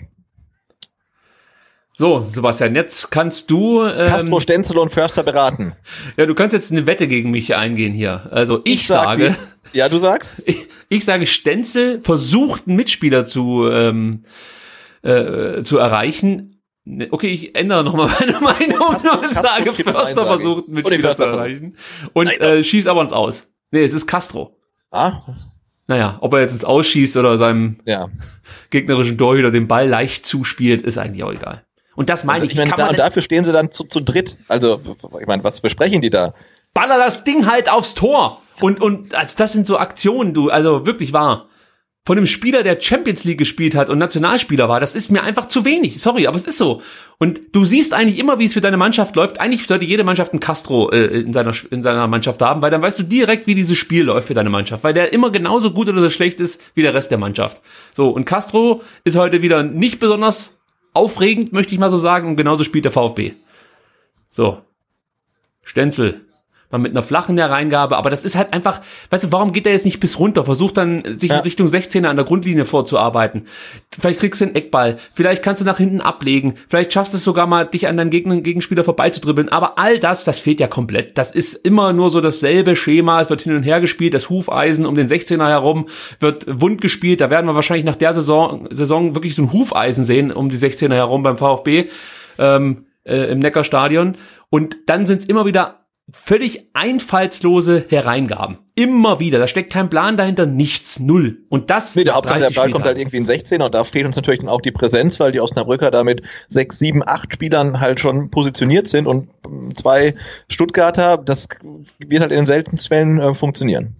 so, 1.94 2.22
Sebastian, 2.22 2.74
jetzt 2.74 3.10
kannst 3.10 3.50
du. 3.50 3.84
Ähm, 3.84 4.08
Castro, 4.08 4.40
Stenzel 4.40 4.78
und 4.78 4.90
Förster 4.90 5.22
beraten. 5.22 5.74
Ja, 6.16 6.26
du 6.26 6.34
kannst 6.34 6.52
jetzt 6.52 6.72
eine 6.72 6.86
Wette 6.86 7.06
gegen 7.06 7.30
mich 7.30 7.54
eingehen 7.54 7.92
hier. 7.92 8.28
Also 8.30 8.60
ich, 8.64 8.74
ich 8.74 8.86
sag 8.86 9.04
sage. 9.04 9.36
Die, 9.72 9.78
ja, 9.78 9.88
du 9.88 9.98
sagst? 9.98 10.30
Ich, 10.44 10.68
ich, 10.88 11.04
sage, 11.04 11.26
Stenzel 11.26 12.00
versucht, 12.00 12.66
einen 12.66 12.76
Mitspieler 12.76 13.26
zu, 13.26 13.68
ähm, 13.70 14.24
äh, 15.02 15.62
zu 15.62 15.78
erreichen. 15.78 16.62
Ne, 16.84 17.08
okay, 17.10 17.28
ich 17.28 17.54
ändere 17.54 17.84
nochmal 17.84 18.10
meine 18.20 18.40
Meinung 18.40 18.92
Castro, 18.92 19.18
und 19.20 19.34
sage, 19.34 19.72
Förster 19.72 20.26
versucht, 20.26 20.66
einen 20.66 20.74
Mitspieler 20.74 21.14
zu 21.14 21.24
erreichen. 21.24 21.76
Und 22.14 22.28
äh, 22.40 22.64
schießt 22.64 22.88
aber 22.88 23.02
ins 23.02 23.12
Aus. 23.12 23.48
Nee, 23.70 23.84
es 23.84 23.92
ist 23.92 24.06
Castro. 24.06 24.58
Ah. 24.90 25.22
Naja, 25.88 26.18
ob 26.20 26.34
er 26.34 26.40
jetzt 26.40 26.52
ins 26.52 26.64
Ausschießt 26.64 27.16
oder 27.16 27.38
seinem 27.38 27.80
ja. 27.84 28.08
gegnerischen 28.70 29.18
Torhüter 29.18 29.50
den 29.50 29.68
Ball 29.68 29.88
leicht 29.88 30.26
zuspielt, 30.26 30.82
ist 30.82 30.98
eigentlich 30.98 31.24
auch 31.24 31.32
egal. 31.32 31.64
Und 31.94 32.08
das 32.08 32.24
meine 32.24 32.44
ich. 32.44 32.52
ich 32.52 32.56
meine, 32.56 32.70
da, 32.76 32.92
dafür 32.92 33.22
stehen 33.22 33.44
sie 33.44 33.52
dann 33.52 33.70
zu, 33.70 33.84
zu 33.84 34.00
dritt. 34.00 34.36
Also, 34.48 34.80
ich 35.20 35.26
meine, 35.26 35.44
was 35.44 35.60
besprechen 35.60 36.00
die 36.00 36.10
da? 36.10 36.34
Baller 36.74 36.98
das 36.98 37.24
Ding 37.24 37.46
halt 37.46 37.70
aufs 37.70 37.94
Tor. 37.94 38.40
Und, 38.60 38.80
und 38.80 39.14
also 39.14 39.34
das 39.36 39.52
sind 39.52 39.66
so 39.66 39.78
Aktionen, 39.78 40.32
du, 40.32 40.48
also 40.48 40.86
wirklich 40.86 41.12
wahr. 41.12 41.48
Von 42.04 42.16
einem 42.16 42.26
Spieler, 42.26 42.64
der 42.64 42.80
Champions 42.80 43.22
League 43.22 43.38
gespielt 43.38 43.76
hat 43.76 43.88
und 43.88 43.98
Nationalspieler 43.98 44.68
war, 44.68 44.80
das 44.80 44.96
ist 44.96 45.12
mir 45.12 45.22
einfach 45.22 45.46
zu 45.46 45.64
wenig. 45.64 46.00
Sorry, 46.00 46.26
aber 46.26 46.36
es 46.36 46.48
ist 46.48 46.58
so. 46.58 46.82
Und 47.18 47.40
du 47.52 47.64
siehst 47.64 47.94
eigentlich 47.94 48.18
immer, 48.18 48.40
wie 48.40 48.46
es 48.46 48.54
für 48.54 48.60
deine 48.60 48.76
Mannschaft 48.76 49.14
läuft. 49.14 49.38
Eigentlich 49.38 49.68
sollte 49.68 49.84
jede 49.84 50.02
Mannschaft 50.02 50.32
einen 50.32 50.40
Castro 50.40 50.90
äh, 50.90 51.20
in, 51.20 51.32
seiner, 51.32 51.52
in 51.70 51.84
seiner 51.84 52.08
Mannschaft 52.08 52.42
haben, 52.42 52.60
weil 52.60 52.72
dann 52.72 52.82
weißt 52.82 52.98
du 52.98 53.02
direkt, 53.04 53.46
wie 53.46 53.54
dieses 53.54 53.78
Spiel 53.78 54.02
läuft 54.02 54.26
für 54.26 54.34
deine 54.34 54.50
Mannschaft. 54.50 54.82
Weil 54.82 54.94
der 54.94 55.12
immer 55.12 55.30
genauso 55.30 55.70
gut 55.70 55.88
oder 55.88 56.00
so 56.00 56.10
schlecht 56.10 56.40
ist 56.40 56.60
wie 56.74 56.82
der 56.82 56.92
Rest 56.92 57.12
der 57.12 57.18
Mannschaft. 57.18 57.62
So, 57.94 58.08
und 58.08 58.24
Castro 58.24 58.82
ist 59.04 59.16
heute 59.16 59.42
wieder 59.42 59.62
nicht 59.62 60.00
besonders 60.00 60.56
aufregend, 60.92 61.52
möchte 61.52 61.74
ich 61.74 61.80
mal 61.80 61.90
so 61.90 61.98
sagen, 61.98 62.28
und 62.28 62.36
genauso 62.36 62.64
spielt 62.64 62.84
der 62.84 62.92
VfB. 62.92 63.34
So. 64.28 64.62
Stenzel. 65.62 66.26
Mal 66.72 66.78
mit 66.78 66.92
einer 66.92 67.02
flachen 67.02 67.36
Hereingabe, 67.36 67.98
aber 67.98 68.08
das 68.08 68.24
ist 68.24 68.34
halt 68.34 68.54
einfach, 68.54 68.80
weißt 69.10 69.24
du, 69.24 69.32
warum 69.32 69.52
geht 69.52 69.66
er 69.66 69.72
jetzt 69.72 69.84
nicht 69.84 70.00
bis 70.00 70.18
runter? 70.18 70.46
Versucht 70.46 70.78
dann, 70.78 71.02
sich 71.18 71.30
ja. 71.30 71.36
in 71.36 71.42
Richtung 71.42 71.68
16er 71.68 72.06
an 72.06 72.16
der 72.16 72.24
Grundlinie 72.24 72.64
vorzuarbeiten. 72.64 73.44
Vielleicht 73.90 74.20
kriegst 74.20 74.40
du 74.40 74.46
einen 74.46 74.54
Eckball, 74.54 74.96
vielleicht 75.12 75.42
kannst 75.42 75.60
du 75.60 75.66
nach 75.66 75.76
hinten 75.76 76.00
ablegen, 76.00 76.54
vielleicht 76.68 76.92
schaffst 76.94 77.12
du 77.12 77.18
es 77.18 77.24
sogar 77.24 77.46
mal, 77.46 77.66
dich 77.66 77.88
an 77.88 77.98
deinen 77.98 78.08
Gegner, 78.08 78.40
Gegenspieler 78.40 78.84
vorbeizudribbeln, 78.84 79.50
aber 79.50 79.78
all 79.78 79.98
das, 79.98 80.24
das 80.24 80.40
fehlt 80.40 80.60
ja 80.60 80.66
komplett. 80.66 81.18
Das 81.18 81.34
ist 81.34 81.52
immer 81.52 81.92
nur 81.92 82.10
so 82.10 82.22
dasselbe 82.22 82.74
Schema, 82.74 83.20
es 83.20 83.28
wird 83.28 83.42
hin 83.42 83.54
und 83.54 83.64
her 83.64 83.82
gespielt, 83.82 84.14
das 84.14 84.30
Hufeisen 84.30 84.86
um 84.86 84.94
den 84.94 85.08
16er 85.08 85.48
herum 85.48 85.88
wird 86.20 86.46
wund 86.48 86.80
gespielt, 86.80 87.20
da 87.20 87.28
werden 87.28 87.46
wir 87.46 87.54
wahrscheinlich 87.54 87.84
nach 87.84 87.96
der 87.96 88.14
Saison, 88.14 88.66
Saison 88.70 89.14
wirklich 89.14 89.34
so 89.34 89.42
ein 89.42 89.52
Hufeisen 89.52 90.06
sehen 90.06 90.32
um 90.32 90.48
die 90.48 90.56
16er 90.56 90.94
herum 90.94 91.22
beim 91.22 91.36
VfB 91.36 91.90
ähm, 92.38 92.86
äh, 93.04 93.30
im 93.30 93.40
Neckarstadion 93.40 94.16
und 94.48 94.76
dann 94.86 95.06
sind 95.06 95.22
es 95.22 95.28
immer 95.28 95.46
wieder 95.46 95.81
völlig 96.10 96.68
einfallslose 96.74 97.86
Hereingaben. 97.88 98.58
Immer 98.74 99.20
wieder. 99.20 99.38
Da 99.38 99.46
steckt 99.46 99.72
kein 99.72 99.90
Plan 99.90 100.16
dahinter, 100.16 100.46
nichts, 100.46 100.98
null. 100.98 101.38
Und 101.48 101.70
das. 101.70 101.94
Nee, 101.94 102.04
der 102.04 102.14
Hauptsache 102.14 102.40
der 102.40 102.50
Ball 102.50 102.70
kommt 102.70 102.84
halt 102.84 102.98
irgendwie 102.98 103.18
in 103.18 103.26
16 103.26 103.62
und 103.62 103.74
da 103.74 103.84
fehlt 103.84 104.06
uns 104.06 104.16
natürlich 104.16 104.40
dann 104.40 104.48
auch 104.48 104.60
die 104.60 104.72
Präsenz, 104.72 105.20
weil 105.20 105.32
die 105.32 105.40
Osnabrücker 105.40 105.90
da 105.90 106.04
mit 106.04 106.22
sechs, 106.48 106.78
sieben, 106.78 107.02
acht 107.06 107.32
Spielern 107.32 107.80
halt 107.80 108.00
schon 108.00 108.30
positioniert 108.30 108.88
sind 108.88 109.06
und 109.06 109.28
zwei 109.74 110.14
Stuttgarter, 110.48 111.18
das 111.18 111.48
wird 111.98 112.20
halt 112.20 112.32
in 112.32 112.38
den 112.38 112.46
seltensten 112.46 112.88
Fällen 112.88 113.20
äh, 113.20 113.34
funktionieren. 113.34 113.96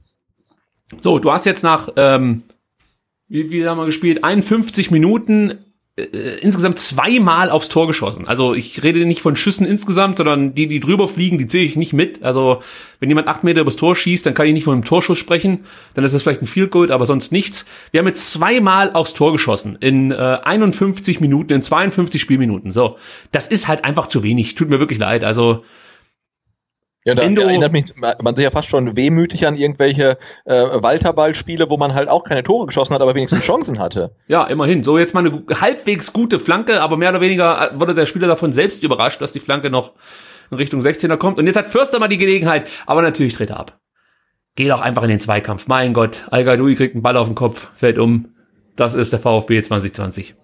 So, 1.00 1.18
du 1.18 1.30
hast 1.30 1.46
jetzt 1.46 1.62
nach, 1.62 1.88
ähm, 1.96 2.42
wie, 3.28 3.50
wie 3.50 3.66
haben 3.66 3.78
wir 3.78 3.86
gespielt, 3.86 4.24
51 4.24 4.90
Minuten 4.90 5.58
insgesamt 5.94 6.78
zweimal 6.78 7.50
aufs 7.50 7.68
Tor 7.68 7.86
geschossen. 7.86 8.26
Also 8.26 8.54
ich 8.54 8.82
rede 8.82 9.04
nicht 9.04 9.20
von 9.20 9.36
Schüssen 9.36 9.66
insgesamt, 9.66 10.16
sondern 10.16 10.54
die, 10.54 10.66
die 10.66 10.80
drüber 10.80 11.06
fliegen, 11.06 11.36
die 11.36 11.46
zähle 11.46 11.64
ich 11.64 11.76
nicht 11.76 11.92
mit. 11.92 12.22
Also 12.22 12.62
wenn 12.98 13.10
jemand 13.10 13.28
acht 13.28 13.44
Meter 13.44 13.60
übers 13.60 13.76
Tor 13.76 13.94
schießt, 13.94 14.24
dann 14.24 14.32
kann 14.32 14.46
ich 14.46 14.54
nicht 14.54 14.64
von 14.64 14.72
einem 14.72 14.84
Torschuss 14.84 15.18
sprechen. 15.18 15.64
Dann 15.92 16.02
ist 16.04 16.14
das 16.14 16.22
vielleicht 16.22 16.40
ein 16.40 16.46
Field 16.46 16.70
Goal, 16.70 16.90
aber 16.90 17.04
sonst 17.04 17.30
nichts. 17.30 17.66
Wir 17.90 18.00
haben 18.00 18.06
jetzt 18.06 18.30
zweimal 18.30 18.94
aufs 18.94 19.12
Tor 19.12 19.32
geschossen 19.32 19.76
in 19.80 20.12
äh, 20.12 20.14
51 20.42 21.20
Minuten, 21.20 21.52
in 21.52 21.62
52 21.62 22.22
Spielminuten. 22.22 22.72
So, 22.72 22.96
das 23.30 23.46
ist 23.46 23.68
halt 23.68 23.84
einfach 23.84 24.06
zu 24.06 24.22
wenig. 24.22 24.54
Tut 24.54 24.70
mir 24.70 24.80
wirklich 24.80 24.98
leid. 24.98 25.24
Also 25.24 25.58
ja, 27.04 27.14
da 27.14 27.22
Endo- 27.22 27.42
erinnert 27.42 27.72
mich 27.72 27.86
man 27.96 28.36
sich 28.36 28.44
ja 28.44 28.50
fast 28.50 28.68
schon 28.68 28.96
wehmütig 28.96 29.46
an 29.46 29.56
irgendwelche 29.56 30.18
äh, 30.44 30.52
Walterballspiele, 30.54 31.68
wo 31.68 31.76
man 31.76 31.94
halt 31.94 32.08
auch 32.08 32.24
keine 32.24 32.42
Tore 32.42 32.66
geschossen 32.66 32.94
hat, 32.94 33.02
aber 33.02 33.14
wenigstens 33.14 33.42
Chancen 33.44 33.78
hatte. 33.78 34.14
Ja, 34.28 34.44
immerhin. 34.44 34.84
So 34.84 34.98
jetzt 34.98 35.14
mal 35.14 35.26
eine 35.26 35.42
halbwegs 35.60 36.12
gute 36.12 36.38
Flanke, 36.38 36.80
aber 36.80 36.96
mehr 36.96 37.10
oder 37.10 37.20
weniger 37.20 37.72
äh, 37.72 37.80
wurde 37.80 37.94
der 37.94 38.06
Spieler 38.06 38.28
davon 38.28 38.52
selbst 38.52 38.82
überrascht, 38.82 39.20
dass 39.20 39.32
die 39.32 39.40
Flanke 39.40 39.70
noch 39.70 39.92
in 40.50 40.58
Richtung 40.58 40.80
16er 40.80 41.16
kommt. 41.16 41.38
Und 41.38 41.46
jetzt 41.46 41.56
hat 41.56 41.68
Förster 41.68 41.98
mal 41.98 42.08
die 42.08 42.18
Gelegenheit, 42.18 42.68
aber 42.86 43.02
natürlich 43.02 43.34
dreht 43.34 43.50
er 43.50 43.58
ab. 43.60 43.80
Geh 44.54 44.68
doch 44.68 44.80
einfach 44.82 45.02
in 45.02 45.08
den 45.08 45.20
Zweikampf. 45.20 45.66
Mein 45.66 45.94
Gott, 45.94 46.24
al 46.30 46.44
kriegt 46.74 46.94
einen 46.94 47.02
Ball 47.02 47.16
auf 47.16 47.26
den 47.26 47.34
Kopf, 47.34 47.70
fällt 47.74 47.98
um. 47.98 48.34
Das 48.76 48.94
ist 48.94 49.12
der 49.12 49.18
VfB 49.18 49.62
2020. 49.62 50.34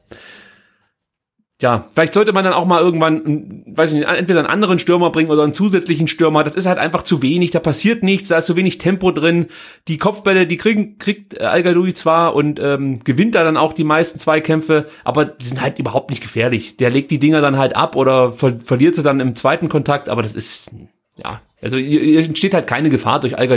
Ja, 1.60 1.88
vielleicht 1.92 2.14
sollte 2.14 2.32
man 2.32 2.44
dann 2.44 2.52
auch 2.52 2.66
mal 2.66 2.80
irgendwann, 2.80 3.64
weiß 3.66 3.90
ich 3.90 3.98
nicht, 3.98 4.08
entweder 4.08 4.38
einen 4.38 4.48
anderen 4.48 4.78
Stürmer 4.78 5.10
bringen 5.10 5.28
oder 5.28 5.42
einen 5.42 5.54
zusätzlichen 5.54 6.06
Stürmer. 6.06 6.44
Das 6.44 6.54
ist 6.54 6.66
halt 6.66 6.78
einfach 6.78 7.02
zu 7.02 7.20
wenig, 7.20 7.50
da 7.50 7.58
passiert 7.58 8.04
nichts, 8.04 8.28
da 8.28 8.38
ist 8.38 8.46
zu 8.46 8.54
wenig 8.54 8.78
Tempo 8.78 9.10
drin. 9.10 9.48
Die 9.88 9.98
Kopfbälle, 9.98 10.46
die 10.46 10.56
kriegen, 10.56 10.98
kriegt 10.98 11.40
al 11.40 11.64
zwar 11.94 12.36
und 12.36 12.60
ähm, 12.60 13.00
gewinnt 13.02 13.34
da 13.34 13.42
dann 13.42 13.56
auch 13.56 13.72
die 13.72 13.82
meisten 13.82 14.20
Zweikämpfe, 14.20 14.86
aber 15.02 15.24
die 15.24 15.44
sind 15.44 15.60
halt 15.60 15.80
überhaupt 15.80 16.10
nicht 16.10 16.22
gefährlich. 16.22 16.76
Der 16.76 16.90
legt 16.90 17.10
die 17.10 17.18
Dinger 17.18 17.40
dann 17.40 17.58
halt 17.58 17.74
ab 17.74 17.96
oder 17.96 18.30
ver 18.30 18.60
verliert 18.64 18.94
sie 18.94 19.02
dann 19.02 19.18
im 19.18 19.34
zweiten 19.34 19.68
Kontakt, 19.68 20.08
aber 20.08 20.22
das 20.22 20.36
ist, 20.36 20.70
ja, 21.16 21.40
also 21.60 21.76
hier, 21.76 22.00
hier 22.00 22.24
entsteht 22.24 22.54
halt 22.54 22.68
keine 22.68 22.88
Gefahr 22.88 23.18
durch 23.18 23.36
al 23.36 23.48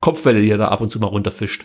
Kopfbälle, 0.00 0.42
die 0.42 0.50
er 0.50 0.58
da 0.58 0.68
ab 0.68 0.82
und 0.82 0.92
zu 0.92 1.00
mal 1.00 1.06
runterfischt. 1.06 1.64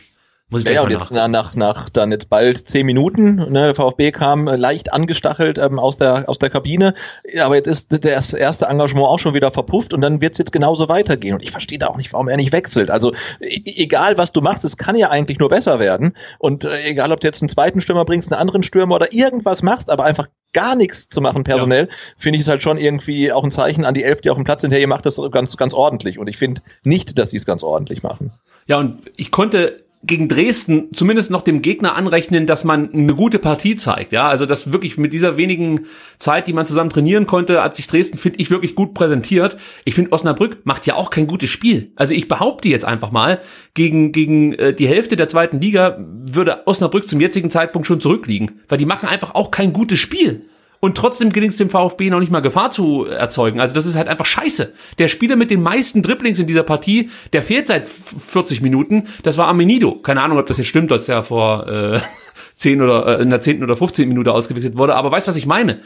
Muss 0.50 0.62
ich 0.62 0.68
Ja, 0.68 0.74
ja, 0.74 0.82
und 0.82 0.90
jetzt 0.90 1.12
nach, 1.12 1.28
nach, 1.28 1.54
nach 1.54 1.90
dann 1.90 2.12
jetzt 2.12 2.30
bald 2.30 2.68
zehn 2.68 2.86
Minuten, 2.86 3.36
ne, 3.36 3.66
der 3.66 3.76
VfB 3.76 4.12
kam 4.12 4.48
leicht 4.48 4.92
angestachelt 4.92 5.60
ähm, 5.60 5.78
aus 5.78 5.98
der 5.98 6.28
aus 6.28 6.40
der 6.40 6.50
Kabine, 6.50 6.96
Ja, 7.32 7.46
aber 7.46 7.56
jetzt 7.56 7.68
ist 7.68 8.04
das 8.04 8.34
erste 8.34 8.66
Engagement 8.66 9.06
auch 9.06 9.20
schon 9.20 9.36
wieder 9.36 9.52
verpufft 9.52 9.94
und 9.94 10.02
dann 10.02 10.22
wird 10.22 10.34
es 10.34 10.40
jetzt 10.40 10.52
genauso 10.52 10.90
weitergehen. 10.90 11.36
Und 11.36 11.44
ich 11.44 11.52
verstehe 11.52 11.78
da 11.78 11.88
auch 11.88 11.98
nicht, 11.98 12.12
warum 12.14 12.28
er 12.30 12.38
nicht 12.38 12.52
wechselt. 12.52 12.90
Also 12.90 13.14
e 13.40 13.62
egal 13.66 14.18
was 14.18 14.32
du 14.32 14.42
machst, 14.42 14.66
es 14.66 14.78
kann 14.78 14.96
ja 14.96 15.12
eigentlich 15.12 15.38
nur 15.38 15.50
besser 15.50 15.80
werden. 15.80 16.16
Und 16.40 16.66
äh, 16.66 16.84
egal 16.84 17.12
ob 17.12 17.20
du 17.20 17.28
jetzt 17.28 17.44
einen 17.44 17.50
zweiten 17.50 17.80
Stürmer 17.80 18.06
bringst, 18.06 18.32
einen 18.32 18.42
anderen 18.42 18.64
Stürmer 18.64 18.96
oder 18.96 19.14
irgendwas 19.14 19.62
machst, 19.62 19.92
aber 19.92 20.06
einfach 20.06 20.30
gar 20.52 20.76
nichts 20.76 21.10
zu 21.10 21.22
machen 21.22 21.44
personell, 21.44 21.90
finde 22.18 22.38
ich 22.38 22.42
es 22.42 22.50
halt 22.50 22.64
schon 22.64 22.80
irgendwie 22.80 23.32
auch 23.32 23.44
ein 23.44 23.52
Zeichen 23.52 23.86
an 23.86 23.94
die 23.94 24.04
Elf, 24.04 24.22
die 24.22 24.32
auf 24.32 24.38
dem 24.38 24.46
Platz 24.46 24.62
sind, 24.62 24.72
hey, 24.72 24.82
ihr 24.82 24.88
macht 24.88 25.06
das 25.06 25.22
ganz 25.30 25.56
ganz 25.58 25.76
ordentlich. 25.76 26.18
Und 26.18 26.28
ich 26.28 26.38
finde 26.38 26.62
nicht, 26.84 27.20
dass 27.20 27.30
sie 27.30 27.38
es 27.38 27.46
ganz 27.46 27.62
ordentlich 27.62 28.02
machen. 28.02 28.32
Ja, 28.66 28.80
und 28.80 29.02
ich 29.16 29.32
konnte 29.32 29.78
gegen 30.02 30.30
Dresden 30.30 30.94
zumindest 30.94 31.30
noch 31.30 31.42
dem 31.42 31.62
Gegner 31.62 31.96
anrechnen, 31.96 32.48
dass 32.48 32.64
man 32.64 32.94
eine 32.94 33.16
gute 33.16 33.38
Partie 33.38 33.76
zeigt. 33.76 34.14
Ja, 34.14 34.30
also 34.30 34.46
das 34.46 34.72
wirklich 34.72 34.98
mit 34.98 35.12
dieser 35.12 35.36
wenigen 35.36 35.88
Zeit, 36.20 36.48
die 36.48 36.54
man 36.54 36.66
zusammen 36.66 36.90
trainieren 36.90 37.28
konnte, 37.28 37.62
hat 37.62 37.76
sich 37.76 37.88
Dresden, 37.88 38.18
finde 38.18 38.40
ich, 38.40 38.50
wirklich 38.50 38.76
gut 38.76 38.94
präsentiert. 38.94 39.58
Ich 39.84 39.96
finde, 39.96 40.14
Osnabrück 40.14 40.60
macht 40.64 40.86
ja 40.86 40.96
auch 40.96 41.10
kein 41.10 41.28
gutes 41.28 41.50
Spiel. 41.50 41.92
Also 41.96 42.14
ich 42.14 42.30
behaupte 42.30 42.70
jetzt 42.70 42.86
einfach 42.86 43.12
mal, 43.12 43.42
gegen, 43.74 44.14
gegen 44.14 44.54
äh, 44.54 44.74
die 44.74 44.88
Hälfte 44.88 45.18
der 45.18 45.28
zweiten 45.28 45.60
Liga 45.60 45.98
würde 46.00 46.66
Osnabrück 46.66 47.10
zum 47.10 47.20
jetzigen 47.20 47.50
Zeitpunkt 47.50 47.86
schon 47.86 48.00
zurückliegen. 48.00 48.62
Weil 48.70 48.78
die 48.78 48.86
machen 48.86 49.10
einfach 49.10 49.36
auch 49.36 49.52
kein 49.52 49.74
gutes 49.74 50.00
Spiel. 50.00 50.46
Und 50.82 50.96
trotzdem 50.96 51.32
gelingt 51.32 51.52
es 51.52 51.58
dem 51.58 51.70
VfB 51.70 52.10
noch 52.10 52.20
nicht 52.20 52.32
mal 52.32 52.40
Gefahr 52.40 52.72
zu 52.72 53.06
erzeugen. 53.06 53.60
Also 53.60 53.76
das 53.76 53.86
ist 53.86 53.96
halt 53.96 54.08
einfach 54.08 54.26
scheiße. 54.26 54.74
Der 54.98 55.10
Spieler 55.10 55.36
mit 55.36 55.52
den 55.52 55.62
meisten 55.62 56.02
Dribblings 56.02 56.40
in 56.40 56.48
dieser 56.48 56.64
Partie, 56.64 57.10
der 57.34 57.44
fehlt 57.44 57.68
seit 57.68 57.88
40 57.88 58.62
Minuten. 58.62 59.08
Das 59.24 59.38
war 59.38 59.48
Amenido. 59.48 59.96
Keine 59.96 60.22
Ahnung, 60.22 60.38
ob 60.38 60.48
das 60.48 60.58
jetzt 60.58 60.68
stimmt, 60.68 60.92
dass 60.92 61.06
der 61.06 61.24
vor 61.24 61.68
äh, 61.68 62.00
10 62.56 62.82
oder 62.82 63.20
äh, 63.20 63.22
in 63.22 63.30
der 63.30 63.42
10. 63.42 63.62
oder 63.62 63.76
15. 63.76 64.08
Minute 64.08 64.32
ausgewechselt 64.32 64.78
wurde. 64.78 64.96
Aber 64.96 65.12
weißt 65.12 65.28
was 65.28 65.36
ich 65.36 65.46
meine? 65.46 65.82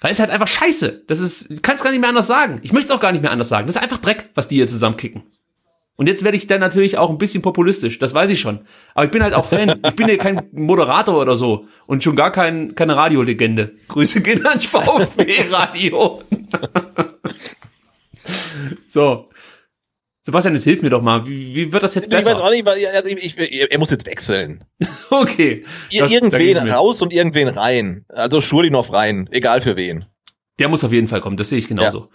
Da 0.00 0.08
ist 0.08 0.20
halt 0.20 0.30
einfach 0.30 0.48
scheiße. 0.48 1.04
Das 1.08 1.20
ist, 1.20 1.50
ich 1.50 1.62
kann 1.62 1.76
es 1.76 1.82
gar 1.82 1.90
nicht 1.90 2.00
mehr 2.00 2.08
anders 2.08 2.26
sagen. 2.26 2.60
Ich 2.62 2.72
möchte 2.72 2.92
es 2.92 2.96
auch 2.96 3.00
gar 3.00 3.12
nicht 3.12 3.22
mehr 3.22 3.30
anders 3.30 3.48
sagen. 3.48 3.66
Das 3.66 3.76
ist 3.76 3.82
einfach 3.82 3.98
Dreck, 3.98 4.30
was 4.34 4.48
die 4.48 4.56
hier 4.56 4.68
zusammenkicken. 4.68 5.22
Und 5.96 6.06
jetzt 6.08 6.24
werde 6.24 6.36
ich 6.36 6.46
dann 6.46 6.60
natürlich 6.60 6.96
auch 6.98 7.10
ein 7.10 7.18
bisschen 7.18 7.42
populistisch, 7.42 7.98
das 7.98 8.14
weiß 8.14 8.30
ich 8.30 8.40
schon. 8.40 8.60
Aber 8.94 9.04
ich 9.04 9.10
bin 9.10 9.22
halt 9.22 9.34
auch 9.34 9.44
Fan. 9.44 9.80
Ich 9.84 9.94
bin 9.94 10.08
ja 10.08 10.16
kein 10.16 10.48
Moderator 10.52 11.20
oder 11.20 11.36
so. 11.36 11.66
Und 11.86 12.02
schon 12.02 12.16
gar 12.16 12.32
kein, 12.32 12.74
keine 12.74 12.96
Radiolegende. 12.96 13.74
Grüße 13.88 14.22
gehen 14.22 14.44
ans 14.46 14.64
VfB-Radio. 14.64 16.22
so. 18.86 19.28
Sebastian, 20.24 20.54
jetzt 20.54 20.64
hilf 20.64 20.82
mir 20.82 20.90
doch 20.90 21.02
mal. 21.02 21.26
Wie, 21.26 21.54
wie 21.54 21.72
wird 21.72 21.82
das 21.82 21.96
jetzt 21.96 22.06
Ich 22.06 22.12
weiß 22.12 22.26
besser? 22.26 22.44
auch 22.44 22.50
nicht, 22.50 22.64
weil 22.64 22.84
also 22.86 23.08
ich, 23.08 23.36
ich, 23.36 23.70
er 23.72 23.78
muss 23.78 23.90
jetzt 23.90 24.06
wechseln. 24.06 24.64
Okay. 25.10 25.64
Das- 25.90 26.08
da 26.10 26.14
irgendwen 26.14 26.66
ich 26.66 26.72
raus 26.72 27.02
und 27.02 27.12
irgendwen 27.12 27.48
rein. 27.48 28.06
Also 28.08 28.40
Schulinov 28.40 28.92
rein, 28.92 29.28
egal 29.30 29.60
für 29.60 29.76
wen. 29.76 30.04
Der 30.58 30.68
muss 30.68 30.84
auf 30.84 30.92
jeden 30.92 31.08
Fall 31.08 31.20
kommen, 31.20 31.36
das 31.36 31.48
sehe 31.48 31.58
ich 31.58 31.68
genauso. 31.68 32.08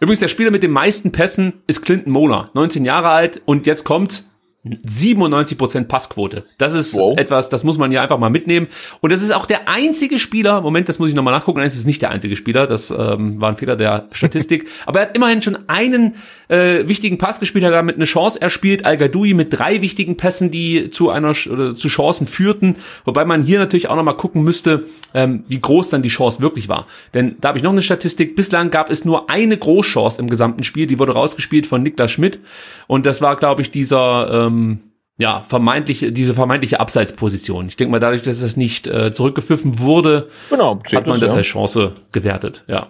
Übrigens, 0.00 0.20
der 0.20 0.28
Spieler 0.28 0.50
mit 0.50 0.62
den 0.62 0.70
meisten 0.70 1.12
Pässen 1.12 1.54
ist 1.66 1.82
Clinton 1.82 2.12
Mola, 2.12 2.46
19 2.54 2.84
Jahre 2.84 3.10
alt 3.10 3.42
und 3.44 3.66
jetzt 3.66 3.84
kommt's. 3.84 4.33
97% 4.64 5.84
Passquote. 5.84 6.44
Das 6.56 6.72
ist 6.72 6.94
Wow. 6.94 7.18
etwas, 7.18 7.50
das 7.50 7.64
muss 7.64 7.76
man 7.76 7.92
ja 7.92 8.02
einfach 8.02 8.18
mal 8.18 8.30
mitnehmen. 8.30 8.68
Und 9.00 9.12
das 9.12 9.20
ist 9.20 9.30
auch 9.32 9.44
der 9.44 9.68
einzige 9.68 10.18
Spieler, 10.18 10.62
Moment, 10.62 10.88
das 10.88 10.98
muss 10.98 11.10
ich 11.10 11.14
nochmal 11.14 11.34
nachgucken, 11.34 11.60
es 11.60 11.76
ist 11.76 11.86
nicht 11.86 12.00
der 12.00 12.10
einzige 12.10 12.34
Spieler, 12.34 12.66
das 12.66 12.90
ähm, 12.90 13.40
war 13.40 13.50
ein 13.50 13.56
Fehler 13.58 13.76
der 13.76 14.08
Statistik, 14.12 14.68
aber 14.86 15.00
er 15.00 15.08
hat 15.08 15.16
immerhin 15.16 15.42
schon 15.42 15.58
einen 15.68 16.14
äh, 16.48 16.88
wichtigen 16.88 17.18
Pass 17.18 17.40
gespielt, 17.40 17.64
hat 17.64 17.72
damit 17.72 17.96
eine 17.96 18.06
Chance 18.06 18.40
erspielt, 18.40 18.84
al 18.86 18.98
mit 19.14 19.58
drei 19.58 19.82
wichtigen 19.82 20.16
Pässen, 20.16 20.50
die 20.50 20.90
zu 20.90 21.10
einer 21.10 21.34
oder 21.50 21.76
zu 21.76 21.88
Chancen 21.88 22.26
führten, 22.26 22.76
wobei 23.04 23.24
man 23.24 23.42
hier 23.42 23.58
natürlich 23.58 23.88
auch 23.88 23.96
nochmal 23.96 24.16
gucken 24.16 24.42
müsste, 24.42 24.84
ähm, 25.12 25.44
wie 25.46 25.60
groß 25.60 25.90
dann 25.90 26.02
die 26.02 26.08
Chance 26.08 26.40
wirklich 26.40 26.68
war. 26.68 26.86
Denn 27.12 27.36
da 27.40 27.48
habe 27.48 27.58
ich 27.58 27.64
noch 27.64 27.72
eine 27.72 27.82
Statistik, 27.82 28.34
bislang 28.34 28.70
gab 28.70 28.90
es 28.90 29.04
nur 29.04 29.30
eine 29.30 29.56
Großchance 29.56 30.18
im 30.20 30.28
gesamten 30.28 30.64
Spiel, 30.64 30.86
die 30.86 30.98
wurde 30.98 31.12
rausgespielt 31.12 31.66
von 31.66 31.82
Niklas 31.82 32.10
Schmidt 32.10 32.40
und 32.86 33.04
das 33.06 33.20
war, 33.20 33.36
glaube 33.36 33.62
ich, 33.62 33.70
dieser 33.70 34.46
ähm, 34.46 34.53
ja, 35.16 35.42
vermeintliche, 35.42 36.12
diese 36.12 36.34
vermeintliche 36.34 36.80
Abseitsposition. 36.80 37.68
Ich 37.68 37.76
denke 37.76 37.92
mal, 37.92 38.00
dadurch, 38.00 38.22
dass 38.22 38.40
das 38.40 38.56
nicht 38.56 38.86
äh, 38.86 39.12
zurückgepfiffen 39.12 39.78
wurde, 39.78 40.28
Genau, 40.50 40.78
hat 40.92 41.06
man 41.06 41.20
das 41.20 41.30
ja. 41.30 41.36
als 41.36 41.46
Chance 41.46 41.94
gewertet, 42.12 42.64
ja. 42.66 42.88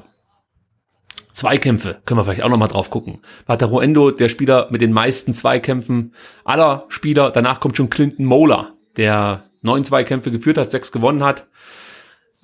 Zweikämpfe, 1.34 2.00
können 2.04 2.20
wir 2.20 2.24
vielleicht 2.24 2.44
auch 2.44 2.48
nochmal 2.48 2.68
drauf 2.68 2.90
gucken. 2.90 3.18
Wataru 3.46 3.80
Endo, 3.80 4.12
der 4.12 4.28
Spieler 4.28 4.68
mit 4.70 4.80
den 4.80 4.92
meisten 4.92 5.34
Zweikämpfen 5.34 6.14
aller 6.44 6.84
Spieler. 6.88 7.32
Danach 7.32 7.58
kommt 7.58 7.76
schon 7.76 7.90
Clinton 7.90 8.24
Mola, 8.24 8.70
der 8.96 9.42
neun 9.60 9.82
Zweikämpfe 9.82 10.30
geführt 10.30 10.58
hat, 10.58 10.70
sechs 10.70 10.92
gewonnen 10.92 11.24
hat. 11.24 11.48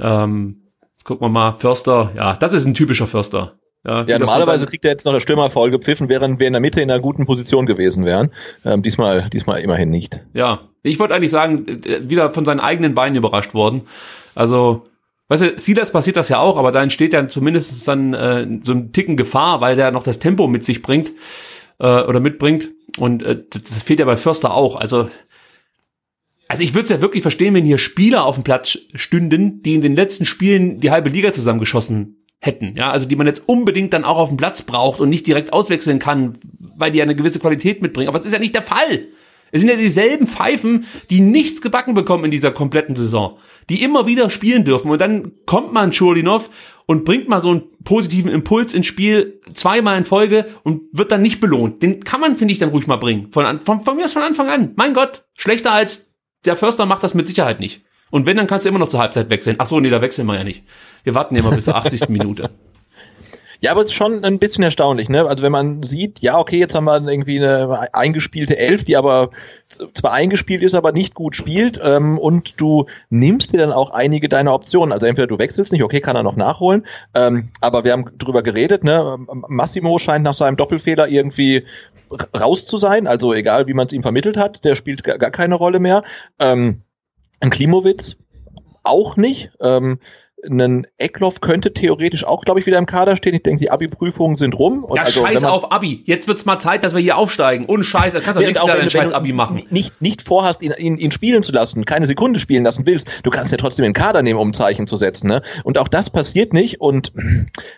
Ähm, 0.00 0.62
jetzt 0.92 1.04
gucken 1.04 1.24
wir 1.24 1.30
mal, 1.30 1.54
Förster, 1.58 2.12
ja, 2.16 2.34
das 2.34 2.52
ist 2.52 2.66
ein 2.66 2.74
typischer 2.74 3.06
Förster. 3.06 3.59
Ja, 3.84 4.04
von 4.04 4.18
normalerweise 4.18 4.66
kriegt 4.66 4.84
er 4.84 4.90
jetzt 4.90 5.06
noch 5.06 5.12
der 5.12 5.20
Stürmer 5.20 5.50
voll 5.50 5.70
gepfiffen, 5.70 6.10
während 6.10 6.38
wir 6.38 6.46
in 6.46 6.52
der 6.52 6.60
Mitte 6.60 6.82
in 6.82 6.90
einer 6.90 7.00
guten 7.00 7.24
Position 7.24 7.64
gewesen 7.64 8.04
wären. 8.04 8.30
Ähm, 8.64 8.82
diesmal, 8.82 9.30
diesmal 9.30 9.60
immerhin 9.60 9.88
nicht. 9.88 10.20
Ja, 10.34 10.68
ich 10.82 10.98
wollte 10.98 11.14
eigentlich 11.14 11.30
sagen, 11.30 11.66
äh, 11.86 12.08
wieder 12.08 12.32
von 12.32 12.44
seinen 12.44 12.60
eigenen 12.60 12.94
Beinen 12.94 13.16
überrascht 13.16 13.54
worden. 13.54 13.82
Also, 14.34 14.84
weißt 15.28 15.42
du, 15.42 15.58
Silas 15.58 15.92
passiert 15.92 16.16
das 16.16 16.28
ja 16.28 16.40
auch, 16.40 16.58
aber 16.58 16.72
da 16.72 16.82
entsteht 16.82 17.14
ja 17.14 17.26
zumindest 17.26 17.88
dann 17.88 18.12
äh, 18.12 18.46
so 18.64 18.72
ein 18.72 18.92
Ticken 18.92 19.16
Gefahr, 19.16 19.62
weil 19.62 19.76
der 19.76 19.92
noch 19.92 20.02
das 20.02 20.18
Tempo 20.18 20.46
mit 20.46 20.62
sich 20.62 20.82
bringt 20.82 21.12
äh, 21.78 22.02
oder 22.02 22.20
mitbringt. 22.20 22.68
Und 22.98 23.22
äh, 23.22 23.42
das, 23.48 23.62
das 23.62 23.82
fehlt 23.82 24.00
ja 24.00 24.04
bei 24.04 24.18
Förster 24.18 24.52
auch. 24.52 24.76
Also, 24.76 25.08
also 26.48 26.62
ich 26.62 26.74
würde 26.74 26.84
es 26.84 26.90
ja 26.90 27.00
wirklich 27.00 27.22
verstehen, 27.22 27.54
wenn 27.54 27.64
hier 27.64 27.78
Spieler 27.78 28.24
auf 28.24 28.34
dem 28.34 28.44
Platz 28.44 28.76
stünden, 28.94 29.62
die 29.62 29.74
in 29.74 29.80
den 29.80 29.96
letzten 29.96 30.26
Spielen 30.26 30.78
die 30.78 30.90
halbe 30.90 31.08
Liga 31.08 31.32
zusammengeschossen 31.32 32.19
hätten. 32.40 32.74
Ja, 32.76 32.90
also 32.90 33.06
die 33.06 33.16
man 33.16 33.26
jetzt 33.26 33.42
unbedingt 33.46 33.92
dann 33.92 34.04
auch 34.04 34.18
auf 34.18 34.28
dem 34.28 34.38
Platz 34.38 34.62
braucht 34.62 35.00
und 35.00 35.10
nicht 35.10 35.26
direkt 35.26 35.52
auswechseln 35.52 35.98
kann, 35.98 36.38
weil 36.76 36.90
die 36.90 36.98
ja 36.98 37.04
eine 37.04 37.14
gewisse 37.14 37.38
Qualität 37.38 37.82
mitbringen. 37.82 38.08
Aber 38.08 38.18
das 38.18 38.26
ist 38.26 38.32
ja 38.32 38.38
nicht 38.38 38.54
der 38.54 38.62
Fall. 38.62 39.08
Es 39.52 39.60
sind 39.60 39.68
ja 39.68 39.76
dieselben 39.76 40.26
Pfeifen, 40.26 40.86
die 41.10 41.20
nichts 41.20 41.60
gebacken 41.60 41.94
bekommen 41.94 42.24
in 42.24 42.30
dieser 42.30 42.52
kompletten 42.52 42.94
Saison, 42.94 43.36
die 43.68 43.82
immer 43.82 44.06
wieder 44.06 44.30
spielen 44.30 44.64
dürfen. 44.64 44.90
Und 44.90 45.00
dann 45.00 45.32
kommt 45.44 45.72
man 45.72 45.92
Schulinov 45.92 46.50
und 46.86 47.04
bringt 47.04 47.28
mal 47.28 47.40
so 47.40 47.50
einen 47.50 47.62
positiven 47.84 48.30
Impuls 48.30 48.72
ins 48.74 48.86
Spiel 48.86 49.40
zweimal 49.52 49.98
in 49.98 50.04
Folge 50.04 50.46
und 50.62 50.82
wird 50.92 51.12
dann 51.12 51.22
nicht 51.22 51.40
belohnt. 51.40 51.82
Den 51.82 52.02
kann 52.04 52.20
man, 52.20 52.36
finde 52.36 52.52
ich, 52.52 52.58
dann 52.58 52.70
ruhig 52.70 52.86
mal 52.86 52.96
bringen. 52.96 53.28
Von, 53.32 53.60
von, 53.60 53.82
von 53.82 53.96
mir 53.96 54.04
aus 54.04 54.12
von 54.12 54.22
Anfang 54.22 54.48
an. 54.48 54.72
Mein 54.76 54.94
Gott, 54.94 55.24
schlechter 55.36 55.72
als 55.72 56.12
der 56.44 56.56
Förster 56.56 56.86
macht 56.86 57.02
das 57.02 57.14
mit 57.14 57.26
Sicherheit 57.26 57.60
nicht. 57.60 57.82
Und 58.10 58.26
wenn, 58.26 58.36
dann 58.36 58.46
kannst 58.46 58.66
du 58.66 58.68
immer 58.68 58.78
noch 58.78 58.88
zur 58.88 59.00
Halbzeit 59.00 59.30
wechseln. 59.30 59.56
Ach 59.58 59.66
so, 59.66 59.80
nee, 59.80 59.90
da 59.90 60.02
wechseln 60.02 60.26
wir 60.26 60.34
ja 60.34 60.44
nicht. 60.44 60.64
Wir 61.04 61.14
warten 61.14 61.34
ja 61.34 61.42
immer 61.42 61.54
bis 61.54 61.64
zur 61.64 61.76
80. 61.76 62.00
Minute. 62.08 62.50
Ja, 63.62 63.72
aber 63.72 63.82
es 63.82 63.88
ist 63.88 63.94
schon 63.94 64.24
ein 64.24 64.38
bisschen 64.38 64.64
erstaunlich, 64.64 65.10
ne? 65.10 65.26
Also 65.26 65.42
wenn 65.44 65.52
man 65.52 65.82
sieht, 65.82 66.20
ja, 66.20 66.38
okay, 66.38 66.58
jetzt 66.58 66.74
haben 66.74 66.84
wir 66.84 66.98
irgendwie 67.06 67.38
eine 67.38 67.92
eingespielte 67.92 68.56
Elf, 68.56 68.84
die 68.84 68.96
aber 68.96 69.30
zwar 69.92 70.12
eingespielt 70.12 70.62
ist, 70.62 70.74
aber 70.74 70.92
nicht 70.92 71.14
gut 71.14 71.36
spielt, 71.36 71.78
ähm, 71.84 72.16
und 72.16 72.58
du 72.58 72.86
nimmst 73.10 73.52
dir 73.52 73.58
dann 73.58 73.72
auch 73.72 73.90
einige 73.90 74.30
deiner 74.30 74.54
Optionen. 74.54 74.92
Also 74.92 75.04
entweder 75.04 75.26
du 75.26 75.38
wechselst 75.38 75.72
nicht, 75.72 75.82
okay, 75.82 76.00
kann 76.00 76.16
er 76.16 76.22
noch 76.22 76.36
nachholen, 76.36 76.86
ähm, 77.14 77.50
aber 77.60 77.84
wir 77.84 77.92
haben 77.92 78.06
drüber 78.16 78.42
geredet, 78.42 78.82
ne? 78.82 79.18
Massimo 79.48 79.98
scheint 79.98 80.24
nach 80.24 80.34
seinem 80.34 80.56
Doppelfehler 80.56 81.08
irgendwie 81.08 81.66
raus 82.34 82.64
zu 82.64 82.78
sein, 82.78 83.06
also 83.06 83.34
egal 83.34 83.66
wie 83.66 83.74
man 83.74 83.86
es 83.86 83.92
ihm 83.92 84.02
vermittelt 84.02 84.38
hat, 84.38 84.64
der 84.64 84.74
spielt 84.74 85.04
gar, 85.04 85.18
gar 85.18 85.30
keine 85.30 85.56
Rolle 85.56 85.80
mehr. 85.80 86.02
Ähm, 86.38 86.82
ein 87.40 87.50
Klimowitz 87.50 88.16
auch 88.82 89.16
nicht. 89.16 89.50
Ähm, 89.60 89.98
ein 90.48 90.86
Eckloff 90.96 91.40
könnte 91.40 91.72
theoretisch 91.72 92.24
auch, 92.24 92.44
glaube 92.44 92.60
ich, 92.60 92.66
wieder 92.66 92.78
im 92.78 92.86
Kader 92.86 93.16
stehen. 93.16 93.34
Ich 93.34 93.42
denke, 93.42 93.60
die 93.60 93.70
Abi-Prüfungen 93.70 94.36
sind 94.36 94.54
rum. 94.54 94.84
Und 94.84 94.96
ja, 94.96 95.02
also, 95.02 95.22
scheiß 95.22 95.44
auf 95.44 95.70
Abi. 95.70 96.02
Jetzt 96.06 96.28
wird's 96.28 96.46
mal 96.46 96.58
Zeit, 96.58 96.82
dass 96.84 96.94
wir 96.94 97.00
hier 97.00 97.16
aufsteigen. 97.16 97.66
Und 97.66 97.84
scheiß, 97.84 98.14
kannst 98.14 98.40
du 98.40 98.44
nächstes 98.44 98.66
Jahr 98.66 98.76
dein 98.78 98.90
scheiß 98.90 99.12
Abi 99.12 99.32
machen. 99.32 99.62
Nicht, 99.70 100.00
nicht 100.00 100.22
vorhast, 100.22 100.62
ihn, 100.62 100.72
ihn, 100.78 100.96
ihn 100.96 101.12
spielen 101.12 101.42
zu 101.42 101.52
lassen, 101.52 101.84
keine 101.84 102.06
Sekunde 102.06 102.40
spielen 102.40 102.64
lassen 102.64 102.86
willst, 102.86 103.20
du 103.22 103.30
kannst 103.30 103.52
ja 103.52 103.58
trotzdem 103.58 103.82
den 103.82 103.92
Kader 103.92 104.22
nehmen, 104.22 104.38
um 104.38 104.52
Zeichen 104.52 104.86
zu 104.86 104.96
setzen. 104.96 105.26
Ne? 105.28 105.42
Und 105.64 105.78
auch 105.78 105.88
das 105.88 106.10
passiert 106.10 106.52
nicht. 106.52 106.80
Und 106.80 107.12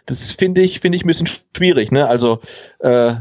das 0.06 0.32
finde 0.32 0.62
ich, 0.62 0.80
finde 0.80 0.96
ich 0.96 1.04
ein 1.04 1.08
bisschen 1.08 1.28
schwierig. 1.56 1.90
Ne? 1.90 2.06
Also 2.06 2.38
äh, 2.78 3.14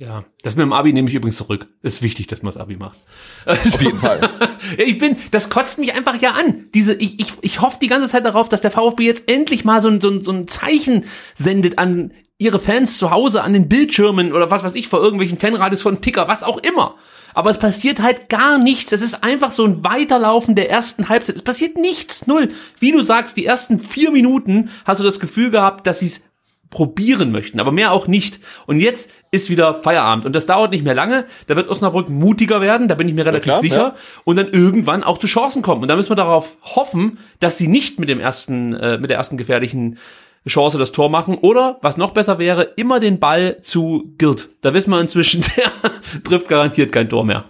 ja, 0.00 0.24
das 0.42 0.56
mit 0.56 0.62
dem 0.62 0.72
Abi 0.72 0.94
nehme 0.94 1.10
ich 1.10 1.14
übrigens 1.14 1.36
zurück. 1.36 1.68
Ist 1.82 2.00
wichtig, 2.00 2.26
dass 2.26 2.42
man 2.42 2.54
das 2.54 2.56
Abi 2.56 2.76
macht. 2.76 2.98
Also, 3.44 3.74
Auf 3.74 3.82
jeden 3.82 3.98
Fall. 3.98 4.30
ich 4.78 4.96
bin, 4.96 5.16
das 5.30 5.50
kotzt 5.50 5.76
mich 5.78 5.94
einfach 5.94 6.18
ja 6.22 6.30
an. 6.30 6.70
Diese, 6.72 6.94
ich, 6.94 7.20
ich, 7.20 7.32
ich 7.42 7.60
hoffe 7.60 7.76
die 7.82 7.86
ganze 7.86 8.08
Zeit 8.08 8.24
darauf, 8.24 8.48
dass 8.48 8.62
der 8.62 8.70
VfB 8.70 9.04
jetzt 9.04 9.30
endlich 9.30 9.66
mal 9.66 9.82
so 9.82 9.88
ein, 9.88 10.00
so 10.00 10.08
ein, 10.08 10.24
so 10.24 10.32
ein 10.32 10.48
Zeichen 10.48 11.04
sendet 11.34 11.78
an 11.78 12.12
ihre 12.38 12.58
Fans 12.58 12.96
zu 12.96 13.10
Hause, 13.10 13.42
an 13.42 13.52
den 13.52 13.68
Bildschirmen 13.68 14.32
oder 14.32 14.50
was 14.50 14.64
weiß 14.64 14.74
ich, 14.74 14.88
vor 14.88 15.02
irgendwelchen 15.02 15.36
Fanradios 15.36 15.82
von 15.82 16.00
Ticker, 16.00 16.28
was 16.28 16.42
auch 16.42 16.56
immer. 16.56 16.94
Aber 17.34 17.50
es 17.50 17.58
passiert 17.58 18.00
halt 18.00 18.30
gar 18.30 18.56
nichts. 18.56 18.92
Es 18.92 19.02
ist 19.02 19.22
einfach 19.22 19.52
so 19.52 19.66
ein 19.66 19.84
Weiterlaufen 19.84 20.54
der 20.54 20.70
ersten 20.70 21.10
Halbzeit. 21.10 21.36
Es 21.36 21.42
passiert 21.42 21.76
nichts, 21.76 22.26
null. 22.26 22.48
Wie 22.78 22.92
du 22.92 23.02
sagst, 23.02 23.36
die 23.36 23.44
ersten 23.44 23.78
vier 23.78 24.10
Minuten 24.12 24.70
hast 24.86 24.98
du 24.98 25.04
das 25.04 25.20
Gefühl 25.20 25.50
gehabt, 25.50 25.86
dass 25.86 25.98
sie 25.98 26.06
es 26.06 26.22
probieren 26.70 27.32
möchten, 27.32 27.60
aber 27.60 27.72
mehr 27.72 27.92
auch 27.92 28.06
nicht. 28.06 28.40
Und 28.66 28.80
jetzt 28.80 29.10
ist 29.32 29.50
wieder 29.50 29.74
Feierabend 29.74 30.24
und 30.24 30.34
das 30.34 30.46
dauert 30.46 30.70
nicht 30.70 30.84
mehr 30.84 30.94
lange. 30.94 31.26
Da 31.48 31.56
wird 31.56 31.68
Osnabrück 31.68 32.08
mutiger 32.08 32.60
werden, 32.60 32.88
da 32.88 32.94
bin 32.94 33.08
ich 33.08 33.14
mir 33.14 33.26
relativ 33.26 33.46
ja, 33.46 33.52
klar, 33.52 33.60
sicher. 33.60 33.76
Ja. 33.76 33.94
Und 34.24 34.36
dann 34.36 34.48
irgendwann 34.52 35.02
auch 35.02 35.18
zu 35.18 35.26
Chancen 35.26 35.62
kommen. 35.62 35.82
Und 35.82 35.88
da 35.88 35.96
müssen 35.96 36.10
wir 36.10 36.16
darauf 36.16 36.56
hoffen, 36.62 37.18
dass 37.40 37.58
sie 37.58 37.68
nicht 37.68 37.98
mit 37.98 38.08
dem 38.08 38.20
ersten, 38.20 38.72
äh, 38.74 38.98
mit 38.98 39.10
der 39.10 39.16
ersten 39.16 39.36
gefährlichen 39.36 39.98
Chance 40.46 40.78
das 40.78 40.92
Tor 40.92 41.10
machen. 41.10 41.36
Oder, 41.36 41.78
was 41.82 41.96
noch 41.96 42.12
besser 42.12 42.38
wäre, 42.38 42.62
immer 42.76 43.00
den 43.00 43.18
Ball 43.18 43.60
zu 43.62 44.14
Gilt. 44.16 44.48
Da 44.62 44.72
wissen 44.72 44.90
wir 44.90 45.00
inzwischen, 45.00 45.44
der 45.56 46.22
trifft 46.22 46.48
garantiert 46.48 46.92
kein 46.92 47.08
Tor 47.08 47.24
mehr. 47.24 47.44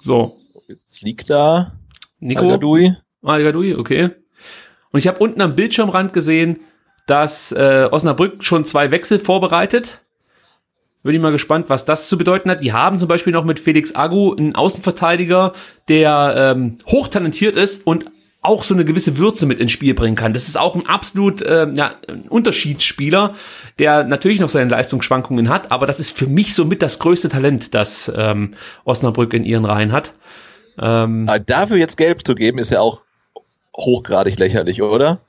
So. 0.00 0.36
Jetzt 0.66 1.00
liegt 1.02 1.30
da 1.30 1.72
Nico. 2.20 2.42
Algadui, 3.22 3.74
okay. 3.74 4.10
Und 4.90 5.00
ich 5.00 5.08
habe 5.08 5.18
unten 5.18 5.40
am 5.40 5.54
Bildschirmrand 5.54 6.12
gesehen, 6.12 6.60
dass 7.08 7.52
äh, 7.52 7.88
Osnabrück 7.90 8.44
schon 8.44 8.64
zwei 8.64 8.90
Wechsel 8.90 9.18
vorbereitet. 9.18 10.00
Bin 11.02 11.14
ich 11.14 11.20
mal 11.20 11.32
gespannt, 11.32 11.66
was 11.68 11.84
das 11.84 12.08
zu 12.08 12.18
bedeuten 12.18 12.50
hat. 12.50 12.62
Die 12.62 12.72
haben 12.72 12.98
zum 12.98 13.08
Beispiel 13.08 13.32
noch 13.32 13.44
mit 13.44 13.58
Felix 13.60 13.94
Agu 13.94 14.34
einen 14.34 14.54
Außenverteidiger, 14.54 15.54
der 15.88 16.34
ähm, 16.36 16.76
hochtalentiert 16.86 17.56
ist 17.56 17.86
und 17.86 18.10
auch 18.42 18.62
so 18.62 18.74
eine 18.74 18.84
gewisse 18.84 19.16
Würze 19.16 19.46
mit 19.46 19.58
ins 19.58 19.72
Spiel 19.72 19.94
bringen 19.94 20.16
kann. 20.16 20.32
Das 20.32 20.48
ist 20.48 20.58
auch 20.58 20.74
ein 20.74 20.86
absolut 20.86 21.40
äh, 21.40 21.66
ja, 21.72 21.92
ein 22.08 22.22
Unterschiedsspieler, 22.28 23.34
der 23.78 24.04
natürlich 24.04 24.38
noch 24.38 24.48
seine 24.48 24.70
Leistungsschwankungen 24.70 25.48
hat, 25.48 25.72
aber 25.72 25.86
das 25.86 25.98
ist 25.98 26.16
für 26.16 26.26
mich 26.26 26.54
somit 26.54 26.82
das 26.82 26.98
größte 26.98 27.30
Talent, 27.30 27.74
das 27.74 28.12
ähm, 28.14 28.54
Osnabrück 28.84 29.32
in 29.32 29.44
ihren 29.44 29.64
Reihen 29.64 29.92
hat. 29.92 30.12
Ähm, 30.78 31.28
dafür 31.46 31.78
jetzt 31.78 31.96
gelb 31.96 32.26
zu 32.26 32.34
geben, 32.34 32.58
ist 32.58 32.70
ja 32.70 32.80
auch 32.80 33.02
hochgradig 33.76 34.38
lächerlich, 34.38 34.82
oder? 34.82 35.20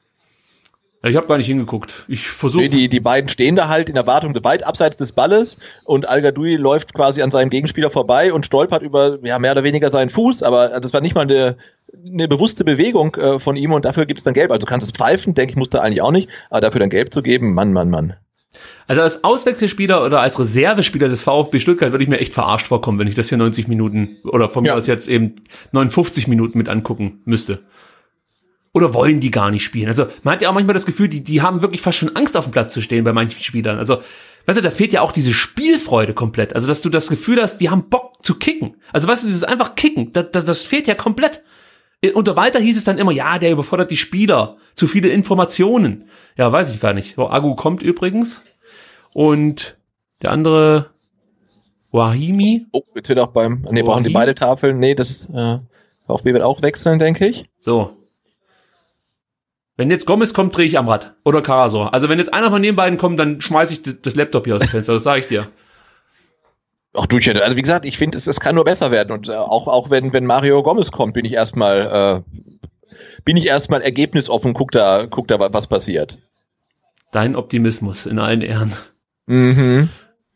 Ich 1.01 1.15
habe 1.15 1.27
gar 1.27 1.37
nicht 1.37 1.47
hingeguckt. 1.47 2.03
Ich 2.09 2.27
versuche. 2.27 2.63
Nee, 2.63 2.69
die, 2.69 2.89
die 2.89 2.99
beiden 2.99 3.29
stehen 3.29 3.55
da 3.55 3.69
halt 3.69 3.89
in 3.89 3.95
Erwartung 3.95 4.35
weit 4.43 4.67
abseits 4.67 4.97
des 4.97 5.13
Balles 5.13 5.57
und 5.85 6.09
Al 6.09 6.21
Gadoui 6.21 6.57
läuft 6.57 6.93
quasi 6.93 7.21
an 7.21 7.31
seinem 7.31 7.49
Gegenspieler 7.49 7.89
vorbei 7.89 8.33
und 8.33 8.45
stolpert 8.45 8.81
über 8.81 9.17
ja 9.23 9.39
mehr 9.39 9.53
oder 9.53 9.63
weniger 9.63 9.91
seinen 9.91 10.09
Fuß, 10.09 10.43
aber 10.43 10.81
das 10.81 10.93
war 10.93 10.99
nicht 10.99 11.15
mal 11.15 11.21
eine, 11.21 11.55
eine 12.05 12.27
bewusste 12.27 12.65
Bewegung 12.65 13.15
äh, 13.15 13.39
von 13.39 13.55
ihm 13.55 13.71
und 13.71 13.85
dafür 13.85 14.05
gibt's 14.05 14.23
dann 14.23 14.33
Gelb. 14.33 14.51
Also 14.51 14.65
du 14.65 14.69
kannst 14.69 14.87
es 14.87 14.91
pfeifen, 14.91 15.35
denke 15.35 15.51
ich, 15.51 15.57
musste 15.57 15.81
eigentlich 15.81 16.01
auch 16.01 16.11
nicht, 16.11 16.29
aber 16.49 16.59
dafür 16.59 16.79
dann 16.79 16.89
Gelb 16.89 17.13
zu 17.13 17.21
geben, 17.21 17.53
Mann, 17.53 17.71
Mann, 17.71 17.89
Mann. 17.89 18.15
Also 18.87 19.01
als 19.01 19.23
Auswechselspieler 19.23 20.03
oder 20.03 20.19
als 20.19 20.37
Reservespieler 20.37 21.07
des 21.07 21.21
VfB 21.21 21.59
Stuttgart 21.59 21.91
würde 21.93 22.03
ich 22.03 22.09
mir 22.09 22.19
echt 22.19 22.33
verarscht 22.33 22.67
vorkommen, 22.67 22.99
wenn 22.99 23.07
ich 23.07 23.15
das 23.15 23.29
hier 23.29 23.37
90 23.37 23.69
Minuten 23.69 24.17
oder 24.23 24.49
von 24.49 24.63
mir 24.63 24.75
aus 24.75 24.87
jetzt 24.87 25.07
eben 25.07 25.35
59 25.71 26.27
Minuten 26.27 26.57
mit 26.57 26.67
angucken 26.67 27.21
müsste 27.23 27.61
oder 28.73 28.93
wollen 28.93 29.19
die 29.19 29.31
gar 29.31 29.51
nicht 29.51 29.63
spielen? 29.63 29.87
Also 29.87 30.07
man 30.23 30.33
hat 30.33 30.41
ja 30.41 30.49
auch 30.49 30.53
manchmal 30.53 30.73
das 30.73 30.85
Gefühl, 30.85 31.07
die, 31.07 31.23
die 31.23 31.41
haben 31.41 31.61
wirklich 31.61 31.81
fast 31.81 31.97
schon 31.97 32.15
Angst 32.15 32.37
auf 32.37 32.45
dem 32.45 32.51
Platz 32.51 32.73
zu 32.73 32.81
stehen 32.81 33.03
bei 33.03 33.13
manchen 33.13 33.41
Spielern. 33.41 33.77
Also, 33.77 34.01
weißt 34.45 34.59
du, 34.59 34.63
da 34.63 34.71
fehlt 34.71 34.93
ja 34.93 35.01
auch 35.01 35.11
diese 35.11 35.33
Spielfreude 35.33 36.13
komplett. 36.13 36.53
Also, 36.55 36.67
dass 36.67 36.81
du 36.81 36.89
das 36.89 37.09
Gefühl 37.09 37.41
hast, 37.41 37.57
die 37.59 37.69
haben 37.69 37.89
Bock 37.89 38.23
zu 38.23 38.35
kicken. 38.35 38.75
Also, 38.93 39.07
weißt 39.07 39.23
du, 39.23 39.27
dieses 39.27 39.43
einfach 39.43 39.75
kicken, 39.75 40.13
das, 40.13 40.27
das, 40.31 40.45
das 40.45 40.61
fehlt 40.61 40.87
ja 40.87 40.95
komplett. 40.95 41.41
Unter 42.13 42.35
Walter 42.35 42.59
hieß 42.59 42.77
es 42.77 42.85
dann 42.85 42.97
immer, 42.97 43.11
ja, 43.11 43.39
der 43.39 43.51
überfordert 43.51 43.91
die 43.91 43.97
Spieler. 43.97 44.57
Zu 44.73 44.87
viele 44.87 45.09
Informationen. 45.09 46.05
Ja, 46.37 46.49
weiß 46.49 46.73
ich 46.73 46.79
gar 46.79 46.93
nicht. 46.93 47.17
Oh, 47.17 47.27
Agu 47.27 47.55
kommt 47.55 47.83
übrigens. 47.83 48.43
Und 49.11 49.77
der 50.21 50.31
andere 50.31 50.91
Wahimi. 51.91 52.67
Oh, 52.71 52.83
jetzt 52.95 53.09
wird 53.09 53.19
auch 53.19 53.31
beim, 53.31 53.67
nee, 53.71 53.83
brauchen 53.83 54.03
die 54.03 54.13
beide 54.13 54.35
Tafeln. 54.35 54.79
Nee, 54.79 54.95
das, 54.95 55.27
äh, 55.33 55.57
VfB 56.09 56.33
wird 56.33 56.43
auch 56.43 56.61
wechseln, 56.61 56.97
denke 56.97 57.27
ich. 57.27 57.45
So, 57.59 57.95
wenn 59.79 59.89
jetzt 59.89 60.05
Gomez 60.05 60.33
kommt, 60.33 60.57
drehe 60.57 60.65
ich 60.65 60.77
am 60.77 60.89
Rad. 60.89 61.13
Oder 61.23 61.41
Karasor. 61.41 61.93
Also 61.93 62.09
wenn 62.09 62.19
jetzt 62.19 62.33
einer 62.33 62.51
von 62.51 62.61
den 62.61 62.75
beiden 62.75 62.99
kommt, 62.99 63.17
dann 63.17 63.39
schmeiße 63.39 63.71
ich 63.71 64.01
das 64.01 64.13
Laptop 64.13 64.43
hier 64.43 64.55
aus 64.55 64.59
dem 64.59 64.67
Fenster. 64.67 64.91
Das 64.91 65.03
sage 65.03 65.21
ich 65.21 65.27
dir. 65.27 65.47
Ach 66.93 67.05
du, 67.05 67.15
also 67.15 67.55
wie 67.55 67.61
gesagt, 67.61 67.85
ich 67.85 67.97
finde, 67.97 68.17
es, 68.17 68.27
es 68.27 68.41
kann 68.41 68.55
nur 68.55 68.65
besser 68.65 68.91
werden. 68.91 69.13
Und 69.13 69.29
äh, 69.29 69.35
auch, 69.35 69.69
auch 69.69 69.89
wenn, 69.89 70.11
wenn 70.11 70.25
Mario 70.25 70.63
Gomez 70.63 70.91
kommt, 70.91 71.13
bin 71.13 71.23
ich 71.23 71.31
erstmal, 71.31 72.25
äh, 72.27 72.97
bin 73.23 73.37
ich 73.37 73.45
erstmal 73.45 73.81
ergebnisoffen, 73.81 74.53
guck 74.53 74.71
da, 74.71 75.07
guck 75.09 75.29
da, 75.29 75.39
was 75.39 75.67
passiert. 75.67 76.19
Dein 77.13 77.37
Optimismus 77.37 78.05
in 78.05 78.19
allen 78.19 78.41
Ehren. 78.41 78.73
Mhm. 79.27 79.87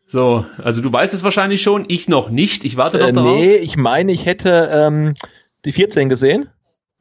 So, 0.06 0.45
also 0.57 0.80
du 0.80 0.94
weißt 0.94 1.14
es 1.14 1.26
wahrscheinlich 1.26 1.61
schon, 1.61 1.84
ich 1.90 2.07
noch 2.07 2.30
nicht. 2.30 2.64
Ich 2.64 2.78
warte 2.78 2.98
noch 2.98 3.10
äh, 3.10 3.11
darauf. 3.11 3.36
Nee, 3.36 3.56
ich 3.56 3.76
meine, 3.76 4.14
ich 4.14 4.26
hätte 4.26 4.70
ähm, 4.72 5.15
die 5.65 5.74
14 5.74 6.07
gesehen. 6.07 6.48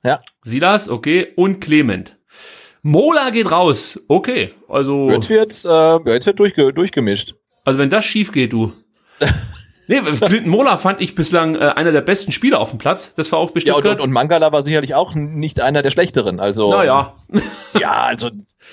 Ja. 0.03 0.19
Silas, 0.43 0.89
okay, 0.89 1.29
und 1.37 1.61
Clement. 1.61 2.17
Mola 2.83 3.31
geht 3.31 3.51
raus. 3.51 4.01
Okay, 4.09 4.53
also. 4.69 5.11
Jetzt 5.11 5.31
wird, 5.31 5.65
äh, 5.65 6.13
jetzt 6.13 6.27
wird 6.27 6.39
durchge 6.39 6.73
durchgemischt. 6.73 7.35
Also 7.65 7.79
wenn 7.79 7.91
das 7.91 8.05
schief 8.05 8.33
geht, 8.33 8.53
du. 8.53 8.73
nee, 9.87 10.01
Clinton 10.01 10.51
Mola 10.51 10.79
fand 10.79 11.01
ich 11.01 11.15
bislang 11.15 11.55
äh, 11.55 11.73
einer 11.77 11.93
der 11.93 12.01
besten 12.01 12.33
Spieler 12.33 12.59
auf 12.59 12.71
dem 12.71 12.81
Platz 12.81 13.15
Das 13.15 13.31
war 13.31 13.47
VfB 13.47 13.61
Stuttgart. 13.61 13.85
Ja, 13.85 13.91
und, 13.93 14.01
und, 14.01 14.11
Mangala 14.11 14.51
war 14.51 14.63
sicherlich 14.63 14.97
auch 14.97 15.15
nicht 15.15 15.61
einer 15.61 15.83
der 15.83 15.93
schlechteren. 15.93 16.41
Also. 16.41 16.71
Naja. 16.73 17.15
ja, 17.79 17.93
also. 18.03 18.31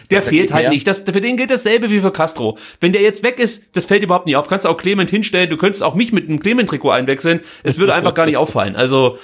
Der 0.10 0.24
fehlt 0.24 0.52
halt 0.54 0.64
mehr. 0.64 0.72
nicht. 0.72 0.88
Das, 0.88 1.02
für 1.02 1.22
den 1.22 1.38
gilt 1.38 1.52
dasselbe 1.52 1.92
wie 1.92 2.00
für 2.00 2.12
Castro. 2.12 2.58
Wenn 2.80 2.94
der 2.94 3.04
jetzt 3.04 3.22
weg 3.22 3.38
ist, 3.38 3.76
das 3.76 3.86
fällt 3.86 4.02
überhaupt 4.02 4.26
nicht 4.26 4.38
auf. 4.38 4.48
Kannst 4.48 4.66
du 4.66 4.70
auch 4.70 4.78
Clement 4.78 5.12
hinstellen. 5.12 5.52
Du 5.52 5.58
könntest 5.58 5.84
auch 5.84 5.94
mich 5.94 6.12
mit 6.12 6.28
einem 6.28 6.40
Clement-Trikot 6.40 6.90
einwechseln. 6.90 7.42
Es 7.62 7.78
würde 7.78 7.94
einfach 7.94 8.16
gar 8.16 8.26
nicht 8.26 8.38
auffallen. 8.38 8.76
Also, 8.76 9.20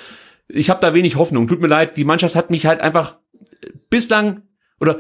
ich 0.48 0.70
habe 0.70 0.80
da 0.80 0.94
wenig 0.94 1.16
Hoffnung. 1.16 1.48
Tut 1.48 1.60
mir 1.60 1.70
leid, 1.70 1.98
die 1.98 2.04
Mannschaft 2.04 2.36
hat 2.36 2.52
mich 2.52 2.68
halt 2.68 2.82
einfach 2.82 3.16
bislang 3.90 4.44
oder 4.80 5.00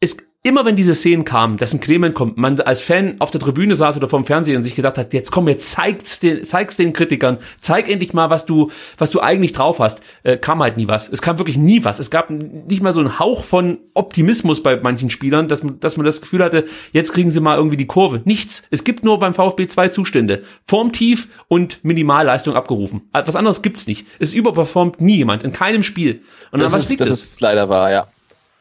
es 0.00 0.16
immer 0.46 0.64
wenn 0.64 0.76
diese 0.76 0.94
Szenen 0.94 1.24
kamen, 1.24 1.56
dass 1.56 1.74
ein 1.74 1.80
Clement 1.80 2.14
kommt, 2.14 2.36
man 2.36 2.60
als 2.60 2.80
Fan 2.80 3.16
auf 3.18 3.32
der 3.32 3.40
Tribüne 3.40 3.74
saß 3.74 3.96
oder 3.96 4.08
vorm 4.08 4.24
Fernseher 4.24 4.56
und 4.56 4.62
sich 4.62 4.76
gedacht 4.76 4.96
hat, 4.96 5.12
jetzt 5.12 5.32
komm, 5.32 5.48
jetzt 5.48 5.70
zeig's 5.72 6.20
den, 6.20 6.44
zeig's 6.44 6.76
den 6.76 6.92
Kritikern, 6.92 7.38
zeig 7.60 7.90
endlich 7.90 8.12
mal, 8.12 8.30
was 8.30 8.46
du, 8.46 8.70
was 8.96 9.10
du 9.10 9.20
eigentlich 9.20 9.52
drauf 9.52 9.80
hast, 9.80 10.00
äh, 10.22 10.36
kam 10.36 10.62
halt 10.62 10.76
nie 10.76 10.86
was. 10.86 11.08
Es 11.08 11.20
kam 11.20 11.38
wirklich 11.38 11.56
nie 11.56 11.82
was. 11.82 11.98
Es 11.98 12.10
gab 12.10 12.30
nicht 12.30 12.80
mal 12.80 12.92
so 12.92 13.00
einen 13.00 13.18
Hauch 13.18 13.42
von 13.42 13.78
Optimismus 13.94 14.62
bei 14.62 14.76
manchen 14.76 15.10
Spielern, 15.10 15.48
dass 15.48 15.64
man, 15.64 15.80
dass 15.80 15.96
man 15.96 16.06
das 16.06 16.20
Gefühl 16.20 16.44
hatte, 16.44 16.66
jetzt 16.92 17.12
kriegen 17.12 17.32
sie 17.32 17.40
mal 17.40 17.56
irgendwie 17.56 17.76
die 17.76 17.86
Kurve. 17.86 18.22
Nichts. 18.24 18.62
Es 18.70 18.84
gibt 18.84 19.04
nur 19.04 19.18
beim 19.18 19.34
VfB 19.34 19.66
zwei 19.66 19.88
Zustände. 19.88 20.44
Formtief 20.64 21.26
und 21.48 21.84
Minimalleistung 21.84 22.54
abgerufen. 22.54 23.08
Was 23.12 23.34
anderes 23.34 23.62
gibt's 23.62 23.88
nicht. 23.88 24.06
Es 24.20 24.32
überperformt 24.32 25.00
nie 25.00 25.16
jemand, 25.16 25.42
in 25.42 25.52
keinem 25.52 25.82
Spiel. 25.82 26.22
Und 26.52 26.60
dann, 26.60 26.60
das 26.60 26.72
was 26.72 26.84
ist, 26.84 26.90
liegt 26.90 27.00
das? 27.00 27.08
Das 27.08 27.24
ist 27.24 27.40
leider 27.40 27.68
wahr, 27.68 27.90
ja. 27.90 28.06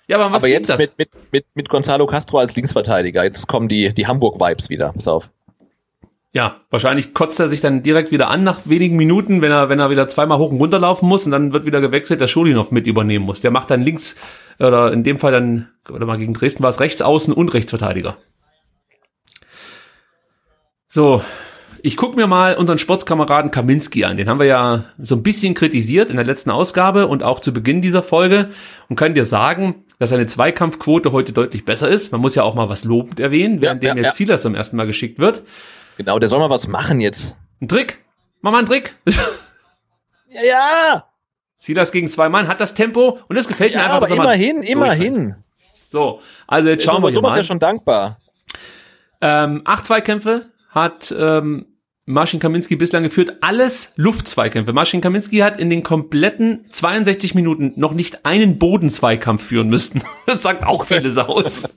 Ja, 0.07 0.19
aber, 0.19 0.35
aber 0.35 0.47
jetzt? 0.47 0.77
Mit, 0.77 0.97
mit, 0.97 1.09
mit, 1.31 1.45
mit 1.55 1.69
Gonzalo 1.69 2.05
Castro 2.05 2.39
als 2.39 2.55
Linksverteidiger. 2.55 3.23
Jetzt 3.23 3.47
kommen 3.47 3.67
die, 3.67 3.93
die 3.93 4.07
Hamburg-Vibes 4.07 4.69
wieder. 4.69 4.93
Pass 4.93 5.07
auf. 5.07 5.29
Ja, 6.35 6.59
wahrscheinlich 6.69 7.13
kotzt 7.13 7.39
er 7.39 7.47
sich 7.47 7.61
dann 7.61 7.81
direkt 7.81 8.11
wieder 8.11 8.29
an 8.29 8.43
nach 8.43 8.59
wenigen 8.65 8.97
Minuten, 8.97 9.41
wenn 9.41 9.51
er, 9.51 9.69
wenn 9.69 9.79
er 9.79 9.89
wieder 9.89 10.09
zweimal 10.09 10.37
hoch 10.37 10.51
und 10.51 10.59
runter 10.59 10.79
laufen 10.79 11.07
muss 11.07 11.25
und 11.25 11.31
dann 11.31 11.53
wird 11.53 11.65
wieder 11.65 11.79
gewechselt, 11.79 12.19
dass 12.19 12.29
Schulinov 12.29 12.71
mit 12.71 12.87
übernehmen 12.87 13.25
muss. 13.25 13.39
Der 13.39 13.51
macht 13.51 13.71
dann 13.71 13.81
links, 13.81 14.17
oder 14.59 14.91
in 14.91 15.05
dem 15.05 15.17
Fall 15.17 15.31
dann, 15.31 15.69
oder 15.89 16.05
mal 16.05 16.17
gegen 16.17 16.33
Dresden 16.33 16.61
war 16.61 16.71
es 16.71 16.81
rechts 16.81 17.01
außen 17.01 17.33
und 17.33 17.53
Rechtsverteidiger. 17.53 18.17
So, 20.89 21.21
ich 21.85 21.97
gucke 21.97 22.15
mir 22.15 22.25
mal 22.25 22.55
unseren 22.55 22.79
Sportskameraden 22.79 23.51
Kaminski 23.51 24.05
an. 24.05 24.17
Den 24.17 24.27
haben 24.27 24.39
wir 24.39 24.47
ja 24.47 24.85
so 24.97 25.15
ein 25.15 25.21
bisschen 25.21 25.53
kritisiert 25.53 26.09
in 26.09 26.15
der 26.15 26.25
letzten 26.25 26.49
Ausgabe 26.49 27.05
und 27.05 27.21
auch 27.21 27.39
zu 27.41 27.53
Beginn 27.53 27.83
dieser 27.83 28.01
Folge 28.01 28.49
und 28.89 28.95
kann 28.95 29.13
dir 29.13 29.23
sagen, 29.23 29.85
dass 29.99 30.09
seine 30.09 30.25
Zweikampfquote 30.25 31.11
heute 31.11 31.31
deutlich 31.31 31.63
besser 31.63 31.87
ist. 31.87 32.11
Man 32.11 32.21
muss 32.21 32.33
ja 32.33 32.41
auch 32.41 32.55
mal 32.55 32.69
was 32.69 32.85
lobend 32.85 33.19
erwähnen, 33.19 33.61
während 33.61 33.83
Ja, 33.83 33.93
dem 33.93 33.97
ja, 33.99 34.03
jetzt 34.03 34.19
ja. 34.19 34.25
Silas 34.25 34.41
zum 34.41 34.55
ersten 34.55 34.77
Mal 34.77 34.87
geschickt 34.87 35.19
wird. 35.19 35.43
Genau, 35.97 36.17
der 36.17 36.27
soll 36.27 36.39
mal 36.39 36.49
was 36.49 36.67
machen 36.67 36.99
jetzt. 37.01 37.37
Ein 37.61 37.67
Trick. 37.67 38.03
Mach 38.41 38.51
mal 38.51 38.57
einen 38.59 38.67
Trick. 38.67 38.95
Ja, 40.27 40.41
ja, 40.43 41.05
Silas 41.59 41.93
gegen 41.93 42.09
zwei 42.09 42.27
Mann 42.27 42.49
hat 42.49 42.59
das 42.59 42.73
Tempo 42.73 43.19
und 43.29 43.37
das 43.37 43.47
gefällt 43.47 43.73
mir 43.73 43.79
einfach. 43.81 43.97
aber 43.97 44.09
er 44.09 44.15
mal 44.17 44.23
immerhin, 44.35 44.63
immerhin. 44.63 45.35
So, 45.87 46.19
also 46.45 46.67
jetzt 46.67 46.83
schauen 46.83 47.01
wir 47.03 47.07
hier 47.09 47.15
Thomas 47.15 47.31
mal. 47.31 47.37
ja 47.37 47.43
schon 47.43 47.59
dankbar. 47.59 48.19
Ähm, 49.21 49.61
acht 49.63 49.85
Zweikämpfe 49.85 50.47
hat 50.69 51.15
ähm, 51.17 51.67
Marcin 52.07 52.39
Kaminski 52.39 52.75
bislang 52.75 53.01
geführt. 53.01 53.37
Alles 53.41 53.93
Luftzweikämpfe. 53.95 54.73
Marcin 54.73 55.01
Kaminski 55.01 55.39
hat 55.39 55.59
in 55.59 55.71
den 55.71 55.81
kompletten 55.81 56.65
62 56.69 57.33
Minuten 57.33 57.73
noch 57.77 57.93
nicht 57.93 58.25
einen 58.27 58.59
Bodenzweikampf 58.59 59.43
führen 59.43 59.69
müssen. 59.69 60.03
Das 60.27 60.41
sagt 60.41 60.65
auch 60.65 60.85
vieles 60.85 61.17
aus. 61.17 61.67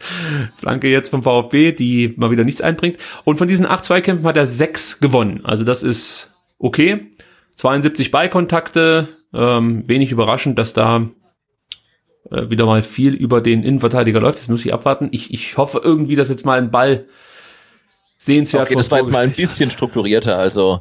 Flanke 0.54 0.88
jetzt 0.88 1.10
vom 1.10 1.22
VfB, 1.22 1.72
die 1.72 2.14
mal 2.16 2.30
wieder 2.30 2.44
nichts 2.44 2.60
einbringt. 2.60 2.98
Und 3.24 3.36
von 3.36 3.46
diesen 3.46 3.66
acht 3.66 3.84
Zweikämpfen 3.84 4.26
hat 4.26 4.36
er 4.36 4.46
sechs 4.46 5.00
gewonnen. 5.00 5.40
Also 5.44 5.64
das 5.64 5.82
ist 5.82 6.30
okay. 6.58 7.10
72 7.56 8.10
Ballkontakte. 8.10 9.08
Ähm, 9.34 9.86
wenig 9.86 10.12
überraschend, 10.12 10.58
dass 10.58 10.72
da 10.72 11.08
äh, 12.30 12.48
wieder 12.48 12.64
mal 12.64 12.82
viel 12.82 13.14
über 13.14 13.40
den 13.40 13.62
Innenverteidiger 13.62 14.20
läuft. 14.20 14.38
Das 14.38 14.48
muss 14.48 14.64
ich 14.64 14.72
abwarten. 14.72 15.08
Ich, 15.12 15.32
ich 15.32 15.56
hoffe 15.56 15.80
irgendwie, 15.82 16.16
dass 16.16 16.28
jetzt 16.28 16.46
mal 16.46 16.58
ein 16.58 16.70
Ball 16.70 17.06
sehenswert 18.18 18.66
Okay, 18.66 18.76
das 18.76 18.90
war 18.90 18.98
jetzt 18.98 19.10
mal 19.10 19.24
ein 19.24 19.32
bisschen 19.32 19.70
strukturierter, 19.70 20.38
also 20.38 20.80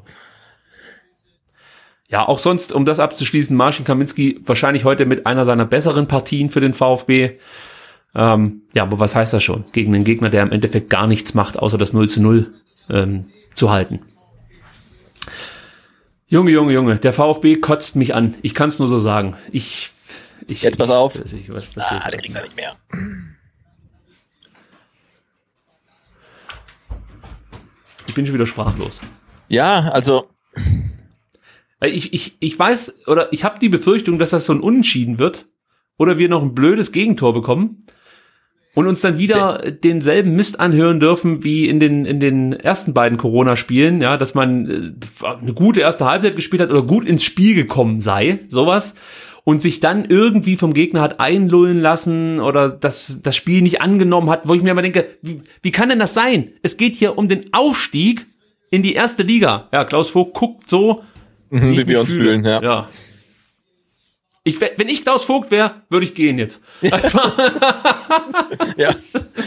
Ja, 2.07 2.27
auch 2.27 2.39
sonst, 2.39 2.71
um 2.71 2.85
das 2.85 2.99
abzuschließen, 2.99 3.55
Marcin 3.55 3.85
Kaminski 3.85 4.39
wahrscheinlich 4.45 4.83
heute 4.83 5.05
mit 5.05 5.25
einer 5.25 5.45
seiner 5.45 5.65
besseren 5.65 6.07
Partien 6.07 6.49
für 6.49 6.61
den 6.61 6.73
VfB. 6.73 7.39
Ähm, 8.13 8.61
ja, 8.73 8.83
aber 8.83 8.99
was 8.99 9.15
heißt 9.15 9.33
das 9.33 9.43
schon? 9.43 9.65
Gegen 9.73 9.93
einen 9.93 10.05
Gegner, 10.05 10.29
der 10.29 10.43
im 10.43 10.51
Endeffekt 10.51 10.89
gar 10.89 11.07
nichts 11.07 11.33
macht, 11.33 11.59
außer 11.59 11.77
das 11.77 11.93
0 11.93 12.07
zu 12.07 12.21
0 12.21 12.53
ähm, 12.89 13.25
zu 13.53 13.71
halten. 13.71 13.99
Junge, 16.27 16.51
Junge, 16.51 16.73
Junge, 16.73 16.97
der 16.97 17.13
VfB 17.13 17.57
kotzt 17.57 17.95
mich 17.95 18.15
an. 18.15 18.35
Ich 18.41 18.53
kann 18.55 18.69
es 18.69 18.79
nur 18.79 18.87
so 18.87 18.99
sagen. 18.99 19.35
Ich, 19.51 19.91
ich 20.47 20.63
Jetzt 20.63 20.77
pass 20.77 20.89
auf. 20.89 21.15
Ich, 21.23 21.33
ich, 21.33 21.49
was, 21.49 21.75
was 21.75 21.83
ah, 21.83 22.09
der 22.09 22.19
kriegt 22.19 22.35
er 22.35 22.43
nicht 22.43 22.55
mehr. 22.55 22.75
Bin 28.15 28.25
schon 28.25 28.33
wieder 28.33 28.47
sprachlos. 28.47 28.99
Ja, 29.47 29.89
also 29.89 30.27
Weil 31.79 31.91
Ich, 31.91 32.13
ich, 32.13 32.37
ich 32.39 32.57
weiß, 32.57 33.07
oder 33.07 33.31
ich 33.31 33.43
habe 33.43 33.59
die 33.59 33.69
Befürchtung, 33.69 34.17
dass 34.19 34.31
das 34.31 34.45
so 34.45 34.53
ein 34.53 34.61
Unentschieden 34.61 35.19
wird. 35.19 35.45
Oder 35.97 36.17
wir 36.17 36.27
noch 36.27 36.41
ein 36.41 36.55
blödes 36.55 36.91
Gegentor 36.91 37.33
bekommen. 37.33 37.85
Und 38.73 38.87
uns 38.87 38.99
dann 38.99 39.17
wieder 39.17 39.59
denselben 39.71 40.35
Mist 40.35 40.59
anhören 40.59 40.99
dürfen 40.99 41.45
wie 41.45 41.69
in 41.69 41.79
den, 41.79 42.05
in 42.05 42.19
den 42.19 42.51
ersten 42.51 42.93
beiden 42.93 43.17
Corona-Spielen, 43.17 44.01
ja, 44.01 44.17
dass 44.17 44.35
man 44.35 44.69
äh, 44.69 45.25
eine 45.25 45.53
gute 45.53 45.79
erste 45.79 46.05
Halbzeit 46.05 46.35
gespielt 46.35 46.61
hat 46.61 46.71
oder 46.71 46.81
gut 46.81 47.07
ins 47.07 47.23
Spiel 47.23 47.55
gekommen 47.55 48.01
sei, 48.01 48.39
sowas. 48.49 48.95
Und 49.45 49.61
sich 49.61 49.79
dann 49.79 50.05
irgendwie 50.05 50.57
vom 50.57 50.73
Gegner 50.73 51.01
hat 51.01 51.19
einlullen 51.19 51.79
lassen 51.79 52.39
oder 52.39 52.69
das, 52.69 53.19
das 53.21 53.35
Spiel 53.35 53.61
nicht 53.61 53.79
angenommen 53.79 54.29
hat, 54.31 54.41
wo 54.47 54.55
ich 54.55 54.61
mir 54.63 54.71
immer 54.71 54.81
denke, 54.81 55.05
wie, 55.21 55.41
wie 55.61 55.71
kann 55.71 55.87
denn 55.89 55.99
das 55.99 56.13
sein? 56.15 56.51
Es 56.63 56.77
geht 56.77 56.95
hier 56.95 57.17
um 57.17 57.27
den 57.27 57.53
Aufstieg 57.53 58.25
in 58.71 58.81
die 58.81 58.93
erste 58.95 59.21
Liga. 59.23 59.69
Ja, 59.71 59.83
Klaus 59.85 60.09
Vogt 60.09 60.33
guckt 60.33 60.67
so, 60.69 61.03
mhm, 61.51 61.77
wie 61.77 61.87
wir 61.87 61.99
uns 62.01 62.11
fühle. 62.11 62.23
fühlen, 62.31 62.43
ja. 62.43 62.61
ja. 62.61 62.89
Ich, 64.43 64.59
wenn 64.61 64.89
ich 64.89 65.03
Klaus 65.03 65.25
Vogt 65.25 65.51
wäre, 65.51 65.81
würde 65.89 66.05
ich 66.05 66.13
gehen 66.15 66.37
jetzt. 66.39 66.61
Ja. 68.77 68.95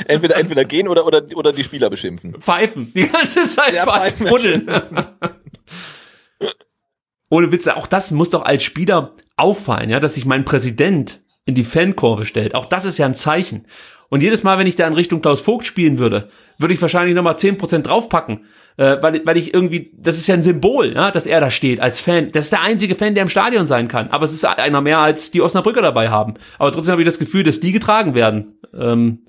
Entweder, 0.06 0.36
entweder 0.36 0.64
gehen 0.64 0.88
oder, 0.88 1.06
oder, 1.06 1.22
oder 1.34 1.52
die 1.52 1.64
Spieler 1.64 1.90
beschimpfen. 1.90 2.40
pfeifen. 2.40 2.92
Die 2.94 3.06
ganze 3.06 3.44
Zeit 3.46 3.74
Ja, 3.74 3.84
pfeifen. 3.84 4.26
pfeifen. 4.26 4.66
Ohne 7.30 7.52
Witze, 7.52 7.76
auch 7.76 7.86
das 7.86 8.10
muss 8.10 8.30
doch 8.30 8.44
als 8.44 8.62
Spieler 8.62 9.14
auffallen, 9.36 9.90
ja, 9.90 10.00
dass 10.00 10.14
sich 10.14 10.24
mein 10.24 10.44
Präsident 10.44 11.20
in 11.44 11.54
die 11.54 11.64
Fankurve 11.64 12.24
stellt. 12.24 12.54
Auch 12.54 12.66
das 12.66 12.84
ist 12.84 12.98
ja 12.98 13.06
ein 13.06 13.14
Zeichen. 13.14 13.66
Und 14.10 14.22
jedes 14.22 14.42
Mal, 14.42 14.58
wenn 14.58 14.66
ich 14.66 14.76
da 14.76 14.86
in 14.86 14.94
Richtung 14.94 15.20
Klaus 15.20 15.40
Vogt 15.40 15.66
spielen 15.66 15.98
würde, 15.98 16.28
würde 16.56 16.72
ich 16.72 16.80
wahrscheinlich 16.80 17.14
nochmal 17.14 17.34
10% 17.34 17.80
draufpacken. 17.80 18.46
Äh, 18.78 18.96
weil, 19.02 19.20
weil 19.26 19.36
ich 19.36 19.52
irgendwie, 19.52 19.92
das 19.96 20.16
ist 20.16 20.26
ja 20.28 20.34
ein 20.34 20.42
Symbol, 20.42 20.94
ja, 20.94 21.10
dass 21.10 21.26
er 21.26 21.40
da 21.40 21.50
steht 21.50 21.80
als 21.80 22.00
Fan. 22.00 22.30
Das 22.32 22.46
ist 22.46 22.52
der 22.52 22.62
einzige 22.62 22.94
Fan, 22.94 23.14
der 23.14 23.22
im 23.22 23.28
Stadion 23.28 23.66
sein 23.66 23.88
kann. 23.88 24.08
Aber 24.10 24.24
es 24.24 24.32
ist 24.32 24.44
einer 24.44 24.80
mehr, 24.80 24.98
als 24.98 25.30
die 25.30 25.42
Osnabrücker 25.42 25.82
dabei 25.82 26.08
haben. 26.08 26.34
Aber 26.58 26.72
trotzdem 26.72 26.92
habe 26.92 27.02
ich 27.02 27.08
das 27.08 27.18
Gefühl, 27.18 27.44
dass 27.44 27.60
die 27.60 27.72
getragen 27.72 28.14
werden. 28.14 28.58
Ähm, 28.72 29.24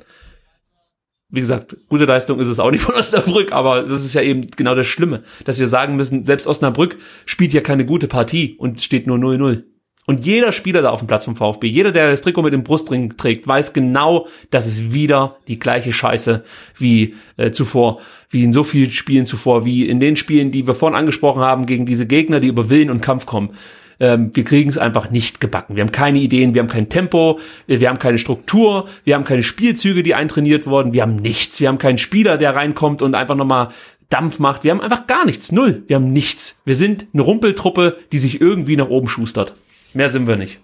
wie 1.29 1.41
gesagt, 1.41 1.75
gute 1.89 2.05
Leistung 2.05 2.39
ist 2.39 2.47
es 2.47 2.59
auch 2.59 2.71
nicht 2.71 2.81
von 2.81 2.95
Osnabrück, 2.99 3.51
aber 3.51 3.83
das 3.83 4.03
ist 4.03 4.13
ja 4.13 4.21
eben 4.21 4.47
genau 4.55 4.75
das 4.75 4.87
Schlimme, 4.87 5.23
dass 5.45 5.59
wir 5.59 5.67
sagen 5.67 5.95
müssen, 5.95 6.23
selbst 6.23 6.47
Osnabrück 6.47 6.97
spielt 7.25 7.53
ja 7.53 7.61
keine 7.61 7.85
gute 7.85 8.07
Partie 8.07 8.55
und 8.57 8.81
steht 8.81 9.07
nur 9.07 9.17
0-0. 9.17 9.63
Und 10.09 10.25
jeder 10.25 10.51
Spieler 10.51 10.81
da 10.81 10.89
auf 10.89 11.01
dem 11.01 11.07
Platz 11.07 11.25
vom 11.25 11.35
VfB, 11.35 11.67
jeder, 11.67 11.91
der 11.91 12.09
das 12.09 12.23
Trikot 12.23 12.41
mit 12.41 12.51
dem 12.51 12.63
Brustring 12.63 13.15
trägt, 13.15 13.45
weiß 13.45 13.73
genau, 13.73 14.25
dass 14.49 14.65
es 14.65 14.91
wieder 14.91 15.37
die 15.47 15.59
gleiche 15.59 15.93
Scheiße 15.93 16.43
wie 16.79 17.13
äh, 17.37 17.51
zuvor, 17.51 18.01
wie 18.31 18.43
in 18.43 18.51
so 18.51 18.63
vielen 18.63 18.89
Spielen 18.89 19.27
zuvor, 19.27 19.65
wie 19.65 19.87
in 19.87 19.99
den 19.99 20.15
Spielen, 20.15 20.49
die 20.49 20.65
wir 20.65 20.73
vorhin 20.73 20.97
angesprochen 20.97 21.43
haben, 21.43 21.67
gegen 21.67 21.85
diese 21.85 22.07
Gegner, 22.07 22.39
die 22.39 22.47
über 22.47 22.71
Willen 22.71 22.89
und 22.89 23.01
Kampf 23.01 23.27
kommen. 23.27 23.51
Ähm, 23.99 24.31
wir 24.33 24.43
kriegen 24.43 24.69
es 24.69 24.77
einfach 24.77 25.11
nicht 25.11 25.39
gebacken. 25.39 25.75
Wir 25.75 25.81
haben 25.81 25.91
keine 25.91 26.19
Ideen, 26.19 26.53
wir 26.53 26.61
haben 26.61 26.69
kein 26.69 26.89
Tempo, 26.89 27.39
wir, 27.67 27.89
haben 27.89 27.99
keine 27.99 28.17
Struktur, 28.17 28.87
wir 29.03 29.15
haben 29.15 29.25
keine 29.25 29.43
Spielzüge, 29.43 30.03
die 30.03 30.15
eintrainiert 30.15 30.67
wurden, 30.67 30.93
wir 30.93 31.01
haben 31.01 31.17
nichts. 31.17 31.59
Wir 31.59 31.67
haben 31.67 31.77
keinen 31.77 31.97
Spieler, 31.97 32.37
der 32.37 32.55
reinkommt 32.55 33.01
und 33.01 33.15
einfach 33.15 33.35
nochmal 33.35 33.69
Dampf 34.09 34.39
macht. 34.39 34.63
Wir 34.63 34.71
haben 34.71 34.81
einfach 34.81 35.07
gar 35.07 35.25
nichts, 35.25 35.51
null. 35.51 35.83
Wir 35.87 35.97
haben 35.97 36.11
nichts. 36.11 36.59
Wir 36.65 36.75
sind 36.75 37.07
eine 37.13 37.21
Rumpeltruppe, 37.21 37.97
die 38.11 38.17
sich 38.17 38.41
irgendwie 38.41 38.75
nach 38.75 38.89
oben 38.89 39.07
schustert. 39.07 39.53
Mehr 39.93 40.09
sind 40.09 40.27
wir 40.27 40.35
nicht. 40.35 40.59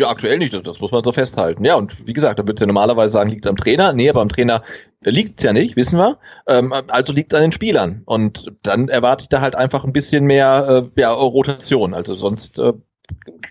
Ja, 0.00 0.08
aktuell 0.08 0.38
nicht, 0.38 0.54
das, 0.54 0.80
muss 0.80 0.92
man 0.92 1.04
so 1.04 1.12
festhalten. 1.12 1.62
Ja, 1.62 1.74
und 1.74 2.06
wie 2.06 2.14
gesagt, 2.14 2.38
da 2.38 2.42
würdest 2.44 2.60
du 2.60 2.62
ja 2.62 2.68
normalerweise 2.68 3.10
sagen, 3.10 3.28
liegt 3.28 3.44
es 3.44 3.50
am 3.50 3.58
Trainer. 3.58 3.92
Nee, 3.92 4.08
aber 4.08 4.22
am 4.22 4.30
Trainer 4.30 4.62
liegt 5.02 5.38
es 5.38 5.44
ja 5.44 5.52
nicht, 5.52 5.76
wissen 5.76 5.98
wir. 5.98 6.16
Ähm, 6.46 6.72
also 6.72 7.12
liegt 7.12 7.34
es 7.34 7.36
an 7.36 7.42
den 7.42 7.52
Spielern. 7.52 8.00
Und 8.06 8.50
dann 8.62 8.88
erwarte 8.88 9.24
ich 9.24 9.28
da 9.28 9.42
halt 9.42 9.56
einfach 9.56 9.84
ein 9.84 9.92
bisschen 9.92 10.24
mehr 10.24 10.88
äh, 10.96 11.00
ja, 11.00 11.12
Rotation. 11.12 11.92
Also 11.92 12.14
sonst 12.14 12.58
äh, 12.58 12.72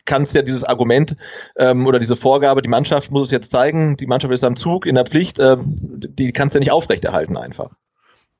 kannst 0.05 0.33
ja 0.33 0.41
dieses 0.41 0.63
Argument 0.63 1.15
ähm, 1.55 1.85
oder 1.85 1.99
diese 1.99 2.15
Vorgabe, 2.15 2.63
die 2.63 2.67
Mannschaft 2.67 3.11
muss 3.11 3.27
es 3.27 3.31
jetzt 3.31 3.51
zeigen, 3.51 3.95
die 3.95 4.07
Mannschaft 4.07 4.33
ist 4.33 4.43
am 4.43 4.55
Zug, 4.55 4.87
in 4.87 4.95
der 4.95 5.05
Pflicht, 5.05 5.37
äh, 5.37 5.57
die 5.59 6.31
kannst 6.31 6.55
du 6.55 6.57
ja 6.57 6.61
nicht 6.61 6.71
aufrechterhalten 6.71 7.37
einfach. 7.37 7.75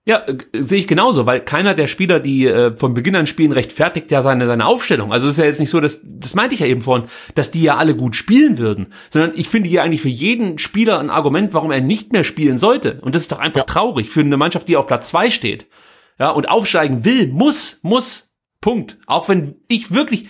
Ja, 0.05 0.25
äh, 0.25 0.37
sehe 0.53 0.79
ich 0.79 0.87
genauso, 0.87 1.25
weil 1.25 1.41
keiner 1.41 1.73
der 1.73 1.87
Spieler, 1.87 2.19
die 2.19 2.47
äh, 2.47 2.75
von 2.75 2.93
Beginn 2.93 3.15
an 3.15 3.27
spielen, 3.27 3.51
rechtfertigt 3.51 4.11
ja 4.11 4.21
seine, 4.21 4.47
seine 4.47 4.65
Aufstellung. 4.65 5.11
Also 5.11 5.27
es 5.27 5.33
ist 5.33 5.39
ja 5.39 5.45
jetzt 5.45 5.59
nicht 5.59 5.69
so, 5.69 5.79
dass, 5.79 5.99
das 6.03 6.35
meinte 6.35 6.55
ich 6.55 6.61
ja 6.61 6.67
eben 6.67 6.81
vorhin, 6.81 7.07
dass 7.35 7.51
die 7.51 7.61
ja 7.61 7.77
alle 7.77 7.95
gut 7.95 8.15
spielen 8.15 8.57
würden, 8.57 8.93
sondern 9.11 9.33
ich 9.35 9.49
finde 9.49 9.69
hier 9.69 9.83
eigentlich 9.83 10.01
für 10.01 10.09
jeden 10.09 10.57
Spieler 10.57 10.99
ein 10.99 11.09
Argument, 11.09 11.53
warum 11.53 11.71
er 11.71 11.81
nicht 11.81 12.11
mehr 12.13 12.23
spielen 12.23 12.59
sollte. 12.59 12.99
Und 13.01 13.13
das 13.13 13.23
ist 13.23 13.31
doch 13.31 13.39
einfach 13.39 13.59
Ja. 13.59 13.65
traurig 13.65 14.09
für 14.09 14.21
eine 14.21 14.37
Mannschaft, 14.37 14.67
die 14.67 14.77
auf 14.77 14.87
Platz 14.87 15.09
zwei 15.09 15.29
steht. 15.29 15.67
Ja, 16.17 16.31
und 16.31 16.49
aufsteigen 16.49 17.05
will, 17.05 17.27
muss, 17.27 17.79
muss, 17.81 18.33
Punkt. 18.61 18.97
Auch 19.05 19.29
wenn 19.29 19.55
ich 19.67 19.93
wirklich, 19.93 20.27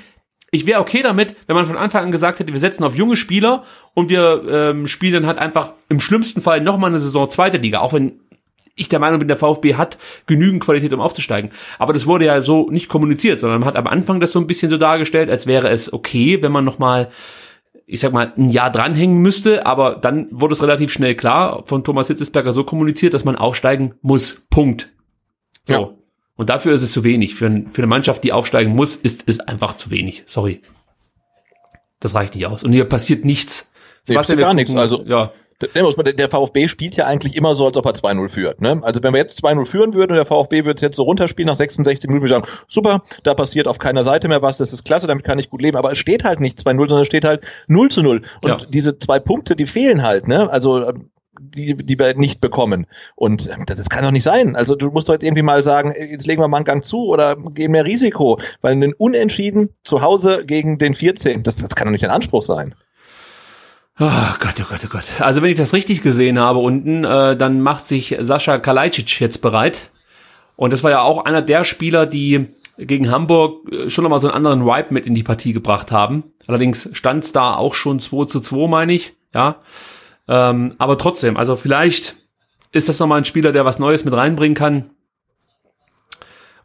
ich 0.52 0.66
wäre 0.66 0.82
okay 0.82 1.02
damit, 1.02 1.36
wenn 1.48 1.56
man 1.56 1.66
von 1.66 1.78
Anfang 1.78 2.06
an 2.06 2.12
gesagt 2.12 2.40
hätte, 2.40 2.54
wir 2.54 2.60
setzen 2.60 2.84
auf 2.84 2.96
junge 2.96 3.16
Spieler 3.16 3.64
und 3.96 4.10
wir 4.10 4.44
ähm, 4.50 4.88
spielen 4.88 5.14
dann 5.14 5.26
halt 5.26 5.40
einfach 5.40 5.74
im 5.90 6.00
schlimmsten 6.00 6.42
Fall 6.42 6.62
nochmal 6.62 6.90
eine 6.92 7.00
Saison 7.00 7.30
zweite 7.30 7.58
Liga, 7.58 7.80
auch 7.80 7.94
wenn 7.94 8.20
ich 8.80 8.90
der 8.90 9.00
Meinung 9.00 9.20
bin, 9.20 9.28
der 9.28 9.38
VfB 9.38 9.76
hat 9.76 9.98
genügend 10.26 10.64
Qualität, 10.64 10.94
um 10.94 11.02
aufzusteigen. 11.02 11.52
Aber 11.78 11.94
das 11.94 12.08
wurde 12.08 12.26
ja 12.26 12.42
so 12.42 12.70
nicht 12.70 12.90
kommuniziert, 12.90 13.40
sondern 13.40 13.60
man 13.60 13.68
hat 13.68 13.76
am 13.76 13.88
Anfang 13.88 14.20
das 14.20 14.32
so 14.32 14.40
ein 14.40 14.48
bisschen 14.48 14.70
so 14.70 14.78
dargestellt, 14.78 15.30
als 15.30 15.48
wäre 15.48 15.70
es 15.70 15.92
okay, 15.92 16.42
wenn 16.42 16.52
man 16.52 16.66
nochmal, 16.66 17.10
ich 17.86 18.00
sag 18.00 18.14
mal, 18.14 18.34
ein 18.38 18.50
Jahr 18.50 18.72
dranhängen 18.72 19.20
müsste, 19.20 19.66
aber 19.66 19.96
dann 19.96 20.28
wurde 20.32 20.54
es 20.54 20.62
relativ 20.64 20.92
schnell 20.92 21.16
klar 21.16 21.64
von 21.66 21.84
Thomas 21.84 22.08
Hitzesberger 22.08 22.54
so 22.54 22.64
kommuniziert, 22.64 23.14
dass 23.14 23.26
man 23.26 23.36
aufsteigen 23.36 23.96
muss. 24.02 24.46
Punkt. 24.50 24.90
So. 25.66 25.74
Ja. 25.74 25.90
Und 26.36 26.50
dafür 26.50 26.74
ist 26.74 26.82
es 26.82 26.94
zu 26.94 27.04
wenig. 27.04 27.36
Für, 27.36 27.50
für 27.72 27.82
eine 27.82 27.88
Mannschaft, 27.88 28.24
die 28.24 28.32
aufsteigen 28.32 28.74
muss, 28.74 28.96
ist 28.96 29.24
es 29.28 29.40
einfach 29.42 29.76
zu 29.76 29.92
wenig. 29.92 30.24
Sorry. 30.26 30.62
Das 32.00 32.16
reicht 32.16 32.36
nicht 32.36 32.46
aus. 32.48 32.64
Und 32.64 32.72
hier 32.72 32.86
passiert 32.86 33.26
nichts. 33.26 33.74
Nee, 34.08 34.14
Sebastian, 34.14 34.38
passiert 34.38 34.48
gar 34.48 34.54
nichts. 34.54 34.76
Also- 34.76 35.04
ja, 35.06 35.34
Der, 35.62 36.30
VfB 36.30 36.68
spielt 36.70 36.96
ja 36.96 37.06
eigentlich 37.06 37.36
immer 37.36 37.54
so, 37.54 37.66
als 37.66 37.76
ob 37.76 37.86
er 37.86 37.92
2-0 37.92 38.30
führt. 38.30 38.62
Ne? 38.62 38.80
Also 38.82 39.04
wenn 39.04 39.14
wir 39.14 39.20
jetzt 39.20 39.44
2-0 39.44 39.66
führen 39.66 39.94
würden 39.94 40.12
und 40.12 40.18
der 40.18 40.26
VfB 40.26 40.64
würde 40.66 40.76
es 40.76 40.82
jetzt 40.82 40.96
so 40.96 41.04
runterspielen 41.04 41.48
nach 41.48 41.56
66 41.56 42.08
Minuten, 42.08 42.30
würde 42.30 42.40
ich 42.42 42.48
sagen, 42.48 42.64
super, 42.70 43.04
da 43.24 43.34
passiert 43.34 43.68
auf 43.68 43.78
keiner 43.78 44.04
Seite 44.04 44.30
mehr 44.30 44.42
was, 44.42 44.58
das 44.58 44.72
ist 44.72 44.86
klasse, 44.86 45.08
damit 45.08 45.26
kann 45.26 45.38
ich 45.38 45.50
gut 45.50 45.62
leben. 45.62 45.76
Aber 45.78 45.92
es 45.92 45.98
steht 45.98 46.24
halt 46.24 46.40
nicht 46.40 46.60
2-0, 46.60 46.78
sondern 46.78 47.02
es 47.02 47.08
steht 47.08 47.26
halt 47.26 47.44
0 47.68 47.90
zu 47.90 48.02
0. 48.02 48.22
Und 48.42 48.50
Ja. 48.50 48.58
diese 48.70 48.98
zwei 49.00 49.20
Punkte, 49.20 49.58
die 49.58 49.66
fehlen 49.66 50.02
halt. 50.02 50.28
Ne? 50.30 50.50
Also 50.50 50.88
ähm, 50.88 51.10
die, 51.42 51.76
die 51.76 52.00
wir 52.00 52.16
nicht 52.16 52.42
bekommen. 52.42 52.86
Und 53.16 53.50
ähm, 53.50 53.66
das 53.66 53.90
kann 53.90 54.04
doch 54.04 54.12
nicht 54.12 54.24
sein. 54.24 54.56
Also 54.56 54.76
du 54.76 54.90
musst 54.92 55.10
doch 55.10 55.14
jetzt 55.14 55.24
irgendwie 55.24 55.42
mal 55.42 55.64
sagen, 55.64 55.94
jetzt 55.98 56.28
legen 56.28 56.42
wir 56.42 56.48
mal 56.48 56.58
einen 56.58 56.66
Gang 56.66 56.84
zu 56.84 57.06
oder 57.08 57.36
gehen 57.36 57.72
mehr 57.72 57.86
Risiko, 57.86 58.40
weil 58.62 58.74
ein 58.74 58.94
Unentschieden 58.94 59.70
zu 59.84 60.02
Hause 60.02 60.44
gegen 60.46 60.78
den 60.78 60.94
14, 60.94 61.44
das, 61.44 61.58
das 61.58 61.76
kann 61.76 61.88
doch 61.88 61.92
nicht 61.92 62.04
dein 62.04 62.12
Anspruch 62.12 62.44
sein. 62.44 62.76
Oh 64.02 64.34
Gott, 64.40 64.56
oh 64.62 64.66
Gott, 64.70 64.80
oh 64.86 64.90
Gott. 64.90 65.04
Also 65.20 65.42
wenn 65.42 65.50
ich 65.50 65.58
das 65.58 65.74
richtig 65.74 66.02
gesehen 66.02 66.40
habe 66.40 66.60
unten, 66.60 67.04
äh, 67.04 67.36
dann 67.36 67.60
macht 67.60 67.86
sich 67.86 68.16
Sascha 68.20 68.58
Kalajdzic 68.58 69.20
jetzt 69.20 69.42
bereit. 69.42 69.90
Und 70.56 70.72
das 70.72 70.84
war 70.84 70.92
ja 70.92 71.02
auch 71.02 71.26
einer 71.26 71.42
der 71.42 71.66
Spieler, 71.66 72.06
die 72.06 72.48
gegen 72.78 73.12
Hamburg 73.12 73.70
äh, 73.74 73.90
schon 73.90 74.04
nochmal 74.04 74.20
so 74.20 74.28
einen 74.28 74.38
anderen 74.38 74.66
Vibe 74.66 74.94
mit 74.94 75.06
in 75.06 75.16
die 75.16 75.24
Partie 75.24 75.52
gebracht 75.52 75.92
haben. 75.92 76.24
Allerdings 76.48 76.90
stand 76.94 77.26
es 77.26 77.34
da 77.34 77.56
auch 77.56 77.74
schon 77.74 78.00
2 78.00 78.26
zu 78.26 78.40
2, 78.40 78.70
meine 78.70 78.94
ich. 78.94 79.14
Ja. 79.36 79.58
Ähm, 80.30 80.72
aber 80.78 80.98
trotzdem, 80.98 81.36
also 81.36 81.58
vielleicht 81.58 82.16
ist 82.72 82.88
das 82.88 83.00
nochmal 83.00 83.18
ein 83.18 83.26
Spieler, 83.26 83.52
der 83.52 83.66
was 83.66 83.80
Neues 83.80 84.06
mit 84.06 84.14
reinbringen 84.14 84.56
kann. 84.56 84.92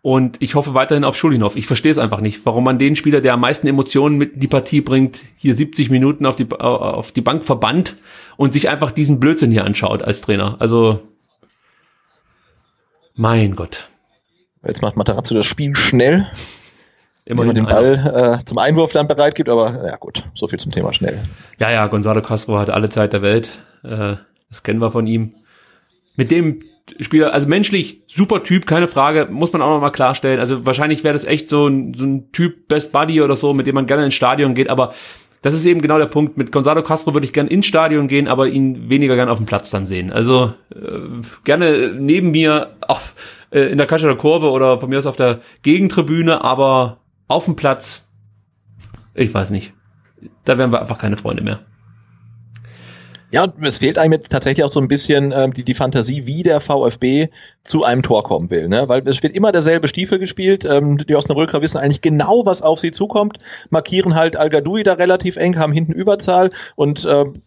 Und 0.05 0.43
ich 0.43 0.55
hoffe 0.55 0.75
weiterhin 0.75 1.03
auf 1.03 1.17
Schulinov. 1.17 1.57
Ich 1.57 1.67
verstehe 1.67 1.91
es 1.91 1.97
einfach 1.97 2.21
nicht, 2.21 2.45
warum 2.45 2.63
man 2.63 2.79
den 2.79 2.95
Spieler, 2.95 3.23
der 3.23 3.33
am 3.33 3.41
meisten 3.41 3.67
Emotionen 3.67 4.19
mit 4.19 4.35
in 4.35 4.41
die 4.41 4.49
Partie 4.49 4.83
bringt, 4.83 5.25
hier 5.39 5.55
70 5.55 5.89
Minuten 5.89 6.27
auf 6.27 6.37
die, 6.37 6.47
auf 6.51 7.13
die 7.13 7.23
Bank 7.23 7.43
verbannt 7.43 7.97
und 8.37 8.53
sich 8.53 8.69
einfach 8.69 8.91
diesen 8.91 9.19
Blödsinn 9.19 9.51
hier 9.51 9.65
anschaut 9.65 10.03
als 10.03 10.21
Trainer. 10.21 10.57
Also, 10.59 11.01
mein 13.15 13.57
Gott. 13.57 13.89
Jetzt 14.63 14.83
macht 14.83 14.99
Matarazzo 14.99 15.35
das 15.35 15.47
Spiel 15.47 15.75
schnell. 15.75 16.31
Immer 17.25 17.55
den 17.55 17.65
Ball 17.65 18.41
äh, 18.43 18.45
zum 18.45 18.59
Einwurf 18.59 18.93
dann 18.93 19.09
bereit 19.09 19.35
gibt, 19.35 19.49
aber 19.49 19.87
ja 19.87 19.97
gut, 19.97 20.23
so 20.35 20.49
viel 20.49 20.59
zum 20.59 20.71
Thema 20.71 20.93
schnell. 20.93 21.23
Ja, 21.59 21.71
ja, 21.71 21.87
Gonzalo 21.87 22.21
Castro 22.21 22.59
hat 22.59 22.69
alle 22.69 22.91
Zeit 22.91 23.15
der 23.15 23.23
Welt. 23.23 23.49
Äh, 23.83 24.17
das 24.51 24.63
kennen 24.63 24.81
wir 24.81 24.91
von 24.91 25.07
ihm. 25.07 25.33
Mit 26.15 26.31
dem 26.31 26.63
Spieler, 27.01 27.33
also 27.33 27.47
menschlich 27.49 28.03
super 28.07 28.43
Typ, 28.43 28.67
keine 28.67 28.89
Frage, 28.89 29.29
muss 29.31 29.53
man 29.53 29.63
auch 29.63 29.71
noch 29.71 29.81
mal 29.81 29.91
klarstellen. 29.91 30.39
Also 30.39 30.67
wahrscheinlich 30.67 31.03
wäre 31.03 31.15
das 31.15 31.25
echt 31.25 31.49
so 31.49 31.67
ein, 31.67 31.95
so 31.95 32.05
ein 32.05 32.31
Typ 32.33 32.69
Best 32.69 32.93
Buddy 32.93 33.23
oder 33.23 33.37
so, 33.37 33.55
mit 33.55 33.67
dem 33.67 33.75
man 33.75 33.87
gerne 33.87 34.05
ins 34.05 34.15
Stadion 34.15 34.55
geht, 34.55 34.69
aber 34.69 34.95
das 35.45 35.53
ist 35.53 35.67
eben 35.67 35.83
genau 35.83 35.99
der 35.99 36.07
Punkt. 36.07 36.39
Mit 36.39 36.53
Gonzalo 36.53 36.83
Castro 36.83 37.13
würde 37.13 37.27
ich 37.27 37.35
gerne 37.35 37.51
ins 37.51 37.67
Stadion 37.67 38.09
gehen, 38.09 38.29
aber 38.29 38.49
ihn 38.49 38.89
weniger 38.89 39.15
gern 39.15 39.29
auf 39.29 39.37
dem 39.37 39.45
Platz 39.45 39.71
dann 39.71 39.87
sehen. 39.87 40.11
Also 40.11 40.55
äh, 40.75 40.79
gerne 41.45 41.93
neben 41.99 42.31
mir 42.31 42.77
auf, 42.89 43.15
äh, 43.51 43.71
in 43.71 43.77
der 43.77 43.87
Kasche 43.87 44.07
der 44.07 44.17
Kurve 44.17 44.51
oder 44.51 44.81
von 44.81 44.89
mir 44.89 44.99
aus 44.99 45.05
auf 45.05 45.17
der 45.17 45.41
Gegentribüne, 45.61 46.43
aber 46.43 47.01
auf 47.29 47.45
dem 47.45 47.57
Platz, 47.57 48.09
ich 49.13 49.35
weiß 49.35 49.51
nicht. 49.51 49.75
Da 50.45 50.57
wären 50.57 50.73
wir 50.73 50.81
einfach 50.81 50.99
keine 50.99 51.19
Freunde 51.19 51.43
mehr. 51.43 51.61
Ja, 53.35 53.43
und 53.43 53.67
es 53.67 53.79
fehlt 53.79 53.99
einem 53.99 54.13
jetzt 54.13 54.31
tatsächlich 54.31 54.63
auch 54.63 54.71
so 54.71 54.79
ein 54.79 54.87
bisschen 54.87 55.33
ähm, 55.33 55.53
die, 55.53 55.65
die 55.65 55.75
Fantasie, 55.75 56.25
wie 56.25 56.45
der 56.45 56.61
VfB 56.61 57.31
zu 57.65 57.83
einem 57.83 58.05
Tor 58.05 58.23
kommen 58.23 58.49
will. 58.49 58.69
Ne? 58.69 58.89
Weil 58.89 59.09
es 59.09 59.25
wird 59.25 59.35
immer 59.35 59.51
derselbe 59.51 59.89
Stiefel 59.89 60.21
gespielt. 60.21 60.65
Ähm, 60.65 60.99
die 60.99 61.17
Osnabrücker 61.17 61.61
wissen 61.61 61.79
eigentlich 61.79 62.01
genau, 62.01 62.47
was 62.47 62.63
auf 62.63 62.79
sie 62.79 62.93
zukommt, 62.93 63.39
markieren 63.71 64.15
halt 64.15 64.37
al 64.37 64.51
da 64.51 64.93
relativ 64.93 65.35
eng, 65.35 65.59
haben 65.59 65.73
hinten 65.73 65.91
Überzahl 65.91 66.53
und 66.77 67.05
ähm, 67.11 67.43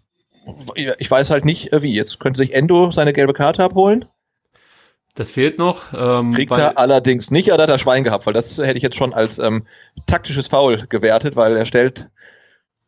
ich 0.75 1.09
weiß 1.09 1.29
halt 1.29 1.45
nicht, 1.45 1.71
äh, 1.71 1.81
wie. 1.81 1.93
Jetzt 1.93 2.19
könnte 2.19 2.39
sich 2.39 2.53
Endo 2.53 2.91
seine 2.91 3.13
gelbe 3.13 3.31
Karte 3.31 3.63
abholen. 3.63 4.03
Das 5.15 5.31
fehlt 5.31 5.57
noch. 5.57 5.93
Ähm, 5.97 6.33
Kriegt 6.33 6.51
er 6.51 6.77
allerdings 6.77 7.31
nicht, 7.31 7.49
aber 7.51 7.59
da 7.59 7.63
hat 7.63 7.69
er 7.69 7.79
Schwein 7.79 8.03
gehabt, 8.03 8.25
weil 8.25 8.33
das 8.33 8.57
hätte 8.57 8.75
ich 8.75 8.83
jetzt 8.83 8.97
schon 8.97 9.13
als 9.13 9.39
ähm, 9.39 9.65
taktisches 10.05 10.49
Foul 10.49 10.85
gewertet, 10.89 11.37
weil 11.37 11.55
er 11.55 11.65
stellt 11.65 12.09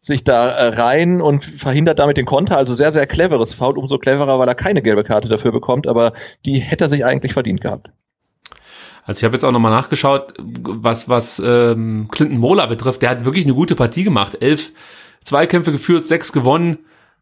sich 0.01 0.23
da 0.23 0.49
äh, 0.49 0.67
rein 0.75 1.21
und 1.21 1.43
verhindert 1.43 1.99
damit 1.99 2.17
den 2.17 2.25
Konter. 2.25 2.57
Also 2.57 2.75
sehr, 2.75 2.91
sehr 2.91 3.05
cleveres 3.05 3.53
Foul. 3.53 3.77
Umso 3.77 3.97
cleverer, 3.97 4.39
weil 4.39 4.47
er 4.47 4.55
keine 4.55 4.81
gelbe 4.81 5.03
Karte 5.03 5.27
dafür 5.27 5.51
bekommt, 5.51 5.87
aber 5.87 6.13
die 6.45 6.59
hätte 6.59 6.85
er 6.85 6.89
sich 6.89 7.05
eigentlich 7.05 7.33
verdient 7.33 7.61
gehabt. 7.61 7.89
Also 9.05 9.19
ich 9.19 9.23
habe 9.23 9.35
jetzt 9.35 9.43
auch 9.43 9.51
nochmal 9.51 9.71
nachgeschaut, 9.71 10.35
was, 10.37 11.09
was 11.09 11.41
ähm, 11.43 12.09
Clinton 12.11 12.37
Mola 12.37 12.67
betrifft. 12.67 13.01
Der 13.01 13.09
hat 13.09 13.25
wirklich 13.25 13.45
eine 13.45 13.55
gute 13.55 13.75
Partie 13.75 14.03
gemacht. 14.03 14.37
Elf 14.39 14.71
Zweikämpfe 15.25 15.71
geführt, 15.71 16.07
sechs 16.07 16.31
gewonnen. 16.31 16.77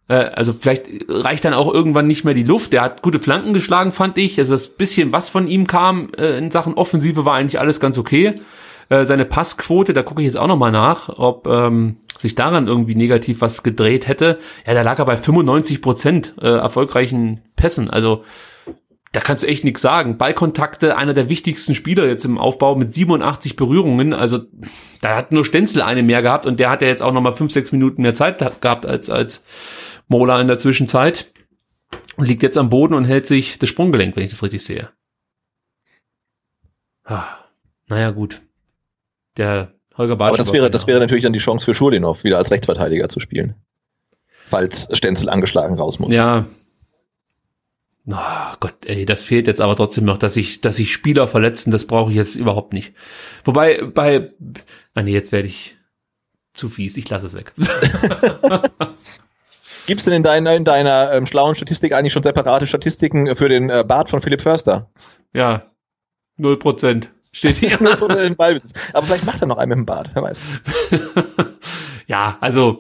Äh, 0.08 0.16
also 0.16 0.54
vielleicht 0.54 0.90
reicht 1.08 1.46
dann 1.46 1.54
auch 1.54 1.74
irgendwann 1.74 2.08
nicht 2.08 2.26
mehr 2.26 2.34
die 2.34 2.44
Luft. 2.44 2.74
Der 2.74 2.82
hat 2.82 3.02
gute 3.02 3.20
Flanken 3.20 3.54
geschlagen, 3.54 3.94
fand 3.94 4.18
ich. 4.18 4.38
Also 4.38 4.54
das 4.54 4.68
bisschen, 4.68 5.12
was 5.12 5.30
von 5.30 5.48
ihm 5.48 5.66
kam 5.66 6.10
äh, 6.18 6.38
in 6.38 6.52
Sachen 6.52 6.74
Offensive, 6.74 7.26
war 7.26 7.36
eigentlich 7.36 7.60
alles 7.60 7.80
ganz 7.80 7.98
okay. 7.98 8.36
Äh, 8.90 9.06
seine 9.06 9.26
Passquote, 9.26 9.94
da 9.94 10.04
gucke 10.04 10.22
ich 10.22 10.28
jetzt 10.28 10.38
auch 10.38 10.48
nochmal 10.48 10.72
nach, 10.72 11.10
ob 11.10 11.48
ähm, 11.48 11.98
sich 12.18 12.36
daran 12.36 12.68
irgendwie 12.68 12.96
negativ 12.96 13.42
was 13.42 13.64
gedreht 13.64 14.08
hätte. 14.08 14.40
Ja, 14.66 14.74
da 14.74 14.82
lag 14.82 15.00
er 15.00 15.06
bei 15.06 15.18
95 15.18 15.82
Prozent 15.82 16.34
äh, 16.42 16.48
erfolgreichen 16.48 17.42
Pässen. 17.56 17.90
Also 17.90 18.24
da 19.12 19.20
kannst 19.20 19.44
du 19.44 19.48
echt 19.48 19.64
nichts 19.64 19.82
sagen. 19.82 20.18
Ballkontakte, 20.18 20.98
einer 20.98 21.14
der 21.14 21.30
wichtigsten 21.30 21.76
Spieler 21.76 22.08
jetzt 22.08 22.26
im 22.26 22.38
Aufbau 22.38 22.76
mit 22.76 22.94
87 22.94 23.56
Berührungen. 23.56 24.14
Also 24.14 24.40
da 25.02 25.16
hat 25.16 25.32
nur 25.32 25.46
Stenzel 25.46 25.82
eine 25.82 26.04
mehr 26.04 26.22
gehabt 26.22 26.46
und 26.46 26.60
der 26.60 26.70
hat 26.70 26.82
ja 26.82 26.88
jetzt 26.88 27.02
auch 27.02 27.14
nochmal 27.14 27.34
5, 27.34 27.52
6 27.52 27.72
Minuten 27.72 28.02
mehr 28.02 28.16
Zeit 28.16 28.62
gehabt 28.62 28.86
als, 28.86 29.10
als 29.10 29.44
Mola 30.08 30.40
in 30.42 30.48
der 30.48 30.60
Zwischenzeit. 30.60 31.32
Und 32.18 32.28
liegt 32.28 32.44
jetzt 32.44 32.58
am 32.58 32.70
Boden 32.70 32.96
und 32.96 33.06
hält 33.06 33.28
sich 33.28 33.60
das 33.60 33.70
Sprunggelenk, 33.70 34.16
wenn 34.16 34.24
ich 34.24 34.32
das 34.32 34.44
richtig 34.44 34.66
sehe. 34.66 34.90
Ah, 37.04 37.28
naja, 37.88 38.12
gut. 38.12 38.42
Der 39.38 39.74
Holger 39.98 40.16
Bartsch 40.16 40.30
Aber 40.30 40.38
das 40.38 40.54
wäre, 40.54 40.70
das 40.70 40.88
wäre 40.88 41.00
natürlich 41.00 41.24
dann 41.24 41.34
die 41.34 41.40
Chance 41.40 41.66
für 41.66 41.74
Schulinov, 41.74 42.24
wieder 42.24 42.38
als 42.38 42.52
Rechtsverteidiger 42.52 43.10
zu 43.10 43.20
spielen. 43.20 43.56
Falls 44.48 44.88
Stenzel 44.92 45.30
angeschlagen 45.30 45.78
raus 45.78 46.00
muss. 46.00 46.14
Ja. 46.14 46.46
Oh 48.10 48.56
Gott, 48.62 48.86
ey, 48.86 49.06
das 49.06 49.26
fehlt 49.26 49.48
jetzt 49.48 49.60
aber 49.60 49.76
trotzdem 49.76 50.06
noch, 50.06 50.18
dass 50.18 50.38
ich, 50.38 50.62
dass 50.62 50.80
ich 50.80 50.94
Spieler 50.94 51.28
verletzen, 51.28 51.72
das 51.72 51.86
brauche 51.86 52.12
ich 52.12 52.16
jetzt 52.16 52.36
überhaupt 52.36 52.72
nicht. 52.72 52.94
Wobei, 53.44 53.84
bei, 53.84 54.32
ah 54.94 55.04
nee, 55.04 55.12
jetzt 55.12 55.34
werde 55.34 55.50
ich 55.50 55.76
zu 56.54 56.70
fies, 56.70 56.96
ich 56.96 57.10
lasse 57.10 57.26
es 57.26 57.34
weg. 57.34 57.52
Gibt 59.88 60.00
es 60.00 60.06
denn 60.06 60.14
in 60.14 60.24
deiner, 60.24 60.56
in 60.56 60.64
deiner 60.64 61.12
ähm, 61.14 61.26
schlauen 61.26 61.56
Statistik 61.56 61.94
eigentlich 61.94 62.14
schon 62.14 62.24
separate 62.24 62.66
Statistiken 62.66 63.36
für 63.36 63.50
den 63.50 63.70
äh, 63.70 63.84
Bart 63.86 64.10
von 64.10 64.22
Philipp 64.22 64.42
Förster? 64.42 64.90
Ja, 65.34 65.64
null 66.38 66.58
Prozent. 66.58 67.10
Steht 67.38 67.58
hier. 67.58 67.80
Aber 67.82 69.06
vielleicht 69.06 69.26
macht 69.26 69.42
er 69.42 69.48
noch 69.48 69.58
einen 69.58 69.70
mit 69.70 69.78
dem 69.78 69.86
Bart, 69.86 70.10
wer 70.16 70.24
weiß. 70.24 70.42
ja, 72.08 72.38
also 72.42 72.80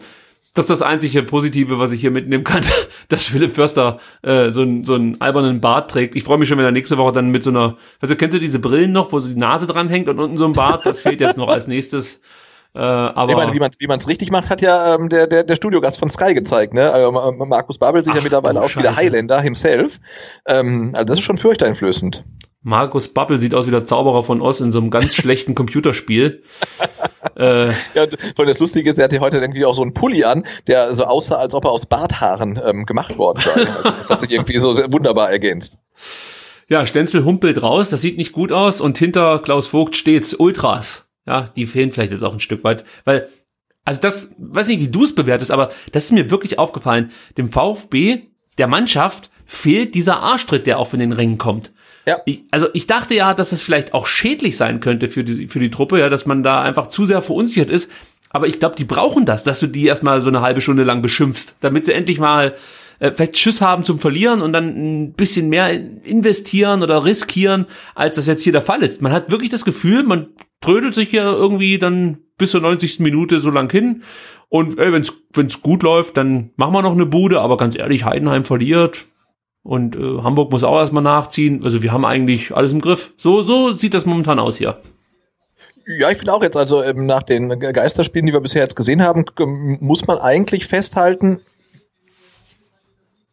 das 0.55 0.63
ist 0.65 0.69
das 0.69 0.81
einzige 0.81 1.21
Positive, 1.21 1.77
was 1.77 1.91
ich 1.91 2.01
hier 2.01 2.09
mitnehmen 2.09 2.43
kann, 2.43 2.63
dass 3.09 3.27
Philipp 3.27 3.53
Förster 3.53 3.99
äh, 4.23 4.49
so, 4.49 4.61
einen 4.61 4.83
so 4.83 4.95
einen 4.95 5.21
albernen 5.21 5.61
Bart 5.61 5.91
trägt. 5.91 6.15
Ich 6.15 6.23
freue 6.23 6.39
mich 6.39 6.49
schon, 6.49 6.57
wenn 6.57 6.65
er 6.65 6.71
nächste 6.71 6.97
Woche 6.97 7.11
dann 7.11 7.29
mit 7.29 7.43
so 7.43 7.51
einer, 7.51 7.77
also 8.01 8.15
kennst 8.15 8.35
du 8.35 8.39
diese 8.39 8.57
Brillen 8.57 8.91
noch, 8.91 9.11
wo 9.11 9.19
so 9.19 9.29
die 9.29 9.39
Nase 9.39 9.67
dran 9.67 9.89
hängt 9.89 10.09
und 10.09 10.17
unten 10.17 10.37
so 10.37 10.45
ein 10.45 10.53
Bart? 10.53 10.87
Das 10.87 11.01
fehlt 11.01 11.21
jetzt 11.21 11.37
noch 11.37 11.49
als 11.49 11.67
nächstes. 11.67 12.19
Äh, 12.73 12.79
aber 12.79 13.29
ich 13.29 13.37
meine, 13.37 13.53
wie 13.53 13.59
man 13.59 13.71
wie 13.77 13.87
es 13.87 14.07
richtig 14.07 14.31
macht, 14.31 14.49
hat 14.49 14.61
ja 14.61 14.95
ähm, 14.95 15.09
der 15.09 15.27
der 15.27 15.43
der 15.43 15.55
Studiogast 15.55 15.99
von 15.99 16.09
Sky 16.09 16.33
gezeigt, 16.33 16.73
ne? 16.73 16.91
Also, 16.91 17.11
Markus 17.11 17.77
Babel 17.77 18.03
sich 18.03 18.13
ja 18.13 18.21
mittlerweile 18.21 18.61
auch 18.61 18.75
wieder 18.75 18.95
Highlander 18.95 19.39
himself. 19.39 19.99
Ähm, 20.47 20.91
also 20.95 21.05
das 21.05 21.19
ist 21.19 21.23
schon 21.23 21.37
furchteinflößend. 21.37 22.23
Markus 22.67 23.07
Bubble 23.07 23.37
sieht 23.37 23.55
aus 23.55 23.65
wie 23.65 23.71
der 23.71 23.85
Zauberer 23.85 24.25
von 24.25 24.41
Oz 24.41 24.59
in 24.59 24.73
so 24.73 24.79
einem 24.79 24.89
ganz 24.89 25.15
schlechten 25.15 25.55
Computerspiel. 25.55 26.43
äh, 27.37 27.67
ja, 27.95 28.03
und 28.03 28.45
das 28.45 28.59
Lustige 28.59 28.89
ist, 28.89 28.97
er 28.97 29.05
hatte 29.05 29.21
heute 29.21 29.37
irgendwie 29.37 29.63
auch 29.63 29.73
so 29.73 29.83
einen 29.83 29.93
Pulli 29.93 30.25
an, 30.25 30.43
der 30.67 30.93
so 30.93 31.05
aussah, 31.05 31.37
als 31.37 31.53
ob 31.53 31.63
er 31.63 31.71
aus 31.71 31.85
Barthaaren 31.85 32.59
ähm, 32.61 32.85
gemacht 32.85 33.17
worden 33.17 33.39
sei. 33.39 33.65
das 33.83 34.09
hat 34.09 34.19
sich 34.19 34.31
irgendwie 34.31 34.57
so 34.57 34.75
wunderbar 34.91 35.31
ergänzt. 35.31 35.79
Ja, 36.67 36.85
Stenzel 36.85 37.23
humpelt 37.23 37.63
raus, 37.63 37.89
das 37.89 38.01
sieht 38.01 38.17
nicht 38.17 38.33
gut 38.33 38.51
aus 38.51 38.81
und 38.81 38.97
hinter 38.97 39.39
Klaus 39.39 39.69
Vogt 39.69 39.95
steht's 39.95 40.33
Ultras. 40.33 41.05
Ja, 41.25 41.49
die 41.55 41.67
fehlen 41.67 41.93
vielleicht 41.93 42.11
jetzt 42.11 42.23
auch 42.23 42.33
ein 42.33 42.41
Stück 42.41 42.65
weit, 42.65 42.83
weil 43.05 43.29
also 43.85 44.01
das, 44.01 44.35
weiß 44.39 44.67
nicht, 44.67 44.81
wie 44.81 44.89
du 44.89 45.05
es 45.05 45.15
bewertest, 45.15 45.51
aber 45.51 45.69
das 45.93 46.03
ist 46.03 46.11
mir 46.11 46.29
wirklich 46.29 46.59
aufgefallen. 46.59 47.11
Dem 47.37 47.49
VfB, 47.49 48.23
der 48.57 48.67
Mannschaft, 48.67 49.29
fehlt 49.45 49.95
dieser 49.95 50.17
Arschtritt, 50.17 50.67
der 50.67 50.79
auch 50.79 50.89
von 50.89 50.99
den 50.99 51.13
Rängen 51.13 51.37
kommt. 51.37 51.71
Ja. 52.07 52.21
Ich, 52.25 52.43
also 52.51 52.67
ich 52.73 52.87
dachte 52.87 53.13
ja, 53.15 53.33
dass 53.33 53.51
es 53.51 53.61
vielleicht 53.61 53.93
auch 53.93 54.07
schädlich 54.07 54.55
sein 54.55 54.79
könnte 54.79 55.09
für 55.09 55.25
die, 55.25 55.49
für 55.49 55.59
die 55.59 55.69
Truppe, 55.69 55.99
ja, 55.99 56.07
dass 56.07 56.25
man 56.25 56.41
da 56.41 56.61
einfach 56.61 56.87
zu 56.87 57.05
sehr 57.05 57.21
verunsichert 57.21 57.69
ist. 57.69 57.91
Aber 58.29 58.47
ich 58.47 58.59
glaube, 58.59 58.77
die 58.77 58.85
brauchen 58.85 59.25
das, 59.25 59.43
dass 59.43 59.59
du 59.59 59.67
die 59.67 59.85
erstmal 59.85 60.21
so 60.21 60.29
eine 60.29 60.41
halbe 60.41 60.61
Stunde 60.61 60.83
lang 60.83 61.01
beschimpfst, 61.01 61.57
damit 61.59 61.85
sie 61.85 61.91
endlich 61.91 62.17
mal 62.17 62.55
äh, 62.99 63.11
vielleicht 63.11 63.37
Schiss 63.37 63.59
haben 63.59 63.83
zum 63.83 63.99
Verlieren 63.99 64.41
und 64.41 64.53
dann 64.53 64.67
ein 64.67 65.13
bisschen 65.13 65.49
mehr 65.49 65.69
investieren 65.69 66.81
oder 66.81 67.03
riskieren, 67.03 67.65
als 67.93 68.15
das 68.15 68.25
jetzt 68.25 68.43
hier 68.43 68.53
der 68.53 68.61
Fall 68.61 68.83
ist. 68.83 69.01
Man 69.01 69.11
hat 69.11 69.29
wirklich 69.29 69.49
das 69.49 69.65
Gefühl, 69.65 70.03
man 70.03 70.27
trödelt 70.61 70.95
sich 70.95 71.11
ja 71.11 71.29
irgendwie 71.29 71.77
dann 71.77 72.19
bis 72.37 72.51
zur 72.51 72.61
90. 72.61 73.01
Minute 73.01 73.41
so 73.41 73.49
lang 73.49 73.69
hin. 73.69 74.03
Und 74.47 74.79
ey, 74.79 74.93
wenn's 74.93 75.11
wenn's 75.33 75.61
gut 75.61 75.83
läuft, 75.83 76.15
dann 76.15 76.51
machen 76.55 76.73
wir 76.73 76.81
noch 76.81 76.93
eine 76.93 77.05
Bude. 77.05 77.41
Aber 77.41 77.57
ganz 77.57 77.75
ehrlich, 77.77 78.05
Heidenheim 78.05 78.45
verliert 78.45 79.07
und 79.67 79.95
äh, 79.95 80.23
Hamburg 80.23 80.51
muss 80.51 80.63
auch 80.63 80.79
erstmal 80.79 81.03
nachziehen. 81.03 81.63
Also 81.63 81.83
wir 81.83 81.91
haben 81.91 82.05
eigentlich 82.05 82.55
alles 82.55 82.71
im 82.71 82.81
Griff. 82.81 83.13
So, 83.17 83.43
so 83.43 83.73
sieht 83.73 83.93
das 83.93 84.05
momentan 84.05 84.39
aus 84.39 84.57
hier. 84.57 84.77
Ja, 85.85 86.09
ich 86.09 86.17
finde 86.17 86.33
auch 86.33 86.41
jetzt, 86.41 86.57
also 86.57 86.83
ähm, 86.83 87.05
nach 87.05 87.23
den 87.23 87.59
Geisterspielen, 87.59 88.25
die 88.25 88.33
wir 88.33 88.41
bisher 88.41 88.61
jetzt 88.61 88.75
gesehen 88.75 89.03
haben, 89.03 89.25
muss 89.79 90.07
man 90.07 90.17
eigentlich 90.17 90.67
festhalten, 90.67 91.41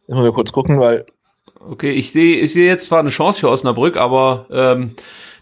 Müssen 0.07 0.23
wir 0.23 0.33
kurz 0.33 0.51
gucken, 0.51 0.79
weil 0.79 1.05
Okay, 1.67 1.91
ich 1.93 2.11
sehe 2.11 2.37
ich 2.41 2.53
sehe 2.53 2.67
jetzt 2.67 2.87
zwar 2.87 2.99
eine 2.99 3.09
Chance 3.09 3.39
für 3.39 3.49
Osnabrück, 3.49 3.97
aber 3.97 4.45
ähm, 4.51 4.95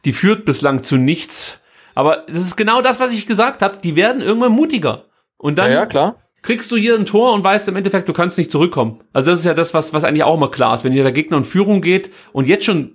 die 0.05 0.13
führt 0.13 0.45
bislang 0.45 0.83
zu 0.83 0.95
nichts. 0.95 1.59
Aber 1.95 2.23
das 2.27 2.37
ist 2.37 2.55
genau 2.55 2.81
das, 2.81 2.99
was 2.99 3.13
ich 3.13 3.25
gesagt 3.25 3.61
habe. 3.61 3.79
Die 3.83 3.97
werden 3.97 4.21
irgendwann 4.21 4.53
mutiger. 4.53 5.03
Und 5.37 5.57
dann 5.57 5.71
ja, 5.71 5.79
ja, 5.79 5.85
klar. 5.85 6.15
Kriegst 6.43 6.69
du 6.71 6.75
hier 6.75 6.95
ein 6.95 7.05
Tor 7.05 7.33
und 7.33 7.43
weißt 7.43 7.67
im 7.69 7.75
Endeffekt, 7.75 8.07
du 8.07 8.13
kannst 8.13 8.37
nicht 8.37 8.51
zurückkommen. 8.51 8.99
Also 9.13 9.31
das 9.31 9.39
ist 9.39 9.45
ja 9.45 9.53
das, 9.53 9.73
was, 9.73 9.93
was 9.93 10.03
eigentlich 10.03 10.23
auch 10.23 10.35
immer 10.35 10.51
klar 10.51 10.75
ist. 10.75 10.83
Wenn 10.83 10.93
hier 10.93 11.03
der 11.03 11.13
Gegner 11.13 11.37
in 11.37 11.43
Führung 11.43 11.81
geht 11.81 12.11
und 12.33 12.47
jetzt 12.47 12.65
schon, 12.65 12.91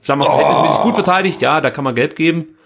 sagen 0.00 0.20
wir, 0.20 0.26
verhältnismäßig 0.26 0.80
gut 0.80 0.94
verteidigt, 0.94 1.42
ja, 1.42 1.60
da 1.60 1.70
kann 1.70 1.84
man 1.84 1.94
Gelb 1.94 2.16
geben. 2.16 2.56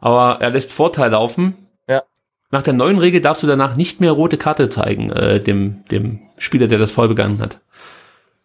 Aber 0.00 0.40
er 0.40 0.50
lässt 0.50 0.72
Vorteil 0.72 1.10
laufen. 1.10 1.66
Ja. 1.88 2.02
Nach 2.52 2.62
der 2.62 2.72
neuen 2.72 2.98
Regel 2.98 3.20
darfst 3.20 3.42
du 3.42 3.48
danach 3.48 3.76
nicht 3.76 4.00
mehr 4.00 4.12
rote 4.12 4.38
Karte 4.38 4.68
zeigen, 4.68 5.10
äh, 5.10 5.40
dem, 5.40 5.84
dem 5.90 6.20
Spieler, 6.38 6.68
der 6.68 6.78
das 6.78 6.92
voll 6.92 7.08
begangen 7.08 7.40
hat. 7.40 7.58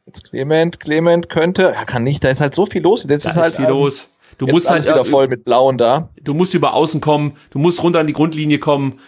Jetzt 0.07 0.23
Clement, 0.23 0.79
Clement 0.79 1.29
könnte, 1.29 1.63
er 1.63 1.85
kann 1.85 2.03
nicht, 2.03 2.23
da 2.23 2.29
ist 2.29 2.41
halt 2.41 2.55
so 2.55 2.65
viel 2.65 2.81
los. 2.81 3.05
Jetzt 3.07 3.25
Da 3.25 3.29
ist 3.29 3.37
halt 3.37 3.55
viel 3.55 3.65
ähm, 3.65 3.71
los. 3.71 4.09
Du 4.39 4.47
musst 4.47 4.67
halt 4.67 4.85
wieder 4.85 5.05
voll 5.05 5.27
mit 5.27 5.45
Blauen 5.45 5.77
da. 5.77 6.09
du 6.23 6.33
musst 6.33 6.55
über 6.55 6.73
außen 6.73 6.99
kommen, 7.01 7.37
du 7.51 7.59
musst 7.59 7.83
runter 7.83 7.99
an 7.99 8.07
die 8.07 8.13
Grundlinie 8.13 8.57
kommen 8.57 8.99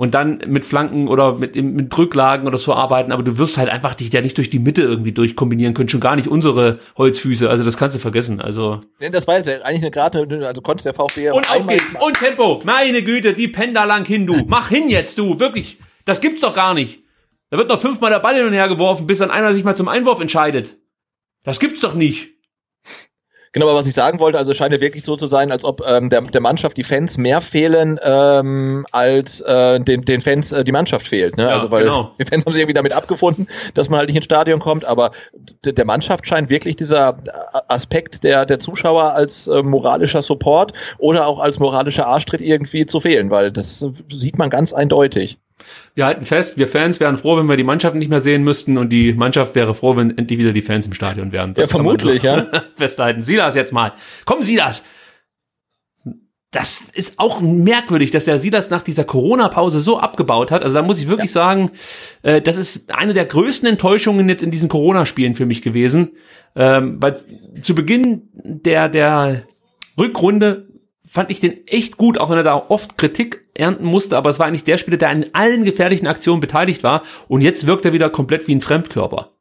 und 0.00 0.14
dann 0.14 0.40
mit 0.46 0.64
Flanken 0.64 1.08
oder 1.08 1.34
mit, 1.34 1.56
mit 1.56 1.94
Drücklagen 1.94 2.46
oder 2.46 2.56
so 2.56 2.72
arbeiten, 2.72 3.12
aber 3.12 3.22
du 3.22 3.36
wirst 3.36 3.58
halt 3.58 3.68
einfach 3.68 3.92
dich 3.92 4.10
ja 4.10 4.22
nicht 4.22 4.38
durch 4.38 4.48
die 4.48 4.58
Mitte 4.58 4.80
irgendwie 4.80 5.12
durchkombinieren 5.12 5.74
können, 5.74 5.90
schon 5.90 6.00
gar 6.00 6.16
nicht 6.16 6.26
unsere 6.26 6.78
Holzfüße, 6.96 7.50
also 7.50 7.64
das 7.64 7.76
kannst 7.76 7.96
du 7.96 8.00
vergessen, 8.00 8.40
also. 8.40 8.80
Das 8.98 9.26
war 9.26 9.36
jetzt 9.36 9.46
ja 9.46 9.60
eigentlich 9.60 9.82
eine 9.82 9.90
gerade, 9.90 10.26
also 10.46 10.62
konnte 10.62 10.84
der 10.84 10.94
VfB 10.94 11.32
Und 11.32 11.50
auf 11.50 11.66
geht's, 11.66 11.94
und 12.00 12.14
Tempo, 12.18 12.62
meine 12.64 13.02
Güte, 13.02 13.34
die 13.34 13.52
da 13.52 13.84
lang 13.84 14.06
hin, 14.06 14.26
du, 14.26 14.42
mach 14.46 14.70
hin 14.70 14.88
jetzt, 14.88 15.18
du, 15.18 15.38
wirklich, 15.38 15.76
das 16.06 16.22
gibt's 16.22 16.40
doch 16.40 16.54
gar 16.54 16.72
nicht. 16.72 17.00
Da 17.50 17.58
wird 17.58 17.68
noch 17.68 17.82
fünfmal 17.82 18.10
der 18.10 18.20
Ball 18.20 18.36
hin 18.36 18.46
und 18.46 18.54
her 18.54 18.68
geworfen, 18.68 19.06
bis 19.06 19.18
dann 19.18 19.30
einer 19.30 19.52
sich 19.52 19.64
mal 19.64 19.76
zum 19.76 19.88
Einwurf 19.88 20.20
entscheidet. 20.20 20.78
Das 21.44 21.60
gibt's 21.60 21.82
doch 21.82 21.92
nicht. 21.92 22.30
Genau, 23.52 23.68
aber 23.68 23.78
was 23.78 23.86
ich 23.86 23.94
sagen 23.94 24.20
wollte, 24.20 24.38
also 24.38 24.52
es 24.52 24.56
scheint 24.56 24.72
ja 24.72 24.80
wirklich 24.80 25.04
so 25.04 25.16
zu 25.16 25.26
sein, 25.26 25.50
als 25.50 25.64
ob 25.64 25.82
ähm, 25.84 26.08
der, 26.08 26.20
der 26.20 26.40
Mannschaft 26.40 26.76
die 26.76 26.84
Fans 26.84 27.18
mehr 27.18 27.40
fehlen, 27.40 27.98
ähm, 28.00 28.86
als 28.92 29.40
äh, 29.40 29.80
den, 29.80 30.02
den 30.02 30.20
Fans 30.20 30.52
äh, 30.52 30.62
die 30.62 30.70
Mannschaft 30.70 31.08
fehlt. 31.08 31.36
Ne? 31.36 31.44
Ja, 31.44 31.48
also 31.48 31.68
weil 31.72 31.84
genau. 31.84 32.12
die 32.20 32.26
Fans 32.26 32.46
haben 32.46 32.52
sich 32.52 32.62
irgendwie 32.62 32.74
damit 32.74 32.94
abgefunden, 32.94 33.48
dass 33.74 33.88
man 33.88 33.98
halt 33.98 34.08
nicht 34.08 34.16
ins 34.16 34.24
Stadion 34.24 34.60
kommt, 34.60 34.84
aber 34.84 35.10
der 35.64 35.84
Mannschaft 35.84 36.28
scheint 36.28 36.48
wirklich 36.48 36.76
dieser 36.76 37.18
Aspekt 37.66 38.22
der, 38.22 38.46
der 38.46 38.60
Zuschauer 38.60 39.14
als 39.14 39.48
äh, 39.48 39.64
moralischer 39.64 40.22
Support 40.22 40.72
oder 40.98 41.26
auch 41.26 41.40
als 41.40 41.58
moralischer 41.58 42.06
Arschtritt 42.06 42.40
irgendwie 42.40 42.86
zu 42.86 43.00
fehlen, 43.00 43.30
weil 43.30 43.50
das 43.50 43.82
äh, 43.82 43.90
sieht 44.10 44.38
man 44.38 44.50
ganz 44.50 44.72
eindeutig. 44.72 45.38
Wir 45.94 46.06
halten 46.06 46.24
fest, 46.24 46.58
wir 46.58 46.68
Fans 46.68 47.00
wären 47.00 47.18
froh, 47.18 47.36
wenn 47.36 47.46
wir 47.46 47.56
die 47.56 47.64
Mannschaft 47.64 47.96
nicht 47.96 48.08
mehr 48.08 48.20
sehen 48.20 48.42
müssten 48.44 48.78
und 48.78 48.90
die 48.90 49.12
Mannschaft 49.12 49.54
wäre 49.54 49.74
froh, 49.74 49.96
wenn 49.96 50.16
endlich 50.16 50.38
wieder 50.38 50.52
die 50.52 50.62
Fans 50.62 50.86
im 50.86 50.92
Stadion 50.92 51.32
wären. 51.32 51.54
Ja, 51.56 51.66
kann 51.66 51.82
man 51.82 51.98
vermutlich, 51.98 52.22
ja. 52.22 52.46
Festhalten. 52.76 53.22
Silas 53.22 53.54
jetzt 53.54 53.72
mal. 53.72 53.92
Komm, 54.24 54.42
Silas. 54.42 54.84
Das 56.52 56.82
ist 56.94 57.18
auch 57.18 57.40
merkwürdig, 57.40 58.10
dass 58.10 58.24
der 58.24 58.38
Silas 58.40 58.70
nach 58.70 58.82
dieser 58.82 59.04
Corona-Pause 59.04 59.78
so 59.78 59.98
abgebaut 59.98 60.50
hat. 60.50 60.64
Also 60.64 60.74
da 60.74 60.82
muss 60.82 60.98
ich 60.98 61.06
wirklich 61.06 61.30
sagen, 61.30 61.70
äh, 62.22 62.40
das 62.40 62.56
ist 62.56 62.90
eine 62.92 63.14
der 63.14 63.24
größten 63.24 63.68
Enttäuschungen 63.68 64.28
jetzt 64.28 64.42
in 64.42 64.50
diesen 64.50 64.68
Corona-Spielen 64.68 65.36
für 65.36 65.46
mich 65.46 65.62
gewesen. 65.62 66.12
Ähm, 66.56 67.00
weil 67.00 67.20
zu 67.62 67.76
Beginn 67.76 68.30
der, 68.32 68.88
der 68.88 69.44
Rückrunde 69.96 70.69
fand 71.10 71.30
ich 71.30 71.40
den 71.40 71.66
echt 71.66 71.96
gut, 71.96 72.18
auch 72.18 72.30
wenn 72.30 72.36
er 72.36 72.44
da 72.44 72.66
oft 72.68 72.96
Kritik 72.96 73.44
ernten 73.54 73.84
musste, 73.84 74.16
aber 74.16 74.30
es 74.30 74.38
war 74.38 74.46
eigentlich 74.46 74.64
der 74.64 74.78
Spieler, 74.78 74.96
der 74.96 75.10
an 75.10 75.26
allen 75.32 75.64
gefährlichen 75.64 76.06
Aktionen 76.06 76.40
beteiligt 76.40 76.82
war 76.84 77.02
und 77.28 77.40
jetzt 77.40 77.66
wirkt 77.66 77.84
er 77.84 77.92
wieder 77.92 78.10
komplett 78.10 78.46
wie 78.46 78.54
ein 78.54 78.60
Fremdkörper. 78.60 79.32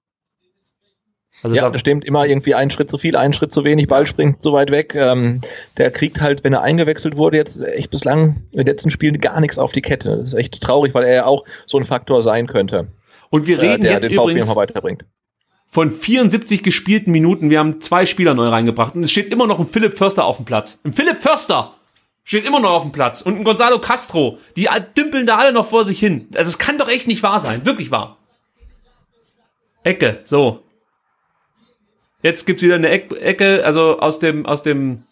Also 1.41 1.56
Ja, 1.56 1.64
da, 1.64 1.70
das 1.70 1.80
stimmt. 1.80 2.04
Immer 2.04 2.26
irgendwie 2.26 2.56
einen 2.56 2.72
Schritt 2.72 2.90
zu 2.90 2.98
viel, 2.98 3.16
einen 3.16 3.34
Schritt 3.34 3.54
zu 3.54 3.64
wenig, 3.64 3.88
Ball 3.88 4.08
springt 4.08 4.41
so 4.44 4.52
weit 4.52 4.72
weg. 4.72 4.94
Ähm, 4.96 5.41
der 5.78 5.91
kriegt 5.91 6.20
halt, 6.20 6.44
wenn 6.44 6.54
er 6.54 6.64
eingewechselt 6.64 7.16
wurde, 7.16 7.38
jetzt 7.38 7.62
echt 7.62 7.91
bislang 7.91 8.44
in 8.52 8.58
den 8.58 8.66
letzten 8.66 8.91
Spielen 8.91 9.20
gar 9.20 9.40
nichts 9.40 9.58
auf 9.58 9.72
die 9.72 9.82
Kette. 9.82 10.18
Das 10.18 10.30
ist 10.30 10.34
echt 10.34 10.60
traurig, 10.60 10.94
weil 10.94 11.06
er 11.06 11.14
ja 11.14 11.26
auch 11.26 11.46
so 11.66 11.78
ein 11.78 11.86
Faktor 11.86 12.24
sein 12.24 12.48
könnte, 12.48 12.90
und 13.30 13.48
wir 13.48 13.58
äh, 13.60 13.68
reden 13.68 13.84
der 13.84 13.94
jetzt 13.94 14.06
den 14.06 14.14
übrigens 14.14 14.54
weiterbringt. 14.56 15.06
Von 15.70 15.91
74 15.91 16.64
gespielten 16.64 17.12
Minuten. 17.12 17.50
Wir 17.50 17.60
haben 17.60 17.80
zwei 17.80 18.06
Spieler 18.06 18.34
neu 18.34 18.48
reingebracht 18.48 18.96
und 18.96 19.04
es 19.04 19.12
steht 19.12 19.32
immer 19.32 19.48
noch 19.48 19.60
ein 19.60 19.68
Philipp 19.68 19.98
Förster 19.98 20.26
auf 20.26 20.38
dem 20.38 20.46
Platz. 20.46 20.80
Ein 20.84 20.94
Philipp 20.94 21.18
Förster 21.22 21.76
steht 22.24 22.46
immer 22.46 22.60
noch 22.60 22.72
auf 22.72 22.84
dem 22.84 22.91
Platz 22.91 23.22
und 23.22 23.38
ein 23.38 23.44
Gonzalo 23.44 23.80
Castro. 23.80 24.40
Die 24.56 24.68
dümpeln 24.98 25.26
da 25.26 25.38
alle 25.38 25.54
noch 25.54 25.68
vor 25.68 25.86
sich 25.86 26.00
hin. 26.00 26.28
Also 26.36 26.50
es 26.50 26.58
kann 26.58 26.78
doch 26.78 26.90
echt 26.90 27.08
nicht 27.08 27.24
wahr 27.24 27.40
sein. 27.40 27.66
Wirklich 27.66 27.91
wahr. 27.91 28.18
Ecke, 29.84 30.20
so. 30.26 30.64
Jetzt 32.22 32.46
gibt's 32.46 32.62
wieder 32.62 32.76
eine 32.76 32.90
Eck 32.90 33.14
Ecke, 33.14 33.64
also 33.64 34.00
aus 34.00 34.20
dem, 34.20 34.46
aus 34.46 34.62
dem 34.62 35.04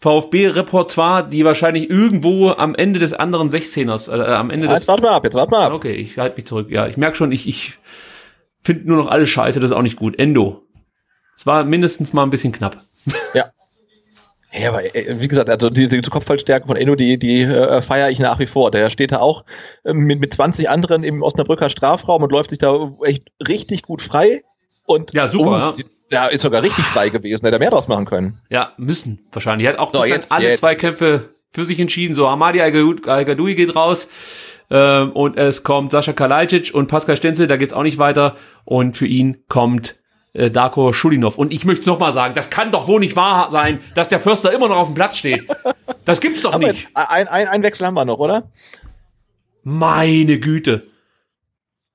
VfB-Repertoire, 0.00 1.28
die 1.28 1.44
wahrscheinlich 1.44 1.90
irgendwo 1.90 2.50
am 2.50 2.74
Ende 2.74 2.98
des 2.98 3.12
anderen 3.12 3.50
16ers, 3.50 4.10
äh, 4.10 4.34
am 4.34 4.50
Ende 4.50 4.66
Jetzt 4.66 4.80
des, 4.80 4.88
warten 4.88 5.02
wir 5.02 5.10
ab, 5.10 5.24
jetzt 5.24 5.34
warten 5.34 5.52
wir 5.52 5.58
ab. 5.58 5.72
Okay, 5.72 5.92
ich 5.92 6.18
halte 6.18 6.36
mich 6.36 6.46
zurück. 6.46 6.70
Ja, 6.70 6.86
ich 6.86 6.96
merke 6.96 7.16
schon, 7.16 7.30
ich, 7.30 7.46
ich 7.46 7.78
finde 8.64 8.88
nur 8.88 8.96
noch 8.96 9.06
alles 9.08 9.28
scheiße, 9.30 9.60
das 9.60 9.70
ist 9.70 9.76
auch 9.76 9.82
nicht 9.82 9.96
gut. 9.96 10.18
Endo. 10.18 10.62
Es 11.36 11.46
war 11.46 11.64
mindestens 11.64 12.12
mal 12.12 12.22
ein 12.22 12.30
bisschen 12.30 12.52
knapp. 12.52 12.76
Ja. 13.34 13.50
Ja, 14.56 14.68
aber 14.68 14.94
äh, 14.94 15.18
wie 15.18 15.26
gesagt, 15.26 15.50
also 15.50 15.68
diese, 15.68 15.88
diese 15.98 16.10
Kopfballstärke 16.10 16.68
von 16.68 16.76
Enno, 16.76 16.94
die, 16.94 17.18
die 17.18 17.42
äh, 17.42 17.82
feiere 17.82 18.10
ich 18.10 18.20
nach 18.20 18.38
wie 18.38 18.46
vor. 18.46 18.70
Der 18.70 18.88
steht 18.88 19.10
da 19.10 19.18
auch 19.18 19.44
äh, 19.84 19.92
mit, 19.92 20.20
mit 20.20 20.32
20 20.32 20.68
anderen 20.70 21.02
im 21.02 21.22
Osnabrücker 21.22 21.68
Strafraum 21.70 22.22
und 22.22 22.30
läuft 22.30 22.50
sich 22.50 22.60
da 22.60 22.92
echt 23.02 23.24
richtig 23.48 23.82
gut 23.82 24.00
frei. 24.00 24.42
Und 24.86 25.12
Ja, 25.12 25.26
super, 25.26 25.74
oh, 25.76 25.82
Der 26.12 26.30
ist 26.30 26.42
sogar 26.42 26.62
richtig 26.62 26.84
frei 26.84 27.08
gewesen, 27.08 27.44
hätte 27.44 27.56
er 27.56 27.58
mehr 27.58 27.70
draus 27.70 27.88
machen 27.88 28.04
können. 28.04 28.38
Ja, 28.48 28.72
müssen 28.76 29.26
wahrscheinlich. 29.32 29.66
Er 29.66 29.72
hat 29.72 29.80
auch 29.80 29.90
So, 29.92 30.04
jetzt- 30.04 30.30
alle 30.30 30.50
jetzt. 30.50 30.60
Zweikämpfe 30.60 31.34
für 31.50 31.64
sich 31.64 31.80
entschieden. 31.80 32.14
So, 32.14 32.28
Amadi 32.28 32.60
Al-Gadoui 32.60 33.54
geht 33.56 33.74
raus. 33.74 34.08
Ähm, 34.70 35.12
und 35.12 35.36
es 35.36 35.62
kommt 35.62 35.90
Sascha 35.90 36.12
Kalajdzic 36.12 36.74
und 36.74 36.86
Pascal 36.88 37.16
Stenzel, 37.16 37.46
da 37.46 37.56
geht's 37.56 37.72
auch 37.72 37.82
nicht 37.82 37.98
weiter. 37.98 38.36
Und 38.64 38.96
für 38.96 39.06
ihn 39.06 39.44
kommt 39.48 39.96
äh, 40.32 40.50
Darko 40.50 40.92
Schulinov. 40.92 41.38
Und 41.38 41.52
ich 41.52 41.64
möchte 41.64 41.88
noch 41.88 41.98
mal 41.98 42.12
sagen, 42.12 42.34
das 42.34 42.50
kann 42.50 42.72
doch 42.72 42.88
wohl 42.88 43.00
nicht 43.00 43.16
wahr 43.16 43.50
sein, 43.50 43.80
dass 43.94 44.08
der 44.08 44.20
Förster 44.20 44.52
immer 44.52 44.68
noch 44.68 44.76
auf 44.76 44.88
dem 44.88 44.94
Platz 44.94 45.16
steht. 45.16 45.46
Das 46.04 46.20
gibt's 46.20 46.42
doch 46.42 46.52
Aber 46.52 46.66
nicht. 46.66 46.88
ein, 46.94 47.28
ein, 47.28 47.48
ein 47.48 47.62
Wechsel 47.62 47.86
haben 47.86 47.94
wir 47.94 48.04
noch, 48.04 48.18
oder? 48.18 48.50
Meine 49.62 50.38
Güte. 50.38 50.88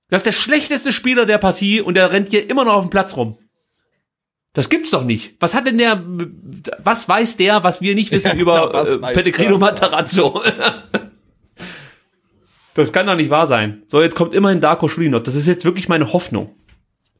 Das 0.09 0.19
ist 0.19 0.25
der 0.25 0.31
schlechteste 0.31 0.91
Spieler 0.91 1.25
der 1.25 1.37
Partie 1.37 1.81
und 1.81 1.93
der 1.95 2.11
rennt 2.11 2.29
hier 2.29 2.49
immer 2.49 2.65
noch 2.65 2.73
auf 2.73 2.83
dem 2.83 2.89
Platz 2.89 3.15
rum. 3.15 3.37
Das 4.53 4.69
gibt's 4.69 4.89
doch 4.89 5.03
nicht. 5.03 5.35
Was 5.39 5.53
hat 5.53 5.67
denn 5.67 5.77
der, 5.77 6.03
was 6.79 7.07
weiß 7.07 7.37
der, 7.37 7.63
was 7.63 7.81
wir 7.81 7.93
nicht 7.93 8.11
wissen 8.11 8.27
Ja, 8.33 8.35
über 8.35 8.73
was 8.73 8.95
äh, 8.95 9.13
Pellegrino? 9.13 9.57
Matarazzo? 9.57 10.41
das 12.73 12.93
kann 12.93 13.07
doch 13.07 13.15
nicht 13.15 13.29
wahr 13.29 13.47
sein. 13.47 13.83
So, 13.87 14.01
jetzt 14.01 14.15
kommt 14.15 14.33
immerhin 14.33 14.61
Darko 14.61 14.87
Schulinov. 14.87 15.23
Das 15.23 15.35
ist 15.35 15.47
jetzt 15.47 15.65
wirklich 15.65 15.89
meine 15.89 16.13
Hoffnung. 16.13 16.55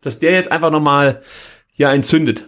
Dass 0.02 0.20
der 0.20 0.32
jetzt 0.32 0.52
einfach 0.52 0.72
nochmal 0.72 1.22
hier 1.72 1.90
entzündet. 1.90 2.46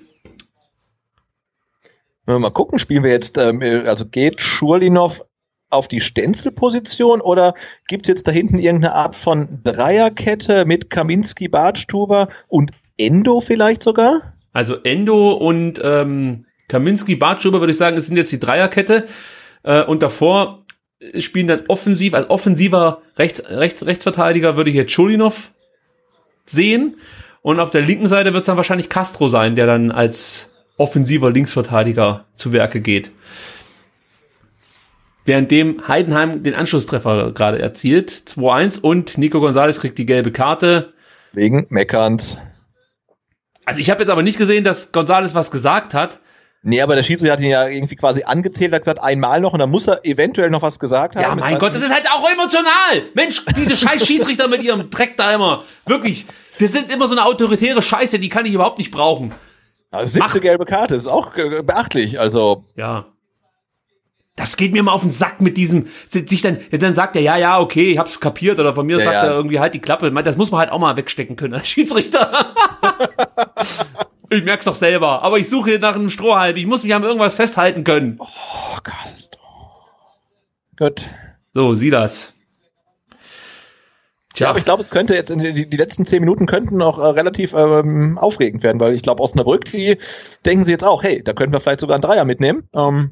Wenn 2.26 2.36
wir 2.36 2.40
mal 2.40 2.52
gucken, 2.52 2.80
spielen 2.80 3.04
wir 3.04 3.12
jetzt, 3.12 3.38
ähm, 3.38 3.62
äh, 3.62 3.88
also 3.88 4.06
geht 4.06 4.40
Schurlinov 4.40 5.26
auf 5.70 5.88
die 5.88 6.02
Stenzelposition 6.02 7.22
oder 7.22 7.56
gibt's 7.88 8.08
jetzt 8.08 8.28
da 8.28 8.32
hinten 8.32 8.60
irgendeine 8.60 8.94
Art 8.94 9.16
von 9.16 9.62
Dreierkette 9.64 10.66
mit 10.66 10.90
Kaminski, 10.90 11.48
Bartstuber 11.48 12.30
und 12.48 12.72
Endo 12.98 13.42
vielleicht 13.42 13.84
sogar? 13.84 14.34
Also 14.54 14.76
Endo 14.84 15.32
und 15.32 15.82
ähm, 15.84 16.46
Kaminski, 16.68 17.16
Bartschuber 17.16 17.60
würde 17.60 17.72
ich 17.72 17.78
sagen, 17.78 17.98
es 17.98 18.08
sind 18.08 18.18
jetzt 18.18 18.32
die 18.32 18.40
Dreierkette. 18.40 19.08
Äh, 19.64 19.84
und 19.84 20.04
davor 20.04 20.61
spielen 21.20 21.48
dann 21.48 21.64
offensiv, 21.68 22.14
als 22.14 22.30
offensiver 22.30 23.02
Rechts, 23.18 23.44
Rechts, 23.50 23.86
Rechtsverteidiger 23.86 24.58
würde 24.58 24.70
ich 24.70 24.76
jetzt 24.76 24.92
Schulinov 24.92 25.52
sehen. 26.46 26.98
Und 27.42 27.60
auf 27.60 27.72
der 27.72 27.82
linken 27.82 28.08
Seite 28.08 28.34
wird 28.34 28.42
es 28.42 28.46
dann 28.46 28.58
wahrscheinlich 28.58 28.90
Castro 28.90 29.28
sein, 29.28 29.56
der 29.56 29.66
dann 29.66 29.92
als 29.92 30.50
offensiver 30.78 31.32
Linksverteidiger 31.32 32.26
zu 32.36 32.54
Werke 32.54 32.82
geht. 32.82 33.12
Währenddem 35.26 35.88
Heidenheim 35.88 36.44
den 36.44 36.56
Anschlusstreffer 36.56 37.32
gerade 37.32 37.60
erzielt, 37.60 38.10
2-1 38.10 38.80
und 38.80 39.18
Nico 39.18 39.40
Gonzalez 39.40 39.80
kriegt 39.80 39.98
die 39.98 40.06
gelbe 40.06 40.32
Karte. 40.32 40.94
Wegen 41.34 41.68
Meckerns. 41.70 42.38
Also 43.66 43.80
ich 43.80 43.90
habe 43.92 44.02
jetzt 44.02 44.10
aber 44.10 44.24
nicht 44.24 44.40
gesehen, 44.40 44.64
dass 44.64 44.92
Gonzalez 44.92 45.36
was 45.36 45.52
gesagt 45.52 45.94
hat. 45.94 46.20
Nee, 46.64 46.82
aber 46.82 46.96
der 46.96 47.02
Schiedsrichter 47.02 47.34
hat 47.34 47.40
ihn 47.40 47.50
ja 47.50 47.68
irgendwie 47.68 47.96
quasi 47.96 48.24
angezählt, 48.24 48.72
hat 48.72 48.82
gesagt, 48.82 49.02
einmal 49.02 49.42
noch 49.42 49.54
und 49.54 49.60
dann 49.60 49.72
muss 49.72 49.88
er 49.88 50.06
eventuell 50.06 50.52
noch 50.52 50.62
was 50.62 50.78
gesagt 50.78 51.16
haben. 51.16 51.24
Ja, 51.24 51.36
mein 51.36 51.58
Gott, 51.58 51.74
das 51.74 51.82
ist 51.82 51.92
halt 51.94 52.08
auch 52.12 52.30
emotional. 52.30 53.10
Mensch, 53.16 53.44
diese 53.58 53.76
scheiß 53.76 54.06
Schiedsrichter 54.08 54.48
mit 54.48 54.64
ihrem 54.64 54.90
Dreck 54.92 55.18
da 55.18 55.34
immer. 55.34 55.64
Wirklich. 55.88 56.28
Das 56.60 56.72
sind 56.72 56.92
immer 56.92 57.08
so 57.08 57.14
eine 57.16 57.26
autoritäre 57.26 57.82
Scheiße, 57.82 58.20
die 58.20 58.30
kann 58.30 58.46
ich 58.46 58.54
überhaupt 58.54 58.78
nicht 58.78 58.92
brauchen. 58.92 59.34
Also 59.90 60.14
siebte 60.14 60.36
Mach. 60.36 60.42
gelbe 60.42 60.66
Karte, 60.66 60.94
das 60.94 61.04
ist 61.04 61.08
auch 61.08 61.34
beachtlich. 61.64 62.20
Also, 62.20 62.66
Ja. 62.76 63.06
Das 64.38 64.56
geht 64.56 64.72
mir 64.72 64.82
mal 64.82 64.94
auf 64.94 65.02
den 65.02 65.12
Sack 65.12 65.42
mit 65.42 65.58
diesem, 65.58 65.88
sich 66.06 66.42
dann, 66.42 66.58
dann 66.72 66.96
sagt 66.96 67.18
er, 67.18 67.22
ja, 67.22 67.36
ja, 67.38 67.60
okay, 67.60 67.92
ich 67.92 67.98
hab's 67.98 68.20
kapiert, 68.20 68.60
oder 68.60 68.74
von 68.74 68.86
mir 68.86 68.98
Ja, 68.98 69.04
sagt 69.04 69.14
ja. 69.14 69.24
er 69.26 69.32
irgendwie 69.34 69.60
halt 69.60 69.74
die 69.74 69.80
Klappe. 69.80 70.10
Das 70.24 70.38
muss 70.38 70.52
man 70.52 70.62
halt 70.62 70.72
auch 70.72 70.80
mal 70.80 70.96
wegstecken 70.96 71.36
können, 71.36 71.54
als 71.54 71.68
Schiedsrichter. 71.68 72.32
ich 74.32 74.44
merk's 74.44 74.66
doch 74.66 74.76
selber, 74.76 75.24
aber 75.24 75.38
ich 75.38 75.50
suche 75.50 75.78
nach 75.80 75.96
einem 75.96 76.10
Strohhalm, 76.10 76.56
ich 76.56 76.66
muss 76.66 76.84
mich 76.84 76.94
an 76.96 77.04
irgendwas 77.04 77.36
festhalten 77.36 77.84
können. 77.84 78.18
Oh, 78.20 78.78
Castro. 78.84 79.40
Gut. 80.78 81.06
So, 81.54 81.76
sieh 81.76 81.90
das. 81.90 82.34
Ja, 84.38 84.50
aber 84.50 84.60
ich 84.60 84.66
glaube, 84.66 84.82
es 84.82 84.90
könnte 84.90 85.14
jetzt 85.14 85.30
in 85.30 85.40
die, 85.40 85.70
die 85.70 85.78
letzten 85.78 86.06
zehn 86.06 86.22
Minuten 86.22 86.46
könnten 86.46 86.78
noch 86.78 86.98
äh, 86.98 87.02
relativ 87.02 87.54
ähm, 87.54 88.18
aufregend 88.18 88.64
werden, 88.64 88.80
weil 88.80 88.96
ich 88.96 89.04
glaube, 89.04 89.22
Osnabrück, 89.22 89.66
die 89.66 89.98
denken 90.46 90.64
sie 90.64 90.72
jetzt 90.72 90.86
auch, 90.86 91.04
hey, 91.04 91.22
da 91.22 91.34
könnten 91.34 91.54
wir 91.54 91.60
vielleicht 91.60 91.82
sogar 91.82 91.96
einen 91.96 92.02
Dreier 92.02 92.24
mitnehmen. 92.24 92.64
Ähm, 92.74 93.12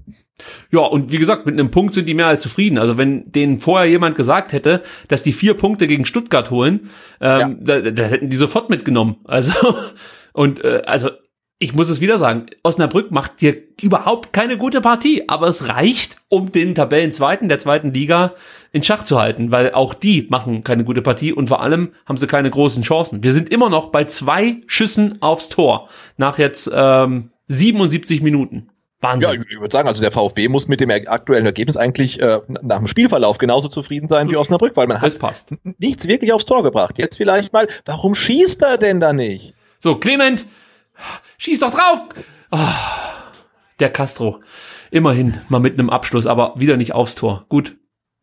Ja, 0.71 0.79
und 0.79 1.11
wie 1.11 1.17
gesagt, 1.17 1.45
mit 1.45 1.59
einem 1.59 1.71
Punkt 1.71 1.93
sind 1.93 2.07
die 2.07 2.13
mehr 2.13 2.27
als 2.27 2.41
zufrieden. 2.41 2.77
Also 2.77 2.97
wenn 2.97 3.29
denen 3.31 3.59
vorher 3.59 3.87
jemand 3.89 4.15
gesagt 4.15 4.53
hätte, 4.53 4.81
dass 5.09 5.21
die 5.21 5.33
vier 5.33 5.55
Punkte 5.55 5.87
gegen 5.87 6.05
Stuttgart 6.05 6.49
holen, 6.51 6.89
ähm, 7.19 7.57
da, 7.61 7.81
da 7.81 8.03
hätten 8.03 8.29
die 8.29 8.37
sofort 8.37 8.69
mitgenommen. 8.69 9.17
Also 9.25 9.51
und 10.33 10.63
äh, 10.63 10.83
also 10.85 11.09
ich 11.61 11.75
muss 11.75 11.89
es 11.89 11.99
wieder 11.99 12.17
sagen, 12.17 12.45
Osnabrück 12.63 13.11
macht 13.11 13.33
hier 13.39 13.57
überhaupt 13.81 14.31
keine 14.31 14.57
gute 14.57 14.79
Partie, 14.79 15.27
aber 15.27 15.47
es 15.47 15.67
reicht, 15.67 16.17
um 16.29 16.53
den 16.53 16.73
Tabellenzweiten 16.73 17.49
der 17.49 17.59
zweiten 17.59 17.93
Liga 17.93 18.33
in 18.71 18.81
Schach 18.81 19.03
zu 19.03 19.19
halten, 19.19 19.51
weil 19.51 19.73
auch 19.73 19.93
die 19.93 20.25
machen 20.29 20.63
keine 20.63 20.85
gute 20.85 21.01
Partie 21.01 21.33
und 21.33 21.49
vor 21.49 21.61
allem 21.61 21.91
haben 22.05 22.15
sie 22.15 22.27
keine 22.27 22.49
großen 22.49 22.81
Chancen. 22.83 23.23
Wir 23.23 23.33
sind 23.33 23.49
immer 23.49 23.69
noch 23.69 23.87
bei 23.87 24.05
zwei 24.05 24.61
Schüssen 24.67 25.21
aufs 25.21 25.49
Tor 25.49 25.89
nach 26.15 26.37
jetzt 26.39 26.71
ähm, 26.73 27.31
77 27.47 28.21
Minuten. 28.21 28.69
Wahnsinn. 29.01 29.29
ja, 29.29 29.45
ich, 29.49 29.59
würde 29.59 29.71
sagen, 29.71 29.87
also 29.87 30.01
der 30.01 30.11
VfB 30.11 30.49
muss 30.49 30.67
mit 30.67 30.81
dem 30.81 30.89
aktuellen 30.89 31.45
Ergebnis 31.45 31.77
eigentlich 31.77 32.21
äh, 32.21 32.39
nach 32.47 32.77
dem 32.77 32.87
Spielverlauf 32.87 33.37
genauso 33.37 33.69
zufrieden 33.69 34.09
sein 34.09 34.29
wie 34.29 34.35
Osnabrück, 34.35 34.75
weil 34.75 34.87
man 34.87 35.01
hat 35.01 35.17
nichts 35.77 36.07
wirklich 36.07 36.33
aufs 36.33 36.45
Tor 36.45 36.63
gebracht. 36.63 36.97
Jetzt 36.97 37.15
vielleicht 37.15 37.53
mal, 37.53 37.67
warum 37.85 38.13
schießt 38.13 38.61
er 38.61 38.77
denn 38.77 38.99
da 38.99 39.13
nicht? 39.13 39.53
So, 39.81 39.95
Clement, 39.95 40.45
schieß 41.37 41.61
doch 41.61 41.71
drauf! 41.71 42.03
Ah, 42.51 43.23
der 43.79 43.89
Castro. 43.89 44.41
Immerhin 44.91 45.39
mal 45.47 45.59
mit 45.59 45.79
einem 45.79 45.89
Abschluss, 45.89 46.27
aber 46.27 46.53
wieder 46.57 46.75
nicht 46.75 46.93
aufs 46.93 47.15
Tor. 47.15 47.45
Gut. 47.47 47.77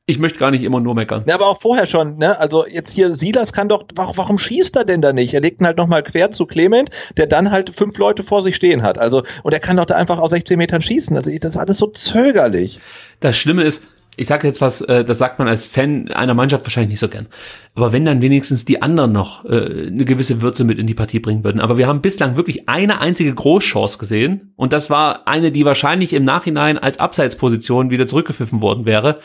Ich 0.09 0.19
möchte 0.19 0.39
gar 0.39 0.51
nicht 0.51 0.63
immer 0.63 0.81
nur 0.81 0.95
meckern. 0.95 1.25
Ja, 1.27 1.35
aber 1.35 1.47
auch 1.47 1.59
vorher 1.59 1.87
schon, 1.87 2.19
ne? 2.19 2.39
Also 2.39 2.65
jetzt 2.67 2.93
hier 2.93 3.13
Silas 3.13 3.53
kann 3.53 3.69
doch, 3.69 3.85
warum, 3.95 4.17
warum 4.19 4.39
schießt 4.39 4.77
er 4.77 4.85
denn 4.85 5.01
da 5.01 5.13
nicht? 5.13 5.33
Er 5.35 5.41
legt 5.41 5.61
ihn 5.61 5.67
halt 5.67 5.79
nochmal 5.79 6.03
quer 6.05 6.31
zu 6.31 6.45
Clement, 6.47 6.91
der 7.17 7.27
dann 7.27 7.51
halt 7.51 7.75
fünf 7.75 7.97
Leute 7.99 8.23
vor 8.23 8.43
sich 8.43 8.55
stehen 8.55 8.83
hat. 8.83 8.99
Also, 8.99 9.25
und 9.43 9.53
er 9.53 9.59
kann 9.59 9.79
doch 9.79 9.87
da 9.87 9.97
einfach 9.97 10.19
aus 10.19 10.31
16 10.31 10.59
Metern 10.59 10.83
schießen. 10.83 11.17
Also 11.17 11.33
das 11.37 11.55
ist 11.55 11.61
alles 11.61 11.79
so 11.79 11.87
zögerlich. 11.89 12.79
Das 13.19 13.37
Schlimme 13.37 13.63
ist, 13.63 13.83
ich 14.17 14.27
sage 14.27 14.47
jetzt 14.47 14.61
was, 14.61 14.81
äh, 14.81 15.05
das 15.05 15.19
sagt 15.19 15.39
man 15.39 15.47
als 15.49 15.67
Fan 15.67 16.11
einer 16.13 16.35
Mannschaft 16.35 16.65
wahrscheinlich 16.65 16.91
nicht 16.91 17.01
so 17.01 17.09
gern. 17.09 17.27
Aber 17.75 17.93
wenn 17.93 18.05
dann 18.05 18.23
wenigstens 18.23 18.65
die 18.65 18.81
anderen 18.83 19.13
noch 19.13 19.45
äh, 19.45 19.87
eine 19.89 20.05
gewisse 20.05 20.41
Würze 20.43 20.65
mit 20.65 20.79
in 20.79 20.87
die 20.87 20.95
Partie 20.95 21.21
bringen 21.21 21.45
würden. 21.45 21.61
Aber 21.61 21.77
wir 21.79 21.87
haben 21.87 22.01
bislang 22.01 22.37
wirklich 22.37 22.69
eine 22.69 23.01
einzige 23.01 23.35
Großchance 23.35 23.99
gesehen. 23.99 24.53
Und 24.57 24.73
das 24.73 24.89
war 24.91 25.29
eine, 25.29 25.53
die 25.53 25.65
wahrscheinlich 25.65 26.13
im 26.15 26.25
Nachhinein 26.25 26.79
als 26.79 26.99
Abseitsposition 26.99 27.91
wieder 27.91 28.07
zurückgepfiffen 28.07 28.63
worden 28.63 28.87
wäre. 28.87 29.17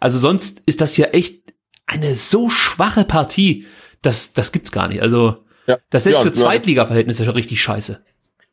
Also 0.00 0.18
sonst 0.18 0.62
ist 0.66 0.80
das 0.80 0.94
hier 0.94 1.14
echt 1.14 1.52
eine 1.86 2.14
so 2.14 2.50
schwache 2.50 3.04
Partie. 3.04 3.66
Das, 4.02 4.32
das 4.32 4.52
gibt's 4.52 4.72
gar 4.72 4.88
nicht. 4.88 5.02
Also 5.02 5.36
Ja. 5.66 5.78
das 5.90 6.04
selbst 6.04 6.18
Ja, 6.18 6.22
für 6.22 6.28
ja. 6.28 6.34
Zweitliga-Verhältnisse 6.34 7.24
schon 7.24 7.34
richtig 7.34 7.60
scheiße. 7.62 8.00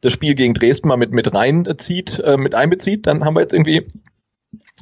das 0.02 0.14
Spiel 0.14 0.36
gegen 0.36 0.54
Dresden 0.54 0.88
mal 0.90 0.98
mit, 0.98 1.12
mit 1.12 1.34
reinzieht, 1.34 2.20
äh, 2.20 2.38
mit 2.38 2.54
einbezieht, 2.54 3.08
dann 3.08 3.24
haben 3.26 3.36
wir 3.36 3.42
jetzt 3.42 3.54
irgendwie 3.54 3.88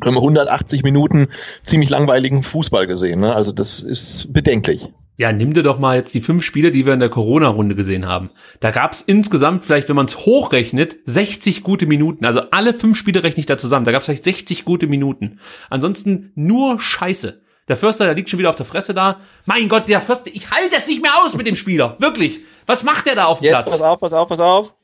ähm, 0.05 0.15
180 0.17 0.83
Minuten 0.83 1.27
ziemlich 1.63 1.89
langweiligen 1.89 2.43
Fußball 2.43 2.87
gesehen. 2.87 3.19
Ne? 3.21 3.35
Also 3.35 3.51
das 3.51 3.81
ist 3.81 4.33
bedenklich. 4.33 4.89
Ja, 5.17 5.31
nimm 5.31 5.53
dir 5.53 5.63
doch 5.63 5.79
mal 5.79 5.95
jetzt 5.95 6.13
die 6.13 6.19
fünf 6.19 6.43
Spiele, 6.43 6.71
die 6.71 6.85
wir 6.85 6.93
in 6.93 6.99
der 6.99 7.09
Corona-Runde 7.09 7.75
gesehen 7.75 8.05
haben. 8.05 8.31
Da 8.59 8.71
gab's 8.71 9.01
insgesamt 9.01 9.63
vielleicht, 9.63 9.87
wenn 9.87 9.95
man 9.95 10.07
es 10.07 10.25
hochrechnet, 10.25 10.97
60 11.05 11.63
gute 11.63 11.85
Minuten. 11.85 12.25
Also 12.25 12.41
alle 12.51 12.73
fünf 12.73 12.97
Spiele 12.97 13.23
rechne 13.23 13.39
ich 13.39 13.45
da 13.45 13.57
zusammen. 13.57 13.85
Da 13.85 13.93
gab's 13.93 14.05
vielleicht 14.05 14.25
60 14.25 14.65
gute 14.65 14.87
Minuten. 14.87 15.39
Ansonsten 15.69 16.33
nur 16.35 16.81
Scheiße. 16.81 17.41
Der 17.69 17.77
Förster, 17.77 18.05
der 18.05 18.13
liegt 18.13 18.29
schon 18.29 18.39
wieder 18.39 18.49
auf 18.49 18.57
der 18.57 18.65
Fresse 18.65 18.93
da. 18.93 19.21
Mein 19.45 19.69
Gott, 19.69 19.87
der 19.87 20.01
Förster, 20.01 20.29
ich 20.33 20.51
halte 20.51 20.75
das 20.75 20.85
nicht 20.87 21.01
mehr 21.01 21.13
aus 21.23 21.35
mit 21.37 21.47
dem 21.47 21.55
Spieler. 21.55 21.95
Wirklich. 21.99 22.41
Was 22.65 22.83
macht 22.83 23.05
der 23.05 23.15
da 23.15 23.25
auf 23.25 23.39
dem 23.39 23.45
Jetzt 23.45 23.53
Platz? 23.53 23.71
pass 23.71 23.81
auf, 23.81 23.99
pass 23.99 24.13
auf, 24.13 24.27
pass 24.27 24.39
auf. 24.41 24.75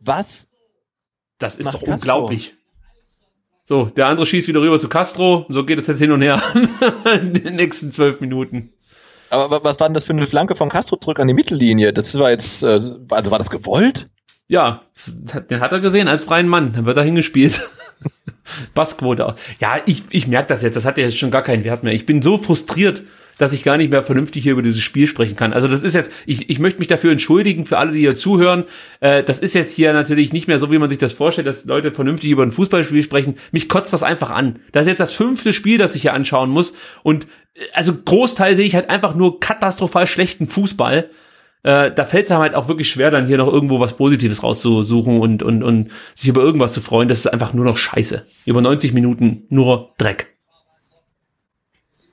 Was? 0.00 0.48
Das 1.38 1.56
ist 1.56 1.66
doch 1.66 1.80
Castro. 1.80 1.92
unglaublich. 1.92 2.54
So, 3.70 3.84
der 3.84 4.08
andere 4.08 4.26
schießt 4.26 4.48
wieder 4.48 4.60
rüber 4.60 4.80
zu 4.80 4.88
Castro. 4.88 5.46
So 5.48 5.64
geht 5.64 5.78
es 5.78 5.86
jetzt 5.86 6.00
hin 6.00 6.10
und 6.10 6.22
her 6.22 6.42
in 7.22 7.32
den 7.34 7.54
nächsten 7.54 7.92
zwölf 7.92 8.20
Minuten. 8.20 8.72
Aber 9.30 9.48
wa- 9.48 9.60
was 9.62 9.78
war 9.78 9.86
denn 9.86 9.94
das 9.94 10.02
für 10.02 10.12
eine 10.12 10.26
Flanke 10.26 10.56
von 10.56 10.68
Castro 10.68 10.96
zurück 10.96 11.20
an 11.20 11.28
die 11.28 11.34
Mittellinie? 11.34 11.92
Das 11.92 12.18
war 12.18 12.32
jetzt, 12.32 12.64
äh, 12.64 12.80
also 13.10 13.30
war 13.30 13.38
das 13.38 13.48
gewollt? 13.48 14.08
Ja, 14.48 14.82
den 15.48 15.60
hat 15.60 15.70
er 15.70 15.78
gesehen 15.78 16.08
als 16.08 16.24
freien 16.24 16.48
Mann. 16.48 16.72
Dann 16.72 16.84
wird 16.84 16.96
er 16.96 17.04
hingespielt. 17.04 17.60
Passquote. 18.74 19.24
auch. 19.24 19.34
Ja, 19.60 19.76
ich, 19.86 20.02
ich 20.10 20.26
merke 20.26 20.48
das 20.48 20.62
jetzt. 20.62 20.74
Das 20.74 20.84
hat 20.84 20.98
ja 20.98 21.04
jetzt 21.04 21.16
schon 21.18 21.30
gar 21.30 21.42
keinen 21.42 21.62
Wert 21.62 21.84
mehr. 21.84 21.92
Ich 21.92 22.06
bin 22.06 22.22
so 22.22 22.38
frustriert, 22.38 23.04
dass 23.40 23.54
ich 23.54 23.62
gar 23.62 23.78
nicht 23.78 23.90
mehr 23.90 24.02
vernünftig 24.02 24.42
hier 24.42 24.52
über 24.52 24.60
dieses 24.60 24.82
Spiel 24.82 25.06
sprechen 25.06 25.34
kann. 25.34 25.54
Also 25.54 25.66
das 25.66 25.82
ist 25.82 25.94
jetzt, 25.94 26.12
ich, 26.26 26.50
ich 26.50 26.58
möchte 26.58 26.78
mich 26.78 26.88
dafür 26.88 27.10
entschuldigen 27.10 27.64
für 27.64 27.78
alle, 27.78 27.92
die 27.92 28.00
hier 28.00 28.14
zuhören. 28.14 28.64
Äh, 29.00 29.22
das 29.22 29.38
ist 29.38 29.54
jetzt 29.54 29.72
hier 29.72 29.94
natürlich 29.94 30.34
nicht 30.34 30.46
mehr 30.46 30.58
so, 30.58 30.70
wie 30.70 30.78
man 30.78 30.90
sich 30.90 30.98
das 30.98 31.14
vorstellt, 31.14 31.46
dass 31.46 31.64
Leute 31.64 31.90
vernünftig 31.90 32.30
über 32.30 32.42
ein 32.42 32.50
Fußballspiel 32.50 33.02
sprechen. 33.02 33.36
Mich 33.50 33.70
kotzt 33.70 33.94
das 33.94 34.02
einfach 34.02 34.28
an. 34.28 34.58
Das 34.72 34.82
ist 34.82 34.88
jetzt 34.88 35.00
das 35.00 35.14
fünfte 35.14 35.54
Spiel, 35.54 35.78
das 35.78 35.94
ich 35.94 36.02
hier 36.02 36.12
anschauen 36.12 36.50
muss. 36.50 36.74
Und 37.02 37.24
äh, 37.54 37.60
also 37.72 37.94
Großteil 37.94 38.56
sehe 38.56 38.66
ich 38.66 38.74
halt 38.74 38.90
einfach 38.90 39.14
nur 39.14 39.40
katastrophal 39.40 40.06
schlechten 40.06 40.46
Fußball 40.46 41.08
äh, 41.62 41.90
da 41.92 42.06
fällt 42.06 42.24
es 42.26 42.30
einem 42.30 42.40
halt 42.40 42.54
auch 42.54 42.68
wirklich 42.68 42.88
schwer, 42.88 43.10
dann 43.10 43.26
hier 43.26 43.36
noch 43.36 43.52
irgendwo 43.52 43.80
was 43.80 43.96
Positives 43.96 44.42
rauszusuchen 44.42 45.20
und, 45.20 45.42
und, 45.42 45.62
und 45.62 45.90
sich 46.14 46.28
über 46.28 46.40
irgendwas 46.40 46.72
zu 46.72 46.80
freuen. 46.80 47.08
Das 47.08 47.18
ist 47.18 47.26
einfach 47.26 47.52
nur 47.52 47.66
noch 47.66 47.76
Scheiße. 47.76 48.26
Über 48.46 48.62
90 48.62 48.94
Minuten 48.94 49.44
nur 49.50 49.92
Dreck. 49.98 50.29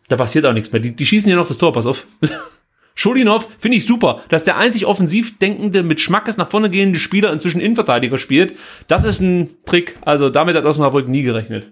Da 0.07 0.15
passiert 0.15 0.45
auch 0.45 0.53
nichts 0.53 0.71
mehr. 0.71 0.81
Die, 0.81 0.95
die 0.95 1.05
schießen 1.05 1.29
ja 1.29 1.35
noch 1.35 1.47
das 1.47 1.57
Tor, 1.57 1.73
pass 1.73 1.85
auf. 1.85 2.07
Schulinov 2.95 3.47
finde 3.59 3.77
ich 3.77 3.85
super, 3.85 4.21
dass 4.29 4.43
der 4.43 4.57
einzig 4.57 4.87
offensiv 4.87 5.37
denkende, 5.37 5.83
mit 5.83 6.01
Schmackes 6.01 6.37
nach 6.37 6.49
vorne 6.49 6.69
gehende 6.71 6.97
Spieler 6.97 7.31
inzwischen 7.31 7.61
Innenverteidiger 7.61 8.17
spielt. 8.17 8.57
Das 8.87 9.03
ist 9.03 9.19
ein 9.19 9.51
Trick. 9.65 9.97
Also 10.01 10.29
damit 10.29 10.55
hat 10.55 10.65
Osnabrück 10.65 11.07
nie 11.07 11.21
gerechnet. 11.21 11.71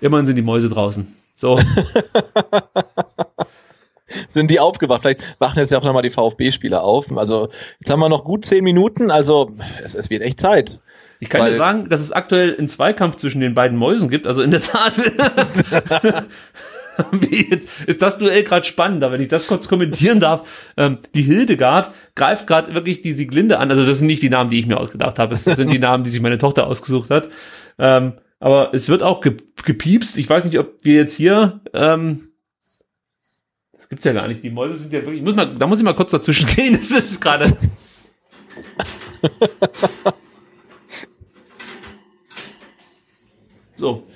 Immerhin 0.00 0.26
sind 0.26 0.36
die 0.36 0.42
Mäuse 0.42 0.70
draußen. 0.70 1.14
So. 1.34 1.60
Sind 4.28 4.50
die 4.50 4.60
aufgewacht? 4.60 5.02
Vielleicht 5.02 5.40
wachen 5.40 5.58
jetzt 5.58 5.70
ja 5.70 5.78
auch 5.78 5.84
nochmal 5.84 6.02
die 6.02 6.10
VfB-Spieler 6.10 6.82
auf. 6.82 7.14
Also 7.16 7.48
jetzt 7.80 7.90
haben 7.90 8.00
wir 8.00 8.08
noch 8.08 8.24
gut 8.24 8.44
zehn 8.44 8.62
Minuten, 8.62 9.10
also 9.10 9.52
es, 9.82 9.94
es 9.94 10.10
wird 10.10 10.22
echt 10.22 10.40
Zeit. 10.40 10.80
Ich 11.20 11.28
kann 11.30 11.40
Weil- 11.40 11.52
dir 11.52 11.56
sagen, 11.58 11.88
dass 11.88 12.00
es 12.00 12.12
aktuell 12.12 12.56
einen 12.56 12.68
Zweikampf 12.68 13.16
zwischen 13.16 13.40
den 13.40 13.54
beiden 13.54 13.76
Mäusen 13.78 14.10
gibt. 14.10 14.26
Also 14.26 14.42
in 14.42 14.50
der 14.50 14.60
Tat 14.60 14.92
ist 17.86 18.02
das 18.02 18.18
Duell 18.18 18.42
gerade 18.42 18.66
spannender, 18.66 19.10
wenn 19.12 19.20
ich 19.20 19.28
das 19.28 19.46
kurz 19.46 19.68
kommentieren 19.68 20.20
darf. 20.20 20.48
Ähm, 20.76 20.98
die 21.14 21.22
Hildegard 21.22 21.92
greift 22.14 22.46
gerade 22.46 22.74
wirklich 22.74 23.00
die 23.02 23.12
Sieglinde 23.12 23.58
an. 23.58 23.70
Also 23.70 23.86
das 23.86 23.98
sind 23.98 24.06
nicht 24.06 24.22
die 24.22 24.30
Namen, 24.30 24.50
die 24.50 24.60
ich 24.60 24.66
mir 24.66 24.78
ausgedacht 24.78 25.18
habe. 25.18 25.34
Es 25.34 25.44
sind 25.44 25.70
die 25.72 25.78
Namen, 25.78 26.04
die 26.04 26.10
sich 26.10 26.20
meine 26.20 26.38
Tochter 26.38 26.66
ausgesucht 26.66 27.10
hat. 27.10 27.28
Ähm, 27.78 28.14
aber 28.38 28.74
es 28.74 28.88
wird 28.88 29.02
auch 29.02 29.20
ge 29.22 29.36
gepiepst. 29.64 30.18
Ich 30.18 30.28
weiß 30.28 30.44
nicht, 30.44 30.58
ob 30.58 30.84
wir 30.84 30.94
jetzt 30.94 31.16
hier 31.16 31.60
ähm, 31.72 32.28
das 33.86 33.88
gibt's 33.90 34.04
ja 34.04 34.12
gar 34.12 34.26
nicht. 34.26 34.42
Die 34.42 34.50
Mäuse 34.50 34.76
sind 34.76 34.92
ja 34.92 35.00
wirklich. 35.00 35.18
Ich 35.18 35.24
muss 35.24 35.36
mal, 35.36 35.46
da 35.46 35.66
muss 35.68 35.78
ich 35.78 35.84
mal 35.84 35.94
kurz 35.94 36.10
dazwischen 36.10 36.46
gehen. 36.56 36.74
Das 36.76 36.90
ist 36.90 37.20
gerade. 37.20 37.56
So, 43.76 44.06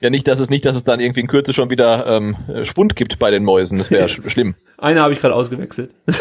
Ja, 0.00 0.10
nicht, 0.10 0.28
dass 0.28 0.38
es 0.38 0.48
nicht, 0.50 0.64
dass 0.64 0.76
es 0.76 0.84
dann 0.84 1.00
irgendwie 1.00 1.20
in 1.20 1.26
Kürze 1.26 1.52
schon 1.52 1.70
wieder 1.70 2.06
ähm, 2.06 2.36
äh, 2.48 2.64
Schwund 2.64 2.94
gibt 2.96 3.18
bei 3.18 3.30
den 3.30 3.42
Mäusen. 3.44 3.78
Das 3.78 3.90
wäre 3.90 4.08
sch 4.08 4.20
schlimm. 4.28 4.54
Eine 4.76 5.02
habe 5.02 5.12
ich 5.12 5.20
gerade 5.20 5.34
ausgewechselt. 5.34 5.94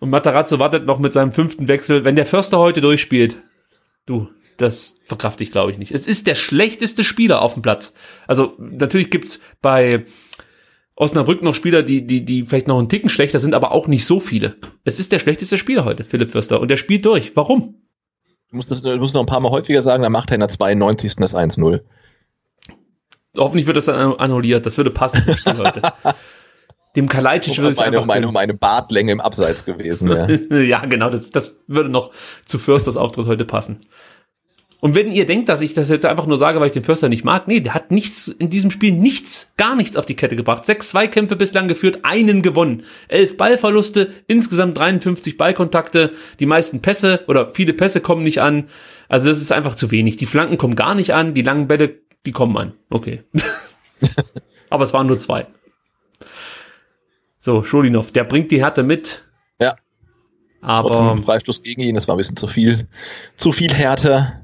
Und 0.00 0.10
Matarazzo 0.10 0.58
wartet 0.58 0.86
noch 0.86 0.98
mit 0.98 1.12
seinem 1.12 1.32
fünften 1.32 1.68
Wechsel. 1.68 2.04
Wenn 2.04 2.16
der 2.16 2.26
Förster 2.26 2.58
heute 2.58 2.80
durchspielt, 2.80 3.38
du, 4.06 4.28
das 4.56 4.98
verkraft 5.04 5.40
ich 5.40 5.52
glaube 5.52 5.70
ich 5.70 5.78
nicht. 5.78 5.92
Es 5.92 6.06
ist 6.06 6.26
der 6.26 6.34
schlechteste 6.34 7.04
Spieler 7.04 7.42
auf 7.42 7.54
dem 7.54 7.62
Platz. 7.62 7.94
Also 8.26 8.54
natürlich 8.58 9.10
gibt's 9.10 9.40
bei 9.60 10.06
Osnabrück 10.96 11.42
noch 11.42 11.54
Spieler, 11.54 11.82
die, 11.82 12.06
die, 12.06 12.24
die 12.24 12.44
vielleicht 12.44 12.66
noch 12.66 12.78
einen 12.78 12.88
Ticken 12.88 13.10
schlechter 13.10 13.38
sind, 13.38 13.54
aber 13.54 13.72
auch 13.72 13.86
nicht 13.86 14.04
so 14.04 14.20
viele. 14.20 14.56
Es 14.84 14.98
ist 14.98 15.12
der 15.12 15.18
schlechteste 15.18 15.56
Spieler 15.58 15.84
heute, 15.84 16.04
Philipp 16.04 16.32
Förster. 16.32 16.60
Und 16.60 16.68
der 16.68 16.76
spielt 16.76 17.04
durch. 17.04 17.36
Warum? 17.36 17.81
Du 18.52 18.56
musst, 18.56 18.70
das, 18.70 18.82
du 18.82 18.94
musst 18.98 19.14
noch 19.14 19.22
ein 19.22 19.26
paar 19.26 19.40
Mal 19.40 19.50
häufiger 19.50 19.80
sagen, 19.80 20.02
dann 20.02 20.12
macht 20.12 20.30
er 20.30 20.34
in 20.34 20.40
der 20.40 20.50
92. 20.50 21.16
das 21.16 21.34
1-0. 21.34 21.80
Hoffentlich 23.36 23.66
wird 23.66 23.78
das 23.78 23.86
dann 23.86 24.14
annulliert. 24.16 24.66
Das 24.66 24.76
würde 24.76 24.90
passen. 24.90 25.22
Dem 26.94 27.08
Kalajdzic 27.08 27.56
würde 27.56 27.70
es 27.70 27.78
meine, 27.78 27.96
einfach 27.96 28.06
meine, 28.06 28.30
meine 28.30 28.52
Bartlänge 28.52 29.12
im 29.12 29.22
Abseits 29.22 29.64
gewesen. 29.64 30.10
Ja. 30.50 30.58
ja, 30.58 30.84
genau, 30.84 31.08
das, 31.08 31.30
das 31.30 31.56
würde 31.66 31.88
noch 31.88 32.10
zu 32.44 32.58
Försters 32.58 32.98
Auftritt 32.98 33.26
heute 33.26 33.46
passen. 33.46 33.86
Und 34.84 34.96
wenn 34.96 35.12
ihr 35.12 35.26
denkt, 35.26 35.48
dass 35.48 35.60
ich 35.60 35.74
das 35.74 35.88
jetzt 35.90 36.04
einfach 36.04 36.26
nur 36.26 36.38
sage, 36.38 36.58
weil 36.58 36.66
ich 36.66 36.72
den 36.72 36.82
Förster 36.82 37.08
nicht 37.08 37.22
mag, 37.22 37.46
nee, 37.46 37.60
der 37.60 37.72
hat 37.72 37.92
nichts 37.92 38.26
in 38.26 38.50
diesem 38.50 38.72
Spiel, 38.72 38.90
nichts, 38.90 39.54
gar 39.56 39.76
nichts 39.76 39.96
auf 39.96 40.06
die 40.06 40.16
Kette 40.16 40.34
gebracht. 40.34 40.64
Sechs 40.64 40.88
Zweikämpfe 40.88 41.36
bislang 41.36 41.68
geführt, 41.68 42.00
einen 42.02 42.42
gewonnen. 42.42 42.82
Elf 43.06 43.36
Ballverluste, 43.36 44.10
insgesamt 44.26 44.76
53 44.76 45.36
Ballkontakte, 45.36 46.14
die 46.40 46.46
meisten 46.46 46.82
Pässe 46.82 47.22
oder 47.28 47.52
viele 47.54 47.74
Pässe 47.74 48.00
kommen 48.00 48.24
nicht 48.24 48.42
an. 48.42 48.70
Also 49.08 49.28
das 49.28 49.40
ist 49.40 49.52
einfach 49.52 49.76
zu 49.76 49.92
wenig. 49.92 50.16
Die 50.16 50.26
Flanken 50.26 50.58
kommen 50.58 50.74
gar 50.74 50.96
nicht 50.96 51.14
an, 51.14 51.32
die 51.32 51.42
langen 51.42 51.68
Bälle, 51.68 52.00
die 52.26 52.32
kommen 52.32 52.56
an. 52.56 52.72
Okay. 52.90 53.22
Aber 54.68 54.82
es 54.82 54.92
waren 54.92 55.06
nur 55.06 55.20
zwei. 55.20 55.46
So, 57.38 57.62
Schulinov, 57.62 58.10
der 58.10 58.24
bringt 58.24 58.50
die 58.50 58.60
Härte 58.60 58.82
mit. 58.82 59.22
Ja. 59.60 59.76
Aber 60.60 61.16
Freistoß 61.18 61.62
gegen 61.62 61.82
ihn, 61.82 61.94
das 61.94 62.08
war 62.08 62.16
ein 62.16 62.18
bisschen 62.18 62.36
zu 62.36 62.48
viel, 62.48 62.88
zu 63.36 63.52
viel 63.52 63.72
Härte. 63.72 64.41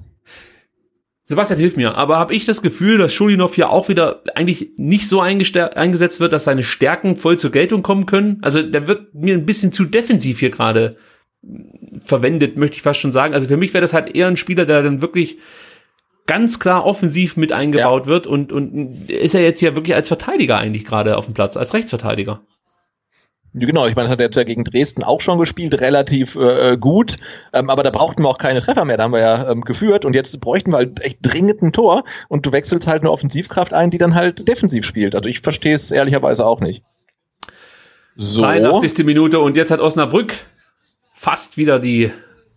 Sebastian, 1.28 1.60
hilf 1.60 1.76
mir. 1.76 1.94
Aber 1.94 2.16
habe 2.16 2.34
ich 2.34 2.46
das 2.46 2.62
Gefühl, 2.62 2.96
dass 2.96 3.12
Schulinov 3.12 3.54
hier 3.54 3.68
auch 3.68 3.90
wieder 3.90 4.22
eigentlich 4.34 4.70
nicht 4.78 5.06
so 5.08 5.20
eingesetzt 5.20 6.20
wird, 6.20 6.32
dass 6.32 6.44
seine 6.44 6.62
Stärken 6.62 7.16
voll 7.16 7.38
zur 7.38 7.50
Geltung 7.50 7.82
kommen 7.82 8.06
können? 8.06 8.38
Also 8.40 8.62
der 8.62 8.88
wird 8.88 9.14
mir 9.14 9.34
ein 9.34 9.44
bisschen 9.44 9.70
zu 9.70 9.84
defensiv 9.84 10.40
hier 10.40 10.48
gerade 10.48 10.96
verwendet, 12.02 12.56
möchte 12.56 12.78
ich 12.78 12.82
fast 12.82 13.00
schon 13.00 13.12
sagen. 13.12 13.34
Also 13.34 13.46
für 13.46 13.58
mich 13.58 13.74
wäre 13.74 13.82
das 13.82 13.92
halt 13.92 14.16
eher 14.16 14.26
ein 14.26 14.38
Spieler, 14.38 14.64
der 14.64 14.82
dann 14.82 15.02
wirklich 15.02 15.36
ganz 16.26 16.60
klar 16.60 16.86
offensiv 16.86 17.36
mit 17.36 17.52
eingebaut 17.52 18.06
wird 18.06 18.26
und, 18.26 18.50
und 18.50 19.10
ist 19.10 19.34
er 19.34 19.42
jetzt 19.42 19.60
hier 19.60 19.76
wirklich 19.76 19.94
als 19.94 20.08
Verteidiger 20.08 20.56
eigentlich 20.56 20.86
gerade 20.86 21.18
auf 21.18 21.26
dem 21.26 21.34
Platz, 21.34 21.58
als 21.58 21.74
Rechtsverteidiger. 21.74 22.40
Genau, 23.54 23.86
ich 23.86 23.96
meine, 23.96 24.08
hat 24.08 24.20
er 24.20 24.26
jetzt 24.26 24.36
ja 24.36 24.44
gegen 24.44 24.64
Dresden 24.64 25.02
auch 25.02 25.20
schon 25.20 25.38
gespielt, 25.38 25.80
relativ 25.80 26.36
äh, 26.36 26.76
gut, 26.76 27.16
ähm, 27.52 27.70
aber 27.70 27.82
da 27.82 27.90
brauchten 27.90 28.22
wir 28.22 28.28
auch 28.28 28.38
keine 28.38 28.60
Treffer 28.60 28.84
mehr, 28.84 28.98
da 28.98 29.04
haben 29.04 29.12
wir 29.12 29.20
ja 29.20 29.50
ähm, 29.50 29.62
geführt 29.62 30.04
und 30.04 30.14
jetzt 30.14 30.38
bräuchten 30.40 30.72
wir 30.72 30.78
halt 30.78 31.02
echt 31.02 31.18
dringend 31.22 31.62
ein 31.62 31.72
Tor 31.72 32.04
und 32.28 32.44
du 32.44 32.52
wechselst 32.52 32.86
halt 32.86 33.02
eine 33.02 33.10
Offensivkraft 33.10 33.72
ein, 33.72 33.90
die 33.90 33.98
dann 33.98 34.14
halt 34.14 34.46
defensiv 34.46 34.84
spielt. 34.84 35.14
Also 35.14 35.28
ich 35.30 35.40
verstehe 35.40 35.74
es 35.74 35.90
ehrlicherweise 35.90 36.44
auch 36.44 36.60
nicht. 36.60 36.82
So, 38.16 38.42
83. 38.42 39.06
Minute 39.06 39.40
und 39.40 39.56
jetzt 39.56 39.70
hat 39.70 39.80
Osnabrück 39.80 40.34
fast 41.14 41.56
wieder 41.56 41.78
die 41.78 42.10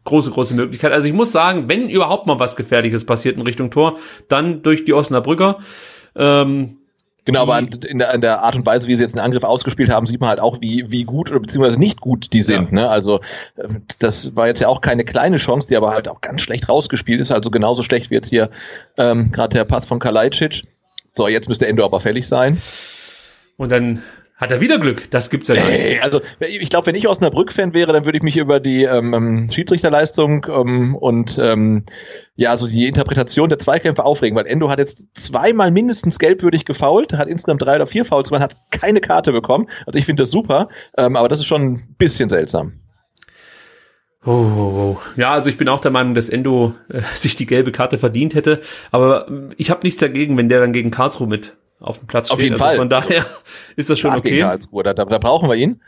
große, 0.03 0.31
große 0.31 0.53
Möglichkeit. 0.55 0.91
Also 0.91 1.07
ich 1.07 1.13
muss 1.13 1.31
sagen, 1.31 1.69
wenn 1.69 1.89
überhaupt 1.89 2.27
mal 2.27 2.39
was 2.39 2.55
Gefährliches 2.55 3.05
passiert 3.05 3.38
in 3.38 3.43
Richtung 3.43 3.72
Tor, 3.72 3.97
dann 4.27 4.63
durch 4.63 4.85
die 4.85 4.93
Osnabrücker. 4.93 5.59
Ähm, 6.15 6.77
genau, 7.26 7.41
aber 7.43 7.60
in 7.60 7.98
der, 7.98 8.14
in 8.14 8.22
der 8.22 8.41
Art 8.41 8.56
und 8.56 8.65
Weise, 8.65 8.88
wie 8.88 8.95
sie 8.95 9.03
jetzt 9.03 9.15
den 9.15 9.22
Angriff 9.22 9.43
ausgespielt 9.43 9.89
haben, 9.89 10.07
sieht 10.07 10.19
man 10.19 10.30
halt 10.30 10.39
auch, 10.39 10.60
wie, 10.61 10.85
wie 10.89 11.03
gut 11.03 11.31
oder 11.31 11.39
beziehungsweise 11.39 11.80
nicht 11.80 12.02
gut 12.02 12.34
die 12.34 12.41
sind. 12.41 12.72
Ne? 12.72 12.89
Also 12.89 13.22
ähm, 13.57 13.84
das 13.99 14.35
war 14.35 14.48
jetzt 14.48 14.60
ja 14.60 14.68
auch 14.68 14.81
keine 14.81 15.06
kleine 15.06 15.38
Chance, 15.38 15.68
die 15.68 15.77
aber 15.77 15.91
halt 15.91 16.07
auch 16.07 16.22
ganz 16.22 16.41
schlecht 16.41 16.69
rausgespielt 16.69 17.22
ist, 17.22 17.31
also 17.31 17.52
genauso 17.52 17.84
schlecht 17.84 18.10
wie 18.10 18.15
jetzt 18.15 18.30
hier 18.30 18.49
ähm, 18.98 19.31
gerade 19.31 19.57
der 19.57 19.65
Pass 19.65 19.85
von 19.85 19.99
Kalajdzic. 19.99 20.64
So, 21.15 21.27
jetzt 21.27 21.49
müsste 21.49 21.68
Endo 21.68 21.84
aber 21.84 21.99
fällig 21.99 22.27
sein. 22.27 22.61
und 23.57 23.72
dann 23.72 24.02
hat 24.41 24.51
er 24.51 24.59
wieder 24.59 24.80
Glück. 24.80 25.09
Das 25.11 25.30
gibt's 25.30 25.49
ja 25.49 25.55
gar 25.55 25.69
nicht. 25.69 25.85
Ey, 25.85 25.99
also 25.99 26.19
ich 26.39 26.72
glaube, 26.72 26.88
wenn 26.88 26.95
ich 26.95 27.07
Osnabrück-Fan 27.07 27.73
wäre, 27.73 27.93
dann 27.93 28.05
würde 28.05 28.18
ich 28.18 28.23
mich 28.23 28.38
über 28.38 28.59
die 28.59 28.84
ähm, 28.85 29.13
ähm, 29.13 29.49
Schiedsrichterleistung 29.51 30.47
ähm, 30.49 30.95
und 30.95 31.38
ähm, 31.38 31.85
ja, 32.35 32.57
so 32.57 32.68
die 32.68 32.88
Interpretation 32.88 33.49
der 33.49 33.59
Zweikämpfe 33.59 34.03
aufregen, 34.03 34.35
weil 34.35 34.47
Endo 34.47 34.69
hat 34.69 34.80
jetzt 34.80 35.09
zweimal 35.13 35.69
mindestens 35.69 36.18
gelbwürdig 36.18 36.65
gefault, 36.65 37.13
hat 37.13 37.27
insgesamt 37.27 37.61
drei 37.61 37.76
oder 37.76 37.85
vier 37.85 38.03
Fouls, 38.03 38.30
gemacht, 38.30 38.41
hat 38.41 38.57
keine 38.72 38.99
Karte 38.99 39.31
bekommen. 39.31 39.68
Also 39.85 39.99
ich 39.99 40.05
finde 40.05 40.23
das 40.23 40.31
super, 40.31 40.69
ähm, 40.97 41.15
aber 41.15 41.30
das 41.30 41.38
ist 41.38 41.45
schon 41.45 41.73
ein 41.73 41.95
bisschen 41.99 42.27
seltsam. 42.27 42.80
Oh, 44.26 44.31
oh, 44.31 44.97
oh. 44.97 45.01
Ja, 45.18 45.34
also 45.34 45.49
ich 45.49 45.57
bin 45.57 45.68
auch 45.68 45.81
der 45.81 45.91
Meinung, 45.91 46.15
dass 46.15 46.30
Endo 46.30 46.73
äh, 46.89 47.01
sich 47.13 47.35
die 47.35 47.45
gelbe 47.45 47.72
Karte 47.72 47.99
verdient 47.99 48.34
hätte. 48.34 48.61
Aber 48.89 49.30
äh, 49.30 49.53
ich 49.57 49.69
habe 49.69 49.81
nichts 49.84 49.99
dagegen, 49.99 50.35
wenn 50.35 50.49
der 50.49 50.61
dann 50.61 50.73
gegen 50.73 50.89
Karlsruhe 50.89 51.27
mit 51.27 51.57
auf 51.82 51.99
dem 51.99 52.08
Platz 52.08 52.32
Auf 52.32 52.40
steht. 52.40 52.52
jeden 52.52 52.62
also 52.62 52.66
Fall. 52.66 52.78
Von 52.78 52.90
daher 52.90 53.26
ist 53.76 53.90
das 53.90 53.99
schon 53.99 54.12
okay. 54.12 54.40
Karlsruhe, 54.40 54.84
da, 54.84 54.94
da, 54.94 55.06
da 55.06 55.18
brauchen 55.18 55.49
wir 55.49 55.56
ihn. 55.56 55.82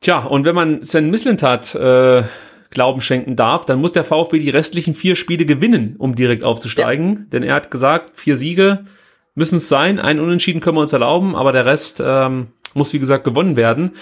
Tja, 0.00 0.24
und 0.24 0.44
wenn 0.44 0.54
man 0.54 0.82
Sven 0.84 1.10
Mislintat 1.10 1.74
äh, 1.74 2.22
Glauben 2.70 3.00
schenken 3.00 3.34
darf, 3.34 3.64
dann 3.64 3.80
muss 3.80 3.92
der 3.92 4.04
VfB 4.04 4.38
die 4.38 4.50
restlichen 4.50 4.94
vier 4.94 5.16
Spiele 5.16 5.46
gewinnen, 5.46 5.96
um 5.98 6.14
direkt 6.14 6.44
aufzusteigen. 6.44 7.28
Denn 7.30 7.42
er 7.42 7.54
hat 7.54 7.70
gesagt, 7.70 8.16
vier 8.16 8.36
Siege 8.36 8.84
müssen 9.34 9.56
es 9.56 9.68
sein, 9.68 9.98
ein 9.98 10.20
Unentschieden 10.20 10.60
können 10.60 10.76
wir 10.76 10.82
uns 10.82 10.92
erlauben, 10.92 11.34
aber 11.34 11.52
der 11.52 11.64
Rest 11.64 12.02
ähm, 12.04 12.48
muss, 12.74 12.92
wie 12.92 12.98
gesagt, 12.98 13.24
gewonnen 13.24 13.56
werden. 13.56 13.92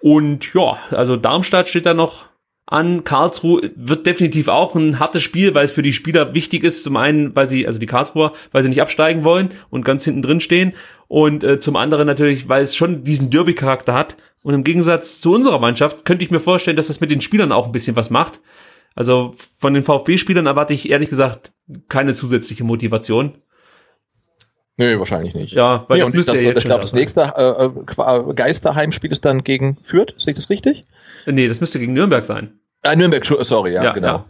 Und 0.00 0.52
ja, 0.54 0.78
also 0.90 1.16
Darmstadt 1.16 1.68
steht 1.68 1.86
da 1.86 1.94
noch 1.94 2.26
an. 2.74 3.04
Karlsruhe 3.04 3.70
wird 3.76 4.06
definitiv 4.06 4.48
auch 4.48 4.74
ein 4.74 4.98
hartes 4.98 5.22
Spiel, 5.22 5.54
weil 5.54 5.64
es 5.64 5.72
für 5.72 5.82
die 5.82 5.92
Spieler 5.92 6.34
wichtig 6.34 6.64
ist. 6.64 6.84
Zum 6.84 6.96
einen, 6.96 7.34
weil 7.34 7.48
sie, 7.48 7.66
also 7.66 7.78
die 7.78 7.86
Karlsruher, 7.86 8.32
weil 8.52 8.62
sie 8.62 8.68
nicht 8.68 8.82
absteigen 8.82 9.24
wollen 9.24 9.50
und 9.70 9.84
ganz 9.84 10.04
hinten 10.04 10.22
drin 10.22 10.40
stehen. 10.40 10.74
Und 11.08 11.44
äh, 11.44 11.60
zum 11.60 11.76
anderen 11.76 12.06
natürlich, 12.06 12.48
weil 12.48 12.62
es 12.62 12.76
schon 12.76 13.04
diesen 13.04 13.30
Derby-Charakter 13.30 13.94
hat. 13.94 14.16
Und 14.42 14.52
im 14.52 14.64
Gegensatz 14.64 15.20
zu 15.20 15.32
unserer 15.32 15.58
Mannschaft 15.58 16.04
könnte 16.04 16.24
ich 16.24 16.30
mir 16.30 16.40
vorstellen, 16.40 16.76
dass 16.76 16.88
das 16.88 17.00
mit 17.00 17.10
den 17.10 17.20
Spielern 17.20 17.52
auch 17.52 17.66
ein 17.66 17.72
bisschen 17.72 17.96
was 17.96 18.10
macht. 18.10 18.40
Also 18.94 19.34
von 19.58 19.72
den 19.74 19.84
VfB-Spielern 19.84 20.46
erwarte 20.46 20.74
ich 20.74 20.90
ehrlich 20.90 21.10
gesagt 21.10 21.52
keine 21.88 22.14
zusätzliche 22.14 22.64
Motivation. 22.64 23.38
Nö, 24.76 24.98
wahrscheinlich 24.98 25.34
nicht. 25.34 25.52
Ja, 25.52 25.84
weil 25.88 25.98
Nee, 25.98 26.04
das 26.04 26.12
müsste 26.12 26.32
das, 26.32 26.42
ja 26.42 26.48
jetzt 26.48 26.58
ich 26.58 26.64
glaube, 26.64 26.80
da 26.80 26.82
das 26.82 26.92
nächste 26.94 27.20
äh, 27.36 27.64
äh, 27.66 28.34
Geisterheimspiel 28.34 29.12
ist 29.12 29.24
dann 29.24 29.44
gegen 29.44 29.78
Fürth, 29.82 30.14
sehe 30.18 30.32
ich 30.32 30.36
das 30.36 30.50
richtig? 30.50 30.84
Nee, 31.26 31.46
das 31.46 31.60
müsste 31.60 31.78
gegen 31.78 31.92
Nürnberg 31.92 32.24
sein. 32.24 32.58
Ah, 32.84 32.94
Nürnberg, 32.94 33.24
sorry, 33.24 33.72
ja, 33.72 33.82
Ja, 33.82 33.92
genau. 33.92 34.06
ja. 34.06 34.24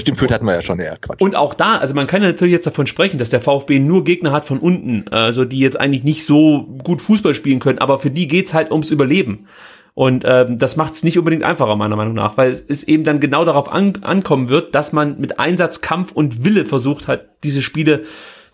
Stimmt, 0.00 0.18
Fürth 0.18 0.30
hatten 0.30 0.44
wir 0.44 0.54
ja 0.54 0.62
schon, 0.62 0.78
ja, 0.80 0.96
Quatsch. 0.96 1.20
Und 1.20 1.34
auch 1.34 1.52
da, 1.54 1.78
also 1.78 1.94
man 1.94 2.06
kann 2.06 2.22
ja 2.22 2.28
natürlich 2.28 2.52
jetzt 2.52 2.66
davon 2.66 2.86
sprechen, 2.86 3.18
dass 3.18 3.30
der 3.30 3.40
VfB 3.40 3.80
nur 3.80 4.04
Gegner 4.04 4.30
hat 4.30 4.44
von 4.44 4.58
unten, 4.60 5.08
also 5.08 5.44
die 5.44 5.58
jetzt 5.58 5.80
eigentlich 5.80 6.04
nicht 6.04 6.24
so 6.24 6.62
gut 6.84 7.02
Fußball 7.02 7.34
spielen 7.34 7.58
können, 7.58 7.80
aber 7.80 7.98
für 7.98 8.10
die 8.10 8.28
geht's 8.28 8.54
halt 8.54 8.70
ums 8.70 8.90
Überleben. 8.92 9.48
Und 9.94 10.24
ähm, 10.24 10.58
das 10.58 10.76
macht's 10.76 11.02
nicht 11.02 11.18
unbedingt 11.18 11.42
einfacher, 11.42 11.74
meiner 11.74 11.96
Meinung 11.96 12.14
nach, 12.14 12.36
weil 12.36 12.50
es 12.52 12.60
ist 12.60 12.84
eben 12.84 13.02
dann 13.02 13.18
genau 13.18 13.44
darauf 13.44 13.70
an, 13.72 13.94
ankommen 14.02 14.48
wird, 14.48 14.76
dass 14.76 14.92
man 14.92 15.18
mit 15.18 15.40
Einsatz, 15.40 15.80
Kampf 15.80 16.12
und 16.12 16.44
Wille 16.44 16.64
versucht 16.66 17.08
hat, 17.08 17.26
diese 17.42 17.60
Spiele 17.60 18.04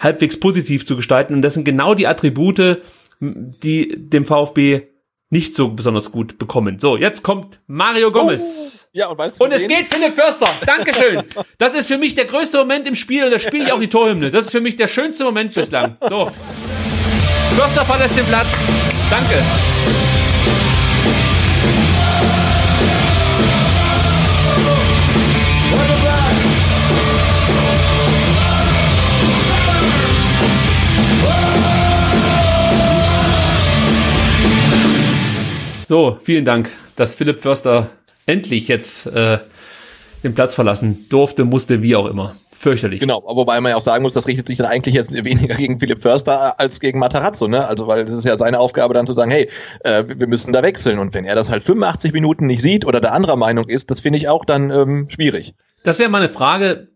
halbwegs 0.01 0.41
positiv 0.41 0.87
zu 0.87 0.97
gestalten. 0.97 1.35
Und 1.35 1.43
das 1.43 1.53
sind 1.53 1.65
genau 1.65 1.95
die 1.95 2.07
Attribute, 2.07 2.79
die 3.21 3.95
dem 3.97 4.25
VfB 4.25 4.83
nicht 5.31 5.57
so 5.57 5.69
besonders 5.71 6.13
gut 6.13 6.39
bekommen. 6.39 6.79
So, 6.79 6.97
jetzt 6.97 7.23
kommt 7.23 7.61
Mario 7.67 8.13
Gomez. 8.13 8.89
ja, 8.93 9.09
und 9.09 9.19
weißt 9.19 9.41
du, 9.41 9.45
Und 9.45 9.53
es 9.53 9.63
wen? 9.63 9.69
geht 9.69 9.89
Philipp 9.89 10.15
Förster. 10.15 10.49
Dankeschön. 10.65 11.23
Das 11.59 11.75
ist 11.75 11.89
für 11.89 11.99
mich 11.99 12.15
der 12.15 12.27
größte 12.27 12.59
Moment 12.59 12.87
im 12.87 12.95
Spiel 12.95 13.25
und 13.25 13.31
da 13.33 13.39
spiele 13.39 13.65
ich 13.65 13.73
auch 13.73 13.81
die 13.81 13.89
Torhymne. 13.89 14.31
Das 14.31 14.47
ist 14.47 14.53
für 14.53 14.61
mich 14.61 14.77
der 14.77 14.87
schönste 14.87 15.25
Moment 15.25 15.53
bislang. 15.55 15.97
So. 16.09 16.31
Förster 17.57 17.85
verlässt 17.85 18.17
den 18.17 18.27
Platz. 18.27 18.57
Danke. 19.11 19.43
So, 35.89 36.19
vielen 36.21 36.45
Dank, 36.45 36.69
dass 36.97 37.15
Philipp 37.15 37.41
Förster 37.41 37.91
endlich 38.27 38.67
jetzt 38.67 39.07
äh, 39.07 39.39
den 40.25 40.35
Platz 40.35 40.57
verlassen 40.57 41.07
durfte, 41.11 41.45
musste, 41.45 41.81
wie 41.81 41.95
auch 41.95 42.07
immer. 42.07 42.35
Fürchterlich. 42.51 42.99
Genau, 42.99 43.19
aber 43.19 43.37
wobei 43.37 43.61
man 43.61 43.71
ja 43.71 43.77
auch 43.77 43.83
sagen 43.83 44.03
muss, 44.03 44.13
das 44.13 44.27
richtet 44.27 44.49
sich 44.49 44.59
dann 44.59 44.67
eigentlich 44.67 44.97
jetzt 44.97 45.13
weniger 45.13 45.55
gegen 45.55 45.79
Philipp 45.79 46.03
Förster 46.03 46.59
als 46.59 46.81
gegen 46.81 46.99
Matarazzo, 46.99 47.47
ne? 47.47 47.69
Also 47.69 47.87
weil 47.87 48.05
das 48.05 48.17
ist 48.17 48.25
ja 48.25 48.37
seine 48.37 48.59
Aufgabe 48.59 48.95
dann 48.95 49.07
zu 49.07 49.13
sagen, 49.13 49.31
hey, 49.31 49.49
äh, 49.85 50.03
wir 50.09 50.27
müssen 50.27 50.53
da 50.53 50.65
wechseln 50.65 50.99
und 50.99 51.15
wenn 51.15 51.25
er 51.25 51.37
das 51.37 51.51
halt 51.51 51.63
85 51.63 52.13
Minuten 52.13 52.47
nicht 52.47 52.63
sieht 52.63 52.85
oder 52.85 53.01
der 53.01 53.13
anderer 53.13 53.37
Meinung 53.37 53.69
ist, 53.69 53.89
das 53.89 54.01
finde 54.01 54.19
ich 54.19 54.29
auch 54.29 54.45
dann 54.45 54.73
ähm, 54.73 55.07
schwierig. 55.09 55.55
Das 55.85 56.01
wäre 56.01 56.11
mal 56.11 56.19
eine 56.19 56.29
Frage, 56.29 56.89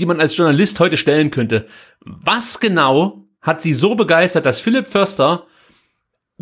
die 0.00 0.06
man 0.06 0.18
als 0.18 0.34
Journalist 0.34 0.80
heute 0.80 0.96
stellen 0.96 1.30
könnte. 1.30 1.66
Was 2.06 2.58
genau 2.58 3.26
hat 3.42 3.60
sie 3.60 3.74
so 3.74 3.96
begeistert, 3.96 4.46
dass 4.46 4.62
Philipp 4.62 4.86
Förster 4.86 5.44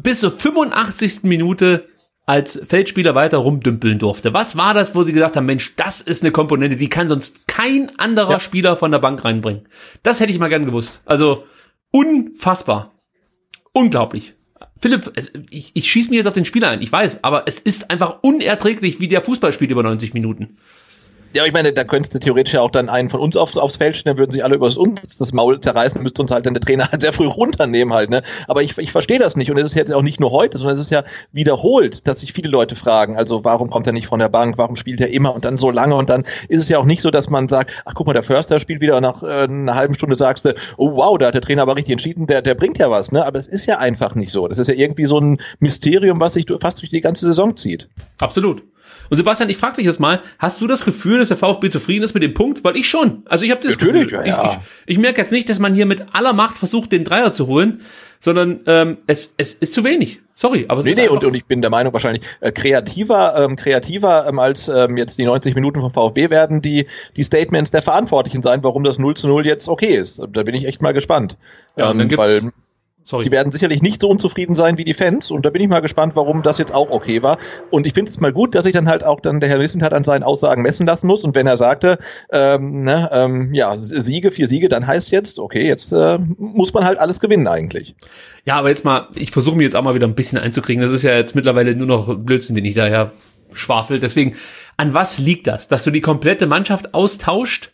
bis 0.03 0.21
zur 0.21 0.31
85. 0.31 1.25
Minute 1.25 1.87
als 2.27 2.61
Feldspieler 2.69 3.15
weiter 3.15 3.39
rumdümpeln 3.39 3.99
durfte? 3.99 4.33
Was 4.35 4.57
war 4.57 4.75
das, 4.75 4.95
wo 4.95 5.03
sie 5.03 5.13
gesagt 5.13 5.37
haben, 5.37 5.47
Mensch, 5.47 5.75
das 5.77 6.01
ist 6.01 6.23
eine 6.23 6.31
Komponente, 6.31 6.77
die 6.77 6.89
kann 6.89 7.09
sonst 7.09 7.49
kein 7.49 7.99
anderer 7.99 8.33
Ja. 8.33 8.41
Spieler 8.41 8.77
von 8.77 8.91
der 8.91 8.99
Bank 8.99 9.25
reinbringen? 9.25 9.67
Das 10.03 10.21
hätte 10.21 10.31
ich 10.31 10.39
mal 10.39 10.49
gern 10.49 10.67
gewusst. 10.67 11.01
Also 11.07 11.45
unfassbar. 11.91 12.93
Unglaublich. 13.73 14.35
Philipp, 14.81 15.11
es, 15.17 15.33
ich, 15.51 15.73
ich 15.75 15.91
schieße 15.91 16.11
mir 16.11 16.17
jetzt 16.17 16.27
auf 16.27 16.35
den 16.35 16.45
Spieler 16.45 16.69
ein, 16.69 16.83
ich 16.83 16.93
weiß, 16.93 17.25
aber 17.25 17.45
es 17.47 17.59
ist 17.59 17.91
einfach 17.91 18.19
unerträglich, 18.23 19.01
wie 19.01 19.09
der 19.09 19.23
Fußball 19.23 19.53
spielt 19.53 19.71
über 19.71 19.83
90 19.83 20.15
Minuten. 20.15 20.59
Ja, 21.35 21.45
ich 21.45 21.53
meine, 21.53 21.75
da 21.75 21.85
könntest 21.85 22.15
du 22.15 22.19
theoretisch 22.19 22.55
ja 22.55 22.63
auch 22.63 22.71
dann 22.71 22.89
einen 22.89 23.11
von 23.11 23.21
uns 23.21 23.37
aufs, 23.37 23.59
aufs 23.59 23.77
Feld 23.77 23.97
stellen, 23.97 24.17
dann 24.17 24.19
würden 24.19 24.31
sich 24.31 24.45
alle 24.45 24.55
über 24.55 24.67
uns 24.75 25.19
das 25.19 25.33
Maul 25.35 25.61
zerreißen, 25.61 26.03
müsste 26.03 26.23
uns 26.23 26.31
halt 26.31 26.47
dann 26.47 26.55
der 26.55 26.63
Trainer 26.63 26.91
halt 26.91 27.03
sehr 27.03 27.13
früh 27.13 27.27
runternehmen 27.27 27.93
halt, 27.93 28.09
ne? 28.09 28.23
Aber 28.47 28.63
ich, 28.63 28.79
ich 28.79 28.93
verstehe 28.93 29.19
das 29.19 29.37
nicht 29.37 29.51
und 29.51 29.59
es 29.59 29.67
ist 29.67 29.75
jetzt 29.75 29.93
auch 29.93 30.03
nicht 30.03 30.21
nur 30.21 30.31
heute, 30.31 30.57
sondern 30.57 30.75
es 30.75 30.81
ist 30.81 30.91
ja 30.91 31.05
wiederholt, 31.33 32.07
dass 32.07 32.21
sich 32.21 32.33
viele 32.33 32.49
Leute 32.49 32.77
fragen, 32.77 33.19
also 33.19 33.45
warum 33.45 33.69
kommt 33.69 33.87
er 33.87 33.93
nicht 33.93 34.07
von 34.07 34.19
der 34.19 34.31
Bank, 34.31 34.57
warum 34.57 34.77
spielt 34.77 35.03
er 35.03 35.11
immer 35.11 35.35
und 35.35 35.45
dann 35.45 35.59
so 35.59 35.71
lange 35.71 35.97
und 35.97 36.09
dann 36.09 36.25
ist 36.49 36.63
es 36.63 36.69
ja 36.71 36.79
auch 36.79 36.87
nicht 36.87 37.03
so, 37.03 37.11
dass 37.11 37.29
man 37.29 37.47
sagt, 37.49 37.73
ach 37.85 37.93
guck 37.95 38.07
mal, 38.07 38.15
der 38.15 38.23
Förster 38.23 38.59
spielt 38.59 38.81
wieder 38.81 38.97
und 38.97 39.03
nach 39.03 39.23
äh, 39.23 39.45
einer 39.45 39.75
halben 39.75 39.93
Stunde 39.93 40.17
sagst 40.17 40.47
du, 40.47 40.55
oh 40.79 40.97
wow, 40.97 41.19
da 41.19 41.27
hat 41.27 41.35
der 41.35 41.43
Trainer 41.43 41.63
aber 41.63 41.77
richtig 41.77 41.93
entschieden, 41.93 42.27
der, 42.27 42.41
der 42.41 42.55
bringt 42.55 42.79
ja 42.79 42.91
was, 42.91 43.13
ne? 43.13 43.27
Aber 43.27 43.39
es 43.39 43.49
ist 43.49 43.67
ja 43.67 43.79
einfach 43.79 44.15
nicht 44.15 44.33
so. 44.33 44.49
Das 44.49 44.59
ist 44.59 44.69
ja 44.69 44.75
irgendwie 44.75 45.05
so 45.05 45.21
ein 45.21 45.39
Mysterium, 45.59 46.21
was 46.21 46.33
sich 46.33 46.47
fast 46.61 46.81
durch 46.81 46.91
die 46.91 47.03
ganze 47.03 47.27
Saison 47.27 47.55
zieht. 47.55 47.89
Absolut. 48.21 48.63
Und 49.11 49.17
Sebastian, 49.17 49.49
ich 49.51 49.57
frage 49.57 49.77
dich 49.77 49.87
jetzt 49.87 50.01
mal, 50.01 50.21
hast 50.39 50.61
du 50.61 50.67
das 50.67 50.85
Gefühl, 50.85 51.19
dass 51.21 51.29
der 51.29 51.37
VfB 51.37 51.71
zufrieden 51.71 52.05
ist 52.05 52.15
mit 52.15 52.23
dem 52.23 52.35
Punkt? 52.35 52.65
Weil 52.65 52.77
ich 52.77 52.89
schon. 52.89 53.23
Also 53.27 53.45
ich 53.45 53.51
habe 53.51 53.61
das 53.63 53.73
Natürlich, 53.73 54.11
Gefühl, 54.11 54.27
ja, 54.27 54.43
ja. 54.43 54.45
ich, 54.45 54.51
ich, 54.87 54.95
ich 54.97 54.99
merke 54.99 55.21
jetzt 55.21 55.33
nicht, 55.33 55.49
dass 55.49 55.59
man 55.59 55.75
hier 55.75 55.87
mit 55.87 56.07
aller 56.15 56.33
Macht 56.33 56.59
versucht, 56.59 56.93
den 56.93 57.05
Dreier 57.05 57.33
zu 57.33 57.47
holen, 57.47 57.81
sondern 58.21 58.61
ähm, 58.67 58.99
es, 59.07 59.35
es 59.37 59.55
ist 59.55 59.73
zu 59.75 59.85
wenig. 59.85 60.21
Sorry, 60.35 60.67
aber 60.69 60.79
es 60.79 60.85
Nee, 60.85 60.93
ist 60.93 60.97
nee, 60.99 61.09
und, 61.09 61.25
und 61.25 61.35
ich 61.35 61.47
bin 61.47 61.63
der 61.63 61.71
Meinung 61.71 61.93
wahrscheinlich, 61.93 62.23
äh, 62.41 62.53
kreativer, 62.53 63.35
ähm, 63.37 63.57
kreativer 63.57 64.27
ähm, 64.29 64.39
als 64.39 64.69
ähm, 64.69 64.97
jetzt 64.97 65.19
die 65.19 65.25
90 65.25 65.55
Minuten 65.57 65.81
vom 65.81 65.93
VfB 65.93 66.31
werden 66.31 66.63
die, 66.63 66.87
die 67.17 67.25
Statements 67.25 67.73
der 67.73 67.83
Verantwortlichen 67.83 68.43
sein, 68.43 68.63
warum 68.63 68.85
das 68.85 68.99
0 68.99 69.15
zu 69.17 69.27
0 69.27 69.47
jetzt 69.47 69.69
okay 69.69 69.97
ist. 69.97 70.23
Da 70.33 70.43
bin 70.45 70.55
ich 70.55 70.65
echt 70.65 70.81
mal 70.81 70.93
gespannt. 70.95 71.37
Ja, 71.77 71.91
und 71.91 71.99
dann 71.99 72.03
ähm, 72.03 72.09
gibt's- 72.09 72.45
weil 72.45 72.53
sorry. 73.09 73.25
die 73.25 73.31
werden 73.31 73.51
sicherlich 73.53 73.83
nicht 73.83 74.03
so 74.03 74.09
unzufrieden 74.09 74.55
sein 74.55 74.79
wie 74.79 74.85
die 74.85 74.95
Fans 74.95 75.31
und 75.31 75.45
da 75.45 75.51
bin 75.51 75.63
ich 75.63 75.69
mal 75.69 75.81
gespannt, 75.81 76.15
warum 76.15 76.43
das 76.43 76.59
jetzt 76.59 76.75
auch 76.75 76.91
okay 76.91 77.23
war. 77.23 77.39
Und 77.71 77.87
ich 77.87 77.95
finde 77.95 78.11
es 78.11 78.21
mal 78.21 78.33
gut, 78.33 78.55
dass 78.55 78.65
sich 78.65 78.73
dann 78.73 78.89
halt 78.89 79.05
auch 79.05 79.21
dann 79.21 79.41
der 79.41 79.49
Herr 79.49 79.61
Wissenthal 79.61 79.95
an 79.95 80.05
seinen 80.05 80.23
Aussagen 80.23 80.63
messen 80.63 80.87
lassen 80.87 81.07
muss. 81.07 81.25
Und 81.25 81.35
wenn 81.35 81.47
er 81.47 81.57
sagte, 81.57 81.99
ähm, 82.31 82.85
ne, 82.85 83.09
ähm, 83.13 83.55
ja, 83.55 83.77
Siege, 83.77 84.31
vier 84.31 84.49
Siege, 84.49 84.69
dann 84.69 84.87
heißt 84.87 85.11
jetzt, 85.11 85.39
okay, 85.39 85.67
jetzt 85.67 85.93
äh, 85.93 86.19
muss 86.37 86.73
man 86.75 86.85
halt 86.85 86.99
alles 86.99 87.21
gewinnen 87.21 87.47
eigentlich. 87.47 87.95
Ja, 88.45 88.57
aber 88.57 88.69
jetzt 88.69 88.85
mal, 88.85 89.09
ich 89.15 89.31
versuche 89.31 89.57
mir 89.57 89.65
jetzt 89.65 89.77
auch 89.77 89.83
mal 89.83 89.95
wieder 89.95 90.07
ein 90.07 90.15
bisschen 90.15 90.39
einzukriegen. 90.39 90.83
Das 90.83 90.93
ist 90.93 91.03
ja 91.03 91.17
jetzt 91.17 91.35
mittlerweile 91.35 91.75
nur 91.75 91.87
noch 91.87 92.15
Blödsinn, 92.15 92.55
den 92.55 92.65
ich 92.65 92.75
daher 92.75 93.13
schwafel. 93.53 94.01
Deswegen, 94.01 94.37
an 94.77 94.95
was 94.95 95.19
liegt 95.19 95.47
das? 95.47 95.69
Dass 95.69 95.85
du 95.85 95.91
die 95.91 96.01
komplette 96.01 96.47
Mannschaft 96.47 96.95
austauscht? 96.95 97.73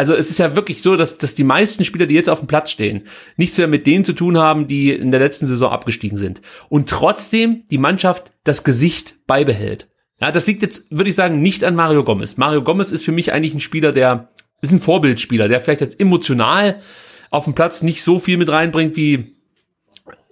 Also 0.00 0.14
es 0.14 0.30
ist 0.30 0.38
ja 0.38 0.56
wirklich 0.56 0.80
so, 0.80 0.96
dass, 0.96 1.18
dass 1.18 1.34
die 1.34 1.44
meisten 1.44 1.84
Spieler, 1.84 2.06
die 2.06 2.14
jetzt 2.14 2.30
auf 2.30 2.38
dem 2.38 2.48
Platz 2.48 2.70
stehen, 2.70 3.02
nichts 3.36 3.58
mehr 3.58 3.68
mit 3.68 3.86
denen 3.86 4.02
zu 4.02 4.14
tun 4.14 4.38
haben, 4.38 4.66
die 4.66 4.92
in 4.92 5.10
der 5.10 5.20
letzten 5.20 5.44
Saison 5.44 5.70
abgestiegen 5.70 6.16
sind. 6.16 6.40
Und 6.70 6.88
trotzdem 6.88 7.64
die 7.70 7.76
Mannschaft 7.76 8.32
das 8.42 8.64
Gesicht 8.64 9.16
beibehält. 9.26 9.88
Ja, 10.18 10.32
das 10.32 10.46
liegt 10.46 10.62
jetzt, 10.62 10.90
würde 10.90 11.10
ich 11.10 11.16
sagen, 11.16 11.42
nicht 11.42 11.64
an 11.64 11.74
Mario 11.74 12.02
Gomez. 12.02 12.38
Mario 12.38 12.62
Gomez 12.62 12.92
ist 12.92 13.04
für 13.04 13.12
mich 13.12 13.34
eigentlich 13.34 13.52
ein 13.52 13.60
Spieler, 13.60 13.92
der 13.92 14.30
ist 14.62 14.72
ein 14.72 14.80
Vorbildspieler, 14.80 15.48
der 15.48 15.60
vielleicht 15.60 15.82
jetzt 15.82 16.00
emotional 16.00 16.80
auf 17.28 17.44
dem 17.44 17.54
Platz 17.54 17.82
nicht 17.82 18.02
so 18.02 18.18
viel 18.18 18.38
mit 18.38 18.48
reinbringt 18.48 18.96
wie 18.96 19.36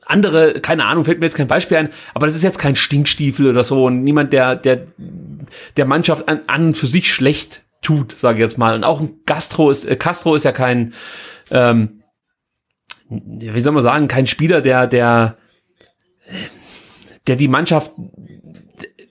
andere, 0.06 0.62
keine 0.62 0.86
Ahnung, 0.86 1.04
fällt 1.04 1.20
mir 1.20 1.26
jetzt 1.26 1.36
kein 1.36 1.46
Beispiel 1.46 1.76
ein, 1.76 1.90
aber 2.14 2.24
das 2.24 2.36
ist 2.36 2.42
jetzt 2.42 2.58
kein 2.58 2.74
Stinkstiefel 2.74 3.50
oder 3.50 3.64
so 3.64 3.84
und 3.84 4.02
niemand, 4.02 4.32
der, 4.32 4.56
der, 4.56 4.86
der 5.76 5.84
Mannschaft 5.84 6.26
an, 6.26 6.40
an 6.46 6.68
und 6.68 6.76
für 6.78 6.86
sich 6.86 7.12
schlecht 7.12 7.64
tut, 7.82 8.12
sage 8.12 8.38
ich 8.38 8.42
jetzt 8.42 8.58
mal. 8.58 8.74
Und 8.74 8.84
auch 8.84 9.00
ein 9.00 9.20
Gastro 9.26 9.70
ist, 9.70 9.84
äh, 9.84 9.96
Castro 9.96 10.34
ist 10.34 10.44
ja 10.44 10.52
kein, 10.52 10.94
ähm, 11.50 12.02
wie 13.08 13.60
soll 13.60 13.72
man 13.72 13.82
sagen, 13.82 14.08
kein 14.08 14.26
Spieler, 14.26 14.60
der, 14.60 14.86
der, 14.86 15.36
der 17.26 17.36
die 17.36 17.48
Mannschaft, 17.48 17.92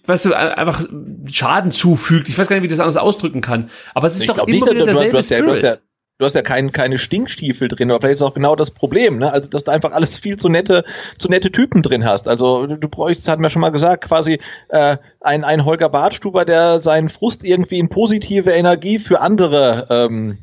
weißt 0.06 0.26
du, 0.26 0.34
einfach 0.34 0.85
Schaden 1.31 1.72
zufügt. 1.72 2.30
Ich 2.30 2.38
weiß 2.38 2.48
gar 2.48 2.56
nicht, 2.56 2.64
wie 2.64 2.68
ich 2.68 2.72
das 2.73 2.80
anders 2.80 2.98
ausdrücken 2.98 3.41
kann. 3.41 3.69
Aber 3.95 4.07
es 4.07 4.15
ist 4.15 4.22
Ich 4.22 4.27
doch 4.27 4.38
immer 4.38 4.48
nicht, 4.48 4.65
wieder 4.65 4.73
du, 4.73 4.80
du, 4.80 4.85
derselbe 4.85 5.18
hast 5.18 5.30
ja, 5.30 5.39
du 5.39 5.49
hast 5.49 5.57
Spirit. 5.57 5.81
ja 5.81 5.86
Du 6.19 6.26
hast 6.26 6.34
ja 6.35 6.41
kein, 6.41 6.72
keine 6.72 6.98
Stinkstiefel 6.98 7.68
drin, 7.68 7.91
aber 7.91 7.99
vielleicht 8.02 8.15
ist 8.15 8.22
auch 8.23 8.34
genau 8.34 8.56
das 8.56 8.72
Problem, 8.72 9.19
ne? 9.19 9.31
Also, 9.31 9.49
dass 9.52 9.64
du 9.65 9.72
einfach 9.72 9.91
alles 9.91 10.18
viel 10.18 10.35
zu 10.38 10.49
nette, 10.49 10.84
zu 11.19 11.30
nette 11.30 11.52
Typen 11.52 11.84
drin 11.84 12.06
hast. 12.06 12.27
Also, 12.27 12.65
du, 12.65 12.76
du 12.76 12.88
bräuchst, 12.89 13.22
das 13.22 13.31
hatten 13.31 13.44
wir 13.44 13.52
schon 13.52 13.61
mal 13.61 13.69
gesagt, 13.69 14.06
quasi 14.06 14.39
äh, 14.69 14.98
ein, 15.22 15.44
ein 15.44 15.64
Holger 15.64 15.89
Bartstuber, 15.89 16.44
der 16.44 16.80
seinen 16.80 17.10
Frust 17.10 17.44
irgendwie 17.44 17.77
in 17.77 17.89
positive 17.89 18.49
Energie 18.49 18.98
für 18.98 19.22
andere 19.22 19.85
ähm, 19.91 20.39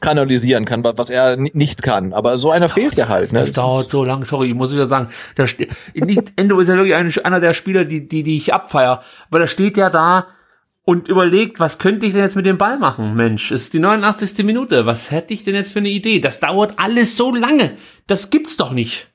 kanalisieren 0.00 0.64
kann, 0.64 0.84
wa- 0.84 0.92
was 0.94 1.10
er 1.10 1.36
ni- 1.36 1.50
nicht 1.54 1.82
kann. 1.82 2.12
Aber 2.12 2.38
so 2.38 2.52
einer 2.52 2.68
fehlt 2.68 2.94
ja 2.96 3.08
halt, 3.08 3.32
ne? 3.32 3.40
Das 3.40 3.50
Das 3.50 3.56
dauert 3.64 3.90
so 3.90 4.04
lang, 4.04 4.24
sorry, 4.24 4.46
ich 4.50 4.54
muss 4.54 4.72
wieder 4.72 4.86
sagen. 4.86 5.08
Da 5.34 5.48
ste- 5.48 5.66
nicht, 5.94 6.34
Endo 6.36 6.60
ist 6.60 6.68
ja 6.68 6.76
wirklich 6.76 6.94
ein, 6.94 7.12
einer 7.24 7.40
der 7.40 7.52
Spieler, 7.52 7.84
die, 7.84 8.06
die, 8.06 8.22
die 8.22 8.36
ich 8.36 8.54
abfeier. 8.54 9.02
Aber 9.28 9.40
da 9.40 9.48
steht 9.48 9.76
ja 9.76 9.90
da 9.90 10.26
und 10.86 11.08
überlegt, 11.08 11.60
was 11.60 11.78
könnte 11.78 12.06
ich 12.06 12.12
denn 12.12 12.22
jetzt 12.22 12.36
mit 12.36 12.46
dem 12.46 12.56
Ball 12.58 12.78
machen? 12.78 13.14
Mensch, 13.14 13.50
es 13.50 13.64
ist 13.64 13.74
die 13.74 13.80
89. 13.80 14.44
Minute. 14.46 14.86
Was 14.86 15.10
hätte 15.10 15.34
ich 15.34 15.42
denn 15.44 15.54
jetzt 15.56 15.72
für 15.72 15.80
eine 15.80 15.90
Idee? 15.90 16.20
Das 16.20 16.40
dauert 16.40 16.78
alles 16.78 17.16
so 17.16 17.34
lange. 17.34 17.76
Das 18.06 18.30
gibt's 18.30 18.56
doch 18.56 18.70
nicht. 18.72 19.08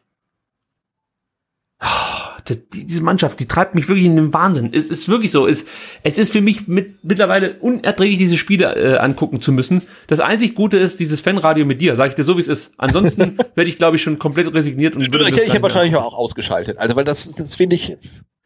Ah, 1.79 2.37
die- 2.47 2.69
die- 2.69 2.85
Diese 2.85 3.01
Mannschaft, 3.01 3.39
die 3.39 3.47
treibt 3.47 3.73
mich 3.73 3.87
wirklich 3.87 4.05
in 4.05 4.15
den 4.15 4.33
Wahnsinn. 4.33 4.69
Es 4.73 4.89
ist 4.89 5.09
wirklich 5.09 5.31
so. 5.31 5.47
Es, 5.47 5.65
es 6.03 6.17
ist 6.19 6.31
für 6.31 6.41
mich 6.41 6.67
mit, 6.67 7.03
mittlerweile 7.03 7.53
unerträglich, 7.59 8.19
diese 8.19 8.37
Spiele 8.37 8.75
äh, 8.75 8.97
angucken 8.97 9.41
zu 9.41 9.51
müssen. 9.51 9.81
Das 10.07 10.19
einzig 10.19 10.53
Gute 10.53 10.77
ist 10.77 10.99
dieses 10.99 11.21
Fanradio 11.21 11.65
mit 11.65 11.81
dir. 11.81 11.95
Sag 11.95 12.09
ich 12.09 12.15
dir 12.15 12.23
so, 12.23 12.35
wie 12.37 12.41
es 12.41 12.47
ist. 12.47 12.73
Ansonsten 12.77 13.37
werde 13.55 13.69
ich, 13.69 13.77
glaube 13.77 13.95
ich, 13.95 14.03
schon 14.03 14.19
komplett 14.19 14.53
resigniert 14.53 14.95
und 14.95 15.11
würde 15.11 15.23
ich 15.29 15.31
ich 15.35 15.39
habe 15.41 15.51
nicht 15.53 15.61
wahrscheinlich 15.61 15.95
auch 15.95 16.13
ausgeschaltet. 16.13 16.77
Also, 16.77 16.95
weil 16.95 17.05
das, 17.05 17.31
das 17.31 17.55
finde 17.55 17.77
ich, 17.77 17.97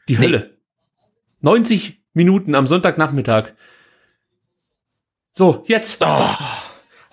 die 0.07 0.18
Hölle. 0.19 0.57
90 1.41 1.99
Minuten 2.15 2.55
am 2.55 2.65
Sonntagnachmittag. 2.65 3.53
So, 5.33 5.63
jetzt. 5.67 6.01
Und 6.01 6.09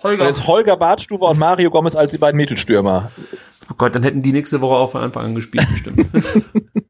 Holger. 0.01 0.25
jetzt 0.25 0.47
Holger 0.47 0.77
Bartstuber 0.77 1.29
und 1.29 1.37
Mario 1.37 1.69
Gomez 1.69 1.95
als 1.95 2.11
die 2.11 2.17
beiden 2.17 2.37
Mittelstürmer. 2.37 3.11
Oh 3.69 3.75
Gott, 3.77 3.95
dann 3.95 4.03
hätten 4.03 4.21
die 4.21 4.31
nächste 4.31 4.61
Woche 4.61 4.75
auch 4.75 4.91
von 4.91 5.01
Anfang 5.01 5.25
an 5.25 5.35
gespielt, 5.35 5.67
bestimmt. 5.69 6.07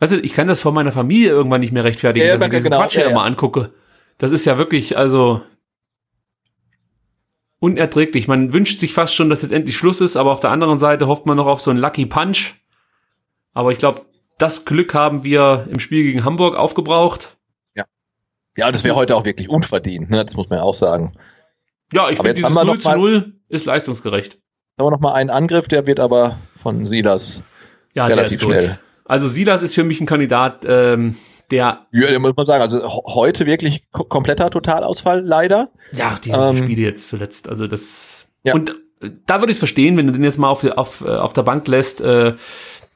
weißt 0.00 0.12
du, 0.12 0.20
ich 0.20 0.34
kann 0.34 0.48
das 0.48 0.60
vor 0.60 0.72
meiner 0.72 0.92
Familie 0.92 1.30
irgendwann 1.30 1.60
nicht 1.60 1.72
mehr 1.72 1.84
rechtfertigen, 1.84 2.26
Ja, 2.26 2.34
ja, 2.34 2.38
dass 2.38 2.46
ich 2.46 2.52
diesen 2.52 2.64
genau, 2.64 2.78
Quatsch 2.80 2.92
hier 2.92 3.02
ja, 3.02 3.08
ja. 3.08 3.12
immer 3.12 3.24
angucke. 3.24 3.72
Das 4.18 4.32
ist 4.32 4.44
ja 4.44 4.58
wirklich, 4.58 4.98
also 4.98 5.42
unerträglich. 7.60 8.26
Man 8.26 8.52
wünscht 8.52 8.80
sich 8.80 8.92
fast 8.92 9.14
schon, 9.14 9.30
dass 9.30 9.42
jetzt 9.42 9.52
endlich 9.52 9.76
Schluss 9.76 10.00
ist, 10.00 10.16
aber 10.16 10.32
auf 10.32 10.40
der 10.40 10.50
anderen 10.50 10.78
Seite 10.78 11.06
hofft 11.06 11.26
man 11.26 11.36
noch 11.36 11.46
auf 11.46 11.60
so 11.60 11.70
einen 11.70 11.78
Lucky 11.78 12.06
Punch. 12.06 12.54
Aber 13.52 13.70
ich 13.72 13.78
glaube, 13.78 14.02
das 14.40 14.64
Glück 14.64 14.94
haben 14.94 15.22
wir 15.24 15.66
im 15.70 15.78
Spiel 15.80 16.02
gegen 16.04 16.24
Hamburg 16.24 16.56
aufgebraucht. 16.56 17.36
Ja, 18.56 18.66
und 18.66 18.72
das 18.74 18.82
wäre 18.82 18.96
heute 18.96 19.14
auch 19.14 19.24
wirklich 19.24 19.48
unverdient, 19.48 20.10
ne? 20.10 20.24
Das 20.24 20.34
muss 20.34 20.50
man 20.50 20.58
ja 20.58 20.64
auch 20.64 20.74
sagen. 20.74 21.12
Ja, 21.92 22.10
ich 22.10 22.18
Aber 22.18 22.28
finde 22.28 22.34
dieses 22.42 22.50
wir 22.54 22.64
0 22.64 22.74
noch 22.74 22.78
zu 22.82 22.88
mal- 22.88 22.98
0 22.98 23.32
ist 23.48 23.64
leistungsgerecht. 23.64 24.38
Haben 24.76 24.86
wir 24.86 24.90
noch 24.90 24.98
mal 25.00 25.14
einen 25.14 25.30
Angriff, 25.30 25.68
der 25.68 25.86
wird 25.86 26.00
aber 26.00 26.36
von 26.60 26.84
Silas 26.86 27.44
Ja, 27.94 28.08
der 28.08 28.16
relativ 28.16 28.42
schnell. 28.42 28.80
Also 29.04 29.28
Silas 29.28 29.62
ist 29.62 29.76
für 29.76 29.84
mich 29.84 30.00
ein 30.00 30.06
Kandidat, 30.06 30.64
ähm, 30.68 31.16
der, 31.52 31.86
Ja, 31.92 32.10
da 32.10 32.18
muss 32.18 32.34
man 32.36 32.44
sagen, 32.44 32.60
also 32.62 32.82
heute 32.88 33.46
wirklich 33.46 33.84
ko 33.92 34.02
kompletter 34.04 34.50
Totalausfall, 34.50 35.20
leider. 35.24 35.70
ja, 35.92 36.18
die 36.22 36.30
ganzen 36.30 36.56
Ähm, 36.58 36.64
Spiele 36.64 36.82
jetzt 36.82 37.06
zuletzt, 37.08 37.48
also 37.48 37.68
das, 37.68 38.26
Ja. 38.42 38.54
und 38.54 38.70
äh, 39.00 39.10
da 39.26 39.40
würde 39.40 39.52
ich 39.52 39.56
es 39.56 39.60
verstehen, 39.60 39.96
wenn 39.96 40.08
du 40.08 40.12
den 40.12 40.24
jetzt 40.24 40.38
mal 40.38 40.48
auf, 40.48 40.64
auf, 40.64 41.02
äh, 41.02 41.08
auf 41.08 41.32
der 41.34 41.42
Bank 41.44 41.68
lässt, 41.68 42.00
äh, 42.00 42.32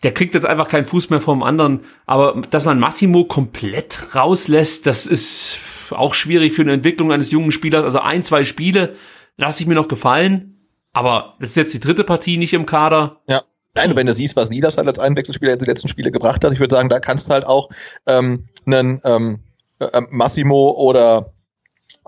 der 0.04 0.12
kriegt 0.12 0.34
jetzt 0.34 0.46
einfach 0.46 0.68
keinen 0.68 0.84
Fuß 0.84 1.10
mehr 1.10 1.20
vom 1.20 1.42
anderen, 1.42 1.80
aber 2.06 2.40
dass 2.50 2.64
man 2.64 2.78
Massimo 2.78 3.24
komplett 3.24 4.14
rauslässt, 4.14 4.86
das 4.86 5.06
ist 5.06 5.58
auch 5.90 6.14
schwierig 6.14 6.52
für 6.52 6.62
eine 6.62 6.72
Entwicklung 6.74 7.10
eines 7.10 7.30
jungen 7.30 7.50
Spielers, 7.52 7.82
also 7.84 7.98
ein, 8.00 8.22
zwei 8.22 8.44
Spiele 8.44 8.94
lasse 9.36 9.62
ich 9.62 9.66
mir 9.66 9.74
noch 9.74 9.88
gefallen, 9.88 10.54
aber 10.92 11.34
das 11.40 11.50
ist 11.50 11.56
jetzt 11.56 11.74
die 11.74 11.80
dritte 11.80 12.04
Partie 12.04 12.36
nicht 12.36 12.52
im 12.52 12.66
Kader, 12.66 13.16
Ja. 13.28 13.42
Nein, 13.76 13.96
wenn 13.96 14.06
du 14.06 14.12
siehst, 14.12 14.36
was 14.36 14.50
Silas 14.50 14.76
halt 14.78 14.86
als 14.86 15.00
Einwechselspieler 15.00 15.50
jetzt 15.50 15.62
die 15.62 15.68
letzten 15.68 15.88
Spiele 15.88 16.12
gebracht 16.12 16.44
hat, 16.44 16.52
ich 16.52 16.60
würde 16.60 16.76
sagen, 16.76 16.88
da 16.88 17.00
kannst 17.00 17.26
du 17.28 17.32
halt 17.32 17.44
auch 17.44 17.70
ähm, 18.06 18.44
einen 18.66 19.00
ähm, 19.04 19.40
äh, 19.80 20.00
Massimo 20.10 20.70
oder 20.78 21.32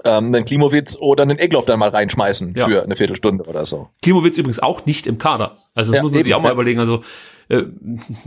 ähm, 0.05 0.27
einen 0.27 0.45
Klimowitz 0.45 0.97
oder 0.97 1.25
einen 1.25 1.41
Egloff 1.41 1.65
dann 1.65 1.81
mal 1.81 1.89
reinschmeißen 1.89 2.55
Ja. 2.55 2.69
für 2.69 2.85
eine 2.85 2.95
Viertelstunde 2.97 3.43
oder 3.47 3.67
so. 3.67 3.89
Klimowitz 4.01 4.39
übrigens 4.39 4.61
auch 4.61 4.87
nicht 4.87 5.09
im 5.09 5.19
Kader. 5.19 5.57
Also 5.75 5.91
das 5.91 5.97
Ja, 5.99 6.03
muss 6.05 6.13
man 6.13 6.23
sich 6.23 6.31
eben, 6.31 6.39
auch 6.39 6.43
mal 6.43 6.51
ja. 6.51 6.55
überlegen. 6.55 6.79
Also 6.79 7.03
äh, 7.49 7.63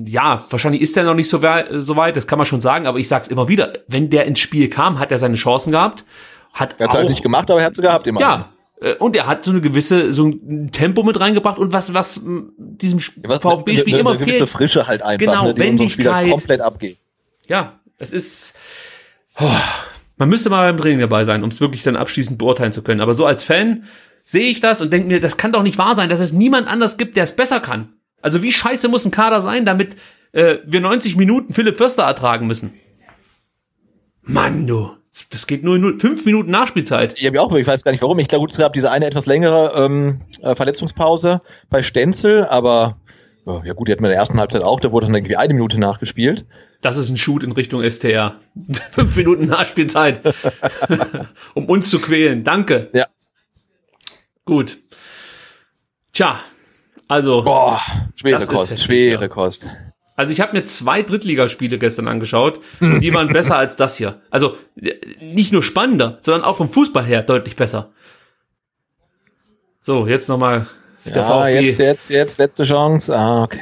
ja, 0.06 0.46
wahrscheinlich 0.50 0.82
ist 0.82 0.96
er 0.98 1.04
noch 1.04 1.14
nicht 1.14 1.30
so, 1.30 1.42
wei- 1.42 1.68
so 1.82 1.96
weit, 1.96 2.16
das 2.16 2.28
kann 2.28 2.38
man 2.38 2.46
schon 2.46 2.62
sagen, 2.62 2.88
aber 2.88 3.00
ich 3.00 3.08
sag's 3.08 3.28
immer 3.28 3.48
wieder, 3.48 3.74
wenn 3.88 4.10
der 4.10 4.26
ins 4.26 4.40
Spiel 4.40 4.70
kam, 4.70 5.00
hat 5.00 5.12
er 5.12 5.18
seine 5.18 5.36
Chancen 5.36 5.72
gehabt, 5.72 6.06
hat 6.54 6.76
Er 6.80 6.86
hat 6.86 6.92
auch, 6.92 6.96
halt 7.00 7.10
nicht 7.10 7.22
gemacht, 7.24 7.50
aber 7.52 7.60
er 7.60 7.68
hat 7.68 7.76
sie 7.76 7.82
gehabt 7.82 8.08
immer. 8.08 8.20
ja, 8.22 8.50
äh, 8.82 8.96
und 8.96 9.16
er 9.16 9.28
hat 9.28 9.44
so 9.46 9.52
eine 9.52 9.62
gewisse, 9.62 10.14
so 10.14 10.26
ein 10.28 10.72
Tempo 10.72 11.04
mit 11.04 11.20
reingebracht 11.20 11.58
und 11.60 11.74
was, 11.74 11.94
was 11.94 12.22
diesem 12.58 13.00
VfB-Spiel 13.00 13.98
immer 13.98 14.12
eine 14.12 14.20
gewisse 14.20 14.38
fehlt. 14.40 14.50
Frische 14.50 14.88
halt 14.88 15.02
einfach, 15.02 15.18
Genau, 15.26 15.48
ne, 15.48 15.54
die 15.54 15.62
Wendigkeit. 15.62 16.30
komplett 16.30 16.62
abgeht. 16.62 16.98
Ja, 17.48 17.80
es 17.98 18.14
ist, 18.14 18.56
oh, 19.40 19.50
man 20.18 20.30
müsste 20.30 20.50
mal 20.50 20.72
beim 20.72 20.80
Training 20.82 21.00
dabei 21.00 21.26
sein, 21.26 21.44
um 21.44 21.50
es 21.50 21.60
wirklich 21.62 21.84
dann 21.84 21.96
abschließend 21.98 22.38
beurteilen 22.38 22.72
zu 22.72 22.82
können. 22.82 23.02
Aber 23.02 23.14
so 23.14 23.26
als 23.26 23.44
Fan 23.44 23.84
sehe 24.24 24.50
ich 24.50 24.60
das 24.62 24.82
und 24.82 24.92
denke 24.94 25.08
mir, 25.08 25.20
das 25.20 25.38
kann 25.38 25.52
doch 25.52 25.64
nicht 25.64 25.78
wahr 25.78 25.96
sein, 25.96 26.10
dass 26.10 26.20
es 26.20 26.32
niemand 26.32 26.68
anders 26.68 26.98
gibt, 26.98 27.18
der 27.18 27.24
es 27.26 27.36
besser 27.36 27.60
kann. 27.60 27.90
Also 28.22 28.42
wie 28.42 28.52
scheiße 28.52 28.88
muss 28.88 29.06
ein 29.06 29.12
Kader 29.12 29.42
sein, 29.42 29.66
damit 29.66 29.96
äh, 30.32 30.58
wir 30.66 30.82
90 30.82 31.16
Minuten 31.16 31.54
Philipp 31.54 31.78
Förster 31.78 32.04
ertragen 32.04 32.48
müssen? 32.48 32.74
Mann, 34.22 34.68
du. 34.68 34.92
Das 35.32 35.48
geht 35.48 35.64
nur 35.64 35.76
in. 35.76 36.00
Fünf 36.00 36.26
Minuten 36.26 36.52
Nachspielzeit. 36.52 37.16
Ich 37.18 37.26
habe 37.26 37.42
auch, 37.42 37.52
ich 37.54 37.66
weiß 37.66 37.84
gar 37.84 37.92
nicht 37.92 38.02
warum. 38.02 38.20
Ich 38.20 38.28
glaube, 38.28 38.48
es 38.50 38.58
gab 38.58 38.74
diese 38.74 38.92
eine 38.92 39.08
etwas 39.08 39.26
längere 39.26 39.74
ähm, 39.76 40.22
äh, 40.42 40.56
Verletzungspause 40.56 41.42
bei 41.70 41.82
Stenzel, 41.82 42.46
aber 42.46 42.98
oh, 43.46 43.62
ja 43.66 43.74
gut, 43.74 43.88
die 43.88 43.92
hatten 43.92 44.04
wir 44.04 44.08
in 44.08 44.12
der 44.12 44.20
ersten 44.20 44.40
Halbzeit 44.40 44.62
auch, 44.62 44.80
da 44.80 44.92
wurde 44.92 45.08
dann 45.08 45.16
irgendwie 45.16 45.36
eine 45.36 45.54
Minute 45.54 45.80
nachgespielt. 45.80 46.46
Das 46.82 46.96
ist 46.96 47.10
ein 47.10 47.18
Shoot 47.18 47.44
in 47.44 47.52
Richtung 47.52 47.84
STR. 47.84 48.40
Fünf 48.92 49.16
Minuten 49.16 49.46
Nachspielzeit. 49.46 50.22
um 51.56 51.66
uns 51.66 51.90
zu 51.90 52.00
quälen. 52.00 52.44
Danke. 52.44 52.90
Ja. 52.94 53.08
Gut. 54.46 54.78
Tja, 56.14 56.40
also. 57.10 57.44
Boah, 57.44 57.82
schwere 58.16 58.46
Kost, 58.46 58.72
heftig, 58.72 58.86
schwere 58.86 59.22
ja. 59.24 59.28
Kost. 59.28 59.68
Also 60.16 60.34
ich 60.34 60.42
habe 60.42 60.58
mir 60.58 60.66
zwei 60.66 61.02
Drittligaspiele 61.02 61.78
gestern 61.78 62.08
angeschaut 62.08 62.60
und 62.82 63.00
die 63.02 63.14
waren 63.14 63.30
besser 63.30 63.58
als 63.58 63.76
das 63.76 63.96
hier. 63.98 64.22
Also 64.30 64.58
nicht 65.22 65.52
nur 65.54 65.64
spannender, 65.64 66.20
sondern 66.22 66.44
auch 66.44 66.58
vom 66.58 66.70
Fußball 66.70 67.06
her 67.06 67.22
deutlich 67.24 67.56
besser. 67.56 67.92
So, 69.82 70.08
jetzt 70.08 70.28
nochmal 70.28 70.68
der 71.06 71.16
Ja, 71.16 71.24
VfB. 71.24 71.60
jetzt, 71.62 71.80
jetzt, 71.80 72.10
jetzt, 72.10 72.40
letzte 72.40 72.66
Chance. 72.66 73.18
Ah, 73.18 73.44
okay. 73.44 73.62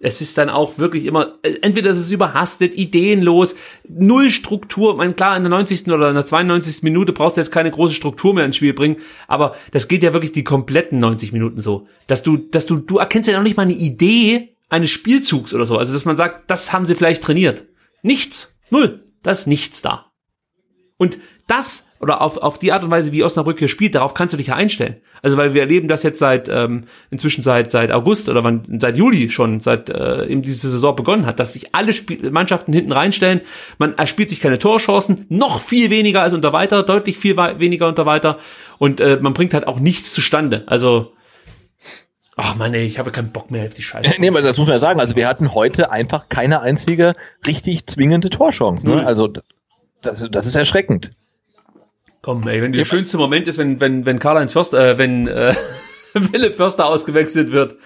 Es 0.00 0.20
ist 0.20 0.36
dann 0.38 0.50
auch 0.50 0.78
wirklich 0.78 1.04
immer, 1.06 1.38
äh, 1.42 1.54
entweder 1.62 1.90
ist 1.90 1.98
es 1.98 2.10
überhastet, 2.10 2.74
ideenlos, 2.74 3.54
null 3.88 4.30
Struktur. 4.30 4.92
Ich 4.92 4.96
meine, 4.98 5.14
klar, 5.14 5.36
in 5.36 5.42
der 5.42 5.50
90. 5.50 5.88
oder 5.88 6.08
in 6.08 6.14
der 6.14 6.26
92. 6.26 6.82
Minute 6.82 7.12
brauchst 7.12 7.36
du 7.36 7.40
jetzt 7.40 7.50
keine 7.50 7.70
große 7.70 7.94
Struktur 7.94 8.34
mehr 8.34 8.44
ins 8.44 8.56
Spiel 8.56 8.74
bringen, 8.74 8.96
aber 9.28 9.54
das 9.72 9.88
geht 9.88 10.02
ja 10.02 10.12
wirklich 10.12 10.32
die 10.32 10.44
kompletten 10.44 10.98
90 10.98 11.32
Minuten 11.32 11.60
so. 11.60 11.84
Dass 12.06 12.22
du, 12.22 12.36
dass 12.36 12.66
du, 12.66 12.76
du 12.76 12.98
erkennst 12.98 13.28
ja 13.28 13.36
noch 13.36 13.42
nicht 13.42 13.56
mal 13.56 13.64
eine 13.64 13.74
Idee 13.74 14.56
eines 14.68 14.90
Spielzugs 14.90 15.54
oder 15.54 15.64
so. 15.64 15.78
Also, 15.78 15.92
dass 15.92 16.04
man 16.04 16.16
sagt, 16.16 16.50
das 16.50 16.72
haben 16.72 16.86
sie 16.86 16.94
vielleicht 16.94 17.22
trainiert. 17.22 17.64
Nichts. 18.02 18.56
Null. 18.70 19.04
Da 19.22 19.30
ist 19.30 19.46
nichts 19.46 19.82
da. 19.82 20.12
Und 20.96 21.18
das, 21.46 21.85
oder 22.00 22.20
auf, 22.20 22.36
auf 22.36 22.58
die 22.58 22.72
Art 22.72 22.84
und 22.84 22.90
Weise, 22.90 23.12
wie 23.12 23.22
Osnabrück 23.22 23.58
hier 23.58 23.68
spielt, 23.68 23.94
darauf 23.94 24.14
kannst 24.14 24.32
du 24.32 24.36
dich 24.36 24.48
ja 24.48 24.54
einstellen. 24.54 24.96
Also 25.22 25.36
weil 25.36 25.54
wir 25.54 25.62
erleben 25.62 25.88
das 25.88 26.02
jetzt 26.02 26.18
seit 26.18 26.48
ähm, 26.48 26.84
inzwischen 27.10 27.42
seit 27.42 27.70
seit 27.70 27.92
August 27.92 28.28
oder 28.28 28.44
wann 28.44 28.78
seit 28.78 28.96
Juli 28.96 29.30
schon, 29.30 29.60
seit 29.60 29.90
äh, 29.90 30.26
eben 30.26 30.42
diese 30.42 30.70
Saison 30.70 30.94
begonnen 30.94 31.26
hat, 31.26 31.40
dass 31.40 31.54
sich 31.54 31.74
alle 31.74 31.94
Spiel 31.94 32.30
Mannschaften 32.30 32.72
hinten 32.72 32.92
reinstellen. 32.92 33.40
Man 33.78 33.96
erspielt 33.96 34.30
sich 34.30 34.40
keine 34.40 34.58
Torchancen, 34.58 35.26
noch 35.28 35.60
viel 35.60 35.90
weniger 35.90 36.22
als 36.22 36.34
unter 36.34 36.52
weiter, 36.52 36.82
deutlich 36.82 37.16
viel 37.16 37.36
weniger 37.36 37.88
unter 37.88 38.06
weiter 38.06 38.38
und 38.78 39.00
äh, 39.00 39.18
man 39.20 39.34
bringt 39.34 39.54
halt 39.54 39.66
auch 39.66 39.80
nichts 39.80 40.12
zustande. 40.12 40.64
Also 40.66 41.12
Ach 42.38 42.54
man, 42.54 42.74
ey, 42.74 42.84
ich 42.84 42.98
habe 42.98 43.10
keinen 43.10 43.32
Bock 43.32 43.50
mehr 43.50 43.66
auf 43.66 43.72
die 43.72 43.82
Scheiße. 43.82 44.16
Nee, 44.18 44.28
aber 44.28 44.42
das 44.42 44.58
muss 44.58 44.66
man 44.66 44.76
ja 44.76 44.78
sagen. 44.78 45.00
Also 45.00 45.16
wir 45.16 45.26
hatten 45.26 45.54
heute 45.54 45.90
einfach 45.90 46.28
keine 46.28 46.60
einzige 46.60 47.14
richtig 47.46 47.86
zwingende 47.86 48.28
Torchance. 48.28 48.86
Ne? 48.86 48.96
Null. 48.96 49.04
Also 49.06 49.28
das, 50.02 50.26
das 50.30 50.46
ist 50.46 50.54
erschreckend. 50.54 51.12
Komm, 52.26 52.48
ey, 52.48 52.60
wenn 52.60 52.72
der 52.72 52.84
schönste 52.84 53.18
Moment 53.18 53.46
ist, 53.46 53.56
wenn 53.56 53.80
wenn 53.80 54.04
wenn 54.04 54.18
Karl-Heinz 54.18 54.52
Förster, 54.52 54.84
äh, 54.84 54.98
wenn 54.98 55.28
äh, 55.28 55.54
Philipp 56.32 56.56
Förster 56.56 56.86
ausgewechselt 56.86 57.52
wird. 57.52 57.76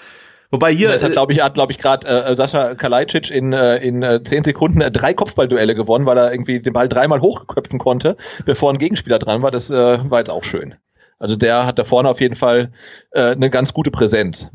Wobei 0.50 0.72
hier 0.72 0.88
Das 0.88 1.02
hat, 1.02 1.10
äh, 1.10 1.12
glaube 1.12 1.34
ich, 1.34 1.42
hat, 1.42 1.52
glaube 1.52 1.72
ich, 1.72 1.78
gerade 1.78 2.08
äh, 2.08 2.34
Sascha 2.34 2.74
Kalajdzic 2.74 3.30
in, 3.30 3.52
äh, 3.52 3.76
in 3.76 4.02
äh, 4.02 4.22
zehn 4.22 4.42
Sekunden 4.42 4.80
äh, 4.80 4.90
drei 4.90 5.12
Kopfballduelle 5.12 5.74
gewonnen, 5.74 6.06
weil 6.06 6.16
er 6.16 6.32
irgendwie 6.32 6.58
den 6.58 6.72
Ball 6.72 6.88
dreimal 6.88 7.20
hochköpfen 7.20 7.78
konnte, 7.78 8.16
bevor 8.46 8.72
ein 8.72 8.78
Gegenspieler 8.78 9.18
dran 9.18 9.42
war. 9.42 9.50
Das 9.50 9.70
äh, 9.70 9.74
war 10.10 10.20
jetzt 10.20 10.30
auch 10.30 10.42
schön. 10.42 10.74
Also 11.18 11.36
der 11.36 11.66
hat 11.66 11.78
da 11.78 11.84
vorne 11.84 12.08
auf 12.08 12.22
jeden 12.22 12.34
Fall 12.34 12.72
äh, 13.10 13.32
eine 13.32 13.50
ganz 13.50 13.74
gute 13.74 13.90
Präsenz. 13.90 14.50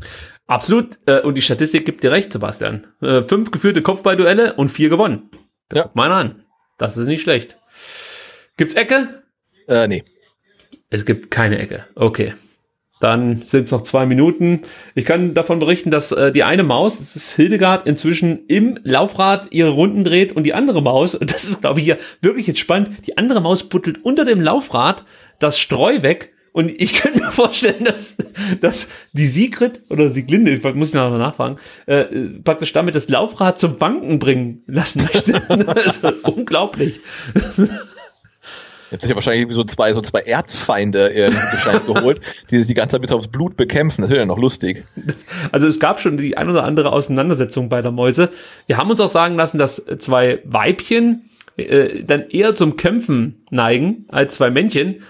Absolut. 0.48 0.98
Äh, 1.06 1.20
und 1.20 1.38
die 1.38 1.44
Statistik 1.44 1.86
gibt 1.86 2.04
dir 2.04 2.12
recht, 2.12 2.34
Sebastian. 2.34 2.88
Äh, 3.04 3.22
fünf 3.22 3.52
geführte 3.52 3.84
Kopfballduelle 3.84 4.54
und 4.54 4.70
vier 4.70 4.90
gewonnen. 4.90 5.30
Ja. 5.72 5.84
Guck 5.84 5.96
mal 5.96 6.12
an. 6.12 6.44
Das 6.80 6.98
ist 6.98 7.06
nicht 7.06 7.22
schlecht. 7.22 7.60
Gibt's 8.58 8.74
Ecke? 8.74 9.25
Äh, 9.68 9.88
nee. 9.88 10.04
Es 10.90 11.06
gibt 11.06 11.32
keine 11.32 11.60
Ecke. 11.60 11.86
Okay. 11.96 12.34
Dann 13.02 13.42
sind 13.42 13.66
es 13.66 13.72
noch 13.72 13.84
zwei 13.84 14.06
Minuten. 14.06 14.62
Ich 14.96 15.06
kann 15.06 15.34
davon 15.34 15.60
berichten, 15.60 15.92
dass 15.92 16.14
äh, 16.14 16.32
die 16.32 16.44
eine 16.44 16.64
Maus, 16.64 17.00
das 17.00 17.16
ist 17.16 17.36
Hildegard, 17.36 17.86
inzwischen 17.86 18.46
im 18.48 18.80
Laufrad 18.84 19.52
ihre 19.52 19.70
Runden 19.70 20.06
dreht 20.06 20.34
und 20.34 20.44
die 20.44 20.54
andere 20.54 20.82
Maus, 20.82 21.12
das 21.22 21.44
ist, 21.44 21.62
glaube 21.62 21.80
ich, 21.80 21.86
hier 21.86 21.98
wirklich 22.22 22.48
jetzt 22.48 22.60
spannend, 22.60 23.06
die 23.06 23.18
andere 23.18 23.42
Maus 23.42 23.68
buttelt 23.68 24.04
unter 24.04 24.24
dem 24.24 24.42
Laufrad 24.42 25.04
das 25.40 25.60
Streu 25.60 26.04
weg. 26.04 26.32
Und 26.54 26.72
ich 26.72 26.94
könnte 26.94 27.20
mir 27.20 27.32
vorstellen, 27.32 27.84
dass, 27.84 28.16
dass 28.62 28.88
die 29.12 29.28
Sigrid 29.28 29.82
oder 29.90 30.08
Sieglinde, 30.08 30.54
ich 30.54 30.64
muss 30.64 30.94
nachher 30.94 31.18
nachfragen, 31.18 31.58
äh, 31.88 32.06
praktisch 32.46 32.72
damit 32.72 32.96
das 32.96 33.10
Laufrad 33.10 33.60
zum 33.60 33.82
Wanken 33.82 34.20
bringen 34.20 34.64
lassen 34.68 35.02
möchte. 35.02 35.34
das 35.50 35.98
ist 37.60 37.72
Jetzt 38.92 39.02
sich 39.02 39.10
ja 39.10 39.16
wahrscheinlich 39.16 39.42
irgendwie 39.42 39.56
so 39.56 39.64
zwei, 39.64 39.94
so 39.94 40.02
zwei 40.02 40.22
Erzfeinde 40.22 41.14
äh, 41.14 41.32
geholt, 41.88 42.22
die 42.50 42.60
sich 42.60 42.68
die 42.68 42.74
ganze 42.74 42.94
Zeit 42.94 43.02
bis 43.02 43.12
aufs 43.12 43.28
Blut 43.28 43.58
bekämpfen. 43.58 44.02
Das 44.02 44.10
wäre 44.10 44.22
ja 44.22 44.26
noch 44.26 44.38
lustig. 44.38 44.84
Also 45.52 45.68
es 45.68 45.80
gab 45.80 46.00
schon 46.00 46.18
die 46.18 46.38
ein 46.38 46.50
oder 46.50 46.64
andere 46.64 46.92
Auseinandersetzung 46.92 47.70
bei 47.70 47.82
der 47.82 47.92
Mäuse. 47.92 48.30
Wir 48.68 48.78
haben 48.78 48.90
uns 48.90 49.00
auch 49.00 49.10
sagen 49.10 49.36
lassen, 49.36 49.58
dass 49.58 49.84
zwei 50.00 50.40
Weibchen 50.44 51.30
äh, 51.58 52.04
dann 52.04 52.30
eher 52.30 52.56
zum 52.56 52.78
Kämpfen 52.78 53.46
neigen 53.50 54.06
als 54.10 54.36
zwei 54.36 54.52
Männchen. 54.52 55.04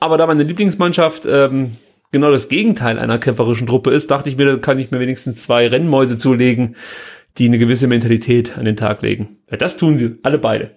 Aber 0.00 0.18
da 0.18 0.26
meine 0.26 0.42
Lieblingsmannschaft 0.42 1.24
ähm, 1.26 1.76
genau 2.12 2.30
das 2.30 2.48
Gegenteil 2.48 2.98
einer 2.98 3.18
kämpferischen 3.18 3.66
Truppe 3.66 3.90
ist, 3.90 4.10
dachte 4.10 4.28
ich 4.28 4.36
mir, 4.36 4.44
da 4.46 4.56
kann 4.56 4.78
ich 4.78 4.90
mir 4.90 5.00
wenigstens 5.00 5.42
zwei 5.42 5.66
Rennmäuse 5.66 6.18
zulegen, 6.18 6.76
die 7.38 7.46
eine 7.46 7.58
gewisse 7.58 7.86
Mentalität 7.86 8.56
an 8.56 8.64
den 8.64 8.76
Tag 8.76 9.02
legen. 9.02 9.38
Ja, 9.50 9.56
das 9.56 9.76
tun 9.76 9.98
sie, 9.98 10.18
alle 10.22 10.38
beide. 10.38 10.70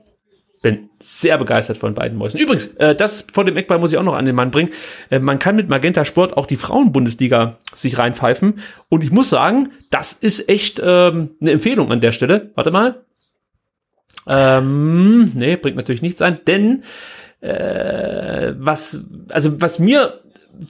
Bin 0.67 0.89
sehr 0.99 1.37
begeistert 1.37 1.77
von 1.77 1.93
beiden 1.93 2.17
Mäusen. 2.17 2.39
Übrigens, 2.39 2.67
äh, 2.75 2.93
das 2.93 3.25
vor 3.31 3.45
dem 3.45 3.55
Eckball 3.55 3.79
muss 3.79 3.93
ich 3.93 3.97
auch 3.97 4.03
noch 4.03 4.15
an 4.15 4.25
den 4.25 4.35
Mann 4.35 4.51
bringen. 4.51 4.71
Äh, 5.09 5.19
man 5.19 5.39
kann 5.39 5.55
mit 5.55 5.69
Magenta 5.69 6.03
Sport 6.03 6.35
auch 6.35 6.45
die 6.45 6.57
Frauenbundesliga 6.57 7.57
sich 7.73 7.97
reinpfeifen. 7.97 8.59
Und 8.89 9.03
ich 9.03 9.11
muss 9.11 9.29
sagen, 9.29 9.69
das 9.91 10.11
ist 10.11 10.49
echt 10.49 10.81
ähm, 10.83 11.29
eine 11.39 11.51
Empfehlung 11.51 11.89
an 11.91 12.01
der 12.01 12.11
Stelle. 12.11 12.51
Warte 12.55 12.71
mal. 12.71 13.05
Ähm, 14.27 15.31
nee, 15.35 15.55
bringt 15.55 15.77
natürlich 15.77 16.01
nichts 16.01 16.21
ein, 16.21 16.39
denn 16.45 16.83
äh, 17.39 18.53
was, 18.57 19.05
also 19.29 19.61
was 19.61 19.79
mir 19.79 20.19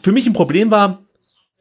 für 0.04 0.12
mich 0.12 0.28
ein 0.28 0.34
Problem 0.34 0.70
war, 0.70 1.04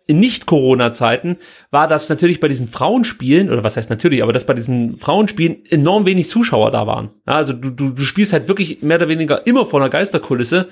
in 0.07 0.20
Nicht-Corona-Zeiten 0.20 1.36
war 1.70 1.89
das 1.89 2.09
natürlich 2.09 2.39
bei 2.39 2.47
diesen 2.49 2.68
Frauenspielen, 2.68 3.51
oder 3.51 3.65
was 3.65 3.76
heißt 3.76 3.91
natürlich, 3.91 4.23
aber 4.23 4.33
dass 4.33 4.47
bei 4.47 4.55
diesen 4.55 4.99
Frauenspielen 4.99 5.67
enorm 5.68 6.07
wenig 6.07 6.28
Zuschauer 6.28 6.70
da 6.70 6.86
waren. 6.86 7.10
Also 7.25 7.52
du, 7.52 7.70
du, 7.70 7.91
du 7.91 8.02
spielst 8.02 8.33
halt 8.33 8.47
wirklich 8.47 8.83
mehr 8.83 8.99
oder 8.99 9.09
weniger 9.09 9.47
immer 9.47 9.67
vor 9.67 9.81
einer 9.81 9.91
Geisterkulisse. 9.91 10.68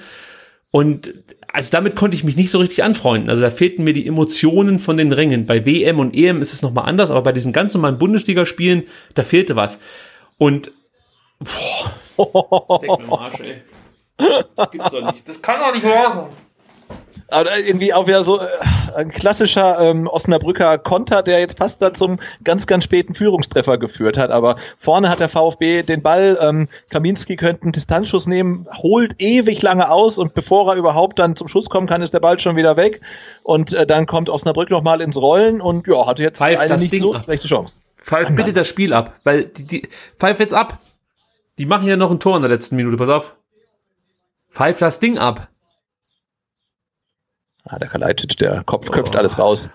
Und 0.70 1.14
also 1.52 1.70
damit 1.72 1.96
konnte 1.96 2.16
ich 2.16 2.24
mich 2.24 2.36
nicht 2.36 2.50
so 2.50 2.58
richtig 2.58 2.84
anfreunden. 2.84 3.28
Also 3.28 3.42
da 3.42 3.50
fehlten 3.50 3.84
mir 3.84 3.92
die 3.92 4.06
Emotionen 4.06 4.78
von 4.78 4.96
den 4.96 5.12
Rängen. 5.12 5.46
Bei 5.46 5.66
WM 5.66 5.98
und 5.98 6.14
EM 6.14 6.40
ist 6.40 6.52
es 6.52 6.62
nochmal 6.62 6.88
anders, 6.88 7.10
aber 7.10 7.22
bei 7.22 7.32
diesen 7.32 7.52
ganz 7.52 7.74
normalen 7.74 7.98
Bundesligaspielen, 7.98 8.84
da 9.14 9.24
fehlte 9.24 9.56
was. 9.56 9.78
Und 10.38 10.70
boah, 12.16 12.80
Leck 12.82 13.06
mir 13.06 13.18
Arsch, 13.18 13.40
ey. 13.40 13.62
Das 14.56 14.70
gibt's 14.70 14.90
doch 14.90 15.12
nicht. 15.12 15.28
Das 15.28 15.42
kann 15.42 15.60
doch 15.60 15.74
nicht 15.74 15.84
wahr 15.84 16.28
sein. 16.30 16.53
Aber 17.34 17.58
irgendwie 17.58 17.92
auch 17.92 18.06
wieder 18.06 18.22
so 18.22 18.40
äh, 18.40 18.46
ein 18.94 19.10
klassischer 19.10 19.80
ähm, 19.80 20.06
Osnabrücker 20.06 20.78
Konter, 20.78 21.22
der 21.22 21.40
jetzt 21.40 21.58
fast 21.58 21.82
da 21.82 21.92
zum 21.92 22.20
ganz, 22.44 22.66
ganz 22.66 22.84
späten 22.84 23.14
Führungstreffer 23.14 23.76
geführt 23.76 24.16
hat. 24.16 24.30
Aber 24.30 24.56
vorne 24.78 25.08
hat 25.10 25.20
der 25.20 25.28
VfB 25.28 25.82
den 25.82 26.00
Ball. 26.00 26.38
Ähm, 26.40 26.68
Kaminski 26.90 27.36
könnte 27.36 27.62
einen 27.62 27.72
Distanzschuss 27.72 28.26
nehmen, 28.26 28.66
holt 28.82 29.16
ewig 29.18 29.60
lange 29.62 29.90
aus 29.90 30.18
und 30.18 30.34
bevor 30.34 30.72
er 30.72 30.76
überhaupt 30.76 31.18
dann 31.18 31.34
zum 31.34 31.48
Schuss 31.48 31.68
kommen 31.68 31.88
kann, 31.88 32.02
ist 32.02 32.14
der 32.14 32.20
Ball 32.20 32.38
schon 32.38 32.54
wieder 32.54 32.76
weg. 32.76 33.00
Und 33.42 33.72
äh, 33.72 33.84
dann 33.86 34.06
kommt 34.06 34.30
Osnabrück 34.30 34.70
nochmal 34.70 35.00
ins 35.00 35.16
Rollen 35.16 35.60
und 35.60 35.88
ja, 35.88 36.06
hatte 36.06 36.22
jetzt 36.22 36.38
Pfeift 36.38 36.60
eine 36.60 36.76
nicht 36.76 36.92
Ding 36.92 37.00
so 37.00 37.14
ab. 37.14 37.24
schlechte 37.24 37.48
Chance. 37.48 37.80
Pfeif 38.04 38.36
bitte 38.36 38.52
das 38.52 38.68
Spiel 38.68 38.92
ab, 38.92 39.14
weil 39.24 39.46
die, 39.46 39.64
die 39.64 39.88
pfeif 40.18 40.38
jetzt 40.38 40.54
ab. 40.54 40.78
Die 41.58 41.66
machen 41.66 41.88
ja 41.88 41.96
noch 41.96 42.10
ein 42.10 42.20
Tor 42.20 42.36
in 42.36 42.42
der 42.42 42.50
letzten 42.50 42.76
Minute, 42.76 42.96
pass 42.96 43.08
auf. 43.08 43.34
Pfeif 44.52 44.78
das 44.78 45.00
Ding 45.00 45.18
ab. 45.18 45.48
Ah, 47.64 47.78
der 47.78 47.88
Kalajdzic, 47.88 48.36
der 48.38 48.62
Kopf 48.64 48.90
köpft 48.90 49.14
Oh. 49.14 49.18
alles 49.18 49.38
raus. 49.38 49.70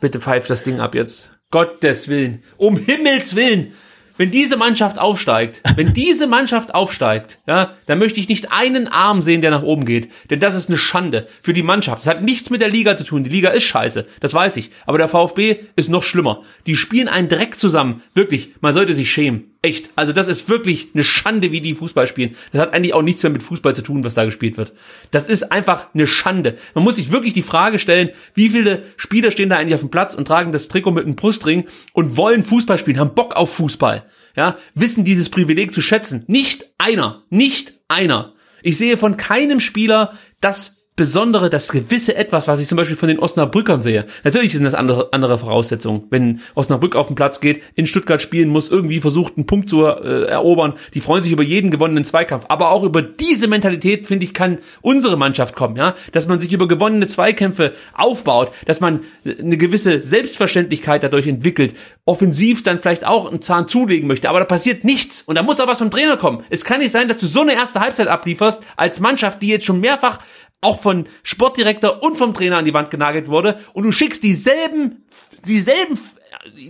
Bitte 0.00 0.20
pfeif 0.20 0.46
das 0.46 0.62
Ding 0.64 0.80
ab 0.80 0.94
jetzt. 0.94 1.36
Gottes 1.50 2.08
Willen. 2.08 2.42
Um 2.56 2.76
Himmels 2.76 3.36
Willen. 3.36 3.72
Wenn 4.18 4.30
diese 4.30 4.56
Mannschaft 4.56 4.98
aufsteigt, 4.98 5.62
wenn 5.74 5.94
diese 5.94 6.26
Mannschaft 6.26 6.74
aufsteigt, 6.74 7.38
ja, 7.46 7.72
dann 7.86 7.98
möchte 7.98 8.20
ich 8.20 8.28
nicht 8.28 8.52
einen 8.52 8.86
Arm 8.86 9.22
sehen, 9.22 9.40
der 9.40 9.50
nach 9.50 9.62
oben 9.62 9.86
geht. 9.86 10.10
Denn 10.30 10.38
das 10.38 10.54
ist 10.54 10.68
eine 10.68 10.76
Schande 10.78 11.26
für 11.42 11.52
die 11.54 11.62
Mannschaft. 11.62 12.02
Das 12.02 12.06
hat 12.08 12.22
nichts 12.22 12.50
mit 12.50 12.60
der 12.60 12.68
Liga 12.68 12.96
zu 12.96 13.04
tun. 13.04 13.24
Die 13.24 13.30
Liga 13.30 13.50
ist 13.50 13.64
scheiße. 13.64 14.06
Das 14.20 14.34
weiß 14.34 14.58
ich. 14.58 14.70
Aber 14.86 14.98
der 14.98 15.08
VfB 15.08 15.64
ist 15.76 15.88
noch 15.88 16.02
schlimmer. 16.02 16.42
Die 16.66 16.76
spielen 16.76 17.08
einen 17.08 17.28
Dreck 17.28 17.54
zusammen. 17.54 18.02
Wirklich. 18.14 18.50
Man 18.60 18.74
sollte 18.74 18.92
sich 18.92 19.10
schämen. 19.10 19.51
Echt. 19.64 19.90
Also 19.94 20.12
das 20.12 20.26
ist 20.26 20.48
wirklich 20.48 20.88
eine 20.92 21.04
Schande, 21.04 21.52
wie 21.52 21.60
die 21.60 21.74
Fußball 21.74 22.08
spielen. 22.08 22.34
Das 22.50 22.60
hat 22.60 22.74
eigentlich 22.74 22.94
auch 22.94 23.02
nichts 23.02 23.22
mehr 23.22 23.30
mit 23.30 23.44
Fußball 23.44 23.76
zu 23.76 23.82
tun, 23.82 24.02
was 24.02 24.14
da 24.14 24.24
gespielt 24.24 24.56
wird. 24.56 24.72
Das 25.12 25.28
ist 25.28 25.52
einfach 25.52 25.86
eine 25.94 26.08
Schande. 26.08 26.58
Man 26.74 26.82
muss 26.82 26.96
sich 26.96 27.12
wirklich 27.12 27.32
die 27.32 27.42
Frage 27.42 27.78
stellen, 27.78 28.10
wie 28.34 28.48
viele 28.48 28.82
Spieler 28.96 29.30
stehen 29.30 29.48
da 29.48 29.56
eigentlich 29.56 29.76
auf 29.76 29.80
dem 29.80 29.90
Platz 29.90 30.14
und 30.14 30.26
tragen 30.26 30.50
das 30.50 30.66
Trikot 30.66 30.90
mit 30.90 31.04
einem 31.04 31.14
Brustring 31.14 31.68
und 31.92 32.16
wollen 32.16 32.42
Fußball 32.42 32.76
spielen, 32.76 32.98
haben 32.98 33.14
Bock 33.14 33.36
auf 33.36 33.54
Fußball. 33.54 34.04
ja, 34.36 34.56
wissen 34.74 35.04
dieses 35.04 35.28
Privileg 35.28 35.72
zu 35.72 35.80
schätzen. 35.80 36.24
Nicht 36.26 36.66
einer, 36.78 37.22
nicht 37.30 37.74
einer. 37.86 38.34
Ich 38.62 38.78
sehe 38.78 38.96
von 38.96 39.16
keinem 39.16 39.60
Spieler 39.60 40.18
das 40.40 40.81
Besondere, 40.94 41.48
das 41.48 41.72
gewisse 41.72 42.14
Etwas, 42.16 42.48
was 42.48 42.60
ich 42.60 42.68
zum 42.68 42.76
Beispiel 42.76 42.96
von 42.96 43.08
den 43.08 43.18
Osnabrückern 43.18 43.80
sehe. 43.80 44.04
Natürlich 44.24 44.52
sind 44.52 44.64
das 44.64 44.74
andere, 44.74 45.08
andere 45.12 45.38
Voraussetzungen. 45.38 46.04
Wenn 46.10 46.42
Osnabrück 46.54 46.96
auf 46.96 47.06
den 47.06 47.16
Platz 47.16 47.40
geht, 47.40 47.62
in 47.74 47.86
Stuttgart 47.86 48.20
spielen 48.20 48.50
muss, 48.50 48.68
irgendwie 48.68 49.00
versucht, 49.00 49.38
einen 49.38 49.46
Punkt 49.46 49.70
zu 49.70 49.86
äh, 49.86 50.24
erobern, 50.24 50.74
die 50.92 51.00
freuen 51.00 51.22
sich 51.22 51.32
über 51.32 51.42
jeden 51.42 51.70
gewonnenen 51.70 52.04
Zweikampf. 52.04 52.44
Aber 52.48 52.72
auch 52.72 52.82
über 52.82 53.00
diese 53.00 53.48
Mentalität, 53.48 54.06
finde 54.06 54.26
ich, 54.26 54.34
kann 54.34 54.58
unsere 54.82 55.16
Mannschaft 55.16 55.56
kommen, 55.56 55.76
ja. 55.76 55.94
Dass 56.12 56.26
man 56.28 56.42
sich 56.42 56.52
über 56.52 56.68
gewonnene 56.68 57.06
Zweikämpfe 57.06 57.72
aufbaut, 57.94 58.52
dass 58.66 58.80
man 58.80 59.00
eine 59.24 59.56
gewisse 59.56 60.02
Selbstverständlichkeit 60.02 61.02
dadurch 61.02 61.26
entwickelt, 61.26 61.74
offensiv 62.04 62.64
dann 62.64 62.80
vielleicht 62.80 63.06
auch 63.06 63.30
einen 63.30 63.40
Zahn 63.40 63.66
zulegen 63.66 64.08
möchte. 64.08 64.28
Aber 64.28 64.40
da 64.40 64.44
passiert 64.44 64.84
nichts. 64.84 65.22
Und 65.22 65.36
da 65.36 65.42
muss 65.42 65.58
auch 65.58 65.66
was 65.66 65.78
vom 65.78 65.90
Trainer 65.90 66.18
kommen. 66.18 66.44
Es 66.50 66.66
kann 66.66 66.80
nicht 66.80 66.92
sein, 66.92 67.08
dass 67.08 67.18
du 67.18 67.26
so 67.26 67.40
eine 67.40 67.54
erste 67.54 67.80
Halbzeit 67.80 68.08
ablieferst, 68.08 68.62
als 68.76 69.00
Mannschaft, 69.00 69.40
die 69.40 69.48
jetzt 69.48 69.64
schon 69.64 69.80
mehrfach 69.80 70.18
auch 70.62 70.80
von 70.80 71.06
Sportdirektor 71.24 72.02
und 72.02 72.16
vom 72.16 72.32
Trainer 72.32 72.56
an 72.56 72.64
die 72.64 72.72
Wand 72.72 72.90
genagelt 72.90 73.28
wurde 73.28 73.60
und 73.74 73.82
du 73.82 73.92
schickst 73.92 74.22
dieselben, 74.22 75.04
dieselben, 75.46 75.98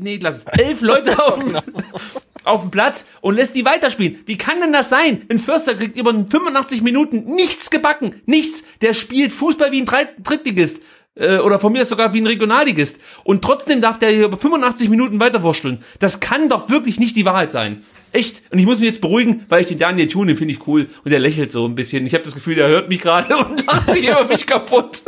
nee, 0.00 0.18
lass 0.20 0.38
es, 0.38 0.44
elf 0.44 0.80
Leute 0.80 1.22
auf, 1.24 1.38
den, 1.38 1.56
auf 2.44 2.62
den 2.62 2.70
Platz 2.70 3.06
und 3.20 3.36
lässt 3.36 3.54
die 3.54 3.64
weiterspielen. 3.64 4.20
Wie 4.26 4.38
kann 4.38 4.60
denn 4.60 4.72
das 4.72 4.88
sein? 4.88 5.22
Ein 5.28 5.38
Förster 5.38 5.74
kriegt 5.74 5.96
über 5.96 6.12
85 6.12 6.82
Minuten 6.82 7.34
nichts 7.34 7.70
gebacken, 7.70 8.20
nichts. 8.26 8.64
Der 8.80 8.94
spielt 8.94 9.30
Fußball 9.30 9.70
wie 9.72 9.82
ein 9.82 10.06
Drittligist 10.22 10.80
äh, 11.14 11.36
oder 11.38 11.60
von 11.60 11.72
mir 11.72 11.84
sogar 11.84 12.14
wie 12.14 12.22
ein 12.22 12.26
Regionalligist 12.26 12.98
und 13.24 13.42
trotzdem 13.42 13.82
darf 13.82 13.98
der 13.98 14.10
hier 14.10 14.24
über 14.24 14.38
85 14.38 14.88
Minuten 14.88 15.20
weiterwurschteln. 15.20 15.84
Das 15.98 16.20
kann 16.20 16.48
doch 16.48 16.70
wirklich 16.70 16.98
nicht 16.98 17.14
die 17.14 17.26
Wahrheit 17.26 17.52
sein. 17.52 17.84
Echt. 18.12 18.42
Und 18.50 18.58
ich 18.58 18.66
muss 18.66 18.78
mich 18.78 18.88
jetzt 18.88 19.00
beruhigen, 19.00 19.44
weil 19.48 19.62
ich 19.62 19.66
den 19.66 19.78
Daniel 19.78 20.06
tun, 20.06 20.28
den 20.28 20.36
finde 20.36 20.52
ich 20.52 20.66
cool. 20.66 20.88
Und 21.04 21.10
der 21.10 21.18
lächelt 21.18 21.50
so 21.50 21.66
ein 21.66 21.74
bisschen. 21.74 22.06
Ich 22.06 22.14
habe 22.14 22.24
das 22.24 22.34
Gefühl, 22.34 22.56
der 22.56 22.68
hört 22.68 22.88
mich 22.88 23.00
gerade 23.00 23.34
und 23.46 23.66
lacht 23.66 23.90
sich 23.90 24.08
über 24.08 24.24
mich 24.24 24.46
kaputt. 24.46 25.02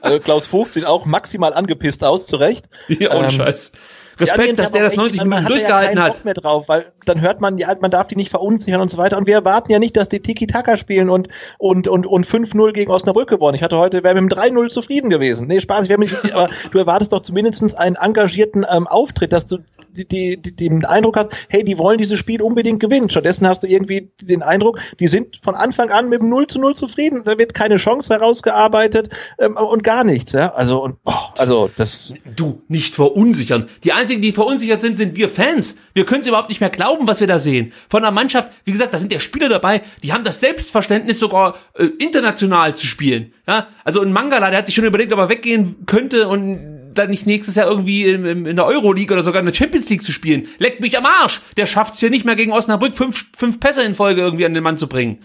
Also 0.00 0.18
Klaus 0.20 0.46
Vogt 0.46 0.74
sieht 0.74 0.84
auch 0.84 1.04
maximal 1.04 1.52
angepisst 1.52 2.02
aus, 2.02 2.26
zu 2.26 2.36
Recht. 2.36 2.68
Ja, 2.88 3.14
ohne 3.14 3.26
ähm, 3.28 3.32
Scheiß. 3.32 3.72
Respekt, 4.20 4.48
ja, 4.48 4.54
dass 4.54 4.72
der 4.72 4.82
das 4.82 4.96
90 4.96 5.22
Minuten 5.24 5.46
durchgehalten 5.46 5.96
ja 5.96 6.04
hat. 6.04 6.14
Bock 6.14 6.24
mehr 6.24 6.34
drauf, 6.34 6.68
weil 6.68 6.86
dann 7.04 7.20
hört 7.20 7.40
man, 7.40 7.58
ja, 7.58 7.74
man 7.80 7.90
darf 7.90 8.06
die 8.08 8.16
nicht 8.16 8.30
verunsichern 8.30 8.80
und 8.80 8.90
so 8.90 8.98
weiter. 8.98 9.16
Und 9.16 9.26
wir 9.26 9.34
erwarten 9.34 9.72
ja 9.72 9.78
nicht, 9.78 9.96
dass 9.96 10.08
die 10.08 10.20
Tiki-Taka 10.20 10.76
spielen 10.76 11.10
und, 11.10 11.28
und, 11.58 11.88
und, 11.88 12.06
und 12.06 12.26
5-0 12.26 12.72
gegen 12.72 12.90
Osnabrück 12.90 13.28
gewonnen. 13.28 13.54
Ich 13.54 13.62
hatte 13.62 13.76
heute, 13.76 14.02
wäre 14.02 14.20
mit 14.20 14.30
dem 14.30 14.38
3-0 14.38 14.68
zufrieden 14.68 15.10
gewesen. 15.10 15.46
Nee, 15.46 15.60
Spaß, 15.60 15.84
ich 15.84 15.88
wäre 15.88 15.98
mit, 15.98 16.14
aber 16.32 16.48
du 16.70 16.78
erwartest 16.78 17.12
doch 17.12 17.20
zumindest 17.20 17.78
einen 17.78 17.96
engagierten 17.96 18.64
ähm, 18.70 18.86
Auftritt, 18.86 19.32
dass 19.32 19.46
du 19.46 19.58
die, 19.92 20.06
die, 20.06 20.36
die, 20.36 20.54
den 20.54 20.84
Eindruck 20.84 21.16
hast, 21.16 21.30
hey, 21.48 21.64
die 21.64 21.78
wollen 21.78 21.98
dieses 21.98 22.18
Spiel 22.18 22.42
unbedingt 22.42 22.80
gewinnen. 22.80 23.10
Stattdessen 23.10 23.46
hast 23.46 23.62
du 23.62 23.66
irgendwie 23.66 24.10
den 24.20 24.42
Eindruck, 24.42 24.80
die 24.98 25.08
sind 25.08 25.40
von 25.42 25.54
Anfang 25.54 25.90
an 25.90 26.08
mit 26.08 26.20
dem 26.20 26.28
0 26.28 26.46
zu 26.46 26.60
0 26.60 26.74
zufrieden. 26.74 27.22
Da 27.24 27.38
wird 27.38 27.54
keine 27.54 27.76
Chance 27.76 28.14
herausgearbeitet 28.14 29.10
ähm, 29.38 29.56
und 29.56 29.82
gar 29.82 30.04
nichts. 30.04 30.32
Ja? 30.32 30.52
Also, 30.52 30.82
und, 30.82 30.96
oh, 31.04 31.12
also 31.36 31.70
das. 31.76 32.14
Du, 32.36 32.62
nicht 32.68 32.94
verunsichern. 32.94 33.68
Die 33.84 33.92
einzigen, 34.10 34.22
die 34.22 34.32
verunsichert 34.32 34.80
sind, 34.80 34.96
sind 34.96 35.16
wir 35.16 35.28
Fans. 35.28 35.76
Wir 35.94 36.04
können 36.04 36.22
es 36.22 36.26
überhaupt 36.26 36.48
nicht 36.48 36.60
mehr 36.60 36.70
glauben, 36.70 37.06
was 37.06 37.20
wir 37.20 37.26
da 37.26 37.38
sehen. 37.38 37.72
Von 37.88 38.02
der 38.02 38.10
Mannschaft, 38.10 38.48
wie 38.64 38.72
gesagt, 38.72 38.92
da 38.92 38.98
sind 38.98 39.12
ja 39.12 39.20
Spieler 39.20 39.48
dabei, 39.48 39.82
die 40.02 40.12
haben 40.12 40.24
das 40.24 40.40
Selbstverständnis 40.40 41.18
sogar 41.18 41.56
äh, 41.74 41.84
international 41.98 42.74
zu 42.74 42.86
spielen. 42.86 43.32
Ja? 43.46 43.68
Also 43.84 44.00
ein 44.00 44.12
Mangala, 44.12 44.50
der 44.50 44.58
hat 44.58 44.66
sich 44.66 44.74
schon 44.74 44.84
überlegt, 44.84 45.12
ob 45.12 45.20
er 45.20 45.28
weggehen 45.28 45.86
könnte 45.86 46.26
und 46.26 46.80
dann 46.92 47.10
nicht 47.10 47.24
nächstes 47.24 47.54
Jahr 47.54 47.68
irgendwie 47.68 48.02
in, 48.04 48.46
in 48.46 48.56
der 48.56 48.66
Euroleague 48.66 49.12
oder 49.12 49.22
sogar 49.22 49.38
in 49.38 49.46
der 49.46 49.54
Champions 49.54 49.88
League 49.88 50.02
zu 50.02 50.10
spielen. 50.10 50.48
Leckt 50.58 50.80
mich 50.80 50.98
am 50.98 51.06
Arsch. 51.06 51.40
Der 51.56 51.66
schafft 51.66 51.94
es 51.94 52.00
hier 52.00 52.10
nicht 52.10 52.24
mehr 52.24 52.34
gegen 52.34 52.50
Osnabrück 52.50 52.96
fünf, 52.96 53.26
fünf 53.36 53.60
Pässe 53.60 53.84
in 53.84 53.94
Folge 53.94 54.22
irgendwie 54.22 54.44
an 54.44 54.54
den 54.54 54.64
Mann 54.64 54.76
zu 54.76 54.88
bringen. 54.88 55.18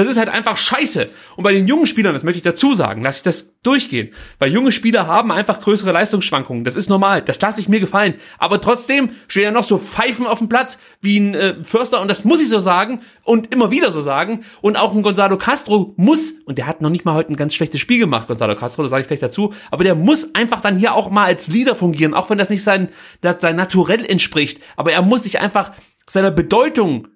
Das 0.00 0.08
ist 0.08 0.16
halt 0.16 0.30
einfach 0.30 0.56
scheiße. 0.56 1.10
Und 1.36 1.44
bei 1.44 1.52
den 1.52 1.68
jungen 1.68 1.86
Spielern, 1.86 2.14
das 2.14 2.24
möchte 2.24 2.38
ich 2.38 2.42
dazu 2.42 2.74
sagen, 2.74 3.02
lasse 3.02 3.18
ich 3.18 3.22
das 3.22 3.60
durchgehen. 3.60 4.14
Weil 4.38 4.50
junge 4.50 4.72
Spieler 4.72 5.06
haben 5.06 5.30
einfach 5.30 5.60
größere 5.60 5.92
Leistungsschwankungen. 5.92 6.64
Das 6.64 6.74
ist 6.74 6.88
normal. 6.88 7.20
Das 7.20 7.38
lasse 7.38 7.60
ich 7.60 7.68
mir 7.68 7.80
gefallen. 7.80 8.14
Aber 8.38 8.62
trotzdem 8.62 9.10
stehen 9.28 9.42
ja 9.42 9.50
noch 9.50 9.64
so 9.64 9.76
Pfeifen 9.76 10.26
auf 10.26 10.38
dem 10.38 10.48
Platz 10.48 10.78
wie 11.02 11.20
ein 11.20 11.34
äh, 11.34 11.62
Förster. 11.64 12.00
Und 12.00 12.08
das 12.08 12.24
muss 12.24 12.40
ich 12.40 12.48
so 12.48 12.60
sagen 12.60 13.00
und 13.24 13.52
immer 13.52 13.70
wieder 13.70 13.92
so 13.92 14.00
sagen. 14.00 14.42
Und 14.62 14.78
auch 14.78 14.94
ein 14.94 15.02
Gonzalo 15.02 15.36
Castro 15.36 15.92
muss, 15.98 16.32
und 16.46 16.56
der 16.56 16.66
hat 16.66 16.80
noch 16.80 16.88
nicht 16.88 17.04
mal 17.04 17.12
heute 17.12 17.34
ein 17.34 17.36
ganz 17.36 17.52
schlechtes 17.52 17.82
Spiel 17.82 17.98
gemacht, 17.98 18.26
Gonzalo 18.26 18.56
Castro, 18.56 18.80
das 18.80 18.90
sage 18.90 19.02
ich 19.02 19.08
gleich 19.08 19.20
dazu, 19.20 19.52
aber 19.70 19.84
der 19.84 19.96
muss 19.96 20.34
einfach 20.34 20.60
dann 20.60 20.78
hier 20.78 20.94
auch 20.94 21.10
mal 21.10 21.26
als 21.26 21.48
Leader 21.48 21.76
fungieren, 21.76 22.14
auch 22.14 22.30
wenn 22.30 22.38
das 22.38 22.48
nicht 22.48 22.64
sein, 22.64 22.88
das 23.20 23.42
sein 23.42 23.56
Naturell 23.56 24.06
entspricht. 24.06 24.62
Aber 24.76 24.92
er 24.92 25.02
muss 25.02 25.24
sich 25.24 25.40
einfach 25.40 25.72
seiner 26.08 26.30
Bedeutung 26.30 27.08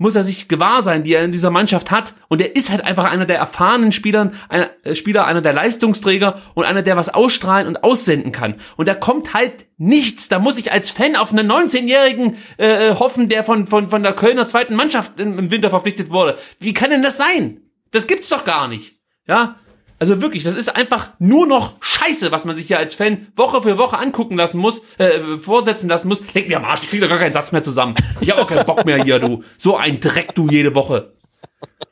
muss 0.00 0.14
er 0.14 0.24
sich 0.24 0.48
gewahr 0.48 0.80
sein, 0.80 1.04
die 1.04 1.12
er 1.12 1.22
in 1.22 1.30
dieser 1.30 1.50
Mannschaft 1.50 1.90
hat. 1.90 2.14
Und 2.28 2.40
er 2.40 2.56
ist 2.56 2.70
halt 2.70 2.82
einfach 2.82 3.04
einer 3.04 3.26
der 3.26 3.36
erfahrenen 3.36 3.92
Spielern, 3.92 4.34
einer, 4.48 4.70
äh, 4.82 4.94
Spieler, 4.94 5.26
einer 5.26 5.42
der 5.42 5.52
Leistungsträger 5.52 6.40
und 6.54 6.64
einer, 6.64 6.80
der 6.80 6.96
was 6.96 7.10
ausstrahlen 7.10 7.68
und 7.68 7.84
aussenden 7.84 8.32
kann. 8.32 8.54
Und 8.78 8.88
da 8.88 8.94
kommt 8.94 9.34
halt 9.34 9.66
nichts. 9.76 10.28
Da 10.28 10.38
muss 10.38 10.56
ich 10.56 10.72
als 10.72 10.90
Fan 10.90 11.16
auf 11.16 11.32
einen 11.32 11.50
19-Jährigen 11.52 12.38
äh, 12.58 12.88
äh, 12.88 12.94
hoffen, 12.94 13.28
der 13.28 13.44
von, 13.44 13.66
von, 13.66 13.90
von 13.90 14.02
der 14.02 14.14
Kölner 14.14 14.46
zweiten 14.46 14.74
Mannschaft 14.74 15.20
im, 15.20 15.38
im 15.38 15.50
Winter 15.50 15.68
verpflichtet 15.68 16.10
wurde. 16.10 16.38
Wie 16.58 16.72
kann 16.72 16.88
denn 16.88 17.02
das 17.02 17.18
sein? 17.18 17.60
Das 17.90 18.06
gibt's 18.06 18.30
doch 18.30 18.44
gar 18.44 18.68
nicht. 18.68 18.94
Ja, 19.28 19.56
also 20.00 20.22
wirklich, 20.22 20.44
das 20.44 20.54
ist 20.54 20.74
einfach 20.74 21.10
nur 21.18 21.46
noch 21.46 21.74
Scheiße, 21.82 22.32
was 22.32 22.46
man 22.46 22.56
sich 22.56 22.66
hier 22.68 22.78
als 22.78 22.94
Fan 22.94 23.28
Woche 23.36 23.62
für 23.62 23.76
Woche 23.76 23.98
angucken 23.98 24.34
lassen 24.34 24.58
muss, 24.58 24.80
äh, 24.96 25.36
vorsetzen 25.38 25.90
lassen 25.90 26.08
muss. 26.08 26.22
Denk 26.34 26.48
mir 26.48 26.56
am 26.56 26.64
Arsch, 26.64 26.82
ich 26.82 26.88
krieg 26.88 27.02
da 27.02 27.06
gar 27.06 27.18
keinen 27.18 27.34
Satz 27.34 27.52
mehr 27.52 27.62
zusammen. 27.62 27.94
Ich 28.22 28.30
habe 28.30 28.40
auch 28.40 28.46
keinen 28.46 28.64
Bock 28.64 28.86
mehr 28.86 29.04
hier, 29.04 29.18
du. 29.18 29.44
So 29.58 29.76
ein 29.76 30.00
Dreck, 30.00 30.34
du, 30.34 30.48
jede 30.48 30.74
Woche. 30.74 31.12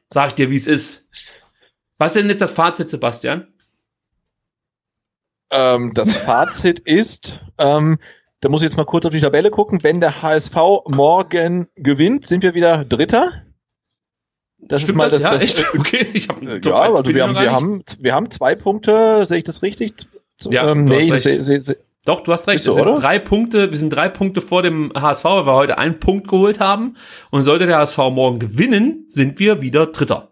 Sag 0.09 0.29
ich 0.29 0.35
dir, 0.37 0.51
wie 0.51 0.57
es 0.57 0.67
ist. 0.67 1.07
Was 1.99 2.13
ist 2.13 2.23
denn 2.23 2.31
jetzt 2.31 2.41
das 2.41 2.51
Fazit, 2.51 2.89
Sebastian? 2.89 3.47
Ähm, 5.51 5.93
das 5.93 6.17
Fazit 6.17 6.79
ist, 6.87 7.41
ähm, 7.59 7.99
da 8.41 8.49
muss 8.49 8.63
ich 8.63 8.69
jetzt 8.69 8.79
mal 8.79 8.87
kurz 8.87 9.05
auf 9.05 9.13
die 9.13 9.21
Tabelle 9.21 9.51
gucken. 9.51 9.81
Wenn 9.83 10.01
der 10.01 10.23
HSV 10.23 10.57
morgen 10.87 11.69
gewinnt, 11.77 12.27
sind 12.27 12.43
wir 12.43 12.55
wieder 12.55 12.87
Dritter. 12.87 13.45
Das 14.61 14.83
Stimmt 14.83 14.97
ist 14.97 14.99
mal 14.99 15.11
das, 15.11 15.23
das, 15.23 15.23
ja, 15.23 15.33
das, 15.33 15.43
echt? 15.43 15.61
Äh, 15.61 15.79
okay, 15.79 16.07
ich 16.13 16.29
habe 16.29 16.61
ja, 16.63 16.75
also 16.75 17.15
wir 17.15 17.23
haben, 17.23 17.35
wir 17.35 17.53
haben 17.53 17.83
wir 18.01 18.15
haben 18.15 18.31
zwei 18.31 18.55
Punkte, 18.55 19.25
sehe 19.25 19.39
ich 19.39 19.45
das 19.45 19.63
richtig? 19.63 19.95
Ja, 20.51 20.71
ähm, 20.71 20.85
nee, 20.85 21.17
seh, 21.19 21.43
seh, 21.43 21.61
seh, 21.61 21.75
doch, 22.05 22.23
du 22.23 22.33
hast 22.33 22.47
recht. 22.49 22.65
Wir 22.65 22.73
sind 22.73 23.03
drei 23.03 23.19
Punkte, 23.19 23.71
wir 23.71 23.79
sind 23.79 23.91
drei 23.91 24.09
Punkte 24.09 24.41
vor 24.41 24.63
dem 24.63 24.93
HSV, 24.99 25.25
weil 25.25 25.47
wir 25.47 25.55
heute 25.55 25.77
einen 25.77 26.01
Punkt 26.01 26.29
geholt 26.29 26.59
haben. 26.59 26.95
Und 27.31 27.43
sollte 27.45 27.67
der 27.67 27.79
HSV 27.79 27.99
morgen 28.13 28.39
gewinnen, 28.39 29.05
sind 29.09 29.39
wir 29.39 29.61
wieder 29.61 29.87
Dritter. 29.87 30.28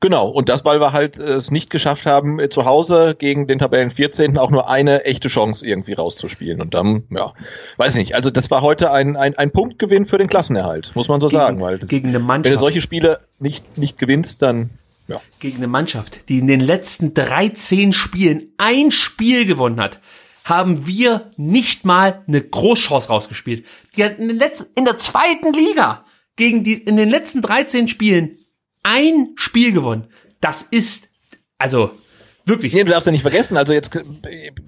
Genau, 0.00 0.28
und 0.28 0.48
das, 0.48 0.64
weil 0.64 0.80
wir 0.80 0.92
halt 0.92 1.18
äh, 1.18 1.34
es 1.34 1.50
nicht 1.50 1.68
geschafft 1.68 2.06
haben, 2.06 2.40
äh, 2.40 2.48
zu 2.48 2.64
Hause 2.64 3.14
gegen 3.18 3.46
den 3.46 3.58
Tabellen 3.58 3.90
14. 3.90 4.38
auch 4.38 4.50
nur 4.50 4.68
eine 4.68 5.04
echte 5.04 5.28
Chance 5.28 5.66
irgendwie 5.66 5.92
rauszuspielen. 5.92 6.62
Und 6.62 6.72
dann, 6.72 7.04
ja, 7.10 7.34
weiß 7.76 7.96
nicht. 7.96 8.14
Also 8.14 8.30
das 8.30 8.50
war 8.50 8.62
heute 8.62 8.92
ein, 8.92 9.16
ein, 9.16 9.36
ein 9.36 9.50
Punktgewinn 9.50 10.06
für 10.06 10.16
den 10.16 10.28
Klassenerhalt, 10.28 10.92
muss 10.94 11.08
man 11.08 11.20
so 11.20 11.26
gegen, 11.26 11.38
sagen. 11.38 11.60
Weil 11.60 11.78
das, 11.78 11.90
gegen 11.90 12.08
eine 12.08 12.18
Mannschaft. 12.18 12.46
Wenn 12.46 12.52
du 12.54 12.58
solche 12.60 12.80
Spiele 12.80 13.20
nicht, 13.38 13.76
nicht 13.76 13.98
gewinnst, 13.98 14.40
dann 14.40 14.70
ja. 15.10 15.20
Gegen 15.40 15.56
eine 15.56 15.66
Mannschaft, 15.66 16.28
die 16.28 16.38
in 16.38 16.46
den 16.46 16.60
letzten 16.60 17.14
13 17.14 17.92
Spielen 17.92 18.52
ein 18.58 18.92
Spiel 18.92 19.44
gewonnen 19.44 19.80
hat, 19.80 19.98
haben 20.44 20.86
wir 20.86 21.26
nicht 21.36 21.84
mal 21.84 22.22
eine 22.28 22.40
Großchance 22.40 23.08
rausgespielt. 23.08 23.66
Die 23.96 24.04
hat 24.04 24.18
in, 24.18 24.28
den 24.28 24.38
letzten, 24.38 24.66
in 24.76 24.84
der 24.84 24.96
zweiten 24.96 25.52
Liga 25.52 26.04
gegen 26.36 26.62
die, 26.62 26.74
in 26.74 26.96
den 26.96 27.10
letzten 27.10 27.42
13 27.42 27.88
Spielen 27.88 28.38
ein 28.82 29.32
Spiel 29.36 29.72
gewonnen. 29.72 30.08
Das 30.40 30.62
ist, 30.62 31.10
also, 31.58 31.90
Wirklich. 32.46 32.72
Nee, 32.72 32.84
du 32.84 32.90
darfst 32.90 33.06
ja 33.06 33.12
nicht 33.12 33.22
vergessen, 33.22 33.58
also 33.58 33.72
jetzt, 33.72 33.98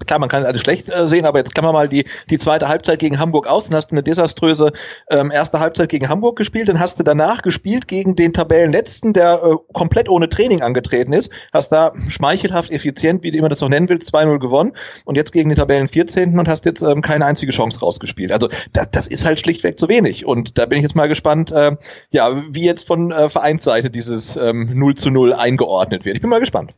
klar, 0.05 0.19
man 0.19 0.29
kann 0.29 0.45
alles 0.45 0.61
schlecht 0.61 0.89
äh, 0.89 1.07
sehen, 1.09 1.25
aber 1.25 1.39
jetzt 1.39 1.55
kann 1.55 1.65
man 1.65 1.73
mal 1.73 1.89
die, 1.89 2.05
die 2.29 2.37
zweite 2.37 2.67
Halbzeit 2.67 2.99
gegen 2.99 3.19
Hamburg 3.19 3.47
aus, 3.47 3.65
dann 3.65 3.75
hast 3.75 3.87
du 3.87 3.95
eine 3.95 4.03
desaströse 4.03 4.71
ähm, 5.09 5.31
erste 5.31 5.59
Halbzeit 5.59 5.89
gegen 5.89 6.07
Hamburg 6.07 6.37
gespielt, 6.37 6.69
dann 6.69 6.79
hast 6.79 6.99
du 6.99 7.03
danach 7.03 7.41
gespielt 7.41 7.87
gegen 7.87 8.15
den 8.15 8.31
Tabellenletzten, 8.31 9.13
der 9.13 9.41
äh, 9.43 9.55
komplett 9.73 10.07
ohne 10.07 10.29
Training 10.29 10.61
angetreten 10.61 11.13
ist, 11.13 11.31
hast 11.51 11.71
da 11.71 11.93
schmeichelhaft, 12.07 12.71
effizient, 12.71 13.23
wie 13.23 13.31
du 13.31 13.37
immer 13.37 13.49
das 13.49 13.61
noch 13.61 13.69
nennen 13.69 13.89
willst, 13.89 14.13
2-0 14.13 14.39
gewonnen 14.39 14.73
und 15.05 15.15
jetzt 15.15 15.31
gegen 15.31 15.49
den 15.49 15.57
Tabellen 15.57 15.87
14. 15.87 16.37
und 16.37 16.47
hast 16.47 16.65
jetzt 16.65 16.83
ähm, 16.83 17.01
keine 17.01 17.25
einzige 17.25 17.51
Chance 17.51 17.79
rausgespielt. 17.79 18.31
Also 18.31 18.49
das, 18.71 18.91
das 18.91 19.07
ist 19.07 19.25
halt 19.25 19.39
schlichtweg 19.39 19.79
zu 19.79 19.89
wenig 19.89 20.25
und 20.25 20.57
da 20.57 20.65
bin 20.65 20.77
ich 20.77 20.83
jetzt 20.83 20.95
mal 20.95 21.07
gespannt, 21.07 21.51
äh, 21.51 21.75
ja, 22.11 22.43
wie 22.49 22.65
jetzt 22.65 22.85
von 22.87 23.11
äh, 23.11 23.29
Vereinsseite 23.29 23.89
dieses 23.89 24.35
ähm, 24.35 24.69
0 24.73 24.95
zu 24.95 25.09
0 25.09 25.33
eingeordnet 25.33 26.05
wird. 26.05 26.15
Ich 26.15 26.21
bin 26.21 26.29
mal 26.29 26.39
gespannt 26.39 26.73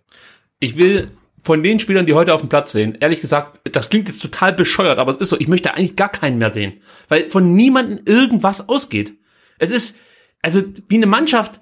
ich 0.60 0.78
will 0.78 1.10
von 1.42 1.62
den 1.62 1.80
Spielern, 1.80 2.08
die 2.08 2.14
heute 2.14 2.34
auf 2.34 2.42
dem 2.42 2.50
Platz 2.50 2.72
sehen, 2.72 2.98
ehrlich 3.00 3.22
gesagt, 3.22 3.60
das 3.72 3.90
klingt 3.90 4.08
jetzt 4.08 4.22
total 4.22 4.52
bescheuert, 4.52 4.98
aber 4.98 5.12
es 5.12 5.18
ist 5.18 5.30
so, 5.30 5.40
ich 5.40 5.48
möchte 5.48 5.74
eigentlich 5.74 5.96
gar 5.96 6.10
keinen 6.10 6.40
mehr 6.40 6.50
sehen, 6.50 6.74
weil 7.08 7.30
von 7.30 7.54
niemandem 7.54 8.00
irgendwas 8.06 8.68
ausgeht. 8.68 9.14
Es 9.60 9.70
ist, 9.70 10.00
also 10.42 10.64
wie 10.88 10.96
eine 10.96 11.06
Mannschaft, 11.06 11.62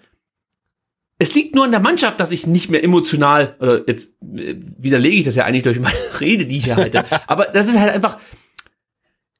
es 1.19 1.35
liegt 1.35 1.53
nur 1.53 1.65
an 1.65 1.71
der 1.71 1.79
Mannschaft, 1.81 2.19
dass 2.19 2.31
ich 2.31 2.47
nicht 2.47 2.69
mehr 2.69 2.83
emotional, 2.83 3.55
oder 3.59 3.87
jetzt 3.87 4.09
äh, 4.21 4.55
widerlege 4.77 5.17
ich 5.17 5.25
das 5.25 5.35
ja 5.35 5.43
eigentlich 5.43 5.63
durch 5.63 5.79
meine 5.79 5.97
Rede, 6.21 6.45
die 6.45 6.57
ich 6.57 6.63
hier 6.65 6.77
halte, 6.77 7.03
aber 7.27 7.45
das 7.45 7.67
ist 7.67 7.79
halt 7.79 7.91
einfach, 7.91 8.17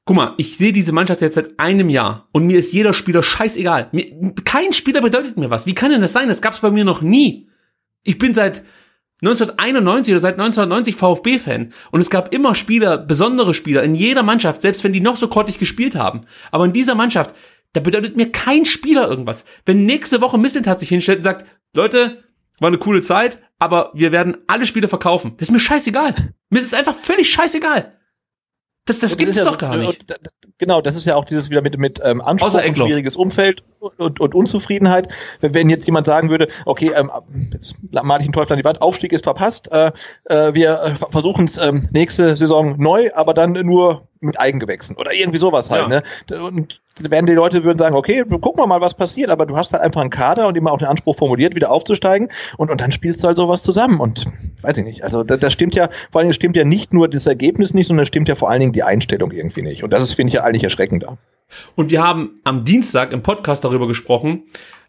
Guck 0.06 0.18
mal, 0.18 0.34
ich 0.38 0.58
sehe 0.58 0.74
diese 0.74 0.92
Mannschaft 0.92 1.22
jetzt 1.22 1.36
seit 1.36 1.58
einem 1.60 1.88
Jahr 1.88 2.28
und 2.34 2.46
mir 2.46 2.60
ist 2.60 2.74
jeder 2.74 2.94
Spieler 2.94 3.24
scheißegal. 3.24 3.88
Mir, 3.94 4.34
kein 4.44 4.74
Spieler 4.74 5.00
bedeutet 5.00 5.38
mir 5.38 5.50
was. 5.50 5.66
Wie 5.66 5.76
kann 5.76 5.92
denn 5.92 6.02
das 6.02 6.12
sein? 6.12 6.28
Das 6.28 6.42
gab's 6.42 6.60
bei 6.60 6.72
mir 6.72 6.84
noch 6.84 7.02
nie. 7.02 7.48
Ich 8.04 8.18
bin 8.18 8.34
seit 8.34 8.64
1991 9.22 10.14
oder 10.14 10.20
seit 10.20 10.34
1990 10.34 10.96
VfB-Fan 10.96 11.74
und 11.92 12.02
es 12.02 12.10
gab 12.10 12.34
immer 12.34 12.56
Spieler, 12.56 12.98
besondere 12.98 13.54
Spieler 13.54 13.84
in 13.84 13.96
jeder 13.96 14.24
Mannschaft, 14.24 14.62
selbst 14.62 14.84
wenn 14.84 14.94
die 14.94 15.00
noch 15.00 15.18
so 15.18 15.28
grottig 15.28 15.60
gespielt 15.60 15.96
haben. 15.96 16.22
Aber 16.52 16.66
in 16.66 16.74
dieser 16.74 16.96
Mannschaft, 16.96 17.34
da 17.74 17.80
bedeutet 17.80 18.18
mir 18.18 18.32
kein 18.32 18.66
Spieler 18.66 19.08
irgendwas. 19.08 19.46
Wenn 19.66 19.86
nächste 19.86 20.22
Woche 20.22 20.38
Missentat 20.38 20.80
sich 20.80 20.90
hinstellt 20.90 21.20
und 21.20 21.24
sagt, 21.24 21.46
Leute, 21.74 22.24
war 22.60 22.68
eine 22.68 22.78
coole 22.78 23.02
Zeit, 23.02 23.40
aber 23.60 23.92
wir 23.94 24.12
werden 24.12 24.38
alle 24.48 24.66
Spiele 24.66 24.88
verkaufen. 24.88 25.36
Das 25.38 25.50
ist 25.50 25.54
mir 25.54 25.60
scheißegal. 25.60 26.14
Mir 26.50 26.60
ist 26.60 26.66
es 26.66 26.74
einfach 26.74 26.96
völlig 26.96 27.32
scheißegal. 27.32 27.98
Das, 28.86 29.00
das, 29.00 29.12
das 29.12 29.18
gibt's 29.18 29.38
ja 29.38 29.46
doch 29.46 29.58
gar 29.58 29.78
nicht. 29.78 30.06
Genau, 30.64 30.80
das 30.80 30.96
ist 30.96 31.06
ja 31.06 31.16
auch 31.16 31.26
dieses 31.26 31.50
wieder 31.50 31.62
mit, 31.62 31.78
mit 31.78 32.00
ähm, 32.06 32.22
Anspruch 32.22 32.54
und 32.54 32.78
schwieriges 32.78 33.18
Umfeld 33.18 33.64
und, 33.80 34.00
und, 34.00 34.20
und 34.22 34.34
Unzufriedenheit. 34.34 35.14
Wenn, 35.42 35.70
jetzt 35.70 35.86
jemand 35.86 36.06
sagen 36.06 36.30
würde, 36.30 36.48
okay, 36.66 36.94
ähm, 36.96 37.12
jetzt 37.52 37.80
male 37.92 38.22
ich 38.22 38.28
einen 38.28 38.32
Teufel 38.32 38.54
an 38.54 38.60
die 38.60 38.64
Wand, 38.64 38.82
Aufstieg 38.82 39.12
ist 39.12 39.26
verpasst, 39.26 39.70
äh, 39.74 39.92
äh, 40.24 40.54
wir 40.56 40.82
äh, 40.82 40.96
versuchen 40.96 41.44
es 41.44 41.58
ähm, 41.58 41.90
nächste 41.92 42.38
Saison 42.38 42.76
neu, 42.78 43.10
aber 43.14 43.34
dann 43.34 43.52
nur 43.52 44.08
mit 44.22 44.40
Eigengewächsen 44.40 44.96
oder 44.96 45.14
irgendwie 45.14 45.38
sowas 45.38 45.70
halt. 45.70 45.90
Ja. 45.90 46.02
Ne? 46.30 46.44
Und 46.44 46.82
werden 47.10 47.26
die 47.26 47.34
Leute 47.34 47.64
würden 47.64 47.78
sagen, 47.78 47.96
okay, 47.96 48.24
gucken 48.24 48.64
wir 48.64 48.68
mal, 48.68 48.82
was 48.82 48.94
passiert, 48.94 49.30
aber 49.30 49.46
du 49.46 49.58
hast 49.58 49.74
halt 49.74 49.84
einfach 49.84 50.02
einen 50.02 50.12
Kader 50.12 50.48
und 50.48 50.56
immer 50.56 50.72
auch 50.72 50.78
den 50.78 50.88
Anspruch 50.88 51.16
formuliert, 51.16 51.56
wieder 51.56 51.72
aufzusteigen 51.72 52.30
und, 52.58 52.72
und 52.72 52.80
dann 52.82 52.92
spielst 52.92 53.24
du 53.24 53.28
halt 53.28 53.38
sowas 53.38 53.62
zusammen 53.62 54.00
und 54.00 54.26
weiß 54.62 54.78
ich 54.78 54.84
nicht. 54.84 55.04
Also 55.04 55.24
das, 55.24 55.40
das 55.40 55.54
stimmt 55.54 55.76
ja, 55.76 55.90
vor 56.12 56.20
allen 56.20 56.28
Dingen 56.28 56.34
stimmt 56.34 56.56
ja 56.56 56.64
nicht 56.64 56.94
nur 56.94 57.10
das 57.10 57.26
Ergebnis 57.26 57.74
nicht, 57.74 57.88
sondern 57.88 58.04
es 58.04 58.08
stimmt 58.08 58.30
ja 58.30 58.36
vor 58.36 58.50
allen 58.50 58.60
Dingen 58.60 58.74
die 58.74 58.84
Einstellung 58.84 59.32
irgendwie 59.32 59.62
nicht. 59.62 59.84
Und 59.84 59.92
das 59.92 60.04
ist, 60.04 60.14
finde 60.14 60.30
ich 60.30 60.34
ja 60.36 60.44
eigentlich 60.54 60.64
erschreckender. 60.64 61.18
Und 61.76 61.92
wir 61.92 62.04
haben 62.04 62.40
am 62.44 62.66
Dienstag 62.66 63.14
im 63.14 63.22
Podcast 63.22 63.64
darüber 63.64 63.88
gesprochen, 63.88 64.44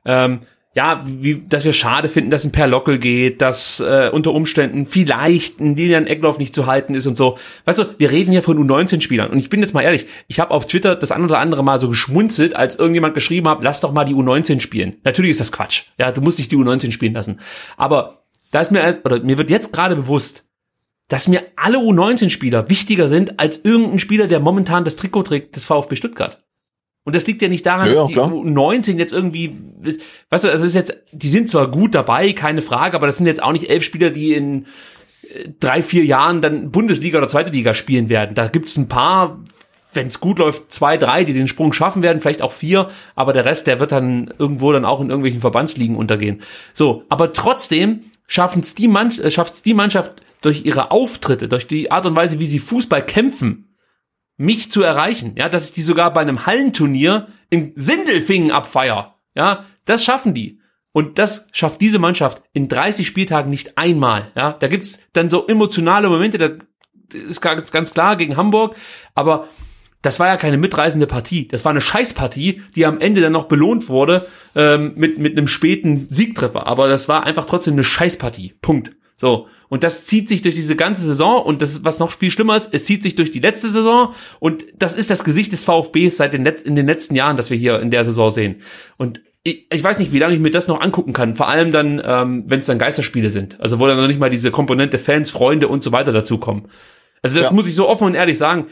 ähm, 0.04 0.40
ja, 0.76 1.04
wie, 1.06 1.40
dass 1.48 1.64
wir 1.64 1.72
schade 1.72 2.08
finden, 2.08 2.32
dass 2.32 2.44
ein 2.44 2.50
Per 2.50 2.66
Lockel 2.66 2.98
geht, 2.98 3.40
dass 3.40 3.78
äh, 3.78 4.10
unter 4.12 4.32
Umständen 4.32 4.86
vielleicht 4.86 5.60
ein 5.60 5.76
Lilian 5.76 6.08
Eckloff 6.08 6.38
nicht 6.38 6.52
zu 6.52 6.66
halten 6.66 6.96
ist 6.96 7.06
und 7.06 7.16
so. 7.16 7.38
Weißt 7.64 7.78
du, 7.78 7.84
wir 7.98 8.10
reden 8.10 8.32
hier 8.32 8.42
von 8.42 8.58
U19-Spielern 8.58 9.30
und 9.30 9.38
ich 9.38 9.50
bin 9.50 9.60
jetzt 9.60 9.72
mal 9.72 9.82
ehrlich, 9.82 10.06
ich 10.26 10.40
habe 10.40 10.50
auf 10.50 10.66
Twitter 10.66 10.96
das 10.96 11.12
ein 11.12 11.22
oder 11.22 11.38
andere 11.38 11.62
Mal 11.62 11.78
so 11.78 11.88
geschmunzelt, 11.88 12.56
als 12.56 12.74
irgendjemand 12.74 13.14
geschrieben 13.14 13.48
hat, 13.48 13.62
lass 13.62 13.82
doch 13.82 13.92
mal 13.92 14.04
die 14.04 14.14
U19 14.14 14.58
spielen. 14.58 14.96
Natürlich 15.04 15.30
ist 15.30 15.40
das 15.40 15.52
Quatsch. 15.52 15.84
Ja, 15.96 16.10
du 16.10 16.20
musst 16.20 16.38
nicht 16.38 16.50
die 16.50 16.56
U19 16.56 16.90
spielen 16.90 17.14
lassen. 17.14 17.38
Aber 17.76 18.24
da 18.50 18.60
ist 18.60 18.72
mir, 18.72 18.98
oder 19.04 19.20
mir 19.20 19.38
wird 19.38 19.50
jetzt 19.50 19.72
gerade 19.72 19.94
bewusst, 19.94 20.44
dass 21.08 21.28
mir 21.28 21.42
alle 21.56 21.78
U19-Spieler 21.78 22.68
wichtiger 22.70 23.08
sind 23.08 23.38
als 23.38 23.60
irgendein 23.64 23.98
Spieler, 23.98 24.26
der 24.26 24.40
momentan 24.40 24.84
das 24.84 24.96
Trikot 24.96 25.24
trägt 25.24 25.56
des 25.56 25.64
VfB 25.64 25.96
Stuttgart. 25.96 26.38
Und 27.04 27.14
das 27.14 27.26
liegt 27.26 27.42
ja 27.42 27.48
nicht 27.48 27.66
daran, 27.66 27.88
ja, 27.88 27.94
dass 27.94 28.06
die 28.08 28.14
klar. 28.14 28.30
19 28.30 28.98
jetzt 28.98 29.12
irgendwie, 29.12 29.54
weißt 30.30 30.44
du, 30.44 30.48
das 30.48 30.62
ist 30.62 30.74
jetzt, 30.74 30.96
die 31.12 31.28
sind 31.28 31.50
zwar 31.50 31.70
gut 31.70 31.94
dabei, 31.94 32.32
keine 32.32 32.62
Frage, 32.62 32.96
aber 32.96 33.06
das 33.06 33.18
sind 33.18 33.26
jetzt 33.26 33.42
auch 33.42 33.52
nicht 33.52 33.68
elf 33.68 33.84
Spieler, 33.84 34.08
die 34.08 34.32
in 34.32 34.64
äh, 35.34 35.50
drei, 35.60 35.82
vier 35.82 36.04
Jahren 36.04 36.40
dann 36.40 36.70
Bundesliga 36.70 37.18
oder 37.18 37.28
zweite 37.28 37.50
Liga 37.50 37.74
spielen 37.74 38.08
werden. 38.08 38.34
Da 38.34 38.48
gibt's 38.48 38.78
ein 38.78 38.88
paar, 38.88 39.38
wenn 39.92 40.06
es 40.06 40.18
gut 40.18 40.38
läuft, 40.38 40.72
zwei, 40.72 40.96
drei, 40.96 41.24
die 41.24 41.34
den 41.34 41.46
Sprung 41.46 41.74
schaffen 41.74 42.02
werden, 42.02 42.22
vielleicht 42.22 42.40
auch 42.40 42.52
vier, 42.52 42.88
aber 43.14 43.34
der 43.34 43.44
Rest, 43.44 43.66
der 43.66 43.80
wird 43.80 43.92
dann 43.92 44.32
irgendwo 44.38 44.72
dann 44.72 44.86
auch 44.86 45.02
in 45.02 45.10
irgendwelchen 45.10 45.42
Verbandsligen 45.42 45.96
untergehen. 45.96 46.40
So, 46.72 47.04
aber 47.10 47.34
trotzdem 47.34 48.04
schaffen's 48.26 48.74
die, 48.74 48.88
Mann, 48.88 49.10
äh, 49.18 49.30
die 49.64 49.74
Mannschaft 49.74 50.22
durch 50.40 50.64
ihre 50.64 50.90
Auftritte, 50.90 51.48
durch 51.48 51.66
die 51.66 51.90
Art 51.90 52.06
und 52.06 52.16
Weise, 52.16 52.38
wie 52.38 52.46
sie 52.46 52.58
Fußball 52.58 53.02
kämpfen, 53.02 53.76
mich 54.36 54.70
zu 54.70 54.82
erreichen, 54.82 55.34
ja, 55.36 55.48
dass 55.48 55.68
ich 55.68 55.74
die 55.74 55.82
sogar 55.82 56.12
bei 56.12 56.20
einem 56.20 56.46
Hallenturnier 56.46 57.28
in 57.50 57.72
Sindelfingen 57.76 58.50
abfeier, 58.50 59.14
ja, 59.34 59.64
das 59.84 60.04
schaffen 60.04 60.34
die. 60.34 60.60
Und 60.92 61.18
das 61.18 61.48
schafft 61.50 61.80
diese 61.80 61.98
Mannschaft 61.98 62.42
in 62.52 62.68
30 62.68 63.06
Spieltagen 63.06 63.50
nicht 63.50 63.78
einmal, 63.78 64.30
ja. 64.36 64.52
Da 64.52 64.68
gibt's 64.68 65.00
dann 65.12 65.30
so 65.30 65.46
emotionale 65.46 66.08
Momente, 66.08 66.38
da 66.38 66.50
ist 67.12 67.40
ganz, 67.40 67.70
ganz 67.72 67.92
klar 67.92 68.16
gegen 68.16 68.36
Hamburg, 68.36 68.76
aber 69.14 69.48
das 70.04 70.20
war 70.20 70.26
ja 70.26 70.36
keine 70.36 70.58
mitreißende 70.58 71.06
Partie. 71.06 71.48
Das 71.48 71.64
war 71.64 71.70
eine 71.70 71.80
Scheißpartie, 71.80 72.60
die 72.76 72.84
am 72.84 73.00
Ende 73.00 73.22
dann 73.22 73.32
noch 73.32 73.44
belohnt 73.44 73.88
wurde 73.88 74.26
ähm, 74.54 74.92
mit, 74.96 75.18
mit 75.18 75.36
einem 75.36 75.48
späten 75.48 76.08
Siegtreffer. 76.10 76.66
Aber 76.66 76.88
das 76.88 77.08
war 77.08 77.24
einfach 77.24 77.46
trotzdem 77.46 77.72
eine 77.72 77.84
Scheißpartie. 77.84 78.54
Punkt. 78.60 78.92
So. 79.16 79.48
Und 79.70 79.82
das 79.82 80.04
zieht 80.04 80.28
sich 80.28 80.42
durch 80.42 80.54
diese 80.54 80.76
ganze 80.76 81.00
Saison 81.02 81.42
und 81.42 81.62
das 81.62 81.72
ist, 81.72 81.84
was 81.86 82.00
noch 82.00 82.12
viel 82.12 82.30
schlimmer 82.30 82.54
ist, 82.54 82.68
es 82.72 82.84
zieht 82.84 83.02
sich 83.02 83.14
durch 83.14 83.30
die 83.30 83.40
letzte 83.40 83.70
Saison 83.70 84.12
und 84.40 84.66
das 84.76 84.92
ist 84.92 85.10
das 85.10 85.24
Gesicht 85.24 85.52
des 85.52 85.64
VfBs 85.64 86.18
seit 86.18 86.34
den, 86.34 86.44
in 86.44 86.76
den 86.76 86.86
letzten 86.86 87.14
Jahren, 87.14 87.38
das 87.38 87.48
wir 87.48 87.56
hier 87.56 87.80
in 87.80 87.90
der 87.90 88.04
Saison 88.04 88.30
sehen. 88.30 88.56
Und 88.98 89.22
ich, 89.42 89.66
ich 89.72 89.82
weiß 89.82 89.98
nicht, 89.98 90.12
wie 90.12 90.18
lange 90.18 90.34
ich 90.34 90.40
mir 90.40 90.50
das 90.50 90.68
noch 90.68 90.82
angucken 90.82 91.14
kann. 91.14 91.34
Vor 91.34 91.48
allem 91.48 91.70
dann, 91.70 92.02
ähm, 92.04 92.44
wenn 92.46 92.58
es 92.58 92.66
dann 92.66 92.78
Geisterspiele 92.78 93.30
sind. 93.30 93.58
Also 93.60 93.80
wo 93.80 93.86
dann 93.86 93.96
noch 93.96 94.06
nicht 94.06 94.20
mal 94.20 94.30
diese 94.30 94.50
Komponente 94.50 94.98
Fans, 94.98 95.30
Freunde 95.30 95.68
und 95.68 95.82
so 95.82 95.92
weiter 95.92 96.12
dazukommen. 96.12 96.68
Also 97.22 97.38
das 97.38 97.46
ja. 97.46 97.52
muss 97.52 97.66
ich 97.66 97.74
so 97.74 97.88
offen 97.88 98.04
und 98.04 98.14
ehrlich 98.14 98.36
sagen 98.36 98.66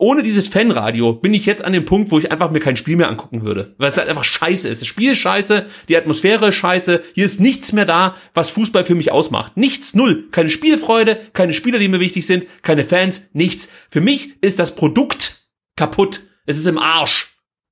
ohne 0.00 0.22
dieses 0.22 0.48
Fanradio 0.48 1.12
bin 1.12 1.34
ich 1.34 1.46
jetzt 1.46 1.64
an 1.64 1.72
dem 1.72 1.84
Punkt, 1.84 2.10
wo 2.10 2.18
ich 2.18 2.32
einfach 2.32 2.50
mir 2.50 2.60
kein 2.60 2.76
Spiel 2.76 2.96
mehr 2.96 3.08
angucken 3.08 3.42
würde. 3.42 3.74
Weil 3.78 3.90
es 3.90 3.96
halt 3.96 4.08
einfach 4.08 4.24
scheiße 4.24 4.68
ist. 4.68 4.80
Das 4.80 4.88
Spiel 4.88 5.12
ist 5.12 5.18
scheiße, 5.18 5.66
die 5.88 5.96
Atmosphäre 5.96 6.48
ist 6.48 6.56
scheiße, 6.56 7.02
hier 7.14 7.24
ist 7.24 7.40
nichts 7.40 7.72
mehr 7.72 7.84
da, 7.84 8.16
was 8.34 8.50
Fußball 8.50 8.84
für 8.84 8.94
mich 8.94 9.12
ausmacht. 9.12 9.56
Nichts, 9.56 9.94
null. 9.94 10.28
Keine 10.30 10.48
Spielfreude, 10.48 11.20
keine 11.32 11.52
Spieler, 11.52 11.78
die 11.78 11.88
mir 11.88 12.00
wichtig 12.00 12.26
sind, 12.26 12.46
keine 12.62 12.84
Fans, 12.84 13.28
nichts. 13.32 13.70
Für 13.90 14.00
mich 14.00 14.34
ist 14.40 14.58
das 14.58 14.74
Produkt 14.74 15.38
kaputt. 15.76 16.22
Es 16.46 16.58
ist 16.58 16.66
im 16.66 16.78
Arsch. 16.78 17.28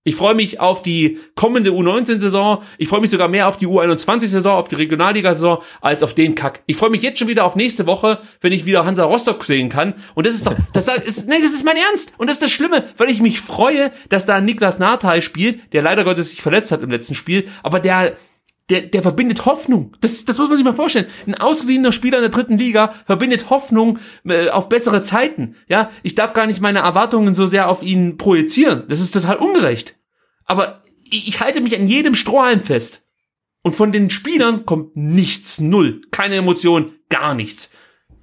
Ich 0.09 0.17
freue 0.17 0.35
mich 0.35 0.59
auf 0.59 0.83
die 0.83 1.19
kommende 1.35 1.71
U19-Saison. 1.71 2.63
Ich 2.79 2.89
freue 2.89 3.03
mich 3.03 3.11
sogar 3.11 3.29
mehr 3.29 3.47
auf 3.47 3.59
die 3.59 3.67
U21-Saison, 3.67 4.57
auf 4.57 4.69
die 4.69 4.77
Regionalliga-Saison, 4.77 5.59
als 5.83 6.03
auf 6.03 6.15
den 6.15 6.35
Kack. 6.35 6.63
Ich 6.65 6.79
freue 6.79 6.89
mich 6.89 7.03
jetzt 7.03 7.19
schon 7.19 7.29
wieder 7.29 7.45
auf 7.45 7.57
nächste 7.57 7.87
Woche, 7.87 8.19
wenn 8.41 8.53
ich 8.55 8.65
wieder 8.65 8.87
Hansa 8.87 9.05
Rostock 9.05 9.45
sehen 9.45 9.69
kann. 9.69 9.93
Und 10.15 10.27
das 10.27 10.35
ist 10.35 10.47
doch, 10.47 10.55
das 10.73 10.89
ist, 10.89 11.29
nee, 11.29 11.43
das 11.43 11.53
ist 11.53 11.63
mein 11.63 11.77
Ernst. 11.77 12.15
Und 12.17 12.29
das 12.29 12.37
ist 12.37 12.43
das 12.43 12.51
Schlimme, 12.51 12.85
weil 12.97 13.11
ich 13.11 13.21
mich 13.21 13.43
freue, 13.43 13.93
dass 14.09 14.25
da 14.25 14.41
Niklas 14.41 14.79
Nathai 14.79 15.21
spielt, 15.21 15.75
der 15.75 15.83
leider 15.83 16.05
Gottes 16.05 16.31
sich 16.31 16.41
verletzt 16.41 16.73
hat 16.73 16.83
im 16.83 16.91
letzten 16.91 17.15
Spiel, 17.15 17.47
aber 17.63 17.79
der 17.79 18.17
der, 18.71 18.83
der 18.83 19.03
verbindet 19.03 19.47
Hoffnung. 19.47 19.97
Das, 20.01 20.25
das 20.25 20.39
muss 20.39 20.49
man 20.49 20.57
sich 20.57 20.65
mal 20.65 20.75
vorstellen. 20.75 21.07
Ein 21.27 21.35
ausgeliehener 21.35 21.93
Spieler 21.93 22.19
in 22.19 22.23
der 22.23 22.31
dritten 22.31 22.59
Liga 22.59 22.93
verbindet 23.07 23.51
Hoffnung 23.51 23.99
äh, 24.29 24.51
auf 24.51 24.69
bessere 24.69 25.03
Zeiten. 25.03 25.57
Ja, 25.69 25.91
ich 26.03 26.15
darf 26.15 26.35
gar 26.35 26.47
nicht 26.47 26.61
meine 26.61 26.81
Erwartungen 26.81 27.35
so 27.35 27.47
sehr 27.47 27.69
auf 27.69 27.83
ihn 27.83 28.19
projizieren. 28.19 28.85
Das 28.89 29.01
ist 29.01 29.13
total 29.13 29.37
ungerecht. 29.37 29.98
Aber 30.49 30.83
ich, 31.05 31.29
ich 31.29 31.41
halte 31.41 31.61
mich 31.61 31.77
an 31.77 31.87
jedem 31.87 32.17
Strohhalm 32.17 32.61
fest. 32.61 33.07
Und 33.63 33.75
von 33.75 33.93
den 33.93 34.11
Spielern 34.11 34.67
kommt 34.67 34.97
nichts, 34.97 35.61
null. 35.61 36.01
Keine 36.11 36.37
Emotion, 36.37 36.93
gar 37.09 37.35
nichts. 37.35 37.71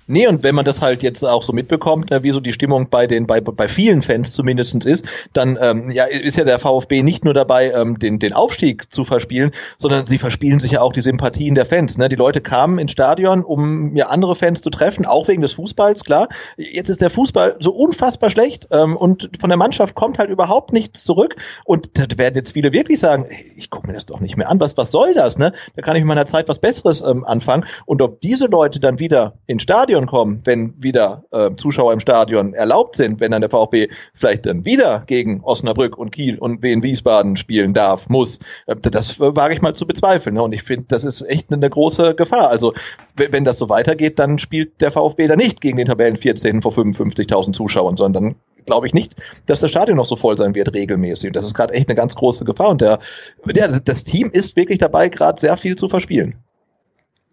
Nee, 0.08 0.28
und 0.28 0.44
wenn 0.44 0.54
man 0.54 0.66
das 0.66 0.82
halt 0.82 1.02
jetzt 1.02 1.24
auch 1.24 1.42
so 1.42 1.52
mitbekommt, 1.52 2.12
ne, 2.12 2.22
wie 2.22 2.32
so 2.32 2.40
die 2.40 2.54
Stimmung 2.54 2.90
bei 2.90 3.08
den, 3.08 3.26
bei, 3.26 3.42
bei 3.42 3.68
vielen 3.68 4.04
Fans 4.04 4.34
zumindestens 4.34 4.86
ist, 4.86 5.06
dann 5.34 5.58
ähm, 5.60 5.90
ja, 5.90 6.06
ist 6.06 6.38
ja 6.38 6.44
der 6.44 6.60
VfB 6.60 7.02
nicht 7.02 7.26
nur 7.26 7.34
dabei, 7.34 7.72
ähm, 7.72 7.98
den, 7.98 8.20
den 8.20 8.34
Aufstieg 8.34 8.92
zu 8.94 9.04
verspielen, 9.04 9.50
sondern 9.80 10.06
sie 10.06 10.20
verspielen 10.20 10.60
sich 10.60 10.72
ja 10.72 10.82
auch 10.82 10.94
die 10.94 11.02
Sympathien 11.02 11.56
der 11.56 11.66
Fans. 11.66 11.98
Ne? 11.98 12.08
Die 12.08 12.16
Leute 12.16 12.42
kamen 12.42 12.78
ins 12.78 12.92
Stadion, 12.92 13.44
um 13.44 13.96
ja 13.96 14.08
andere 14.08 14.36
Fans 14.36 14.62
zu 14.62 14.70
treffen, 14.70 15.06
auch 15.06 15.28
wegen 15.28 15.42
des 15.42 15.54
Fußballs, 15.54 16.04
klar. 16.04 16.30
Jetzt 16.56 16.90
ist 16.90 17.02
der 17.02 17.10
Fußball 17.10 17.56
so 17.60 17.72
unfassbar 17.72 18.30
schlecht 18.30 18.68
ähm, 18.70 18.96
und 18.96 19.32
von 19.40 19.50
der 19.50 19.58
Mannschaft 19.58 19.96
kommt 19.96 20.20
halt 20.20 20.30
überhaupt 20.30 20.72
nichts 20.72 21.04
zurück. 21.04 21.36
Und 21.64 21.98
da 21.98 22.06
werden 22.18 22.36
jetzt 22.36 22.52
viele 22.52 22.72
wirklich 22.74 23.00
sagen, 23.00 23.26
ich 23.56 23.72
gucke 23.72 23.88
mir 23.88 23.94
das 23.94 24.06
doch 24.06 24.20
nicht 24.20 24.38
mehr 24.38 24.50
an, 24.50 24.60
was, 24.60 24.78
was 24.78 24.92
soll 24.92 25.16
das? 25.16 25.40
Ne? 25.40 25.54
Da 25.76 25.82
kann 25.82 25.96
ich 25.96 26.02
in 26.02 26.08
meiner 26.08 26.26
Zeit 26.26 26.48
was 26.48 26.60
Besseres 26.60 27.02
ähm, 27.02 27.26
anfangen. 27.26 27.66
Und 27.88 28.04
ob 28.04 28.22
diese 28.22 28.46
Leute 28.46 28.80
dann 28.80 29.00
wieder 29.00 29.34
ins 29.48 29.64
Stadion 29.64 29.95
Stadion 29.96 30.08
kommen, 30.08 30.42
wenn 30.44 30.74
wieder 30.84 31.24
äh, 31.32 31.52
Zuschauer 31.56 31.94
im 31.94 32.02
Stadion 32.02 32.54
erlaubt 32.54 32.98
sind, 32.98 33.22
wenn 33.22 33.32
dann 33.32 33.40
der 33.40 33.50
VfB 33.50 33.88
vielleicht 34.14 34.46
dann 34.46 34.66
wieder 34.66 35.04
gegen 35.08 35.42
Osnabrück 35.42 35.98
und 35.98 36.12
Kiel 36.12 36.38
und 36.38 36.62
Wien 36.62 36.84
Wiesbaden 36.84 37.38
spielen 37.38 37.74
darf, 37.74 38.10
muss, 38.10 38.40
äh, 38.68 38.76
das 38.76 39.20
wage 39.22 39.54
ich 39.54 39.62
mal 39.62 39.74
zu 39.74 39.88
bezweifeln. 39.88 40.36
Ne? 40.36 40.44
Und 40.44 40.52
ich 40.52 40.64
finde, 40.64 40.88
das 40.90 41.06
ist 41.06 41.22
echt 41.22 41.54
eine 41.54 41.70
große 41.70 42.14
Gefahr. 42.16 42.50
Also 42.50 42.74
wenn 43.16 43.46
das 43.46 43.58
so 43.58 43.70
weitergeht, 43.70 44.20
dann 44.20 44.38
spielt 44.38 44.82
der 44.82 44.92
VfB 44.92 45.28
da 45.28 45.38
nicht 45.38 45.62
gegen 45.62 45.78
den 45.78 45.88
Tabellen 45.88 46.18
14 46.18 46.62
vor 46.62 46.74
55.000 46.74 47.54
Zuschauern, 47.54 47.96
sondern 47.96 48.36
glaube 48.66 48.88
ich 48.88 48.94
nicht, 48.94 49.16
dass 49.46 49.62
das 49.62 49.72
Stadion 49.72 49.96
noch 49.96 50.06
so 50.06 50.18
voll 50.18 50.38
sein 50.38 50.56
wird 50.56 50.74
regelmäßig. 50.74 51.30
Und 51.30 51.38
das 51.38 51.46
ist 51.46 51.54
gerade 51.54 51.74
echt 51.74 51.88
eine 51.88 51.96
ganz 51.96 52.16
große 52.16 52.44
Gefahr. 52.44 52.70
Und 52.70 52.82
der, 52.82 53.00
der, 53.46 53.80
das 53.80 54.04
Team 54.04 54.30
ist 54.30 54.58
wirklich 54.58 54.80
dabei, 54.80 55.08
gerade 55.08 55.40
sehr 55.40 55.56
viel 55.56 55.78
zu 55.78 55.88
verspielen. 55.88 56.36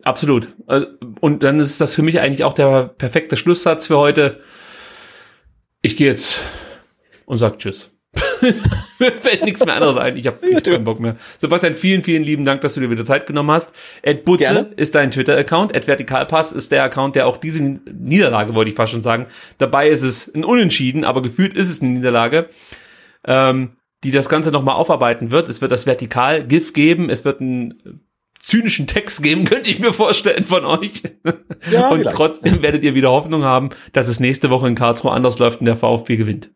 Absolut. 0.05 0.49
Also, 0.67 0.87
und 1.21 1.43
dann 1.43 1.61
ist 1.61 1.81
das 1.81 1.95
für 1.95 2.03
mich 2.03 2.21
eigentlich 2.21 2.45
auch 2.45 2.55
der 2.55 2.85
perfekte 2.85 3.37
Schlusssatz 3.37 3.87
für 3.87 3.99
heute. 3.99 4.41
Ich 5.81 5.97
gehe 5.97 6.09
jetzt 6.09 6.41
und 7.27 7.39
sag 7.39 7.59
Tschüss. 7.59 7.91
Mir 8.99 9.13
fällt 9.21 9.45
nichts 9.45 9.65
mehr 9.65 9.75
anderes 9.75 9.97
ein. 9.97 10.17
Ich 10.17 10.27
habe 10.27 10.39
keinen 10.61 10.85
Bock 10.85 11.01
mehr. 11.01 11.17
Sebastian, 11.39 11.77
vielen, 11.77 12.03
vielen 12.03 12.25
lieben 12.25 12.45
Dank, 12.45 12.61
dass 12.61 12.75
du 12.75 12.81
dir 12.81 12.91
wieder 12.91 13.05
Zeit 13.05 13.27
genommen 13.27 13.51
hast. 13.51 13.73
Ed 14.03 14.25
Butze 14.25 14.41
Gerne. 14.41 14.71
ist 14.77 14.95
dein 14.95 15.11
Twitter-Account. 15.11 15.75
Ed 15.75 15.87
Vertikalpass 15.87 16.53
ist 16.53 16.73
der 16.73 16.83
Account, 16.83 17.17
der 17.17 17.27
auch 17.27 17.37
diese 17.37 17.63
Niederlage, 17.63 18.55
wollte 18.55 18.71
ich 18.71 18.77
fast 18.77 18.93
schon 18.93 19.03
sagen. 19.03 19.27
Dabei 19.59 19.89
ist 19.89 20.03
es 20.03 20.33
ein 20.35 20.45
Unentschieden, 20.45 21.05
aber 21.05 21.23
gefühlt 21.23 21.57
ist 21.57 21.71
es 21.71 21.81
eine 21.81 21.93
Niederlage. 21.93 22.49
Ähm, 23.27 23.77
die 24.05 24.11
das 24.11 24.29
Ganze 24.29 24.51
nochmal 24.51 24.75
aufarbeiten 24.75 25.31
wird. 25.31 25.49
Es 25.49 25.61
wird 25.61 25.71
das 25.71 25.87
Vertikal-GIF 25.87 26.73
geben. 26.73 27.09
Es 27.09 27.25
wird 27.25 27.41
einen 27.41 28.03
zynischen 28.43 28.87
Text 28.87 29.23
geben, 29.23 29.45
könnte 29.47 29.71
ich 29.71 29.79
mir 29.79 29.93
vorstellen 29.93 30.45
von 30.45 30.65
euch. 30.65 31.03
Ja, 31.71 31.89
und 31.89 32.01
vielleicht. 32.01 32.17
trotzdem 32.17 32.62
werdet 32.62 32.83
ihr 32.83 32.95
wieder 32.95 33.11
Hoffnung 33.11 33.45
haben, 33.45 33.71
dass 33.93 34.09
es 34.09 34.21
nächste 34.21 34.51
Woche 34.51 34.69
in 34.69 34.75
Karlsruhe 34.75 35.12
anders 35.12 35.39
läuft 35.39 35.61
und 35.61 35.67
der 35.67 35.77
VfB 35.77 36.17
gewinnt. 36.17 36.51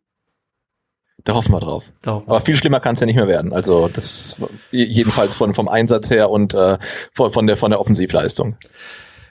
Da 1.24 1.34
hoffen 1.34 1.52
wir 1.52 1.60
drauf. 1.60 1.90
Hoffen 2.06 2.26
wir. 2.26 2.30
Aber 2.30 2.40
viel 2.40 2.56
schlimmer 2.56 2.80
kann 2.80 2.94
es 2.94 3.00
ja 3.00 3.06
nicht 3.06 3.16
mehr 3.16 3.26
werden. 3.26 3.52
Also 3.52 3.88
das 3.88 4.36
jedenfalls 4.70 5.34
von 5.34 5.54
vom 5.54 5.68
Einsatz 5.68 6.10
her 6.10 6.30
und 6.30 6.54
äh, 6.54 6.78
von 7.14 7.46
der 7.46 7.56
von 7.56 7.70
der 7.70 7.80
Offensivleistung. 7.80 8.56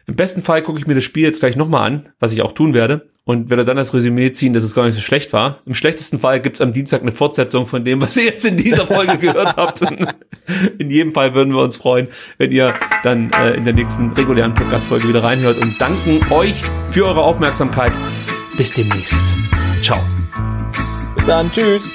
Im 0.08 0.16
besten 0.16 0.43
Fall 0.43 0.61
gucke 0.61 0.80
ich 0.80 0.88
mir 0.88 0.95
das 0.95 1.03
Spiel 1.03 1.24
jetzt 1.24 1.40
gleich 1.40 1.56
nochmal 1.56 1.88
an, 1.90 2.09
was 2.19 2.32
ich 2.32 2.42
auch 2.42 2.51
tun 2.51 2.74
werde, 2.74 3.08
und 3.24 3.50
werde 3.50 3.66
dann 3.66 3.77
das 3.77 3.93
Resümee 3.93 4.32
ziehen, 4.34 4.53
dass 4.53 4.64
es 4.64 4.75
gar 4.75 4.85
nicht 4.85 4.93
so 4.93 5.01
schlecht 5.01 5.34
war. 5.34 5.58
Im 5.66 5.74
schlechtesten 5.74 6.19
Fall 6.19 6.40
gibt's 6.40 6.61
am 6.61 6.74
Dienstag 6.74 7.01
eine 7.01 7.11
Fortsetzung 7.11 7.66
von 7.66 7.84
dem, 7.84 8.01
was 8.01 8.16
ihr 8.17 8.25
jetzt 8.25 8.45
in 8.45 8.56
dieser 8.56 8.85
Folge 8.85 9.17
gehört 9.17 9.58
habt. 9.58 9.82
In 10.77 10.90
jedem 10.92 11.14
Fall 11.14 11.34
würden 11.34 11.53
wir 11.53 11.64
uns 11.64 11.77
freuen, 11.77 12.08
wenn 12.38 12.51
ihr 12.51 12.75
dann 13.03 13.32
äh, 13.32 13.56
in 13.56 13.64
der 13.64 13.74
nächsten 13.74 14.11
regulären 14.11 14.53
Podcast-Folge 14.53 15.08
wieder 15.08 15.24
reinhört 15.24 15.58
und 15.58 15.82
danken 15.82 16.32
euch 16.32 16.61
für 16.92 17.08
eure 17.08 17.24
Aufmerksamkeit. 17.24 17.93
Bis 18.58 18.72
demnächst. 18.74 19.25
Ciao. 19.82 20.00
Bis 21.16 21.25
dann, 21.25 21.51
tschüss. 21.51 21.90